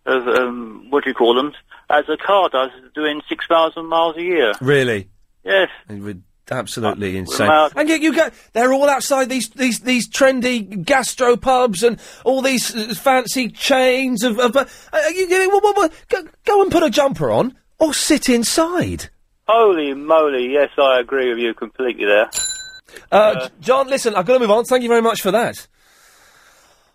of 0.07 0.27
um, 0.27 0.87
what 0.91 1.05
do 1.05 1.11
you 1.11 1.15
call 1.15 1.35
them 1.35 1.53
as 1.89 2.09
a 2.09 2.17
car 2.17 2.49
does 2.49 2.71
doing 2.95 3.21
six 3.29 3.47
thousand 3.47 3.87
miles 3.87 4.17
a 4.17 4.23
year. 4.23 4.53
Really? 4.61 5.09
Yes. 5.45 5.69
Rid- 5.89 6.23
Absolutely 6.53 7.17
insane. 7.17 7.49
out- 7.49 7.73
And 7.77 7.89
yet 7.89 8.01
you 8.01 8.13
go, 8.13 8.29
they're 8.55 8.73
all 8.73 8.89
outside 8.89 9.29
these 9.29 9.49
these 9.51 9.79
these 9.81 10.09
trendy 10.09 10.85
gastro 10.85 11.37
pubs 11.37 11.85
and 11.85 12.01
all 12.25 12.43
these 12.43 12.75
uh, 12.75 12.93
fancy 12.95 13.49
chains 13.51 14.25
of. 14.25 14.41
of 14.41 14.57
uh, 14.57 14.65
uh, 14.93 14.99
you, 15.15 15.29
you, 15.29 15.61
go, 16.09 16.23
go 16.45 16.63
and 16.63 16.73
put 16.73 16.83
a 16.83 16.91
jumper 16.91 17.31
on 17.31 17.57
or 17.81 17.93
sit 17.93 18.29
inside. 18.29 19.11
Holy 19.49 19.95
moly! 19.95 20.53
Yes, 20.53 20.71
I 20.79 21.01
agree 21.01 21.29
with 21.31 21.39
you 21.39 21.55
completely 21.55 22.05
there. 22.05 22.31
Uh, 23.11 23.49
J- 23.49 23.55
John, 23.61 23.89
listen, 23.89 24.15
I've 24.15 24.27
got 24.27 24.35
to 24.35 24.39
move 24.41 24.51
on. 24.51 24.65
Thank 24.65 24.83
you 24.85 24.89
very 24.89 25.03
much 25.03 25.23
for 25.23 25.33
that. 25.33 25.67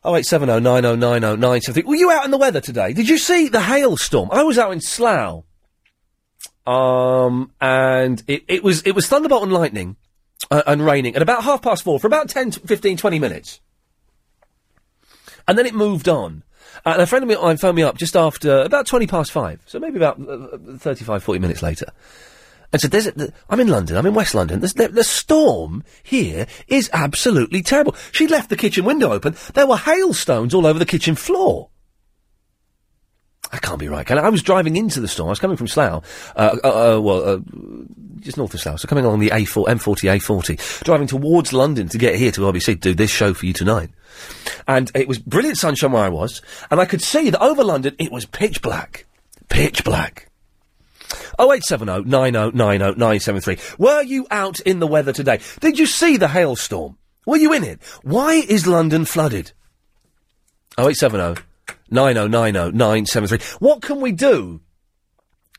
Oh 0.03 0.15
eight 0.15 0.25
seven 0.25 0.49
oh 0.49 0.59
nine 0.59 0.85
oh 0.85 0.95
nine 0.95 1.23
oh 1.23 1.35
nine 1.35 1.59
three. 1.61 1.83
Were 1.83 1.95
you 1.95 2.11
out 2.11 2.25
in 2.25 2.31
the 2.31 2.37
weather 2.37 2.61
today? 2.61 2.93
Did 2.93 3.09
you 3.09 3.17
see 3.17 3.49
the 3.49 3.61
hailstorm? 3.61 4.29
I 4.31 4.43
was 4.43 4.57
out 4.57 4.71
in 4.71 4.79
Slough. 4.79 5.43
Um, 6.67 7.51
and 7.59 8.23
it, 8.27 8.43
it 8.47 8.63
was 8.63 8.81
it 8.83 8.91
was 8.93 9.07
thunderbolt 9.07 9.43
and 9.43 9.51
lightning 9.51 9.97
uh, 10.51 10.63
and 10.67 10.85
raining 10.85 11.15
at 11.15 11.21
about 11.21 11.43
half 11.43 11.61
past 11.61 11.83
four 11.83 11.99
for 11.99 12.07
about 12.07 12.29
10, 12.29 12.51
15, 12.51 12.97
20 12.97 13.19
minutes, 13.19 13.61
and 15.47 15.57
then 15.57 15.65
it 15.65 15.73
moved 15.75 16.07
on. 16.09 16.43
Uh, 16.85 16.91
and 16.91 17.01
a 17.01 17.07
friend 17.07 17.29
of 17.29 17.41
mine 17.41 17.57
phoned 17.57 17.75
me 17.75 17.83
up 17.83 17.97
just 17.97 18.15
after 18.15 18.61
about 18.61 18.85
twenty 18.85 19.07
past 19.07 19.31
five, 19.31 19.59
so 19.65 19.79
maybe 19.79 19.97
about 19.97 20.19
uh, 20.19 20.77
35, 20.77 21.23
40 21.23 21.39
minutes 21.39 21.63
later, 21.63 21.87
and 22.71 22.79
said, 22.79 22.91
"There's 22.91 23.09
I'm 23.49 23.59
in 23.59 23.69
London. 23.69 23.97
I'm 23.97 24.05
in 24.05 24.13
West 24.13 24.35
London. 24.35 24.59
The 24.59 25.03
storm 25.03 25.83
here 26.03 26.45
is 26.67 26.89
absolutely 26.93 27.63
terrible." 27.63 27.95
She 28.11 28.27
left 28.27 28.49
the 28.49 28.55
kitchen 28.55 28.85
window 28.85 29.11
open. 29.11 29.35
There 29.55 29.65
were 29.65 29.77
hailstones 29.77 30.53
all 30.53 30.67
over 30.67 30.77
the 30.77 30.85
kitchen 30.85 31.15
floor. 31.15 31.69
That 33.51 33.61
can't 33.61 33.79
be 33.79 33.87
right. 33.87 34.05
can 34.05 34.17
it? 34.17 34.21
I 34.21 34.29
was 34.29 34.41
driving 34.41 34.75
into 34.75 34.99
the 34.99 35.07
storm. 35.07 35.29
I 35.29 35.31
was 35.31 35.39
coming 35.39 35.57
from 35.57 35.67
Slough, 35.67 36.33
uh, 36.35 36.57
uh, 36.63 36.97
uh, 36.97 36.99
well, 36.99 37.29
uh, 37.29 37.39
just 38.19 38.37
north 38.37 38.53
of 38.53 38.59
Slough. 38.59 38.79
So 38.79 38.87
coming 38.87 39.05
along 39.05 39.19
the 39.19 39.29
A4, 39.29 39.67
M40, 39.67 40.19
A40, 40.19 40.83
driving 40.83 41.07
towards 41.07 41.53
London 41.53 41.87
to 41.89 41.97
get 41.97 42.15
here 42.15 42.31
to 42.31 42.47
obviously 42.47 42.75
do 42.75 42.93
this 42.93 43.11
show 43.11 43.33
for 43.33 43.45
you 43.45 43.53
tonight. 43.53 43.89
And 44.67 44.91
it 44.95 45.07
was 45.07 45.19
brilliant 45.19 45.57
sunshine 45.57 45.91
where 45.91 46.03
I 46.03 46.09
was, 46.09 46.41
and 46.71 46.79
I 46.79 46.85
could 46.85 47.01
see 47.01 47.29
that 47.29 47.41
over 47.41 47.63
London 47.63 47.95
it 47.99 48.11
was 48.11 48.25
pitch 48.25 48.61
black, 48.61 49.05
pitch 49.49 49.83
black. 49.83 50.29
0870 51.39 52.09
9090 52.09 52.97
973. 52.97 53.57
Were 53.77 54.01
you 54.01 54.25
out 54.31 54.59
in 54.61 54.79
the 54.79 54.87
weather 54.87 55.13
today? 55.13 55.39
Did 55.59 55.77
you 55.77 55.85
see 55.85 56.17
the 56.17 56.29
hailstorm? 56.29 56.97
Were 57.25 57.37
you 57.37 57.53
in 57.53 57.63
it? 57.63 57.81
Why 58.03 58.33
is 58.35 58.65
London 58.67 59.05
flooded? 59.05 59.51
0870 60.77 61.41
9090 61.89 62.77
973. 62.77 63.57
What 63.59 63.81
can 63.81 64.01
we 64.01 64.11
do 64.11 64.61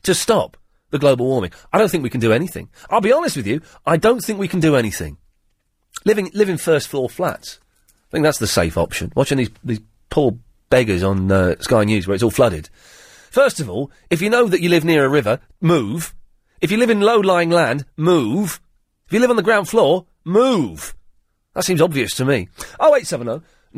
to 0.03 0.13
stop 0.13 0.57
the 0.89 0.99
global 0.99 1.25
warming? 1.25 1.51
I 1.71 1.77
don't 1.77 1.89
think 1.89 2.03
we 2.03 2.09
can 2.09 2.21
do 2.21 2.33
anything. 2.33 2.69
I'll 2.89 3.01
be 3.01 3.13
honest 3.13 3.37
with 3.37 3.47
you, 3.47 3.61
I 3.85 3.97
don't 3.97 4.21
think 4.23 4.39
we 4.39 4.47
can 4.47 4.59
do 4.59 4.75
anything. 4.75 5.17
Living, 6.05 6.29
live 6.33 6.49
in 6.49 6.57
first 6.57 6.87
floor 6.87 7.09
flats. 7.09 7.59
I 8.09 8.11
think 8.11 8.23
that's 8.23 8.39
the 8.39 8.47
safe 8.47 8.77
option. 8.77 9.11
Watching 9.15 9.37
these, 9.37 9.49
these 9.63 9.81
poor 10.09 10.37
beggars 10.69 11.03
on 11.03 11.31
uh, 11.31 11.55
Sky 11.59 11.83
News 11.83 12.07
where 12.07 12.15
it's 12.15 12.23
all 12.23 12.31
flooded. 12.31 12.69
First 13.31 13.59
of 13.59 13.69
all, 13.69 13.91
if 14.09 14.21
you 14.21 14.29
know 14.29 14.47
that 14.47 14.61
you 14.61 14.69
live 14.69 14.85
near 14.85 15.05
a 15.05 15.09
river, 15.09 15.39
move. 15.59 16.13
If 16.61 16.71
you 16.71 16.77
live 16.77 16.89
in 16.89 17.01
low-lying 17.01 17.49
land, 17.49 17.85
move. 17.95 18.59
If 19.05 19.13
you 19.13 19.19
live 19.19 19.29
on 19.29 19.35
the 19.35 19.43
ground 19.43 19.69
floor, 19.69 20.05
move. 20.23 20.95
That 21.53 21.63
seems 21.63 21.81
obvious 21.81 22.13
to 22.15 22.25
me. 22.25 22.49
Oh 22.79 22.93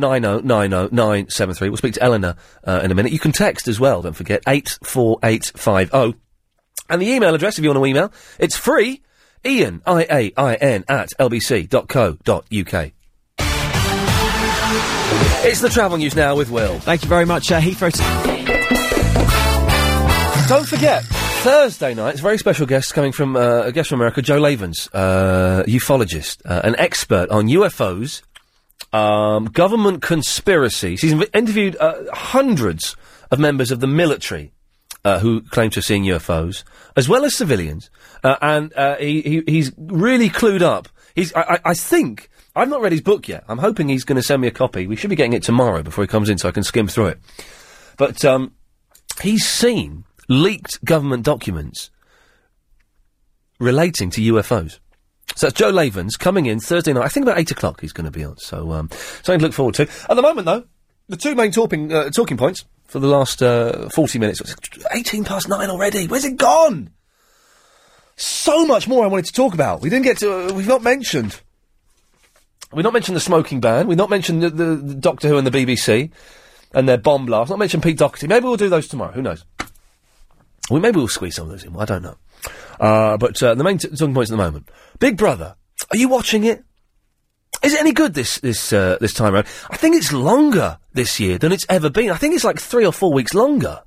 eight 0.03 0.23
seven 0.23 0.51
oh 0.51 0.89
973. 0.91 1.69
We'll 1.69 1.77
speak 1.77 1.93
to 1.95 2.03
Eleanor 2.03 2.35
uh, 2.65 2.81
in 2.83 2.91
a 2.91 2.95
minute. 2.95 3.11
You 3.11 3.19
can 3.19 3.31
text 3.31 3.67
as 3.67 3.79
well, 3.79 4.01
don't 4.01 4.13
forget, 4.13 4.41
84850. 4.47 6.19
And 6.89 7.01
the 7.01 7.09
email 7.09 7.35
address, 7.35 7.57
if 7.57 7.63
you 7.63 7.69
want 7.69 7.79
to 7.79 7.85
email, 7.85 8.11
it's 8.39 8.57
free, 8.57 9.01
Ian, 9.45 9.81
I-A-I-N, 9.85 10.85
at 10.87 11.09
lbc.co.uk. 11.19 12.91
It's 15.41 15.61
the 15.61 15.69
travel 15.69 15.97
news 15.97 16.15
now 16.15 16.35
with 16.35 16.49
Will. 16.49 16.79
Thank 16.79 17.03
you 17.03 17.09
very 17.09 17.25
much, 17.25 17.51
uh, 17.51 17.59
Heathrow. 17.61 17.91
Don't 20.47 20.67
forget, 20.67 21.03
Thursday 21.03 21.93
night, 21.93 22.09
it's 22.11 22.19
a 22.19 22.23
very 22.23 22.37
special 22.37 22.65
guest 22.65 22.93
coming 22.93 23.11
from 23.11 23.35
uh, 23.35 23.61
a 23.65 23.71
guest 23.71 23.89
from 23.89 23.99
America, 23.99 24.21
Joe 24.21 24.39
Lavens, 24.39 24.89
uh, 24.93 25.63
ufologist, 25.67 26.41
uh, 26.43 26.61
an 26.63 26.75
expert 26.77 27.29
on 27.29 27.47
UFOs, 27.47 28.23
um, 28.93 29.45
government 29.45 30.01
conspiracies. 30.01 31.01
He's 31.01 31.13
interviewed 31.33 31.75
uh, 31.79 32.03
hundreds 32.13 32.95
of 33.31 33.39
members 33.39 33.71
of 33.71 33.79
the 33.79 33.87
military 33.87 34.51
uh, 35.05 35.19
who 35.19 35.41
claim 35.41 35.69
to 35.71 35.77
have 35.77 35.85
seen 35.85 36.03
UFOs, 36.05 36.63
as 36.95 37.07
well 37.07 37.23
as 37.25 37.35
civilians, 37.35 37.89
uh, 38.23 38.35
and 38.41 38.73
uh, 38.73 38.95
he, 38.97 39.21
he 39.21 39.43
he's 39.47 39.71
really 39.77 40.29
clued 40.29 40.61
up. 40.61 40.89
He's 41.15 41.33
I, 41.33 41.41
I, 41.41 41.59
I 41.65 41.73
think. 41.73 42.29
I've 42.55 42.67
not 42.67 42.81
read 42.81 42.91
his 42.91 43.01
book 43.01 43.27
yet. 43.27 43.43
I'm 43.47 43.59
hoping 43.59 43.87
he's 43.87 44.03
going 44.03 44.17
to 44.17 44.23
send 44.23 44.41
me 44.41 44.47
a 44.47 44.51
copy. 44.51 44.85
We 44.85 44.95
should 44.95 45.11
be 45.11 45.15
getting 45.15 45.33
it 45.33 45.43
tomorrow 45.43 45.81
before 45.81 46.03
he 46.03 46.07
comes 46.07 46.29
in 46.29 46.37
so 46.37 46.49
I 46.49 46.51
can 46.51 46.63
skim 46.63 46.87
through 46.87 47.05
it. 47.05 47.19
But 47.95 48.25
um, 48.25 48.53
he's 49.21 49.47
seen 49.47 50.03
leaked 50.27 50.83
government 50.83 51.23
documents 51.23 51.89
relating 53.59 54.09
to 54.09 54.33
UFOs. 54.33 54.79
So 55.35 55.47
that's 55.47 55.57
Joe 55.57 55.71
Lavens 55.71 56.17
coming 56.17 56.47
in 56.47 56.59
Thursday 56.59 56.91
night. 56.93 57.05
I 57.05 57.07
think 57.07 57.25
about 57.25 57.37
eight 57.39 57.51
o'clock 57.51 57.81
he's 57.81 57.93
going 57.93 58.05
to 58.05 58.11
be 58.11 58.23
on. 58.23 58.37
So 58.37 58.71
um, 58.71 58.89
something 59.23 59.39
to 59.39 59.45
look 59.45 59.53
forward 59.53 59.75
to. 59.75 59.83
At 60.09 60.15
the 60.15 60.21
moment, 60.21 60.45
though, 60.45 60.65
the 61.07 61.17
two 61.17 61.35
main 61.35 61.51
talking 61.51 61.93
uh, 61.93 62.09
talking 62.09 62.37
points 62.37 62.65
for 62.85 62.99
the 62.99 63.07
last 63.07 63.41
uh, 63.41 63.89
forty 63.89 64.19
minutes. 64.19 64.41
Eighteen 64.91 65.23
past 65.23 65.47
nine 65.47 65.69
already. 65.69 66.07
Where's 66.07 66.25
it 66.25 66.37
gone? 66.37 66.91
So 68.15 68.65
much 68.65 68.87
more 68.87 69.05
I 69.05 69.07
wanted 69.07 69.25
to 69.25 69.33
talk 69.33 69.53
about. 69.53 69.81
We 69.81 69.89
didn't 69.89 70.03
get 70.03 70.17
to. 70.19 70.49
Uh, 70.49 70.53
we've 70.53 70.67
not 70.67 70.83
mentioned. 70.83 71.39
We've 72.71 72.83
not 72.83 72.93
mentioned 72.93 73.15
the 73.15 73.21
smoking 73.21 73.61
ban. 73.61 73.87
We've 73.87 73.97
not 73.97 74.09
mentioned 74.09 74.43
the, 74.43 74.49
the, 74.49 74.75
the 74.75 74.95
Doctor 74.95 75.27
Who 75.27 75.37
and 75.37 75.47
the 75.47 75.51
BBC 75.51 76.11
and 76.73 76.87
their 76.87 76.97
bomb 76.97 77.25
blast. 77.25 77.49
Not 77.49 77.59
mentioned 77.59 77.81
Pete 77.81 77.97
Doherty. 77.97 78.27
Maybe 78.27 78.45
we'll 78.45 78.57
do 78.57 78.69
those 78.69 78.87
tomorrow. 78.87 79.11
Who 79.11 79.21
knows? 79.21 79.43
Well, 80.69 80.79
maybe 80.79 80.97
we'll 80.97 81.07
squeeze 81.07 81.35
some 81.35 81.45
of 81.45 81.51
those 81.51 81.63
in. 81.63 81.75
I 81.75 81.85
don't 81.85 82.03
know. 82.03 82.17
Uh, 82.79 83.17
but 83.17 83.41
uh, 83.43 83.55
the 83.55 83.63
main 83.63 83.77
t- 83.77 83.89
talking 83.89 84.13
points 84.13 84.31
at 84.31 84.37
the 84.37 84.43
moment. 84.43 84.69
Big 84.99 85.17
Brother. 85.17 85.55
Are 85.91 85.97
you 85.97 86.09
watching 86.09 86.43
it? 86.43 86.63
Is 87.63 87.73
it 87.73 87.79
any 87.79 87.91
good 87.91 88.13
this 88.13 88.39
this 88.39 88.71
uh, 88.71 88.97
this 89.01 89.13
time 89.13 89.33
around? 89.33 89.47
I 89.69 89.77
think 89.77 89.95
it's 89.95 90.13
longer 90.13 90.77
this 90.93 91.19
year 91.19 91.37
than 91.37 91.51
it's 91.51 91.65
ever 91.69 91.89
been. 91.89 92.11
I 92.11 92.15
think 92.15 92.35
it's 92.35 92.43
like 92.43 92.59
three 92.59 92.85
or 92.85 92.93
four 92.93 93.11
weeks 93.11 93.33
longer. 93.33 93.81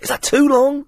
Is 0.00 0.08
that 0.08 0.22
too 0.22 0.48
long? 0.48 0.86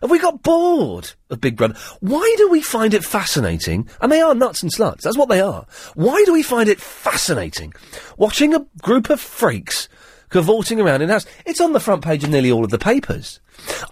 Have 0.00 0.10
we 0.10 0.18
got 0.18 0.42
bored 0.42 1.12
of 1.30 1.40
Big 1.40 1.56
Brother? 1.56 1.76
Why 2.00 2.34
do 2.36 2.50
we 2.50 2.60
find 2.60 2.92
it 2.92 3.04
fascinating? 3.04 3.88
And 4.00 4.10
they 4.10 4.20
are 4.20 4.34
nuts 4.34 4.62
and 4.62 4.72
sluts. 4.72 5.02
That's 5.02 5.16
what 5.16 5.28
they 5.28 5.40
are. 5.40 5.64
Why 5.94 6.22
do 6.26 6.32
we 6.32 6.42
find 6.42 6.68
it 6.68 6.80
fascinating 6.80 7.72
watching 8.16 8.52
a 8.52 8.66
group 8.80 9.10
of 9.10 9.20
freaks 9.20 9.88
cavorting 10.32 10.80
around 10.80 11.02
in 11.02 11.08
the 11.08 11.14
house? 11.14 11.26
It's 11.46 11.60
on 11.60 11.72
the 11.72 11.80
front 11.80 12.02
page 12.02 12.24
of 12.24 12.30
nearly 12.30 12.50
all 12.50 12.64
of 12.64 12.70
the 12.70 12.78
papers. 12.78 13.38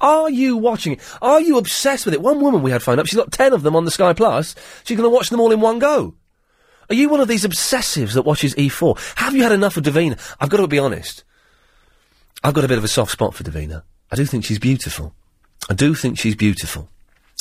Are 0.01 0.29
you 0.29 0.57
watching 0.57 0.95
it? 0.95 1.01
Are 1.23 1.41
you 1.41 1.59
obsessed 1.59 2.05
with 2.05 2.15
it? 2.15 2.23
One 2.23 2.41
woman 2.41 2.63
we 2.63 2.73
had 2.73 2.83
phoned 2.83 2.99
up. 2.99 3.07
She's 3.07 3.19
got 3.19 3.31
ten 3.31 3.53
of 3.53 3.63
them 3.63 3.77
on 3.77 3.85
the 3.85 3.91
Sky 3.93 4.13
Plus. 4.13 4.57
She's 4.85 4.97
going 4.97 5.09
to 5.09 5.15
watch 5.15 5.31
them 5.31 5.39
all 5.39 5.53
in 5.53 5.61
one 5.61 5.79
go. 5.79 6.15
Are 6.89 6.95
you 6.95 7.09
one 7.09 7.21
of 7.21 7.29
these 7.29 7.45
obsessives 7.45 8.15
that 8.15 8.23
watches 8.23 8.55
E4? 8.57 9.17
Have 9.19 9.37
you 9.37 9.45
had 9.45 9.53
enough 9.53 9.77
of 9.77 9.85
Davina? 9.85 10.19
I've 10.41 10.51
got 10.51 10.57
to 10.57 10.67
be 10.67 10.79
honest. 10.81 11.23
I've 12.43 12.55
got 12.55 12.65
a 12.65 12.69
bit 12.69 12.79
of 12.79 12.85
a 12.85 12.89
soft 12.89 13.13
spot 13.13 13.35
for 13.35 13.45
Davina. 13.45 13.85
I 14.11 14.17
do 14.17 14.25
think 14.25 14.45
she's 14.45 14.59
beautiful. 14.59 15.15
I 15.69 15.75
do 15.75 15.95
think 15.95 16.19
she's 16.19 16.35
beautiful. 16.35 16.89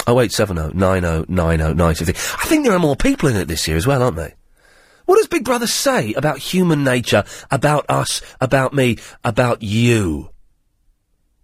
Oh 0.06 0.20
eight 0.22 0.32
seven 0.32 0.58
oh 0.58 0.72
nine 0.74 1.04
oh 1.04 1.26
nine 1.28 1.62
oh 1.62 1.74
nine 1.74 1.96
fifty. 1.96 2.14
I 2.14 2.46
think 2.46 2.64
there 2.64 2.74
are 2.74 2.80
more 2.80 2.96
people 2.96 3.28
in 3.30 3.36
it 3.36 3.48
this 3.48 3.68
year 3.68 3.78
as 3.78 3.88
well, 3.88 4.04
aren't 4.04 4.18
they? 4.18 4.34
What 5.10 5.18
does 5.18 5.26
Big 5.26 5.44
Brother 5.44 5.66
say 5.66 6.14
about 6.14 6.38
human 6.38 6.84
nature, 6.84 7.24
about 7.50 7.84
us, 7.90 8.22
about 8.40 8.76
me, 8.76 9.00
about 9.24 9.64
you? 9.64 10.30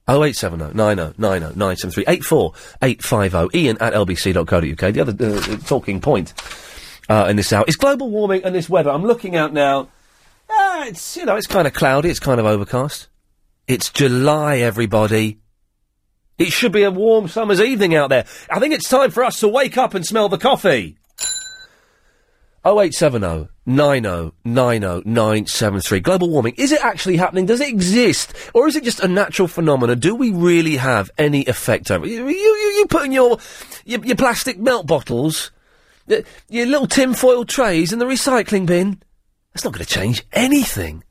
Oh 0.08 0.24
eight 0.24 0.36
seven 0.36 0.62
oh 0.62 0.70
nine 0.70 1.00
oh 1.00 1.16
nine 1.18 1.42
oh 1.42 1.52
nine 1.56 1.76
seven 1.76 1.92
three 1.92 2.04
eight 2.08 2.24
four 2.24 2.54
eight 2.84 3.02
five 3.02 3.34
oh. 3.34 3.50
Ian 3.56 3.80
at 3.80 3.94
lbc.co.uk. 3.94 4.94
The 4.94 5.02
other 5.02 5.16
uh, 5.20 5.40
uh, 5.40 5.58
talking 5.66 6.00
point 6.00 6.36
uh, 7.10 7.26
in 7.28 7.38
this 7.38 7.52
hour 7.52 7.66
is 7.68 7.76
global 7.76 8.12
warming 8.12 8.44
and 8.44 8.54
this 8.54 8.70
weather. 8.70 8.92
I'm 8.92 9.04
looking 9.04 9.36
out 9.36 9.52
now. 9.52 9.90
Uh, 10.48 10.86
it's 10.86 11.18
you 11.18 11.26
know 11.26 11.36
it's 11.36 11.48
kind 11.48 11.66
of 11.66 11.74
cloudy. 11.74 12.12
It's 12.12 12.20
kind 12.20 12.40
of 12.40 12.46
overcast. 12.46 13.08
It's 13.66 13.90
July, 13.90 14.58
everybody. 14.58 15.40
It 16.38 16.52
should 16.52 16.72
be 16.72 16.84
a 16.84 16.92
warm 16.92 17.28
summer's 17.30 17.62
evening 17.62 17.96
out 17.96 18.12
there. 18.12 18.26
I 18.48 18.60
think 18.60 18.76
it's 18.76 18.88
time 18.88 19.10
for 19.10 19.24
us 19.24 19.40
to 19.40 19.48
wake 19.48 19.76
up 19.76 19.96
and 19.96 20.06
smell 20.06 20.30
the 20.30 20.38
coffee. 20.38 21.00
0870 22.66 23.50
90 23.68 24.32
90 24.44 25.02
973. 25.06 26.00
Global 26.00 26.30
warming. 26.30 26.56
Is 26.58 26.72
it 26.72 26.84
actually 26.84 27.18
happening? 27.18 27.46
Does 27.46 27.62
it 27.62 27.70
exist? 27.70 28.34
Or 28.54 28.68
is 28.68 28.76
it 28.76 28.84
just 28.84 29.00
a 29.02 29.08
natural 29.08 29.48
phenomenon? 29.48 30.00
Do 30.00 30.16
we 30.16 30.32
really 30.32 30.78
have 30.78 31.12
any 31.18 31.46
effect 31.46 31.92
over 31.92 32.06
it? 32.06 32.12
You, 32.12 32.28
you, 32.28 32.36
you, 32.36 32.86
put 32.90 33.06
in 33.06 33.12
your, 33.12 33.38
your, 33.86 34.04
your 34.04 34.16
plastic 34.16 34.58
milk 34.58 34.88
bottles, 34.88 35.52
your 36.08 36.66
little 36.66 36.88
tinfoil 36.88 37.46
trays 37.46 37.94
in 37.94 38.00
the 38.00 38.06
recycling 38.06 38.66
bin. 38.66 39.02
That's 39.54 39.64
not 39.64 39.74
going 39.74 39.86
to 39.86 39.92
change 39.92 40.24
anything. 40.34 41.04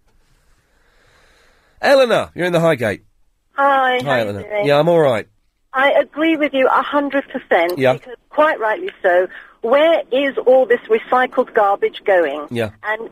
Eleanor, 1.80 2.30
you're 2.34 2.46
in 2.46 2.52
the 2.52 2.60
Highgate. 2.60 3.04
Hi. 3.52 3.98
how 4.02 4.04
Hi, 4.04 4.16
you 4.18 4.24
Eleanor. 4.24 4.42
doing? 4.42 4.66
Yeah, 4.66 4.78
I'm 4.78 4.88
all 4.88 5.00
right. 5.00 5.28
I 5.72 5.90
agree 5.92 6.36
with 6.36 6.54
you 6.54 6.66
a 6.68 6.82
hundred 6.82 7.24
percent. 7.28 7.78
Yeah. 7.78 7.94
Because 7.94 8.14
quite 8.30 8.60
rightly 8.60 8.90
so. 9.02 9.26
Where 9.64 10.02
is 10.12 10.36
all 10.46 10.66
this 10.66 10.80
recycled 10.90 11.54
garbage 11.54 12.02
going? 12.04 12.48
Yeah. 12.50 12.72
And 12.82 13.08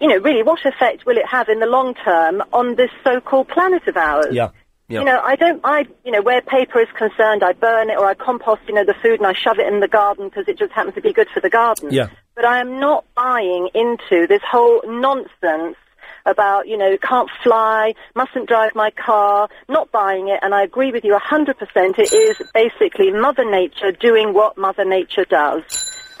you 0.00 0.06
know, 0.06 0.18
really, 0.18 0.44
what 0.44 0.64
effect 0.64 1.04
will 1.04 1.16
it 1.16 1.26
have 1.26 1.48
in 1.48 1.58
the 1.58 1.66
long 1.66 1.94
term 1.94 2.44
on 2.52 2.76
this 2.76 2.90
so-called 3.02 3.48
planet 3.48 3.88
of 3.88 3.96
ours? 3.96 4.28
Yeah. 4.30 4.50
Yeah. 4.86 5.00
You 5.00 5.04
know, 5.06 5.20
I 5.20 5.34
don't, 5.34 5.60
I, 5.64 5.86
you 6.04 6.12
know, 6.12 6.22
where 6.22 6.42
paper 6.42 6.80
is 6.80 6.88
concerned, 6.96 7.42
I 7.42 7.54
burn 7.54 7.90
it 7.90 7.98
or 7.98 8.06
I 8.06 8.14
compost, 8.14 8.62
you 8.68 8.74
know, 8.74 8.84
the 8.84 8.94
food 8.94 9.18
and 9.20 9.26
I 9.26 9.32
shove 9.32 9.58
it 9.58 9.72
in 9.72 9.80
the 9.80 9.88
garden 9.88 10.28
because 10.28 10.46
it 10.46 10.58
just 10.58 10.72
happens 10.72 10.94
to 10.94 11.00
be 11.00 11.12
good 11.12 11.28
for 11.32 11.40
the 11.40 11.50
garden. 11.50 11.92
Yeah. 11.92 12.08
But 12.36 12.44
I 12.44 12.60
am 12.60 12.78
not 12.78 13.04
buying 13.16 13.68
into 13.74 14.26
this 14.28 14.42
whole 14.48 14.82
nonsense 14.86 15.76
about, 16.26 16.68
you 16.68 16.76
know, 16.76 16.96
can't 16.98 17.30
fly, 17.42 17.94
mustn't 18.14 18.48
drive 18.48 18.74
my 18.74 18.90
car, 18.90 19.48
not 19.68 19.90
buying 19.92 20.28
it, 20.28 20.40
and 20.42 20.54
I 20.54 20.62
agree 20.62 20.92
with 20.92 21.04
you 21.04 21.16
100%. 21.16 21.98
It 21.98 22.12
is 22.12 22.36
basically 22.54 23.10
Mother 23.10 23.48
Nature 23.48 23.92
doing 23.92 24.34
what 24.34 24.56
Mother 24.58 24.84
Nature 24.84 25.24
does. 25.24 25.62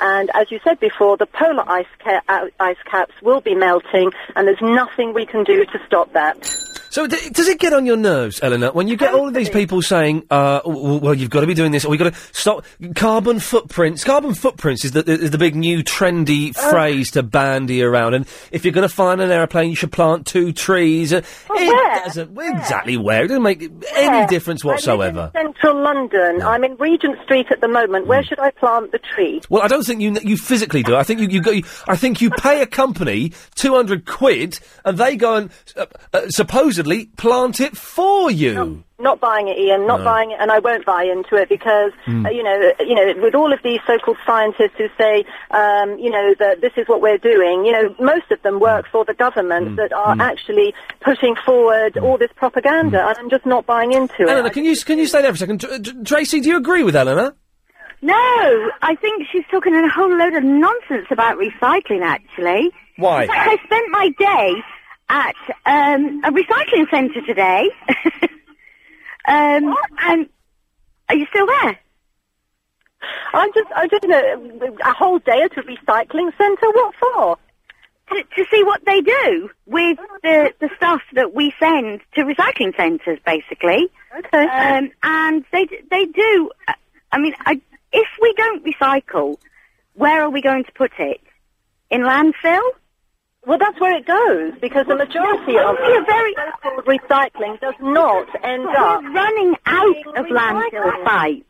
And 0.00 0.30
as 0.34 0.50
you 0.50 0.60
said 0.64 0.80
before, 0.80 1.16
the 1.18 1.26
polar 1.26 1.68
ice, 1.68 1.86
ca- 2.02 2.22
uh, 2.28 2.46
ice 2.58 2.82
caps 2.90 3.12
will 3.22 3.42
be 3.42 3.54
melting, 3.54 4.12
and 4.34 4.48
there's 4.48 4.62
nothing 4.62 5.12
we 5.12 5.26
can 5.26 5.44
do 5.44 5.64
to 5.64 5.80
stop 5.86 6.12
that. 6.14 6.69
So 6.90 7.06
d- 7.06 7.30
does 7.30 7.46
it 7.48 7.58
get 7.60 7.72
on 7.72 7.86
your 7.86 7.96
nerves, 7.96 8.40
Eleanor, 8.42 8.72
when 8.72 8.88
you 8.88 8.96
get 8.96 9.14
all 9.14 9.28
of 9.28 9.34
these 9.34 9.48
people 9.48 9.80
saying, 9.80 10.24
uh, 10.30 10.58
w- 10.60 10.96
well, 10.98 11.14
you've 11.14 11.30
got 11.30 11.40
to 11.42 11.46
be 11.46 11.54
doing 11.54 11.70
this, 11.70 11.84
or 11.84 11.90
we've 11.90 12.00
got 12.00 12.12
to 12.12 12.18
stop 12.32 12.64
carbon 12.96 13.38
footprints. 13.38 14.02
Carbon 14.02 14.34
footprints 14.34 14.84
is 14.84 14.90
the, 14.92 15.04
is 15.08 15.30
the 15.30 15.38
big 15.38 15.54
new 15.54 15.84
trendy 15.84 16.52
Oh. 16.58 16.70
phrase 16.70 17.12
to 17.12 17.22
bandy 17.22 17.82
around. 17.82 18.14
And 18.14 18.26
if 18.50 18.64
you're 18.64 18.72
going 18.74 18.88
to 18.88 18.92
find 18.94 19.20
an 19.20 19.30
aeroplane, 19.30 19.70
you 19.70 19.76
should 19.76 19.92
plant 19.92 20.26
two 20.26 20.52
trees. 20.52 21.12
Uh, 21.12 21.22
it 21.50 22.04
doesn't 22.04 22.36
exactly 22.36 22.96
where. 22.96 23.24
It 23.24 23.28
doesn't 23.28 23.42
make 23.44 23.70
any 23.94 24.26
difference 24.26 24.64
whatsoever. 24.64 25.30
Central 25.32 25.80
London. 25.80 26.42
I'm 26.42 26.64
in 26.64 26.74
Regent 26.76 27.22
Street 27.22 27.46
at 27.52 27.60
the 27.60 27.68
moment. 27.68 28.04
Hmm. 28.04 28.08
Where 28.10 28.24
should 28.24 28.40
I 28.40 28.50
plant 28.50 28.90
the 28.90 28.98
tree? 28.98 29.40
Well, 29.48 29.62
I 29.62 29.68
don't 29.68 29.84
think 29.86 30.00
you 30.00 30.16
you 30.24 30.36
physically 30.36 30.82
do. 30.82 30.96
I 30.96 31.04
think 31.04 31.20
you 31.20 31.28
you 31.28 31.40
go. 31.40 31.52
I 31.86 31.94
think 31.96 32.20
you 32.20 32.30
pay 32.30 32.62
a 32.62 32.66
company 32.66 33.32
two 33.54 33.74
hundred 33.74 34.06
quid, 34.06 34.58
and 34.84 34.98
they 34.98 35.14
go 35.14 35.36
and 35.36 35.50
uh, 35.76 35.86
uh, 36.12 36.28
supposedly 36.30 36.79
plant 37.16 37.60
it 37.60 37.76
for 37.76 38.30
you. 38.30 38.84
Not 38.98 39.18
buying 39.20 39.48
it, 39.48 39.56
Ian. 39.58 39.86
Not 39.86 40.00
No. 40.00 40.04
buying 40.04 40.30
it, 40.30 40.38
and 40.40 40.50
I 40.52 40.58
won't 40.58 40.84
buy 40.84 41.04
into 41.04 41.34
it 41.36 41.48
because 41.48 41.92
Mm. 42.06 42.26
uh, 42.26 42.30
you 42.30 42.42
know, 42.42 42.72
uh, 42.78 42.82
you 42.82 42.94
know, 42.94 43.22
with 43.22 43.34
all 43.34 43.52
of 43.52 43.58
these 43.62 43.80
so-called 43.86 44.18
scientists 44.26 44.74
who 44.76 44.88
say, 44.98 45.24
um, 45.52 45.98
you 45.98 46.10
know, 46.10 46.34
that 46.38 46.60
this 46.60 46.72
is 46.76 46.86
what 46.86 47.00
we're 47.00 47.16
doing. 47.18 47.64
You 47.64 47.72
know, 47.72 47.94
most 47.98 48.30
of 48.30 48.42
them 48.42 48.60
work 48.60 48.86
for 48.92 49.04
the 49.06 49.14
government 49.14 49.76
that 49.76 49.92
are 49.94 50.16
actually 50.20 50.74
pushing 51.00 51.34
forward 51.46 51.96
all 51.96 52.18
this 52.18 52.30
propaganda, 52.36 53.06
and 53.08 53.16
I'm 53.18 53.30
just 53.30 53.46
not 53.46 53.64
buying 53.64 53.92
into 53.92 54.22
it. 54.24 54.28
Eleanor, 54.28 54.50
can 54.50 54.64
you 54.64 54.76
can 54.76 54.98
you 54.98 55.06
stay 55.06 55.22
there 55.22 55.30
for 55.32 55.36
a 55.36 55.38
second? 55.38 55.60
Tr- 55.60 55.78
Tr- 55.82 56.02
Tracy, 56.04 56.40
do 56.40 56.50
you 56.50 56.56
agree 56.58 56.82
with 56.82 56.94
Eleanor? 56.94 57.34
No, 58.02 58.14
I 58.82 58.94
think 59.00 59.26
she's 59.30 59.44
talking 59.50 59.74
a 59.74 59.88
whole 59.90 60.14
load 60.14 60.34
of 60.34 60.42
nonsense 60.42 61.06
about 61.10 61.36
recycling, 61.38 62.02
actually. 62.02 62.70
Why? 62.96 63.22
In 63.22 63.28
fact, 63.28 63.48
I 63.50 63.64
spent 63.64 63.90
my 63.90 64.08
day 64.18 64.54
at 65.10 65.34
um, 65.66 66.22
a 66.24 66.30
recycling 66.30 66.88
centre 66.90 67.20
today. 67.26 67.68
um, 69.28 69.74
and 70.02 70.28
are 71.08 71.16
you 71.16 71.26
still 71.30 71.46
there? 71.46 71.78
I'm 73.34 73.52
just, 73.52 73.68
I'm 73.74 73.90
just 73.90 74.04
in 74.04 74.12
a, 74.12 74.72
a 74.88 74.92
whole 74.92 75.18
day 75.18 75.42
at 75.42 75.56
a 75.58 75.62
recycling 75.62 76.30
centre. 76.38 76.70
What 76.72 76.94
for? 77.00 77.38
to, 78.10 78.22
to 78.22 78.44
see 78.50 78.62
what 78.64 78.84
they 78.84 79.00
do 79.00 79.50
with 79.66 79.98
the, 80.22 80.52
the 80.60 80.68
stuff 80.76 81.00
that 81.14 81.34
we 81.34 81.52
send 81.58 82.00
to 82.14 82.22
recycling 82.22 82.76
centres, 82.76 83.18
basically. 83.24 83.88
Okay. 84.18 84.44
Um, 84.44 84.90
and 85.02 85.44
they 85.52 85.66
they 85.90 86.06
do. 86.06 86.50
uh, 86.68 86.74
I 87.12 87.18
mean, 87.18 87.34
I, 87.40 87.60
if 87.92 88.08
we 88.20 88.34
don't 88.34 88.64
recycle, 88.64 89.38
where 89.94 90.22
are 90.22 90.30
we 90.30 90.42
going 90.42 90.64
to 90.64 90.72
put 90.72 90.92
it? 90.98 91.20
In 91.90 92.02
landfill? 92.02 92.62
Well, 93.46 93.58
that's 93.58 93.80
where 93.80 93.96
it 93.96 94.06
goes 94.06 94.52
because 94.60 94.86
the 94.86 94.96
majority 94.96 95.56
of 95.58 95.74
a 95.76 96.04
very 96.04 96.34
so-called 96.34 96.84
recycling 96.84 97.58
does 97.60 97.74
not 97.80 98.28
end 98.44 98.64
But 98.64 98.76
up. 98.76 99.02
We're 99.02 99.12
running 99.12 99.54
out 99.66 99.96
of 100.18 100.26
landfill 100.26 101.04
sites. 101.04 101.44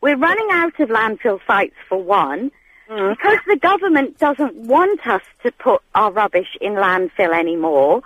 We're 0.00 0.16
running 0.16 0.48
out 0.50 0.78
of 0.80 0.88
landfill 0.88 1.40
sites 1.46 1.76
for 1.88 1.98
one, 2.02 2.50
Mm. 2.90 3.16
because 3.16 3.38
the 3.46 3.56
government 3.56 4.18
doesn't 4.18 4.54
want 4.56 5.06
us 5.06 5.22
to 5.42 5.50
put 5.52 5.80
our 5.94 6.12
rubbish 6.12 6.54
in 6.60 6.74
landfill 6.74 7.32
anymore. 7.32 8.02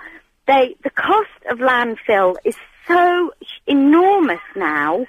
They, 0.46 0.76
the 0.84 0.90
cost 0.90 1.28
of 1.50 1.58
landfill 1.58 2.36
is 2.44 2.54
so 2.86 3.32
enormous 3.66 4.40
now 4.54 5.04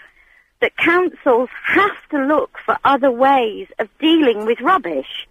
that 0.62 0.76
councils 0.76 1.50
have 1.68 1.96
to 2.10 2.18
look 2.18 2.58
for 2.66 2.78
other 2.84 3.12
ways 3.12 3.68
of 3.78 3.90
dealing 4.00 4.48
with 4.48 4.60
rubbish. 4.60 5.28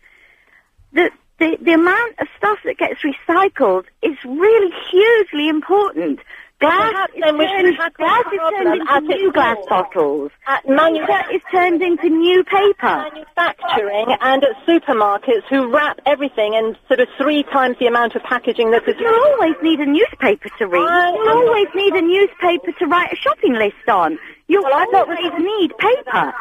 The, 0.92 1.10
the, 1.38 1.56
the 1.60 1.72
amount 1.72 2.18
of 2.20 2.26
stuff 2.36 2.58
that 2.64 2.78
gets 2.78 3.00
recycled 3.02 3.84
is 4.02 4.16
really 4.24 4.72
hugely 4.90 5.48
important. 5.48 6.20
Glass 6.60 7.08
is 7.14 7.22
then 7.22 7.38
we 7.38 7.46
should 7.46 7.76
turned, 7.76 7.94
glass 7.94 8.24
is 8.32 8.40
turned 8.50 8.80
into 8.80 9.00
new 9.14 9.32
glass 9.32 9.58
bottles. 9.68 10.32
At 10.48 10.68
manu- 10.68 11.06
is 11.32 11.42
turned 11.52 11.82
into 11.82 12.08
new 12.08 12.42
paper. 12.42 12.74
manufacturing 12.82 14.16
and 14.20 14.42
at 14.42 14.56
supermarkets 14.66 15.44
who 15.48 15.72
wrap 15.72 16.00
everything 16.04 16.54
in 16.54 16.76
sort 16.88 16.98
of 16.98 17.06
three 17.16 17.44
times 17.44 17.76
the 17.78 17.86
amount 17.86 18.16
of 18.16 18.24
packaging 18.24 18.72
that 18.72 18.88
is 18.88 18.96
You 18.98 19.06
always 19.06 19.54
need 19.62 19.78
a 19.78 19.86
newspaper 19.86 20.48
to 20.58 20.66
read. 20.66 20.80
You 20.80 21.30
always 21.30 21.68
need 21.76 21.94
a 21.94 22.02
newspaper 22.02 22.72
to 22.72 22.86
write 22.86 23.12
a 23.12 23.16
shopping 23.16 23.52
list 23.54 23.88
on. 23.88 24.18
You 24.48 24.64
always 24.64 25.32
need 25.38 25.78
paper. 25.78 26.34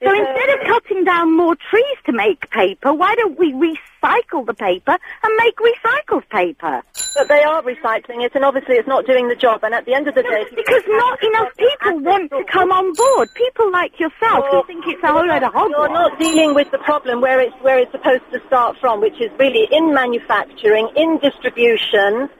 So 0.00 0.14
instead 0.14 0.48
of 0.50 0.66
cutting 0.68 1.02
down 1.02 1.36
more 1.36 1.56
trees 1.56 1.98
to 2.06 2.12
make 2.12 2.48
paper, 2.50 2.94
why 2.94 3.16
don't 3.16 3.36
we 3.36 3.52
recycle 3.52 4.46
the 4.46 4.54
paper 4.54 4.96
and 5.22 5.32
make 5.38 5.56
recycled 5.56 6.28
paper? 6.28 6.82
But 7.16 7.26
they 7.26 7.42
are 7.42 7.62
recycling 7.62 8.22
it, 8.24 8.32
and 8.36 8.44
obviously 8.44 8.76
it's 8.76 8.86
not 8.86 9.06
doing 9.06 9.28
the 9.28 9.34
job. 9.34 9.64
And 9.64 9.74
at 9.74 9.86
the 9.86 9.94
end 9.94 10.06
of 10.06 10.14
the 10.14 10.22
day, 10.22 10.44
Because 10.54 10.84
not 10.86 11.18
enough 11.24 11.48
people 11.56 11.98
want 11.98 12.30
to 12.30 12.44
come 12.44 12.70
on 12.70 12.92
board. 12.94 13.28
People 13.34 13.72
like 13.72 13.98
yourself 13.98 14.44
who 14.52 14.62
think 14.68 14.84
it's 14.86 15.02
a 15.02 15.08
whole 15.08 15.26
load 15.26 15.42
of 15.42 15.52
hogwash. 15.52 15.70
You're 15.76 15.88
not 15.88 16.16
dealing 16.20 16.54
with 16.54 16.70
the 16.70 16.78
problem 16.78 17.20
where 17.20 17.40
it's 17.40 17.56
where 17.62 17.78
it's 17.80 17.90
supposed 17.90 18.22
to 18.30 18.40
start 18.46 18.76
from, 18.80 19.00
which 19.00 19.20
is 19.20 19.32
really 19.36 19.66
in 19.72 19.92
manufacturing, 19.92 20.88
in 20.94 21.18
distribution, 21.18 22.30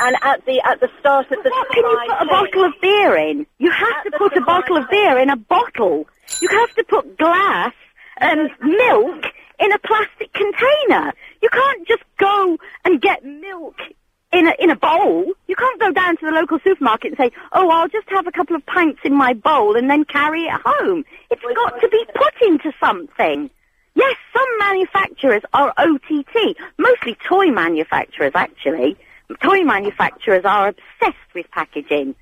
and 0.00 0.16
at 0.20 0.44
the 0.44 0.60
at 0.66 0.80
the 0.80 0.90
start 1.00 1.32
of 1.32 1.42
the 1.42 1.48
What 1.48 1.68
can 1.70 1.82
you 1.82 1.98
put 2.08 2.20
a 2.20 2.26
bottle 2.26 2.64
of 2.64 2.74
beer 2.82 3.16
in? 3.16 3.46
You 3.58 3.70
have 3.70 4.04
to 4.04 4.10
put 4.18 4.36
a 4.36 4.42
bottle 4.42 4.76
of 4.76 4.90
beer 4.90 5.18
in 5.18 5.30
a 5.30 5.36
bottle. 5.36 6.06
You 6.40 6.48
have 6.48 6.74
to 6.74 6.84
put 6.84 7.18
glass 7.18 7.72
and 8.18 8.50
milk 8.60 9.24
in 9.58 9.72
a 9.72 9.78
plastic 9.78 10.32
container. 10.32 11.12
You 11.42 11.48
can't 11.50 11.88
just 11.88 12.02
go 12.18 12.58
and 12.84 13.00
get 13.00 13.24
milk 13.24 13.76
in 14.32 14.48
a 14.48 14.54
in 14.58 14.70
a 14.70 14.76
bowl. 14.76 15.32
You 15.46 15.56
can't 15.56 15.80
go 15.80 15.92
down 15.92 16.16
to 16.18 16.26
the 16.26 16.32
local 16.32 16.58
supermarket 16.62 17.12
and 17.12 17.18
say, 17.18 17.36
"Oh, 17.52 17.70
I'll 17.70 17.88
just 17.88 18.08
have 18.10 18.26
a 18.26 18.32
couple 18.32 18.56
of 18.56 18.64
pints 18.66 19.00
in 19.04 19.14
my 19.14 19.32
bowl 19.32 19.76
and 19.76 19.90
then 19.90 20.04
carry 20.04 20.44
it 20.44 20.60
home." 20.64 21.04
It's 21.30 21.42
got 21.42 21.80
to 21.80 21.88
be 21.88 22.04
put 22.14 22.34
into 22.42 22.72
something. 22.78 23.50
Yes, 23.94 24.16
some 24.32 24.58
manufacturers 24.58 25.42
are 25.54 25.72
OTT, 25.78 26.56
mostly 26.76 27.16
toy 27.26 27.46
manufacturers 27.46 28.32
actually. 28.34 28.96
Toy 29.42 29.62
manufacturers 29.64 30.44
are 30.44 30.68
obsessed 30.68 31.34
with 31.34 31.50
packaging. 31.50 32.14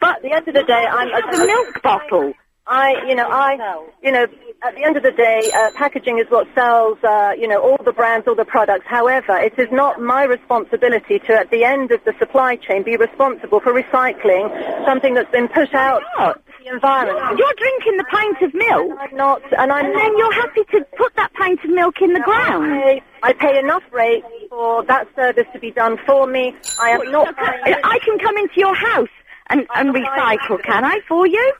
But 0.00 0.16
at 0.16 0.22
the 0.22 0.32
end 0.32 0.48
of 0.48 0.54
the 0.54 0.62
day, 0.64 0.86
I'm 0.86 1.08
a 1.08 1.46
milk 1.46 1.82
bottle. 1.82 2.32
I, 2.68 3.04
you 3.06 3.14
know, 3.14 3.28
I, 3.28 3.84
you 4.02 4.10
know, 4.10 4.26
at 4.62 4.74
the 4.74 4.82
end 4.84 4.96
of 4.96 5.02
the 5.02 5.12
day, 5.12 5.50
uh, 5.54 5.70
packaging 5.74 6.18
is 6.18 6.26
what 6.30 6.48
sells, 6.54 6.98
uh, 7.04 7.32
you 7.38 7.46
know, 7.46 7.60
all 7.60 7.78
the 7.84 7.92
brands, 7.92 8.26
all 8.26 8.34
the 8.34 8.44
products. 8.44 8.86
However, 8.86 9.36
it 9.36 9.56
is 9.58 9.68
not 9.70 10.00
my 10.00 10.24
responsibility 10.24 11.20
to, 11.20 11.34
at 11.34 11.50
the 11.50 11.62
end 11.62 11.92
of 11.92 12.02
the 12.04 12.12
supply 12.18 12.56
chain, 12.56 12.82
be 12.82 12.96
responsible 12.96 13.60
for 13.60 13.72
recycling 13.72 14.50
something 14.84 15.14
that's 15.14 15.30
been 15.30 15.46
put 15.48 15.74
out 15.74 16.02
into 16.18 16.40
the 16.64 16.72
environment. 16.72 17.38
You're 17.38 17.54
drinking 17.56 17.98
the 17.98 18.04
pint 18.10 18.42
of 18.42 18.54
milk. 18.54 18.98
I'm 18.98 19.16
not, 19.16 19.42
and 19.56 19.70
I'm 19.70 19.86
And 19.86 19.94
then 19.94 20.18
you're 20.18 20.34
happy 20.34 20.64
to 20.72 20.84
put 20.96 21.14
that 21.16 21.32
pint 21.34 21.62
of 21.62 21.70
milk 21.70 22.02
in 22.02 22.14
the 22.14 22.20
ground. 22.20 22.72
I 22.72 22.82
pay, 22.82 23.02
I 23.22 23.32
pay 23.32 23.58
enough 23.60 23.84
rate 23.92 24.24
for 24.50 24.84
that 24.86 25.06
service 25.14 25.46
to 25.52 25.60
be 25.60 25.70
done 25.70 25.98
for 26.04 26.26
me. 26.26 26.56
I 26.80 26.90
am 26.90 27.12
not. 27.12 27.32
I 27.38 27.98
can 28.04 28.18
come 28.18 28.36
into 28.38 28.58
your 28.58 28.74
house 28.74 29.08
and, 29.50 29.66
and 29.76 29.94
recycle, 29.94 30.60
can 30.64 30.84
I, 30.84 30.98
for 31.06 31.28
you? 31.28 31.52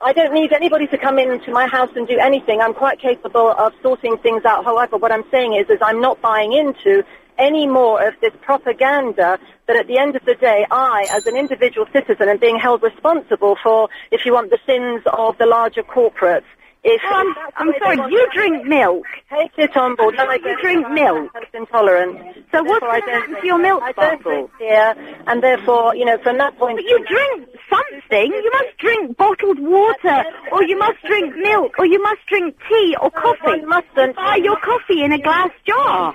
I 0.00 0.12
don't 0.12 0.32
need 0.32 0.52
anybody 0.52 0.86
to 0.88 0.98
come 0.98 1.18
into 1.18 1.50
my 1.50 1.66
house 1.66 1.90
and 1.96 2.06
do 2.06 2.16
anything. 2.20 2.60
I'm 2.60 2.72
quite 2.72 3.00
capable 3.00 3.50
of 3.50 3.72
sorting 3.82 4.16
things 4.18 4.44
out. 4.44 4.64
However, 4.64 4.96
what 4.96 5.10
I'm 5.10 5.24
saying 5.28 5.54
is, 5.54 5.68
is 5.68 5.78
I'm 5.82 6.00
not 6.00 6.22
buying 6.22 6.52
into 6.52 7.02
any 7.36 7.66
more 7.66 8.06
of 8.06 8.14
this 8.20 8.30
propaganda 8.40 9.40
that 9.66 9.76
at 9.76 9.88
the 9.88 9.98
end 9.98 10.14
of 10.14 10.24
the 10.24 10.36
day, 10.36 10.64
I, 10.70 11.08
as 11.10 11.26
an 11.26 11.36
individual 11.36 11.84
citizen, 11.92 12.28
am 12.28 12.38
being 12.38 12.60
held 12.60 12.84
responsible 12.84 13.56
for, 13.60 13.88
if 14.12 14.24
you 14.24 14.34
want, 14.34 14.50
the 14.50 14.60
sins 14.66 15.02
of 15.12 15.36
the 15.38 15.46
larger 15.46 15.82
corporates. 15.82 16.44
If 16.90 17.02
I'm, 17.04 17.34
I'm 17.56 17.72
sorry, 17.78 17.98
you 18.10 18.26
drink 18.32 18.66
milk. 18.66 19.04
Take 19.30 19.52
it 19.58 19.76
on 19.76 19.94
board. 19.96 20.14
No, 20.16 20.30
You 20.32 20.56
drink 20.62 20.88
milk. 20.90 21.30
intolerant. 21.52 22.16
So 22.50 22.62
what's 22.64 22.80
Therefore, 22.80 22.88
I 22.90 23.00
going 23.00 23.36
to 23.40 23.46
your 23.46 23.58
milk 23.58 23.82
I 23.82 23.92
don't 23.92 24.22
bottle? 24.24 24.50
beer, 24.58 24.94
and 25.26 25.42
therefore, 25.42 25.94
you 25.94 26.06
know, 26.06 26.16
from 26.22 26.38
that 26.38 26.56
point 26.58 26.76
But 26.78 26.84
you 26.84 27.04
drink 27.04 27.48
something. 27.68 28.32
You 28.32 28.50
must 28.52 28.78
drink 28.78 29.16
bottled 29.18 29.58
water, 29.58 30.24
or 30.50 30.62
you 30.64 30.78
must 30.78 31.02
drink 31.04 31.36
milk, 31.36 31.74
or 31.78 31.84
you 31.84 32.02
must 32.02 32.24
drink 32.26 32.56
tea 32.68 32.96
or 33.02 33.10
coffee. 33.10 33.60
one 33.60 33.68
mustn't. 33.68 34.16
Buy 34.16 34.36
your 34.36 34.56
coffee 34.56 35.02
in 35.04 35.12
a 35.12 35.18
glass 35.18 35.50
jar. 35.66 36.14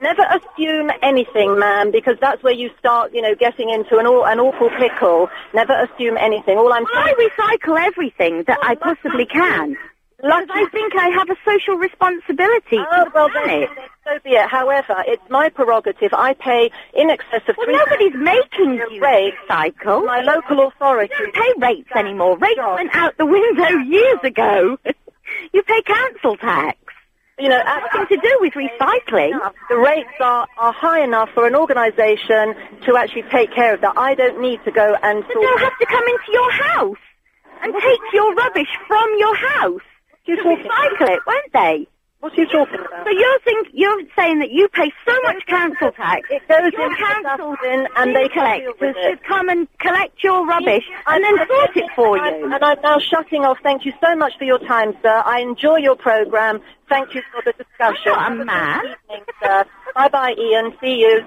Never 0.00 0.22
assume 0.34 0.90
anything, 1.00 1.58
ma'am, 1.60 1.92
because 1.92 2.16
that's 2.20 2.42
where 2.42 2.52
you 2.52 2.70
start, 2.76 3.14
you 3.14 3.22
know, 3.22 3.36
getting 3.36 3.70
into 3.70 3.98
an, 3.98 4.06
an 4.06 4.40
awful 4.40 4.68
pickle. 4.70 5.28
Never 5.54 5.74
assume 5.74 6.16
anything. 6.16 6.58
All 6.58 6.72
I'm 6.72 6.86
I 6.86 7.14
recycle 7.14 7.78
everything 7.80 8.42
that 8.48 8.58
I 8.62 8.74
possibly 8.74 9.26
can. 9.26 9.76
Because 10.22 10.46
I 10.50 10.66
think 10.70 10.94
I 10.94 11.08
have 11.08 11.28
a 11.30 11.36
social 11.44 11.74
responsibility 11.74 12.78
Oh, 12.78 13.10
well, 13.12 13.28
then, 13.34 13.66
so 14.04 14.18
be 14.22 14.30
it. 14.30 14.48
However, 14.48 15.02
it's 15.06 15.22
my 15.28 15.48
prerogative. 15.48 16.14
I 16.14 16.34
pay 16.34 16.70
in 16.94 17.10
excess 17.10 17.42
of 17.48 17.56
Well, 17.58 17.66
three 17.66 17.76
nobody's 17.76 18.14
making 18.14 18.74
you 18.74 19.00
rate. 19.02 19.34
recycle. 19.50 20.06
My 20.06 20.20
local 20.20 20.68
authority. 20.68 21.12
You 21.18 21.32
don't 21.32 21.34
pay 21.34 21.52
rates 21.66 21.90
anymore. 21.96 22.38
Rates 22.38 22.60
went 22.64 22.94
out 22.94 23.18
the 23.18 23.26
window 23.26 23.68
years 23.78 24.20
ago. 24.22 24.78
you 25.52 25.62
pay 25.64 25.82
council 25.82 26.36
tax. 26.36 26.78
You 27.38 27.48
know, 27.48 27.60
nothing 27.64 28.06
to 28.16 28.22
do 28.22 28.38
with 28.40 28.52
recycling. 28.52 29.32
The 29.68 29.76
rates 29.76 30.14
are, 30.20 30.46
are 30.58 30.72
high 30.72 31.02
enough 31.02 31.30
for 31.34 31.48
an 31.48 31.56
organisation 31.56 32.54
to 32.86 32.96
actually 32.96 33.24
take 33.32 33.52
care 33.52 33.74
of 33.74 33.80
that. 33.80 33.94
I 33.96 34.14
don't 34.14 34.40
need 34.40 34.62
to 34.64 34.70
go 34.70 34.94
and 35.02 35.24
But 35.26 35.34
they'll 35.34 35.58
have 35.58 35.76
to 35.78 35.86
come 35.86 36.04
into 36.06 36.30
your 36.32 36.52
house 36.52 36.98
and 37.62 37.74
take 37.74 38.00
your 38.12 38.34
rubbish 38.34 38.68
from 38.86 39.08
your 39.18 39.34
house 39.34 39.80
to 40.26 40.32
recycle 40.32 41.08
it, 41.10 41.20
won't 41.26 41.52
they? 41.52 41.86
What 42.22 42.38
are 42.38 42.40
you 42.40 42.46
talking 42.46 42.78
about? 42.78 43.04
So 43.04 43.10
you're 43.10 43.38
think 43.40 43.68
you're 43.72 44.00
saying 44.14 44.38
that 44.38 44.52
you 44.52 44.68
pay 44.68 44.92
so 45.04 45.12
much 45.24 45.44
council 45.46 45.90
tax. 45.90 46.28
It 46.30 46.46
goes 46.46 46.72
your 46.72 46.84
into 46.84 46.96
the 46.96 47.04
council 47.04 47.50
dustbin 47.56 47.88
and 47.96 48.14
they 48.14 48.28
can 48.28 48.60
deal 48.60 48.72
collectors 48.74 49.02
should 49.02 49.24
come 49.24 49.48
and 49.48 49.66
collect 49.78 50.22
your 50.22 50.46
rubbish 50.46 50.84
and 51.08 51.24
then 51.24 51.36
sort 51.48 51.76
it 51.76 51.90
for 51.96 52.16
you. 52.16 52.44
And 52.44 52.64
I'm 52.64 52.80
now 52.80 53.00
shutting 53.00 53.44
off. 53.44 53.58
Thank 53.64 53.84
you 53.84 53.92
so 54.00 54.14
much 54.14 54.38
for 54.38 54.44
your 54.44 54.60
time, 54.60 54.94
sir. 55.02 55.22
I 55.26 55.40
enjoy 55.40 55.78
your 55.78 55.96
programme. 55.96 56.60
Thank 56.88 57.12
you 57.16 57.22
for 57.32 57.42
the 57.44 57.54
discussion. 57.58 58.12
I'm 58.14 58.38
not 58.38 58.42
a 58.42 58.44
man. 58.44 58.82
Good 58.82 58.96
evening, 59.10 59.24
sir. 59.42 59.64
Bye 59.96 60.08
bye, 60.08 60.34
Ian. 60.38 60.72
See 60.80 61.00
you. 61.00 61.26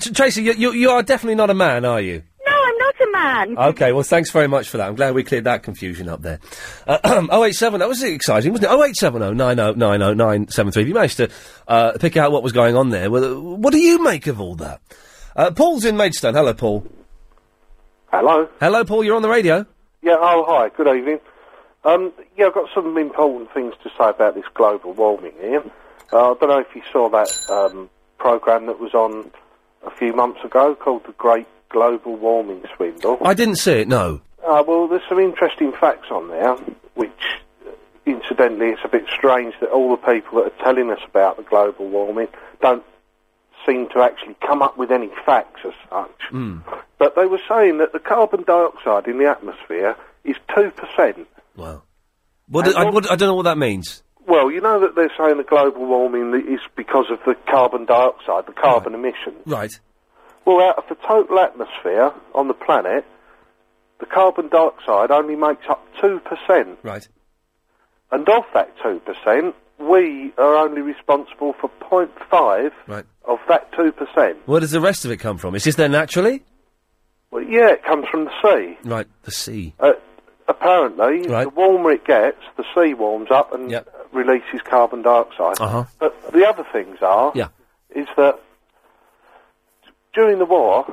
Tracy, 0.12 0.42
you, 0.42 0.54
you, 0.54 0.72
you 0.72 0.90
are 0.90 1.04
definitely 1.04 1.36
not 1.36 1.50
a 1.50 1.54
man, 1.54 1.84
are 1.84 2.00
you? 2.00 2.20
No, 2.44 2.52
I'm 2.52 2.78
not 2.78 2.94
a 2.97 2.97
man. 3.12 3.58
Okay, 3.58 3.92
well, 3.92 4.02
thanks 4.02 4.30
very 4.30 4.48
much 4.48 4.68
for 4.68 4.78
that. 4.78 4.88
I'm 4.88 4.94
glad 4.94 5.14
we 5.14 5.24
cleared 5.24 5.44
that 5.44 5.62
confusion 5.62 6.08
up 6.08 6.22
there. 6.22 6.40
Uh, 6.86 7.26
087, 7.32 7.80
that 7.80 7.88
was 7.88 8.02
exciting, 8.02 8.52
wasn't 8.52 8.70
it? 8.70 8.74
0870 8.74 9.34
9090973. 9.36 10.82
If 10.82 10.88
you 10.88 10.94
managed 10.94 11.16
to 11.18 11.30
uh, 11.66 11.92
pick 11.98 12.16
out 12.16 12.32
what 12.32 12.42
was 12.42 12.52
going 12.52 12.76
on 12.76 12.90
there, 12.90 13.10
well, 13.10 13.40
what 13.40 13.72
do 13.72 13.78
you 13.78 14.02
make 14.02 14.26
of 14.26 14.40
all 14.40 14.54
that? 14.56 14.80
Uh, 15.36 15.50
Paul's 15.50 15.84
in 15.84 15.96
Maidstone. 15.96 16.34
Hello, 16.34 16.54
Paul. 16.54 16.86
Hello. 18.10 18.48
Hello, 18.60 18.84
Paul. 18.84 19.04
You're 19.04 19.16
on 19.16 19.22
the 19.22 19.28
radio. 19.28 19.66
Yeah, 20.02 20.16
oh, 20.18 20.44
hi, 20.46 20.70
good 20.70 20.88
evening. 20.88 21.20
Um, 21.84 22.12
yeah, 22.36 22.46
I've 22.46 22.54
got 22.54 22.68
some 22.74 22.96
important 22.96 23.52
things 23.52 23.74
to 23.82 23.90
say 23.90 24.08
about 24.08 24.34
this 24.34 24.44
global 24.54 24.92
warming 24.92 25.34
here. 25.40 25.62
Uh, 26.12 26.32
I 26.32 26.34
don't 26.38 26.48
know 26.48 26.58
if 26.58 26.74
you 26.74 26.82
saw 26.92 27.08
that 27.10 27.50
um, 27.50 27.90
programme 28.18 28.66
that 28.66 28.80
was 28.80 28.94
on 28.94 29.30
a 29.86 29.90
few 29.90 30.12
months 30.12 30.42
ago 30.44 30.74
called 30.74 31.04
The 31.06 31.12
Great 31.12 31.46
Global 31.70 32.16
Warming 32.16 32.62
Swindle. 32.76 33.18
I 33.22 33.34
didn't 33.34 33.56
see 33.56 33.72
it, 33.72 33.88
no. 33.88 34.20
Uh, 34.46 34.62
well, 34.66 34.88
there's 34.88 35.02
some 35.08 35.18
interesting 35.18 35.72
facts 35.72 36.10
on 36.10 36.28
there 36.28 36.54
which 36.94 37.10
uh, 37.66 37.70
incidentally, 38.06 38.70
it's 38.70 38.80
a 38.84 38.88
bit 38.88 39.04
strange 39.14 39.54
that 39.60 39.70
all 39.70 39.90
the 39.90 40.12
people 40.12 40.42
that 40.42 40.52
are 40.52 40.64
telling 40.64 40.90
us 40.90 41.00
about 41.06 41.36
the 41.36 41.42
global 41.42 41.88
warming 41.88 42.28
don't 42.60 42.84
seem 43.66 43.88
to 43.90 44.00
actually 44.00 44.36
come 44.46 44.62
up 44.62 44.78
with 44.78 44.90
any 44.90 45.10
facts 45.26 45.60
as 45.64 45.74
such. 45.90 46.20
Hmm. 46.30 46.58
But 46.98 47.14
they 47.16 47.26
were 47.26 47.40
saying 47.48 47.78
that 47.78 47.92
the 47.92 47.98
carbon 47.98 48.42
dioxide 48.44 49.06
in 49.06 49.18
the 49.18 49.28
atmosphere 49.28 49.96
is 50.24 50.36
2%. 50.50 51.26
Wow. 51.56 51.82
What, 52.48 52.64
do- 52.64 52.74
I, 52.74 52.90
what, 52.90 53.10
I 53.10 53.16
don't 53.16 53.28
know 53.28 53.34
what 53.34 53.42
that 53.42 53.58
means. 53.58 54.02
Well, 54.26 54.50
you 54.50 54.60
know 54.60 54.80
that 54.80 54.94
they're 54.94 55.12
saying 55.16 55.38
the 55.38 55.42
global 55.42 55.86
warming 55.86 56.34
is 56.48 56.60
because 56.76 57.06
of 57.10 57.18
the 57.24 57.34
carbon 57.50 57.86
dioxide, 57.86 58.46
the 58.46 58.52
carbon 58.52 58.94
emissions. 58.94 59.38
Right. 59.46 59.72
Well, 60.48 60.66
out 60.66 60.78
of 60.78 60.84
the 60.88 60.94
total 61.06 61.38
atmosphere 61.40 62.10
on 62.34 62.48
the 62.48 62.54
planet, 62.54 63.04
the 64.00 64.06
carbon 64.06 64.48
dioxide 64.48 65.10
only 65.10 65.36
makes 65.36 65.66
up 65.68 65.86
2%. 66.00 66.22
Right. 66.82 67.06
And 68.10 68.26
of 68.30 68.44
that 68.54 68.74
2%, 68.78 69.52
we 69.78 70.32
are 70.38 70.56
only 70.56 70.80
responsible 70.80 71.52
for 71.52 71.68
0.5 71.90 72.72
Right. 72.86 73.04
of 73.26 73.40
that 73.48 73.70
2%. 73.72 74.36
Where 74.46 74.60
does 74.60 74.70
the 74.70 74.80
rest 74.80 75.04
of 75.04 75.10
it 75.10 75.18
come 75.18 75.36
from? 75.36 75.54
Is 75.54 75.64
this 75.64 75.74
there 75.74 75.86
naturally? 75.86 76.42
Well, 77.30 77.42
yeah, 77.42 77.68
it 77.72 77.84
comes 77.84 78.06
from 78.08 78.24
the 78.24 78.32
sea. 78.42 78.78
Right, 78.88 79.06
the 79.24 79.30
sea. 79.30 79.74
Uh, 79.78 79.92
apparently, 80.48 81.26
the 81.26 81.50
warmer 81.54 81.90
it 81.92 82.06
gets, 82.06 82.40
the 82.56 82.64
sea 82.74 82.94
warms 82.94 83.30
up 83.30 83.52
and 83.52 83.84
releases 84.12 84.62
carbon 84.64 85.02
dioxide. 85.02 85.60
Uh-huh. 85.60 85.84
But 86.00 86.32
the 86.32 86.48
other 86.48 86.64
things 86.72 87.02
are, 87.02 87.32
Yeah. 87.34 87.48
is 87.94 88.06
that 88.16 88.40
during 90.18 90.40
the 90.40 90.44
war, 90.44 90.84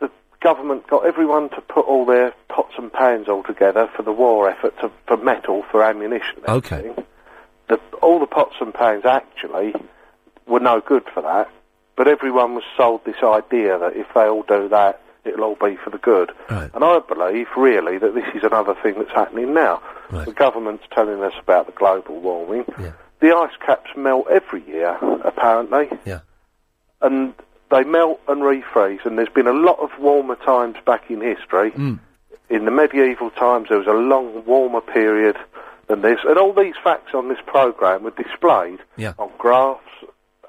the 0.00 0.10
government 0.40 0.84
got 0.88 1.06
everyone 1.06 1.48
to 1.50 1.60
put 1.60 1.86
all 1.86 2.04
their 2.04 2.34
pots 2.48 2.74
and 2.76 2.92
pans 2.92 3.28
all 3.28 3.44
together 3.44 3.88
for 3.94 4.02
the 4.02 4.10
war 4.10 4.50
effort 4.50 4.76
to, 4.80 4.90
for 5.06 5.16
metal, 5.16 5.62
for 5.70 5.84
ammunition. 5.84 6.38
Okay. 6.48 6.92
The, 7.68 7.76
all 8.02 8.18
the 8.18 8.26
pots 8.26 8.56
and 8.60 8.74
pans 8.74 9.04
actually 9.04 9.72
were 10.48 10.58
no 10.58 10.80
good 10.80 11.04
for 11.14 11.22
that, 11.22 11.48
but 11.94 12.08
everyone 12.08 12.56
was 12.56 12.64
sold 12.76 13.04
this 13.04 13.22
idea 13.22 13.78
that 13.78 13.94
if 13.94 14.08
they 14.16 14.22
all 14.22 14.42
do 14.42 14.68
that, 14.68 15.00
it'll 15.24 15.44
all 15.44 15.54
be 15.54 15.76
for 15.76 15.90
the 15.90 15.98
good. 15.98 16.32
And 16.48 16.82
I 16.82 16.98
believe, 16.98 17.46
really, 17.56 17.98
that 17.98 18.14
this 18.16 18.24
is 18.34 18.42
another 18.42 18.74
thing 18.82 18.94
that's 18.98 19.12
happening 19.12 19.54
now. 19.54 19.80
The 20.10 20.32
government's 20.32 20.84
telling 20.92 21.22
us 21.22 21.34
about 21.38 21.66
the 21.66 21.72
global 21.72 22.18
warming. 22.18 22.64
Yeah. 22.80 22.94
The 23.20 23.32
ice 23.32 23.54
caps 23.64 23.90
melt 23.96 24.26
every 24.28 24.66
year, 24.66 24.98
apparently. 25.22 25.88
Yeah. 26.04 26.20
And 27.00 27.34
they 27.70 27.84
melt 27.84 28.20
and 28.28 28.42
refreeze, 28.42 29.04
and 29.04 29.18
there's 29.18 29.28
been 29.28 29.46
a 29.46 29.52
lot 29.52 29.78
of 29.80 29.90
warmer 29.98 30.36
times 30.36 30.76
back 30.86 31.10
in 31.10 31.20
history. 31.20 31.70
Mm. 31.72 31.98
In 32.50 32.64
the 32.64 32.70
medieval 32.70 33.30
times, 33.30 33.68
there 33.68 33.78
was 33.78 33.86
a 33.86 33.92
long, 33.92 34.44
warmer 34.46 34.80
period 34.80 35.36
than 35.86 36.00
this, 36.02 36.18
and 36.26 36.38
all 36.38 36.52
these 36.52 36.74
facts 36.82 37.12
on 37.14 37.28
this 37.28 37.38
programme 37.46 38.04
were 38.04 38.10
displayed 38.10 38.78
Yeah. 38.96 39.12
on 39.18 39.30
graphs 39.38 39.82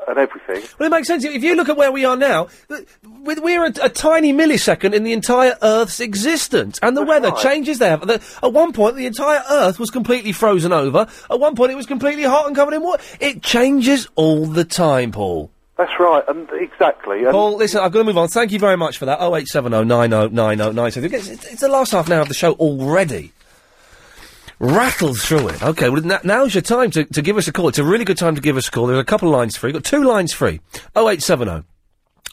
and 0.08 0.18
everything. 0.18 0.64
Well, 0.80 0.88
it 0.88 0.92
makes 0.92 1.08
sense. 1.08 1.26
If 1.26 1.44
you 1.44 1.56
look 1.56 1.68
at 1.68 1.76
where 1.76 1.92
we 1.92 2.06
are 2.06 2.16
now, 2.16 2.48
we're 3.26 3.66
a, 3.66 3.74
a 3.84 3.90
tiny 3.90 4.34
millisecond 4.34 4.94
in 4.94 5.04
the 5.04 5.12
entire 5.12 5.58
Earth's 5.62 6.00
existence, 6.00 6.80
and 6.82 6.96
the 6.96 7.04
weather 7.04 7.32
changes 7.32 7.80
there. 7.80 8.00
At 8.02 8.54
one 8.54 8.72
point, 8.72 8.96
the 8.96 9.06
entire 9.06 9.44
Earth 9.50 9.78
was 9.78 9.90
completely 9.90 10.32
frozen 10.32 10.72
over. 10.72 11.06
At 11.30 11.40
one 11.40 11.56
point, 11.56 11.72
it 11.74 11.76
was 11.76 11.86
completely 11.86 12.24
hot 12.24 12.48
and 12.48 12.56
covered 12.56 12.74
in 12.76 12.82
water. 12.82 13.04
It 13.20 13.44
changes 13.44 14.08
all 14.16 14.46
the 14.46 14.64
time, 14.64 15.12
Paul. 15.12 15.52
That's 15.80 15.98
right, 15.98 16.22
and 16.28 16.50
exactly. 16.52 17.24
And 17.24 17.32
Paul, 17.32 17.56
listen, 17.56 17.80
I've 17.80 17.94
got 17.94 18.00
to 18.00 18.04
move 18.04 18.18
on. 18.18 18.28
Thank 18.28 18.52
you 18.52 18.60
very 18.60 18.76
much 18.76 18.98
for 18.98 19.06
that. 19.06 19.22
0870 19.22 19.86
90 19.86 20.36
90 20.36 20.74
90. 20.74 21.00
It's, 21.06 21.30
it's 21.30 21.62
the 21.62 21.70
last 21.70 21.94
half 21.94 22.08
an 22.08 22.12
hour 22.12 22.22
of 22.22 22.28
the 22.28 22.34
show 22.34 22.52
already. 22.56 23.32
Rattled 24.60 25.22
through 25.22 25.48
it. 25.48 25.64
Okay, 25.64 25.88
well, 25.88 26.02
now's 26.26 26.54
your 26.54 26.64
time 26.64 26.92
to, 26.92 27.06
to 27.06 27.22
give 27.22 27.38
us 27.38 27.48
a 27.48 27.54
call. 27.54 27.70
It's 27.70 27.78
a 27.78 27.86
really 27.86 28.04
good 28.04 28.18
time 28.18 28.36
to 28.36 28.42
give 28.42 28.58
us 28.58 28.68
a 28.68 28.72
call. 28.72 28.88
There's 28.88 29.00
a 29.00 29.06
couple 29.06 29.30
of 29.30 29.34
lines 29.34 29.56
free. 29.56 29.72
Got 29.72 29.86
two 29.86 30.04
lines 30.04 30.34
free. 30.34 30.60
0870 30.98 31.64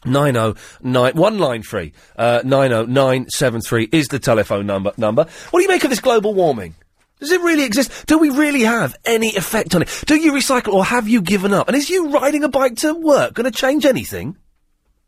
909, 0.03 1.15
one 1.15 1.39
line 1.39 1.63
free. 1.63 1.93
Uh, 2.17 2.41
90973 2.43 3.87
is 3.93 4.09
the 4.09 4.19
telephone 4.19 4.65
number, 4.65 4.91
number. 4.97 5.25
What 5.51 5.59
do 5.59 5.63
you 5.63 5.69
make 5.69 5.85
of 5.85 5.89
this 5.89 6.01
global 6.01 6.33
warming? 6.33 6.75
Does 7.19 7.31
it 7.31 7.41
really 7.41 7.63
exist? 7.63 8.05
Do 8.05 8.19
we 8.19 8.29
really 8.29 8.61
have 8.61 8.95
any 9.05 9.35
effect 9.35 9.73
on 9.73 9.81
it? 9.81 10.03
Do 10.05 10.15
you 10.15 10.33
recycle 10.33 10.73
or 10.73 10.85
have 10.85 11.07
you 11.09 11.21
given 11.21 11.53
up? 11.53 11.67
And 11.67 11.75
is 11.75 11.89
you 11.89 12.09
riding 12.09 12.43
a 12.43 12.49
bike 12.49 12.75
to 12.77 12.93
work 12.93 13.33
going 13.33 13.51
to 13.51 13.57
change 13.57 13.85
anything? 13.85 14.37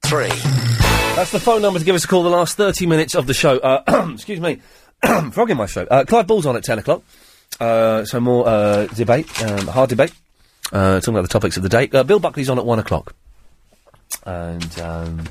Three. 0.03 0.29
That's 1.15 1.31
the 1.31 1.39
phone 1.39 1.61
number 1.61 1.77
to 1.77 1.85
give 1.85 1.95
us 1.95 2.05
a 2.05 2.07
call 2.07 2.23
the 2.23 2.29
last 2.29 2.55
30 2.57 2.87
minutes 2.87 3.13
of 3.13 3.27
the 3.27 3.33
show. 3.33 3.57
Uh, 3.59 4.09
excuse 4.13 4.39
me. 4.39 4.61
Frog 5.31 5.51
in 5.51 5.57
my 5.57 5.67
throat. 5.67 5.87
Uh, 5.91 6.03
Clive 6.05 6.25
Bull's 6.25 6.45
on 6.45 6.55
at 6.55 6.63
10 6.63 6.79
o'clock. 6.79 7.03
Uh, 7.59 8.05
so 8.05 8.19
more 8.19 8.47
uh, 8.47 8.87
debate, 8.87 9.27
um, 9.43 9.67
hard 9.67 9.89
debate. 9.89 10.13
Uh, 10.71 10.99
talking 10.99 11.15
about 11.15 11.23
the 11.23 11.27
topics 11.27 11.57
of 11.57 11.63
the 11.63 11.69
day. 11.69 11.89
Uh, 11.91 12.03
Bill 12.03 12.19
Buckley's 12.19 12.49
on 12.49 12.57
at 12.57 12.65
1 12.65 12.79
o'clock. 12.79 13.15
And 14.25 14.79
um, 14.79 15.23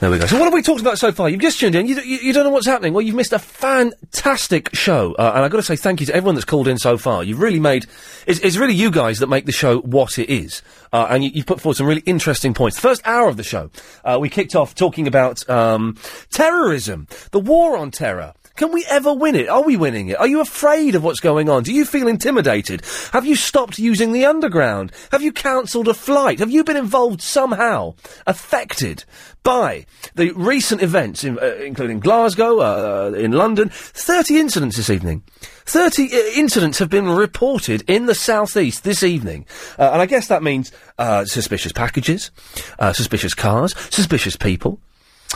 there 0.00 0.10
we 0.10 0.18
go. 0.18 0.26
So 0.26 0.36
what 0.36 0.44
have 0.44 0.52
we 0.52 0.62
talked 0.62 0.80
about 0.80 0.98
so 0.98 1.10
far? 1.10 1.30
You've 1.30 1.40
just 1.40 1.58
tuned 1.58 1.74
in. 1.74 1.86
You, 1.86 2.00
you, 2.02 2.18
you 2.18 2.32
don't 2.32 2.44
know 2.44 2.50
what's 2.50 2.66
happening. 2.66 2.92
Well, 2.92 3.02
you've 3.02 3.14
missed 3.14 3.32
a 3.32 3.38
fantastic 3.38 4.74
show, 4.74 5.14
uh, 5.14 5.32
and 5.34 5.44
I've 5.44 5.50
got 5.50 5.56
to 5.56 5.62
say 5.62 5.76
thank 5.76 6.00
you 6.00 6.06
to 6.06 6.14
everyone 6.14 6.34
that's 6.34 6.44
called 6.44 6.68
in 6.68 6.78
so 6.78 6.98
far. 6.98 7.24
You've 7.24 7.40
really 7.40 7.60
made. 7.60 7.86
It's, 8.26 8.40
it's 8.40 8.56
really 8.56 8.74
you 8.74 8.90
guys 8.90 9.20
that 9.20 9.28
make 9.28 9.46
the 9.46 9.52
show 9.52 9.80
what 9.80 10.18
it 10.18 10.28
is, 10.28 10.62
uh, 10.92 11.06
and 11.08 11.24
you, 11.24 11.30
you've 11.32 11.46
put 11.46 11.60
forward 11.60 11.76
some 11.76 11.86
really 11.86 12.02
interesting 12.04 12.52
points. 12.52 12.76
The 12.76 12.82
first 12.82 13.06
hour 13.06 13.28
of 13.28 13.36
the 13.36 13.42
show, 13.42 13.70
uh, 14.04 14.18
we 14.20 14.28
kicked 14.28 14.54
off 14.54 14.74
talking 14.74 15.06
about 15.06 15.48
um, 15.48 15.96
terrorism, 16.30 17.06
the 17.30 17.40
war 17.40 17.76
on 17.76 17.90
terror. 17.90 18.34
Can 18.56 18.72
we 18.72 18.86
ever 18.88 19.12
win 19.12 19.34
it? 19.34 19.48
Are 19.50 19.62
we 19.62 19.76
winning 19.76 20.08
it? 20.08 20.18
Are 20.18 20.26
you 20.26 20.40
afraid 20.40 20.94
of 20.94 21.04
what's 21.04 21.20
going 21.20 21.50
on? 21.50 21.62
Do 21.62 21.72
you 21.74 21.84
feel 21.84 22.08
intimidated? 22.08 22.82
Have 23.12 23.26
you 23.26 23.36
stopped 23.36 23.78
using 23.78 24.12
the 24.12 24.24
underground? 24.24 24.92
Have 25.12 25.22
you 25.22 25.30
cancelled 25.30 25.88
a 25.88 25.94
flight? 25.94 26.38
Have 26.38 26.50
you 26.50 26.64
been 26.64 26.76
involved 26.76 27.20
somehow, 27.20 27.94
affected 28.26 29.04
by 29.42 29.84
the 30.14 30.30
recent 30.32 30.80
events, 30.82 31.22
in, 31.22 31.38
uh, 31.38 31.54
including 31.62 32.00
Glasgow, 32.00 32.60
uh, 32.60 33.12
in 33.14 33.32
London? 33.32 33.68
30 33.68 34.38
incidents 34.38 34.76
this 34.78 34.88
evening. 34.88 35.22
30 35.66 36.04
uh, 36.04 36.16
incidents 36.34 36.78
have 36.78 36.88
been 36.88 37.10
reported 37.10 37.84
in 37.86 38.06
the 38.06 38.14
southeast 38.14 38.84
this 38.84 39.02
evening. 39.02 39.44
Uh, 39.78 39.90
and 39.92 40.00
I 40.00 40.06
guess 40.06 40.28
that 40.28 40.42
means 40.42 40.72
uh, 40.98 41.26
suspicious 41.26 41.72
packages, 41.72 42.30
uh, 42.78 42.94
suspicious 42.94 43.34
cars, 43.34 43.74
suspicious 43.90 44.36
people. 44.36 44.80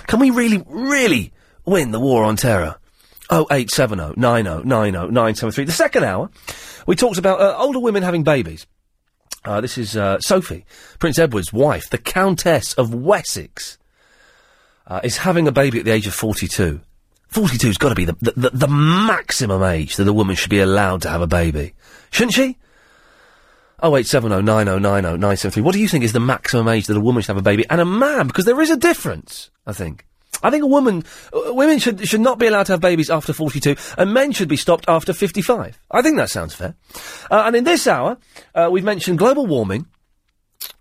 Can 0.06 0.20
we 0.20 0.30
really, 0.30 0.64
really 0.66 1.32
win 1.66 1.90
the 1.90 2.00
war 2.00 2.24
on 2.24 2.36
terror? 2.36 2.79
0870 3.30 4.14
90 4.16 4.64
90 4.64 4.90
973. 4.90 5.64
The 5.64 5.72
second 5.72 6.04
hour, 6.04 6.30
we 6.86 6.96
talked 6.96 7.18
about 7.18 7.40
uh, 7.40 7.56
older 7.58 7.78
women 7.78 8.02
having 8.02 8.24
babies. 8.24 8.66
Uh, 9.44 9.60
this 9.60 9.78
is 9.78 9.96
uh, 9.96 10.18
Sophie, 10.20 10.66
Prince 10.98 11.18
Edward's 11.18 11.52
wife, 11.52 11.88
the 11.88 11.98
Countess 11.98 12.74
of 12.74 12.92
Wessex, 12.92 13.78
uh, 14.86 15.00
is 15.02 15.18
having 15.18 15.48
a 15.48 15.52
baby 15.52 15.78
at 15.78 15.84
the 15.84 15.92
age 15.92 16.06
of 16.06 16.14
42. 16.14 16.80
42's 17.32 17.78
got 17.78 17.90
to 17.90 17.94
be 17.94 18.04
the, 18.04 18.16
the, 18.20 18.32
the, 18.36 18.50
the 18.50 18.68
maximum 18.68 19.62
age 19.62 19.96
that 19.96 20.08
a 20.08 20.12
woman 20.12 20.34
should 20.36 20.50
be 20.50 20.58
allowed 20.58 21.02
to 21.02 21.08
have 21.08 21.22
a 21.22 21.26
baby. 21.26 21.74
Shouldn't 22.10 22.34
she? 22.34 22.58
0870 23.82 24.42
90 24.42 24.78
90 24.80 24.82
973. 24.82 25.62
What 25.62 25.72
do 25.72 25.80
you 25.80 25.88
think 25.88 26.04
is 26.04 26.12
the 26.12 26.20
maximum 26.20 26.68
age 26.68 26.86
that 26.88 26.96
a 26.96 27.00
woman 27.00 27.22
should 27.22 27.28
have 27.28 27.38
a 27.38 27.42
baby? 27.42 27.64
And 27.70 27.80
a 27.80 27.84
man, 27.86 28.26
because 28.26 28.44
there 28.44 28.60
is 28.60 28.70
a 28.70 28.76
difference, 28.76 29.50
I 29.66 29.72
think. 29.72 30.04
I 30.42 30.50
think 30.50 30.62
a 30.64 30.66
woman, 30.66 31.04
uh, 31.32 31.52
women 31.54 31.78
should 31.78 32.06
should 32.08 32.20
not 32.20 32.38
be 32.38 32.46
allowed 32.46 32.66
to 32.66 32.72
have 32.72 32.80
babies 32.80 33.10
after 33.10 33.32
42, 33.32 33.76
and 33.98 34.14
men 34.14 34.32
should 34.32 34.48
be 34.48 34.56
stopped 34.56 34.84
after 34.88 35.12
55. 35.12 35.78
I 35.90 36.02
think 36.02 36.16
that 36.16 36.30
sounds 36.30 36.54
fair. 36.54 36.74
Uh, 37.30 37.42
and 37.46 37.56
in 37.56 37.64
this 37.64 37.86
hour, 37.86 38.16
uh, 38.54 38.68
we've 38.72 38.84
mentioned 38.84 39.18
global 39.18 39.46
warming, 39.46 39.86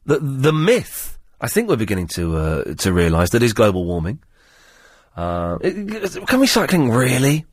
the 0.05 0.19
the 0.19 0.53
myth. 0.53 1.17
I 1.41 1.47
think 1.47 1.69
we're 1.69 1.75
beginning 1.77 2.07
to 2.15 2.37
uh, 2.37 2.63
to 2.75 2.93
realise 2.93 3.29
that 3.31 3.43
is 3.43 3.53
global 3.53 3.85
warming. 3.85 4.21
Uh, 5.15 5.57
it- 5.61 5.73
can 6.27 6.39
recycling 6.39 6.95
really, 6.95 7.45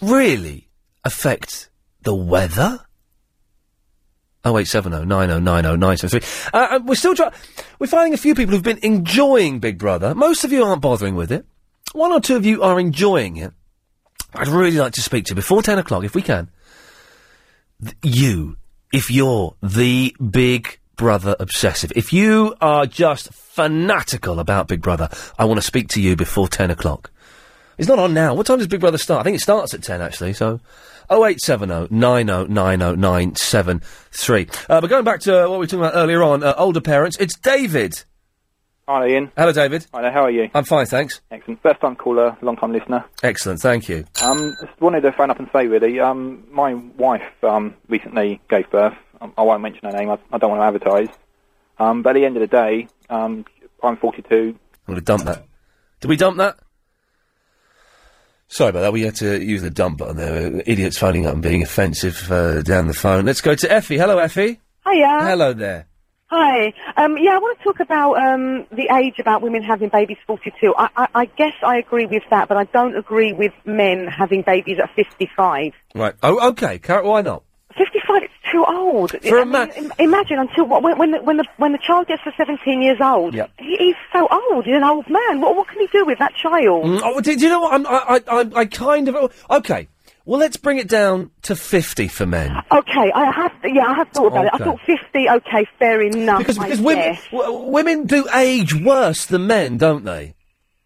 really 0.00 0.68
affect 1.04 1.70
the 2.02 2.14
weather? 2.14 2.80
Oh 4.44 4.58
eight 4.58 4.66
seven 4.66 4.92
oh 4.92 5.04
nine 5.04 5.30
oh 5.30 5.38
nine 5.38 5.64
oh 5.66 5.76
nine 5.76 5.96
seven 5.96 6.18
three. 6.20 6.28
Uh, 6.52 6.80
we're 6.84 6.96
still 6.96 7.14
trying. 7.14 7.30
We're 7.78 7.86
finding 7.86 8.12
a 8.12 8.16
few 8.16 8.34
people 8.34 8.54
who've 8.54 8.62
been 8.62 8.80
enjoying 8.82 9.60
Big 9.60 9.78
Brother. 9.78 10.16
Most 10.16 10.42
of 10.42 10.50
you 10.50 10.64
aren't 10.64 10.82
bothering 10.82 11.14
with 11.14 11.30
it. 11.30 11.46
One 11.92 12.12
or 12.12 12.20
two 12.20 12.36
of 12.36 12.46
you 12.46 12.62
are 12.62 12.80
enjoying 12.80 13.36
it. 13.36 13.52
I'd 14.34 14.48
really 14.48 14.78
like 14.78 14.94
to 14.94 15.02
speak 15.02 15.26
to 15.26 15.30
you 15.30 15.36
before 15.36 15.62
ten 15.62 15.78
o'clock, 15.78 16.04
if 16.04 16.14
we 16.14 16.22
can. 16.22 16.50
Th- 17.82 17.96
you, 18.02 18.56
if 18.92 19.10
you're 19.10 19.54
the 19.62 20.14
Big 20.30 20.78
Brother 20.96 21.36
obsessive, 21.38 21.92
if 21.94 22.12
you 22.12 22.54
are 22.60 22.86
just 22.86 23.32
fanatical 23.32 24.40
about 24.40 24.68
Big 24.68 24.80
Brother, 24.80 25.08
I 25.38 25.44
want 25.44 25.58
to 25.58 25.66
speak 25.66 25.88
to 25.88 26.00
you 26.00 26.16
before 26.16 26.48
ten 26.48 26.70
o'clock. 26.70 27.10
It's 27.78 27.88
not 27.88 27.98
on 27.98 28.14
now. 28.14 28.34
What 28.34 28.46
time 28.46 28.58
does 28.58 28.68
Big 28.68 28.80
Brother 28.80 28.98
start? 28.98 29.20
I 29.20 29.24
think 29.24 29.36
it 29.36 29.40
starts 29.40 29.74
at 29.74 29.82
10, 29.82 30.00
actually, 30.00 30.34
so... 30.34 30.60
0870 31.10 31.88
90 31.94 32.52
90 32.52 32.96
973. 32.96 34.46
Uh, 34.68 34.80
but 34.80 34.88
going 34.88 35.04
back 35.04 35.20
to 35.20 35.32
what 35.32 35.50
we 35.50 35.58
were 35.58 35.66
talking 35.66 35.80
about 35.80 35.96
earlier 35.96 36.22
on, 36.22 36.42
uh, 36.42 36.54
older 36.56 36.80
parents, 36.80 37.16
it's 37.18 37.36
David. 37.36 38.04
Hi, 38.88 39.06
Iain. 39.06 39.30
Hello, 39.36 39.52
David. 39.52 39.86
Hi 39.94 40.02
there, 40.02 40.10
how 40.12 40.24
are 40.24 40.30
you? 40.30 40.50
I'm 40.54 40.64
fine, 40.64 40.86
thanks. 40.86 41.20
Excellent. 41.30 41.62
First 41.62 41.80
time 41.80 41.94
caller, 41.94 42.36
long 42.42 42.56
time 42.56 42.72
listener. 42.72 43.04
Excellent, 43.22 43.60
thank 43.60 43.88
you. 43.88 44.04
Um, 44.22 44.54
just 44.60 44.80
wanted 44.80 45.02
to 45.02 45.12
phone 45.12 45.30
up 45.30 45.38
and 45.38 45.48
say 45.52 45.66
really, 45.68 46.00
um, 46.00 46.44
my 46.50 46.74
wife 46.74 47.22
um, 47.44 47.74
recently 47.88 48.40
gave 48.50 48.68
birth. 48.70 48.94
Um, 49.20 49.32
I 49.38 49.42
won't 49.42 49.62
mention 49.62 49.88
her 49.88 49.96
name. 49.96 50.10
I, 50.10 50.18
I 50.32 50.38
don't 50.38 50.50
want 50.50 50.60
to 50.62 50.66
advertise. 50.88 51.14
Um, 51.78 52.02
but 52.02 52.10
at 52.10 52.20
the 52.20 52.24
end 52.26 52.36
of 52.36 52.40
the 52.40 52.48
day, 52.48 52.88
um, 53.08 53.44
I'm 53.84 53.96
42. 53.96 54.34
I'm 54.36 54.58
going 54.86 54.98
to 54.98 55.04
dump 55.04 55.24
that. 55.24 55.44
Did 56.00 56.08
we 56.08 56.16
dump 56.16 56.38
that? 56.38 56.58
Sorry 58.48 58.70
about 58.70 58.80
that. 58.80 58.92
We 58.92 59.02
had 59.02 59.14
to 59.16 59.42
use 59.42 59.62
the 59.62 59.70
dump 59.70 59.98
button 59.98 60.16
there. 60.16 60.62
Idiots 60.66 60.98
phoning 60.98 61.26
up 61.26 61.34
and 61.34 61.42
being 61.42 61.62
offensive 61.62 62.30
uh, 62.30 62.62
down 62.62 62.88
the 62.88 62.94
phone. 62.94 63.24
Let's 63.24 63.40
go 63.40 63.54
to 63.54 63.72
Effie. 63.72 63.96
Hello, 63.96 64.18
Effie. 64.18 64.60
Hiya. 64.86 65.18
Hello 65.22 65.52
there. 65.52 65.86
Hi. 66.34 66.72
Um, 66.96 67.18
yeah, 67.18 67.32
I 67.34 67.38
want 67.38 67.58
to 67.58 67.64
talk 67.64 67.78
about 67.80 68.14
um, 68.14 68.66
the 68.72 68.88
age 68.90 69.18
about 69.18 69.42
women 69.42 69.62
having 69.62 69.90
babies 69.90 70.16
42. 70.26 70.74
I, 70.78 70.88
I, 70.96 71.08
I 71.14 71.24
guess 71.26 71.52
I 71.62 71.76
agree 71.76 72.06
with 72.06 72.22
that, 72.30 72.48
but 72.48 72.56
I 72.56 72.64
don't 72.64 72.96
agree 72.96 73.34
with 73.34 73.52
men 73.66 74.06
having 74.06 74.40
babies 74.40 74.78
at 74.82 74.88
55. 74.96 75.72
Right. 75.94 76.14
Oh, 76.22 76.48
okay. 76.52 76.78
Car- 76.78 77.04
why 77.04 77.20
not? 77.20 77.42
55 77.76 78.22
is 78.22 78.30
too 78.50 78.64
old. 78.66 79.10
For 79.10 79.38
a 79.38 79.42
I 79.42 79.44
mean, 79.44 79.68
im- 79.76 79.92
imagine 79.98 80.38
until 80.38 80.64
when, 80.64 80.96
when, 80.96 81.10
the, 81.10 81.22
when 81.22 81.36
the 81.36 81.44
when 81.58 81.72
the 81.72 81.78
child 81.78 82.06
gets 82.06 82.22
to 82.24 82.32
17 82.34 82.80
years 82.80 82.98
old. 83.02 83.34
Yep. 83.34 83.50
He, 83.58 83.76
he's 83.78 83.94
so 84.10 84.26
old. 84.30 84.64
He's 84.64 84.74
an 84.76 84.84
old 84.84 85.08
man. 85.10 85.40
What 85.42 85.54
what 85.54 85.68
can 85.68 85.80
he 85.80 85.86
do 85.88 86.06
with 86.06 86.18
that 86.18 86.34
child? 86.34 86.84
Mm, 86.84 87.00
oh, 87.04 87.20
do, 87.20 87.36
do 87.36 87.42
you 87.44 87.48
know 87.50 87.60
what? 87.60 87.74
I'm, 87.74 87.86
I, 87.86 88.20
I, 88.26 88.40
I, 88.40 88.50
I 88.60 88.64
kind 88.66 89.08
of. 89.08 89.34
Okay. 89.50 89.88
Well, 90.24 90.38
let's 90.38 90.56
bring 90.56 90.78
it 90.78 90.88
down 90.88 91.30
to 91.42 91.56
50 91.56 92.06
for 92.08 92.26
men. 92.26 92.52
Okay, 92.70 93.12
I 93.14 93.30
have. 93.32 93.52
Yeah, 93.64 93.86
I 93.86 93.94
have 93.94 94.08
thought 94.10 94.28
about 94.28 94.44
it. 94.46 94.50
I 94.52 94.56
Okay. 94.56 94.64
thought 94.64 94.80
50. 94.86 95.28
Okay, 95.28 95.66
fair 95.78 96.02
enough. 96.02 96.38
Because, 96.38 96.58
I 96.58 96.64
because 96.64 96.80
women, 96.80 97.14
guess. 97.14 97.22
w- 97.32 97.58
women 97.70 98.06
do 98.06 98.28
age 98.32 98.74
worse 98.74 99.26
than 99.26 99.46
men, 99.48 99.78
don't 99.78 100.04
they? 100.04 100.34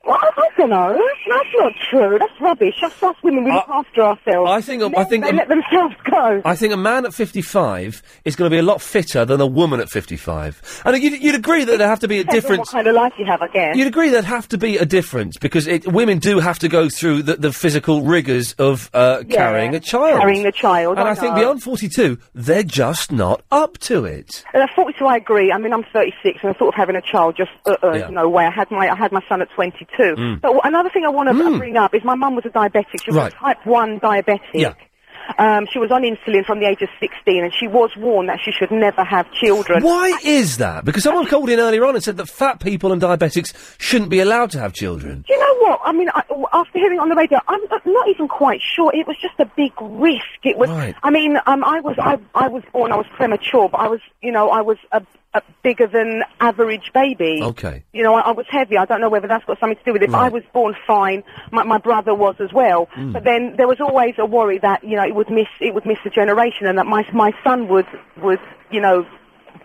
Well, 0.07 0.19
I 0.23 0.49
don't 0.57 0.71
know. 0.71 0.93
That's 1.29 1.49
not 1.59 1.73
true. 1.91 2.19
That's 2.19 2.41
rubbish. 2.41 2.77
That's 2.81 3.03
us 3.03 3.17
women. 3.23 3.45
We 3.45 3.53
look 3.53 3.69
after 3.69 4.03
ourselves. 4.03 4.51
I 4.51 4.61
think. 4.61 4.83
I 4.97 5.05
think. 5.05 5.25
They 5.25 5.33
let 5.33 5.49
themselves 5.49 5.95
go. 6.11 6.43
I 6.45 6.55
think 6.57 6.73
a 6.73 6.77
man 6.77 7.05
at 7.07 7.13
55 7.15 8.03
is 8.25 8.37
going 8.37 8.51
to 8.51 8.55
be 8.55 8.59
a 8.59 8.63
lot 8.63 8.81
fitter 8.81 9.25
than 9.25 9.41
a 9.41 9.47
woman 9.47 9.81
at 9.81 9.89
55. 9.91 10.83
And 10.85 11.03
you'd, 11.03 11.21
you'd 11.23 11.35
agree 11.35 11.65
that 11.65 11.79
there 11.79 11.89
have 11.89 12.01
to 12.01 12.09
be 12.09 12.21
a 12.21 12.25
Depends 12.25 12.45
on 12.45 12.51
difference. 12.51 12.69
What 12.69 12.73
kind 12.73 12.87
of 12.87 12.95
life 12.95 13.13
you 13.19 13.25
have, 13.27 13.43
I 13.43 13.49
guess. 13.49 13.77
You'd 13.77 13.87
agree 13.89 14.11
there'd 14.11 14.25
have 14.25 14.49
to 14.49 14.59
be 14.59 14.77
a 14.79 14.85
difference 14.87 15.37
because 15.39 15.67
it, 15.67 15.91
women 15.93 16.19
do 16.19 16.39
have 16.39 16.59
to 16.61 16.69
go 16.69 16.89
through 16.89 17.23
the, 17.25 17.37
the 17.37 17.53
physical 17.53 18.03
rigours 18.03 18.53
of 18.55 18.89
uh, 18.95 19.23
Yeah, 19.27 19.37
carrying 19.37 19.75
a 19.75 19.81
child. 19.81 20.21
carrying 20.21 20.43
the 20.45 20.53
child, 20.53 20.99
And 20.99 21.09
I 21.09 21.13
I, 21.13 21.15
think 21.15 21.35
know. 21.35 21.41
beyond 21.41 21.63
42, 21.63 22.19
they're 22.35 22.63
just 22.63 23.11
not 23.13 23.43
up 23.51 23.79
to 23.79 24.05
it. 24.05 24.45
And 24.55 24.63
at 24.63 24.71
42, 24.75 25.05
I 25.05 25.17
agree. 25.17 25.51
I 25.53 25.59
mean, 25.59 25.73
I'm 25.73 25.85
36, 25.93 26.39
and 26.43 26.51
I 26.51 26.53
thought 26.59 26.69
of 26.69 26.75
having 26.75 26.97
a 26.97 27.03
child 27.03 27.37
just, 27.37 27.51
uh, 27.67 27.77
uh, 27.83 27.93
Yeah. 27.93 28.09
no 28.11 28.29
way. 28.29 28.45
I 28.47 28.51
had 28.51 28.71
my, 28.71 28.89
I 28.89 28.95
had 28.95 29.11
my 29.13 29.23
son 29.29 29.43
at 29.43 29.51
22. 29.51 29.96
Mm. 29.99 30.41
But 30.41 30.49
w- 30.49 30.61
another 30.65 30.91
thing 30.91 31.05
I 31.05 31.09
want 31.09 31.29
to 31.29 31.59
bring 31.59 31.77
up 31.77 31.95
is 31.95 32.05
my 32.05 32.15
mum 32.15 32.35
was 32.37 32.45
a 32.45 32.51
diabetic. 32.51 33.03
She 33.05 33.11
was 33.11 33.17
Right. 33.17 33.33
a 33.33 33.37
type 33.37 33.65
1 33.67 34.01
diabetic. 34.01 34.41
Yeah. 34.55 34.75
Um, 35.39 35.67
she 35.73 35.81
was 35.81 35.91
on 35.91 36.03
insulin 36.03 36.45
from 36.47 36.61
the 36.61 36.67
age 36.67 36.83
of 36.83 36.89
16, 37.01 37.43
and 37.43 37.53
she 37.53 37.67
was 37.67 37.91
warned 37.97 38.29
that 38.29 38.39
she 38.45 38.53
should 38.53 38.71
never 38.71 39.03
have 39.03 39.29
children. 39.33 39.83
Why 39.83 40.17
is 40.23 40.59
that? 40.59 40.85
Because 40.85 41.03
someone 41.03 41.27
called 41.27 41.51
in 41.51 41.59
earlier 41.59 41.85
on 41.85 41.97
and 41.97 42.05
said 42.05 42.17
that 42.19 42.29
fat 42.29 42.61
people 42.61 42.93
and 42.93 43.03
diabetics 43.03 43.53
shouldn't 43.81 44.09
be 44.09 44.21
allowed 44.21 44.53
to 44.53 44.61
have 44.61 44.73
children. 44.73 45.25
Do 45.27 45.35
you 45.35 45.41
know 45.41 45.57
what? 45.69 45.81
I 45.85 45.91
mean, 45.91 46.09
I, 46.15 46.23
after 46.53 46.79
hearing 46.79 46.99
it 46.99 47.01
on 47.01 47.09
the 47.09 47.17
radio, 47.17 47.41
I'm 47.49 47.61
not- 47.69 47.85
not 47.85 48.09
even 48.09 48.29
quite 48.29 48.61
sure. 48.63 48.93
It 48.95 49.09
was 49.09 49.17
just 49.21 49.35
a 49.41 49.47
big 49.57 49.73
risk. 49.81 50.23
It 50.45 50.57
was. 50.59 50.71
Right. 50.71 50.95
I 51.03 51.11
mean, 51.11 51.39
um, 51.47 51.65
I 51.65 51.81
was 51.81 51.97
I, 51.99 52.19
I 52.37 52.47
was 52.47 52.63
born. 52.73 52.93
I 52.93 52.97
was 52.97 53.07
premature, 53.17 53.69
but 53.69 53.79
I 53.81 53.89
was, 53.89 54.01
you 54.23 54.31
know, 54.31 54.51
I 54.51 54.61
was 54.61 54.79
a, 54.93 55.03
a 55.37 55.43
bigger 55.63 55.87
than 55.87 56.23
average 56.41 56.93
baby. 56.93 57.41
Okay. 57.43 57.85
You 57.93 58.03
know, 58.03 58.15
I, 58.15 58.21
I 58.21 58.31
was 58.33 58.47
heavy. 58.49 58.77
I 58.77 58.85
don't 58.85 59.01
know 59.01 59.09
whether 59.09 59.29
that's 59.29 59.45
got 59.45 59.59
something 59.61 59.79
to 59.79 59.85
do 59.85 59.93
with 59.93 60.03
it. 60.03 60.11
But 60.11 60.19
I 60.19 60.29
was 60.29 60.43
born 60.53 60.75
fine. 60.87 61.25
My, 61.53 61.65
my 61.65 61.79
brother 61.79 62.15
was 62.15 62.37
as 62.41 62.53
well. 62.53 62.87
Mm. 62.97 63.13
But 63.13 63.25
then 63.25 63.57
there 63.57 63.69
was 63.69 63.81
always 63.81 64.15
a 64.19 64.27
worry 64.27 64.59
that 64.59 64.85
you 64.85 64.97
know 64.97 65.05
it 65.05 65.15
would 65.15 65.31
miss 65.31 65.49
it 65.61 65.75
would 65.75 65.87
miss 65.87 65.99
a 66.05 66.11
generation, 66.11 66.67
and 66.67 66.79
that 66.79 66.87
my 66.87 67.09
my 67.13 67.33
son 67.45 67.69
would 67.69 67.87
would 68.23 68.41
you 68.71 68.81
know 68.81 69.07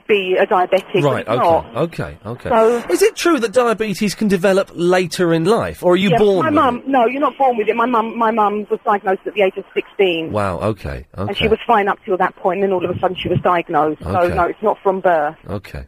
be 0.08 0.36
a 0.38 0.46
diabetic. 0.46 1.04
Right, 1.04 1.28
he's 1.28 1.38
not. 1.38 1.76
okay, 1.76 2.04
okay, 2.14 2.18
okay. 2.26 2.50
So- 2.50 2.78
is 2.90 3.02
it 3.02 3.16
true 3.16 3.40
that 3.40 3.54
diabetes 3.54 4.16
can 4.16 4.28
develop 4.28 4.72
later 4.74 5.34
in 5.34 5.46
life, 5.46 5.84
or 5.84 5.94
are 5.94 5.98
you 5.98 6.10
Yeah, 6.12 6.18
born 6.18 6.40
My 6.40 6.50
with 6.50 6.56
mum, 6.56 6.84
no, 6.88 7.06
you're 7.06 7.22
not 7.22 7.38
born 7.38 7.58
with 7.58 7.68
it. 7.68 7.76
My 7.76 7.86
mum, 7.86 8.18
my 8.18 8.32
mum 8.32 8.68
was 8.70 8.80
diagnosed 8.86 9.22
at 9.26 9.34
the 9.34 9.42
age 9.42 9.58
of 9.58 9.66
16. 9.74 10.32
Wow, 10.32 10.60
okay, 10.60 11.06
okay. 11.18 11.28
and 11.30 11.38
she 11.38 11.48
was 11.48 11.60
fine 11.66 11.88
up 11.88 12.00
till 12.06 12.18
that. 12.18 12.34
And 12.44 12.64
then 12.64 12.72
all 12.74 12.84
of 12.84 12.96
a 12.96 13.00
sudden, 13.00 13.16
she 13.18 13.30
was 13.30 13.40
diagnosed. 13.40 14.02
So 14.04 14.28
no, 14.28 14.44
it's 14.44 14.62
not 14.62 14.78
from 14.84 15.00
birth. 15.00 15.38
Okay. 15.48 15.86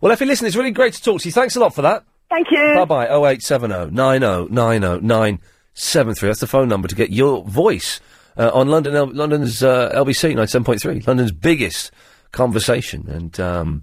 Well, 0.00 0.12
Effie, 0.12 0.24
listen, 0.24 0.46
it's 0.46 0.56
really 0.56 0.70
great 0.70 0.94
to 0.94 1.02
talk 1.02 1.20
to 1.20 1.28
you. 1.28 1.32
Thanks 1.32 1.56
a 1.56 1.60
lot 1.60 1.74
for 1.74 1.82
that. 1.82 2.04
Thank 2.30 2.48
you. 2.50 2.74
Bye 2.76 2.84
bye. 2.84 3.06
0870 3.06 3.90
90 3.94 4.52
90 4.52 5.06
973. 5.06 6.28
That's 6.28 6.40
the 6.40 6.46
phone 6.46 6.68
number 6.68 6.88
to 6.88 6.94
get 6.94 7.10
your 7.10 7.44
voice 7.44 8.00
uh, 8.36 8.50
on 8.52 8.68
London, 8.68 8.94
L- 8.94 9.12
London's 9.12 9.62
uh, 9.62 9.90
LBC 9.94 10.34
97.3, 10.34 11.06
London's 11.06 11.32
biggest 11.32 11.90
conversation. 12.36 13.08
And 13.08 13.40
um, 13.40 13.82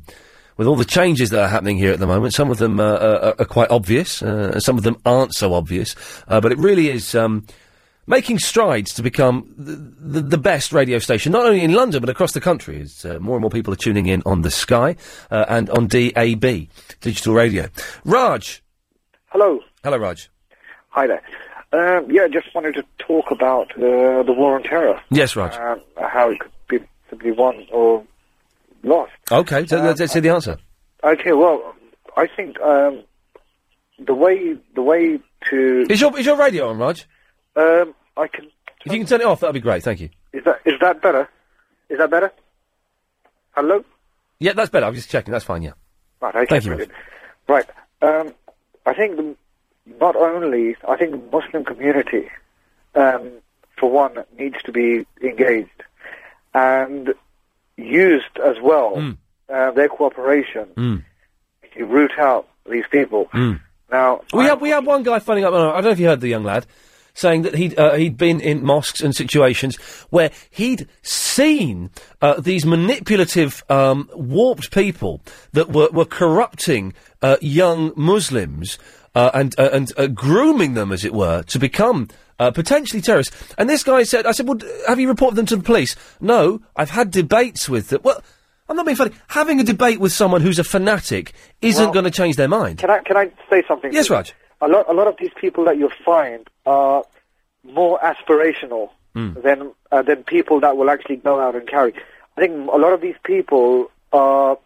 with 0.58 0.68
all 0.68 0.76
the 0.76 0.86
changes 0.86 1.30
that 1.32 1.44
are 1.44 1.50
happening 1.50 1.78
here 1.78 1.92
at 1.92 2.00
the 2.00 2.08
moment, 2.08 2.34
some 2.34 2.52
of 2.52 2.58
them 2.58 2.80
uh, 2.80 2.98
are, 2.98 3.36
are 3.40 3.46
quite 3.46 3.72
obvious, 3.72 4.22
uh, 4.22 4.52
and 4.54 4.64
some 4.64 4.78
of 4.78 4.84
them 4.84 4.98
aren't 5.06 5.34
so 5.34 5.54
obvious. 5.54 5.96
Uh, 6.28 6.40
but 6.40 6.52
it 6.52 6.58
really 6.58 6.90
is. 6.90 7.16
Um, 7.16 7.46
Making 8.06 8.38
strides 8.40 8.94
to 8.96 9.02
become 9.02 9.54
the, 9.58 9.76
the, 10.20 10.22
the 10.28 10.38
best 10.38 10.74
radio 10.74 11.00
station, 11.00 11.32
not 11.32 11.46
only 11.46 11.62
in 11.62 11.72
London 11.72 12.02
but 12.02 12.10
across 12.10 12.34
the 12.34 12.42
country, 12.42 12.82
as 12.82 13.06
uh, 13.06 13.18
more 13.22 13.38
and 13.38 13.42
more 13.42 13.50
people 13.50 13.72
are 13.72 13.78
tuning 13.78 14.08
in 14.08 14.22
on 14.26 14.42
the 14.42 14.52
Sky 14.52 14.98
uh, 15.32 15.46
and 15.48 15.70
on 15.70 15.88
DAB, 15.88 16.68
digital 17.00 17.34
radio. 17.34 17.70
Raj, 18.04 18.62
Hello. 19.28 19.62
hello, 19.86 19.96
Raj. 19.96 20.30
Hi 20.90 21.08
there. 21.08 21.24
Um, 21.72 22.12
yeah, 22.12 22.28
just 22.28 22.54
wanted 22.54 22.76
to 22.76 22.84
talk 22.98 23.32
about 23.32 23.72
uh, 23.78 24.22
the 24.24 24.34
war 24.36 24.56
on 24.56 24.64
terror. 24.64 25.00
Yes, 25.10 25.38
Raj. 25.38 25.56
How 25.96 26.30
it 26.30 26.40
could 26.40 26.52
be 26.68 26.80
simply 27.10 27.32
won 27.32 27.66
or 27.72 28.04
lost. 28.84 29.12
Okay, 29.32 29.66
so 29.66 29.82
let's, 29.82 30.00
let's 30.00 30.14
see 30.14 30.20
the 30.20 30.30
answer. 30.30 30.58
Okay, 31.04 31.34
well, 31.34 31.74
I 32.16 32.28
think 32.28 32.60
um, 32.62 33.04
the 34.00 34.14
way 34.14 34.58
the 34.76 34.82
way 34.82 35.20
to 35.50 35.86
Is 35.90 36.00
your 36.02 36.18
is 36.18 36.26
your 36.26 36.38
radio 36.38 36.70
on, 36.70 36.78
Raj? 36.78 37.08
um, 37.56 37.94
I 38.16 38.28
can 38.28 38.46
If 38.86 38.92
you 38.92 39.00
can 39.00 39.08
turn 39.08 39.22
it 39.22 39.28
off, 39.28 39.40
that'd 39.40 39.54
be 39.54 39.60
great. 39.60 39.84
Thank 39.84 40.00
you. 40.00 40.10
is 40.32 40.44
that 40.46 40.62
is 40.66 40.76
that 40.82 41.02
better? 41.02 41.30
Is 41.90 41.98
that 41.98 42.10
better? 42.10 42.32
Hello. 43.52 43.84
Yeah, 44.40 44.54
that's 44.54 44.70
better. 44.70 44.86
I'm 44.86 44.96
just 44.96 45.10
checking. 45.10 45.32
That's 45.32 45.46
fine. 45.46 45.62
Yeah. 45.62 45.74
Right. 46.22 46.36
Okay. 46.36 46.60
Thank 46.60 46.80
you. 46.80 46.88
Right. 47.48 47.66
Um, 48.02 48.34
I 48.86 48.94
think 48.94 49.16
the, 49.18 49.36
not 50.00 50.16
only 50.16 50.76
I 50.88 50.98
think 50.98 51.12
the 51.12 51.38
Muslim 51.38 51.64
community, 51.64 52.30
um, 52.96 53.32
for 53.78 53.90
one, 53.92 54.24
needs 54.38 54.62
to 54.64 54.72
be 54.72 55.06
engaged 55.22 55.70
and 56.54 57.14
used 57.78 58.38
as 58.44 58.58
well. 58.62 58.96
Mm. 58.96 59.18
Uh, 59.50 59.72
their 59.72 59.90
cooperation 59.90 61.04
to 61.78 61.86
root 61.86 62.12
out 62.18 62.48
these 62.70 62.86
people. 62.92 63.30
Now, 63.92 64.22
We 64.34 64.46
had 64.46 64.62
we 64.62 64.70
had 64.70 64.86
one 64.86 65.04
guy 65.04 65.20
phoning 65.20 65.44
up. 65.44 65.54
I 65.54 65.58
don't 65.58 65.84
know 65.84 65.90
if 65.92 66.00
you 66.00 66.08
heard 66.08 66.22
the 66.22 66.30
young 66.30 66.44
lad 66.44 66.66
saying 67.14 67.44
that 67.44 67.56
he'd 67.56 67.78
uh, 67.78 67.94
he'd 67.94 68.18
been 68.18 68.42
in 68.42 68.64
mosques 68.66 69.02
and 69.02 69.16
situations 69.16 69.76
where 70.10 70.32
he'd 70.50 70.88
seen 71.02 71.90
uh, 72.22 72.40
these 72.40 72.66
manipulative, 72.66 73.64
um, 73.70 74.10
warped 74.14 74.72
people 74.72 75.22
that 75.52 75.72
were 75.72 75.90
were 75.92 76.06
corrupting 76.06 76.94
uh, 77.22 77.38
young 77.42 77.92
Muslims 77.96 78.78
uh, 79.16 79.32
and 79.34 79.54
uh, 79.60 79.70
and 79.72 79.92
uh, 79.98 80.08
grooming 80.08 80.74
them, 80.74 80.92
as 80.92 81.04
it 81.06 81.14
were, 81.14 81.44
to 81.44 81.60
become. 81.60 82.08
Uh, 82.40 82.50
potentially 82.50 83.00
terrorists. 83.00 83.54
And 83.60 83.70
this 83.70 83.84
guy 83.84 84.02
said, 84.04 84.26
I 84.26 84.32
said, 84.32 84.48
well, 84.48 84.58
have 84.88 85.00
you 85.00 85.08
reported 85.08 85.36
them 85.36 85.46
to 85.46 85.56
the 85.56 85.62
police? 85.64 85.96
No, 86.20 86.62
I've 86.76 86.90
had 86.90 87.12
debates 87.12 87.70
with 87.70 87.90
them. 87.90 88.02
Well, 88.04 88.22
I'm 88.68 88.76
not 88.76 88.88
being 88.88 88.96
funny. 88.98 89.12
Having 89.28 89.60
a 89.60 89.64
debate 89.64 90.00
with 90.00 90.12
someone 90.12 90.42
who's 90.42 90.58
a 90.58 90.64
fanatic 90.64 91.34
isn't 91.62 91.82
Well, 91.86 91.94
going 91.94 92.06
to 92.06 92.12
change 92.12 92.36
their 92.36 92.48
mind. 92.48 92.80
Can 92.80 92.90
I 92.90 93.00
can 93.00 93.16
I 93.18 93.32
say 93.52 93.64
something? 93.68 93.94
Yes, 93.94 94.10
Raj. 94.10 94.34
A 94.62 94.68
lot 94.68 94.90
a 94.90 94.94
lot 94.94 95.06
of 95.08 95.16
these 95.20 95.30
people 95.40 95.64
that 95.66 95.78
you'll 95.78 95.92
find 96.04 96.50
are 96.66 97.04
more 97.64 98.00
aspirational 98.00 98.90
Hmm. 99.14 99.34
than 99.44 99.72
uh, 99.92 100.02
than 100.02 100.24
people 100.24 100.60
that 100.62 100.76
will 100.76 100.90
actually 100.90 101.18
go 101.18 101.40
out 101.40 101.56
and 101.56 101.68
carry. 101.68 101.94
I 102.36 102.42
think 102.42 102.68
a 102.68 102.78
lot 102.78 102.94
of 102.94 103.02
these 103.02 103.16
people 103.24 103.92
are 104.12 104.58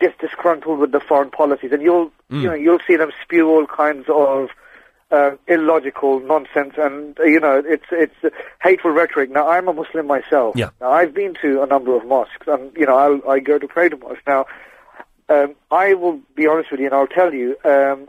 just 0.00 0.18
disgruntled 0.18 0.78
with 0.78 0.92
the 0.92 1.00
foreign 1.00 1.30
policies, 1.30 1.72
and 1.72 1.82
you'll 1.82 2.10
Hmm. 2.30 2.40
you 2.40 2.48
know 2.48 2.54
you'll 2.54 2.80
see 2.86 2.96
them 2.96 3.12
spew 3.22 3.48
all 3.48 3.66
kinds 3.66 4.06
of 4.08 4.50
uh, 5.12 5.30
illogical 5.46 6.18
nonsense, 6.18 6.74
and 6.76 7.18
uh, 7.20 7.22
you 7.22 7.38
know 7.38 7.62
it's 7.64 7.86
it's 7.92 8.14
uh, 8.24 8.30
hateful 8.60 8.90
rhetoric. 8.90 9.30
Now 9.30 9.48
I'm 9.48 9.68
a 9.68 9.72
Muslim 9.72 10.06
myself. 10.08 10.56
Yeah. 10.56 10.70
Now 10.80 10.90
I've 10.90 11.14
been 11.14 11.34
to 11.42 11.62
a 11.62 11.66
number 11.66 11.94
of 11.96 12.04
mosques, 12.04 12.48
and 12.48 12.72
you 12.76 12.86
know 12.86 12.96
I'll, 12.96 13.30
I 13.30 13.38
go 13.38 13.58
to 13.58 13.68
pray 13.68 13.88
to 13.88 13.96
mosques. 13.96 14.22
Now 14.26 14.46
um, 15.28 15.54
I 15.70 15.94
will 15.94 16.20
be 16.34 16.46
honest 16.46 16.70
with 16.70 16.80
you, 16.80 16.86
and 16.86 16.94
I'll 16.94 17.06
tell 17.06 17.32
you, 17.32 17.56
um, 17.64 18.08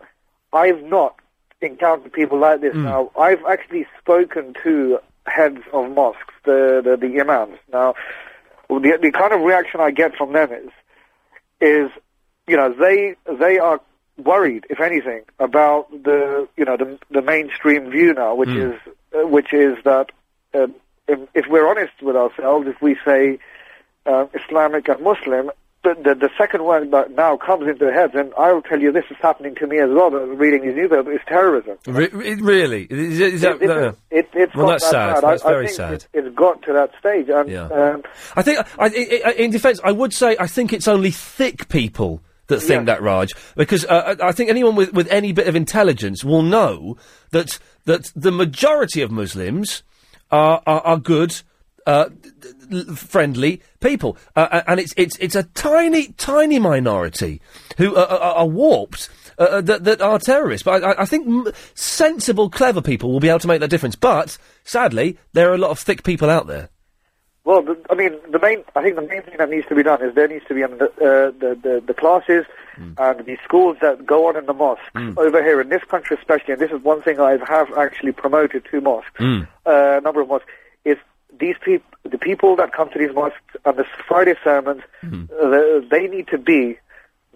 I've 0.54 0.84
not 0.84 1.16
encountered 1.62 2.14
people 2.14 2.40
like 2.40 2.62
this. 2.62 2.76
Now, 2.76 3.12
I've 3.20 3.44
actually 3.46 3.88
spoken 4.00 4.56
to 4.64 5.00
heads 5.26 5.60
of 5.74 5.92
mosques, 5.92 6.34
the 6.44 6.82
the, 6.84 6.98
the 6.98 7.20
imams. 7.20 7.58
Now, 7.72 7.96
the 8.70 8.98
the 9.02 9.12
kind 9.12 9.34
of 9.34 9.42
reaction 9.42 9.80
I 9.80 9.92
get 9.92 10.16
from 10.16 10.34
them 10.34 10.52
is, 10.52 10.70
is, 11.62 11.90
you 12.48 12.58
know, 12.58 12.74
they 12.74 13.16
they 13.40 13.60
are 13.60 13.80
worried, 14.24 14.66
if 14.70 14.80
anything, 14.80 15.24
about 15.40 15.90
the 15.92 16.48
you 16.58 16.66
know 16.66 16.78
the 16.78 16.98
the 17.12 17.22
mainstream 17.22 17.90
view 17.90 18.14
now, 18.14 18.36
which 18.36 18.56
Hmm. 18.56 18.72
is 18.72 18.74
uh, 19.16 19.28
which 19.28 19.54
is 19.54 19.78
that 19.84 20.12
um, 20.54 20.74
if, 21.08 21.20
if 21.34 21.46
we're 21.50 21.68
honest 21.68 21.94
with 22.02 22.16
ourselves, 22.16 22.68
if 22.68 22.82
we 22.82 22.98
say 23.06 23.40
uh, 24.06 24.26
Islamic 24.34 24.88
and 24.88 25.02
Muslim, 25.02 25.52
the, 25.84 25.94
the 26.04 26.16
the 26.16 26.30
second 26.38 26.64
one 26.64 26.90
that 26.92 27.12
now 27.12 27.38
comes 27.38 27.68
into 27.68 27.86
the 27.86 27.94
heads, 27.94 28.14
and 28.16 28.34
I'll 28.38 28.62
tell 28.62 28.80
you, 28.80 28.92
this 28.92 29.06
is 29.10 29.18
happening 29.22 29.56
to 29.56 29.68
me 29.68 29.78
as 29.80 29.90
well. 29.90 30.14
uh, 30.14 30.20
Reading 30.20 30.64
these 30.68 30.76
newspapers 30.76 31.16
is 31.20 31.22
terrorism. 31.28 31.78
Re- 31.88 32.10
re- 32.12 32.36
really? 32.42 32.84
Is, 32.90 33.20
is 33.20 33.42
that, 33.42 33.62
It- 33.62 33.68
no. 33.68 33.96
It, 34.12 34.30
it's 34.34 34.56
Well, 34.56 34.68
that's 34.68 34.84
that 34.86 34.92
sad. 34.92 35.14
bad. 35.22 35.24
That's 35.32 35.46
I, 35.46 35.50
very 35.50 35.68
I 35.68 35.72
sad. 35.72 35.94
It, 35.94 36.08
it's 36.14 36.36
got 36.36 36.62
to 36.64 36.74
that 36.74 36.92
stage, 37.00 37.30
and 37.30 37.50
Yeah. 37.50 37.68
um, 37.68 38.04
I 38.36 38.42
think, 38.42 38.60
I, 38.60 38.86
I, 38.86 39.22
I, 39.28 39.32
in 39.34 39.52
defence, 39.52 39.80
I 39.84 39.92
would 39.92 40.14
say 40.14 40.36
I 40.40 40.48
think 40.48 40.74
it's 40.74 40.88
only 40.88 41.12
thick 41.12 41.70
people 41.70 42.22
that 42.48 42.62
think 42.62 42.86
that, 42.86 43.02
Raj, 43.02 43.34
because 43.56 43.84
uh, 43.86 44.16
I 44.22 44.30
I 44.30 44.32
think 44.32 44.50
anyone 44.50 44.76
with, 44.76 44.94
with 44.94 45.08
any 45.12 45.34
bit 45.34 45.48
of 45.48 45.56
intelligence 45.56 46.24
will 46.24 46.44
know 46.44 46.96
that 47.32 47.60
that 47.86 48.06
the 48.16 48.32
majority 48.32 49.02
of 49.02 49.12
Muslims 49.12 49.84
are 50.32 50.62
are, 50.66 50.82
are 50.82 50.98
good. 50.98 51.42
Uh, 51.88 52.10
d- 52.10 52.30
d- 52.42 52.78
l- 52.90 52.96
friendly 52.96 53.62
people, 53.80 54.18
uh, 54.36 54.62
and 54.68 54.78
it's 54.78 54.94
it's 54.98 55.16
it's 55.20 55.36
a 55.36 55.44
tiny 55.44 56.10
tiny 56.18 56.60
minority 56.60 57.40
who 57.78 57.96
are, 57.96 58.06
are, 58.08 58.36
are 58.40 58.46
warped 58.46 59.08
uh, 59.40 59.44
uh, 59.44 59.62
that, 59.62 59.86
that 59.86 60.02
are 60.02 60.20
terrorists. 60.20 60.66
But 60.66 60.84
I, 60.84 61.04
I- 61.04 61.06
think 61.06 61.26
m- 61.28 61.48
sensible, 61.76 62.50
clever 62.50 62.82
people 62.82 63.10
will 63.14 63.22
be 63.22 63.30
able 63.30 63.40
to 63.40 63.48
make 63.48 63.62
that 63.62 63.70
difference. 63.70 63.96
But 63.96 64.38
sadly, 64.66 65.18
there 65.32 65.50
are 65.50 65.54
a 65.56 65.58
lot 65.58 65.72
of 65.72 65.80
thick 65.80 66.04
people 66.04 66.30
out 66.30 66.48
there. 66.48 66.68
Well, 67.46 67.62
the, 67.62 67.78
I 67.90 67.96
mean, 67.96 68.18
the 68.30 68.40
main. 68.40 68.66
I 68.76 68.82
think 68.84 68.96
the 68.98 69.02
main 69.04 69.22
thing 69.22 69.36
that 69.38 69.50
needs 69.50 69.66
to 69.68 69.76
be 69.76 69.84
done 69.84 70.02
is 70.04 70.14
there 70.14 70.28
needs 70.28 70.44
to 70.50 70.54
be 70.54 70.64
um, 70.66 70.78
the, 70.78 70.88
uh, 70.88 71.32
the 71.40 71.58
the 71.64 71.84
the 71.88 71.94
classes 71.94 72.46
and 72.76 73.26
the 73.26 73.38
schools 73.46 73.78
that 73.82 74.06
go 74.06 74.28
on 74.28 74.36
in 74.36 74.46
the 74.46 74.54
mosques 74.54 74.84
over 75.18 75.42
here 75.42 75.62
in 75.62 75.70
this 75.70 75.84
country, 75.86 76.18
especially. 76.20 76.52
And 76.56 76.62
this 76.62 76.72
is 76.72 76.84
one 76.84 77.02
thing 77.02 77.22
I 77.22 77.38
have 77.48 77.72
actually 77.78 78.12
promoted 78.12 78.66
to 78.72 78.82
mosques, 78.82 79.10
Mm. 79.22 79.48
uh, 79.66 80.00
a 80.00 80.02
number 80.02 80.20
of 80.20 80.28
mosques. 80.28 80.50
Is 80.84 80.98
these 81.40 81.56
people, 81.64 81.88
the 82.04 82.18
people 82.18 82.56
that 82.58 82.74
come 82.74 82.90
to 82.92 83.00
these 83.00 83.14
mosques 83.14 83.38
and 83.66 83.78
the 83.78 83.86
Friday 84.08 84.36
sermons, 84.44 84.82
uh, 85.04 85.82
they, 85.90 86.08
need 86.08 86.28
to 86.30 86.38
be 86.38 86.78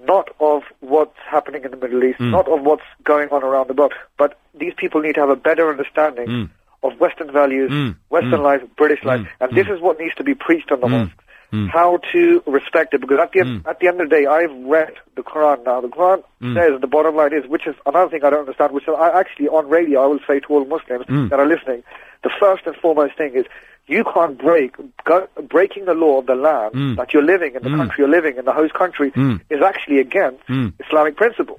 not 0.05 0.29
of 0.39 0.63
what's 0.79 1.17
happening 1.29 1.63
in 1.63 1.71
the 1.71 1.77
Middle 1.77 2.03
East, 2.03 2.19
Mm. 2.19 2.31
not 2.31 2.47
of 2.47 2.61
what's 2.61 2.83
going 3.03 3.29
on 3.29 3.43
around 3.43 3.67
the 3.67 3.73
world, 3.73 3.93
but 4.17 4.39
these 4.53 4.73
people 4.75 5.01
need 5.01 5.15
to 5.15 5.21
have 5.21 5.29
a 5.29 5.35
better 5.35 5.69
understanding 5.69 6.27
Mm. 6.27 6.49
of 6.83 6.99
Western 6.99 7.31
values, 7.31 7.71
Western 8.09 8.39
Mm. 8.39 8.43
life, 8.43 8.61
British 8.75 9.03
life, 9.03 9.27
and 9.39 9.51
this 9.55 9.67
is 9.67 9.79
what 9.81 9.99
needs 9.99 10.15
to 10.15 10.23
be 10.23 10.33
preached 10.33 10.71
on 10.71 10.79
the 10.79 10.87
mosques. 10.87 11.23
How 11.51 11.97
to 12.13 12.41
respect 12.47 12.93
it, 12.93 13.01
because 13.01 13.19
at 13.19 13.31
the 13.33 13.39
end, 13.41 13.67
at 13.67 13.79
the 13.79 13.87
end 13.87 13.99
of 13.99 14.09
the 14.09 14.15
day, 14.15 14.25
I've 14.25 14.55
read 14.65 14.93
the 15.15 15.21
Quran 15.21 15.65
now. 15.65 15.81
The 15.81 15.89
Quran 15.89 16.23
Mm. 16.41 16.55
says 16.55 16.81
the 16.81 16.87
bottom 16.87 17.15
line 17.15 17.33
is, 17.33 17.45
which 17.47 17.67
is 17.67 17.75
another 17.85 18.09
thing 18.09 18.23
I 18.23 18.29
don't 18.29 18.39
understand, 18.47 18.71
which 18.71 18.87
I 18.87 19.09
actually 19.19 19.47
on 19.49 19.67
radio 19.69 20.01
I 20.03 20.07
will 20.07 20.19
say 20.27 20.39
to 20.39 20.47
all 20.47 20.65
Muslims 20.65 21.05
Mm. 21.07 21.29
that 21.29 21.39
are 21.39 21.45
listening, 21.45 21.83
the 22.23 22.31
first 22.39 22.65
and 22.65 22.75
foremost 22.77 23.17
thing 23.17 23.33
is 23.35 23.45
you 23.87 24.03
can't 24.13 24.37
break 24.37 24.75
go, 25.03 25.27
breaking 25.49 25.85
the 25.85 25.93
law 25.93 26.19
of 26.19 26.25
the 26.27 26.35
land 26.35 26.73
Mm. 26.73 26.95
that 26.95 27.13
you're 27.13 27.23
living 27.23 27.55
in, 27.55 27.63
the 27.63 27.69
Mm. 27.69 27.77
country 27.77 27.95
you're 27.99 28.07
living 28.07 28.37
in, 28.37 28.45
the 28.45 28.53
host 28.53 28.73
country 28.73 29.11
Mm. 29.11 29.41
is 29.49 29.61
actually 29.61 29.99
against 29.99 30.45
Mm. 30.47 30.73
Islamic 30.87 31.15
principles. 31.17 31.57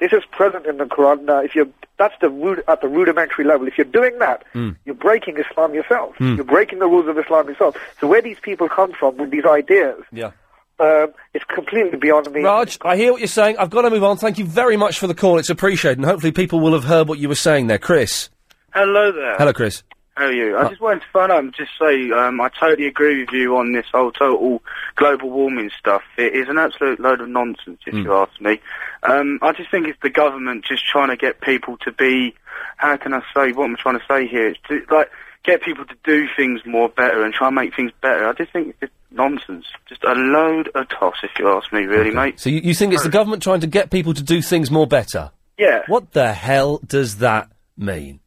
This 0.00 0.12
is 0.12 0.22
present 0.32 0.66
in 0.66 0.78
the 0.78 0.84
Quran. 0.84 1.22
Now, 1.24 1.40
if 1.42 1.54
you're 1.54 1.68
that's 1.98 2.14
the 2.22 2.30
root, 2.30 2.64
at 2.66 2.80
the 2.80 2.88
rudimentary 2.88 3.44
level. 3.44 3.66
If 3.68 3.76
you're 3.76 3.84
doing 3.84 4.18
that, 4.20 4.42
Mm. 4.54 4.74
you're 4.86 4.94
breaking 4.94 5.36
Islam 5.36 5.74
yourself. 5.74 6.16
Mm. 6.18 6.36
You're 6.36 6.44
breaking 6.46 6.78
the 6.78 6.86
rules 6.86 7.06
of 7.08 7.18
Islam 7.18 7.46
yourself. 7.48 7.76
So 8.00 8.06
where 8.06 8.22
these 8.22 8.38
people 8.40 8.70
come 8.70 8.92
from 8.98 9.18
with 9.18 9.30
these 9.30 9.44
ideas, 9.44 10.02
Yeah. 10.10 10.30
um, 10.78 11.08
it's 11.34 11.44
completely 11.44 11.98
beyond 11.98 12.32
me. 12.32 12.42
Raj, 12.42 12.78
I 12.80 12.96
hear 12.96 13.12
what 13.12 13.20
you're 13.20 13.28
saying. 13.28 13.56
I've 13.58 13.68
got 13.68 13.82
to 13.82 13.90
move 13.90 14.02
on. 14.02 14.16
Thank 14.16 14.38
you 14.38 14.46
very 14.46 14.78
much 14.78 14.98
for 14.98 15.06
the 15.06 15.14
call. 15.14 15.38
It's 15.38 15.50
appreciated, 15.50 15.98
and 15.98 16.06
hopefully 16.06 16.32
people 16.32 16.58
will 16.60 16.72
have 16.72 16.84
heard 16.84 17.06
what 17.06 17.18
you 17.18 17.28
were 17.28 17.34
saying 17.34 17.66
there. 17.66 17.76
Chris. 17.78 18.30
Hello 18.72 19.12
there. 19.12 19.36
Hello, 19.36 19.52
Chris. 19.52 19.82
How 20.20 20.26
are 20.26 20.32
you? 20.32 20.54
I 20.54 20.64
Uh, 20.64 20.68
just 20.68 20.82
wanted 20.82 21.00
to 21.00 21.06
find 21.14 21.32
out 21.32 21.38
and 21.44 21.54
just 21.54 21.70
say 21.80 22.10
um, 22.10 22.42
I 22.42 22.50
totally 22.50 22.86
agree 22.86 23.20
with 23.20 23.32
you 23.32 23.56
on 23.56 23.72
this 23.72 23.86
whole 23.90 24.12
total 24.12 24.62
global 24.96 25.30
warming 25.30 25.70
stuff. 25.78 26.02
It 26.18 26.34
is 26.34 26.46
an 26.50 26.58
absolute 26.58 27.00
load 27.00 27.22
of 27.22 27.28
nonsense, 27.30 27.80
if 27.86 27.94
Hmm. 27.94 28.00
you 28.02 28.12
ask 28.14 28.38
me. 28.38 28.60
Um, 29.02 29.38
I 29.40 29.52
just 29.52 29.70
think 29.70 29.88
it's 29.88 29.98
the 30.02 30.10
government 30.10 30.66
just 30.66 30.84
trying 30.86 31.08
to 31.08 31.16
get 31.16 31.40
people 31.40 31.78
to 31.78 31.90
be, 31.90 32.34
how 32.76 32.98
can 32.98 33.14
I 33.14 33.22
say, 33.32 33.52
what 33.52 33.64
I'm 33.64 33.76
trying 33.76 33.98
to 33.98 34.04
say 34.06 34.26
here? 34.26 34.48
It's 34.48 34.60
to, 34.68 34.84
like, 34.94 35.10
get 35.42 35.62
people 35.62 35.86
to 35.86 35.94
do 36.04 36.28
things 36.36 36.66
more 36.66 36.90
better 36.90 37.24
and 37.24 37.32
try 37.32 37.46
and 37.46 37.56
make 37.56 37.74
things 37.74 37.92
better. 38.02 38.28
I 38.28 38.34
just 38.34 38.52
think 38.52 38.68
it's 38.68 38.80
just 38.80 38.92
nonsense. 39.10 39.64
Just 39.88 40.04
a 40.04 40.12
load 40.12 40.68
of 40.74 40.86
toss, 40.90 41.16
if 41.22 41.30
you 41.38 41.48
ask 41.48 41.72
me, 41.72 41.84
really, 41.86 42.10
mate. 42.10 42.38
So 42.38 42.50
you, 42.50 42.60
you 42.62 42.74
think 42.74 42.92
it's 42.92 43.04
the 43.04 43.08
government 43.08 43.42
trying 43.42 43.60
to 43.60 43.66
get 43.66 43.90
people 43.90 44.12
to 44.12 44.22
do 44.22 44.42
things 44.42 44.70
more 44.70 44.86
better? 44.86 45.30
Yeah. 45.56 45.80
What 45.86 46.12
the 46.12 46.34
hell 46.34 46.76
does 46.86 47.16
that 47.20 47.48
mean? 47.78 48.20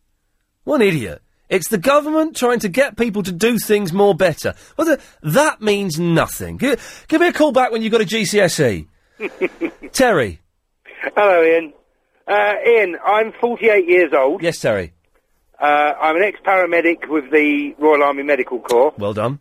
What 0.64 0.82
an 0.82 0.88
idiot. 0.88 1.22
It's 1.54 1.70
the 1.70 1.78
government 1.78 2.36
trying 2.36 2.60
to 2.60 2.70
get 2.70 2.98
people 2.98 3.22
to 3.24 3.32
do 3.32 3.60
things 3.60 3.94
more 3.94 4.16
better. 4.16 4.56
Well, 4.76 4.88
the, 4.88 5.02
that 5.22 5.62
means 5.62 6.00
nothing. 6.00 6.58
Give, 6.58 7.06
give 7.08 7.22
me 7.22 7.28
a 7.28 7.34
call 7.34 7.52
back 7.52 7.72
when 7.72 7.82
you've 7.84 7.92
got 7.92 8.02
a 8.02 8.06
GCSE. 8.06 8.88
Terry. 9.92 10.42
Hello, 11.16 11.42
Iain. 11.44 11.74
Uh, 12.28 12.32
Iain, 12.32 12.98
I'm 13.06 13.34
48 13.40 13.88
years 13.88 14.14
old. 14.14 14.42
Yes, 14.42 14.60
Terry. 14.60 14.94
Uh, 15.62 15.94
I'm 16.02 16.16
an 16.16 16.24
ex-paramedic 16.24 17.08
with 17.08 17.32
the 17.32 17.76
Royal 17.78 18.04
Army 18.04 18.24
Medical 18.24 18.60
Corps, 18.60 18.94
Well 18.98 19.14
done. 19.14 19.40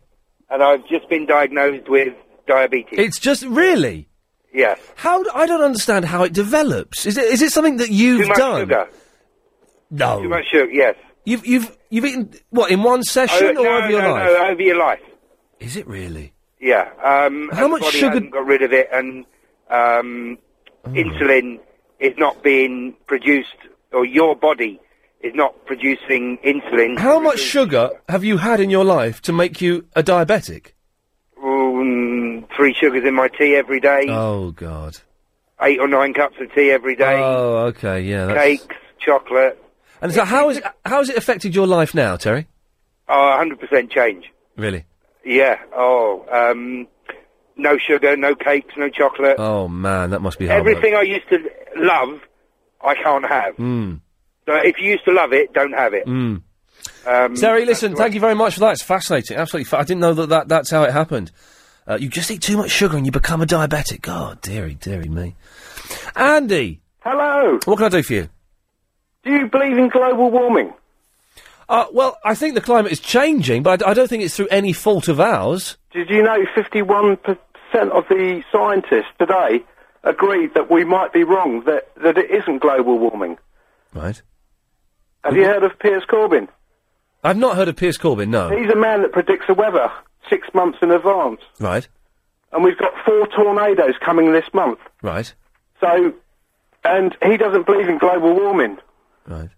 and 0.50 0.62
I've 0.62 0.86
just 0.88 1.08
been 1.08 1.26
diagnosed 1.26 1.88
with 1.88 2.12
diabetes. 2.46 2.98
It's 2.98 3.18
just 3.18 3.42
really. 3.44 4.08
Yes. 4.52 4.78
How 4.96 5.22
d- 5.22 5.30
I 5.34 5.46
don't 5.46 5.62
understand 5.62 6.04
how 6.04 6.24
it 6.24 6.32
develops. 6.34 7.06
Is 7.06 7.16
it 7.16 7.24
is 7.24 7.40
it 7.40 7.50
something 7.52 7.78
that 7.78 7.88
you've 7.90 8.20
Too 8.22 8.28
much 8.28 8.36
done? 8.36 8.60
sugar. 8.60 8.88
No. 9.90 10.20
Too 10.22 10.28
much 10.28 10.44
sugar, 10.52 10.70
yes. 10.70 10.94
You've 11.24 11.46
you've 11.46 11.76
you've 11.92 12.04
eaten 12.04 12.32
what 12.50 12.70
in 12.72 12.82
one 12.82 13.02
session 13.04 13.54
Oh, 13.56 13.60
or 13.60 13.64
no, 13.64 13.76
over 13.78 13.90
your 13.90 14.02
no, 14.02 14.12
life? 14.12 14.26
No, 14.26 14.46
over 14.48 14.62
your 14.62 14.76
life. 14.78 15.00
Is 15.60 15.76
it 15.76 15.86
really? 15.86 16.32
Yeah. 16.60 16.88
Um, 17.02 17.50
How 17.52 17.68
much 17.68 17.80
the 17.82 17.86
body 17.86 17.98
sugar- 17.98 18.08
hasn't 18.14 18.32
got 18.32 18.46
rid 18.46 18.62
of 18.62 18.72
it, 18.72 18.88
and 18.92 19.24
um, 19.70 20.38
Oh. 20.84 20.90
insulin 20.90 21.60
is 22.00 22.14
not 22.18 22.42
being 22.42 22.94
produced, 23.06 23.54
or 23.92 24.04
your 24.04 24.34
body 24.34 24.80
is 25.22 25.32
not 25.36 25.66
producing 25.66 26.38
insulin. 26.44 26.98
How 26.98 27.20
much 27.20 27.38
sugar 27.38 27.90
have 28.08 28.24
you 28.24 28.38
had 28.38 28.58
in 28.58 28.70
your 28.70 28.84
life 28.84 29.22
to 29.22 29.32
make 29.32 29.60
you 29.60 29.86
a 29.94 30.02
diabetic? 30.02 30.72
Um, 31.40 32.46
three 32.56 32.74
sugars 32.74 33.04
in 33.06 33.14
my 33.14 33.28
tea 33.28 33.54
every 33.54 33.80
day. 33.80 34.06
Oh 34.08 34.50
God. 34.50 34.98
Eight 35.60 35.78
or 35.78 35.86
nine 35.86 36.12
cups 36.14 36.36
of 36.40 36.52
tea 36.54 36.70
every 36.72 36.96
day. 36.96 37.14
Oh, 37.20 37.66
okay, 37.68 38.00
yeah. 38.00 38.26
That's... 38.26 38.40
Cakes, 38.40 38.76
chocolate. 38.98 39.62
And 40.02 40.12
so, 40.12 40.24
how 40.24 40.50
is 40.50 40.60
how 40.84 40.98
has 40.98 41.08
it 41.08 41.16
affected 41.16 41.54
your 41.54 41.66
life 41.66 41.94
now, 41.94 42.16
Terry? 42.16 42.48
Oh, 43.08 43.38
100% 43.42 43.90
change. 43.90 44.30
Really? 44.56 44.84
Yeah. 45.24 45.58
Oh, 45.74 46.26
um, 46.30 46.88
no 47.56 47.78
sugar, 47.78 48.16
no 48.16 48.34
cakes, 48.34 48.74
no 48.76 48.88
chocolate. 48.88 49.36
Oh 49.38 49.68
man, 49.68 50.10
that 50.10 50.20
must 50.20 50.38
be 50.38 50.46
hard. 50.46 50.64
work. 50.64 50.76
Everything 50.76 50.96
I 50.96 51.02
used 51.02 51.28
to 51.28 51.38
love, 51.76 52.20
I 52.84 52.94
can't 52.94 53.26
have. 53.28 53.56
Mm. 53.56 54.00
So 54.46 54.54
if 54.56 54.78
you 54.78 54.90
used 54.90 55.04
to 55.04 55.12
love 55.12 55.32
it, 55.32 55.52
don't 55.52 55.72
have 55.72 55.94
it. 55.94 56.06
Mm. 56.06 56.42
Um, 57.06 57.36
Terry, 57.36 57.64
listen, 57.64 57.94
thank 57.94 58.14
you 58.14 58.20
very 58.20 58.34
much 58.34 58.54
for 58.54 58.60
that. 58.60 58.72
It's 58.72 58.82
fascinating. 58.82 59.36
Absolutely. 59.36 59.64
Fa- 59.64 59.78
I 59.78 59.84
didn't 59.84 60.00
know 60.00 60.14
that, 60.14 60.28
that 60.30 60.48
that's 60.48 60.70
how 60.70 60.82
it 60.82 60.92
happened. 60.92 61.30
Uh, 61.86 61.98
you 62.00 62.08
just 62.08 62.30
eat 62.30 62.42
too 62.42 62.56
much 62.56 62.70
sugar 62.70 62.96
and 62.96 63.06
you 63.06 63.12
become 63.12 63.40
a 63.40 63.46
diabetic. 63.46 64.02
God, 64.02 64.40
dearie, 64.40 64.74
dearie 64.74 65.08
me. 65.08 65.36
Andy. 66.14 66.80
Hello. 67.00 67.58
What 67.64 67.76
can 67.76 67.86
I 67.86 67.88
do 67.88 68.02
for 68.02 68.14
you? 68.14 68.28
Do 69.24 69.30
you 69.30 69.46
believe 69.48 69.78
in 69.78 69.88
global 69.88 70.30
warming? 70.30 70.72
Uh, 71.68 71.86
well, 71.92 72.18
I 72.24 72.34
think 72.34 72.54
the 72.54 72.60
climate 72.60 72.92
is 72.92 73.00
changing, 73.00 73.62
but 73.62 73.84
I, 73.86 73.90
I 73.90 73.94
don't 73.94 74.08
think 74.08 74.22
it's 74.24 74.36
through 74.36 74.48
any 74.48 74.72
fault 74.72 75.08
of 75.08 75.20
ours. 75.20 75.76
Did 75.92 76.10
you 76.10 76.22
know 76.22 76.44
51% 76.56 77.16
of 77.74 78.04
the 78.08 78.42
scientists 78.50 79.12
today 79.18 79.64
agreed 80.04 80.54
that 80.54 80.70
we 80.70 80.84
might 80.84 81.12
be 81.12 81.22
wrong, 81.24 81.62
that, 81.64 81.88
that 82.02 82.18
it 82.18 82.30
isn't 82.30 82.58
global 82.60 82.98
warming? 82.98 83.38
Right. 83.94 84.20
Have 85.24 85.36
you 85.36 85.44
heard 85.44 85.62
of 85.62 85.78
Piers 85.78 86.02
Corbyn? 86.08 86.48
I've 87.22 87.36
not 87.36 87.56
heard 87.56 87.68
of 87.68 87.76
Piers 87.76 87.96
Corbyn, 87.96 88.28
no. 88.28 88.50
He's 88.50 88.70
a 88.70 88.76
man 88.76 89.02
that 89.02 89.12
predicts 89.12 89.46
the 89.46 89.54
weather 89.54 89.90
six 90.28 90.48
months 90.52 90.78
in 90.82 90.90
advance. 90.90 91.40
Right, 91.60 91.86
And 92.52 92.64
we've 92.64 92.76
got 92.78 92.92
four 93.06 93.28
tornadoes 93.28 93.94
coming 94.04 94.32
this 94.32 94.46
month. 94.52 94.80
right, 95.02 95.32
So, 95.80 96.12
and 96.84 97.16
he 97.24 97.36
doesn't 97.36 97.66
believe 97.66 97.88
in 97.88 97.98
global 97.98 98.34
warming. 98.34 98.78
Right. 99.26 99.48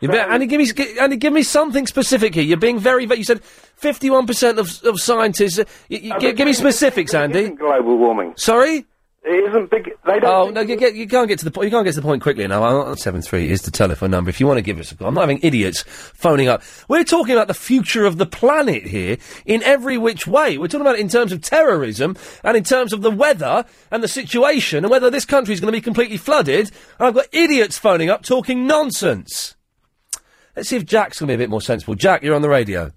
You 0.00 0.08
better, 0.08 0.30
Andy, 0.30 0.46
give 0.46 0.60
me, 0.60 0.96
Andy, 1.00 1.16
give 1.16 1.32
me 1.32 1.42
something 1.42 1.84
specific 1.88 2.32
here. 2.34 2.44
You're 2.44 2.56
being 2.56 2.78
very, 2.78 3.04
very. 3.04 3.18
You 3.18 3.24
said 3.24 3.40
51% 3.82 4.58
of, 4.58 4.80
of 4.84 5.00
scientists. 5.00 5.58
Uh, 5.58 5.64
y- 5.90 6.00
y- 6.12 6.18
gi- 6.20 6.32
give 6.34 6.46
me 6.46 6.52
specifics, 6.52 7.14
Andy. 7.14 7.48
Global 7.50 7.98
warming. 7.98 8.34
Sorry? 8.36 8.86
It 9.28 9.50
isn't 9.50 9.70
big. 9.70 9.90
They 10.06 10.20
don't. 10.20 10.24
Oh 10.24 10.48
no, 10.48 10.62
you, 10.62 10.74
get, 10.76 10.94
you 10.94 11.06
can't 11.06 11.28
get 11.28 11.38
to 11.40 11.44
the 11.44 11.50
point. 11.50 11.66
You 11.66 11.70
can't 11.70 11.84
get 11.84 11.92
to 11.92 12.00
the 12.00 12.06
point 12.06 12.22
quickly 12.22 12.44
enough. 12.44 12.98
Seven 12.98 13.20
three 13.20 13.50
is 13.50 13.60
the 13.60 13.70
telephone 13.70 14.10
number 14.10 14.30
if 14.30 14.40
you 14.40 14.46
want 14.46 14.56
to 14.56 14.62
give 14.62 14.78
us 14.78 14.90
a 14.90 14.96
call. 14.96 15.06
I'm 15.06 15.12
not 15.12 15.20
having 15.20 15.40
idiots 15.42 15.82
phoning 15.82 16.48
up. 16.48 16.62
We're 16.88 17.04
talking 17.04 17.34
about 17.34 17.46
the 17.46 17.52
future 17.52 18.06
of 18.06 18.16
the 18.16 18.24
planet 18.24 18.84
here 18.84 19.18
in 19.44 19.62
every 19.64 19.98
which 19.98 20.26
way. 20.26 20.56
We're 20.56 20.68
talking 20.68 20.80
about 20.80 20.94
it 20.94 21.02
in 21.02 21.10
terms 21.10 21.32
of 21.32 21.42
terrorism 21.42 22.16
and 22.42 22.56
in 22.56 22.64
terms 22.64 22.94
of 22.94 23.02
the 23.02 23.10
weather 23.10 23.66
and 23.90 24.02
the 24.02 24.08
situation 24.08 24.82
and 24.82 24.90
whether 24.90 25.10
this 25.10 25.26
country 25.26 25.52
is 25.52 25.60
going 25.60 25.72
to 25.72 25.76
be 25.76 25.82
completely 25.82 26.16
flooded. 26.16 26.70
And 26.98 27.08
I've 27.08 27.14
got 27.14 27.26
idiots 27.30 27.76
phoning 27.76 28.08
up 28.08 28.22
talking 28.22 28.66
nonsense. 28.66 29.56
Let's 30.56 30.70
see 30.70 30.76
if 30.76 30.86
Jack's 30.86 31.18
going 31.18 31.26
to 31.28 31.32
be 31.32 31.34
a 31.34 31.38
bit 31.38 31.50
more 31.50 31.60
sensible. 31.60 31.96
Jack, 31.96 32.22
you're 32.22 32.34
on 32.34 32.40
the 32.40 32.48
radio. 32.48 32.92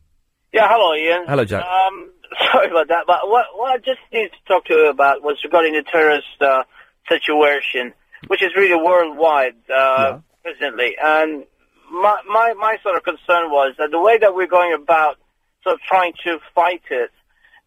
Yeah, 0.54 0.70
hello, 0.70 0.94
Iain. 0.94 1.28
Hello, 1.28 1.44
Jack. 1.44 1.66
Um, 1.66 2.11
sorry 2.52 2.70
about 2.70 2.88
that, 2.90 3.06
but 3.08 3.30
what, 3.30 3.46
what 3.56 3.74
I 3.74 3.78
just 3.78 4.00
needed 4.12 4.32
to 4.32 4.54
talk 4.54 4.66
to 4.66 4.74
you 4.74 4.90
about 4.90 5.22
was 5.22 5.38
regarding 5.44 5.74
the 5.74 5.84
terrorist 5.84 6.28
uh, 6.40 6.64
situation, 7.10 7.94
which 8.28 8.42
is 8.42 8.50
really 8.56 8.76
worldwide 8.76 9.56
uh, 9.74 10.20
presently. 10.44 10.96
And 11.02 11.46
my, 11.92 12.22
my 12.28 12.54
my 12.54 12.78
sort 12.84 12.96
of 12.96 13.04
concern 13.04 13.52
was 13.52 13.76
that 13.78 13.92
the 13.92 14.00
way 14.00 14.18
that 14.18 14.34
we're 14.34 14.48
going 14.48 14.74
about 14.74 15.18
sort 15.64 15.76
of 15.76 15.82
trying 15.82 16.14
to 16.24 16.40
fight 16.56 16.84
it 16.90 17.12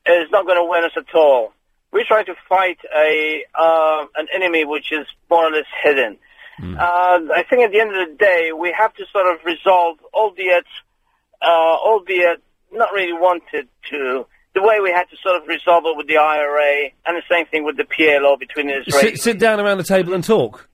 is 0.06 0.28
not 0.30 0.46
going 0.46 0.58
to 0.58 0.68
win 0.68 0.84
us 0.84 0.92
at 0.96 1.14
all. 1.14 1.52
We're 1.92 2.04
trying 2.06 2.26
to 2.26 2.34
fight 2.48 2.78
a 2.96 3.44
uh, 3.54 4.06
an 4.16 4.28
enemy 4.34 4.64
which 4.64 4.92
is 4.92 5.06
more 5.30 5.46
or 5.46 5.50
less 5.50 5.66
hidden. 5.82 6.18
Uh, 6.78 7.18
I 7.34 7.44
think 7.48 7.62
at 7.62 7.72
the 7.72 7.80
end 7.80 7.96
of 7.96 8.08
the 8.08 8.14
day, 8.14 8.52
we 8.56 8.72
have 8.78 8.94
to 8.94 9.04
sort 9.12 9.26
of 9.26 9.44
resolve, 9.44 9.98
albeit, 10.12 10.66
uh, 11.42 11.46
albeit 11.48 12.42
not 12.72 12.92
really 12.92 13.12
wanted 13.12 13.68
to, 13.90 14.26
the 14.54 14.62
way 14.62 14.80
we 14.80 14.90
had 14.90 15.04
to 15.10 15.16
sort 15.22 15.40
of 15.40 15.48
resolve 15.48 15.84
it 15.86 15.96
with 15.96 16.06
the 16.06 16.16
IRA, 16.16 16.90
and 17.06 17.16
the 17.16 17.22
same 17.30 17.46
thing 17.46 17.64
with 17.64 17.76
the 17.76 17.84
PLO 17.84 18.38
between 18.38 18.68
the 18.68 18.74
Israelis. 18.74 19.00
Sit, 19.00 19.20
sit 19.20 19.38
down 19.38 19.60
around 19.60 19.78
the 19.78 19.84
table 19.84 20.14
and 20.14 20.22
talk. 20.22 20.68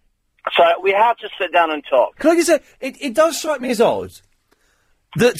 So 0.57 0.65
we 0.83 0.93
have 0.93 1.17
to 1.19 1.29
sit 1.39 1.53
down 1.53 1.71
and 1.71 1.83
talk. 1.89 2.19
Can 2.19 2.31
I 2.31 2.35
just 2.35 2.49
say, 2.49 2.61
it, 2.81 2.97
it 3.01 3.15
does 3.15 3.39
strike 3.39 3.61
me 3.61 3.71
as 3.71 3.81
odd 3.81 4.11
that 5.17 5.37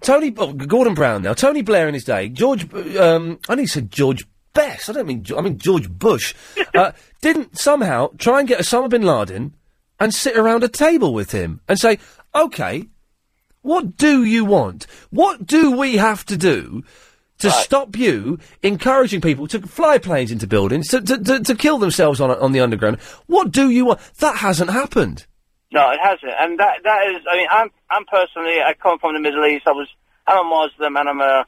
Tony, 0.00 0.34
oh, 0.36 0.52
Gordon 0.52 0.94
Brown 0.94 1.22
now, 1.22 1.34
Tony 1.34 1.62
Blair 1.62 1.88
in 1.88 1.94
his 1.94 2.04
day, 2.04 2.28
George, 2.28 2.72
um, 2.96 3.38
I 3.48 3.54
need 3.54 3.66
to 3.66 3.72
say 3.72 3.80
George 3.82 4.26
Best, 4.54 4.90
I 4.90 4.92
don't 4.92 5.06
mean, 5.06 5.24
I 5.36 5.40
mean 5.40 5.58
George 5.58 5.88
Bush, 5.88 6.34
uh, 6.74 6.92
didn't 7.20 7.58
somehow 7.58 8.10
try 8.18 8.40
and 8.40 8.48
get 8.48 8.60
Osama 8.60 8.88
bin 8.88 9.02
Laden 9.02 9.54
and 10.00 10.14
sit 10.14 10.36
around 10.36 10.64
a 10.64 10.68
table 10.68 11.14
with 11.14 11.32
him 11.32 11.60
and 11.68 11.78
say, 11.78 11.98
okay, 12.34 12.84
what 13.62 13.96
do 13.96 14.24
you 14.24 14.44
want? 14.44 14.86
What 15.10 15.46
do 15.46 15.72
we 15.72 15.96
have 15.96 16.24
to 16.26 16.36
do 16.36 16.84
to 17.38 17.50
stop 17.50 17.96
you 17.96 18.38
encouraging 18.62 19.20
people 19.20 19.46
to 19.48 19.60
fly 19.66 19.98
planes 19.98 20.30
into 20.32 20.46
buildings, 20.46 20.88
to, 20.88 21.00
to, 21.00 21.18
to, 21.18 21.40
to 21.44 21.54
kill 21.54 21.78
themselves 21.78 22.20
on, 22.20 22.30
on 22.30 22.52
the 22.52 22.60
underground? 22.60 22.98
What 23.26 23.50
do 23.52 23.70
you 23.70 23.84
want? 23.86 24.00
That 24.18 24.36
hasn't 24.36 24.70
happened. 24.70 25.26
No, 25.70 25.90
it 25.90 25.98
hasn't, 26.02 26.32
and 26.40 26.58
that 26.60 26.76
that 26.84 27.00
is. 27.10 27.22
I 27.30 27.36
mean, 27.36 27.46
I'm 27.50 27.70
I'm 27.90 28.04
personally. 28.06 28.60
I 28.62 28.72
come 28.74 28.98
from 28.98 29.12
the 29.14 29.20
Middle 29.20 29.44
East. 29.46 29.66
I 29.66 29.72
was. 29.72 29.88
I'm 30.26 30.46
a 30.46 30.48
Muslim, 30.48 30.96
and 30.96 31.08
I'm 31.08 31.20
a 31.20 31.44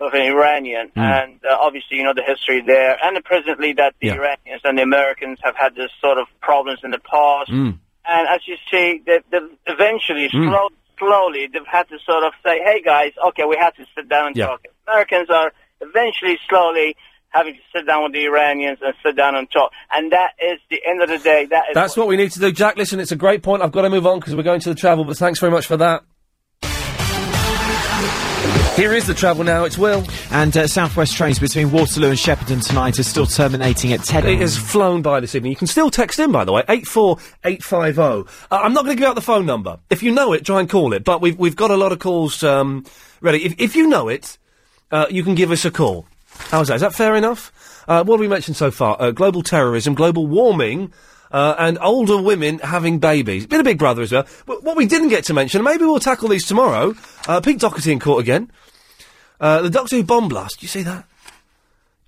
of 0.00 0.14
an 0.14 0.22
Iranian, 0.22 0.92
and 0.94 1.40
uh, 1.44 1.56
obviously 1.60 1.96
you 1.96 2.04
know 2.04 2.14
the 2.14 2.22
history 2.22 2.62
there, 2.64 2.96
and 3.02 3.16
the 3.16 3.20
presently 3.20 3.72
that 3.72 3.94
the 4.00 4.10
Iranians 4.12 4.60
and 4.62 4.78
the 4.78 4.82
Americans 4.82 5.40
have 5.42 5.56
had 5.56 5.74
this 5.74 5.90
sort 6.00 6.18
of 6.18 6.26
problems 6.40 6.78
in 6.84 6.92
the 6.92 7.00
past, 7.00 7.50
Mm. 7.50 7.78
and 8.06 8.28
as 8.28 8.40
you 8.46 8.56
see, 8.70 9.02
they, 9.04 9.18
they 9.32 9.38
eventually, 9.66 10.28
Mm. 10.28 10.50
slow, 10.50 10.68
slowly, 11.00 11.48
they've 11.52 11.66
had 11.66 11.88
to 11.88 11.98
sort 12.06 12.22
of 12.22 12.32
say, 12.44 12.60
"Hey 12.62 12.80
guys, 12.80 13.10
okay, 13.28 13.42
we 13.44 13.56
have 13.56 13.74
to 13.74 13.84
sit 13.96 14.08
down 14.08 14.28
and 14.28 14.36
Yeah. 14.36 14.46
talk." 14.46 14.60
Americans 14.88 15.28
are 15.30 15.52
eventually, 15.80 16.38
slowly 16.48 16.96
having 17.30 17.54
to 17.54 17.60
sit 17.74 17.86
down 17.86 18.04
with 18.04 18.12
the 18.12 18.24
Iranians 18.24 18.78
and 18.80 18.94
sit 19.04 19.16
down 19.16 19.34
and 19.34 19.50
talk, 19.50 19.70
and 19.92 20.12
that 20.12 20.32
is 20.42 20.58
the 20.70 20.80
end 20.86 21.02
of 21.02 21.08
the 21.08 21.18
day. 21.18 21.46
That 21.46 21.64
is 21.68 21.74
That's 21.74 21.96
what 21.96 22.08
we 22.08 22.16
need 22.16 22.32
to 22.32 22.40
do. 22.40 22.50
Jack, 22.50 22.76
listen, 22.76 23.00
it's 23.00 23.12
a 23.12 23.16
great 23.16 23.42
point. 23.42 23.62
I've 23.62 23.72
got 23.72 23.82
to 23.82 23.90
move 23.90 24.06
on 24.06 24.18
because 24.18 24.34
we're 24.34 24.42
going 24.42 24.60
to 24.60 24.70
the 24.70 24.74
travel, 24.74 25.04
but 25.04 25.16
thanks 25.16 25.38
very 25.38 25.52
much 25.52 25.66
for 25.66 25.76
that. 25.76 26.04
Here 28.76 28.94
is 28.94 29.08
the 29.08 29.14
travel 29.14 29.42
now. 29.42 29.64
It's 29.64 29.76
Will. 29.76 30.04
And 30.30 30.56
uh, 30.56 30.68
Southwest 30.68 31.16
trains 31.16 31.40
between 31.40 31.72
Waterloo 31.72 32.10
and 32.10 32.16
Shepperton 32.16 32.64
tonight 32.64 33.00
are 33.00 33.02
still 33.02 33.26
terminating 33.26 33.92
at 33.92 34.04
10. 34.04 34.24
It 34.24 34.38
has 34.38 34.56
flown 34.56 35.02
by 35.02 35.18
this 35.18 35.34
evening. 35.34 35.50
You 35.50 35.56
can 35.56 35.66
still 35.66 35.90
text 35.90 36.20
in, 36.20 36.30
by 36.30 36.44
the 36.44 36.52
way, 36.52 36.62
84850. 36.68 38.46
Uh, 38.52 38.56
I'm 38.56 38.72
not 38.72 38.84
going 38.84 38.96
to 38.96 39.00
give 39.00 39.08
out 39.08 39.16
the 39.16 39.20
phone 39.20 39.46
number. 39.46 39.80
If 39.90 40.04
you 40.04 40.12
know 40.12 40.32
it, 40.32 40.46
try 40.46 40.60
and 40.60 40.70
call 40.70 40.92
it. 40.92 41.02
But 41.02 41.20
we've, 41.20 41.36
we've 41.36 41.56
got 41.56 41.72
a 41.72 41.76
lot 41.76 41.90
of 41.90 41.98
calls 41.98 42.44
um, 42.44 42.86
ready. 43.20 43.44
If, 43.44 43.56
if 43.58 43.74
you 43.74 43.88
know 43.88 44.08
it, 44.08 44.38
uh, 44.90 45.06
you 45.10 45.22
can 45.22 45.34
give 45.34 45.50
us 45.50 45.64
a 45.64 45.70
call. 45.70 46.06
How's 46.50 46.68
that? 46.68 46.76
Is 46.76 46.80
that 46.82 46.94
fair 46.94 47.16
enough? 47.16 47.52
Uh, 47.88 48.04
what 48.04 48.16
have 48.16 48.20
we 48.20 48.28
mentioned 48.28 48.56
so 48.56 48.70
far? 48.70 48.96
Uh, 49.00 49.10
global 49.10 49.42
terrorism, 49.42 49.94
global 49.94 50.26
warming, 50.26 50.92
uh, 51.32 51.54
and 51.58 51.78
older 51.80 52.20
women 52.20 52.58
having 52.58 52.98
babies. 52.98 53.46
Bit 53.46 53.60
of 53.60 53.64
Big 53.64 53.78
Brother 53.78 54.02
as 54.02 54.12
well. 54.12 54.26
But 54.46 54.62
what 54.62 54.76
we 54.76 54.86
didn't 54.86 55.08
get 55.08 55.24
to 55.24 55.34
mention, 55.34 55.62
maybe 55.62 55.84
we'll 55.84 56.00
tackle 56.00 56.28
these 56.28 56.46
tomorrow. 56.46 56.94
Uh, 57.26 57.40
Pete 57.40 57.60
Doherty 57.60 57.92
in 57.92 58.00
court 58.00 58.20
again. 58.20 58.50
Uh, 59.40 59.62
the 59.62 59.70
Doctor 59.70 59.96
Who 59.96 60.02
bomb 60.02 60.28
blast. 60.28 60.62
You 60.62 60.68
see 60.68 60.82
that? 60.82 61.04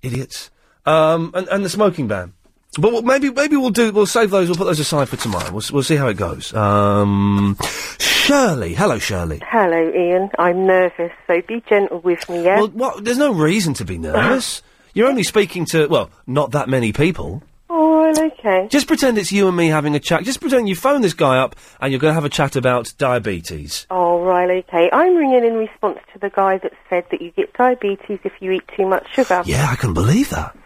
Idiots. 0.01 0.49
Um, 0.85 1.31
and, 1.33 1.47
and 1.47 1.63
the 1.63 1.69
smoking 1.69 2.07
ban. 2.07 2.33
But 2.79 2.91
we'll- 2.93 3.01
maybe 3.01 3.29
maybe 3.29 3.57
we'll 3.57 3.69
do 3.69 3.91
we'll 3.91 4.05
save 4.05 4.29
those. 4.29 4.47
We'll 4.47 4.57
put 4.57 4.65
those 4.65 4.79
aside 4.79 5.09
for 5.09 5.17
tomorrow. 5.17 5.51
We'll 5.51 5.63
we'll 5.73 5.83
see 5.83 5.97
how 5.97 6.07
it 6.07 6.15
goes. 6.17 6.53
Um, 6.53 7.57
Shirley, 7.99 8.73
hello 8.73 8.97
Shirley. 8.97 9.41
Hello, 9.45 9.91
Iain. 9.93 10.29
I'm 10.39 10.65
nervous, 10.65 11.11
so 11.27 11.41
be 11.41 11.61
gentle 11.67 11.99
with 11.99 12.29
me, 12.29 12.45
yeah? 12.45 12.57
Well, 12.59 12.67
what, 12.69 13.03
there's 13.03 13.17
no 13.17 13.33
reason 13.33 13.73
to 13.75 13.85
be 13.85 13.97
nervous. 13.97 14.61
You're 14.93 15.07
only 15.09 15.23
speaking 15.23 15.65
to 15.67 15.87
well, 15.87 16.09
not 16.27 16.51
that 16.51 16.69
many 16.69 16.93
people. 16.93 17.43
oh, 17.69 18.01
well, 18.13 18.25
okay. 18.27 18.67
Just 18.69 18.87
pretend 18.87 19.17
it's 19.17 19.31
you 19.33 19.47
and 19.49 19.57
me 19.57 19.67
having 19.67 19.95
a 19.95 19.99
chat. 19.99 20.23
Just 20.23 20.39
pretend 20.39 20.69
you 20.69 20.75
phone 20.75 21.01
this 21.01 21.13
guy 21.13 21.37
up 21.39 21.55
and 21.81 21.91
you're 21.91 21.99
going 21.99 22.11
to 22.11 22.15
have 22.15 22.25
a 22.25 22.29
chat 22.29 22.55
about 22.55 22.93
diabetes. 22.97 23.85
Oh, 23.89 24.21
right, 24.21 24.49
okay. 24.63 24.89
I'm 24.93 25.15
ringing 25.15 25.43
in 25.45 25.53
response 25.55 25.99
to 26.13 26.19
the 26.19 26.29
guy 26.29 26.57
that 26.59 26.73
said 26.89 27.05
that 27.11 27.21
you 27.21 27.31
get 27.31 27.53
diabetes 27.53 28.19
if 28.23 28.33
you 28.41 28.51
eat 28.51 28.63
too 28.77 28.85
much 28.85 29.07
sugar. 29.13 29.43
Yeah, 29.45 29.67
I 29.69 29.75
can 29.75 29.93
believe 29.93 30.29
that. 30.29 30.57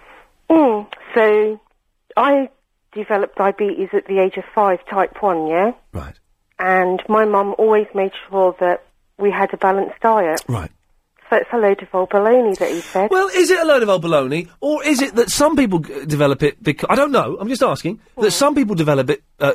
Mm, 0.50 0.88
so, 1.14 1.60
I 2.16 2.50
developed 2.94 3.38
diabetes 3.38 3.90
at 3.94 4.06
the 4.08 4.20
age 4.20 4.38
of 4.38 4.46
five, 4.54 4.80
type 4.88 5.22
1, 5.22 5.48
yeah? 5.48 5.72
Right. 5.92 6.16
And 6.58 7.02
my 7.10 7.26
mum 7.26 7.56
always 7.58 7.88
made 7.94 8.12
sure 8.30 8.56
that 8.60 8.86
we 9.18 9.32
had 9.32 9.54
a 9.54 9.58
balanced 9.58 10.00
diet. 10.02 10.42
Right. 10.48 10.72
So 11.30 11.38
it's 11.38 11.50
a 11.52 11.58
load 11.58 11.82
of 11.82 11.90
old 11.94 12.10
baloney 12.12 12.58
that 12.60 12.70
he 12.70 12.82
said. 12.82 13.10
Well, 13.10 13.28
is 13.30 13.50
it 13.50 13.60
a 13.60 13.66
load 13.66 13.82
of 13.84 13.90
old 13.90 14.04
baloney, 14.04 14.48
or 14.62 14.84
is 14.86 15.02
it 15.02 15.16
that 15.16 15.32
some 15.32 15.56
people 15.56 15.80
g- 15.80 16.06
develop 16.06 16.44
it 16.44 16.62
because 16.62 16.88
I 16.90 16.96
don't 16.96 17.12
know. 17.12 17.36
I'm 17.40 17.50
just 17.50 17.64
asking 17.64 18.00
that 18.22 18.32
some 18.32 18.54
people 18.54 18.76
develop 18.76 19.10
it 19.10 19.24
uh, 19.40 19.54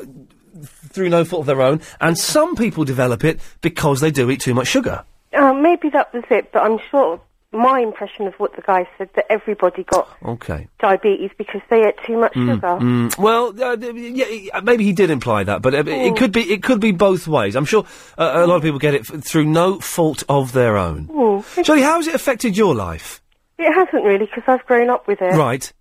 through 0.89 1.09
no 1.09 1.23
fault 1.23 1.41
of 1.41 1.45
their 1.45 1.61
own, 1.61 1.81
and 2.01 2.17
some 2.17 2.57
people 2.57 2.83
develop 2.83 3.23
it 3.23 3.39
because 3.61 4.01
they 4.01 4.11
do 4.11 4.29
eat 4.29 4.41
too 4.41 4.53
much 4.53 4.67
sugar. 4.67 5.05
Uh, 5.33 5.53
maybe 5.53 5.89
that 5.89 6.13
was 6.13 6.25
it, 6.29 6.51
but 6.51 6.61
I'm 6.61 6.77
sure 6.91 7.21
my 7.53 7.79
impression 7.81 8.27
of 8.27 8.33
what 8.35 8.55
the 8.55 8.61
guy 8.61 8.87
said 8.97 9.09
that 9.15 9.25
everybody 9.29 9.83
got 9.83 10.07
Okay. 10.25 10.67
diabetes 10.79 11.31
because 11.37 11.61
they 11.69 11.85
ate 11.85 11.95
too 12.07 12.17
much 12.17 12.33
Mm, 12.33 12.53
sugar. 12.55 12.67
mm. 12.79 13.17
Well, 13.17 13.47
uh, 13.61 13.75
yeah, 13.75 14.51
uh, 14.53 14.61
maybe 14.61 14.85
he 14.85 14.93
did 14.93 15.09
imply 15.09 15.43
that, 15.43 15.61
but 15.61 15.73
uh, 15.73 15.83
it 15.85 16.15
could 16.15 16.31
be 16.31 16.41
it 16.53 16.63
could 16.63 16.79
be 16.79 16.91
both 16.93 17.27
ways. 17.27 17.55
I'm 17.55 17.65
sure 17.65 17.83
uh, 18.17 18.31
a 18.35 18.47
lot 18.47 18.55
of 18.55 18.61
people 18.61 18.79
get 18.79 18.93
it 18.93 19.01
f- 19.01 19.21
through 19.23 19.45
no 19.45 19.79
fault 19.79 20.23
of 20.29 20.53
their 20.53 20.77
own. 20.77 21.07
Mm. 21.07 21.65
Shirley, 21.65 21.81
how 21.81 21.97
has 21.97 22.07
it 22.07 22.15
affected 22.15 22.55
your 22.55 22.73
life? 22.73 23.21
It 23.59 23.71
hasn't 23.73 24.03
really 24.05 24.25
because 24.25 24.43
I've 24.47 24.65
grown 24.65 24.89
up 24.89 25.07
with 25.07 25.21
it. 25.21 25.33
Right. 25.35 25.71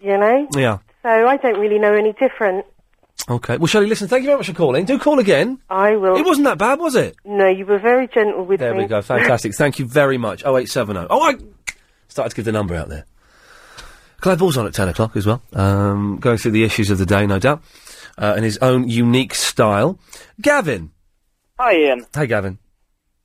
You 0.00 0.18
know? 0.18 0.48
Yeah. 0.54 0.78
So 1.02 1.08
I 1.10 1.36
don't 1.36 1.58
really 1.58 1.78
know 1.78 1.94
any 1.94 2.12
different. 2.12 2.66
Okay. 3.28 3.56
Well, 3.56 3.66
Shirley, 3.66 3.86
listen. 3.86 4.06
Thank 4.08 4.22
you 4.22 4.28
very 4.28 4.38
much 4.38 4.46
for 4.48 4.52
calling. 4.54 4.84
Do 4.84 4.98
call 4.98 5.18
again. 5.18 5.58
I 5.70 5.96
will. 5.96 6.16
It 6.16 6.26
wasn't 6.26 6.44
that 6.44 6.58
bad, 6.58 6.78
was 6.78 6.94
it? 6.94 7.16
No, 7.24 7.48
you 7.48 7.64
were 7.64 7.78
very 7.78 8.06
gentle 8.06 8.44
with 8.44 8.60
There 8.60 8.74
me. 8.74 8.82
we 8.82 8.86
go. 8.86 9.00
Fantastic. 9.00 9.54
Thank 9.56 9.78
you 9.78 9.86
very 9.86 10.18
much. 10.18 10.42
0870. 10.44 11.06
Oh, 11.08 11.22
I 11.22 11.36
started 12.08 12.30
to 12.30 12.36
give 12.36 12.44
the 12.44 12.52
number 12.52 12.74
out 12.74 12.88
there. 12.88 13.06
Clive 14.20 14.38
Bull's 14.38 14.56
on 14.58 14.66
at 14.66 14.74
10 14.74 14.88
o'clock 14.88 15.16
as 15.16 15.26
well. 15.26 15.42
Um, 15.52 16.18
going 16.18 16.38
through 16.38 16.52
the 16.52 16.64
issues 16.64 16.90
of 16.90 16.98
the 16.98 17.06
day, 17.06 17.26
no 17.26 17.38
doubt. 17.38 17.62
Uh, 18.16 18.34
in 18.36 18.42
his 18.44 18.58
own 18.58 18.88
unique 18.88 19.34
style. 19.34 19.98
Gavin. 20.40 20.90
Hi, 21.58 21.72
Iain. 21.72 22.06
Hey, 22.14 22.26
Gavin. 22.26 22.58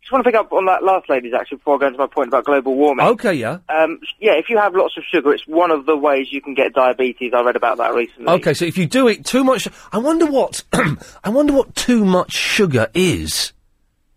Just 0.09 0.13
want 0.13 0.25
to 0.25 0.31
pick 0.31 0.39
up 0.39 0.51
on 0.51 0.65
that 0.65 0.83
last 0.83 1.07
lady's 1.07 1.35
actually 1.35 1.57
before 1.57 1.75
I 1.75 1.77
go 1.81 1.85
into 1.85 1.99
my 1.99 2.07
point 2.07 2.29
about 2.29 2.43
global 2.43 2.73
warming. 2.73 3.05
Okay, 3.05 3.35
yeah. 3.35 3.59
Um, 3.69 3.99
yeah, 4.19 4.31
if 4.39 4.49
you 4.49 4.57
have 4.57 4.73
lots 4.73 4.97
of 4.97 5.03
sugar, 5.03 5.31
it's 5.31 5.45
one 5.45 5.69
of 5.69 5.85
the 5.85 5.95
ways 5.95 6.29
you 6.31 6.41
can 6.41 6.55
get 6.55 6.73
diabetes. 6.73 7.31
I 7.31 7.43
read 7.43 7.55
about 7.55 7.77
that 7.77 7.93
recently. 7.93 8.27
Okay, 8.27 8.55
so 8.55 8.65
if 8.65 8.75
you 8.75 8.87
do 8.87 9.07
eat 9.07 9.23
too 9.23 9.43
much, 9.43 9.67
I 9.91 9.99
wonder 9.99 10.25
what, 10.25 10.63
I 11.23 11.29
wonder 11.29 11.53
what 11.53 11.75
too 11.75 12.03
much 12.03 12.31
sugar 12.31 12.87
is. 12.95 13.53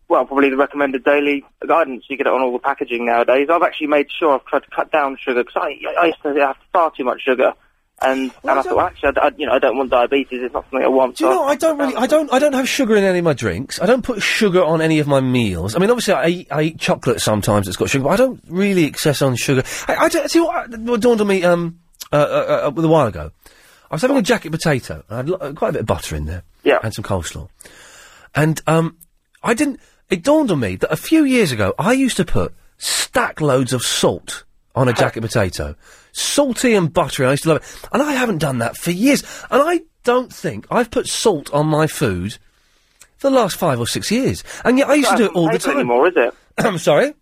Well, 0.09 0.25
probably 0.25 0.49
the 0.49 0.57
recommended 0.57 1.05
daily 1.05 1.45
guidance. 1.69 2.07
You 2.09 2.17
get 2.17 2.27
it 2.27 2.33
on 2.33 2.41
all 2.41 2.55
the 2.55 2.59
packaging 2.59 3.05
nowadays. 3.05 3.49
I've 3.51 3.63
actually 3.63 3.89
made 3.89 4.07
sure 4.19 4.33
I've 4.33 4.47
tried 4.47 4.63
to 4.63 4.71
cut 4.75 4.91
down 4.91 5.19
sugar 5.21 5.45
because 5.45 5.63
I, 5.63 5.79
I 6.01 6.07
used 6.07 6.23
to 6.23 6.33
have 6.37 6.57
far 6.73 6.91
too 6.97 7.05
much 7.05 7.21
sugar, 7.21 7.53
and 8.05 8.31
and 8.43 8.51
I 8.51 8.63
thought, 8.63 8.79
actually, 8.93 9.13
I, 9.17 9.27
I- 9.27 9.31
you 9.37 9.47
know, 9.47 9.53
I 9.53 9.59
don't 9.59 9.77
want 9.77 9.91
diabetes. 9.91 10.41
It's 10.43 10.53
not 10.55 10.65
something 10.65 10.83
I 10.85 10.89
want. 10.89 11.17
Do 11.17 11.25
you 11.25 11.31
so 11.31 11.37
know? 11.37 11.45
I 11.45 11.55
don't 11.57 11.79
really. 11.79 11.97
I 11.97 12.07
don't. 12.07 12.33
I 12.33 12.39
don't 12.39 12.53
have 12.55 12.69
sugar 12.69 12.97
in 12.97 13.05
any 13.05 13.19
of 13.19 13.25
my 13.25 13.33
drinks. 13.33 13.81
I 13.81 13.87
don't 13.87 14.03
put 14.03 14.23
sugar 14.23 14.63
on 14.63 14.81
any 14.81 14.99
of 14.99 15.07
my 15.07 15.21
meals. 15.21 15.75
I 15.75 15.79
mean, 15.79 15.91
obviously, 15.91 16.15
I 16.15 16.27
eat, 16.29 16.49
I 16.51 16.63
eat 16.63 16.79
chocolate 16.79 17.21
sometimes. 17.21 17.69
It's 17.69 17.77
got 17.77 17.91
sugar, 17.91 18.05
but 18.05 18.11
I 18.11 18.17
don't 18.17 18.41
really 18.49 18.85
excess 18.85 19.23
on 19.23 19.37
sugar. 19.37 19.63
I, 19.89 19.97
I 19.97 20.09
don't- 20.09 20.31
see 20.31 20.41
what, 20.41 20.71
what 20.79 21.01
dawned 21.01 21.21
on 21.21 21.27
me 21.27 21.43
um, 21.45 21.79
uh, 22.13 22.17
uh, 22.17 22.73
uh, 22.77 22.81
a 22.83 22.89
while 22.89 23.07
ago. 23.07 23.31
I 23.91 23.95
was 23.97 24.03
having 24.03 24.17
a 24.17 24.23
jacket 24.23 24.51
potato. 24.53 25.05
I 25.11 25.17
had 25.19 25.29
lo- 25.29 25.39
uh, 25.39 25.53
quite 25.53 25.71
a 25.71 25.73
bit 25.73 25.81
of 25.81 25.87
butter 25.87 26.17
in 26.17 26.25
there. 26.27 26.43
Yeah. 26.65 26.79
And 26.83 26.95
some 26.95 27.05
coleslaw. 27.05 27.49
And 28.35 28.61
um, 28.67 28.97
I 29.43 29.55
didn't. 29.55 29.81
It 30.11 30.23
dawned 30.23 30.51
on 30.51 30.61
me 30.61 30.77
that 30.77 30.93
a 30.93 30.97
few 30.97 31.25
years 31.25 31.53
ago 31.53 31.75
I 31.79 31.93
used 31.93 32.17
to 32.19 32.25
put 32.25 32.55
stack 32.79 33.41
loads 33.41 33.73
of 33.73 33.83
salt 33.83 34.45
on 34.75 34.89
a 34.89 34.93
jacket 34.93 35.21
potato, 35.21 35.75
salty 36.13 36.75
and 36.75 36.93
buttery. 36.93 37.27
I 37.27 37.33
used 37.33 37.43
to 37.45 37.51
love 37.51 37.63
it, 37.63 37.89
and 37.93 38.03
I 38.03 38.13
haven't 38.13 38.39
done 38.39 38.59
that 38.59 38.77
for 38.77 38.91
years. 38.91 39.23
And 39.51 39.63
I 39.63 39.81
don't 40.05 40.33
think 40.33 40.67
I've 40.71 40.91
put 40.91 41.07
salt 41.09 41.53
on 41.53 41.67
my 41.67 41.87
food 41.87 42.39
for 43.19 43.31
the 43.31 43.37
last 43.37 43.57
five 43.57 43.79
or 43.81 43.87
six 43.87 44.11
years. 44.11 44.43
And 44.65 44.79
yet 44.79 44.89
I 44.89 44.95
used 44.95 45.11
to 45.11 45.17
do 45.17 45.25
it 45.27 45.33
all 45.33 45.51
the 45.51 45.59
time. 45.59 45.77
Anymore, 45.77 46.09
is 46.09 46.15
it? 46.17 46.35
I'm 46.59 46.79
sorry. 46.79 47.13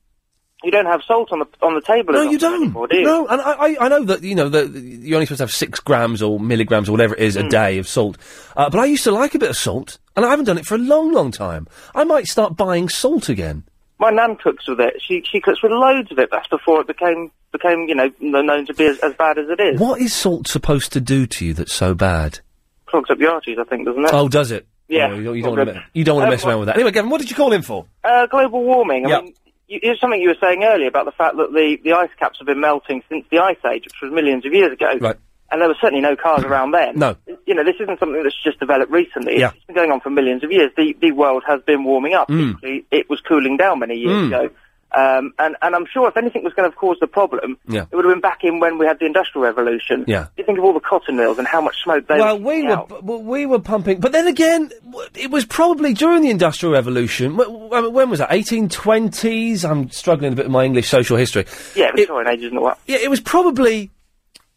You 0.63 0.71
don't 0.71 0.85
have 0.87 1.03
salt 1.05 1.33
on 1.33 1.39
the 1.39 1.47
on 1.63 1.75
the 1.75 1.81
table. 1.81 2.13
No, 2.13 2.21
as 2.21 2.31
you 2.31 2.37
often 2.37 2.51
don't. 2.51 2.63
Anymore, 2.65 2.87
do 2.89 2.97
you? 2.99 3.05
No, 3.05 3.27
and 3.29 3.41
I, 3.41 3.53
I, 3.53 3.77
I 3.81 3.89
know 3.89 4.05
that 4.05 4.23
you 4.23 4.35
know 4.35 4.51
that 4.51 4.69
you're 4.73 5.17
only 5.17 5.25
supposed 5.25 5.39
to 5.39 5.45
have 5.45 5.51
six 5.53 5.81
grams 5.81 6.21
or 6.21 6.39
milligrams 6.39 6.87
or 6.87 6.93
whatever 6.93 7.15
it 7.15 7.23
is 7.23 7.37
a 7.37 7.45
Mm. 7.45 7.51
day 7.51 7.79
of 7.79 7.89
salt. 7.89 8.19
Uh, 8.57 8.69
but 8.69 8.79
I 8.79 8.85
used 8.85 9.05
to 9.05 9.11
like 9.11 9.35
a 9.35 9.39
bit 9.39 9.49
of 9.49 9.57
salt, 9.57 9.99
and 10.17 10.27
I 10.27 10.29
haven't 10.29 10.45
done 10.45 10.59
it 10.59 10.67
for 10.67 10.75
a 10.75 10.79
long, 10.79 11.13
long 11.13 11.31
time. 11.31 11.67
I 11.95 12.05
might 12.05 12.27
start 12.27 12.57
buying 12.59 12.91
salt 12.91 13.31
again. 13.31 13.65
My 14.01 14.11
nan 14.11 14.37
cooks 14.37 14.67
with 14.67 14.81
it. 14.81 14.95
She 15.07 15.23
she 15.31 15.41
cooks 15.41 15.63
with 15.63 15.73
loads 15.73 16.11
of 16.11 16.19
it. 16.19 16.31
That's 16.33 16.49
before 16.49 16.81
it 16.81 16.87
became 16.87 17.31
became 17.53 17.87
you 17.87 17.95
know 17.95 18.11
known 18.21 18.65
to 18.67 18.75
be 18.75 18.87
as, 18.87 18.99
as 19.01 19.13
bad 19.15 19.39
as 19.39 19.47
it 19.51 19.61
is. 19.61 19.79
What 19.79 20.01
is 20.01 20.15
salt 20.15 20.49
supposed 20.49 20.93
to 20.95 21.01
do 21.01 21.27
to 21.27 21.45
you 21.45 21.55
that's 21.55 21.73
so 21.73 21.95
bad? 21.95 22.41
Clogs 22.87 23.11
up 23.11 23.19
your 23.19 23.33
arteries, 23.33 23.59
I 23.61 23.65
think, 23.65 23.87
doesn't 23.87 24.03
it? 24.03 24.11
Oh, 24.13 24.29
does 24.29 24.51
it? 24.51 24.67
Yeah. 24.89 25.11
Oh, 25.11 25.15
you 25.15 25.25
don't, 25.25 25.37
you 25.37 25.43
don't 25.43 25.57
want 25.57 25.69
to 25.69 25.85
You 25.93 26.05
don't 26.05 26.17
want 26.17 26.27
to 26.27 26.31
mess 26.31 26.45
around 26.45 26.61
with 26.61 26.67
that. 26.67 26.77
Anyway, 26.77 26.91
Gavin, 26.91 27.11
what 27.11 27.21
did 27.21 27.31
you 27.31 27.37
call 27.37 27.53
in 27.53 27.63
for? 27.63 27.87
Uh, 28.03 28.27
global 28.27 28.65
warming. 28.65 29.07
I 29.07 29.21
mean, 29.21 29.35
you, 29.69 29.79
it's 29.83 30.01
something 30.01 30.21
you 30.21 30.29
were 30.29 30.37
saying 30.41 30.65
earlier 30.65 30.89
about 30.89 31.05
the 31.05 31.13
fact 31.13 31.37
that 31.37 31.53
the, 31.53 31.79
the 31.85 31.93
ice 31.93 32.11
caps 32.19 32.39
have 32.39 32.47
been 32.47 32.59
melting 32.59 33.03
since 33.09 33.25
the 33.31 33.39
Ice 33.39 33.59
Age, 33.71 33.85
which 33.85 34.01
was 34.03 34.13
millions 34.13 34.45
of 34.45 34.53
years 34.53 34.73
ago. 34.73 34.97
Right. 35.01 35.17
And 35.53 35.61
there 35.61 35.69
were 35.69 35.77
certainly 35.81 36.01
no 36.03 36.15
cars 36.17 36.45
around 36.45 36.71
then. 36.73 36.97
No. 36.99 37.17
You 37.47 37.55
know, 37.55 37.65
this 37.65 37.75
isn't 37.81 37.99
something 37.99 38.23
that's 38.23 38.41
just 38.45 38.61
developed 38.61 38.93
recently. 38.93 39.39
Yeah. 39.39 39.51
It's 39.57 39.65
been 39.67 39.75
going 39.77 39.91
on 39.91 40.01
for 40.01 40.11
millions 40.11 40.45
of 40.45 40.53
years. 40.53 40.71
The, 40.77 40.95
the 41.01 41.11
world 41.13 41.43
has 41.47 41.61
been 41.63 41.83
warming 41.85 42.15
up. 42.15 42.29
Mm. 42.29 42.85
It 42.91 43.11
was 43.11 43.21
cooling 43.21 43.57
down 43.57 43.81
many 43.81 43.97
years 43.97 44.13
Mm. 44.13 44.27
ago. 44.29 44.51
Um, 44.93 45.33
and, 45.39 45.55
and 45.63 45.77
I'm 45.77 45.87
sure 45.87 46.09
if 46.09 46.17
anything 46.17 46.43
was 46.43 46.53
going 46.53 46.69
to 46.69 46.71
have 46.73 46.77
caused 46.79 47.01
the 47.01 47.07
problem, 47.07 47.57
Yeah. 47.69 47.83
it 47.93 47.95
would 47.95 48.05
have 48.05 48.13
been 48.13 48.21
back 48.21 48.41
in 48.43 48.59
when 48.59 48.77
we 48.77 48.87
had 48.87 48.99
the 48.99 49.07
Industrial 49.07 49.45
Revolution. 49.45 50.05
Yeah. 50.09 50.27
You 50.37 50.43
think 50.43 50.59
of 50.59 50.65
all 50.65 50.73
the 50.73 50.81
cotton 50.81 51.17
mills 51.17 51.39
and 51.39 51.47
how 51.47 51.61
much 51.61 51.81
smoke 51.85 52.09
they 52.09 52.19
well, 52.19 52.39
were 52.41 52.45
we 52.45 52.63
were 52.65 52.71
out. 52.73 52.89
b- 52.89 52.95
w- 52.97 53.21
we 53.23 53.47
were 53.47 53.61
pumping, 53.61 54.01
but 54.01 54.11
then 54.11 54.27
again, 54.27 54.69
it 55.15 55.31
was 55.31 55.45
probably 55.47 55.95
during 55.95 56.23
the 56.23 56.31
Industrial 56.31 56.73
Revolution. 56.73 57.35
Wh- 57.37 57.47
wh- 57.47 57.93
When 57.93 58.11
was 58.11 58.19
that? 58.19 58.31
1820s. 58.31 59.65
I'm 59.69 59.91
struggling 59.91 60.33
a 60.33 60.37
bit 60.37 60.47
with 60.47 60.53
my 60.53 60.65
English 60.65 60.89
social 60.89 61.17
history. 61.17 61.45
Yeah, 61.77 61.93
Victorian 61.95 62.29
age, 62.29 62.41
isn't 62.41 62.57
it? 62.57 62.61
What? 62.61 62.79
Yeah, 62.87 62.99
it 63.01 63.11
was 63.11 63.21
probably 63.21 63.91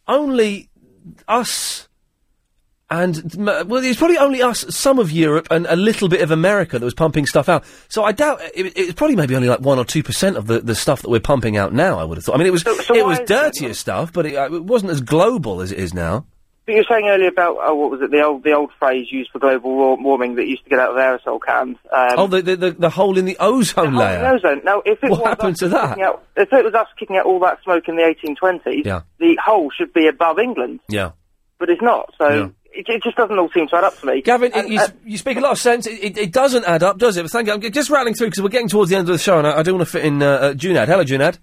only 0.08 0.68
us 1.28 1.88
and 2.90 3.34
well, 3.36 3.82
it 3.82 3.88
was 3.88 3.96
probably 3.96 4.18
only 4.18 4.42
us, 4.42 4.64
some 4.68 4.98
of 4.98 5.10
Europe, 5.10 5.48
and 5.50 5.66
a 5.66 5.76
little 5.76 6.08
bit 6.08 6.20
of 6.20 6.30
America 6.30 6.78
that 6.78 6.84
was 6.84 6.94
pumping 6.94 7.26
stuff 7.26 7.48
out. 7.48 7.64
So 7.88 8.04
I 8.04 8.12
doubt 8.12 8.40
it, 8.54 8.76
it's 8.76 8.92
probably 8.92 9.16
maybe 9.16 9.34
only 9.34 9.48
like 9.48 9.60
one 9.60 9.78
or 9.78 9.84
two 9.84 10.02
percent 10.02 10.36
of 10.36 10.46
the, 10.46 10.60
the 10.60 10.74
stuff 10.74 11.02
that 11.02 11.08
we're 11.08 11.20
pumping 11.20 11.56
out 11.56 11.72
now. 11.72 11.98
I 11.98 12.04
would 12.04 12.18
have 12.18 12.24
thought. 12.24 12.34
I 12.34 12.38
mean, 12.38 12.46
it 12.46 12.52
was 12.52 12.62
so 12.62 12.94
it 12.94 13.06
was 13.06 13.20
dirtier 13.20 13.74
stuff, 13.74 14.12
but 14.12 14.26
it, 14.26 14.36
uh, 14.36 14.52
it 14.52 14.64
wasn't 14.64 14.92
as 14.92 15.00
global 15.00 15.60
as 15.60 15.72
it 15.72 15.78
is 15.78 15.94
now. 15.94 16.26
But 16.66 16.72
you 16.72 16.78
were 16.78 16.86
saying 16.88 17.06
earlier 17.08 17.28
about 17.28 17.58
oh, 17.60 17.74
what 17.74 17.90
was 17.90 18.00
it? 18.00 18.10
The 18.10 18.22
old 18.24 18.42
the 18.42 18.52
old 18.52 18.70
phrase 18.78 19.08
used 19.10 19.30
for 19.32 19.38
global 19.38 19.76
wa- 19.76 19.96
warming 20.02 20.36
that 20.36 20.46
used 20.46 20.64
to 20.64 20.70
get 20.70 20.78
out 20.78 20.92
of 20.92 20.96
aerosol 20.96 21.38
cans. 21.46 21.76
Um, 21.94 22.08
oh, 22.16 22.26
the, 22.26 22.40
the 22.40 22.56
the 22.56 22.70
the 22.72 22.88
hole 22.90 23.18
in 23.18 23.26
the 23.26 23.36
ozone 23.38 23.92
the 23.92 23.98
layer. 23.98 24.24
whole 24.24 24.34
ozone. 24.36 24.62
Now, 24.64 24.80
if 24.86 25.02
it 25.04 25.10
What 25.10 25.20
was 25.20 25.28
happened 25.28 25.52
us 25.52 25.58
to 25.58 25.68
that? 25.68 25.88
kicking 25.90 26.04
Out, 26.04 26.24
if 26.36 26.50
it 26.52 26.64
was 26.64 26.72
us 26.74 26.86
kicking 26.98 27.16
out 27.18 27.26
all 27.26 27.38
that 27.40 27.58
smoke 27.64 27.84
in 27.86 27.96
the 27.96 28.02
1820s, 28.02 28.84
Yeah. 28.86 29.02
the 29.18 29.36
hole 29.44 29.70
should 29.76 29.92
be 29.92 30.06
above 30.08 30.38
England, 30.38 30.80
Yeah. 30.88 31.10
but 31.58 31.68
it's 31.68 31.82
not. 31.82 32.14
So 32.16 32.28
Yeah. 32.30 32.48
it, 32.72 32.86
it 32.88 33.02
just 33.02 33.16
doesn't 33.18 33.38
all 33.38 33.50
seem 33.52 33.68
to 33.68 33.76
add 33.76 33.84
up 33.84 33.98
to 34.00 34.06
me. 34.06 34.22
Gavin, 34.22 34.50
And, 34.54 34.70
you, 34.70 34.78
uh, 34.80 34.84
s- 34.84 34.92
you 35.04 35.18
speak 35.18 35.36
a 35.36 35.40
lot 35.40 35.52
of 35.52 35.58
sense. 35.58 35.86
It, 35.86 36.02
it, 36.02 36.16
it 36.16 36.32
doesn't 36.32 36.64
add 36.64 36.82
up, 36.82 36.96
does 36.96 37.18
it? 37.18 37.22
But 37.24 37.30
thank 37.30 37.46
you. 37.48 37.52
I'm 37.52 37.60
g- 37.60 37.68
just 37.68 37.90
rattling 37.90 38.14
through 38.14 38.28
because 38.28 38.42
we're 38.42 38.48
getting 38.48 38.68
towards 38.68 38.90
the 38.90 38.96
end 38.96 39.06
of 39.06 39.12
the 39.12 39.18
show, 39.18 39.36
and 39.38 39.46
I, 39.46 39.58
I 39.58 39.62
do 39.62 39.74
want 39.74 39.86
to 39.86 39.92
fit 39.92 40.04
in 40.06 40.22
uh, 40.22 40.26
uh, 40.30 40.54
Junad. 40.54 40.88
Hello, 40.88 41.04
Junad. 41.04 41.36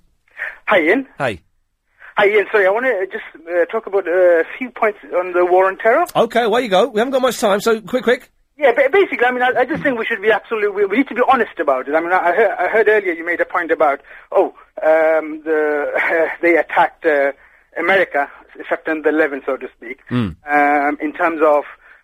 Hi, 0.67 0.77
Iain. 0.79 1.07
Hey. 1.19 1.41
Hi, 2.17 2.25
Iain. 2.27 2.45
Sorry, 2.51 2.67
I 2.67 2.69
want 2.71 2.85
to 2.85 3.07
just 3.07 3.23
uh, 3.47 3.65
talk 3.65 3.87
about 3.87 4.07
uh, 4.07 4.11
a 4.11 4.43
few 4.57 4.69
points 4.69 4.99
on 5.15 5.33
the 5.33 5.45
war 5.45 5.67
on 5.67 5.77
terror. 5.77 6.05
Okay, 6.15 6.43
away 6.43 6.61
you 6.63 6.69
go. 6.69 6.87
We 6.87 6.99
haven't 6.99 7.13
got 7.13 7.21
much 7.21 7.39
time, 7.39 7.61
so 7.61 7.79
quick, 7.81 8.03
quick. 8.03 8.31
Yeah, 8.57 8.73
ba- 8.73 8.89
basically, 8.91 9.25
I 9.25 9.31
mean, 9.31 9.41
I, 9.41 9.61
I 9.61 9.65
just 9.65 9.81
think 9.81 9.97
we 9.97 10.05
should 10.05 10.21
be 10.21 10.31
absolutely, 10.31 10.69
we, 10.69 10.85
we 10.85 10.97
need 10.97 11.07
to 11.07 11.15
be 11.15 11.21
honest 11.27 11.57
about 11.59 11.87
it. 11.87 11.95
I 11.95 11.99
mean, 12.01 12.11
I, 12.11 12.17
I, 12.19 12.33
heard, 12.35 12.51
I 12.59 12.67
heard 12.67 12.87
earlier 12.89 13.13
you 13.13 13.25
made 13.25 13.39
a 13.41 13.45
point 13.45 13.71
about, 13.71 14.01
oh, 14.31 14.53
um, 14.83 15.41
the 15.43 16.27
they 16.41 16.57
attacked 16.57 17.05
uh, 17.05 17.31
America, 17.77 18.29
September 18.67 19.11
11th, 19.11 19.45
so 19.45 19.57
to 19.57 19.67
speak, 19.77 20.01
Hmm. 20.09 20.29
um, 20.51 20.97
in 21.01 21.13
terms 21.13 21.41
of, 21.43 21.63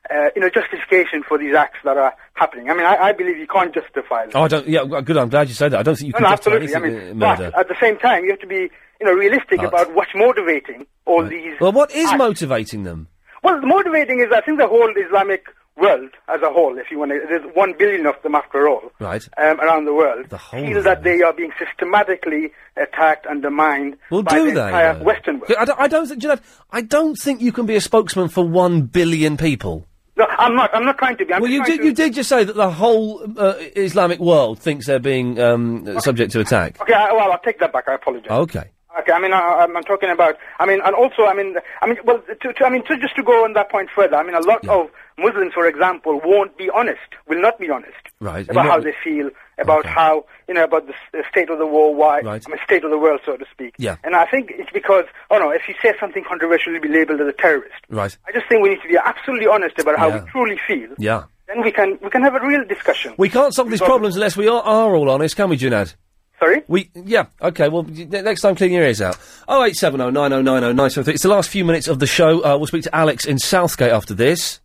uh, 0.09 0.29
you 0.35 0.41
know, 0.41 0.49
justification 0.49 1.23
for 1.27 1.37
these 1.37 1.55
acts 1.55 1.79
that 1.83 1.97
are 1.97 2.13
happening. 2.33 2.69
I 2.69 2.73
mean, 2.75 2.85
I, 2.85 2.95
I 2.97 3.11
believe 3.13 3.37
you 3.37 3.47
can't 3.47 3.73
justify 3.73 4.23
them. 4.25 4.31
Oh, 4.35 4.43
I 4.43 4.47
don't. 4.47 4.67
Yeah, 4.67 4.83
good. 5.03 5.17
I'm 5.17 5.29
glad 5.29 5.47
you 5.49 5.53
said 5.55 5.71
that. 5.73 5.79
I 5.79 5.83
don't 5.83 5.95
think 5.95 6.07
you 6.07 6.13
No, 6.13 6.17
can 6.19 6.23
no, 6.23 6.29
justify 6.31 6.55
absolutely. 6.55 6.75
I 6.75 6.93
anything, 6.97 7.19
mean, 7.19 7.23
uh, 7.23 7.35
but 7.37 7.59
at 7.59 7.67
the 7.67 7.75
same 7.81 7.97
time, 7.97 8.23
you 8.25 8.31
have 8.31 8.39
to 8.39 8.47
be, 8.47 8.69
you 8.99 9.05
know, 9.05 9.13
realistic 9.13 9.61
about 9.61 9.93
what's 9.93 10.11
motivating 10.15 10.85
all 11.05 11.25
these. 11.25 11.53
Well, 11.59 11.71
what 11.71 11.91
is 11.93 12.07
acts. 12.09 12.17
motivating 12.17 12.83
them? 12.83 13.07
Well, 13.43 13.59
the 13.61 13.67
motivating 13.67 14.19
is, 14.19 14.27
I 14.33 14.41
think, 14.41 14.59
the 14.59 14.67
whole 14.67 14.91
Islamic 14.97 15.45
world 15.77 16.09
as 16.27 16.41
a 16.41 16.49
whole. 16.49 16.75
If 16.79 16.89
you 16.89 16.97
want 16.97 17.11
to, 17.11 17.19
there's 17.29 17.45
one 17.55 17.73
billion 17.77 18.07
of 18.07 18.15
them 18.23 18.33
after 18.33 18.67
all 18.67 18.91
Right. 18.99 19.23
um, 19.37 19.59
around 19.61 19.85
the 19.85 19.93
world. 19.93 20.25
The 20.29 20.37
whole 20.37 20.65
feel 20.65 20.81
that 20.81 21.03
they 21.03 21.21
are 21.21 21.31
being 21.33 21.51
systematically 21.59 22.51
attacked, 22.75 23.27
undermined 23.27 23.95
Well, 24.09 24.23
by 24.23 24.33
do 24.33 24.45
the 24.47 24.53
they? 24.53 24.65
entire 24.65 24.93
though? 24.95 25.03
Western 25.03 25.39
world. 25.39 25.51
I 25.57 25.65
don't, 25.65 25.79
I 25.79 25.87
don't 25.87 26.07
think, 26.07 26.21
Junad, 26.23 26.41
I 26.71 26.81
don't 26.81 27.15
think 27.15 27.41
you 27.41 27.51
can 27.51 27.67
be 27.67 27.75
a 27.75 27.81
spokesman 27.81 28.29
for 28.29 28.43
one 28.47 28.81
billion 28.81 29.37
people. 29.37 29.85
No, 30.17 30.25
I'm 30.25 30.55
not. 30.55 30.73
I'm 30.73 30.83
not 30.83 30.97
trying 30.97 31.15
to 31.17 31.25
be. 31.25 31.33
I'm 31.33 31.41
well, 31.41 31.51
you 31.51 31.63
did. 31.63 31.77
to- 31.79 31.85
You 31.85 31.93
did 31.93 32.13
just 32.13 32.27
say 32.29 32.43
that 32.43 32.55
the 32.55 32.71
whole 32.71 33.23
uh, 33.37 33.53
Islamic 33.75 34.19
world 34.19 34.57
thinks 34.59 34.87
they're 34.87 34.99
being 34.99 35.39
um, 35.39 35.99
subject 35.99 36.31
to 36.33 36.39
attack. 36.39 36.81
Okay, 36.81 36.93
I, 36.93 37.13
well, 37.13 37.31
I'll 37.31 37.39
take 37.39 37.59
that 37.59 37.71
back. 37.71 37.87
I 37.87 37.93
apologize. 37.95 38.31
Okay. 38.31 38.63
Okay, 38.99 39.11
I 39.11 39.19
mean, 39.19 39.31
I, 39.31 39.37
I'm 39.39 39.77
I'm 39.77 39.83
talking 39.83 40.09
about. 40.09 40.35
I 40.59 40.65
mean, 40.65 40.81
and 40.83 40.95
also, 40.95 41.25
I 41.27 41.35
mean, 41.35 41.55
I 41.83 41.87
mean, 41.87 41.97
well, 42.03 42.19
to, 42.41 42.51
to, 42.53 42.65
I 42.65 42.69
mean, 42.71 42.83
to, 42.85 42.97
just 42.97 43.15
to 43.17 43.23
go 43.23 43.43
on 43.45 43.53
that 43.53 43.69
point 43.69 43.89
further. 43.95 44.15
I 44.15 44.23
mean, 44.23 44.33
a 44.33 44.39
lot 44.41 44.67
of 44.67 44.89
Muslims, 45.17 45.53
for 45.53 45.65
example, 45.67 46.21
won't 46.23 46.57
be 46.57 46.69
honest. 46.69 46.99
Will 47.27 47.41
not 47.41 47.59
be 47.59 47.69
honest 47.69 47.93
Right. 48.19 48.47
about 48.49 48.65
how 48.67 48.79
they 48.79 48.93
feel, 49.03 49.29
about 49.57 49.85
how 49.85 50.25
you 50.47 50.53
know, 50.53 50.63
about 50.63 50.87
the, 50.87 50.93
state 51.29 51.49
of 51.49 51.57
the 51.57 51.65
war, 51.65 51.93
why, 51.93 52.21
Right. 52.21 52.43
I 52.45 52.49
mean, 52.49 52.59
state 52.63 52.83
of 52.83 52.91
the 52.91 52.97
world, 52.97 53.19
so 53.25 53.35
to 53.35 53.45
speak. 53.51 53.73
Yeah. 53.77 53.95
And 54.03 54.15
I 54.15 54.25
think 54.25 54.51
it's 54.55 54.69
because, 54.71 55.05
oh 55.31 55.37
no, 55.39 55.49
if 55.51 55.63
you 55.67 55.73
say 55.81 55.93
something 55.99 56.23
controversial, 56.23 56.71
you'll 56.73 56.81
be 56.81 56.89
labelled 56.89 57.19
as 57.21 57.27
a 57.27 57.33
terrorist. 57.33 57.75
Right. 57.89 58.15
I 58.27 58.31
just 58.31 58.47
think 58.47 58.61
we 58.63 58.69
need 58.69 58.81
to 58.81 58.87
be 58.87 58.97
absolutely 59.03 59.47
honest 59.47 59.77
about 59.79 59.97
how 59.97 60.07
Yeah. 60.09 60.23
we 60.23 60.29
truly 60.29 60.59
feel. 60.67 60.89
Yeah. 60.97 61.23
Then 61.47 61.61
we 61.63 61.71
can 61.71 61.97
we 62.01 62.09
can 62.09 62.21
have 62.23 62.35
a 62.35 62.45
real 62.45 62.63
discussion. 62.65 63.13
We 63.17 63.29
can't 63.29 63.53
solve 63.53 63.69
these 63.69 63.79
problems 63.81 64.15
unless 64.15 64.35
we 64.37 64.47
are, 64.47 64.61
are 64.61 64.95
all 64.95 65.09
honest, 65.09 65.35
can 65.35 65.49
we, 65.49 65.57
Junad? 65.57 65.93
Sorry? 66.39 66.61
We 66.67 66.91
yeah 66.93 67.25
okay. 67.41 67.67
Well, 67.69 67.83
next 67.83 68.41
time, 68.41 68.55
clean 68.55 68.71
your 68.71 68.83
ears 68.83 69.01
out. 69.01 69.17
Oh 69.47 69.63
eight 69.63 69.75
seven 69.75 69.99
oh 70.01 70.09
nine 70.11 70.31
oh 70.33 70.41
nine 70.41 70.63
oh 70.63 70.71
nine 70.71 70.89
seven 70.91 71.05
three. 71.05 71.13
It's 71.15 71.23
the 71.23 71.29
last 71.29 71.49
few 71.49 71.65
minutes 71.65 71.87
of 71.87 71.97
the 71.99 72.05
show. 72.05 72.43
Uh, 72.45 72.57
we'll 72.57 72.67
speak 72.67 72.83
to 72.83 72.95
Alex 72.95 73.25
in 73.25 73.39
Southgate 73.39 73.91
after 73.91 74.13
this. 74.13 74.59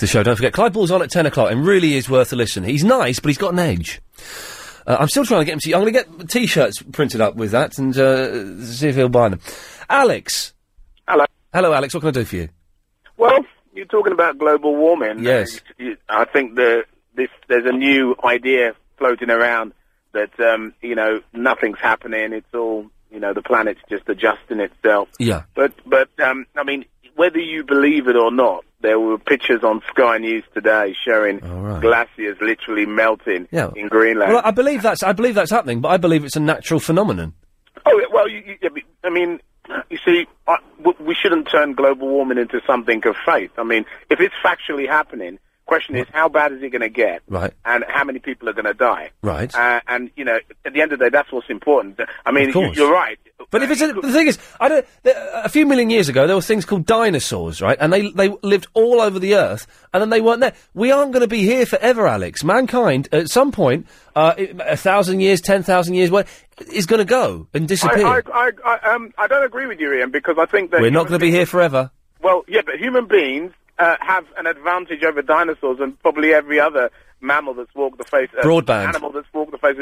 The 0.00 0.06
show. 0.06 0.22
Don't 0.22 0.36
forget, 0.36 0.52
Clive 0.52 0.72
Bull's 0.72 0.90
on 0.90 1.02
at 1.02 1.10
ten 1.10 1.26
o'clock, 1.26 1.50
and 1.50 1.66
really 1.66 1.94
is 1.94 2.08
worth 2.10 2.32
a 2.32 2.36
listen. 2.36 2.64
He's 2.64 2.84
nice, 2.84 3.20
but 3.20 3.28
he's 3.28 3.38
got 3.38 3.52
an 3.52 3.58
edge. 3.58 4.00
Uh, 4.86 4.96
I'm 5.00 5.08
still 5.08 5.24
trying 5.24 5.40
to 5.40 5.44
get 5.46 5.52
him 5.54 5.60
to. 5.60 5.72
I'm 5.74 5.80
going 5.80 5.92
to 5.94 6.04
get 6.18 6.28
T-shirts 6.30 6.82
printed 6.92 7.20
up 7.20 7.36
with 7.36 7.52
that 7.52 7.78
and 7.78 7.96
uh, 7.96 8.62
see 8.64 8.88
if 8.88 8.96
he'll 8.96 9.08
buy 9.08 9.30
them. 9.30 9.40
Alex. 9.88 10.52
Hello. 11.08 11.24
Hello, 11.52 11.72
Alex. 11.72 11.94
What 11.94 12.00
can 12.00 12.08
I 12.08 12.12
do 12.12 12.24
for 12.24 12.36
you? 12.36 12.48
Well, 13.16 13.38
you're 13.74 13.86
talking 13.86 14.12
about 14.12 14.38
global 14.38 14.74
warming. 14.76 15.24
Yes. 15.24 15.56
Uh, 15.56 15.60
you- 15.84 15.96
I 16.08 16.24
think 16.26 16.56
the 16.56 16.84
this 17.14 17.28
there's 17.48 17.66
a 17.66 17.72
new 17.72 18.14
idea 18.24 18.74
floating 18.98 19.30
around 19.30 19.72
that 20.12 20.38
um, 20.40 20.74
you 20.82 20.94
know 20.94 21.20
nothing's 21.32 21.78
happening. 21.78 22.32
It's 22.32 22.52
all 22.54 22.86
you 23.10 23.20
know 23.20 23.32
the 23.32 23.42
planet's 23.42 23.80
just 23.88 24.08
adjusting 24.08 24.60
itself. 24.60 25.08
Yeah. 25.18 25.44
But 25.54 25.72
but 25.86 26.08
um, 26.22 26.46
I 26.56 26.64
mean, 26.64 26.84
whether 27.16 27.38
you 27.38 27.64
believe 27.64 28.08
it 28.08 28.16
or 28.16 28.30
not, 28.32 28.64
there 28.84 29.00
were 29.00 29.18
pictures 29.18 29.64
on 29.64 29.80
Sky 29.88 30.18
News 30.18 30.44
today 30.52 30.94
showing 31.04 31.38
glaciers 31.80 32.36
literally 32.40 32.86
melting 32.86 33.48
Yeah. 33.50 33.70
in 33.74 33.88
Greenland. 33.88 34.32
Well, 34.32 34.42
I 34.44 34.50
believe 34.52 34.82
that's 34.82 35.02
I 35.02 35.12
believe 35.12 35.34
that's 35.34 35.50
happening, 35.50 35.80
but 35.80 35.88
I 35.88 35.96
believe 35.96 36.24
it's 36.24 36.36
a 36.36 36.40
natural 36.40 36.78
phenomenon. 36.80 37.32
Oh 37.86 37.98
yeah, 37.98 38.06
well, 38.12 38.28
you, 38.28 38.56
you, 38.62 38.70
I 39.02 39.10
mean, 39.10 39.40
you 39.90 39.98
see, 40.04 40.26
I, 40.46 40.58
w- 40.82 40.96
we 41.04 41.14
shouldn't 41.14 41.48
turn 41.50 41.72
global 41.74 42.08
warming 42.08 42.38
into 42.38 42.60
something 42.66 43.04
of 43.06 43.16
faith. 43.26 43.50
I 43.58 43.64
mean, 43.64 43.84
if 44.10 44.20
it's 44.20 44.34
factually 44.44 44.86
happening, 44.88 45.38
question 45.66 45.96
is 45.96 46.06
how 46.12 46.28
bad 46.28 46.52
is 46.52 46.62
it 46.62 46.68
going 46.70 46.82
to 46.82 46.88
get, 46.90 47.22
Right. 47.28 47.52
and 47.64 47.84
how 47.88 48.04
many 48.04 48.18
people 48.18 48.48
are 48.48 48.52
going 48.52 48.64
to 48.66 48.74
die, 48.74 49.10
Right. 49.22 49.54
Uh, 49.54 49.80
and 49.88 50.10
you 50.16 50.24
know, 50.24 50.38
at 50.66 50.72
the 50.74 50.82
end 50.82 50.92
of 50.92 50.98
the 50.98 51.06
day, 51.06 51.10
that's 51.10 51.32
what's 51.32 51.48
important. 51.50 51.98
I 52.26 52.30
mean, 52.32 52.44
Of 52.44 52.48
you, 52.48 52.52
course. 52.54 52.76
you're 52.76 52.92
right. 52.92 53.18
But 53.50 53.62
if 53.62 53.70
it's 53.70 53.80
a, 53.80 53.92
the 53.92 54.12
thing 54.12 54.28
is, 54.28 54.38
I 54.60 54.68
don't. 54.68 54.86
A 55.04 55.48
few 55.48 55.66
million 55.66 55.90
years 55.90 56.08
ago, 56.08 56.26
there 56.26 56.36
were 56.36 56.42
things 56.42 56.64
called 56.64 56.86
dinosaurs, 56.86 57.60
right? 57.60 57.76
And 57.80 57.92
they 57.92 58.10
they 58.10 58.28
lived 58.42 58.66
all 58.74 59.00
over 59.00 59.18
the 59.18 59.34
earth, 59.34 59.66
and 59.92 60.00
then 60.00 60.10
they 60.10 60.20
weren't 60.20 60.40
there. 60.40 60.54
We 60.72 60.92
aren't 60.92 61.12
going 61.12 61.22
to 61.22 61.28
be 61.28 61.42
here 61.42 61.66
forever, 61.66 62.06
Alex. 62.06 62.44
Mankind, 62.44 63.08
at 63.12 63.28
some 63.28 63.52
point, 63.52 63.86
uh, 64.14 64.34
a 64.60 64.76
thousand 64.76 65.20
years, 65.20 65.40
ten 65.40 65.62
thousand 65.62 65.94
years, 65.94 66.10
what 66.10 66.28
is 66.72 66.86
going 66.86 66.98
to 66.98 67.04
go 67.04 67.46
and 67.54 67.66
disappear? 67.66 68.06
I, 68.06 68.20
I, 68.32 68.32
I, 68.32 68.50
I, 68.64 68.94
um, 68.94 69.12
I 69.18 69.26
don't 69.26 69.44
agree 69.44 69.66
with 69.66 69.80
you, 69.80 69.92
Iain, 69.92 70.10
because 70.10 70.36
I 70.38 70.46
think 70.46 70.70
that 70.70 70.80
We're 70.80 70.90
not 70.90 71.06
human 71.06 71.08
going 71.08 71.20
to 71.20 71.26
be 71.26 71.30
here 71.30 71.46
forever. 71.46 71.90
Well, 72.22 72.44
yeah, 72.48 72.62
but 72.64 72.76
human 72.78 73.06
beings 73.06 73.52
uh, 73.78 73.96
have 74.00 74.26
an 74.38 74.46
advantage 74.46 75.02
over 75.02 75.22
dinosaurs 75.22 75.78
and 75.80 76.00
probably 76.02 76.32
every 76.32 76.60
other 76.60 76.90
mammal 77.24 77.54
that's 77.54 77.74
walked 77.74 77.98
the 77.98 78.04
face. 78.04 78.28
Uh, 78.38 78.42
Broadband. 78.42 78.88
Animal 78.88 79.10
that's 79.12 79.26
walked 79.32 79.52
the 79.52 79.58
face. 79.58 79.76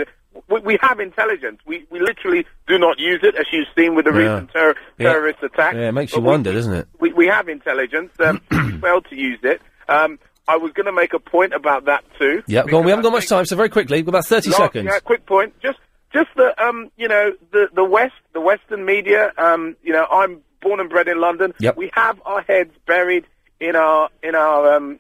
We, 0.49 0.61
we 0.61 0.79
have 0.81 1.01
intelligence. 1.01 1.59
We 1.67 1.85
we 1.91 2.01
literally 2.01 2.47
do 2.69 2.79
not 2.79 2.99
use 2.99 3.21
it, 3.23 3.35
as 3.37 3.47
you've 3.53 3.69
seen 3.77 3.95
with 3.95 4.05
the 4.07 4.13
Yeah. 4.13 4.19
recent 4.19 4.51
terror, 4.53 4.77
Yeah. 4.99 5.13
terrorist 5.13 5.43
attack. 5.43 5.75
Yeah, 5.75 5.89
it 5.89 5.93
makes 5.93 6.13
But 6.13 6.19
you 6.19 6.23
we- 6.25 6.29
wonder, 6.31 6.53
doesn't 6.53 6.73
it? 6.75 6.89
We 7.01 7.13
we 7.13 7.27
have 7.27 7.49
intelligence. 7.49 8.11
Um, 8.21 8.41
we 8.51 8.79
failed 8.79 9.07
to 9.11 9.17
use 9.17 9.41
it. 9.43 9.61
Um, 9.89 10.19
I 10.49 10.57
was 10.57 10.73
going 10.73 10.87
to 10.87 10.93
make 10.93 11.13
a 11.15 11.19
point 11.21 11.53
about 11.55 11.85
that 11.85 12.05
too. 12.19 12.43
Yeah, 12.47 12.65
go 12.65 12.79
on. 12.79 12.85
We 12.85 12.91
haven't 12.91 13.05
got 13.05 13.13
much 13.13 13.29
time, 13.29 13.45
so 13.47 13.55
very 13.57 13.69
quickly, 13.69 14.01
about 14.01 14.27
thirty 14.27 14.51
Last- 14.51 14.59
seconds. 14.59 14.87
Yeah, 14.91 14.99
quick 15.01 15.25
point. 15.27 15.55
Just, 15.63 15.79
just 16.13 16.29
the, 16.37 16.49
um, 16.63 16.91
you 16.97 17.07
know, 17.09 17.33
the 17.53 17.69
the 17.75 17.85
West, 17.85 18.15
the 18.33 18.41
Western 18.41 18.85
media. 18.85 19.33
Um, 19.39 19.77
you 19.83 19.93
know, 19.93 20.07
I'm 20.11 20.41
born 20.61 20.81
and 20.81 20.89
bred 20.91 21.09
in 21.09 21.21
London. 21.21 21.53
Yep. 21.61 21.77
We 21.77 21.91
have 21.95 22.21
our 22.27 22.43
heads 22.43 22.73
buried 22.87 23.25
in 23.61 23.77
our 23.77 24.09
in 24.23 24.35
our 24.35 24.75
um, 24.75 24.99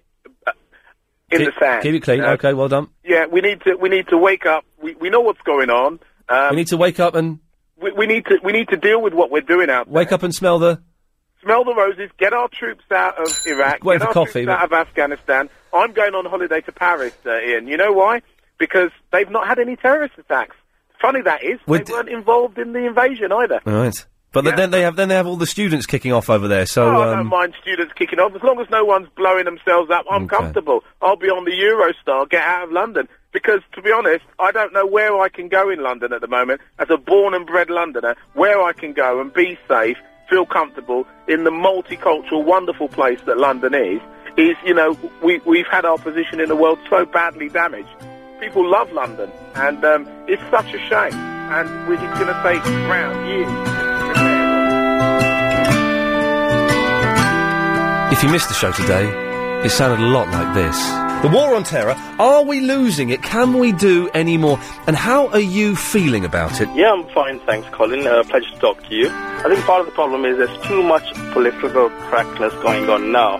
in 1.32 1.38
keep, 1.38 1.54
the 1.54 1.60
sand. 1.60 1.82
Keep 1.82 1.94
it 1.94 2.00
clean. 2.02 2.20
Uh, 2.22 2.32
okay, 2.34 2.52
well 2.52 2.68
done. 2.68 2.88
Yeah, 3.04 3.26
we 3.26 3.40
need 3.40 3.60
to 3.62 3.76
we 3.80 3.88
need 3.88 4.08
to 4.08 4.18
wake 4.18 4.46
up. 4.46 4.64
We 4.82 4.94
we 4.94 5.10
know 5.10 5.20
what's 5.20 5.40
going 5.42 5.70
on. 5.70 5.98
Um, 6.28 6.50
we 6.50 6.56
need 6.56 6.68
to 6.68 6.76
wake 6.76 7.00
up 7.00 7.14
and 7.14 7.40
we, 7.80 7.92
we 7.92 8.06
need 8.06 8.24
to 8.26 8.38
we 8.44 8.52
need 8.52 8.68
to 8.68 8.76
deal 8.76 9.00
with 9.02 9.12
what 9.14 9.30
we're 9.30 9.40
doing 9.40 9.70
out 9.70 9.86
there. 9.86 9.94
wake 9.94 10.12
up 10.12 10.22
and 10.22 10.34
smell 10.34 10.58
the. 10.58 10.80
Smell 11.42 11.64
the 11.64 11.74
roses. 11.74 12.08
Get 12.18 12.32
our 12.32 12.48
troops 12.48 12.84
out 12.92 13.18
of 13.20 13.28
Iraq. 13.46 13.82
Wait 13.82 13.94
get 13.94 14.02
for 14.02 14.08
our 14.08 14.12
coffee, 14.14 14.44
troops 14.44 14.46
but- 14.46 14.58
out 14.58 14.64
of 14.64 14.72
Afghanistan. 14.72 15.50
I'm 15.74 15.92
going 15.92 16.14
on 16.14 16.24
holiday 16.26 16.60
to 16.60 16.70
Paris, 16.72 17.14
uh, 17.26 17.30
Iain. 17.30 17.66
You 17.66 17.76
know 17.76 17.92
why? 17.92 18.22
Because 18.58 18.90
they've 19.12 19.28
not 19.30 19.48
had 19.48 19.58
any 19.58 19.74
terrorist 19.74 20.14
attacks. 20.18 20.54
Funny 21.00 21.20
that 21.22 21.42
is. 21.42 21.58
Would- 21.66 21.86
they 21.86 21.92
weren't 21.92 22.08
involved 22.10 22.58
in 22.58 22.72
the 22.72 22.86
invasion 22.86 23.32
either. 23.32 23.60
All 23.66 23.72
right. 23.72 24.06
But 24.32 24.44
then 24.56 24.70
they 24.70 24.82
have 24.82 24.96
then 24.96 25.08
they 25.08 25.14
have 25.14 25.26
all 25.26 25.36
the 25.36 25.46
students 25.46 25.86
kicking 25.86 26.12
off 26.12 26.30
over 26.30 26.48
there. 26.48 26.66
So 26.66 26.84
oh, 26.84 27.02
I 27.02 27.04
don't 27.10 27.18
um, 27.20 27.26
mind 27.28 27.54
students 27.60 27.92
kicking 27.94 28.18
off. 28.18 28.34
As 28.34 28.42
long 28.42 28.58
as 28.60 28.68
no 28.70 28.84
one's 28.84 29.08
blowing 29.16 29.44
themselves 29.44 29.90
up, 29.90 30.06
I'm 30.10 30.24
Okay. 30.24 30.36
comfortable. 30.36 30.82
I'll 31.02 31.16
be 31.16 31.28
on 31.28 31.44
the 31.44 31.50
Eurostar, 31.52 32.28
get 32.30 32.42
out 32.42 32.64
of 32.64 32.72
London. 32.72 33.08
Because, 33.32 33.60
to 33.74 33.80
be 33.80 33.90
honest, 33.90 34.24
I 34.38 34.50
don't 34.52 34.74
know 34.74 34.86
where 34.86 35.18
I 35.18 35.30
can 35.30 35.48
go 35.48 35.70
in 35.70 35.82
London 35.82 36.12
at 36.12 36.20
the 36.20 36.26
moment, 36.28 36.60
as 36.78 36.90
a 36.90 36.98
born 36.98 37.32
and 37.32 37.46
bred 37.46 37.70
Londoner, 37.70 38.14
where 38.34 38.62
I 38.62 38.74
can 38.74 38.92
go 38.92 39.22
and 39.22 39.32
be 39.32 39.58
safe, 39.66 39.96
feel 40.28 40.44
comfortable 40.44 41.06
in 41.28 41.44
the 41.44 41.50
multicultural, 41.50 42.44
wonderful 42.44 42.88
place 42.88 43.20
that 43.24 43.38
London 43.38 43.72
is, 43.74 44.02
is, 44.36 44.54
you 44.66 44.74
know, 44.74 44.98
we, 45.22 45.38
we've 45.46 45.66
had 45.66 45.86
our 45.86 45.96
position 45.96 46.40
in 46.40 46.48
the 46.50 46.56
world 46.56 46.78
so 46.90 47.06
badly 47.06 47.48
damaged. 47.48 47.88
People 48.38 48.68
love 48.68 48.92
London, 48.92 49.30
and 49.54 49.82
um, 49.82 50.06
it's 50.28 50.42
such 50.50 50.74
a 50.74 50.78
shame. 50.88 51.14
And 51.14 51.88
we- 51.88 51.94
it's 51.96 52.18
going 52.18 52.26
to 52.26 52.42
take 52.42 52.62
round 52.90 53.28
years. 53.30 53.91
If 58.12 58.22
you 58.22 58.28
missed 58.28 58.48
the 58.48 58.54
show 58.54 58.70
today, 58.72 59.06
it 59.64 59.70
sounded 59.70 59.98
a 60.04 60.06
lot 60.08 60.28
like 60.28 60.54
this. 60.54 60.76
The 61.22 61.28
war 61.34 61.54
on 61.54 61.64
terror, 61.64 61.94
are 62.18 62.44
we 62.44 62.60
losing 62.60 63.08
it? 63.10 63.22
Can 63.22 63.58
we 63.58 63.72
do 63.72 64.10
any 64.12 64.36
more? 64.36 64.58
And 64.86 64.94
how 64.94 65.28
are 65.28 65.40
you 65.40 65.74
feeling 65.74 66.24
about 66.24 66.60
it? 66.60 66.68
Yeah, 66.74 66.92
I'm 66.92 67.06
fine, 67.08 67.40
thanks, 67.40 67.68
Colin. 67.70 68.06
Uh, 68.06 68.22
pleasure 68.24 68.50
to 68.50 68.58
talk 68.58 68.86
to 68.88 68.94
you. 68.94 69.08
I 69.10 69.44
think 69.48 69.64
part 69.64 69.80
of 69.80 69.86
the 69.86 69.92
problem 69.92 70.24
is 70.26 70.36
there's 70.36 70.58
too 70.66 70.82
much 70.82 71.14
political 71.32 71.88
correctness 72.10 72.52
going 72.62 72.88
on 72.90 73.12
now. 73.12 73.38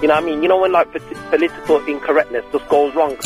You 0.00 0.08
know, 0.08 0.14
what 0.14 0.22
I 0.22 0.26
mean, 0.26 0.42
you 0.42 0.48
know 0.48 0.60
when 0.60 0.72
like 0.72 0.92
polit- 0.92 1.30
political 1.30 1.84
incorrectness 1.86 2.44
just 2.52 2.68
goes 2.68 2.94
wrong. 2.94 3.16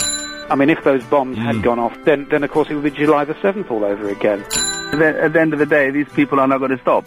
I 0.48 0.54
mean, 0.56 0.70
if 0.70 0.82
those 0.82 1.04
bombs 1.04 1.36
Hmm. 1.36 1.44
had 1.44 1.62
gone 1.62 1.78
off, 1.78 1.96
then, 2.04 2.26
then 2.30 2.42
of 2.42 2.50
course 2.50 2.68
it 2.70 2.74
would 2.74 2.84
be 2.84 2.90
July 2.90 3.24
the 3.24 3.34
7th 3.34 3.70
all 3.70 3.84
over 3.84 4.08
again. 4.08 4.44
Then 4.92 5.16
at 5.16 5.32
the 5.34 5.40
end 5.40 5.52
of 5.52 5.58
the 5.58 5.66
day, 5.66 5.90
these 5.90 6.08
people 6.14 6.40
are 6.40 6.48
not 6.48 6.58
going 6.58 6.70
to 6.76 6.80
stop. 6.80 7.06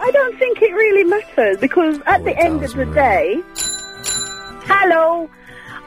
I 0.00 0.10
don't 0.12 0.38
think 0.38 0.62
it 0.62 0.72
really 0.72 1.04
matters 1.04 1.58
because 1.58 2.00
at 2.06 2.24
the 2.24 2.36
end 2.38 2.64
of 2.64 2.72
the 2.72 2.86
day. 2.86 3.42
Hello. 4.64 5.28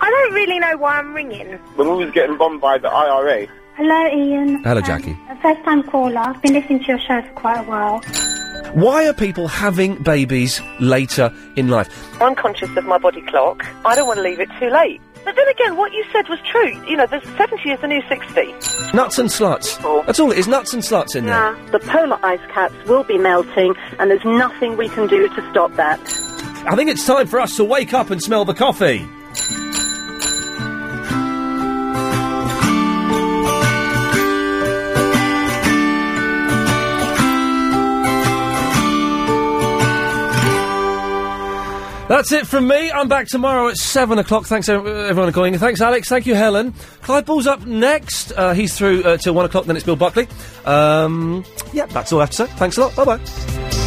I 0.01 0.09
don't 0.09 0.33
really 0.33 0.59
know 0.59 0.77
why 0.77 0.99
I'm 0.99 1.13
ringing. 1.13 1.59
The 1.77 1.83
movie's 1.83 2.13
getting 2.13 2.37
bombed 2.37 2.61
by 2.61 2.77
the 2.77 2.89
IRA. 2.89 3.47
Hello, 3.75 3.95
Iain. 3.95 4.63
Hello, 4.63 4.77
um, 4.77 4.83
Jackie. 4.83 5.17
A 5.29 5.35
first 5.41 5.63
time 5.63 5.81
caller. 5.83 6.17
I've 6.19 6.41
been 6.41 6.53
listening 6.53 6.79
to 6.79 6.85
your 6.85 6.99
show 6.99 7.21
for 7.21 7.33
quite 7.33 7.59
a 7.59 7.63
while. 7.63 8.01
Why 8.73 9.07
are 9.07 9.13
people 9.13 9.47
having 9.47 10.01
babies 10.03 10.61
later 10.79 11.33
in 11.55 11.69
life? 11.69 11.89
I'm 12.21 12.35
conscious 12.35 12.75
of 12.75 12.85
my 12.85 12.97
body 12.97 13.21
clock. 13.21 13.65
I 13.85 13.95
don't 13.95 14.07
want 14.07 14.17
to 14.17 14.23
leave 14.23 14.39
it 14.39 14.49
too 14.59 14.69
late. 14.69 15.01
But 15.25 15.35
then 15.35 15.47
again, 15.47 15.77
what 15.77 15.93
you 15.93 16.03
said 16.11 16.27
was 16.29 16.39
true. 16.49 16.71
You 16.87 16.97
know, 16.97 17.05
the 17.05 17.21
70 17.37 17.69
is 17.69 17.79
the 17.79 17.87
new 17.87 18.01
60. 18.09 18.95
Nuts 18.95 19.17
and 19.19 19.29
sluts. 19.29 19.79
Oh. 19.83 20.03
That's 20.05 20.19
all 20.19 20.31
it 20.31 20.37
is. 20.37 20.47
Nuts 20.47 20.73
and 20.73 20.83
sluts 20.83 21.15
in 21.15 21.25
there. 21.25 21.55
The 21.71 21.79
polar 21.79 22.19
ice 22.23 22.41
caps 22.51 22.75
will 22.87 23.03
be 23.03 23.17
melting, 23.17 23.75
and 23.99 24.11
there's 24.11 24.25
nothing 24.25 24.77
we 24.77 24.89
can 24.89 25.07
do 25.07 25.27
to 25.29 25.51
stop 25.51 25.73
that. 25.75 25.99
I 26.65 26.75
think 26.75 26.89
it's 26.89 27.05
time 27.05 27.27
for 27.27 27.39
us 27.39 27.55
to 27.57 27.63
wake 27.63 27.93
up 27.93 28.09
and 28.09 28.21
smell 28.21 28.45
the 28.45 28.53
coffee. 28.53 29.07
That's 42.09 42.31
it 42.33 42.45
from 42.45 42.67
me. 42.67 42.91
I'm 42.91 43.07
back 43.07 43.27
tomorrow 43.27 43.69
at 43.69 43.77
7 43.77 44.19
o'clock. 44.19 44.45
Thanks, 44.45 44.67
everyone, 44.67 45.27
for 45.27 45.31
calling. 45.31 45.57
Thanks, 45.57 45.81
Alex. 45.81 46.09
Thank 46.09 46.25
you, 46.25 46.35
Helen. 46.35 46.73
Clive 47.01 47.25
Bull's 47.25 47.47
up 47.47 47.65
next. 47.65 48.33
Uh, 48.33 48.53
he's 48.53 48.77
through 48.77 49.03
uh, 49.03 49.17
till 49.17 49.33
1 49.33 49.45
o'clock, 49.45 49.65
then 49.65 49.75
it's 49.77 49.85
Bill 49.85 49.95
Buckley. 49.95 50.27
Um, 50.65 51.45
yeah, 51.71 51.85
that's 51.87 52.11
all 52.11 52.19
I 52.19 52.23
have 52.23 52.29
to 52.31 52.35
say. 52.35 52.45
Thanks 52.57 52.77
a 52.77 52.81
lot. 52.81 52.95
Bye 52.95 53.05
bye. 53.05 53.82